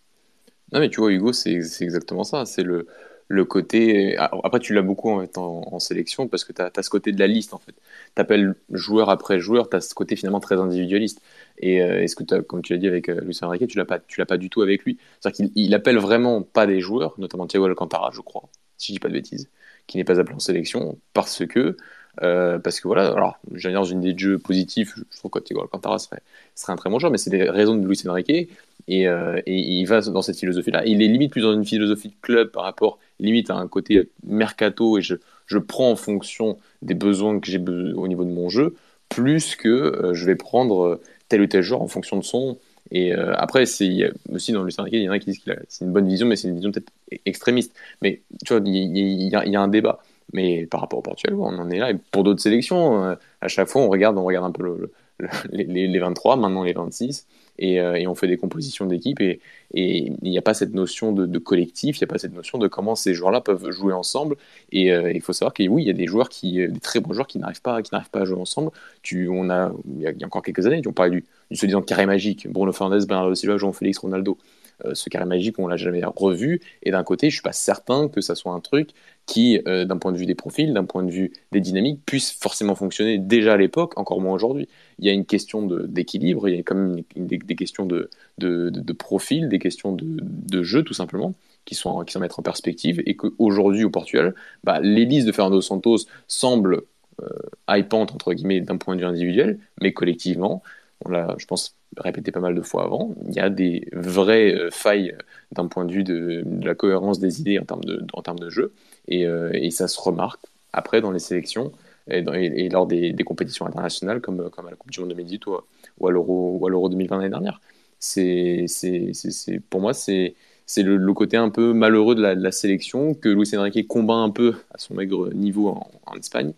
Non, 0.73 0.81
mais 0.81 0.91
tu 0.91 1.01
vois, 1.01 1.13
Hugo, 1.13 1.33
c'est 1.33 1.53
exactement 1.81 2.25
ça. 2.25 2.45
C'est 2.45 2.63
le, 2.63 2.87
le 3.29 3.45
côté. 3.45 4.17
ah, 4.19 4.31
Après, 4.45 4.59
tu 4.59 4.75
l'as 4.75 4.83
beaucoup 4.83 5.11
en, 5.11 5.25
en 5.37 5.79
sélection 5.79 6.27
parce 6.29 6.45
que 6.45 6.53
tu 6.53 6.61
as, 6.63 6.83
ce 6.83 6.91
côté 6.91 7.13
de 7.13 7.19
la 7.21 7.27
liste, 7.29 7.55
en 7.55 7.59
fait. 7.59 7.75
Tu 8.15 8.21
appelles 8.23 8.57
joueur 8.71 9.09
après 9.11 9.39
joueur, 9.39 9.71
tu 9.71 9.77
as 9.77 9.81
ce 9.81 9.95
côté 9.95 10.17
finalement 10.17 10.41
très 10.41 10.57
individualiste. 10.59 11.21
Et 11.59 11.83
euh, 11.83 12.03
est-ce 12.03 12.17
que, 12.17 12.25
t'as- 12.25 12.43
comme 12.43 12.63
tu 12.63 12.73
l'as 12.73 12.79
dit 12.81 12.89
avec 12.89 13.09
euh, 13.09 13.21
Lucien 13.23 13.49
Riquet, 13.49 13.67
tu 13.69 13.79
l'as 13.79 13.85
pas, 13.85 14.01
l'as 14.19 14.27
pas 14.27 14.39
du 14.39 14.51
tout 14.51 14.63
avec 14.63 14.83
lui. 14.85 14.99
C'est-à-dire 15.21 15.37
qu'il 15.37 15.53
il 15.55 15.75
appelle 15.75 15.99
vraiment 15.99 16.43
pas 16.43 16.67
des 16.67 16.81
joueurs, 16.81 17.15
notamment 17.19 17.47
Thiago 17.47 17.67
Alcantara, 17.67 18.11
je 18.13 18.21
crois, 18.21 18.49
si 18.77 18.89
je 18.89 18.93
dis 18.95 18.99
pas 19.01 19.09
de 19.09 19.13
bêtises, 19.15 19.49
qui 19.87 19.99
n'est 19.99 20.05
pas 20.05 20.19
appelé 20.21 20.35
en 20.35 20.39
sélection 20.41 20.99
parce 21.13 21.47
que. 21.47 21.77
Euh, 22.23 22.59
parce 22.59 22.81
que 22.81 22.89
voilà, 22.89 23.09
alors 23.09 23.39
j'allais 23.55 23.75
dans 23.75 23.85
une 23.85 24.03
idée 24.03 24.15
de 24.15 24.19
jeu 24.19 24.39
positif, 24.39 24.95
je 25.11 25.17
trouve 25.19 25.31
que 25.31 25.39
Thiago 25.39 25.63
Alcantara 25.63 25.99
serait, 25.99 26.23
serait 26.55 26.73
un 26.73 26.77
très 26.77 26.89
bon 26.89 26.99
joueur, 26.99 27.13
mais 27.13 27.19
c'est 27.19 27.31
des 27.31 27.49
raisons 27.49 27.77
de 27.77 27.87
Luis 27.87 28.01
Enrique 28.09 28.51
et, 28.89 29.09
euh, 29.09 29.41
et 29.47 29.59
il 29.59 29.85
va 29.85 30.01
dans 30.01 30.23
cette 30.23 30.39
philosophie-là. 30.39 30.85
Il 30.87 31.03
est 31.03 31.09
limite 31.09 31.31
plus 31.31 31.43
dans 31.43 31.53
une 31.53 31.65
philosophie 31.65 32.09
de 32.09 32.15
club 32.23 32.51
par 32.51 32.63
rapport 32.65 32.99
limite 33.21 33.51
à 33.51 33.57
un 33.57 33.69
côté 33.69 34.09
mercato 34.25 34.99
et 34.99 35.03
je, 35.03 35.17
prends 35.59 35.91
en 35.91 35.97
fonction 35.97 36.59
des 36.83 36.95
besoins 36.95 37.39
que 37.39 37.51
j'ai 37.51 37.59
au 37.59 38.09
niveau 38.09 38.25
de 38.25 38.31
mon 38.31 38.49
jeu, 38.49 38.75
plus 39.09 39.57
que 39.57 39.69
euh, 39.69 40.15
je 40.15 40.25
vais 40.27 40.37
prendre 40.37 41.01
tel 41.29 41.43
ou 41.43 41.47
tel 41.47 41.63
joueur 41.63 41.83
en 41.83 41.89
fonction 41.89 42.17
de 42.17 42.25
son. 42.25 42.59
Et 42.93 43.13
après, 43.13 43.67
c'est 43.67 44.13
aussi 44.33 44.53
dans 44.53 44.63
le 44.63 44.71
syndicat, 44.71 44.97
il 44.99 45.03
y 45.03 45.09
en 45.09 45.13
a 45.13 45.19
qui 45.19 45.31
disent 45.31 45.41
que 45.41 45.51
c'est 45.69 45.85
une 45.85 45.93
bonne 45.93 46.07
vision, 46.07 46.25
mais 46.25 46.37
c'est 46.37 46.47
une 46.47 46.55
vision 46.55 46.71
peut-être 46.71 46.93
e- 47.13 47.17
extrémiste. 47.25 47.75
Mais 48.01 48.21
tu 48.45 48.55
vois, 48.55 48.63
il 48.65 49.29
y 49.29 49.57
a 49.57 49.61
un 49.61 49.67
débat. 49.67 49.99
Mais 50.33 50.67
par 50.67 50.81
rapport 50.81 50.99
au 50.99 51.03
Portugal, 51.03 51.37
on 51.39 51.45
en 51.59 51.71
est 51.71 51.79
là. 51.79 51.91
Et 51.91 51.95
pour 52.11 52.25
d'autres 52.25 52.41
sélections, 52.43 53.05
euh, 53.05 53.15
à 53.41 53.49
chaque 53.49 53.69
fois, 53.69 53.83
on 53.83 53.89
regarde, 53.89 54.19
on 54.19 54.25
regarde 54.25 54.45
un 54.47 54.53
peu 54.53 54.65
le- 54.65 54.93
le- 55.19 55.29
les, 55.51 55.65
les- 55.65 55.89
les 55.89 55.99
23, 55.99 56.37
maintenant 56.37 56.63
les 56.65 56.73
26, 56.73 57.27
et, 57.59 57.81
euh, 57.81 57.95
et 57.95 58.07
on 58.07 58.15
fait 58.15 58.27
des 58.29 58.37
compositions 58.37 58.87
d'équipe. 58.87 59.21
Et 59.21 59.41
il 59.73 60.31
n'y 60.31 60.39
a 60.39 60.43
pas 60.43 60.55
cette 60.55 60.75
notion 60.75 61.13
de, 61.13 61.39
collectif, 61.39 61.99
il 61.99 62.03
n'y 62.03 62.05
a 62.05 62.13
pas 62.13 62.19
cette 62.19 62.35
notion 62.35 62.59
de 62.59 62.69
comment 62.69 62.95
ces 62.95 63.15
joueurs-là 63.15 63.41
peuvent 63.41 63.71
jouer 63.71 63.93
ensemble. 63.93 64.37
Et 64.73 64.93
euh, 64.93 65.13
il 65.13 65.21
faut 65.23 65.33
savoir 65.33 65.55
que 65.55 65.63
oui, 65.69 65.83
il 65.83 65.87
y 65.87 65.91
a 65.91 65.95
des 65.95 66.07
joueurs 66.07 66.29
qui, 66.29 66.55
des 66.69 66.81
très 66.81 67.01
bons 67.01 67.13
joueurs 67.13 67.27
qui 67.27 67.39
n'arrivent 67.39 67.63
pas, 67.63 67.83
qui 67.83 67.93
n'arrivent 67.93 68.11
pas 68.11 68.21
à 68.21 68.25
jouer 68.25 68.41
ensemble. 68.41 68.71
Tu, 69.03 69.29
il 69.31 70.01
y 70.01 70.07
a, 70.07 70.27
encore 70.27 70.43
quelques 70.43 70.67
années, 70.67 70.83
on 70.87 70.93
parlait 70.93 71.11
du, 71.13 71.25
du 71.51 71.57
soi-disant 71.57 71.83
carré 71.83 72.07
magique. 72.07 72.49
Bruno 72.51 72.73
Fernandes, 72.73 73.07
Bernardo 73.07 73.35
Silva, 73.35 73.57
Jean-Félix, 73.59 73.99
Ronaldo. 73.99 74.39
Euh, 74.85 74.95
ce 74.95 75.09
carré 75.09 75.25
magique, 75.25 75.59
on 75.59 75.67
l'a 75.69 75.77
jamais 75.77 76.03
revu. 76.05 76.61
Et 76.83 76.91
d'un 76.91 77.05
côté, 77.05 77.31
je 77.31 77.37
suis 77.37 77.43
pas 77.43 77.53
certain 77.53 78.09
que 78.09 78.21
ça 78.21 78.35
soit 78.35 78.53
un 78.53 78.61
truc 78.61 78.91
qui, 79.25 79.61
euh, 79.67 79.85
d'un 79.85 79.97
point 79.97 80.13
de 80.13 80.19
vue 80.19 80.27
des 80.27 80.35
profils, 80.35 80.73
d'un 80.73 80.85
point 80.85 81.03
de 81.03 81.11
vue 81.11 81.33
des 81.53 81.61
dynamiques, 81.61 82.01
puisse 82.05 82.33
forcément 82.33 82.75
fonctionner 82.75 83.19
déjà 83.19 83.55
à 83.55 83.57
l'époque, 83.57 83.99
encore 83.99 84.21
moins 84.21 84.35
aujourd'hui. 84.35 84.69
Il 84.99 85.07
y 85.07 85.09
a 85.09 85.13
une 85.13 85.25
question 85.25 85.67
d'équilibre, 85.67 86.49
il 86.49 86.57
y 86.57 86.59
a 86.59 86.63
quand 86.63 86.75
même 86.75 87.03
des, 87.17 87.39
questions 87.57 87.87
de, 87.87 88.11
de, 88.39 88.93
profil, 88.93 89.49
des 89.49 89.59
questions 89.59 89.93
de, 89.93 90.63
jeu 90.63 90.83
tout 90.83 90.95
simplement, 90.95 91.35
qui 91.65 91.75
sont, 91.75 92.05
qui 92.05 92.13
sont 92.13 92.21
mettre 92.21 92.39
en 92.39 92.43
perspective, 92.43 93.03
et 93.07 93.17
qu'aujourd'hui 93.17 93.85
au 93.85 93.91
Portugal, 93.91 94.35
bah, 94.63 94.81
listes 94.81 95.27
de 95.27 95.33
Fernando 95.33 95.61
Santos 95.61 96.07
semblent 96.29 96.83
euh, 97.23 97.29
hypantes 97.69 98.13
entre 98.13 98.35
guillemets 98.35 98.61
d'un 98.61 98.77
point 98.77 98.95
de 98.95 99.01
vue 99.01 99.07
individuel, 99.07 99.59
mais 99.81 99.93
collectivement, 99.93 100.63
on 101.05 101.11
l'a, 101.11 101.35
je 101.39 101.47
pense, 101.47 101.75
répété 101.97 102.33
pas 102.33 102.41
mal 102.41 102.55
de 102.55 102.63
fois 102.63 102.85
avant, 102.85 103.15
il 103.29 103.35
y 103.35 103.41
a 103.41 103.51
des 103.51 103.89
vraies 103.93 104.55
euh, 104.55 104.71
failles 104.71 105.15
d'un 105.53 105.67
point 105.67 105.85
de 105.85 105.93
vue 105.93 106.05
de, 106.05 106.45
la 106.63 106.75
cohérence 106.75 107.19
des 107.19 107.41
idées 107.41 107.59
en 107.59 107.65
termes 107.65 107.85
de, 107.85 108.05
en 108.13 108.23
termes 108.23 108.39
de 108.39 108.51
jeu, 108.51 108.73
et, 109.09 109.27
euh, 109.27 109.71
ça 109.71 109.89
se 109.89 110.01
remarque 110.01 110.41
après 110.73 111.01
dans 111.01 111.11
les 111.11 111.19
sélections 111.19 111.73
et, 112.09 112.23
lors 112.69 112.87
des, 112.87 113.15
compétitions 113.25 113.67
internationales 113.67 114.21
comme, 114.21 114.49
comme 114.51 114.67
à 114.67 114.71
la 114.71 114.77
Coupe 114.77 114.91
du 114.91 115.01
Monde 115.01 115.11
2018 115.11 115.47
ou, 115.47 115.55
à- 115.55 115.65
ou 115.99 116.07
à 116.09 116.13
l'Euro 116.13 116.59
ou 116.61 116.67
à 116.67 116.71
l'Euro 116.71 116.89
2020 116.89 117.17
l'année 117.17 117.31
dernière. 117.31 117.61
C'est, 117.99 118.67
c'est, 118.69 119.13
c'est, 119.13 119.59
pour 119.59 119.81
moi, 119.81 119.95
c'est, 119.95 120.35
c'est 120.67 120.83
le, 120.83 121.13
côté 121.15 121.37
un 121.37 121.51
peu 121.51 121.73
malheureux 121.73 122.15
de 122.15 122.23
la, 122.23 122.53
sélection 122.53 123.15
que 123.15 123.29
Luis 123.29 123.57
Enrique 123.57 123.89
combat 123.89 124.15
un 124.15 124.31
peu 124.31 124.55
à 124.73 124.79
son 124.79 124.95
maigre 124.95 125.33
niveau 125.35 125.69
en, 125.69 125.91
en 126.07 126.17
Espagne, 126.17 126.53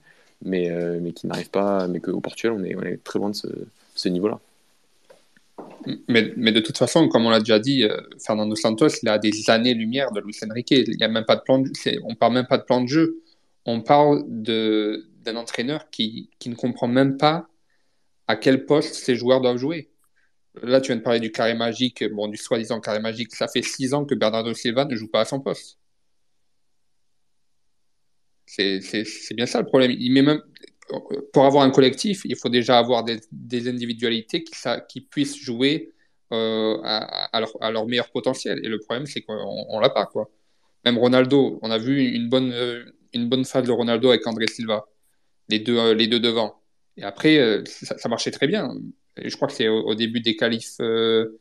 mais, 0.44 0.70
euh, 0.70 0.98
mais 1.00 1.12
qui 1.12 1.26
n'arrive 1.26 1.50
pas, 1.50 1.86
mais 1.88 2.00
qu'au 2.00 2.20
Portugal, 2.20 2.56
on 2.58 2.64
est, 2.64 2.74
on 2.76 2.82
est 2.82 3.02
très 3.02 3.18
loin 3.18 3.30
de 3.30 3.36
ce, 3.36 3.48
ce 3.98 4.08
niveau-là. 4.08 4.40
Mais, 6.08 6.22
de 6.22 6.60
toute 6.60 6.78
façon, 6.78 7.08
comme 7.08 7.26
on 7.26 7.30
l'a 7.30 7.40
déjà 7.40 7.58
dit, 7.58 7.82
euh, 7.82 8.00
Fernando 8.24 8.54
Santos, 8.54 8.88
il 9.02 9.08
a 9.08 9.18
des 9.18 9.50
années-lumière 9.50 10.12
de 10.12 10.20
Luis 10.20 10.36
Enrique. 10.48 10.70
Il 10.70 10.98
y 10.98 11.04
a 11.04 11.08
même 11.08 11.24
pas 11.24 11.36
de 11.36 11.42
plan 11.42 11.62
on 12.04 12.14
parle 12.14 12.34
même 12.34 12.46
pas 12.46 12.58
de 12.58 12.64
plan 12.64 12.80
de 12.80 12.88
jeu. 12.88 13.22
On 13.64 13.80
parle 13.80 14.24
d'un 14.28 15.36
entraîneur 15.36 15.90
qui, 15.90 16.30
qui 16.38 16.48
ne 16.48 16.54
comprend 16.54 16.88
même 16.88 17.16
pas 17.16 17.48
à 18.28 18.36
quel 18.36 18.66
poste 18.66 18.94
ces 18.94 19.16
joueurs 19.16 19.40
doivent 19.40 19.56
jouer. 19.56 19.90
Là, 20.62 20.80
tu 20.80 20.88
viens 20.88 20.96
de 20.96 21.02
parler 21.02 21.20
du 21.20 21.30
carré 21.30 21.54
magique, 21.54 22.04
bon, 22.12 22.28
du 22.28 22.36
soi-disant 22.36 22.80
carré 22.80 23.00
magique. 23.00 23.34
Ça 23.34 23.48
fait 23.48 23.62
six 23.62 23.94
ans 23.94 24.04
que 24.04 24.14
Bernardo 24.14 24.54
Silva 24.54 24.84
ne 24.84 24.94
joue 24.94 25.08
pas 25.08 25.20
à 25.20 25.24
son 25.24 25.40
poste. 25.40 25.78
C'est 28.46 29.34
bien 29.34 29.46
ça 29.46 29.60
le 29.60 29.66
problème. 29.66 29.92
Il 29.92 30.12
met 30.12 30.22
même, 30.22 30.42
pour 31.32 31.44
avoir 31.44 31.64
un 31.64 31.70
collectif, 31.70 32.22
il 32.24 32.36
faut 32.36 32.48
déjà 32.48 32.78
avoir 32.78 33.04
des, 33.04 33.68
individualités 33.68 34.44
qui, 34.88 35.00
puissent 35.00 35.36
jouer 35.36 35.92
euh, 36.32 36.78
à, 36.82 37.40
leur, 37.70 37.86
meilleur 37.86 38.10
potentiel. 38.10 38.60
Et 38.64 38.68
le 38.68 38.78
problème, 38.78 39.06
c'est 39.06 39.20
qu'on 39.20 39.76
ne 39.76 39.80
l'a 39.80 39.90
pas. 39.90 40.06
Quoi. 40.06 40.30
Même 40.84 40.98
Ronaldo, 40.98 41.58
on 41.62 41.70
a 41.70 41.78
vu 41.78 42.02
une 42.02 42.28
bonne, 42.28 42.54
bonne 43.14 43.44
phase 43.44 43.66
de 43.66 43.72
Ronaldo 43.72 44.08
avec 44.08 44.26
André 44.26 44.46
Silva, 44.46 44.86
les 45.48 45.58
deux, 45.58 45.94
deux 45.94 46.20
devant. 46.20 46.60
Et 46.96 47.02
après, 47.02 47.38
euh, 47.38 47.62
ça, 47.64 48.08
marchait 48.08 48.30
très 48.30 48.46
bien. 48.46 48.74
Je 49.22 49.34
crois 49.36 49.48
que 49.48 49.54
c'est 49.54 49.68
au, 49.68 49.94
début 49.94 50.20
des 50.20 50.36
qualifs 50.36 50.76
euh, 50.80 51.40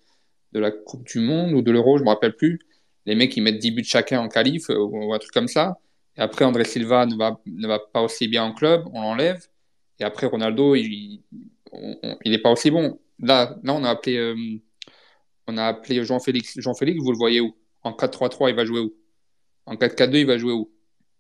de 0.51 0.59
la 0.59 0.71
Coupe 0.71 1.05
du 1.07 1.19
Monde 1.19 1.53
ou 1.53 1.61
de 1.61 1.71
l'Euro, 1.71 1.97
je 1.97 2.03
ne 2.03 2.05
me 2.05 2.11
rappelle 2.11 2.35
plus. 2.35 2.59
Les 3.05 3.15
mecs, 3.15 3.35
ils 3.37 3.41
mettent 3.41 3.59
10 3.59 3.71
buts 3.71 3.83
chacun 3.83 4.19
en 4.19 4.27
qualif 4.27 4.69
ou 4.69 5.13
un 5.13 5.19
truc 5.19 5.31
comme 5.31 5.47
ça. 5.47 5.79
Et 6.18 6.22
après, 6.22 6.45
André 6.45 6.65
Silva 6.65 7.06
ne 7.06 7.15
va, 7.15 7.80
pas 7.80 8.02
aussi 8.02 8.27
bien 8.27 8.44
en 8.44 8.53
club, 8.53 8.85
on 8.94 9.02
l'enlève. 9.02 9.45
Et 9.99 10.03
après, 10.03 10.27
Ronaldo, 10.27 10.76
il 10.76 11.22
n'est 12.26 12.39
pas 12.39 12.52
aussi 12.52 12.72
bon. 12.72 12.99
Là, 13.19 13.56
on 13.65 13.84
a 13.84 13.89
appelé, 13.89 14.18
euh, 14.18 15.57
appelé 15.57 16.03
Jean-Félix. 16.03 16.60
Jean-Félix, 16.60 16.99
vous 17.03 17.11
le 17.11 17.18
voyez 17.18 17.41
où? 17.41 17.56
En 17.84 17.91
4-3-3, 17.91 18.49
il 18.49 18.56
va 18.56 18.65
jouer 18.65 18.80
où? 18.80 18.95
En 19.65 19.76
4-4-2, 19.76 20.18
il 20.18 20.26
va 20.26 20.38
jouer 20.38 20.53
où? 20.53 20.72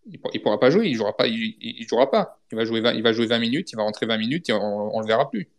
Il 0.05 0.19
ne 0.33 0.39
pourra 0.39 0.59
pas 0.59 0.69
jouer, 0.69 0.87
il 0.87 0.93
ne 0.93 0.97
jouera, 0.97 1.15
pas, 1.15 1.27
il, 1.27 1.57
il, 1.59 1.85
jouera 1.87 2.09
pas. 2.09 2.39
Il 2.51 2.55
va, 2.55 2.65
jouer 2.65 2.79
20, 2.81 2.93
il 2.93 3.03
va 3.03 3.11
jouer 3.11 3.25
20 3.27 3.39
minutes, 3.39 3.71
il 3.73 3.75
va 3.75 3.83
rentrer 3.83 4.05
20 4.05 4.17
minutes 4.17 4.49
et 4.49 4.53
on 4.53 4.95
ne 4.95 5.01
le 5.01 5.07
verra 5.07 5.29
plus. 5.29 5.49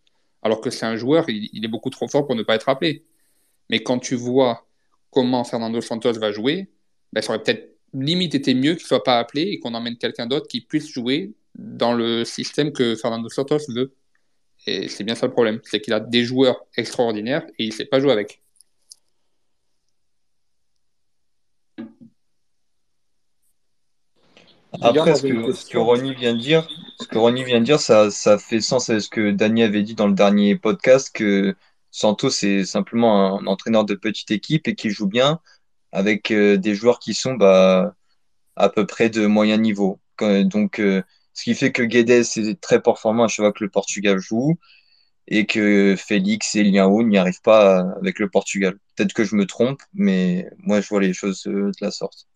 Alors 0.43 0.61
que 0.61 0.71
c'est 0.71 0.87
un 0.87 0.97
joueur, 0.97 1.29
il, 1.29 1.51
il, 1.53 1.65
est 1.65 1.69
beaucoup 1.69 1.91
trop 1.91 2.09
fort 2.09 2.27
pour 2.27 2.35
ne 2.35 2.43
pas 2.43 2.55
être 2.55 2.69
appelé. 2.69 3.05
Mais 3.69 3.81
quand 3.83 3.99
tu 3.99 4.15
vois 4.15 4.67
comment 5.11 5.45
Fernando 5.45 5.81
Santos 5.83 6.15
va 6.15 6.33
jouer, 6.33 6.71
ben, 7.13 7.21
ça 7.21 7.35
aurait 7.35 7.43
peut-être 7.43 7.78
limite 7.95 8.35
été 8.35 8.55
mieux 8.55 8.75
qu'il 8.75 8.85
ne 8.85 8.89
soit 8.89 9.05
pas 9.05 9.19
appelé 9.19 9.43
et 9.43 9.59
qu'on 9.59 9.75
emmène 9.75 9.97
quelqu'un 9.97 10.27
d'autre 10.27 10.47
qui 10.49 10.61
puisse 10.61 10.89
jouer 10.89 11.33
dans 11.55 11.93
le 11.95 12.25
système 12.25 12.73
que 12.73 12.95
Fernando 12.95 13.29
Santos 13.29 13.59
veut. 13.69 13.93
Et 14.67 14.89
c'est 14.89 15.05
bien 15.05 15.15
ça 15.15 15.27
le 15.27 15.33
problème, 15.33 15.61
c'est 15.65 15.81
qu'il 15.81 15.93
a 15.93 16.01
des 16.01 16.25
joueurs 16.25 16.67
extraordinaires 16.77 17.47
et 17.59 17.65
il 17.65 17.69
ne 17.69 17.75
sait 17.75 17.87
pas 17.87 18.01
jouer 18.01 18.13
avec. 18.13 18.43
Après, 24.81 25.15
ce 25.15 25.27
que, 25.27 25.53
ce 25.53 25.67
que 25.67 25.79
Ronnie 25.79 26.15
vient 26.15 26.35
de 26.35 26.41
dire, 26.41 26.69
ce 27.01 27.07
que 27.07 27.19
Ronnie 27.19 27.45
vient 27.45 27.61
de 27.61 27.65
dire, 27.65 27.81
ça, 27.81 28.11
ça 28.11 28.39
fait 28.39 28.61
sens 28.61 28.91
à 28.91 29.01
ce 29.01 29.09
que 29.09 29.31
Danny 29.31 29.63
avait 29.63 29.83
dit 29.83 29.95
dans 29.95 30.07
le 30.07 30.13
dernier 30.13 30.57
podcast 30.57 31.11
que 31.13 31.57
Santos 31.91 32.29
est 32.43 32.65
simplement 32.65 33.39
un 33.39 33.47
entraîneur 33.47 33.85
de 33.85 33.95
petite 33.95 34.31
équipe 34.31 34.69
et 34.69 34.75
qui 34.75 34.91
joue 34.91 35.07
bien 35.07 35.41
avec 35.93 36.31
euh, 36.31 36.57
des 36.57 36.75
joueurs 36.75 36.99
qui 36.99 37.15
sont 37.15 37.35
bah, 37.35 37.95
à 38.57 38.69
peu 38.69 38.87
près 38.87 39.11
de 39.11 39.27
moyen 39.27 39.57
niveau. 39.57 40.01
Donc, 40.21 40.81
euh, 40.81 41.03
ce 41.33 41.45
qui 41.45 41.55
fait 41.55 41.73
que 41.73 41.83
Guedes 41.83 42.11
est 42.11 42.61
très 42.61 42.83
performant 42.83 43.25
à 43.25 43.29
chaque 43.29 43.57
que 43.57 43.65
le 43.65 43.71
Portugal 43.71 44.19
joue 44.19 44.59
et 45.29 45.47
que 45.47 45.95
Félix 45.97 46.57
et 46.57 46.65
Liao 46.65 47.03
n'y 47.03 47.19
arrivent 47.19 47.43
pas 47.43 47.81
avec 47.97 48.19
le 48.19 48.29
Portugal. 48.29 48.77
Peut-être 48.97 49.13
que 49.13 49.25
je 49.25 49.37
me 49.37 49.47
trompe, 49.47 49.81
mais 49.95 50.49
moi 50.59 50.81
je 50.81 50.89
vois 50.89 51.01
les 51.01 51.13
choses 51.13 51.43
de 51.45 51.71
la 51.81 51.91
sorte. 51.91 52.27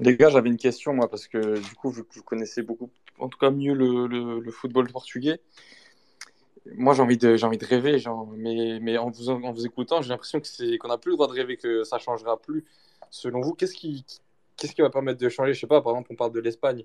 Les 0.00 0.16
gars, 0.16 0.28
j'avais 0.28 0.48
une 0.48 0.58
question, 0.58 0.92
moi, 0.92 1.10
parce 1.10 1.26
que 1.26 1.58
du 1.58 1.74
coup, 1.74 1.92
je, 1.92 2.02
je 2.14 2.20
connaissais 2.20 2.62
beaucoup, 2.62 2.90
en 3.18 3.28
tout 3.28 3.38
cas 3.38 3.50
mieux 3.50 3.74
le 3.74 4.50
football 4.52 4.88
portugais. 4.92 5.40
Moi, 6.74 6.94
j'ai 6.94 7.02
envie 7.02 7.16
de, 7.16 7.36
j'ai 7.36 7.46
envie 7.46 7.58
de 7.58 7.64
rêver, 7.64 7.98
mais, 8.36 8.78
mais 8.80 8.98
en, 8.98 9.10
vous, 9.10 9.30
en 9.30 9.52
vous 9.52 9.66
écoutant, 9.66 10.02
j'ai 10.02 10.10
l'impression 10.10 10.40
que 10.40 10.46
c'est, 10.46 10.78
qu'on 10.78 10.88
n'a 10.88 10.98
plus 10.98 11.10
le 11.10 11.16
droit 11.16 11.28
de 11.28 11.32
rêver, 11.32 11.56
que 11.56 11.84
ça 11.84 11.98
changera 11.98 12.40
plus. 12.40 12.64
Selon 13.10 13.40
vous, 13.40 13.54
qu'est-ce 13.54 13.74
qui, 13.74 14.04
qu'est-ce 14.56 14.74
qui 14.74 14.82
va 14.82 14.90
permettre 14.90 15.18
de 15.18 15.28
changer? 15.28 15.54
Je 15.54 15.60
sais 15.60 15.66
pas, 15.66 15.80
par 15.82 15.92
exemple, 15.92 16.12
on 16.12 16.16
parle 16.16 16.32
de 16.32 16.40
l'Espagne, 16.40 16.84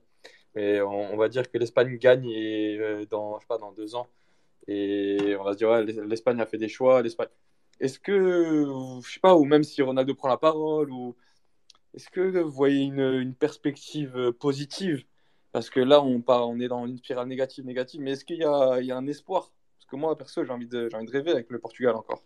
mais 0.55 0.81
on, 0.81 1.18
va 1.18 1.30
dire 1.30 1.49
que 1.51 1.57
l'Espagne 1.57 1.97
gagne 1.97 2.30
et, 2.30 2.77
euh, 2.80 3.05
dans, 3.10 3.38
je 3.39 3.41
sais 3.41 3.47
pas, 3.47 3.57
dans 3.57 3.72
deux 3.73 3.95
ans, 3.95 4.07
et 4.68 5.35
on 5.39 5.43
va 5.43 5.53
se 5.53 5.57
dire, 5.57 5.72
l'Espagne 6.05 6.39
a 6.41 6.45
fait 6.45 6.57
des 6.57 6.69
choix, 6.69 7.01
l'Espagne. 7.01 7.30
Est-ce 7.80 7.99
que, 7.99 8.65
je 9.03 9.11
sais 9.11 9.19
pas, 9.19 9.35
ou 9.35 9.45
même 9.45 9.64
si 9.64 9.81
Ronaldo 9.81 10.15
prend 10.15 10.30
la 10.30 10.38
parole, 10.38 10.91
ou 10.91 11.15
est-ce 11.93 12.10
que 12.10 12.39
vous 12.39 12.51
voyez 12.51 12.84
une, 12.84 12.99
une, 12.99 13.35
perspective 13.35 14.31
positive? 14.39 15.05
Parce 15.51 15.69
que 15.69 15.80
là, 15.80 16.01
on, 16.03 16.22
part, 16.22 16.49
on 16.49 16.60
est 16.60 16.68
dans 16.68 16.85
une 16.88 16.97
spirale 16.97 17.27
négative, 17.27 17.65
négative. 17.65 18.01
Mais 18.01 18.11
est-ce 18.11 18.26
qu'il 18.26 18.38
y 18.38 18.39
y 18.41 18.91
a 18.91 18.97
un 18.97 19.07
espoir? 19.07 19.51
Parce 19.84 19.91
que 19.91 19.95
moi, 19.97 20.18
perso, 20.18 20.45
j'ai 20.45 20.51
envie, 20.51 20.68
de, 20.68 20.89
envie 20.93 21.07
de 21.07 21.11
rêver 21.11 21.31
avec 21.31 21.49
le 21.49 21.60
Portugal 21.60 21.95
encore. 21.95 22.23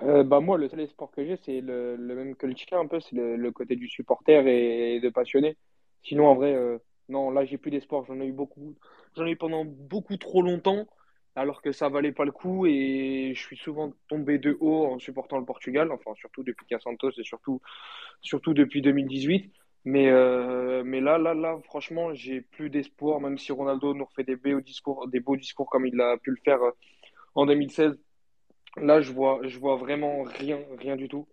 Euh, 0.00 0.24
bah 0.24 0.40
moi, 0.40 0.56
le 0.56 0.66
seul 0.70 0.80
espoir 0.80 1.10
que 1.10 1.26
j'ai, 1.26 1.36
c'est 1.44 1.60
le, 1.60 1.94
le, 1.94 2.14
même 2.14 2.36
que 2.36 2.46
le 2.46 2.54
tien 2.54 2.80
un 2.80 2.86
peu, 2.86 3.00
c'est 3.00 3.14
le, 3.14 3.36
le, 3.36 3.52
côté 3.52 3.76
du 3.76 3.86
supporter 3.86 4.46
et, 4.46 4.98
de 4.98 5.10
passionné. 5.10 5.58
Sinon, 6.02 6.28
en 6.28 6.34
vrai, 6.34 6.54
euh, 6.54 6.78
non, 7.10 7.30
là, 7.30 7.44
j'ai 7.44 7.58
plus 7.58 7.70
d'espoir. 7.70 8.02
J'en 8.06 8.18
ai 8.20 8.26
eu 8.26 8.32
beaucoup. 8.32 8.74
J'en 9.14 9.26
ai 9.26 9.32
eu 9.32 9.36
pendant 9.36 9.66
beaucoup 9.66 10.16
trop 10.16 10.40
longtemps 10.40 10.86
alors 11.36 11.60
que 11.60 11.70
ça 11.70 11.90
valait 11.90 12.12
pas 12.12 12.24
le 12.24 12.32
coup 12.32 12.66
et 12.66 13.32
je 13.34 13.40
suis 13.40 13.56
souvent 13.56 13.92
tombé 14.08 14.38
de 14.38 14.56
haut 14.60 14.86
en 14.86 14.98
supportant 14.98 15.38
le 15.38 15.44
Portugal, 15.44 15.90
enfin 15.92 16.12
surtout 16.14 16.42
depuis 16.42 16.66
qu'il 16.66 16.78
Santos 16.80 17.10
et 17.18 17.24
surtout 17.24 17.60
surtout 18.20 18.52
depuis 18.54 18.82
2018. 18.82 19.50
Mais 19.84 20.08
euh, 20.10 20.82
mais 20.84 21.00
là 21.00 21.18
là 21.18 21.34
là 21.34 21.58
franchement 21.64 22.14
j'ai 22.14 22.40
plus 22.40 22.70
d'espoir 22.70 23.20
même 23.20 23.36
si 23.36 23.50
Ronaldo 23.50 23.94
nous 23.94 24.04
refait 24.04 24.22
des 24.22 24.36
beaux 24.36 24.60
discours 24.60 25.08
des 25.08 25.18
beaux 25.18 25.36
discours 25.36 25.68
comme 25.68 25.86
il 25.86 26.00
a 26.00 26.16
pu 26.18 26.30
le 26.30 26.36
faire 26.44 26.62
euh, 26.62 26.70
en 27.34 27.46
2016. 27.46 27.98
Là 28.76 29.00
je 29.00 29.12
vois 29.12 29.40
je 29.42 29.58
vois 29.58 29.76
vraiment 29.76 30.22
rien 30.22 30.60
rien 30.78 30.96
du 30.96 31.08
tout. 31.08 31.26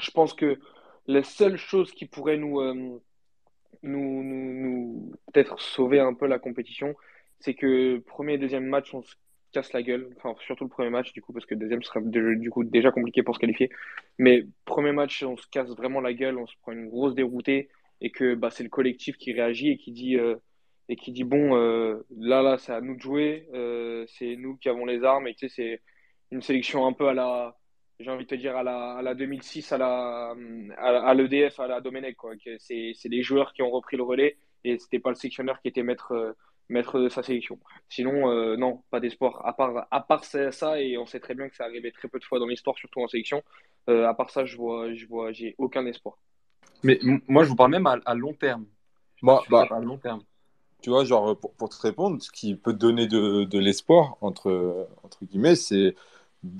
Je 0.00 0.10
pense 0.12 0.32
que 0.34 0.58
les 1.06 1.24
seules 1.24 1.56
choses 1.58 1.92
qui 1.92 2.06
pourraient 2.06 2.36
nous 2.38 2.60
euh, 2.60 3.00
nous, 3.82 4.22
nous, 4.22 5.12
peut-être 5.32 5.60
sauver 5.60 6.00
un 6.00 6.14
peu 6.14 6.26
la 6.26 6.38
compétition, 6.38 6.94
c'est 7.40 7.54
que 7.54 7.98
premier 7.98 8.34
et 8.34 8.38
deuxième 8.38 8.66
match, 8.66 8.92
on 8.94 9.02
se 9.02 9.14
casse 9.50 9.72
la 9.72 9.82
gueule. 9.82 10.08
Enfin, 10.16 10.34
surtout 10.46 10.64
le 10.64 10.70
premier 10.70 10.90
match, 10.90 11.12
du 11.12 11.22
coup, 11.22 11.32
parce 11.32 11.46
que 11.46 11.54
le 11.54 11.60
deuxième 11.60 11.82
sera 11.82 12.00
du 12.00 12.50
coup 12.50 12.64
déjà 12.64 12.90
compliqué 12.90 13.22
pour 13.22 13.34
se 13.34 13.40
qualifier. 13.40 13.70
Mais 14.18 14.46
premier 14.64 14.92
match, 14.92 15.22
on 15.22 15.36
se 15.36 15.46
casse 15.48 15.70
vraiment 15.70 16.00
la 16.00 16.14
gueule, 16.14 16.38
on 16.38 16.46
se 16.46 16.54
prend 16.62 16.72
une 16.72 16.88
grosse 16.88 17.14
déroutée 17.14 17.68
et 18.00 18.10
que 18.10 18.34
bah, 18.34 18.50
c'est 18.50 18.62
le 18.62 18.68
collectif 18.68 19.16
qui 19.16 19.32
réagit 19.32 19.70
et 19.70 19.76
qui 19.76 19.92
dit, 19.92 20.16
euh, 20.16 20.36
et 20.88 20.96
qui 20.96 21.12
dit 21.12 21.24
bon, 21.24 21.56
euh, 21.56 22.06
là, 22.16 22.42
là, 22.42 22.58
c'est 22.58 22.72
à 22.72 22.80
nous 22.80 22.96
de 22.96 23.00
jouer, 23.00 23.48
euh, 23.54 24.04
c'est 24.08 24.36
nous 24.36 24.56
qui 24.56 24.68
avons 24.68 24.86
les 24.86 25.04
armes 25.04 25.28
et 25.28 25.34
tu 25.34 25.48
sais, 25.48 25.54
c'est 25.54 25.82
une 26.34 26.42
sélection 26.42 26.86
un 26.86 26.92
peu 26.92 27.08
à 27.08 27.14
la, 27.14 27.56
j'ai 27.98 28.10
envie 28.10 28.24
de 28.24 28.30
te 28.30 28.34
dire, 28.34 28.56
à 28.56 28.62
la, 28.62 28.94
à 28.94 29.02
la 29.02 29.14
2006, 29.14 29.72
à 29.72 29.78
la, 29.78 30.34
à, 30.78 31.14
l'EDF, 31.14 31.60
à 31.60 31.66
la 31.66 31.80
Domenech, 31.80 32.16
quoi. 32.16 32.32
C'est, 32.58 32.92
c'est 32.94 33.08
les 33.08 33.22
joueurs 33.22 33.52
qui 33.52 33.62
ont 33.62 33.70
repris 33.70 33.96
le 33.96 34.02
relais 34.02 34.38
et 34.64 34.78
c'était 34.78 34.98
pas 34.98 35.10
le 35.10 35.16
sectionneur 35.16 35.60
qui 35.60 35.68
était 35.68 35.82
maître 35.82 36.34
maître 36.70 36.98
de 37.00 37.08
sa 37.08 37.22
sélection. 37.22 37.58
Sinon, 37.88 38.30
euh, 38.30 38.56
non, 38.56 38.82
pas 38.90 39.00
d'espoir. 39.00 39.44
À 39.46 39.52
part, 39.52 39.86
à 39.90 40.00
part 40.00 40.24
ça, 40.24 40.80
et 40.80 40.96
on 40.96 41.06
sait 41.06 41.20
très 41.20 41.34
bien 41.34 41.48
que 41.48 41.56
ça 41.56 41.64
arrivait 41.64 41.90
très 41.90 42.08
peu 42.08 42.18
de 42.18 42.24
fois 42.24 42.38
dans 42.38 42.46
l'histoire, 42.46 42.76
surtout 42.78 43.00
en 43.00 43.08
sélection. 43.08 43.42
Euh, 43.88 44.06
à 44.06 44.14
part 44.14 44.30
ça, 44.30 44.44
je 44.44 44.56
vois, 44.56 44.92
je 44.94 45.06
vois, 45.06 45.32
j'ai 45.32 45.54
aucun 45.58 45.84
espoir. 45.86 46.16
Mais 46.82 46.98
moi, 47.28 47.44
je 47.44 47.48
vous 47.48 47.56
parle 47.56 47.72
même 47.72 47.86
à, 47.86 47.98
à 48.04 48.14
long 48.14 48.32
terme. 48.32 48.64
Moi, 49.22 49.42
bah, 49.50 49.66
à 49.70 49.80
long 49.80 49.98
terme. 49.98 50.22
Tu 50.82 50.88
vois, 50.88 51.04
genre, 51.04 51.38
pour, 51.38 51.52
pour, 51.54 51.68
te 51.68 51.80
répondre, 51.82 52.22
ce 52.22 52.30
qui 52.30 52.54
peut 52.54 52.72
te 52.72 52.78
donner 52.78 53.06
de, 53.06 53.44
de 53.44 53.58
l'espoir, 53.58 54.16
entre, 54.22 54.88
entre 55.02 55.24
guillemets, 55.26 55.56
c'est 55.56 55.94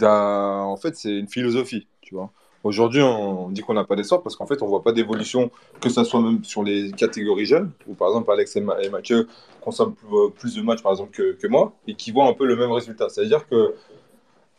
en 0.02 0.76
fait, 0.76 0.94
c'est 0.96 1.16
une 1.16 1.28
philosophie, 1.28 1.86
tu 2.02 2.14
vois. 2.14 2.32
Aujourd'hui, 2.62 3.00
on 3.00 3.48
dit 3.48 3.62
qu'on 3.62 3.72
n'a 3.72 3.84
pas 3.84 3.96
d'espoir 3.96 4.22
parce 4.22 4.36
qu'en 4.36 4.46
fait, 4.46 4.60
on 4.60 4.66
ne 4.66 4.70
voit 4.70 4.82
pas 4.82 4.92
d'évolution, 4.92 5.50
que 5.80 5.88
ce 5.88 6.04
soit 6.04 6.20
même 6.20 6.44
sur 6.44 6.62
les 6.62 6.92
catégories 6.92 7.46
jeunes, 7.46 7.70
où 7.86 7.94
par 7.94 8.08
exemple 8.08 8.30
Alex 8.30 8.54
et, 8.56 8.60
Mathieu 8.90 9.28
consomment 9.62 9.94
plus 10.38 10.56
de 10.56 10.62
matchs 10.62 10.82
par 10.82 10.92
exemple 10.92 11.10
que, 11.10 11.32
que 11.32 11.46
moi, 11.46 11.72
et 11.86 11.94
qui 11.94 12.12
voient 12.12 12.26
un 12.26 12.34
peu 12.34 12.46
le 12.46 12.56
même 12.56 12.70
résultat. 12.70 13.08
C'est-à-dire 13.08 13.46
que 13.48 13.74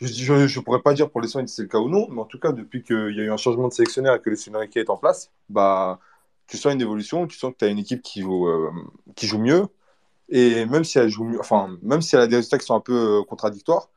je 0.01 0.33
ne 0.33 0.63
pourrais 0.63 0.81
pas 0.81 0.93
dire 0.93 1.09
pour 1.09 1.21
les 1.21 1.27
soins 1.27 1.45
si 1.45 1.55
c'est 1.55 1.61
le 1.61 1.67
cas 1.67 1.77
ou 1.77 1.89
non, 1.89 2.07
mais 2.09 2.21
en 2.21 2.25
tout 2.25 2.39
cas, 2.39 2.51
depuis 2.51 2.83
qu'il 2.83 3.15
y 3.15 3.19
a 3.19 3.23
eu 3.23 3.31
un 3.31 3.37
changement 3.37 3.67
de 3.67 3.73
sélectionnaire 3.73 4.15
et 4.15 4.19
que 4.19 4.29
le 4.29 4.35
sélectionneur 4.35 4.67
est 4.75 4.89
en 4.89 4.97
place, 4.97 5.31
bah, 5.49 5.99
tu 6.47 6.57
sens 6.57 6.73
une 6.73 6.81
évolution, 6.81 7.27
tu 7.27 7.37
sens 7.37 7.53
que 7.53 7.57
tu 7.59 7.65
as 7.65 7.67
une 7.67 7.79
équipe 7.79 8.01
qui 8.01 8.21
joue, 8.21 8.47
euh, 8.47 8.71
qui 9.15 9.27
joue 9.27 9.37
mieux, 9.37 9.67
et 10.29 10.65
même 10.65 10.83
si 10.83 10.97
elle 10.97 11.09
joue 11.09 11.25
mieux, 11.25 11.39
enfin, 11.39 11.77
même 11.83 12.01
si 12.01 12.15
elle 12.15 12.21
a 12.21 12.27
des 12.27 12.37
résultats 12.37 12.57
qui 12.57 12.65
sont 12.65 12.75
un 12.75 12.79
peu 12.81 13.19
euh, 13.19 13.23
contradictoires, 13.23 13.89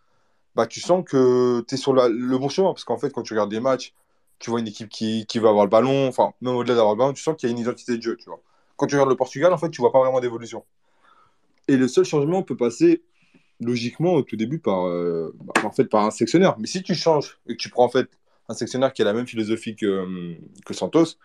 bah, 0.54 0.66
tu 0.66 0.80
sens 0.80 1.04
que 1.04 1.64
tu 1.66 1.74
es 1.74 1.78
sur 1.78 1.92
le 1.92 2.38
bon 2.38 2.48
chemin. 2.48 2.72
Parce 2.72 2.84
qu'en 2.84 2.98
fait, 2.98 3.10
quand 3.10 3.22
tu 3.22 3.32
regardes 3.32 3.50
des 3.50 3.60
matchs, 3.60 3.94
tu 4.38 4.50
vois 4.50 4.60
une 4.60 4.68
équipe 4.68 4.88
qui, 4.88 5.26
qui 5.26 5.38
va 5.38 5.48
avoir 5.48 5.64
le 5.64 5.70
ballon, 5.70 6.08
enfin, 6.08 6.32
même 6.40 6.54
au-delà 6.54 6.74
d'avoir 6.74 6.94
le 6.94 6.98
ballon, 6.98 7.12
tu 7.12 7.22
sens 7.22 7.36
qu'il 7.36 7.48
y 7.48 7.52
a 7.52 7.54
une 7.54 7.60
identité 7.60 7.96
de 7.96 8.02
jeu. 8.02 8.16
Tu 8.16 8.26
vois. 8.26 8.40
Quand 8.76 8.86
tu 8.86 8.94
regardes 8.94 9.10
le 9.10 9.16
Portugal, 9.16 9.52
en 9.52 9.58
fait, 9.58 9.70
tu 9.70 9.80
vois 9.80 9.92
pas 9.92 10.00
vraiment 10.00 10.20
d'évolution. 10.20 10.64
Et 11.68 11.76
le 11.76 11.88
seul 11.88 12.04
changement 12.04 12.42
peut 12.42 12.56
passer 12.56 13.02
logiquement 13.60 14.14
au 14.14 14.22
tout 14.22 14.36
début 14.36 14.58
par, 14.58 14.86
euh, 14.86 15.34
bah, 15.40 15.54
en 15.64 15.70
fait, 15.70 15.84
par 15.84 16.04
un 16.04 16.10
sectionnaire. 16.10 16.56
Mais 16.58 16.66
si 16.66 16.82
tu 16.82 16.94
changes 16.94 17.38
et 17.46 17.56
que 17.56 17.62
tu 17.62 17.70
prends 17.70 17.84
en 17.84 17.88
fait 17.88 18.08
un 18.48 18.54
sectionnaire 18.54 18.92
qui 18.92 19.02
a 19.02 19.04
la 19.04 19.12
même 19.12 19.26
philosophie 19.26 19.76
que, 19.76 20.36
que 20.66 20.74
Santos, 20.74 21.16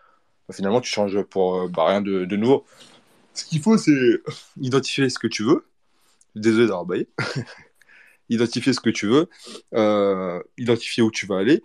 bah, 0.48 0.54
finalement, 0.54 0.80
tu 0.80 0.90
changes 0.90 1.20
pour 1.22 1.56
euh, 1.56 1.68
bah, 1.68 1.86
rien 1.86 2.00
de, 2.00 2.24
de 2.24 2.36
nouveau. 2.36 2.64
Ce 3.34 3.44
qu'il 3.44 3.60
faut, 3.60 3.76
c'est 3.76 4.22
identifier 4.60 5.08
ce 5.10 5.18
que 5.18 5.26
tu 5.26 5.44
veux. 5.44 5.66
Désolé 6.36 6.66
d'avoir 6.66 6.86
baillé. 6.86 7.08
identifier 8.30 8.72
ce 8.72 8.80
que 8.80 8.90
tu 8.90 9.06
veux, 9.06 9.28
euh, 9.74 10.40
identifier 10.56 11.02
où 11.02 11.10
tu 11.10 11.26
vas 11.26 11.38
aller, 11.38 11.62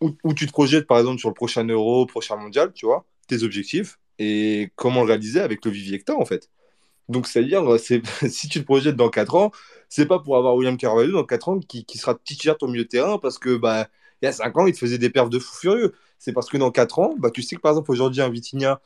où, 0.00 0.32
tu 0.32 0.46
te 0.46 0.52
projettes, 0.52 0.86
par 0.86 0.98
exemple, 0.98 1.18
sur 1.18 1.28
le 1.28 1.34
prochain 1.34 1.64
Euro, 1.66 2.06
prochain 2.06 2.36
Mondial, 2.36 2.72
tu 2.72 2.86
vois, 2.86 3.04
tes 3.26 3.42
objectifs, 3.42 3.98
et 4.18 4.70
comment 4.76 5.02
le 5.02 5.08
réaliser 5.08 5.40
avec 5.40 5.64
le 5.64 5.70
vivier 5.70 5.98
que 5.98 6.04
t'as, 6.04 6.14
en 6.14 6.24
fait. 6.24 6.48
Donc, 7.08 7.26
c'est-à-dire, 7.26 7.62
c'est, 7.78 8.02
si 8.28 8.48
tu 8.48 8.60
te 8.60 8.64
projettes 8.64 8.96
dans 8.96 9.10
4 9.10 9.34
ans, 9.34 9.50
c'est 9.88 10.06
pas 10.06 10.18
pour 10.18 10.36
avoir 10.36 10.54
William 10.54 10.76
Carvalho 10.76 11.12
dans 11.12 11.24
4 11.24 11.48
ans 11.48 11.58
qui, 11.60 11.84
qui 11.84 11.98
sera 11.98 12.14
titulaire 12.14 12.56
au 12.62 12.68
milieu 12.68 12.84
de 12.84 12.88
terrain 12.88 13.18
parce 13.18 13.38
que, 13.38 13.56
bah, 13.56 13.88
il 14.22 14.26
y 14.26 14.28
a 14.28 14.32
5 14.32 14.56
ans, 14.58 14.66
il 14.66 14.72
te 14.72 14.78
faisait 14.78 14.98
des 14.98 15.10
perfs 15.10 15.30
de 15.30 15.38
fou 15.38 15.54
furieux. 15.56 15.94
C'est 16.18 16.32
parce 16.32 16.48
que 16.48 16.56
dans 16.56 16.70
4 16.70 16.98
ans, 16.98 17.14
bah, 17.18 17.30
tu 17.30 17.42
sais 17.42 17.56
que 17.56 17.60
par 17.60 17.72
exemple, 17.72 17.90
aujourd'hui, 17.90 18.22
un 18.22 18.28
Vitinha, 18.30 18.80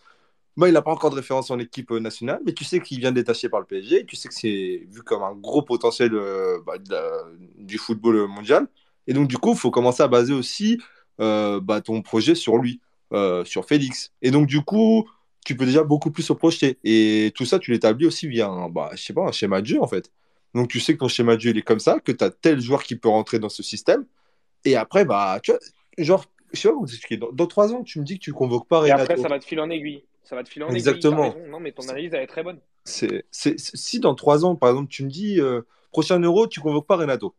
bah, 0.57 0.69
il 0.69 0.73
n'a 0.73 0.83
pas 0.83 0.93
encore 0.93 1.11
de 1.11 1.17
référence 1.17 1.51
en 1.51 1.59
équipe 1.59 1.91
euh, 1.93 2.01
nationale, 2.01 2.41
mais 2.47 2.53
tu 2.53 2.65
sais 2.65 2.81
qu'il 2.81 2.99
vient 3.01 3.13
détaché 3.13 3.49
par 3.49 3.61
le 3.61 3.67
PSG, 3.67 4.07
tu 4.07 4.17
sais 4.17 4.29
que 4.29 4.35
c'est 4.35 4.87
vu 4.91 5.03
comme 5.05 5.23
un 5.23 5.35
gros 5.35 5.63
potentiel 5.63 6.15
euh, 6.15 6.61
bah, 6.67 6.75
la- 6.91 7.25
du 7.59 7.79
football 7.79 8.27
mondial. 8.29 8.69
Et 9.07 9.13
donc, 9.13 9.29
du 9.29 9.37
coup, 9.39 9.53
il 9.53 9.59
faut 9.59 9.71
commencer 9.71 10.03
à 10.03 10.09
baser 10.09 10.33
aussi 10.33 10.79
euh, 11.21 11.61
bah, 11.61 11.81
ton 11.81 12.03
projet 12.03 12.35
sur 12.35 12.57
lui, 12.59 12.81
euh, 13.13 13.45
sur 13.45 13.65
Félix. 13.67 14.13
Et 14.23 14.31
donc, 14.31 14.47
du 14.47 14.63
coup, 14.63 15.09
tu 15.45 15.57
peux 15.57 15.67
déjà 15.67 15.83
beaucoup 15.85 16.11
plus 16.11 16.23
se 16.23 16.33
projeter. 16.33 16.79
Et 16.85 17.33
tout 17.35 17.45
ça, 17.45 17.59
tu 17.59 17.71
l'établis 17.73 18.07
aussi 18.07 18.29
via 18.29 18.49
un, 18.49 18.69
bah, 18.69 18.91
je 18.95 19.03
sais 19.03 19.13
pas, 19.13 19.23
un 19.23 19.33
schéma 19.33 19.61
de 19.61 19.67
jeu, 19.67 19.83
en 19.83 19.87
fait. 19.89 20.11
Donc, 20.55 20.69
tu 20.69 20.81
sais 20.81 20.95
que 20.95 20.99
ton 21.01 21.09
schéma 21.09 21.37
de 21.37 21.41
jeu, 21.41 21.51
il 21.51 21.59
est 21.59 21.63
comme 21.63 21.81
ça, 21.81 21.99
que 22.01 22.13
tu 22.13 22.23
as 22.25 22.31
tel 22.31 22.61
joueur 22.61 22.83
qui 22.85 22.97
peut 22.97 23.09
rentrer 23.09 23.39
dans 23.41 23.49
ce 23.49 23.63
système. 23.63 24.07
Et 24.65 24.77
après, 24.77 25.05
bah, 25.05 25.41
tu 25.43 25.51
vois, 25.53 25.61
genre, 25.99 26.25
je 26.53 26.61
sais 26.61 26.69
pas 26.69 26.75
comment 26.75 26.87
t'expliquer. 26.87 27.17
Dans, 27.19 27.33
dans 27.33 27.47
trois 27.47 27.73
ans, 27.73 27.83
tu 27.83 28.01
me 28.01 28.05
dis 28.05 28.19
que 28.19 28.25
tu 28.25 28.33
convoques 28.33 28.69
pas 28.69 28.79
Et 28.87 28.93
Renato. 28.93 29.03
après, 29.03 29.17
ça 29.17 29.29
va 29.29 29.39
te 29.39 29.45
filer 29.45 29.61
en 29.61 29.71
aiguille. 29.71 30.05
Ça 30.25 30.35
va 30.37 30.43
te 30.43 30.49
filer 30.49 30.65
en 30.65 30.69
aiguille. 30.69 30.79
Exactement. 30.79 31.31
raison. 31.31 31.47
Non, 31.49 31.61
mais 31.61 31.73
ton 31.73 31.89
analyse, 31.89 32.13
elle 32.15 32.23
est 32.23 32.27
très 32.27 32.43
bonne. 32.43 32.59
C'est, 32.85 33.25
si 33.31 34.01
dans 34.01 34.15
trois 34.15 34.45
ans, 34.45 34.57
par 34.57 34.71
exemple, 34.71 34.89
tu 34.91 35.05
me 35.05 35.11
dis 35.11 35.41
euh, 35.41 35.63
prochain 35.93 36.19
euro, 36.21 36.47
tu 36.47 36.61
convoques 36.61 36.87
pas 36.87 36.97
Renato. 36.97 37.35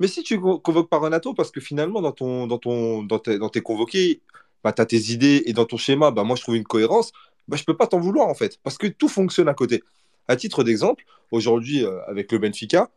Mais 0.00 0.06
si 0.08 0.22
tu 0.22 0.40
co- 0.40 0.58
convoques 0.58 0.88
pas 0.88 0.98
Renato, 0.98 1.34
parce 1.34 1.50
que 1.50 1.60
finalement, 1.60 2.00
dans, 2.00 2.12
ton, 2.12 2.46
dans, 2.46 2.58
ton, 2.58 3.02
dans, 3.02 3.18
tes, 3.18 3.38
dans 3.38 3.48
tes 3.48 3.60
convoqués, 3.60 4.20
bah, 4.64 4.72
tu 4.72 4.82
as 4.82 4.86
tes 4.86 5.12
idées 5.12 5.42
et 5.46 5.52
dans 5.52 5.64
ton 5.64 5.76
schéma, 5.76 6.10
bah, 6.10 6.24
moi, 6.24 6.36
je 6.36 6.42
trouve 6.42 6.56
une 6.56 6.64
cohérence, 6.64 7.12
bah, 7.48 7.56
je 7.56 7.64
peux 7.64 7.76
pas 7.76 7.86
t'en 7.86 8.00
vouloir, 8.00 8.28
en 8.28 8.34
fait, 8.34 8.58
parce 8.62 8.78
que 8.78 8.86
tout 8.86 9.08
fonctionne 9.08 9.48
à 9.48 9.54
côté. 9.54 9.82
À 10.28 10.36
titre 10.36 10.64
d'exemple, 10.64 11.04
aujourd'hui, 11.30 11.84
euh, 11.84 12.00
avec 12.06 12.32
le 12.32 12.38
Benfica, 12.38 12.90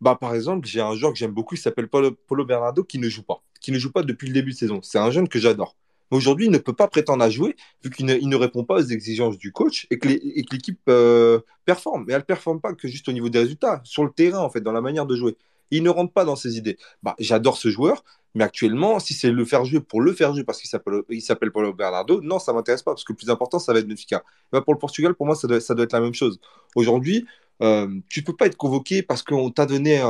bah, 0.00 0.16
par 0.20 0.34
exemple, 0.34 0.66
j'ai 0.66 0.80
un 0.80 0.94
joueur 0.96 1.12
que 1.12 1.18
j'aime 1.18 1.30
beaucoup, 1.30 1.54
qui 1.54 1.60
s'appelle 1.62 1.88
Paulo, 1.88 2.10
Paulo 2.26 2.44
Bernardo, 2.44 2.82
qui 2.82 2.98
ne 2.98 3.08
joue 3.08 3.22
pas, 3.22 3.40
qui 3.60 3.70
ne 3.72 3.78
joue 3.78 3.92
pas 3.92 4.02
depuis 4.02 4.26
le 4.26 4.34
début 4.34 4.50
de 4.50 4.56
saison. 4.56 4.80
C'est 4.82 4.98
un 4.98 5.10
jeune 5.12 5.28
que 5.28 5.38
j'adore. 5.38 5.76
Mais 6.10 6.16
aujourd'hui, 6.16 6.46
il 6.46 6.52
ne 6.52 6.58
peut 6.58 6.72
pas 6.72 6.88
prétendre 6.88 7.22
à 7.24 7.30
jouer, 7.30 7.56
vu 7.82 7.90
qu'il 7.90 8.06
ne, 8.06 8.14
ne 8.14 8.36
répond 8.36 8.64
pas 8.64 8.76
aux 8.76 8.84
exigences 8.84 9.38
du 9.38 9.52
coach 9.52 9.86
et 9.90 9.98
que 9.98 10.08
l'équipe 10.08 10.80
euh, 10.88 11.40
performe. 11.64 12.04
Mais 12.06 12.12
elle 12.12 12.20
ne 12.20 12.24
performe 12.24 12.60
pas 12.60 12.74
que 12.74 12.88
juste 12.88 13.08
au 13.08 13.12
niveau 13.12 13.28
des 13.28 13.40
résultats, 13.40 13.80
sur 13.84 14.04
le 14.04 14.10
terrain, 14.10 14.40
en 14.40 14.50
fait, 14.50 14.60
dans 14.60 14.72
la 14.72 14.80
manière 14.80 15.06
de 15.06 15.16
jouer. 15.16 15.36
Il 15.70 15.82
ne 15.82 15.90
rentre 15.90 16.12
pas 16.12 16.24
dans 16.24 16.36
ses 16.36 16.58
idées. 16.58 16.76
Bah, 17.02 17.14
j'adore 17.18 17.56
ce 17.56 17.70
joueur, 17.70 18.04
mais 18.34 18.44
actuellement, 18.44 18.98
si 18.98 19.14
c'est 19.14 19.30
le 19.30 19.44
faire 19.44 19.64
jouer 19.64 19.80
pour 19.80 20.02
le 20.02 20.12
faire 20.12 20.34
jouer 20.34 20.44
parce 20.44 20.60
qu'il 20.60 20.68
s'appelle, 20.68 21.50
Paulo 21.50 21.72
Bernardo, 21.72 22.20
non, 22.20 22.38
ça 22.38 22.52
m'intéresse 22.52 22.82
pas, 22.82 22.92
parce 22.92 23.04
que 23.04 23.12
le 23.12 23.16
plus 23.16 23.30
important, 23.30 23.58
ça 23.58 23.72
va 23.72 23.78
être 23.78 23.88
Benfica. 23.88 24.22
Bah, 24.52 24.60
pour 24.60 24.74
le 24.74 24.78
Portugal, 24.78 25.14
pour 25.14 25.26
moi, 25.26 25.34
ça 25.34 25.46
doit, 25.46 25.56
être 25.56 25.92
la 25.92 26.00
même 26.00 26.14
chose. 26.14 26.40
Aujourd'hui, 26.74 27.26
euh, 27.62 27.88
tu 28.08 28.22
peux 28.22 28.36
pas 28.36 28.46
être 28.46 28.56
convoqué 28.56 29.02
parce 29.02 29.22
qu'on 29.22 29.50
t'a 29.50 29.66
donné 29.66 30.02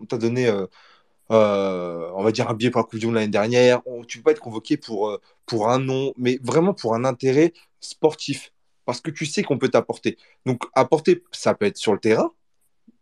on 0.00 0.04
t'a 0.06 0.18
donné, 0.18 0.46
euh, 0.48 0.66
euh, 1.30 2.10
on 2.14 2.22
va 2.22 2.32
dire 2.32 2.48
un 2.48 2.54
billet 2.54 2.70
pour 2.70 2.80
la 2.80 2.84
Coupe 2.84 2.98
du 2.98 3.06
Monde 3.06 3.16
l'année 3.16 3.28
dernière. 3.28 3.80
On- 3.86 4.04
tu 4.04 4.18
peux 4.18 4.24
pas 4.24 4.30
être 4.32 4.40
convoqué 4.40 4.76
pour, 4.76 5.08
euh, 5.10 5.20
pour 5.46 5.68
un 5.70 5.78
nom, 5.78 6.12
mais 6.16 6.38
vraiment 6.42 6.74
pour 6.74 6.94
un 6.94 7.04
intérêt 7.04 7.52
sportif, 7.80 8.52
parce 8.84 9.00
que 9.00 9.10
tu 9.10 9.26
sais 9.26 9.42
qu'on 9.42 9.58
peut 9.58 9.68
t'apporter. 9.68 10.16
Donc 10.46 10.64
apporter, 10.74 11.24
ça 11.32 11.54
peut 11.54 11.66
être 11.66 11.76
sur 11.76 11.92
le 11.92 11.98
terrain, 12.00 12.32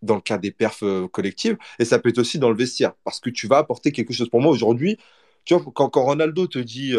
dans 0.03 0.17
le 0.17 0.21
cas 0.21 0.39
des 0.39 0.51
perfs 0.53 0.83
euh, 0.85 1.09
collectives, 1.09 1.57
et 1.79 1.85
ça 1.85 1.99
peut 1.99 2.11
être 2.11 2.19
aussi 2.19 2.39
dans 2.39 2.51
le 2.51 2.57
vestiaire, 2.57 2.95
parce 3.05 3.21
que 3.21 3.31
tu 3.31 3.47
vas 3.49 3.59
apporter 3.59 3.93
quelque 3.93 4.13
chose. 4.13 4.29
Pour 4.31 4.41
moi, 4.41 4.53
aujourd'hui, 4.53 4.99
quand, 5.49 5.91
quand 5.91 6.03
Ronaldo 6.05 6.47
te 6.49 6.59
dit, 6.59 6.95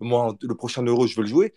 moi, 0.00 0.36
le 0.42 0.54
prochain 0.54 0.82
Euro, 0.82 1.06
je 1.06 1.16
veux 1.16 1.22
le 1.22 1.28
jouer, 1.28 1.54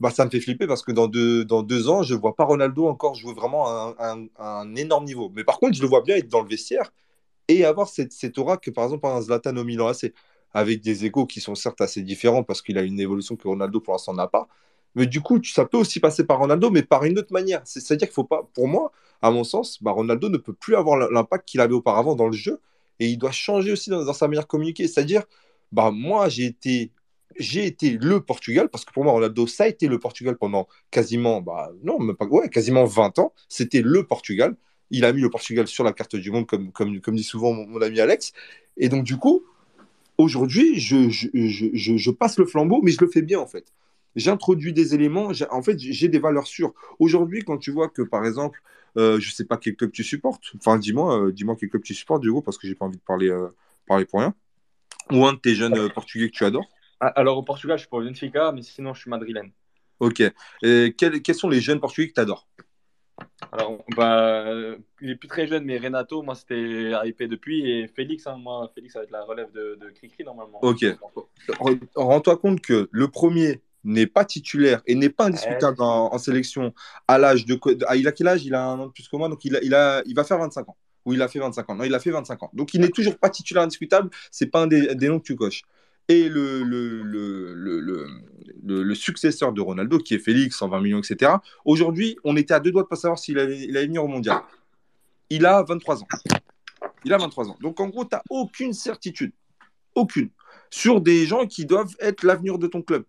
bah, 0.00 0.10
ça 0.10 0.24
me 0.24 0.30
fait 0.30 0.40
flipper, 0.40 0.66
parce 0.66 0.82
que 0.82 0.92
dans 0.92 1.08
deux, 1.08 1.44
dans 1.44 1.62
deux 1.62 1.88
ans, 1.88 2.02
je 2.02 2.14
vois 2.14 2.36
pas 2.36 2.44
Ronaldo 2.44 2.86
encore 2.88 3.14
jouer 3.14 3.34
vraiment 3.34 3.66
à 3.68 3.96
un- 4.00 4.26
un 4.38 4.74
énorme 4.76 5.04
niveau. 5.04 5.30
Mais 5.34 5.44
par 5.44 5.58
contre, 5.58 5.74
je 5.76 5.82
le 5.82 5.88
vois 5.88 6.02
bien 6.02 6.16
être 6.16 6.28
dans 6.28 6.42
le 6.42 6.48
vestiaire 6.48 6.90
et 7.56 7.64
avoir 7.64 7.88
cette, 7.88 8.12
cette 8.12 8.38
aura 8.38 8.56
que, 8.56 8.70
par 8.70 8.84
exemple, 8.84 9.06
un 9.06 9.20
Zlatan 9.20 9.56
au 9.56 9.64
Milan 9.64 9.88
AC, 9.88 10.12
avec 10.52 10.80
des 10.80 11.04
égos 11.06 11.26
qui 11.26 11.40
sont 11.40 11.54
certes 11.54 11.80
assez 11.80 12.02
différents, 12.02 12.42
parce 12.44 12.62
qu'il 12.62 12.78
a 12.78 12.82
une 12.82 13.00
évolution 13.00 13.36
que 13.36 13.46
Ronaldo, 13.48 13.80
pour 13.80 13.94
l'instant, 13.94 14.14
n'a 14.14 14.26
pas. 14.28 14.48
Mais 14.94 15.06
du 15.06 15.20
coup, 15.20 15.40
ça 15.44 15.64
peut 15.64 15.78
aussi 15.78 16.00
passer 16.00 16.24
par 16.24 16.38
Ronaldo, 16.38 16.70
mais 16.70 16.82
par 16.82 17.04
une 17.04 17.18
autre 17.18 17.32
manière. 17.32 17.62
C'est- 17.64 17.80
C'est-à-dire 17.80 18.08
qu'il 18.08 18.14
faut 18.14 18.24
pas, 18.24 18.48
pour 18.54 18.68
moi, 18.68 18.92
à 19.22 19.30
mon 19.30 19.44
sens, 19.44 19.82
bah, 19.82 19.92
Ronaldo 19.92 20.28
ne 20.28 20.36
peut 20.38 20.52
plus 20.52 20.74
avoir 20.76 21.10
l'impact 21.10 21.48
qu'il 21.48 21.60
avait 21.60 21.74
auparavant 21.74 22.14
dans 22.16 22.26
le 22.26 22.32
jeu 22.32 22.60
et 22.98 23.08
il 23.08 23.16
doit 23.18 23.30
changer 23.32 23.72
aussi 23.72 23.90
dans, 23.90 24.12
sa 24.12 24.28
manière 24.28 24.42
de 24.44 24.48
communiquer. 24.48 24.88
C'est-à-dire, 24.88 25.22
bah, 25.72 25.90
moi, 25.92 26.28
j'ai 26.28 26.46
été, 26.46 26.90
le 27.38 28.18
Portugal 28.20 28.68
parce 28.68 28.84
que 28.84 28.92
pour 28.92 29.04
moi, 29.04 29.12
Ronaldo, 29.12 29.46
ça 29.46 29.64
a 29.64 29.68
été 29.68 29.86
le 29.86 29.98
Portugal 29.98 30.36
pendant 30.38 30.66
quasiment, 30.90 31.40
bah, 31.40 31.70
non, 31.82 31.98
quasiment 32.50 32.84
20 32.84 33.18
ans. 33.18 33.32
C'était 33.48 33.82
le 33.82 34.06
Portugal. 34.06 34.56
Il 34.90 35.04
a 35.04 35.12
mis 35.12 35.20
le 35.20 35.30
Portugal 35.30 35.66
sur 35.66 35.84
la 35.84 35.92
carte 35.92 36.16
du 36.16 36.30
monde, 36.30 36.46
comme, 36.46 36.72
comme, 36.72 37.00
comme 37.00 37.14
dit 37.14 37.22
souvent 37.22 37.52
mon, 37.52 37.66
mon 37.66 37.82
ami 37.82 38.00
Alex. 38.00 38.32
Et 38.76 38.88
donc, 38.88 39.04
du 39.04 39.16
coup, 39.16 39.44
aujourd'hui, 40.18 40.78
je, 40.78 41.08
je, 41.10 41.28
je, 41.74 42.10
passe 42.10 42.38
le 42.38 42.46
flambeau, 42.46 42.80
mais 42.82 42.90
je 42.90 43.00
le 43.00 43.08
fais 43.08 43.22
bien 43.22 43.40
en 43.40 43.46
fait. 43.46 43.72
J'introduis 44.16 44.72
des 44.72 44.94
éléments, 44.94 45.30
en 45.50 45.62
fait, 45.62 45.78
j'ai 45.78 46.08
des 46.08 46.18
valeurs 46.18 46.46
sûres. 46.46 46.72
Aujourd'hui, 46.98 47.42
quand 47.44 47.58
tu 47.58 47.70
vois 47.70 47.88
que, 47.88 48.02
par 48.02 48.26
exemple, 48.26 48.60
euh, 48.96 49.20
je 49.20 49.30
sais 49.30 49.44
pas 49.44 49.56
quel 49.56 49.76
club 49.76 49.92
tu 49.92 50.02
supportes, 50.02 50.50
enfin, 50.56 50.78
dis-moi, 50.78 51.26
euh, 51.26 51.32
dis-moi 51.32 51.56
quel 51.58 51.68
club 51.68 51.82
tu 51.82 51.94
supportes, 51.94 52.24
Hugo, 52.24 52.42
parce 52.42 52.58
que 52.58 52.66
j'ai 52.66 52.74
pas 52.74 52.86
envie 52.86 52.96
de 52.96 53.02
parler, 53.02 53.28
euh, 53.28 53.48
parler 53.86 54.04
pour 54.04 54.20
rien. 54.20 54.34
Ou 55.12 55.24
un 55.26 55.34
de 55.34 55.38
tes 55.38 55.54
jeunes 55.54 55.78
euh, 55.78 55.88
portugais 55.88 56.28
que 56.28 56.34
tu 56.34 56.44
adores. 56.44 56.68
Ah, 56.98 57.06
Alors 57.08 57.38
au 57.38 57.42
Portugal, 57.42 57.78
je 57.78 57.82
suis 57.82 57.88
pour 57.88 58.00
Benfica, 58.00 58.50
mais 58.52 58.62
sinon 58.62 58.94
je 58.94 59.00
suis 59.00 59.10
madrilène. 59.10 59.52
Ok. 60.00 60.22
Et 60.62 60.94
quels, 60.96 61.22
quels 61.22 61.34
sont 61.34 61.48
les 61.48 61.60
jeunes 61.60 61.80
portugais 61.80 62.08
que 62.08 62.14
tu 62.14 62.20
adores 62.20 62.48
Alors, 63.52 63.84
bah, 63.96 64.46
euh, 64.46 64.76
il 65.00 65.10
est 65.10 65.16
plus 65.16 65.28
très 65.28 65.46
jeune, 65.46 65.64
mais 65.64 65.78
Renato, 65.78 66.22
moi, 66.22 66.34
c'était 66.34 66.92
hypé 67.04 67.26
depuis. 67.26 67.68
Et 67.70 67.88
Félix, 67.88 68.26
hein, 68.26 68.36
moi, 68.38 68.70
Félix, 68.74 68.92
ça 68.92 69.00
va 69.00 69.04
être 69.04 69.10
la 69.10 69.24
relève 69.24 69.50
de, 69.52 69.78
de 69.80 69.90
Cricri, 69.90 70.24
normalement. 70.24 70.58
Ok. 70.62 70.84
Re- 71.48 71.78
Rends-toi 71.96 72.36
compte 72.36 72.60
que 72.60 72.88
le 72.90 73.08
premier 73.08 73.60
n'est 73.82 74.06
pas 74.06 74.24
titulaire 74.24 74.82
et 74.86 74.94
n'est 74.94 75.08
pas 75.08 75.26
indiscutable 75.26 75.80
en, 75.82 76.12
en 76.12 76.18
sélection 76.18 76.74
à 77.08 77.18
l'âge 77.18 77.46
de. 77.46 77.54
quoi- 77.54 77.72
ah, 77.86 77.96
il 77.96 78.06
a 78.06 78.12
quel 78.12 78.28
âge? 78.28 78.44
Il 78.44 78.54
a 78.54 78.64
un 78.64 78.78
an 78.78 78.86
de 78.86 78.92
plus 78.92 79.08
que 79.08 79.16
moi, 79.16 79.28
donc 79.28 79.44
il, 79.44 79.56
a, 79.56 79.60
il, 79.62 79.74
a, 79.74 80.02
il 80.06 80.14
va 80.14 80.24
faire 80.24 80.38
25 80.38 80.68
ans. 80.68 80.76
Ou 81.06 81.14
il 81.14 81.22
a 81.22 81.28
fait 81.28 81.38
25 81.38 81.68
ans. 81.70 81.74
Non, 81.74 81.84
il 81.84 81.94
a 81.94 81.98
fait 81.98 82.10
25 82.10 82.42
ans. 82.42 82.50
Donc 82.52 82.74
il 82.74 82.80
n'est 82.82 82.90
toujours 82.90 83.16
pas 83.18 83.30
titulaire 83.30 83.62
indiscutable. 83.62 84.10
C'est 84.30 84.48
pas 84.48 84.62
un 84.62 84.66
des, 84.66 84.94
des 84.94 85.08
noms 85.08 85.18
que 85.18 85.24
tu 85.24 85.34
coches. 85.34 85.62
Et 86.10 86.28
le, 86.28 86.64
le, 86.64 87.04
le, 87.04 88.82
le, 88.82 88.94
successeur 88.96 89.52
de 89.52 89.60
Ronaldo, 89.60 89.98
qui 89.98 90.14
est 90.14 90.18
Félix, 90.18 90.56
120 90.56 90.80
millions, 90.80 90.98
etc. 90.98 91.34
Aujourd'hui, 91.64 92.16
on 92.24 92.36
était 92.36 92.52
à 92.52 92.58
deux 92.58 92.72
doigts 92.72 92.82
de 92.82 92.88
pas 92.88 92.96
savoir 92.96 93.16
s'il 93.16 93.38
allait, 93.38 93.60
il 93.60 93.76
allait 93.76 93.86
venir 93.86 94.02
au 94.02 94.08
mondial. 94.08 94.40
Il 95.30 95.46
a 95.46 95.62
23 95.62 96.02
ans. 96.02 96.08
Il 97.04 97.12
a 97.12 97.18
23 97.18 97.50
ans. 97.50 97.56
Donc 97.60 97.78
en 97.78 97.86
gros, 97.86 98.04
tu 98.04 98.10
n'as 98.16 98.22
aucune 98.28 98.72
certitude. 98.72 99.30
Aucune. 99.94 100.30
Sur 100.68 101.00
des 101.00 101.26
gens 101.26 101.46
qui 101.46 101.64
doivent 101.64 101.94
être 102.00 102.24
l'avenir 102.24 102.58
de 102.58 102.66
ton 102.66 102.82
club, 102.82 103.04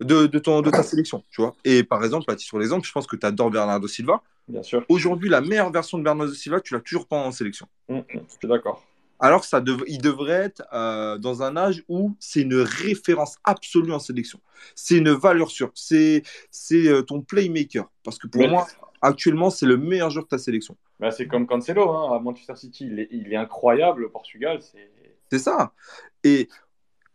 de, 0.00 0.26
de, 0.26 0.38
ton, 0.38 0.60
de 0.60 0.70
ta 0.70 0.82
sélection. 0.82 1.24
Tu 1.30 1.40
vois 1.40 1.56
Et 1.64 1.84
par 1.84 2.04
exemple, 2.04 2.30
à 2.30 2.36
titre 2.36 2.48
sur 2.48 2.58
l'exemple, 2.58 2.86
je 2.86 2.92
pense 2.92 3.06
que 3.06 3.16
tu 3.16 3.24
adores 3.24 3.50
Bernardo 3.50 3.88
Silva. 3.88 4.22
Bien 4.46 4.62
sûr. 4.62 4.84
Aujourd'hui, 4.90 5.30
la 5.30 5.40
meilleure 5.40 5.72
version 5.72 5.96
de 5.96 6.04
Bernardo 6.04 6.34
Silva, 6.34 6.60
tu 6.60 6.74
l'as 6.74 6.80
toujours 6.80 7.06
pas 7.06 7.16
en 7.16 7.32
sélection. 7.32 7.66
Hum, 7.88 8.04
hum, 8.14 8.24
je 8.28 8.36
suis 8.38 8.46
d'accord. 8.46 8.84
Alors 9.22 9.40
que 9.40 9.46
ça 9.46 9.60
dev- 9.60 9.84
il 9.86 10.02
devrait 10.02 10.32
être 10.32 10.62
euh, 10.74 11.16
dans 11.16 11.42
un 11.42 11.56
âge 11.56 11.82
où 11.88 12.14
c'est 12.20 12.40
une 12.42 12.56
référence 12.56 13.36
absolue 13.44 13.92
en 13.92 13.98
sélection. 13.98 14.40
C'est 14.74 14.98
une 14.98 15.10
valeur 15.12 15.50
sûre. 15.50 15.70
C'est 15.74 16.22
c'est, 16.50 16.88
euh, 16.88 17.02
ton 17.02 17.22
playmaker. 17.22 17.88
Parce 18.04 18.18
que 18.18 18.26
pour 18.26 18.42
Mais- 18.42 18.48
moi, 18.48 18.66
actuellement, 19.00 19.48
c'est 19.50 19.66
le 19.66 19.76
meilleur 19.76 20.10
joueur 20.10 20.24
de 20.24 20.28
ta 20.28 20.38
sélection. 20.38 20.76
Bah, 21.00 21.10
c'est 21.10 21.26
comme 21.26 21.46
Cancelo, 21.46 21.88
hein, 21.90 22.14
à 22.16 22.18
Manchester 22.20 22.56
City, 22.56 22.86
il 22.90 22.98
est, 23.00 23.08
il 23.10 23.32
est 23.32 23.36
incroyable. 23.36 24.04
Au 24.04 24.10
Portugal, 24.10 24.60
c'est. 24.60 24.90
C'est 25.30 25.38
ça. 25.38 25.72
Et 26.24 26.48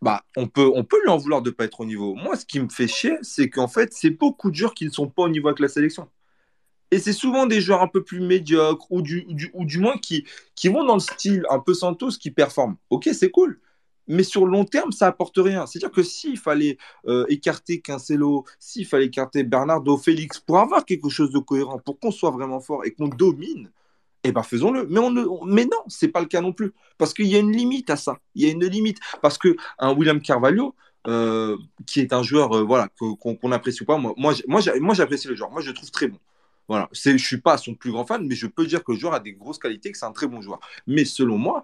bah, 0.01 0.23
on 0.35 0.47
peut, 0.47 0.69
on 0.73 0.83
peut 0.83 0.99
lui 1.03 1.09
en 1.09 1.17
vouloir 1.17 1.41
de 1.41 1.49
ne 1.49 1.55
pas 1.55 1.65
être 1.65 1.81
au 1.81 1.85
niveau. 1.85 2.15
Moi, 2.15 2.35
ce 2.35 2.45
qui 2.45 2.59
me 2.59 2.69
fait 2.69 2.87
chier, 2.87 3.17
c'est 3.21 3.49
qu'en 3.49 3.67
fait, 3.67 3.93
c'est 3.93 4.09
beaucoup 4.09 4.49
de 4.49 4.55
joueurs 4.55 4.73
qui 4.73 4.85
ne 4.85 4.91
sont 4.91 5.07
pas 5.07 5.23
au 5.23 5.29
niveau 5.29 5.49
avec 5.49 5.59
la 5.59 5.67
sélection. 5.67 6.07
Et 6.91 6.99
c'est 6.99 7.13
souvent 7.13 7.45
des 7.45 7.59
joueurs 7.61 7.81
un 7.81 7.87
peu 7.87 8.03
plus 8.03 8.21
médiocres 8.21 8.87
ou 8.91 9.01
du, 9.01 9.25
du- 9.29 9.51
ou 9.53 9.65
du 9.65 9.77
moins 9.79 9.97
qui, 9.97 10.25
qui 10.55 10.69
vont 10.69 10.85
dans 10.85 10.93
le 10.95 10.99
style 11.01 11.43
un 11.49 11.59
peu 11.59 11.73
Santos 11.73 12.11
qui 12.19 12.31
performent. 12.31 12.77
Ok, 12.89 13.09
c'est 13.13 13.29
cool. 13.29 13.59
Mais 14.07 14.23
sur 14.23 14.45
le 14.45 14.51
long 14.53 14.63
terme, 14.63 14.93
ça 14.93 15.07
apporte 15.07 15.37
rien. 15.37 15.65
C'est-à-dire 15.65 15.91
que 15.91 16.01
s'il 16.03 16.37
fallait 16.37 16.77
euh, 17.07 17.25
écarter 17.27 17.81
Cancelo, 17.81 18.45
s'il 18.57 18.85
fallait 18.85 19.07
écarter 19.07 19.43
Bernardo, 19.43 19.97
Félix, 19.97 20.39
pour 20.39 20.59
avoir 20.59 20.85
quelque 20.85 21.09
chose 21.09 21.29
de 21.31 21.39
cohérent, 21.39 21.77
pour 21.79 21.99
qu'on 21.99 22.11
soit 22.11 22.31
vraiment 22.31 22.61
fort 22.61 22.85
et 22.85 22.91
qu'on 22.91 23.09
domine, 23.09 23.69
eh 24.23 24.31
ben 24.31 24.43
faisons-le. 24.43 24.87
Mais, 24.89 24.99
on 24.99 25.11
ne, 25.11 25.25
mais 25.45 25.65
non, 25.65 25.79
c'est 25.89 26.07
pas 26.07 26.21
le 26.21 26.27
cas 26.27 26.39
non 26.41 26.53
plus. 26.53 26.73
Parce 26.97 27.13
qu'il 27.13 27.27
y 27.27 27.35
a 27.35 27.39
une 27.39 27.51
limite 27.51 27.89
à 27.89 27.97
ça. 27.97 28.17
Il 28.33 28.43
y 28.43 28.49
a 28.49 28.51
une 28.51 28.65
limite. 28.65 28.99
Parce 29.21 29.37
que 29.37 29.57
un 29.77 29.93
William 29.93 30.21
Carvalho, 30.21 30.73
euh, 31.07 31.57
qui 31.85 31.99
est 31.99 32.13
un 32.13 32.23
joueur 32.23 32.53
euh, 32.57 32.63
voilà, 32.63 32.87
qu'on 32.97 33.15
qu'on 33.35 33.51
apprécie 33.51 33.83
ou 33.83 33.85
pas. 33.85 33.97
Moi, 33.97 34.13
moi, 34.17 34.33
moi, 34.47 34.93
j'apprécie 34.95 35.27
le 35.27 35.35
joueur. 35.35 35.51
Moi, 35.51 35.61
je 35.61 35.67
le 35.69 35.73
trouve 35.73 35.91
très 35.91 36.07
bon. 36.07 36.19
Voilà. 36.67 36.89
Je 36.91 37.17
suis 37.17 37.37
pas 37.37 37.57
son 37.57 37.75
plus 37.75 37.91
grand 37.91 38.05
fan, 38.05 38.25
mais 38.27 38.35
je 38.35 38.47
peux 38.47 38.65
dire 38.65 38.83
que 38.83 38.91
le 38.91 38.97
joueur 38.97 39.13
a 39.13 39.19
des 39.19 39.33
grosses 39.33 39.59
qualités, 39.59 39.91
que 39.91 39.97
c'est 39.97 40.05
un 40.05 40.11
très 40.11 40.27
bon 40.27 40.41
joueur. 40.41 40.59
Mais 40.85 41.05
selon 41.05 41.37
moi, 41.37 41.63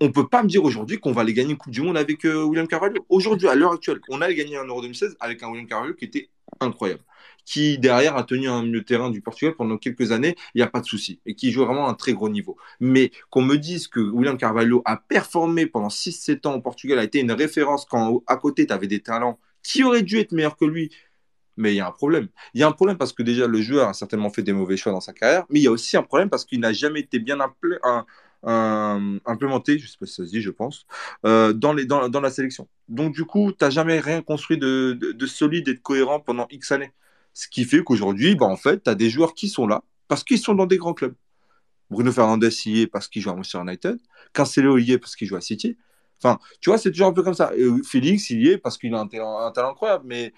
on 0.00 0.12
peut 0.12 0.28
pas 0.28 0.42
me 0.42 0.48
dire 0.48 0.64
aujourd'hui 0.64 0.98
qu'on 0.98 1.12
va 1.12 1.22
aller 1.22 1.34
gagner 1.34 1.52
une 1.52 1.56
Coupe 1.56 1.72
du 1.72 1.82
Monde 1.82 1.96
avec 1.96 2.24
euh, 2.24 2.44
William 2.44 2.68
Carvalho. 2.68 3.04
Aujourd'hui, 3.08 3.48
à 3.48 3.54
l'heure 3.54 3.72
actuelle, 3.72 4.00
on 4.08 4.20
allait 4.20 4.34
gagner 4.34 4.56
un 4.56 4.64
Euro 4.64 4.80
2016 4.80 5.16
avec 5.20 5.42
un 5.42 5.48
William 5.48 5.66
Carvalho 5.66 5.94
qui 5.94 6.04
était 6.04 6.30
incroyable, 6.60 7.02
qui 7.44 7.78
derrière 7.78 8.16
a 8.16 8.22
tenu 8.22 8.48
un 8.48 8.62
milieu 8.62 8.80
de 8.80 8.84
terrain 8.84 9.10
du 9.10 9.20
Portugal 9.20 9.54
pendant 9.56 9.76
quelques 9.76 10.12
années, 10.12 10.36
il 10.54 10.58
n'y 10.58 10.62
a 10.62 10.68
pas 10.68 10.80
de 10.80 10.86
souci, 10.86 11.20
et 11.26 11.34
qui 11.34 11.50
joue 11.50 11.64
vraiment 11.64 11.88
à 11.88 11.90
un 11.90 11.94
très 11.94 12.12
gros 12.12 12.28
niveau. 12.28 12.56
Mais 12.80 13.10
qu'on 13.30 13.42
me 13.42 13.56
dise 13.56 13.88
que 13.88 14.00
William 14.00 14.38
Carvalho 14.38 14.82
a 14.84 14.96
performé 14.96 15.66
pendant 15.66 15.88
6-7 15.88 16.46
ans 16.46 16.54
au 16.54 16.60
Portugal, 16.60 16.98
a 16.98 17.04
été 17.04 17.20
une 17.20 17.32
référence 17.32 17.84
quand 17.84 18.22
à 18.26 18.36
côté 18.36 18.66
tu 18.66 18.72
avais 18.72 18.86
des 18.86 19.00
talents 19.00 19.38
qui 19.62 19.82
auraient 19.82 20.02
dû 20.02 20.18
être 20.18 20.32
meilleurs 20.32 20.56
que 20.56 20.64
lui, 20.64 20.90
mais 21.58 21.74
il 21.74 21.76
y 21.76 21.80
a 21.80 21.88
un 21.88 21.92
problème. 21.92 22.28
Il 22.54 22.60
y 22.60 22.64
a 22.64 22.68
un 22.68 22.72
problème 22.72 22.96
parce 22.96 23.12
que 23.12 23.22
déjà 23.22 23.46
le 23.46 23.60
joueur 23.60 23.88
a 23.88 23.94
certainement 23.94 24.30
fait 24.30 24.42
des 24.42 24.54
mauvais 24.54 24.76
choix 24.76 24.92
dans 24.92 25.00
sa 25.00 25.12
carrière, 25.12 25.44
mais 25.50 25.60
il 25.60 25.62
y 25.64 25.66
a 25.66 25.70
aussi 25.70 25.96
un 25.96 26.02
problème 26.02 26.30
parce 26.30 26.44
qu'il 26.44 26.60
n'a 26.60 26.72
jamais 26.72 27.00
été 27.00 27.18
bien 27.18 27.38
implémenté, 27.40 29.78
je 29.78 29.84
ne 29.84 29.88
sais 29.88 29.96
pas 29.98 30.06
si 30.06 30.14
ça 30.14 30.24
se 30.24 30.30
dit, 30.30 30.40
je 30.40 30.50
pense, 30.50 30.86
euh, 31.26 31.52
dans, 31.52 31.72
les, 31.72 31.84
dans, 31.84 32.08
dans 32.08 32.20
la 32.20 32.30
sélection. 32.30 32.68
Donc 32.88 33.12
du 33.12 33.24
coup, 33.24 33.52
tu 33.52 33.64
n'as 33.64 33.70
jamais 33.70 34.00
rien 34.00 34.22
construit 34.22 34.58
de, 34.58 34.96
de, 34.98 35.12
de 35.12 35.26
solide 35.26 35.68
et 35.68 35.74
de 35.74 35.80
cohérent 35.80 36.20
pendant 36.20 36.46
X 36.50 36.72
années. 36.72 36.92
Ce 37.34 37.48
qui 37.48 37.64
fait 37.64 37.82
qu'aujourd'hui, 37.84 38.34
bah, 38.34 38.46
en 38.46 38.56
fait, 38.56 38.82
tu 38.82 38.90
as 38.90 38.94
des 38.94 39.10
joueurs 39.10 39.34
qui 39.34 39.48
sont 39.48 39.66
là 39.66 39.82
parce 40.08 40.24
qu'ils 40.24 40.38
sont 40.38 40.54
dans 40.54 40.66
des 40.66 40.78
grands 40.78 40.94
clubs. 40.94 41.14
Bruno 41.90 42.12
Fernandez 42.12 42.50
y 42.66 42.82
est 42.82 42.86
parce 42.86 43.08
qu'il 43.08 43.22
joue 43.22 43.30
à 43.30 43.34
Manchester 43.34 43.60
United, 43.60 43.98
Cancelo 44.32 44.78
y 44.78 44.92
est 44.92 44.98
parce 44.98 45.16
qu'il 45.16 45.26
joue 45.26 45.36
à 45.36 45.40
City. 45.40 45.76
Enfin, 46.22 46.38
tu 46.60 46.70
vois, 46.70 46.78
c'est 46.78 46.90
toujours 46.90 47.06
un 47.06 47.12
peu 47.12 47.22
comme 47.22 47.34
ça. 47.34 47.52
Et 47.56 47.64
Félix, 47.84 48.30
il 48.30 48.42
y 48.42 48.48
est 48.50 48.58
parce 48.58 48.76
qu'il 48.76 48.92
a 48.94 49.00
un 49.00 49.06
talent, 49.06 49.38
un 49.38 49.52
talent 49.52 49.70
incroyable, 49.70 50.04
mais 50.06 50.32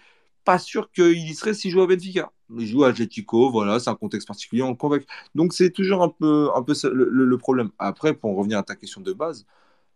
pas 0.44 0.58
sûr 0.58 0.90
qu'il 0.92 1.16
y 1.28 1.34
serait 1.34 1.54
s'il 1.54 1.70
joue 1.70 1.82
à 1.82 1.86
Benfica. 1.86 2.32
Il 2.58 2.66
joue 2.66 2.84
à 2.84 2.88
Atletico, 2.88 3.50
voilà, 3.50 3.78
c'est 3.78 3.90
un 3.90 3.94
contexte 3.94 4.26
particulier, 4.26 4.62
on 4.62 4.74
convainc. 4.74 5.04
Donc 5.34 5.52
c'est 5.52 5.70
toujours 5.70 6.02
un 6.02 6.08
peu, 6.08 6.50
un 6.54 6.62
peu 6.62 6.74
le 6.84 7.38
problème. 7.38 7.70
Après, 7.78 8.14
pour 8.14 8.30
en 8.30 8.34
revenir 8.34 8.58
à 8.58 8.62
ta 8.62 8.74
question 8.76 9.00
de 9.00 9.12
base, 9.12 9.46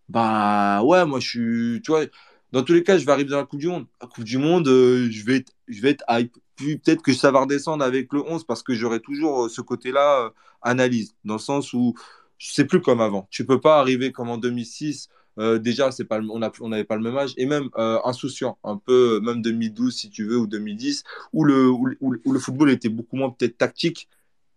bah 0.08 0.82
ouais, 0.84 1.04
moi 1.06 1.20
je 1.20 1.28
suis, 1.28 1.82
tu 1.82 1.90
vois, 1.92 2.04
dans 2.52 2.62
tous 2.62 2.72
les 2.74 2.84
cas, 2.84 2.98
je 2.98 3.04
vais 3.04 3.12
arriver 3.12 3.30
dans 3.30 3.38
la 3.38 3.46
Coupe 3.46 3.58
du 3.60 3.68
Monde. 3.68 3.86
La 4.00 4.06
Coupe 4.08 4.24
du 4.24 4.38
Monde, 4.38 4.68
euh, 4.68 5.08
je 5.10 5.24
vais 5.24 5.36
être, 5.38 5.52
je 5.68 5.80
vais 5.82 5.90
être 5.90 6.04
hype. 6.08 6.36
Puis 6.56 6.78
peut-être 6.78 7.02
que 7.02 7.12
ça 7.12 7.32
va 7.32 7.40
redescendre 7.40 7.84
avec 7.84 8.12
le 8.12 8.22
11 8.22 8.44
parce 8.44 8.62
que 8.62 8.74
j'aurai 8.74 9.00
toujours 9.00 9.46
euh, 9.46 9.48
ce 9.48 9.60
côté-là, 9.60 10.26
euh, 10.26 10.30
analyse, 10.62 11.16
dans 11.24 11.34
le 11.34 11.40
sens 11.40 11.72
où 11.72 11.94
c'est 12.38 12.66
plus 12.66 12.80
comme 12.80 13.00
avant. 13.00 13.26
Tu 13.30 13.44
peux 13.44 13.60
pas 13.60 13.80
arriver 13.80 14.12
comme 14.12 14.28
en 14.30 14.38
2006. 14.38 15.08
Euh, 15.38 15.58
déjà, 15.58 15.90
c'est 15.90 16.04
pas, 16.04 16.20
on 16.20 16.38
n'avait 16.68 16.84
pas 16.84 16.96
le 16.96 17.02
même 17.02 17.16
âge 17.16 17.34
et 17.36 17.46
même 17.46 17.68
euh, 17.78 17.98
insouciant, 18.04 18.58
un 18.64 18.76
peu, 18.76 19.20
même 19.20 19.42
2012 19.42 19.96
si 19.96 20.10
tu 20.10 20.24
veux 20.24 20.38
ou 20.38 20.46
2010, 20.46 21.04
où 21.32 21.44
le, 21.44 21.68
où, 21.70 21.86
le- 21.86 22.38
football 22.38 22.70
était 22.70 22.88
beaucoup 22.88 23.16
moins 23.16 23.30
peut-être 23.30 23.58
tactique. 23.58 24.08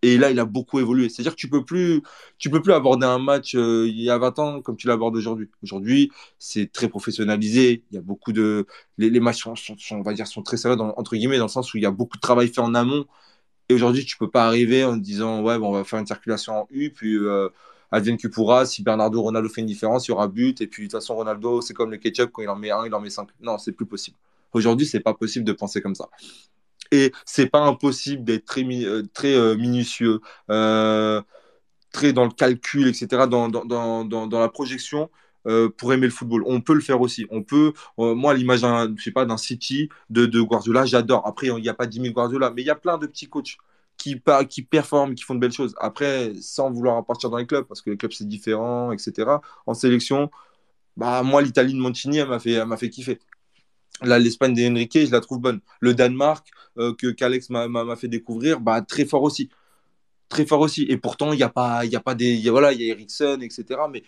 Et 0.03 0.17
là, 0.19 0.29
il 0.29 0.39
a 0.39 0.45
beaucoup 0.45 0.79
évolué. 0.79 1.09
C'est-à-dire 1.09 1.31
que 1.33 1.39
tu 1.39 1.49
peux 1.49 1.65
plus, 1.65 2.01
tu 2.37 2.49
peux 2.51 2.61
plus 2.61 2.73
aborder 2.73 3.07
un 3.07 3.17
match 3.17 3.55
euh, 3.55 3.87
il 3.87 3.99
y 3.99 4.11
a 4.11 4.17
20 4.19 4.37
ans 4.39 4.61
comme 4.61 4.77
tu 4.77 4.87
l'abordes 4.87 5.15
aujourd'hui. 5.15 5.49
Aujourd'hui, 5.63 6.11
c'est 6.37 6.71
très 6.71 6.87
professionnalisé. 6.87 7.83
Il 7.91 7.95
y 7.95 7.97
a 7.97 8.01
beaucoup 8.01 8.31
de, 8.31 8.67
les, 8.99 9.19
matchs 9.19 9.41
sont, 9.43 9.55
on 9.91 10.01
va 10.03 10.13
dire, 10.13 10.27
sont 10.27 10.43
très 10.43 10.57
sérieux 10.57 10.77
dans- 10.77 10.93
entre 10.97 11.15
guillemets 11.15 11.37
dans 11.39 11.45
le 11.45 11.49
sens 11.49 11.73
où 11.73 11.77
il 11.77 11.83
y 11.83 11.87
a 11.87 11.91
beaucoup 11.91 12.17
de 12.17 12.21
travail 12.21 12.47
fait 12.49 12.61
en 12.61 12.75
amont. 12.75 13.05
Et 13.69 13.73
aujourd'hui, 13.73 14.05
tu 14.05 14.17
peux 14.17 14.29
pas 14.29 14.45
arriver 14.47 14.83
en 14.85 14.97
disant 14.97 15.41
ouais, 15.43 15.57
bon, 15.59 15.69
on 15.69 15.73
va 15.73 15.83
faire 15.83 15.99
une 15.99 16.07
circulation 16.07 16.53
en 16.61 16.67
U, 16.71 16.91
puis 16.91 17.17
advienne 17.91 18.17
que 18.17 18.27
pourra. 18.27 18.65
Si 18.65 18.83
Bernardo 18.83 19.21
Ronaldo 19.21 19.49
fait 19.49 19.61
une 19.61 19.67
différence, 19.67 20.07
il 20.07 20.11
y 20.11 20.13
aura 20.13 20.27
but. 20.27 20.61
Et 20.61 20.67
puis 20.67 20.83
de 20.83 20.87
toute 20.87 20.99
façon, 20.99 21.15
Ronaldo, 21.15 21.61
c'est 21.61 21.73
comme 21.73 21.91
le 21.91 21.97
ketchup 21.97 22.31
quand 22.31 22.41
il 22.41 22.49
en 22.49 22.55
met 22.55 22.71
un, 22.71 22.85
il 22.85 22.93
en 22.93 22.99
met 22.99 23.09
cinq. 23.09 23.29
Non, 23.41 23.57
c'est 23.57 23.71
plus 23.71 23.85
possible. 23.85 24.17
Aujourd'hui, 24.53 24.85
c'est 24.85 24.99
pas 24.99 25.13
possible 25.13 25.45
de 25.45 25.53
penser 25.53 25.81
comme 25.81 25.95
ça. 25.95 26.09
Et 26.91 27.11
c'est 27.25 27.47
pas 27.47 27.59
impossible 27.59 28.23
d'être 28.23 28.45
très, 28.45 28.63
euh, 28.63 29.03
très 29.13 29.35
euh, 29.35 29.55
minutieux, 29.55 30.21
euh, 30.49 31.21
très 31.91 32.13
dans 32.13 32.23
le 32.25 32.31
calcul, 32.31 32.87
etc., 32.87 33.27
dans, 33.29 33.49
dans, 33.49 33.65
dans, 33.65 34.05
dans, 34.05 34.39
la 34.39 34.49
projection 34.49 35.09
pour 35.77 35.93
aimer 35.93 36.07
le 36.07 36.11
football. 36.11 36.43
On 36.45 36.59
peut 36.59 36.73
le 36.73 36.81
faire 36.81 36.99
aussi. 36.99 37.25
On 37.29 37.41
peut, 37.41 37.71
moi, 37.97 38.33
l'image 38.33 38.61
d'un, 38.61 38.93
je 38.97 39.01
sais 39.01 39.11
pas, 39.11 39.23
d'un 39.23 39.37
City, 39.37 39.87
de, 40.09 40.25
de 40.25 40.41
Guardiola, 40.41 40.85
j'adore. 40.85 41.25
Après, 41.25 41.47
il 41.47 41.55
n'y 41.55 41.69
a 41.69 41.73
pas 41.73 41.87
10 41.87 42.01
000 42.01 42.13
Guardiola, 42.13 42.51
mais 42.53 42.63
il 42.63 42.65
y 42.65 42.69
a 42.69 42.75
plein 42.75 42.97
de 42.97 43.07
petits 43.07 43.29
coachs 43.29 43.57
qui, 43.97 44.21
qui 44.49 44.61
performent, 44.63 45.15
qui 45.15 45.23
font 45.23 45.35
de 45.35 45.39
belles 45.39 45.51
choses. 45.51 45.75
Après, 45.79 46.33
sans 46.39 46.71
vouloir 46.71 47.03
partir 47.05 47.29
dans 47.29 47.37
les 47.37 47.47
clubs, 47.47 47.65
parce 47.65 47.81
que 47.81 47.89
les 47.89 47.97
clubs, 47.97 48.11
c'est 48.13 48.27
différent, 48.27 48.91
etc. 48.91 49.41
En 49.65 49.73
sélection, 49.73 50.29
bah, 50.95 51.23
moi, 51.23 51.41
l'Italie 51.41 51.73
de 51.73 51.79
Mancini, 51.79 52.17
elle 52.19 52.29
m'a 52.29 52.39
fait, 52.39 52.59
fait 52.77 52.89
kiffer. 52.89 53.19
Là, 54.03 54.19
l'Espagne 54.19 54.53
d'Enrique, 54.53 54.97
je 54.97 55.11
la 55.11 55.21
trouve 55.21 55.39
bonne. 55.39 55.59
Le 55.79 55.93
Danemark, 55.93 56.47
euh, 56.77 56.93
que 56.93 57.07
qu'Alex 57.07 57.49
m'a 57.49 57.95
fait 57.95 58.07
découvrir, 58.07 58.59
bah, 58.59 58.81
très 58.81 59.05
fort 59.05 59.23
aussi. 59.23 59.49
Très 60.29 60.45
fort 60.45 60.61
aussi. 60.61 60.83
Et 60.89 60.97
pourtant, 60.97 61.33
il 61.33 61.37
n'y 61.37 61.43
a 61.43 61.49
pas, 61.49 61.85
y 61.85 61.95
a 61.95 61.99
pas 61.99 62.15
des. 62.15 62.35
y 62.35 62.47
a- 62.49 62.51
voilà, 62.51 62.73
il 62.73 62.81
y 62.81 62.89
a 62.89 62.93
Ericsson, 62.93 63.39
etc. 63.41 63.81
Mais 63.91 64.03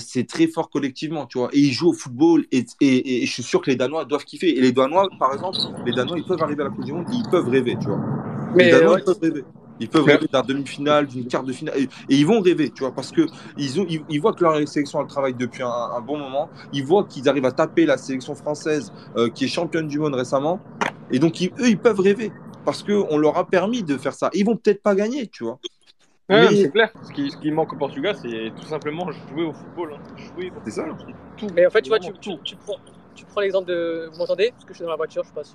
c'est 0.00 0.26
très 0.26 0.46
fort 0.46 0.70
collectivement, 0.70 1.26
tu 1.26 1.38
vois. 1.38 1.50
Et 1.52 1.60
ils 1.60 1.72
jouent 1.72 1.90
au 1.90 1.92
football. 1.94 2.46
Et, 2.52 2.64
et, 2.80 3.22
et 3.22 3.26
je 3.26 3.32
suis 3.32 3.42
sûr 3.42 3.60
que 3.60 3.70
les 3.70 3.76
Danois 3.76 4.04
doivent 4.04 4.24
kiffer. 4.24 4.56
Et 4.56 4.60
les 4.60 4.72
Danois, 4.72 5.08
par 5.18 5.32
exemple, 5.34 5.58
les 5.86 5.92
Danois, 5.92 6.18
ils 6.18 6.24
peuvent 6.24 6.42
arriver 6.42 6.62
à 6.62 6.66
la 6.66 6.70
Coupe 6.70 6.84
du 6.84 6.92
Monde, 6.92 7.06
ils 7.12 7.28
peuvent 7.30 7.48
rêver, 7.48 7.76
tu 7.80 7.90
vois. 7.90 8.31
Mais 8.54 8.74
ouais, 8.74 8.98
ils 8.98 9.04
peuvent 9.04 9.18
rêver. 9.22 9.44
Ils 9.80 9.88
peuvent 9.88 10.04
Mais- 10.06 10.12
rêver 10.14 10.26
d'un 10.32 10.42
demi-finale, 10.42 11.06
d'une 11.06 11.26
quart 11.26 11.42
de 11.42 11.52
finale. 11.52 11.76
Et, 11.78 11.82
et 11.84 11.88
ils 12.16 12.26
vont 12.26 12.40
rêver, 12.40 12.70
tu 12.70 12.80
vois, 12.84 12.92
parce 12.92 13.10
que 13.10 13.22
ils, 13.56 13.80
ont, 13.80 13.86
ils, 13.88 14.02
ils 14.08 14.20
voient 14.20 14.32
que 14.32 14.44
leur 14.44 14.56
sélection, 14.68 15.00
elle 15.00 15.06
travaille 15.08 15.34
depuis 15.34 15.62
un, 15.62 15.68
un 15.96 16.00
bon 16.00 16.18
moment. 16.18 16.48
Ils 16.72 16.84
voient 16.84 17.04
qu'ils 17.04 17.28
arrivent 17.28 17.46
à 17.46 17.52
taper 17.52 17.84
la 17.86 17.96
sélection 17.96 18.34
française, 18.34 18.92
euh, 19.16 19.28
qui 19.30 19.44
est 19.44 19.48
championne 19.48 19.88
du 19.88 19.98
monde 19.98 20.14
récemment. 20.14 20.60
Et 21.10 21.18
donc, 21.18 21.40
ils- 21.40 21.52
eux, 21.58 21.68
ils 21.68 21.78
peuvent 21.78 21.98
rêver. 22.00 22.30
Parce 22.64 22.82
qu'on 22.84 23.18
leur 23.18 23.36
a 23.38 23.44
permis 23.46 23.82
de 23.82 23.96
faire 23.96 24.14
ça. 24.14 24.30
Ils 24.34 24.44
vont 24.46 24.56
peut-être 24.56 24.82
pas 24.82 24.94
gagner, 24.94 25.26
tu 25.26 25.42
vois. 25.42 25.58
Ouais, 26.30 26.48
Mais- 26.48 26.62
c'est 26.62 26.70
clair. 26.70 26.92
Ce 27.02 27.12
qui, 27.12 27.28
ce 27.30 27.36
qui 27.36 27.50
manque 27.50 27.72
au 27.72 27.76
Portugal, 27.76 28.14
c'est 28.22 28.52
tout 28.54 28.66
simplement 28.68 29.10
jouer 29.10 29.42
au 29.44 29.52
football. 29.52 29.94
hein. 29.94 30.02
Jouer 30.16 30.50
au 30.50 30.60
C'est 30.64 30.70
ça. 30.70 30.84
tout. 31.36 31.48
mais 31.56 31.66
en 31.66 31.70
fait, 31.70 31.82
tu 31.82 31.88
vois, 31.88 31.98
tu, 31.98 32.12
prends, 32.12 32.76
tu 33.16 33.24
prends 33.24 33.40
l'exemple 33.40 33.66
de. 33.68 34.08
Vous 34.12 34.18
m'entendez? 34.18 34.50
Parce 34.52 34.64
que 34.64 34.72
je 34.72 34.76
suis 34.76 34.84
dans 34.84 34.90
la 34.92 34.96
voiture, 34.96 35.24
je 35.24 35.28
sais 35.28 35.34
pas 35.34 35.42
si. 35.44 35.54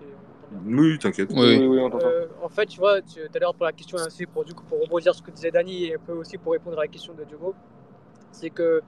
Oui, 0.52 0.98
t'inquiète. 1.00 1.30
Oui. 1.34 1.58
Oui, 1.58 1.68
oui, 1.68 1.80
on. 1.94 2.00
Euh, 2.00 2.28
en 2.42 2.50
fait, 2.50 2.66
tu 2.68 2.80
vois, 2.80 3.02
tu- 3.02 3.20
tout 3.20 3.30
à 3.36 3.40
l'heure 3.40 3.54
pour 3.56 3.66
la 3.66 3.74
question 3.74 3.98
ainsi, 3.98 4.26
pour, 4.26 4.46
du 4.46 4.54
coup, 4.54 4.64
pour 4.64 4.80
rebondir 4.82 5.14
sur 5.14 5.16
ce 5.16 5.22
que 5.24 5.32
disait 5.32 5.52
Dani 5.52 5.86
et 5.86 5.96
un 5.96 6.00
peu 6.00 6.14
aussi 6.14 6.38
pour 6.38 6.54
répondre 6.54 6.78
à 6.78 6.84
la 6.84 6.88
question 6.88 7.14
de 7.14 7.24
Diogo, 7.24 7.54
c'est 8.32 8.50
que 8.50 8.82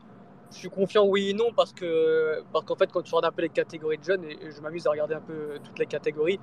je 0.51 0.57
suis 0.57 0.69
confiant 0.69 1.05
oui 1.05 1.29
et 1.29 1.33
non 1.33 1.51
parce 1.55 1.73
que 1.73 2.41
parce 2.51 2.65
qu'en 2.65 2.75
fait 2.75 2.91
quand 2.91 3.03
tu 3.03 3.13
regardes 3.13 3.31
un 3.33 3.35
peu 3.35 3.43
les 3.43 3.49
catégories 3.49 3.99
de 3.99 4.03
jeunes 4.03 4.23
et, 4.23 4.31
et 4.45 4.51
je 4.51 4.61
m'amuse 4.61 4.87
à 4.87 4.91
regarder 4.91 5.13
un 5.13 5.21
peu 5.21 5.59
toutes 5.63 5.77
les 5.77 5.85
catégories, 5.85 6.39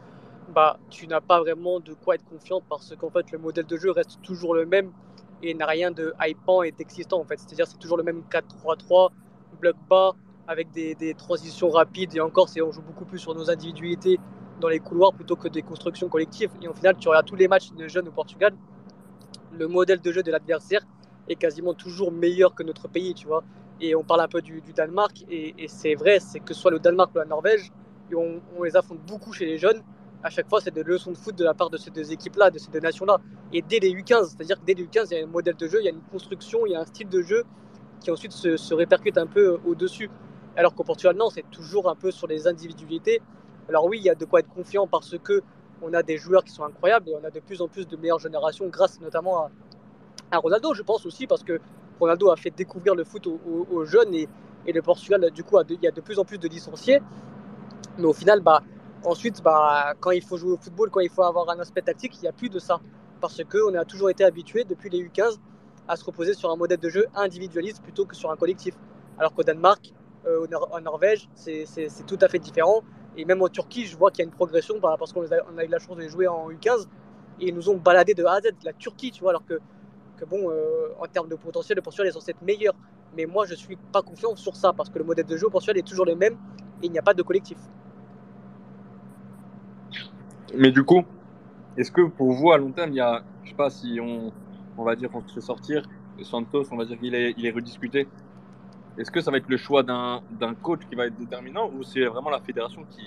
bah 0.54 0.78
tu 0.90 1.08
n'as 1.08 1.20
pas 1.20 1.40
vraiment 1.40 1.80
de 1.80 1.92
quoi 1.94 2.14
être 2.14 2.24
confiant 2.24 2.62
parce 2.68 2.94
qu'en 2.96 3.10
fait 3.10 3.30
le 3.32 3.38
modèle 3.38 3.66
de 3.66 3.76
jeu 3.76 3.90
reste 3.90 4.20
toujours 4.22 4.54
le 4.54 4.64
même 4.64 4.92
et 5.42 5.54
n'a 5.54 5.66
rien 5.66 5.90
de 5.90 6.14
hypant 6.20 6.62
et 6.62 6.70
d'existant 6.72 7.20
en 7.20 7.24
fait. 7.24 7.38
C'est-à-dire 7.38 7.66
c'est 7.66 7.78
toujours 7.78 7.96
le 7.96 8.04
même 8.04 8.22
4-3-3, 8.30 9.12
bloc 9.60 9.76
bas 9.88 10.14
avec 10.46 10.70
des, 10.70 10.94
des 10.94 11.14
transitions 11.14 11.68
rapides 11.70 12.14
et 12.14 12.20
encore 12.20 12.48
c'est 12.48 12.62
on 12.62 12.70
joue 12.70 12.82
beaucoup 12.82 13.04
plus 13.04 13.18
sur 13.18 13.34
nos 13.34 13.50
individualités 13.50 14.20
dans 14.60 14.68
les 14.68 14.80
couloirs 14.80 15.12
plutôt 15.12 15.36
que 15.36 15.48
des 15.48 15.62
constructions 15.62 16.08
collectives. 16.08 16.50
Et 16.62 16.68
au 16.68 16.72
final, 16.72 16.96
tu 16.98 17.08
regardes 17.08 17.26
tous 17.26 17.36
les 17.36 17.48
matchs 17.48 17.72
de 17.72 17.88
jeunes 17.88 18.08
au 18.08 18.12
Portugal, 18.12 18.54
le 19.52 19.68
modèle 19.68 20.00
de 20.00 20.12
jeu 20.12 20.22
de 20.22 20.30
l'adversaire 20.30 20.82
est 21.28 21.36
quasiment 21.36 21.74
toujours 21.74 22.12
meilleur 22.12 22.54
que 22.54 22.62
notre 22.62 22.88
pays, 22.88 23.14
tu 23.14 23.26
vois. 23.26 23.42
Et 23.80 23.94
on 23.94 24.04
parle 24.04 24.20
un 24.20 24.28
peu 24.28 24.40
du, 24.40 24.62
Danemark, 24.74 25.24
et, 25.30 25.54
c'est 25.68 25.94
vrai, 25.94 26.18
c'est 26.20 26.40
que 26.40 26.54
soit 26.54 26.70
le 26.70 26.78
Danemark 26.78 27.14
ou 27.14 27.18
la 27.18 27.24
Norvège, 27.24 27.70
on, 28.14 28.62
les 28.62 28.76
affronte 28.76 29.00
beaucoup 29.06 29.32
chez 29.32 29.44
les 29.44 29.58
jeunes. 29.58 29.82
À 30.22 30.30
chaque 30.30 30.48
fois, 30.48 30.60
c'est 30.60 30.72
des 30.72 30.82
leçons 30.82 31.12
de 31.12 31.16
foot 31.16 31.36
de 31.36 31.44
la 31.44 31.52
part 31.52 31.68
de 31.68 31.76
ces 31.76 31.90
deux 31.90 32.12
équipes-là, 32.12 32.50
de 32.50 32.58
ces 32.58 32.70
deux 32.70 32.80
nations-là. 32.80 33.18
Et 33.52 33.62
dès 33.62 33.78
les 33.78 33.90
U15, 33.90 34.30
c'est-à-dire 34.30 34.58
que 34.58 34.64
dès 34.64 34.74
les 34.74 34.84
U15, 34.84 35.08
il 35.10 35.18
y 35.18 35.20
a 35.20 35.24
un 35.24 35.28
modèle 35.28 35.56
de 35.56 35.66
jeu, 35.68 35.78
il 35.80 35.84
y 35.84 35.88
a 35.88 35.92
une 35.92 36.00
construction, 36.10 36.66
il 36.66 36.72
y 36.72 36.74
a 36.74 36.80
un 36.80 36.86
style 36.86 37.08
de 37.08 37.20
jeu 37.20 37.44
qui 38.00 38.10
ensuite 38.10 38.32
se 38.32 38.74
répercute 38.74 39.18
un 39.18 39.26
peu 39.26 39.58
au-dessus. 39.66 40.10
Alors 40.56 40.74
qu'au 40.74 40.84
Portugal, 40.84 41.16
non, 41.16 41.28
c'est 41.28 41.44
toujours 41.50 41.90
un 41.90 41.94
peu 41.94 42.10
sur 42.10 42.26
les 42.26 42.46
individualités. 42.46 43.20
Alors 43.68 43.86
oui, 43.86 43.98
il 43.98 44.04
y 44.04 44.10
a 44.10 44.14
de 44.14 44.24
quoi 44.24 44.40
être 44.40 44.48
confiant 44.48 44.86
parce 44.86 45.16
que 45.18 45.42
on 45.82 45.92
a 45.92 46.02
des 46.02 46.16
joueurs 46.16 46.44
qui 46.44 46.52
sont 46.52 46.64
incroyables 46.64 47.08
et 47.10 47.14
on 47.20 47.24
a 47.24 47.30
de 47.30 47.40
plus 47.40 47.60
en 47.60 47.68
plus 47.68 47.86
de 47.86 47.96
meilleures 47.96 48.18
générations 48.18 48.66
grâce 48.68 49.00
notamment 49.00 49.50
à, 50.30 50.38
Ronaldo, 50.38 50.74
je 50.74 50.82
pense 50.82 51.06
aussi, 51.06 51.26
parce 51.26 51.44
que 51.44 51.60
Ronaldo 52.00 52.30
a 52.30 52.36
fait 52.36 52.50
découvrir 52.50 52.94
le 52.94 53.04
foot 53.04 53.26
aux, 53.26 53.84
jeunes 53.84 54.14
et, 54.14 54.28
le 54.66 54.82
Portugal, 54.82 55.30
du 55.30 55.44
coup, 55.44 55.56
il 55.70 55.78
y 55.80 55.86
a 55.86 55.92
de 55.92 56.00
plus 56.00 56.18
en 56.18 56.24
plus 56.24 56.38
de 56.38 56.48
licenciés. 56.48 57.00
Mais 57.96 58.06
au 58.06 58.12
final, 58.12 58.40
bah, 58.40 58.62
ensuite, 59.04 59.40
bah, 59.42 59.94
quand 60.00 60.10
il 60.10 60.22
faut 60.22 60.36
jouer 60.36 60.52
au 60.52 60.56
football, 60.56 60.90
quand 60.90 61.00
il 61.00 61.08
faut 61.08 61.22
avoir 61.22 61.48
un 61.48 61.58
aspect 61.60 61.82
tactique, 61.82 62.16
il 62.16 62.22
n'y 62.22 62.28
a 62.28 62.32
plus 62.32 62.48
de 62.48 62.58
ça. 62.58 62.80
Parce 63.20 63.40
qu'on 63.44 63.74
a 63.74 63.84
toujours 63.84 64.10
été 64.10 64.24
habitué 64.24 64.64
depuis 64.64 64.90
les 64.90 64.98
U15 64.98 65.38
à 65.88 65.96
se 65.96 66.04
reposer 66.04 66.34
sur 66.34 66.50
un 66.50 66.56
modèle 66.56 66.80
de 66.80 66.88
jeu 66.88 67.06
individualiste 67.14 67.80
plutôt 67.82 68.04
que 68.04 68.16
sur 68.16 68.30
un 68.30 68.36
collectif. 68.36 68.74
Alors 69.18 69.32
qu'au 69.32 69.44
Danemark, 69.44 69.94
euh, 70.26 70.46
en 70.72 70.80
Norvège, 70.80 71.28
c'est 71.34 71.66
tout 72.06 72.18
à 72.20 72.28
fait 72.28 72.40
différent. 72.40 72.82
Et 73.16 73.24
même 73.24 73.42
en 73.42 73.48
Turquie, 73.48 73.86
je 73.86 73.96
vois 73.96 74.10
qu'il 74.10 74.24
y 74.24 74.26
a 74.26 74.28
une 74.28 74.34
progression 74.34 74.78
parce 74.80 75.12
qu'on 75.12 75.22
a, 75.22 75.64
eu 75.64 75.68
la 75.68 75.78
chance 75.78 75.96
de 75.96 76.08
jouer 76.08 76.28
en 76.28 76.50
U15 76.50 76.86
et 77.40 77.48
ils 77.48 77.54
nous 77.54 77.68
ont 77.70 77.76
baladé 77.76 78.14
de 78.14 78.24
A 78.24 78.34
à 78.34 78.40
Z. 78.40 78.50
La 78.62 78.72
Turquie, 78.72 79.10
tu 79.10 79.22
vois, 79.22 79.30
alors 79.30 79.44
que, 79.44 79.58
que 80.16 80.24
bon, 80.24 80.50
euh, 80.50 80.88
en 81.00 81.06
termes 81.06 81.28
de 81.28 81.34
potentiel, 81.34 81.76
le 81.76 81.82
Portugal 81.82 82.08
est 82.08 82.12
censé 82.12 82.32
être 82.32 82.42
meilleur. 82.42 82.74
Mais 83.16 83.24
moi, 83.24 83.46
je 83.46 83.54
suis 83.54 83.76
pas 83.92 84.02
confiant 84.02 84.36
sur 84.36 84.54
ça 84.54 84.72
parce 84.72 84.90
que 84.90 84.98
le 84.98 85.04
modèle 85.04 85.24
de 85.24 85.36
jeu 85.36 85.46
au 85.50 85.58
est 85.58 85.86
toujours 85.86 86.04
le 86.04 86.14
même 86.14 86.34
et 86.82 86.86
il 86.86 86.92
n'y 86.92 86.98
a 86.98 87.02
pas 87.02 87.14
de 87.14 87.22
collectif. 87.22 87.58
Mais 90.54 90.70
du 90.70 90.84
coup, 90.84 91.02
est-ce 91.76 91.90
que 91.90 92.02
pour 92.02 92.32
vous, 92.32 92.52
à 92.52 92.58
long 92.58 92.72
terme, 92.72 92.90
il 92.90 92.96
y 92.96 93.00
a, 93.00 93.22
je 93.44 93.50
sais 93.50 93.56
pas 93.56 93.70
si 93.70 93.98
on, 94.00 94.32
on 94.76 94.84
va 94.84 94.94
dire, 94.94 95.08
on 95.14 95.26
se 95.26 95.32
fait 95.32 95.40
sortir, 95.40 95.82
Santos, 96.22 96.64
on 96.70 96.76
va 96.76 96.84
dire 96.84 96.98
qu'il 96.98 97.14
est, 97.14 97.34
il 97.36 97.46
est 97.46 97.50
rediscuté. 97.50 98.08
Est-ce 98.98 99.10
que 99.10 99.20
ça 99.20 99.30
va 99.30 99.36
être 99.36 99.48
le 99.48 99.56
choix 99.56 99.82
d'un 99.82 100.22
d'un 100.30 100.54
coach 100.54 100.80
qui 100.88 100.94
va 100.94 101.06
être 101.06 101.16
déterminant 101.16 101.70
ou 101.72 101.82
c'est 101.82 102.04
vraiment 102.06 102.30
la 102.30 102.40
fédération 102.40 102.84
qui, 102.90 103.02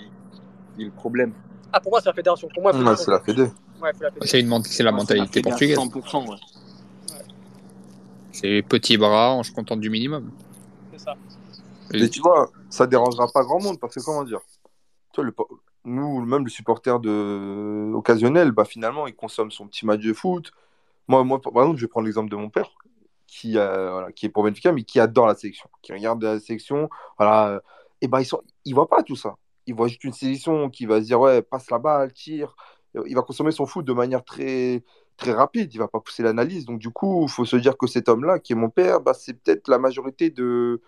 qui 0.74 0.82
est 0.82 0.84
le 0.84 0.90
problème? 0.90 1.32
Ah, 1.72 1.80
pour 1.80 1.92
moi, 1.92 2.00
c'est 2.00 2.08
la 2.08 2.14
fédération. 2.14 2.48
Pour 2.52 2.62
moi, 2.62 2.72
Ouais, 2.72 2.96
c'est 2.96 3.10
la 3.10 3.20
Fédé. 3.20 3.42
Ouais. 3.80 3.92
C'est 4.62 4.82
la 4.82 4.92
mentalité 4.92 5.42
portugaise. 5.42 5.78
100%, 5.78 6.28
ouais. 6.28 6.36
C'est 8.32 8.62
petit 8.62 8.96
bras, 8.96 9.34
on 9.34 9.42
se 9.42 9.52
contente 9.52 9.80
du 9.80 9.90
minimum. 9.90 10.30
C'est 10.92 11.00
ça. 11.00 11.14
Mais 11.92 12.08
tu 12.08 12.20
vois, 12.20 12.50
ça 12.68 12.86
dérangera 12.86 13.26
pas 13.32 13.42
grand 13.42 13.60
monde 13.60 13.80
parce 13.80 13.94
que 13.94 14.00
comment 14.00 14.24
dire? 14.24 14.40
Tu 15.12 15.16
vois, 15.16 15.24
le, 15.24 15.32
po- 15.32 15.48
Nous, 15.84 16.24
même 16.24 16.44
le 16.44 16.50
supporter 16.50 17.00
de... 17.00 17.92
occasionnel, 17.94 18.52
bah, 18.52 18.64
finalement, 18.64 19.06
il 19.08 19.14
consomme 19.14 19.50
son 19.50 19.66
petit 19.66 19.84
match 19.84 20.00
de 20.00 20.12
foot. 20.12 20.52
Moi, 21.08 21.24
moi 21.24 21.40
par 21.40 21.52
exemple, 21.62 21.78
je 21.78 21.84
vais 21.84 21.88
prendre 21.88 22.06
l'exemple 22.06 22.30
de 22.30 22.36
mon 22.36 22.48
père 22.48 22.70
qui, 23.30 23.56
euh, 23.56 23.92
voilà, 23.92 24.12
qui 24.12 24.26
est 24.26 24.28
pour 24.28 24.42
Benfica, 24.42 24.72
mais 24.72 24.82
qui 24.82 24.98
adore 24.98 25.26
la 25.28 25.36
sélection, 25.36 25.70
qui 25.82 25.92
regarde 25.92 26.22
la 26.22 26.40
sélection. 26.40 26.90
Voilà, 27.16 27.48
euh, 27.50 27.60
et 28.00 28.08
ben, 28.08 28.20
ils 28.20 28.26
sont... 28.26 28.42
il 28.64 28.74
voit 28.74 28.88
pas 28.88 29.02
tout 29.04 29.16
ça. 29.16 29.36
Il 29.66 29.74
voit 29.74 29.86
juste 29.88 30.04
une 30.04 30.12
sélection 30.12 30.68
qui 30.68 30.84
va 30.86 31.00
se 31.00 31.06
dire 31.06 31.20
ouais, 31.20 31.40
passe 31.42 31.70
la 31.70 31.78
balle, 31.78 32.12
tire. 32.12 32.56
Il 33.06 33.14
va 33.14 33.22
consommer 33.22 33.52
son 33.52 33.66
foot 33.66 33.84
de 33.86 33.92
manière 33.92 34.24
très 34.24 34.82
très 35.16 35.32
rapide. 35.32 35.72
Il 35.74 35.78
va 35.78 35.86
pas 35.86 36.00
pousser 36.00 36.24
l'analyse. 36.24 36.64
Donc 36.66 36.80
du 36.80 36.90
coup, 36.90 37.24
il 37.24 37.30
faut 37.30 37.44
se 37.44 37.56
dire 37.56 37.76
que 37.78 37.86
cet 37.86 38.08
homme-là, 38.08 38.40
qui 38.40 38.52
est 38.52 38.56
mon 38.56 38.70
père, 38.70 39.00
bah, 39.00 39.14
c'est 39.14 39.34
peut-être 39.34 39.68
la 39.68 39.78
majorité 39.78 40.30
de 40.30 40.82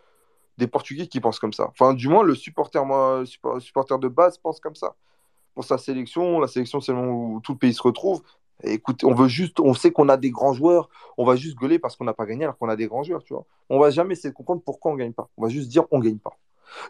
des 0.59 0.67
Portugais 0.67 1.07
qui 1.07 1.21
pensent 1.21 1.39
comme 1.39 1.53
ça. 1.53 1.69
Enfin, 1.71 1.95
du 1.95 2.09
moins, 2.09 2.23
le 2.25 2.35
supporter, 2.35 2.85
moi, 2.85 3.25
supporter 3.61 3.99
de 3.99 4.09
base 4.09 4.39
pense 4.39 4.61
comme 4.61 4.75
ça. 4.75 4.97
Pour 5.55 5.65
sa 5.65 5.79
sélection, 5.79 6.41
la 6.41 6.49
sélection, 6.49 6.81
c'est 6.81 6.93
le 6.93 6.99
où 6.99 7.41
tout 7.43 7.53
le 7.53 7.59
pays 7.59 7.75
se 7.75 7.83
retrouve. 7.83 8.23
Écoute, 8.65 9.03
on 9.05 9.15
veut 9.15 9.29
juste, 9.29 9.59
on 9.61 9.75
sait 9.75 9.91
qu'on 9.91 10.09
a 10.09 10.17
des 10.17 10.31
grands 10.31 10.53
joueurs, 10.53 10.89
on 11.19 11.25
va 11.25 11.37
juste 11.37 11.57
gueuler 11.57 11.79
parce 11.79 11.97
qu'on 11.97 12.05
n'a 12.05 12.15
pas 12.15 12.27
gagné 12.27 12.45
alors 12.45 12.57
qu'on 12.59 12.69
a 12.69 12.77
des 12.77 12.87
grands 12.87 13.03
joueurs, 13.03 13.25
tu 13.25 13.35
vois. 13.35 13.45
On 13.69 13.79
va 13.81 13.91
jamais 13.91 14.13
essayer 14.15 14.31
de 14.31 14.35
comprendre 14.37 14.63
pourquoi 14.65 14.93
on 14.93 14.97
gagne 14.97 15.13
pas. 15.13 15.29
On 15.37 15.43
va 15.43 15.49
juste 15.49 15.69
dire 15.69 15.85
on 15.91 15.99
gagne 15.99 16.19
pas. 16.19 16.39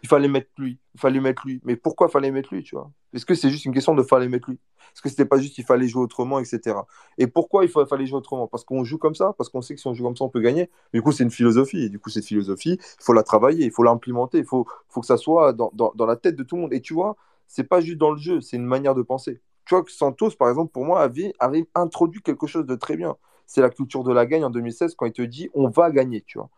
Il 0.03 0.09
fallait 0.09 0.27
mettre 0.27 0.49
lui, 0.57 0.79
il 0.95 0.99
fallait 0.99 1.19
mettre 1.19 1.45
lui. 1.45 1.59
Mais 1.63 1.75
pourquoi 1.75 2.07
fallait 2.09 2.31
mettre 2.31 2.53
lui, 2.53 2.63
tu 2.63 2.75
vois? 2.75 2.91
Est-ce 3.13 3.25
que 3.25 3.35
c'est 3.35 3.49
juste 3.49 3.65
une 3.65 3.73
question 3.73 3.95
de 3.95 4.03
fallait 4.03 4.29
mettre 4.29 4.49
lui? 4.49 4.57
Est-ce 4.93 5.01
que 5.01 5.09
c'était 5.09 5.25
pas 5.25 5.39
juste 5.39 5.57
il 5.57 5.65
fallait 5.65 5.87
jouer 5.87 6.03
autrement, 6.03 6.39
etc. 6.39 6.87
Et 7.17 7.27
pourquoi 7.27 7.65
il 7.65 7.69
fa- 7.69 7.85
fallait 7.85 8.05
jouer 8.05 8.17
autrement? 8.17 8.47
Parce 8.47 8.63
qu'on 8.63 8.83
joue 8.83 8.97
comme 8.97 9.15
ça, 9.15 9.33
parce 9.37 9.49
qu'on 9.49 9.61
sait 9.61 9.75
que 9.75 9.81
si 9.81 9.87
on 9.87 9.93
joue 9.93 10.03
comme 10.03 10.15
ça, 10.15 10.23
on 10.25 10.29
peut 10.29 10.41
gagner. 10.41 10.69
Du 10.93 11.01
coup, 11.01 11.11
c'est 11.11 11.23
une 11.23 11.31
philosophie. 11.31 11.83
Et 11.85 11.89
du 11.89 11.99
coup, 11.99 12.09
cette 12.09 12.25
philosophie, 12.25 12.79
il 12.79 13.03
faut 13.03 13.13
la 13.13 13.23
travailler, 13.23 13.65
il 13.65 13.71
faut 13.71 13.83
l'implémenter, 13.83 14.39
il 14.39 14.45
faut, 14.45 14.67
faut 14.89 15.01
que 15.01 15.07
ça 15.07 15.17
soit 15.17 15.53
dans, 15.53 15.71
dans, 15.73 15.91
dans 15.95 16.05
la 16.05 16.15
tête 16.15 16.35
de 16.35 16.43
tout 16.43 16.55
le 16.55 16.61
monde. 16.63 16.73
Et 16.73 16.81
tu 16.81 16.93
vois, 16.93 17.17
c'est 17.47 17.63
pas 17.65 17.81
juste 17.81 17.97
dans 17.97 18.11
le 18.11 18.17
jeu, 18.19 18.41
c'est 18.41 18.57
une 18.57 18.65
manière 18.65 18.95
de 18.95 19.01
penser. 19.01 19.41
Tu 19.65 19.75
vois 19.75 19.83
que 19.83 19.91
Santos, 19.91 20.31
par 20.31 20.49
exemple, 20.49 20.71
pour 20.71 20.85
moi, 20.85 21.01
avait, 21.01 21.33
avait 21.39 21.67
introduit 21.75 22.21
quelque 22.21 22.47
chose 22.47 22.65
de 22.65 22.75
très 22.75 22.97
bien. 22.97 23.15
C'est 23.45 23.61
la 23.61 23.69
culture 23.69 24.03
de 24.03 24.13
la 24.13 24.25
gagne 24.25 24.43
en 24.45 24.49
2016 24.49 24.95
quand 24.95 25.05
il 25.05 25.13
te 25.13 25.21
dit 25.21 25.49
on 25.53 25.69
va 25.69 25.91
gagner, 25.91 26.21
tu 26.21 26.37
vois. 26.37 26.49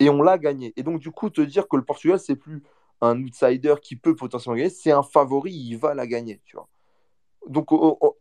Et 0.00 0.10
on 0.10 0.22
l'a 0.22 0.38
gagné. 0.38 0.72
Et 0.76 0.82
donc, 0.82 1.00
du 1.00 1.10
coup, 1.10 1.30
te 1.30 1.40
dire 1.40 1.68
que 1.68 1.76
le 1.76 1.84
Portugal, 1.84 2.18
c'est 2.18 2.36
plus 2.36 2.62
un 3.00 3.20
outsider 3.22 3.74
qui 3.82 3.96
peut 3.96 4.16
potentiellement 4.16 4.56
gagner, 4.56 4.70
c'est 4.70 4.92
un 4.92 5.02
favori, 5.02 5.52
il 5.52 5.76
va 5.76 5.94
la 5.94 6.06
gagner, 6.06 6.40
tu 6.44 6.56
vois. 6.56 6.68
Donc, 7.48 7.68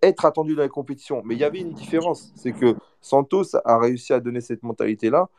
être 0.02 0.26
attendu 0.26 0.56
dans 0.56 0.64
les 0.64 0.70
compétitions. 0.70 1.22
Mais 1.24 1.36
il 1.36 1.40
y 1.40 1.46
avait 1.46 1.60
une 1.60 1.74
différence, 1.74 2.34
c'est 2.36 2.52
que 2.52 2.76
Santos 3.02 3.56
a 3.64 3.80
réussi 3.80 4.14
à 4.14 4.20
donner 4.20 4.42
cette 4.42 4.64
mentalité-là 4.64 5.30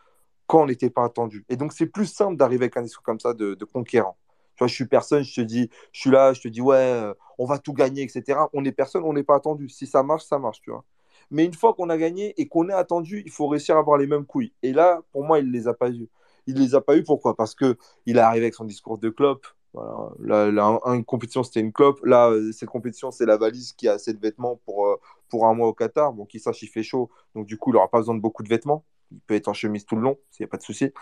quand 0.47 0.63
on 0.63 0.67
n'était 0.67 0.91
pas 0.91 1.05
attendu. 1.05 1.45
Et 1.49 1.57
donc, 1.57 1.73
c'est 1.73 1.87
plus 1.87 2.07
simple 2.07 2.37
d'arriver 2.37 2.65
avec 2.65 2.77
un 2.77 2.83
discours 2.83 3.05
comme 3.05 3.21
ça 3.21 3.35
de, 3.35 3.55
de 3.55 3.65
conquérant. 3.65 4.17
Tu 4.57 4.61
vois, 4.61 4.69
je 4.69 4.75
suis 4.75 4.87
personne, 4.87 5.23
je 5.23 5.35
te 5.35 5.41
dis, 5.41 5.69
je 5.93 6.01
suis 6.01 6.11
là, 6.11 6.33
je 6.33 6.41
te 6.41 6.49
dis, 6.49 6.61
ouais, 6.61 6.77
euh, 6.77 7.15
on 7.39 7.47
va 7.47 7.59
tout 7.59 7.73
gagner, 7.73 8.03
etc. 8.03 8.49
On 8.53 8.65
est 8.65 8.73
personne, 8.73 9.03
on 9.05 9.13
n'est 9.13 9.23
pas 9.25 9.37
attendu. 9.37 9.69
Si 9.69 9.87
ça 9.87 10.03
marche, 10.03 10.25
ça 10.25 10.39
marche, 10.39 10.61
tu 10.61 10.71
vois. 10.71 10.85
Mais 11.31 11.45
une 11.45 11.55
fois 11.55 11.75
qu'on 11.75 11.91
a 11.91 11.97
gagné 11.99 12.35
et 12.41 12.49
qu'on 12.49 12.69
est 12.69 12.73
attendu, 12.73 13.23
il 13.25 13.31
faut 13.33 13.49
réussir 13.49 13.77
à 13.77 13.81
avoir 13.81 13.99
les 13.99 14.07
mêmes 14.07 14.27
couilles. 14.27 14.53
Et 14.63 14.73
là, 14.73 15.01
pour 15.13 15.25
moi, 15.25 15.39
il 15.39 15.51
les 15.51 15.69
a 15.69 15.75
pas 15.75 15.91
eues. 15.91 16.09
Il 16.47 16.57
les 16.59 16.75
a 16.75 16.81
pas 16.81 16.97
eues, 16.97 17.03
pourquoi? 17.05 17.35
Parce 17.37 17.55
que 17.55 17.77
il 18.07 18.17
est 18.17 18.21
arrivé 18.21 18.47
avec 18.47 18.55
son 18.55 18.65
discours 18.65 18.99
de 18.99 19.09
clope. 19.11 19.47
Voilà. 19.73 20.11
Là, 20.21 20.51
là, 20.53 20.81
un- 20.85 20.95
une 20.95 21.05
compétition, 21.05 21.43
c'était 21.43 21.61
une 21.61 21.73
clope. 21.73 21.99
Là, 22.05 22.31
euh, 22.31 22.53
cette 22.53 22.69
compétition, 22.69 23.11
c'est 23.11 23.27
la 23.27 23.37
valise 23.37 23.73
qui 23.73 23.89
a 23.89 23.93
assez 23.95 24.13
de 24.13 24.21
vêtements 24.21 24.61
pour, 24.65 24.87
euh, 24.87 24.97
pour 25.29 25.47
un 25.47 25.55
mois 25.55 25.69
au 25.69 25.73
Qatar. 25.75 26.13
Bon, 26.13 26.27
qu'il 26.27 26.41
sache, 26.41 26.63
il 26.63 26.69
fait 26.69 26.83
chaud. 26.83 27.11
Donc, 27.35 27.47
du 27.47 27.57
coup, 27.59 27.71
il 27.71 27.75
n'aura 27.75 27.89
pas 27.89 27.99
besoin 27.99 28.15
de 28.15 28.21
beaucoup 28.21 28.43
de 28.43 28.49
vêtements. 28.49 28.85
Il 29.11 29.21
peut 29.21 29.35
être 29.35 29.49
en 29.49 29.53
chemise 29.55 29.85
tout 29.85 29.97
le 29.97 30.03
long, 30.03 30.19
s'il 30.31 30.45
n'y 30.45 30.49
a 30.49 30.51
pas 30.51 30.59
de 30.59 30.63
souci. 30.63 30.93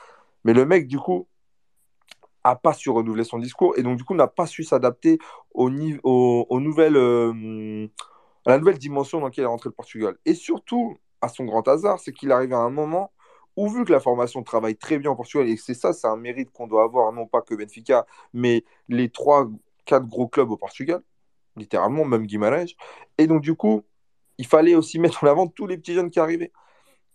Mais 0.44 0.52
le 0.54 0.66
mec, 0.66 0.88
du 0.88 0.98
coup, 0.98 1.28
a 2.44 2.56
pas 2.56 2.73
su 2.74 2.90
renouveler 2.90 3.24
son 3.24 3.39
discours 3.39 3.74
et 3.78 3.82
donc 3.82 3.97
du 3.98 4.05
coup 4.05 4.14
n'a 4.14 4.27
pas 4.27 4.47
su 4.47 4.64
s'adapter 4.64 5.19
au, 5.55 5.70
au- 6.05 6.47
aux 6.48 6.60
euh, 6.81 7.89
à 8.47 8.51
la 8.51 8.59
nouvelle 8.59 8.78
dimension 8.78 9.20
dans 9.20 9.27
laquelle 9.27 9.44
est 9.44 9.48
rentré 9.48 9.69
le 9.69 9.74
Portugal. 9.74 10.16
Et 10.24 10.35
surtout, 10.35 10.97
à 11.20 11.28
son 11.28 11.44
grand 11.44 11.66
hasard, 11.69 12.01
c'est 12.01 12.12
qu'il 12.12 12.32
arrive 12.32 12.52
à 12.52 12.59
un 12.59 12.70
moment 12.70 13.12
où 13.56 13.69
vu 13.69 13.85
que 13.85 13.93
la 13.93 14.01
formation 14.01 14.43
travaille 14.43 14.77
très 14.77 14.98
bien 14.98 15.10
au 15.10 15.16
Portugal, 15.16 15.47
et 15.48 15.56
c'est 15.56 15.74
ça, 15.74 15.93
c'est 15.93 16.06
un 16.06 16.16
mérite 16.16 16.51
qu'on 16.52 16.66
doit 16.66 16.85
avoir, 16.85 17.12
non 17.12 17.27
pas 17.27 17.43
que 17.43 17.55
Benfica, 17.55 18.06
mais 18.32 18.64
les 18.89 19.10
trois, 19.10 19.48
quatre 19.85 20.06
gros 20.09 20.27
clubs 20.27 20.51
au 20.51 20.56
Portugal, 20.56 21.02
littéralement, 21.56 22.05
même 22.05 22.27
Guimarães. 22.27 22.74
Et 23.19 23.27
donc 23.27 23.43
du 23.43 23.55
coup, 23.55 23.82
il 24.39 24.47
fallait 24.47 24.74
aussi 24.74 24.98
mettre 25.01 25.24
en 25.24 25.28
avant 25.28 25.47
tous 25.48 25.66
les 25.66 25.77
petits 25.78 25.94
jeunes 25.94 26.10
qui 26.10 26.20
arrivaient. 26.20 26.52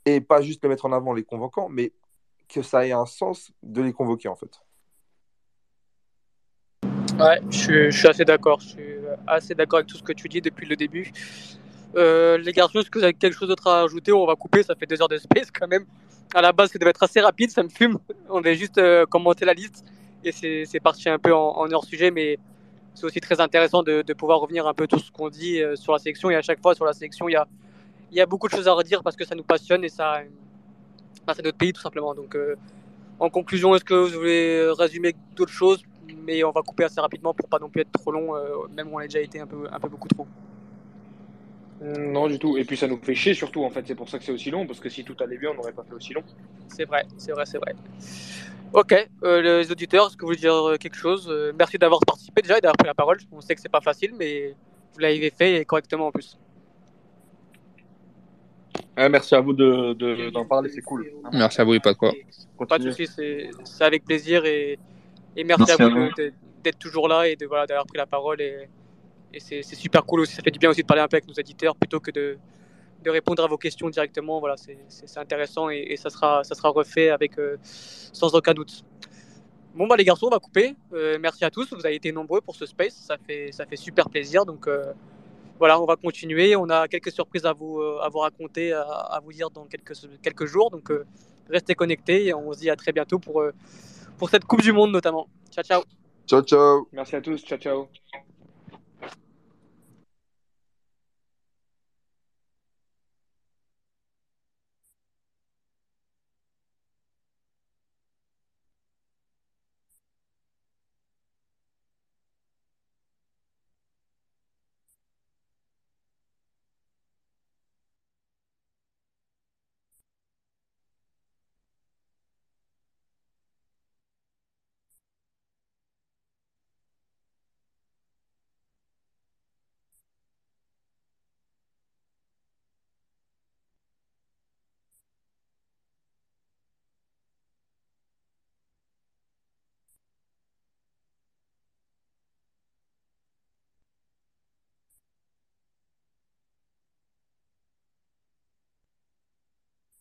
Et 0.05 0.21
pas 0.21 0.41
juste 0.41 0.63
les 0.63 0.69
mettre 0.69 0.85
en 0.85 0.93
avant 0.93 1.13
les 1.13 1.23
convoquants, 1.23 1.69
mais 1.69 1.93
que 2.49 2.61
ça 2.63 2.87
ait 2.87 2.91
un 2.93 3.05
sens 3.07 3.51
de 3.63 3.81
les 3.81 3.93
convoquer 3.93 4.29
en 4.29 4.35
fait. 4.35 4.61
Ouais, 7.19 7.41
je 7.49 7.89
suis, 7.89 8.07
assez 8.07 8.25
d'accord. 8.25 8.59
Je 8.59 8.67
suis 8.67 8.95
assez 9.25 9.55
d'accord 9.55 9.77
avec 9.77 9.87
tout 9.87 9.97
ce 9.97 10.03
que 10.03 10.13
tu 10.13 10.29
dis 10.29 10.39
depuis 10.39 10.67
le 10.67 10.75
début. 10.75 11.11
Euh, 11.95 12.37
les 12.37 12.51
garçons, 12.51 12.79
est-ce 12.79 12.91
que 12.91 12.99
vous 12.99 13.03
avez 13.03 13.15
quelque 13.15 13.35
chose 13.35 13.47
d'autre 13.47 13.67
à 13.67 13.81
ajouter 13.81 14.11
ou 14.11 14.17
On 14.17 14.27
va 14.27 14.35
couper, 14.35 14.61
ça 14.61 14.75
fait 14.75 14.85
deux 14.85 15.01
heures 15.01 15.07
de 15.07 15.17
space 15.17 15.49
quand 15.49 15.67
même. 15.67 15.85
À 16.35 16.43
la 16.43 16.51
base, 16.51 16.71
ça 16.71 16.77
devait 16.77 16.91
être 16.91 17.01
assez 17.01 17.19
rapide, 17.19 17.49
ça 17.49 17.63
me 17.63 17.69
fume. 17.69 17.97
On 18.29 18.37
avait 18.37 18.53
juste 18.53 18.77
euh, 18.77 19.07
commenté 19.07 19.45
la 19.45 19.55
liste 19.55 19.83
et 20.23 20.31
c'est 20.31 20.79
parti 20.79 21.09
un 21.09 21.17
peu 21.17 21.33
en, 21.33 21.71
hors-sujet, 21.71 22.11
mais 22.11 22.37
c'est 22.93 23.05
aussi 23.05 23.19
très 23.19 23.41
intéressant 23.41 23.81
de, 23.81 24.03
pouvoir 24.13 24.39
revenir 24.39 24.67
un 24.67 24.75
peu 24.75 24.85
tout 24.85 24.99
ce 24.99 25.11
qu'on 25.11 25.29
dit 25.29 25.59
euh, 25.59 25.75
sur 25.75 25.93
la 25.93 25.99
sélection. 25.99 26.29
Et 26.29 26.35
à 26.35 26.43
chaque 26.43 26.61
fois, 26.61 26.75
sur 26.75 26.85
la 26.85 26.93
sélection, 26.93 27.27
il 27.29 27.33
y 27.33 27.35
a, 27.35 27.47
il 28.11 28.17
y 28.17 28.21
a 28.21 28.27
beaucoup 28.27 28.47
de 28.47 28.53
choses 28.53 28.67
à 28.67 28.73
redire 28.73 29.01
parce 29.01 29.15
que 29.15 29.25
ça 29.25 29.33
nous 29.33 29.43
passionne 29.43 29.83
et 29.83 29.89
ça, 29.89 30.21
bah, 31.25 31.33
c'est 31.35 31.43
notre 31.43 31.57
pays 31.57 31.73
tout 31.73 31.81
simplement. 31.81 32.13
Donc, 32.13 32.35
euh, 32.35 32.55
en 33.19 33.31
conclusion, 33.31 33.73
est-ce 33.73 33.85
que 33.85 33.95
vous 33.95 34.19
voulez 34.19 34.69
résumer 34.77 35.15
d'autres 35.35 35.51
choses? 35.51 35.81
Mais 36.15 36.43
on 36.43 36.51
va 36.51 36.61
couper 36.61 36.83
assez 36.85 37.01
rapidement 37.01 37.33
pour 37.33 37.47
pas 37.49 37.59
non 37.59 37.69
plus 37.69 37.81
être 37.81 37.91
trop 37.91 38.11
long, 38.11 38.35
euh, 38.35 38.67
même 38.75 38.87
où 38.89 38.95
on 38.95 38.99
a 38.99 39.03
déjà 39.03 39.19
été 39.21 39.39
un 39.39 39.47
peu, 39.47 39.67
un 39.71 39.79
peu 39.79 39.89
beaucoup 39.89 40.07
trop. 40.07 40.25
Mm, 41.81 42.11
Non, 42.11 42.27
du 42.27 42.39
tout. 42.39 42.57
Et 42.57 42.63
puis 42.65 42.77
ça 42.77 42.87
nous 42.87 42.97
fait 43.01 43.15
chier 43.15 43.33
surtout, 43.33 43.63
en 43.63 43.69
fait. 43.69 43.85
C'est 43.87 43.95
pour 43.95 44.09
ça 44.09 44.17
que 44.17 44.23
c'est 44.25 44.31
aussi 44.31 44.49
long, 44.51 44.65
parce 44.65 44.79
que 44.79 44.89
si 44.89 45.03
tout 45.03 45.15
allait 45.19 45.37
bien, 45.37 45.51
on 45.51 45.55
n'aurait 45.55 45.73
pas 45.73 45.83
fait 45.83 45.93
aussi 45.93 46.13
long. 46.13 46.23
C'est 46.69 46.85
vrai, 46.85 47.05
c'est 47.17 47.31
vrai, 47.31 47.45
c'est 47.45 47.57
vrai. 47.57 47.75
Ok, 48.73 48.93
euh, 49.23 49.41
les 49.41 49.71
auditeurs, 49.71 50.07
est-ce 50.07 50.17
que 50.17 50.21
vous 50.21 50.27
voulez 50.27 50.39
dire 50.39 50.53
euh, 50.53 50.77
quelque 50.77 50.97
chose? 50.97 51.27
Euh, 51.29 51.53
Merci 51.57 51.77
d'avoir 51.77 52.01
participé 52.01 52.41
déjà 52.41 52.57
et 52.57 52.61
d'avoir 52.61 52.75
pris 52.77 52.87
la 52.87 52.93
parole. 52.93 53.17
On 53.31 53.39
sait 53.41 53.55
que 53.55 53.61
c'est 53.61 53.69
pas 53.69 53.81
facile, 53.81 54.13
mais 54.17 54.55
vous 54.93 54.99
l'avez 54.99 55.29
fait 55.29 55.55
et 55.61 55.65
correctement 55.65 56.07
en 56.07 56.11
plus. 56.11 56.37
Ouais, 58.97 59.09
merci 59.09 59.35
à 59.35 59.39
vous 59.41 59.53
de, 59.53 59.93
de- 59.93 60.29
d'en 60.31 60.45
parler, 60.45 60.69
c'est 60.69 60.81
cool. 60.81 61.05
Merci 61.31 61.61
à 61.61 61.63
vous 61.63 61.75
et 61.75 61.79
pas 61.79 61.93
de 61.93 61.97
quoi. 61.97 62.13
Pas 62.67 62.79
de 62.79 62.89
soucis, 62.89 63.07
c'est 63.07 63.49
c'est 63.63 63.83
avec 63.83 64.03
plaisir 64.03 64.43
et, 64.45 64.79
et 65.37 65.43
merci, 65.43 65.63
Merci 65.67 65.81
à 65.81 65.87
vous 65.87 66.09
d'être 66.63 66.79
toujours 66.79 67.07
là 67.07 67.27
et 67.27 67.35
de 67.35 67.45
voilà 67.45 67.65
d'avoir 67.67 67.85
pris 67.85 67.97
la 67.97 68.07
parole 68.07 68.41
et, 68.41 68.67
et 69.33 69.39
c'est 69.39 69.61
super 69.61 70.03
cool 70.03 70.21
aussi. 70.21 70.33
Ça 70.35 70.41
fait 70.41 70.51
du 70.51 70.59
bien 70.59 70.69
aussi 70.71 70.81
de 70.81 70.87
parler 70.87 71.03
un 71.03 71.07
peu 71.07 71.15
avec 71.15 71.27
nos 71.27 71.33
éditeurs 71.35 71.75
plutôt 71.75 71.99
que 71.99 72.11
de, 72.11 72.37
de 73.03 73.09
répondre 73.11 73.43
à 73.43 73.47
vos 73.47 73.57
questions 73.57 73.89
directement. 73.89 74.39
Voilà, 74.39 74.55
c'est 74.57 75.17
intéressant 75.17 75.69
et, 75.69 75.85
et 75.91 75.95
ça 75.97 76.09
sera 76.09 76.43
ça 76.43 76.55
sera 76.55 76.69
refait 76.69 77.09
avec 77.09 77.37
euh, 77.37 77.57
sans 77.61 78.33
aucun 78.33 78.53
doute. 78.53 78.83
Bon 79.75 79.85
bah 79.85 79.95
les 79.95 80.03
garçons, 80.03 80.25
on 80.25 80.31
va 80.31 80.39
couper. 80.39 80.75
Euh, 80.93 81.19
merci 81.21 81.45
à 81.45 81.51
tous, 81.51 81.71
vous 81.71 81.85
avez 81.85 81.95
été 81.95 82.11
nombreux 82.11 82.41
pour 82.41 82.55
ce 82.55 82.65
space, 82.65 82.95
ça 82.95 83.17
fait 83.25 83.51
ça 83.51 83.65
fait 83.67 83.75
super 83.77 84.09
plaisir. 84.09 84.43
Donc 84.43 84.67
euh, 84.67 84.91
voilà, 85.59 85.79
on 85.79 85.85
va 85.85 85.95
continuer. 85.95 86.55
On 86.55 86.69
a 86.69 86.87
quelques 86.87 87.11
surprises 87.11 87.45
à 87.45 87.53
vous 87.53 87.79
à 87.79 88.09
vous 88.09 88.19
raconter, 88.19 88.73
à, 88.73 88.81
à 88.81 89.19
vous 89.19 89.31
dire 89.31 89.51
dans 89.51 89.65
quelques 89.65 89.93
quelques 90.23 90.45
jours. 90.45 90.71
Donc 90.71 90.91
restez 91.47 91.75
connectés 91.75 92.25
et 92.25 92.33
on 92.33 92.51
se 92.51 92.59
dit 92.59 92.71
à 92.71 92.75
très 92.75 92.91
bientôt 92.91 93.19
pour, 93.19 93.43
pour 94.17 94.29
cette 94.29 94.45
Coupe 94.45 94.61
du 94.61 94.71
Monde 94.71 94.91
notamment. 94.91 95.27
Ciao, 95.51 95.63
ciao. 95.63 95.83
Ciao, 96.27 96.41
ciao. 96.41 96.87
Merci 96.91 97.15
à 97.15 97.21
tous. 97.21 97.43
Ciao, 97.43 97.57
ciao. 97.57 97.87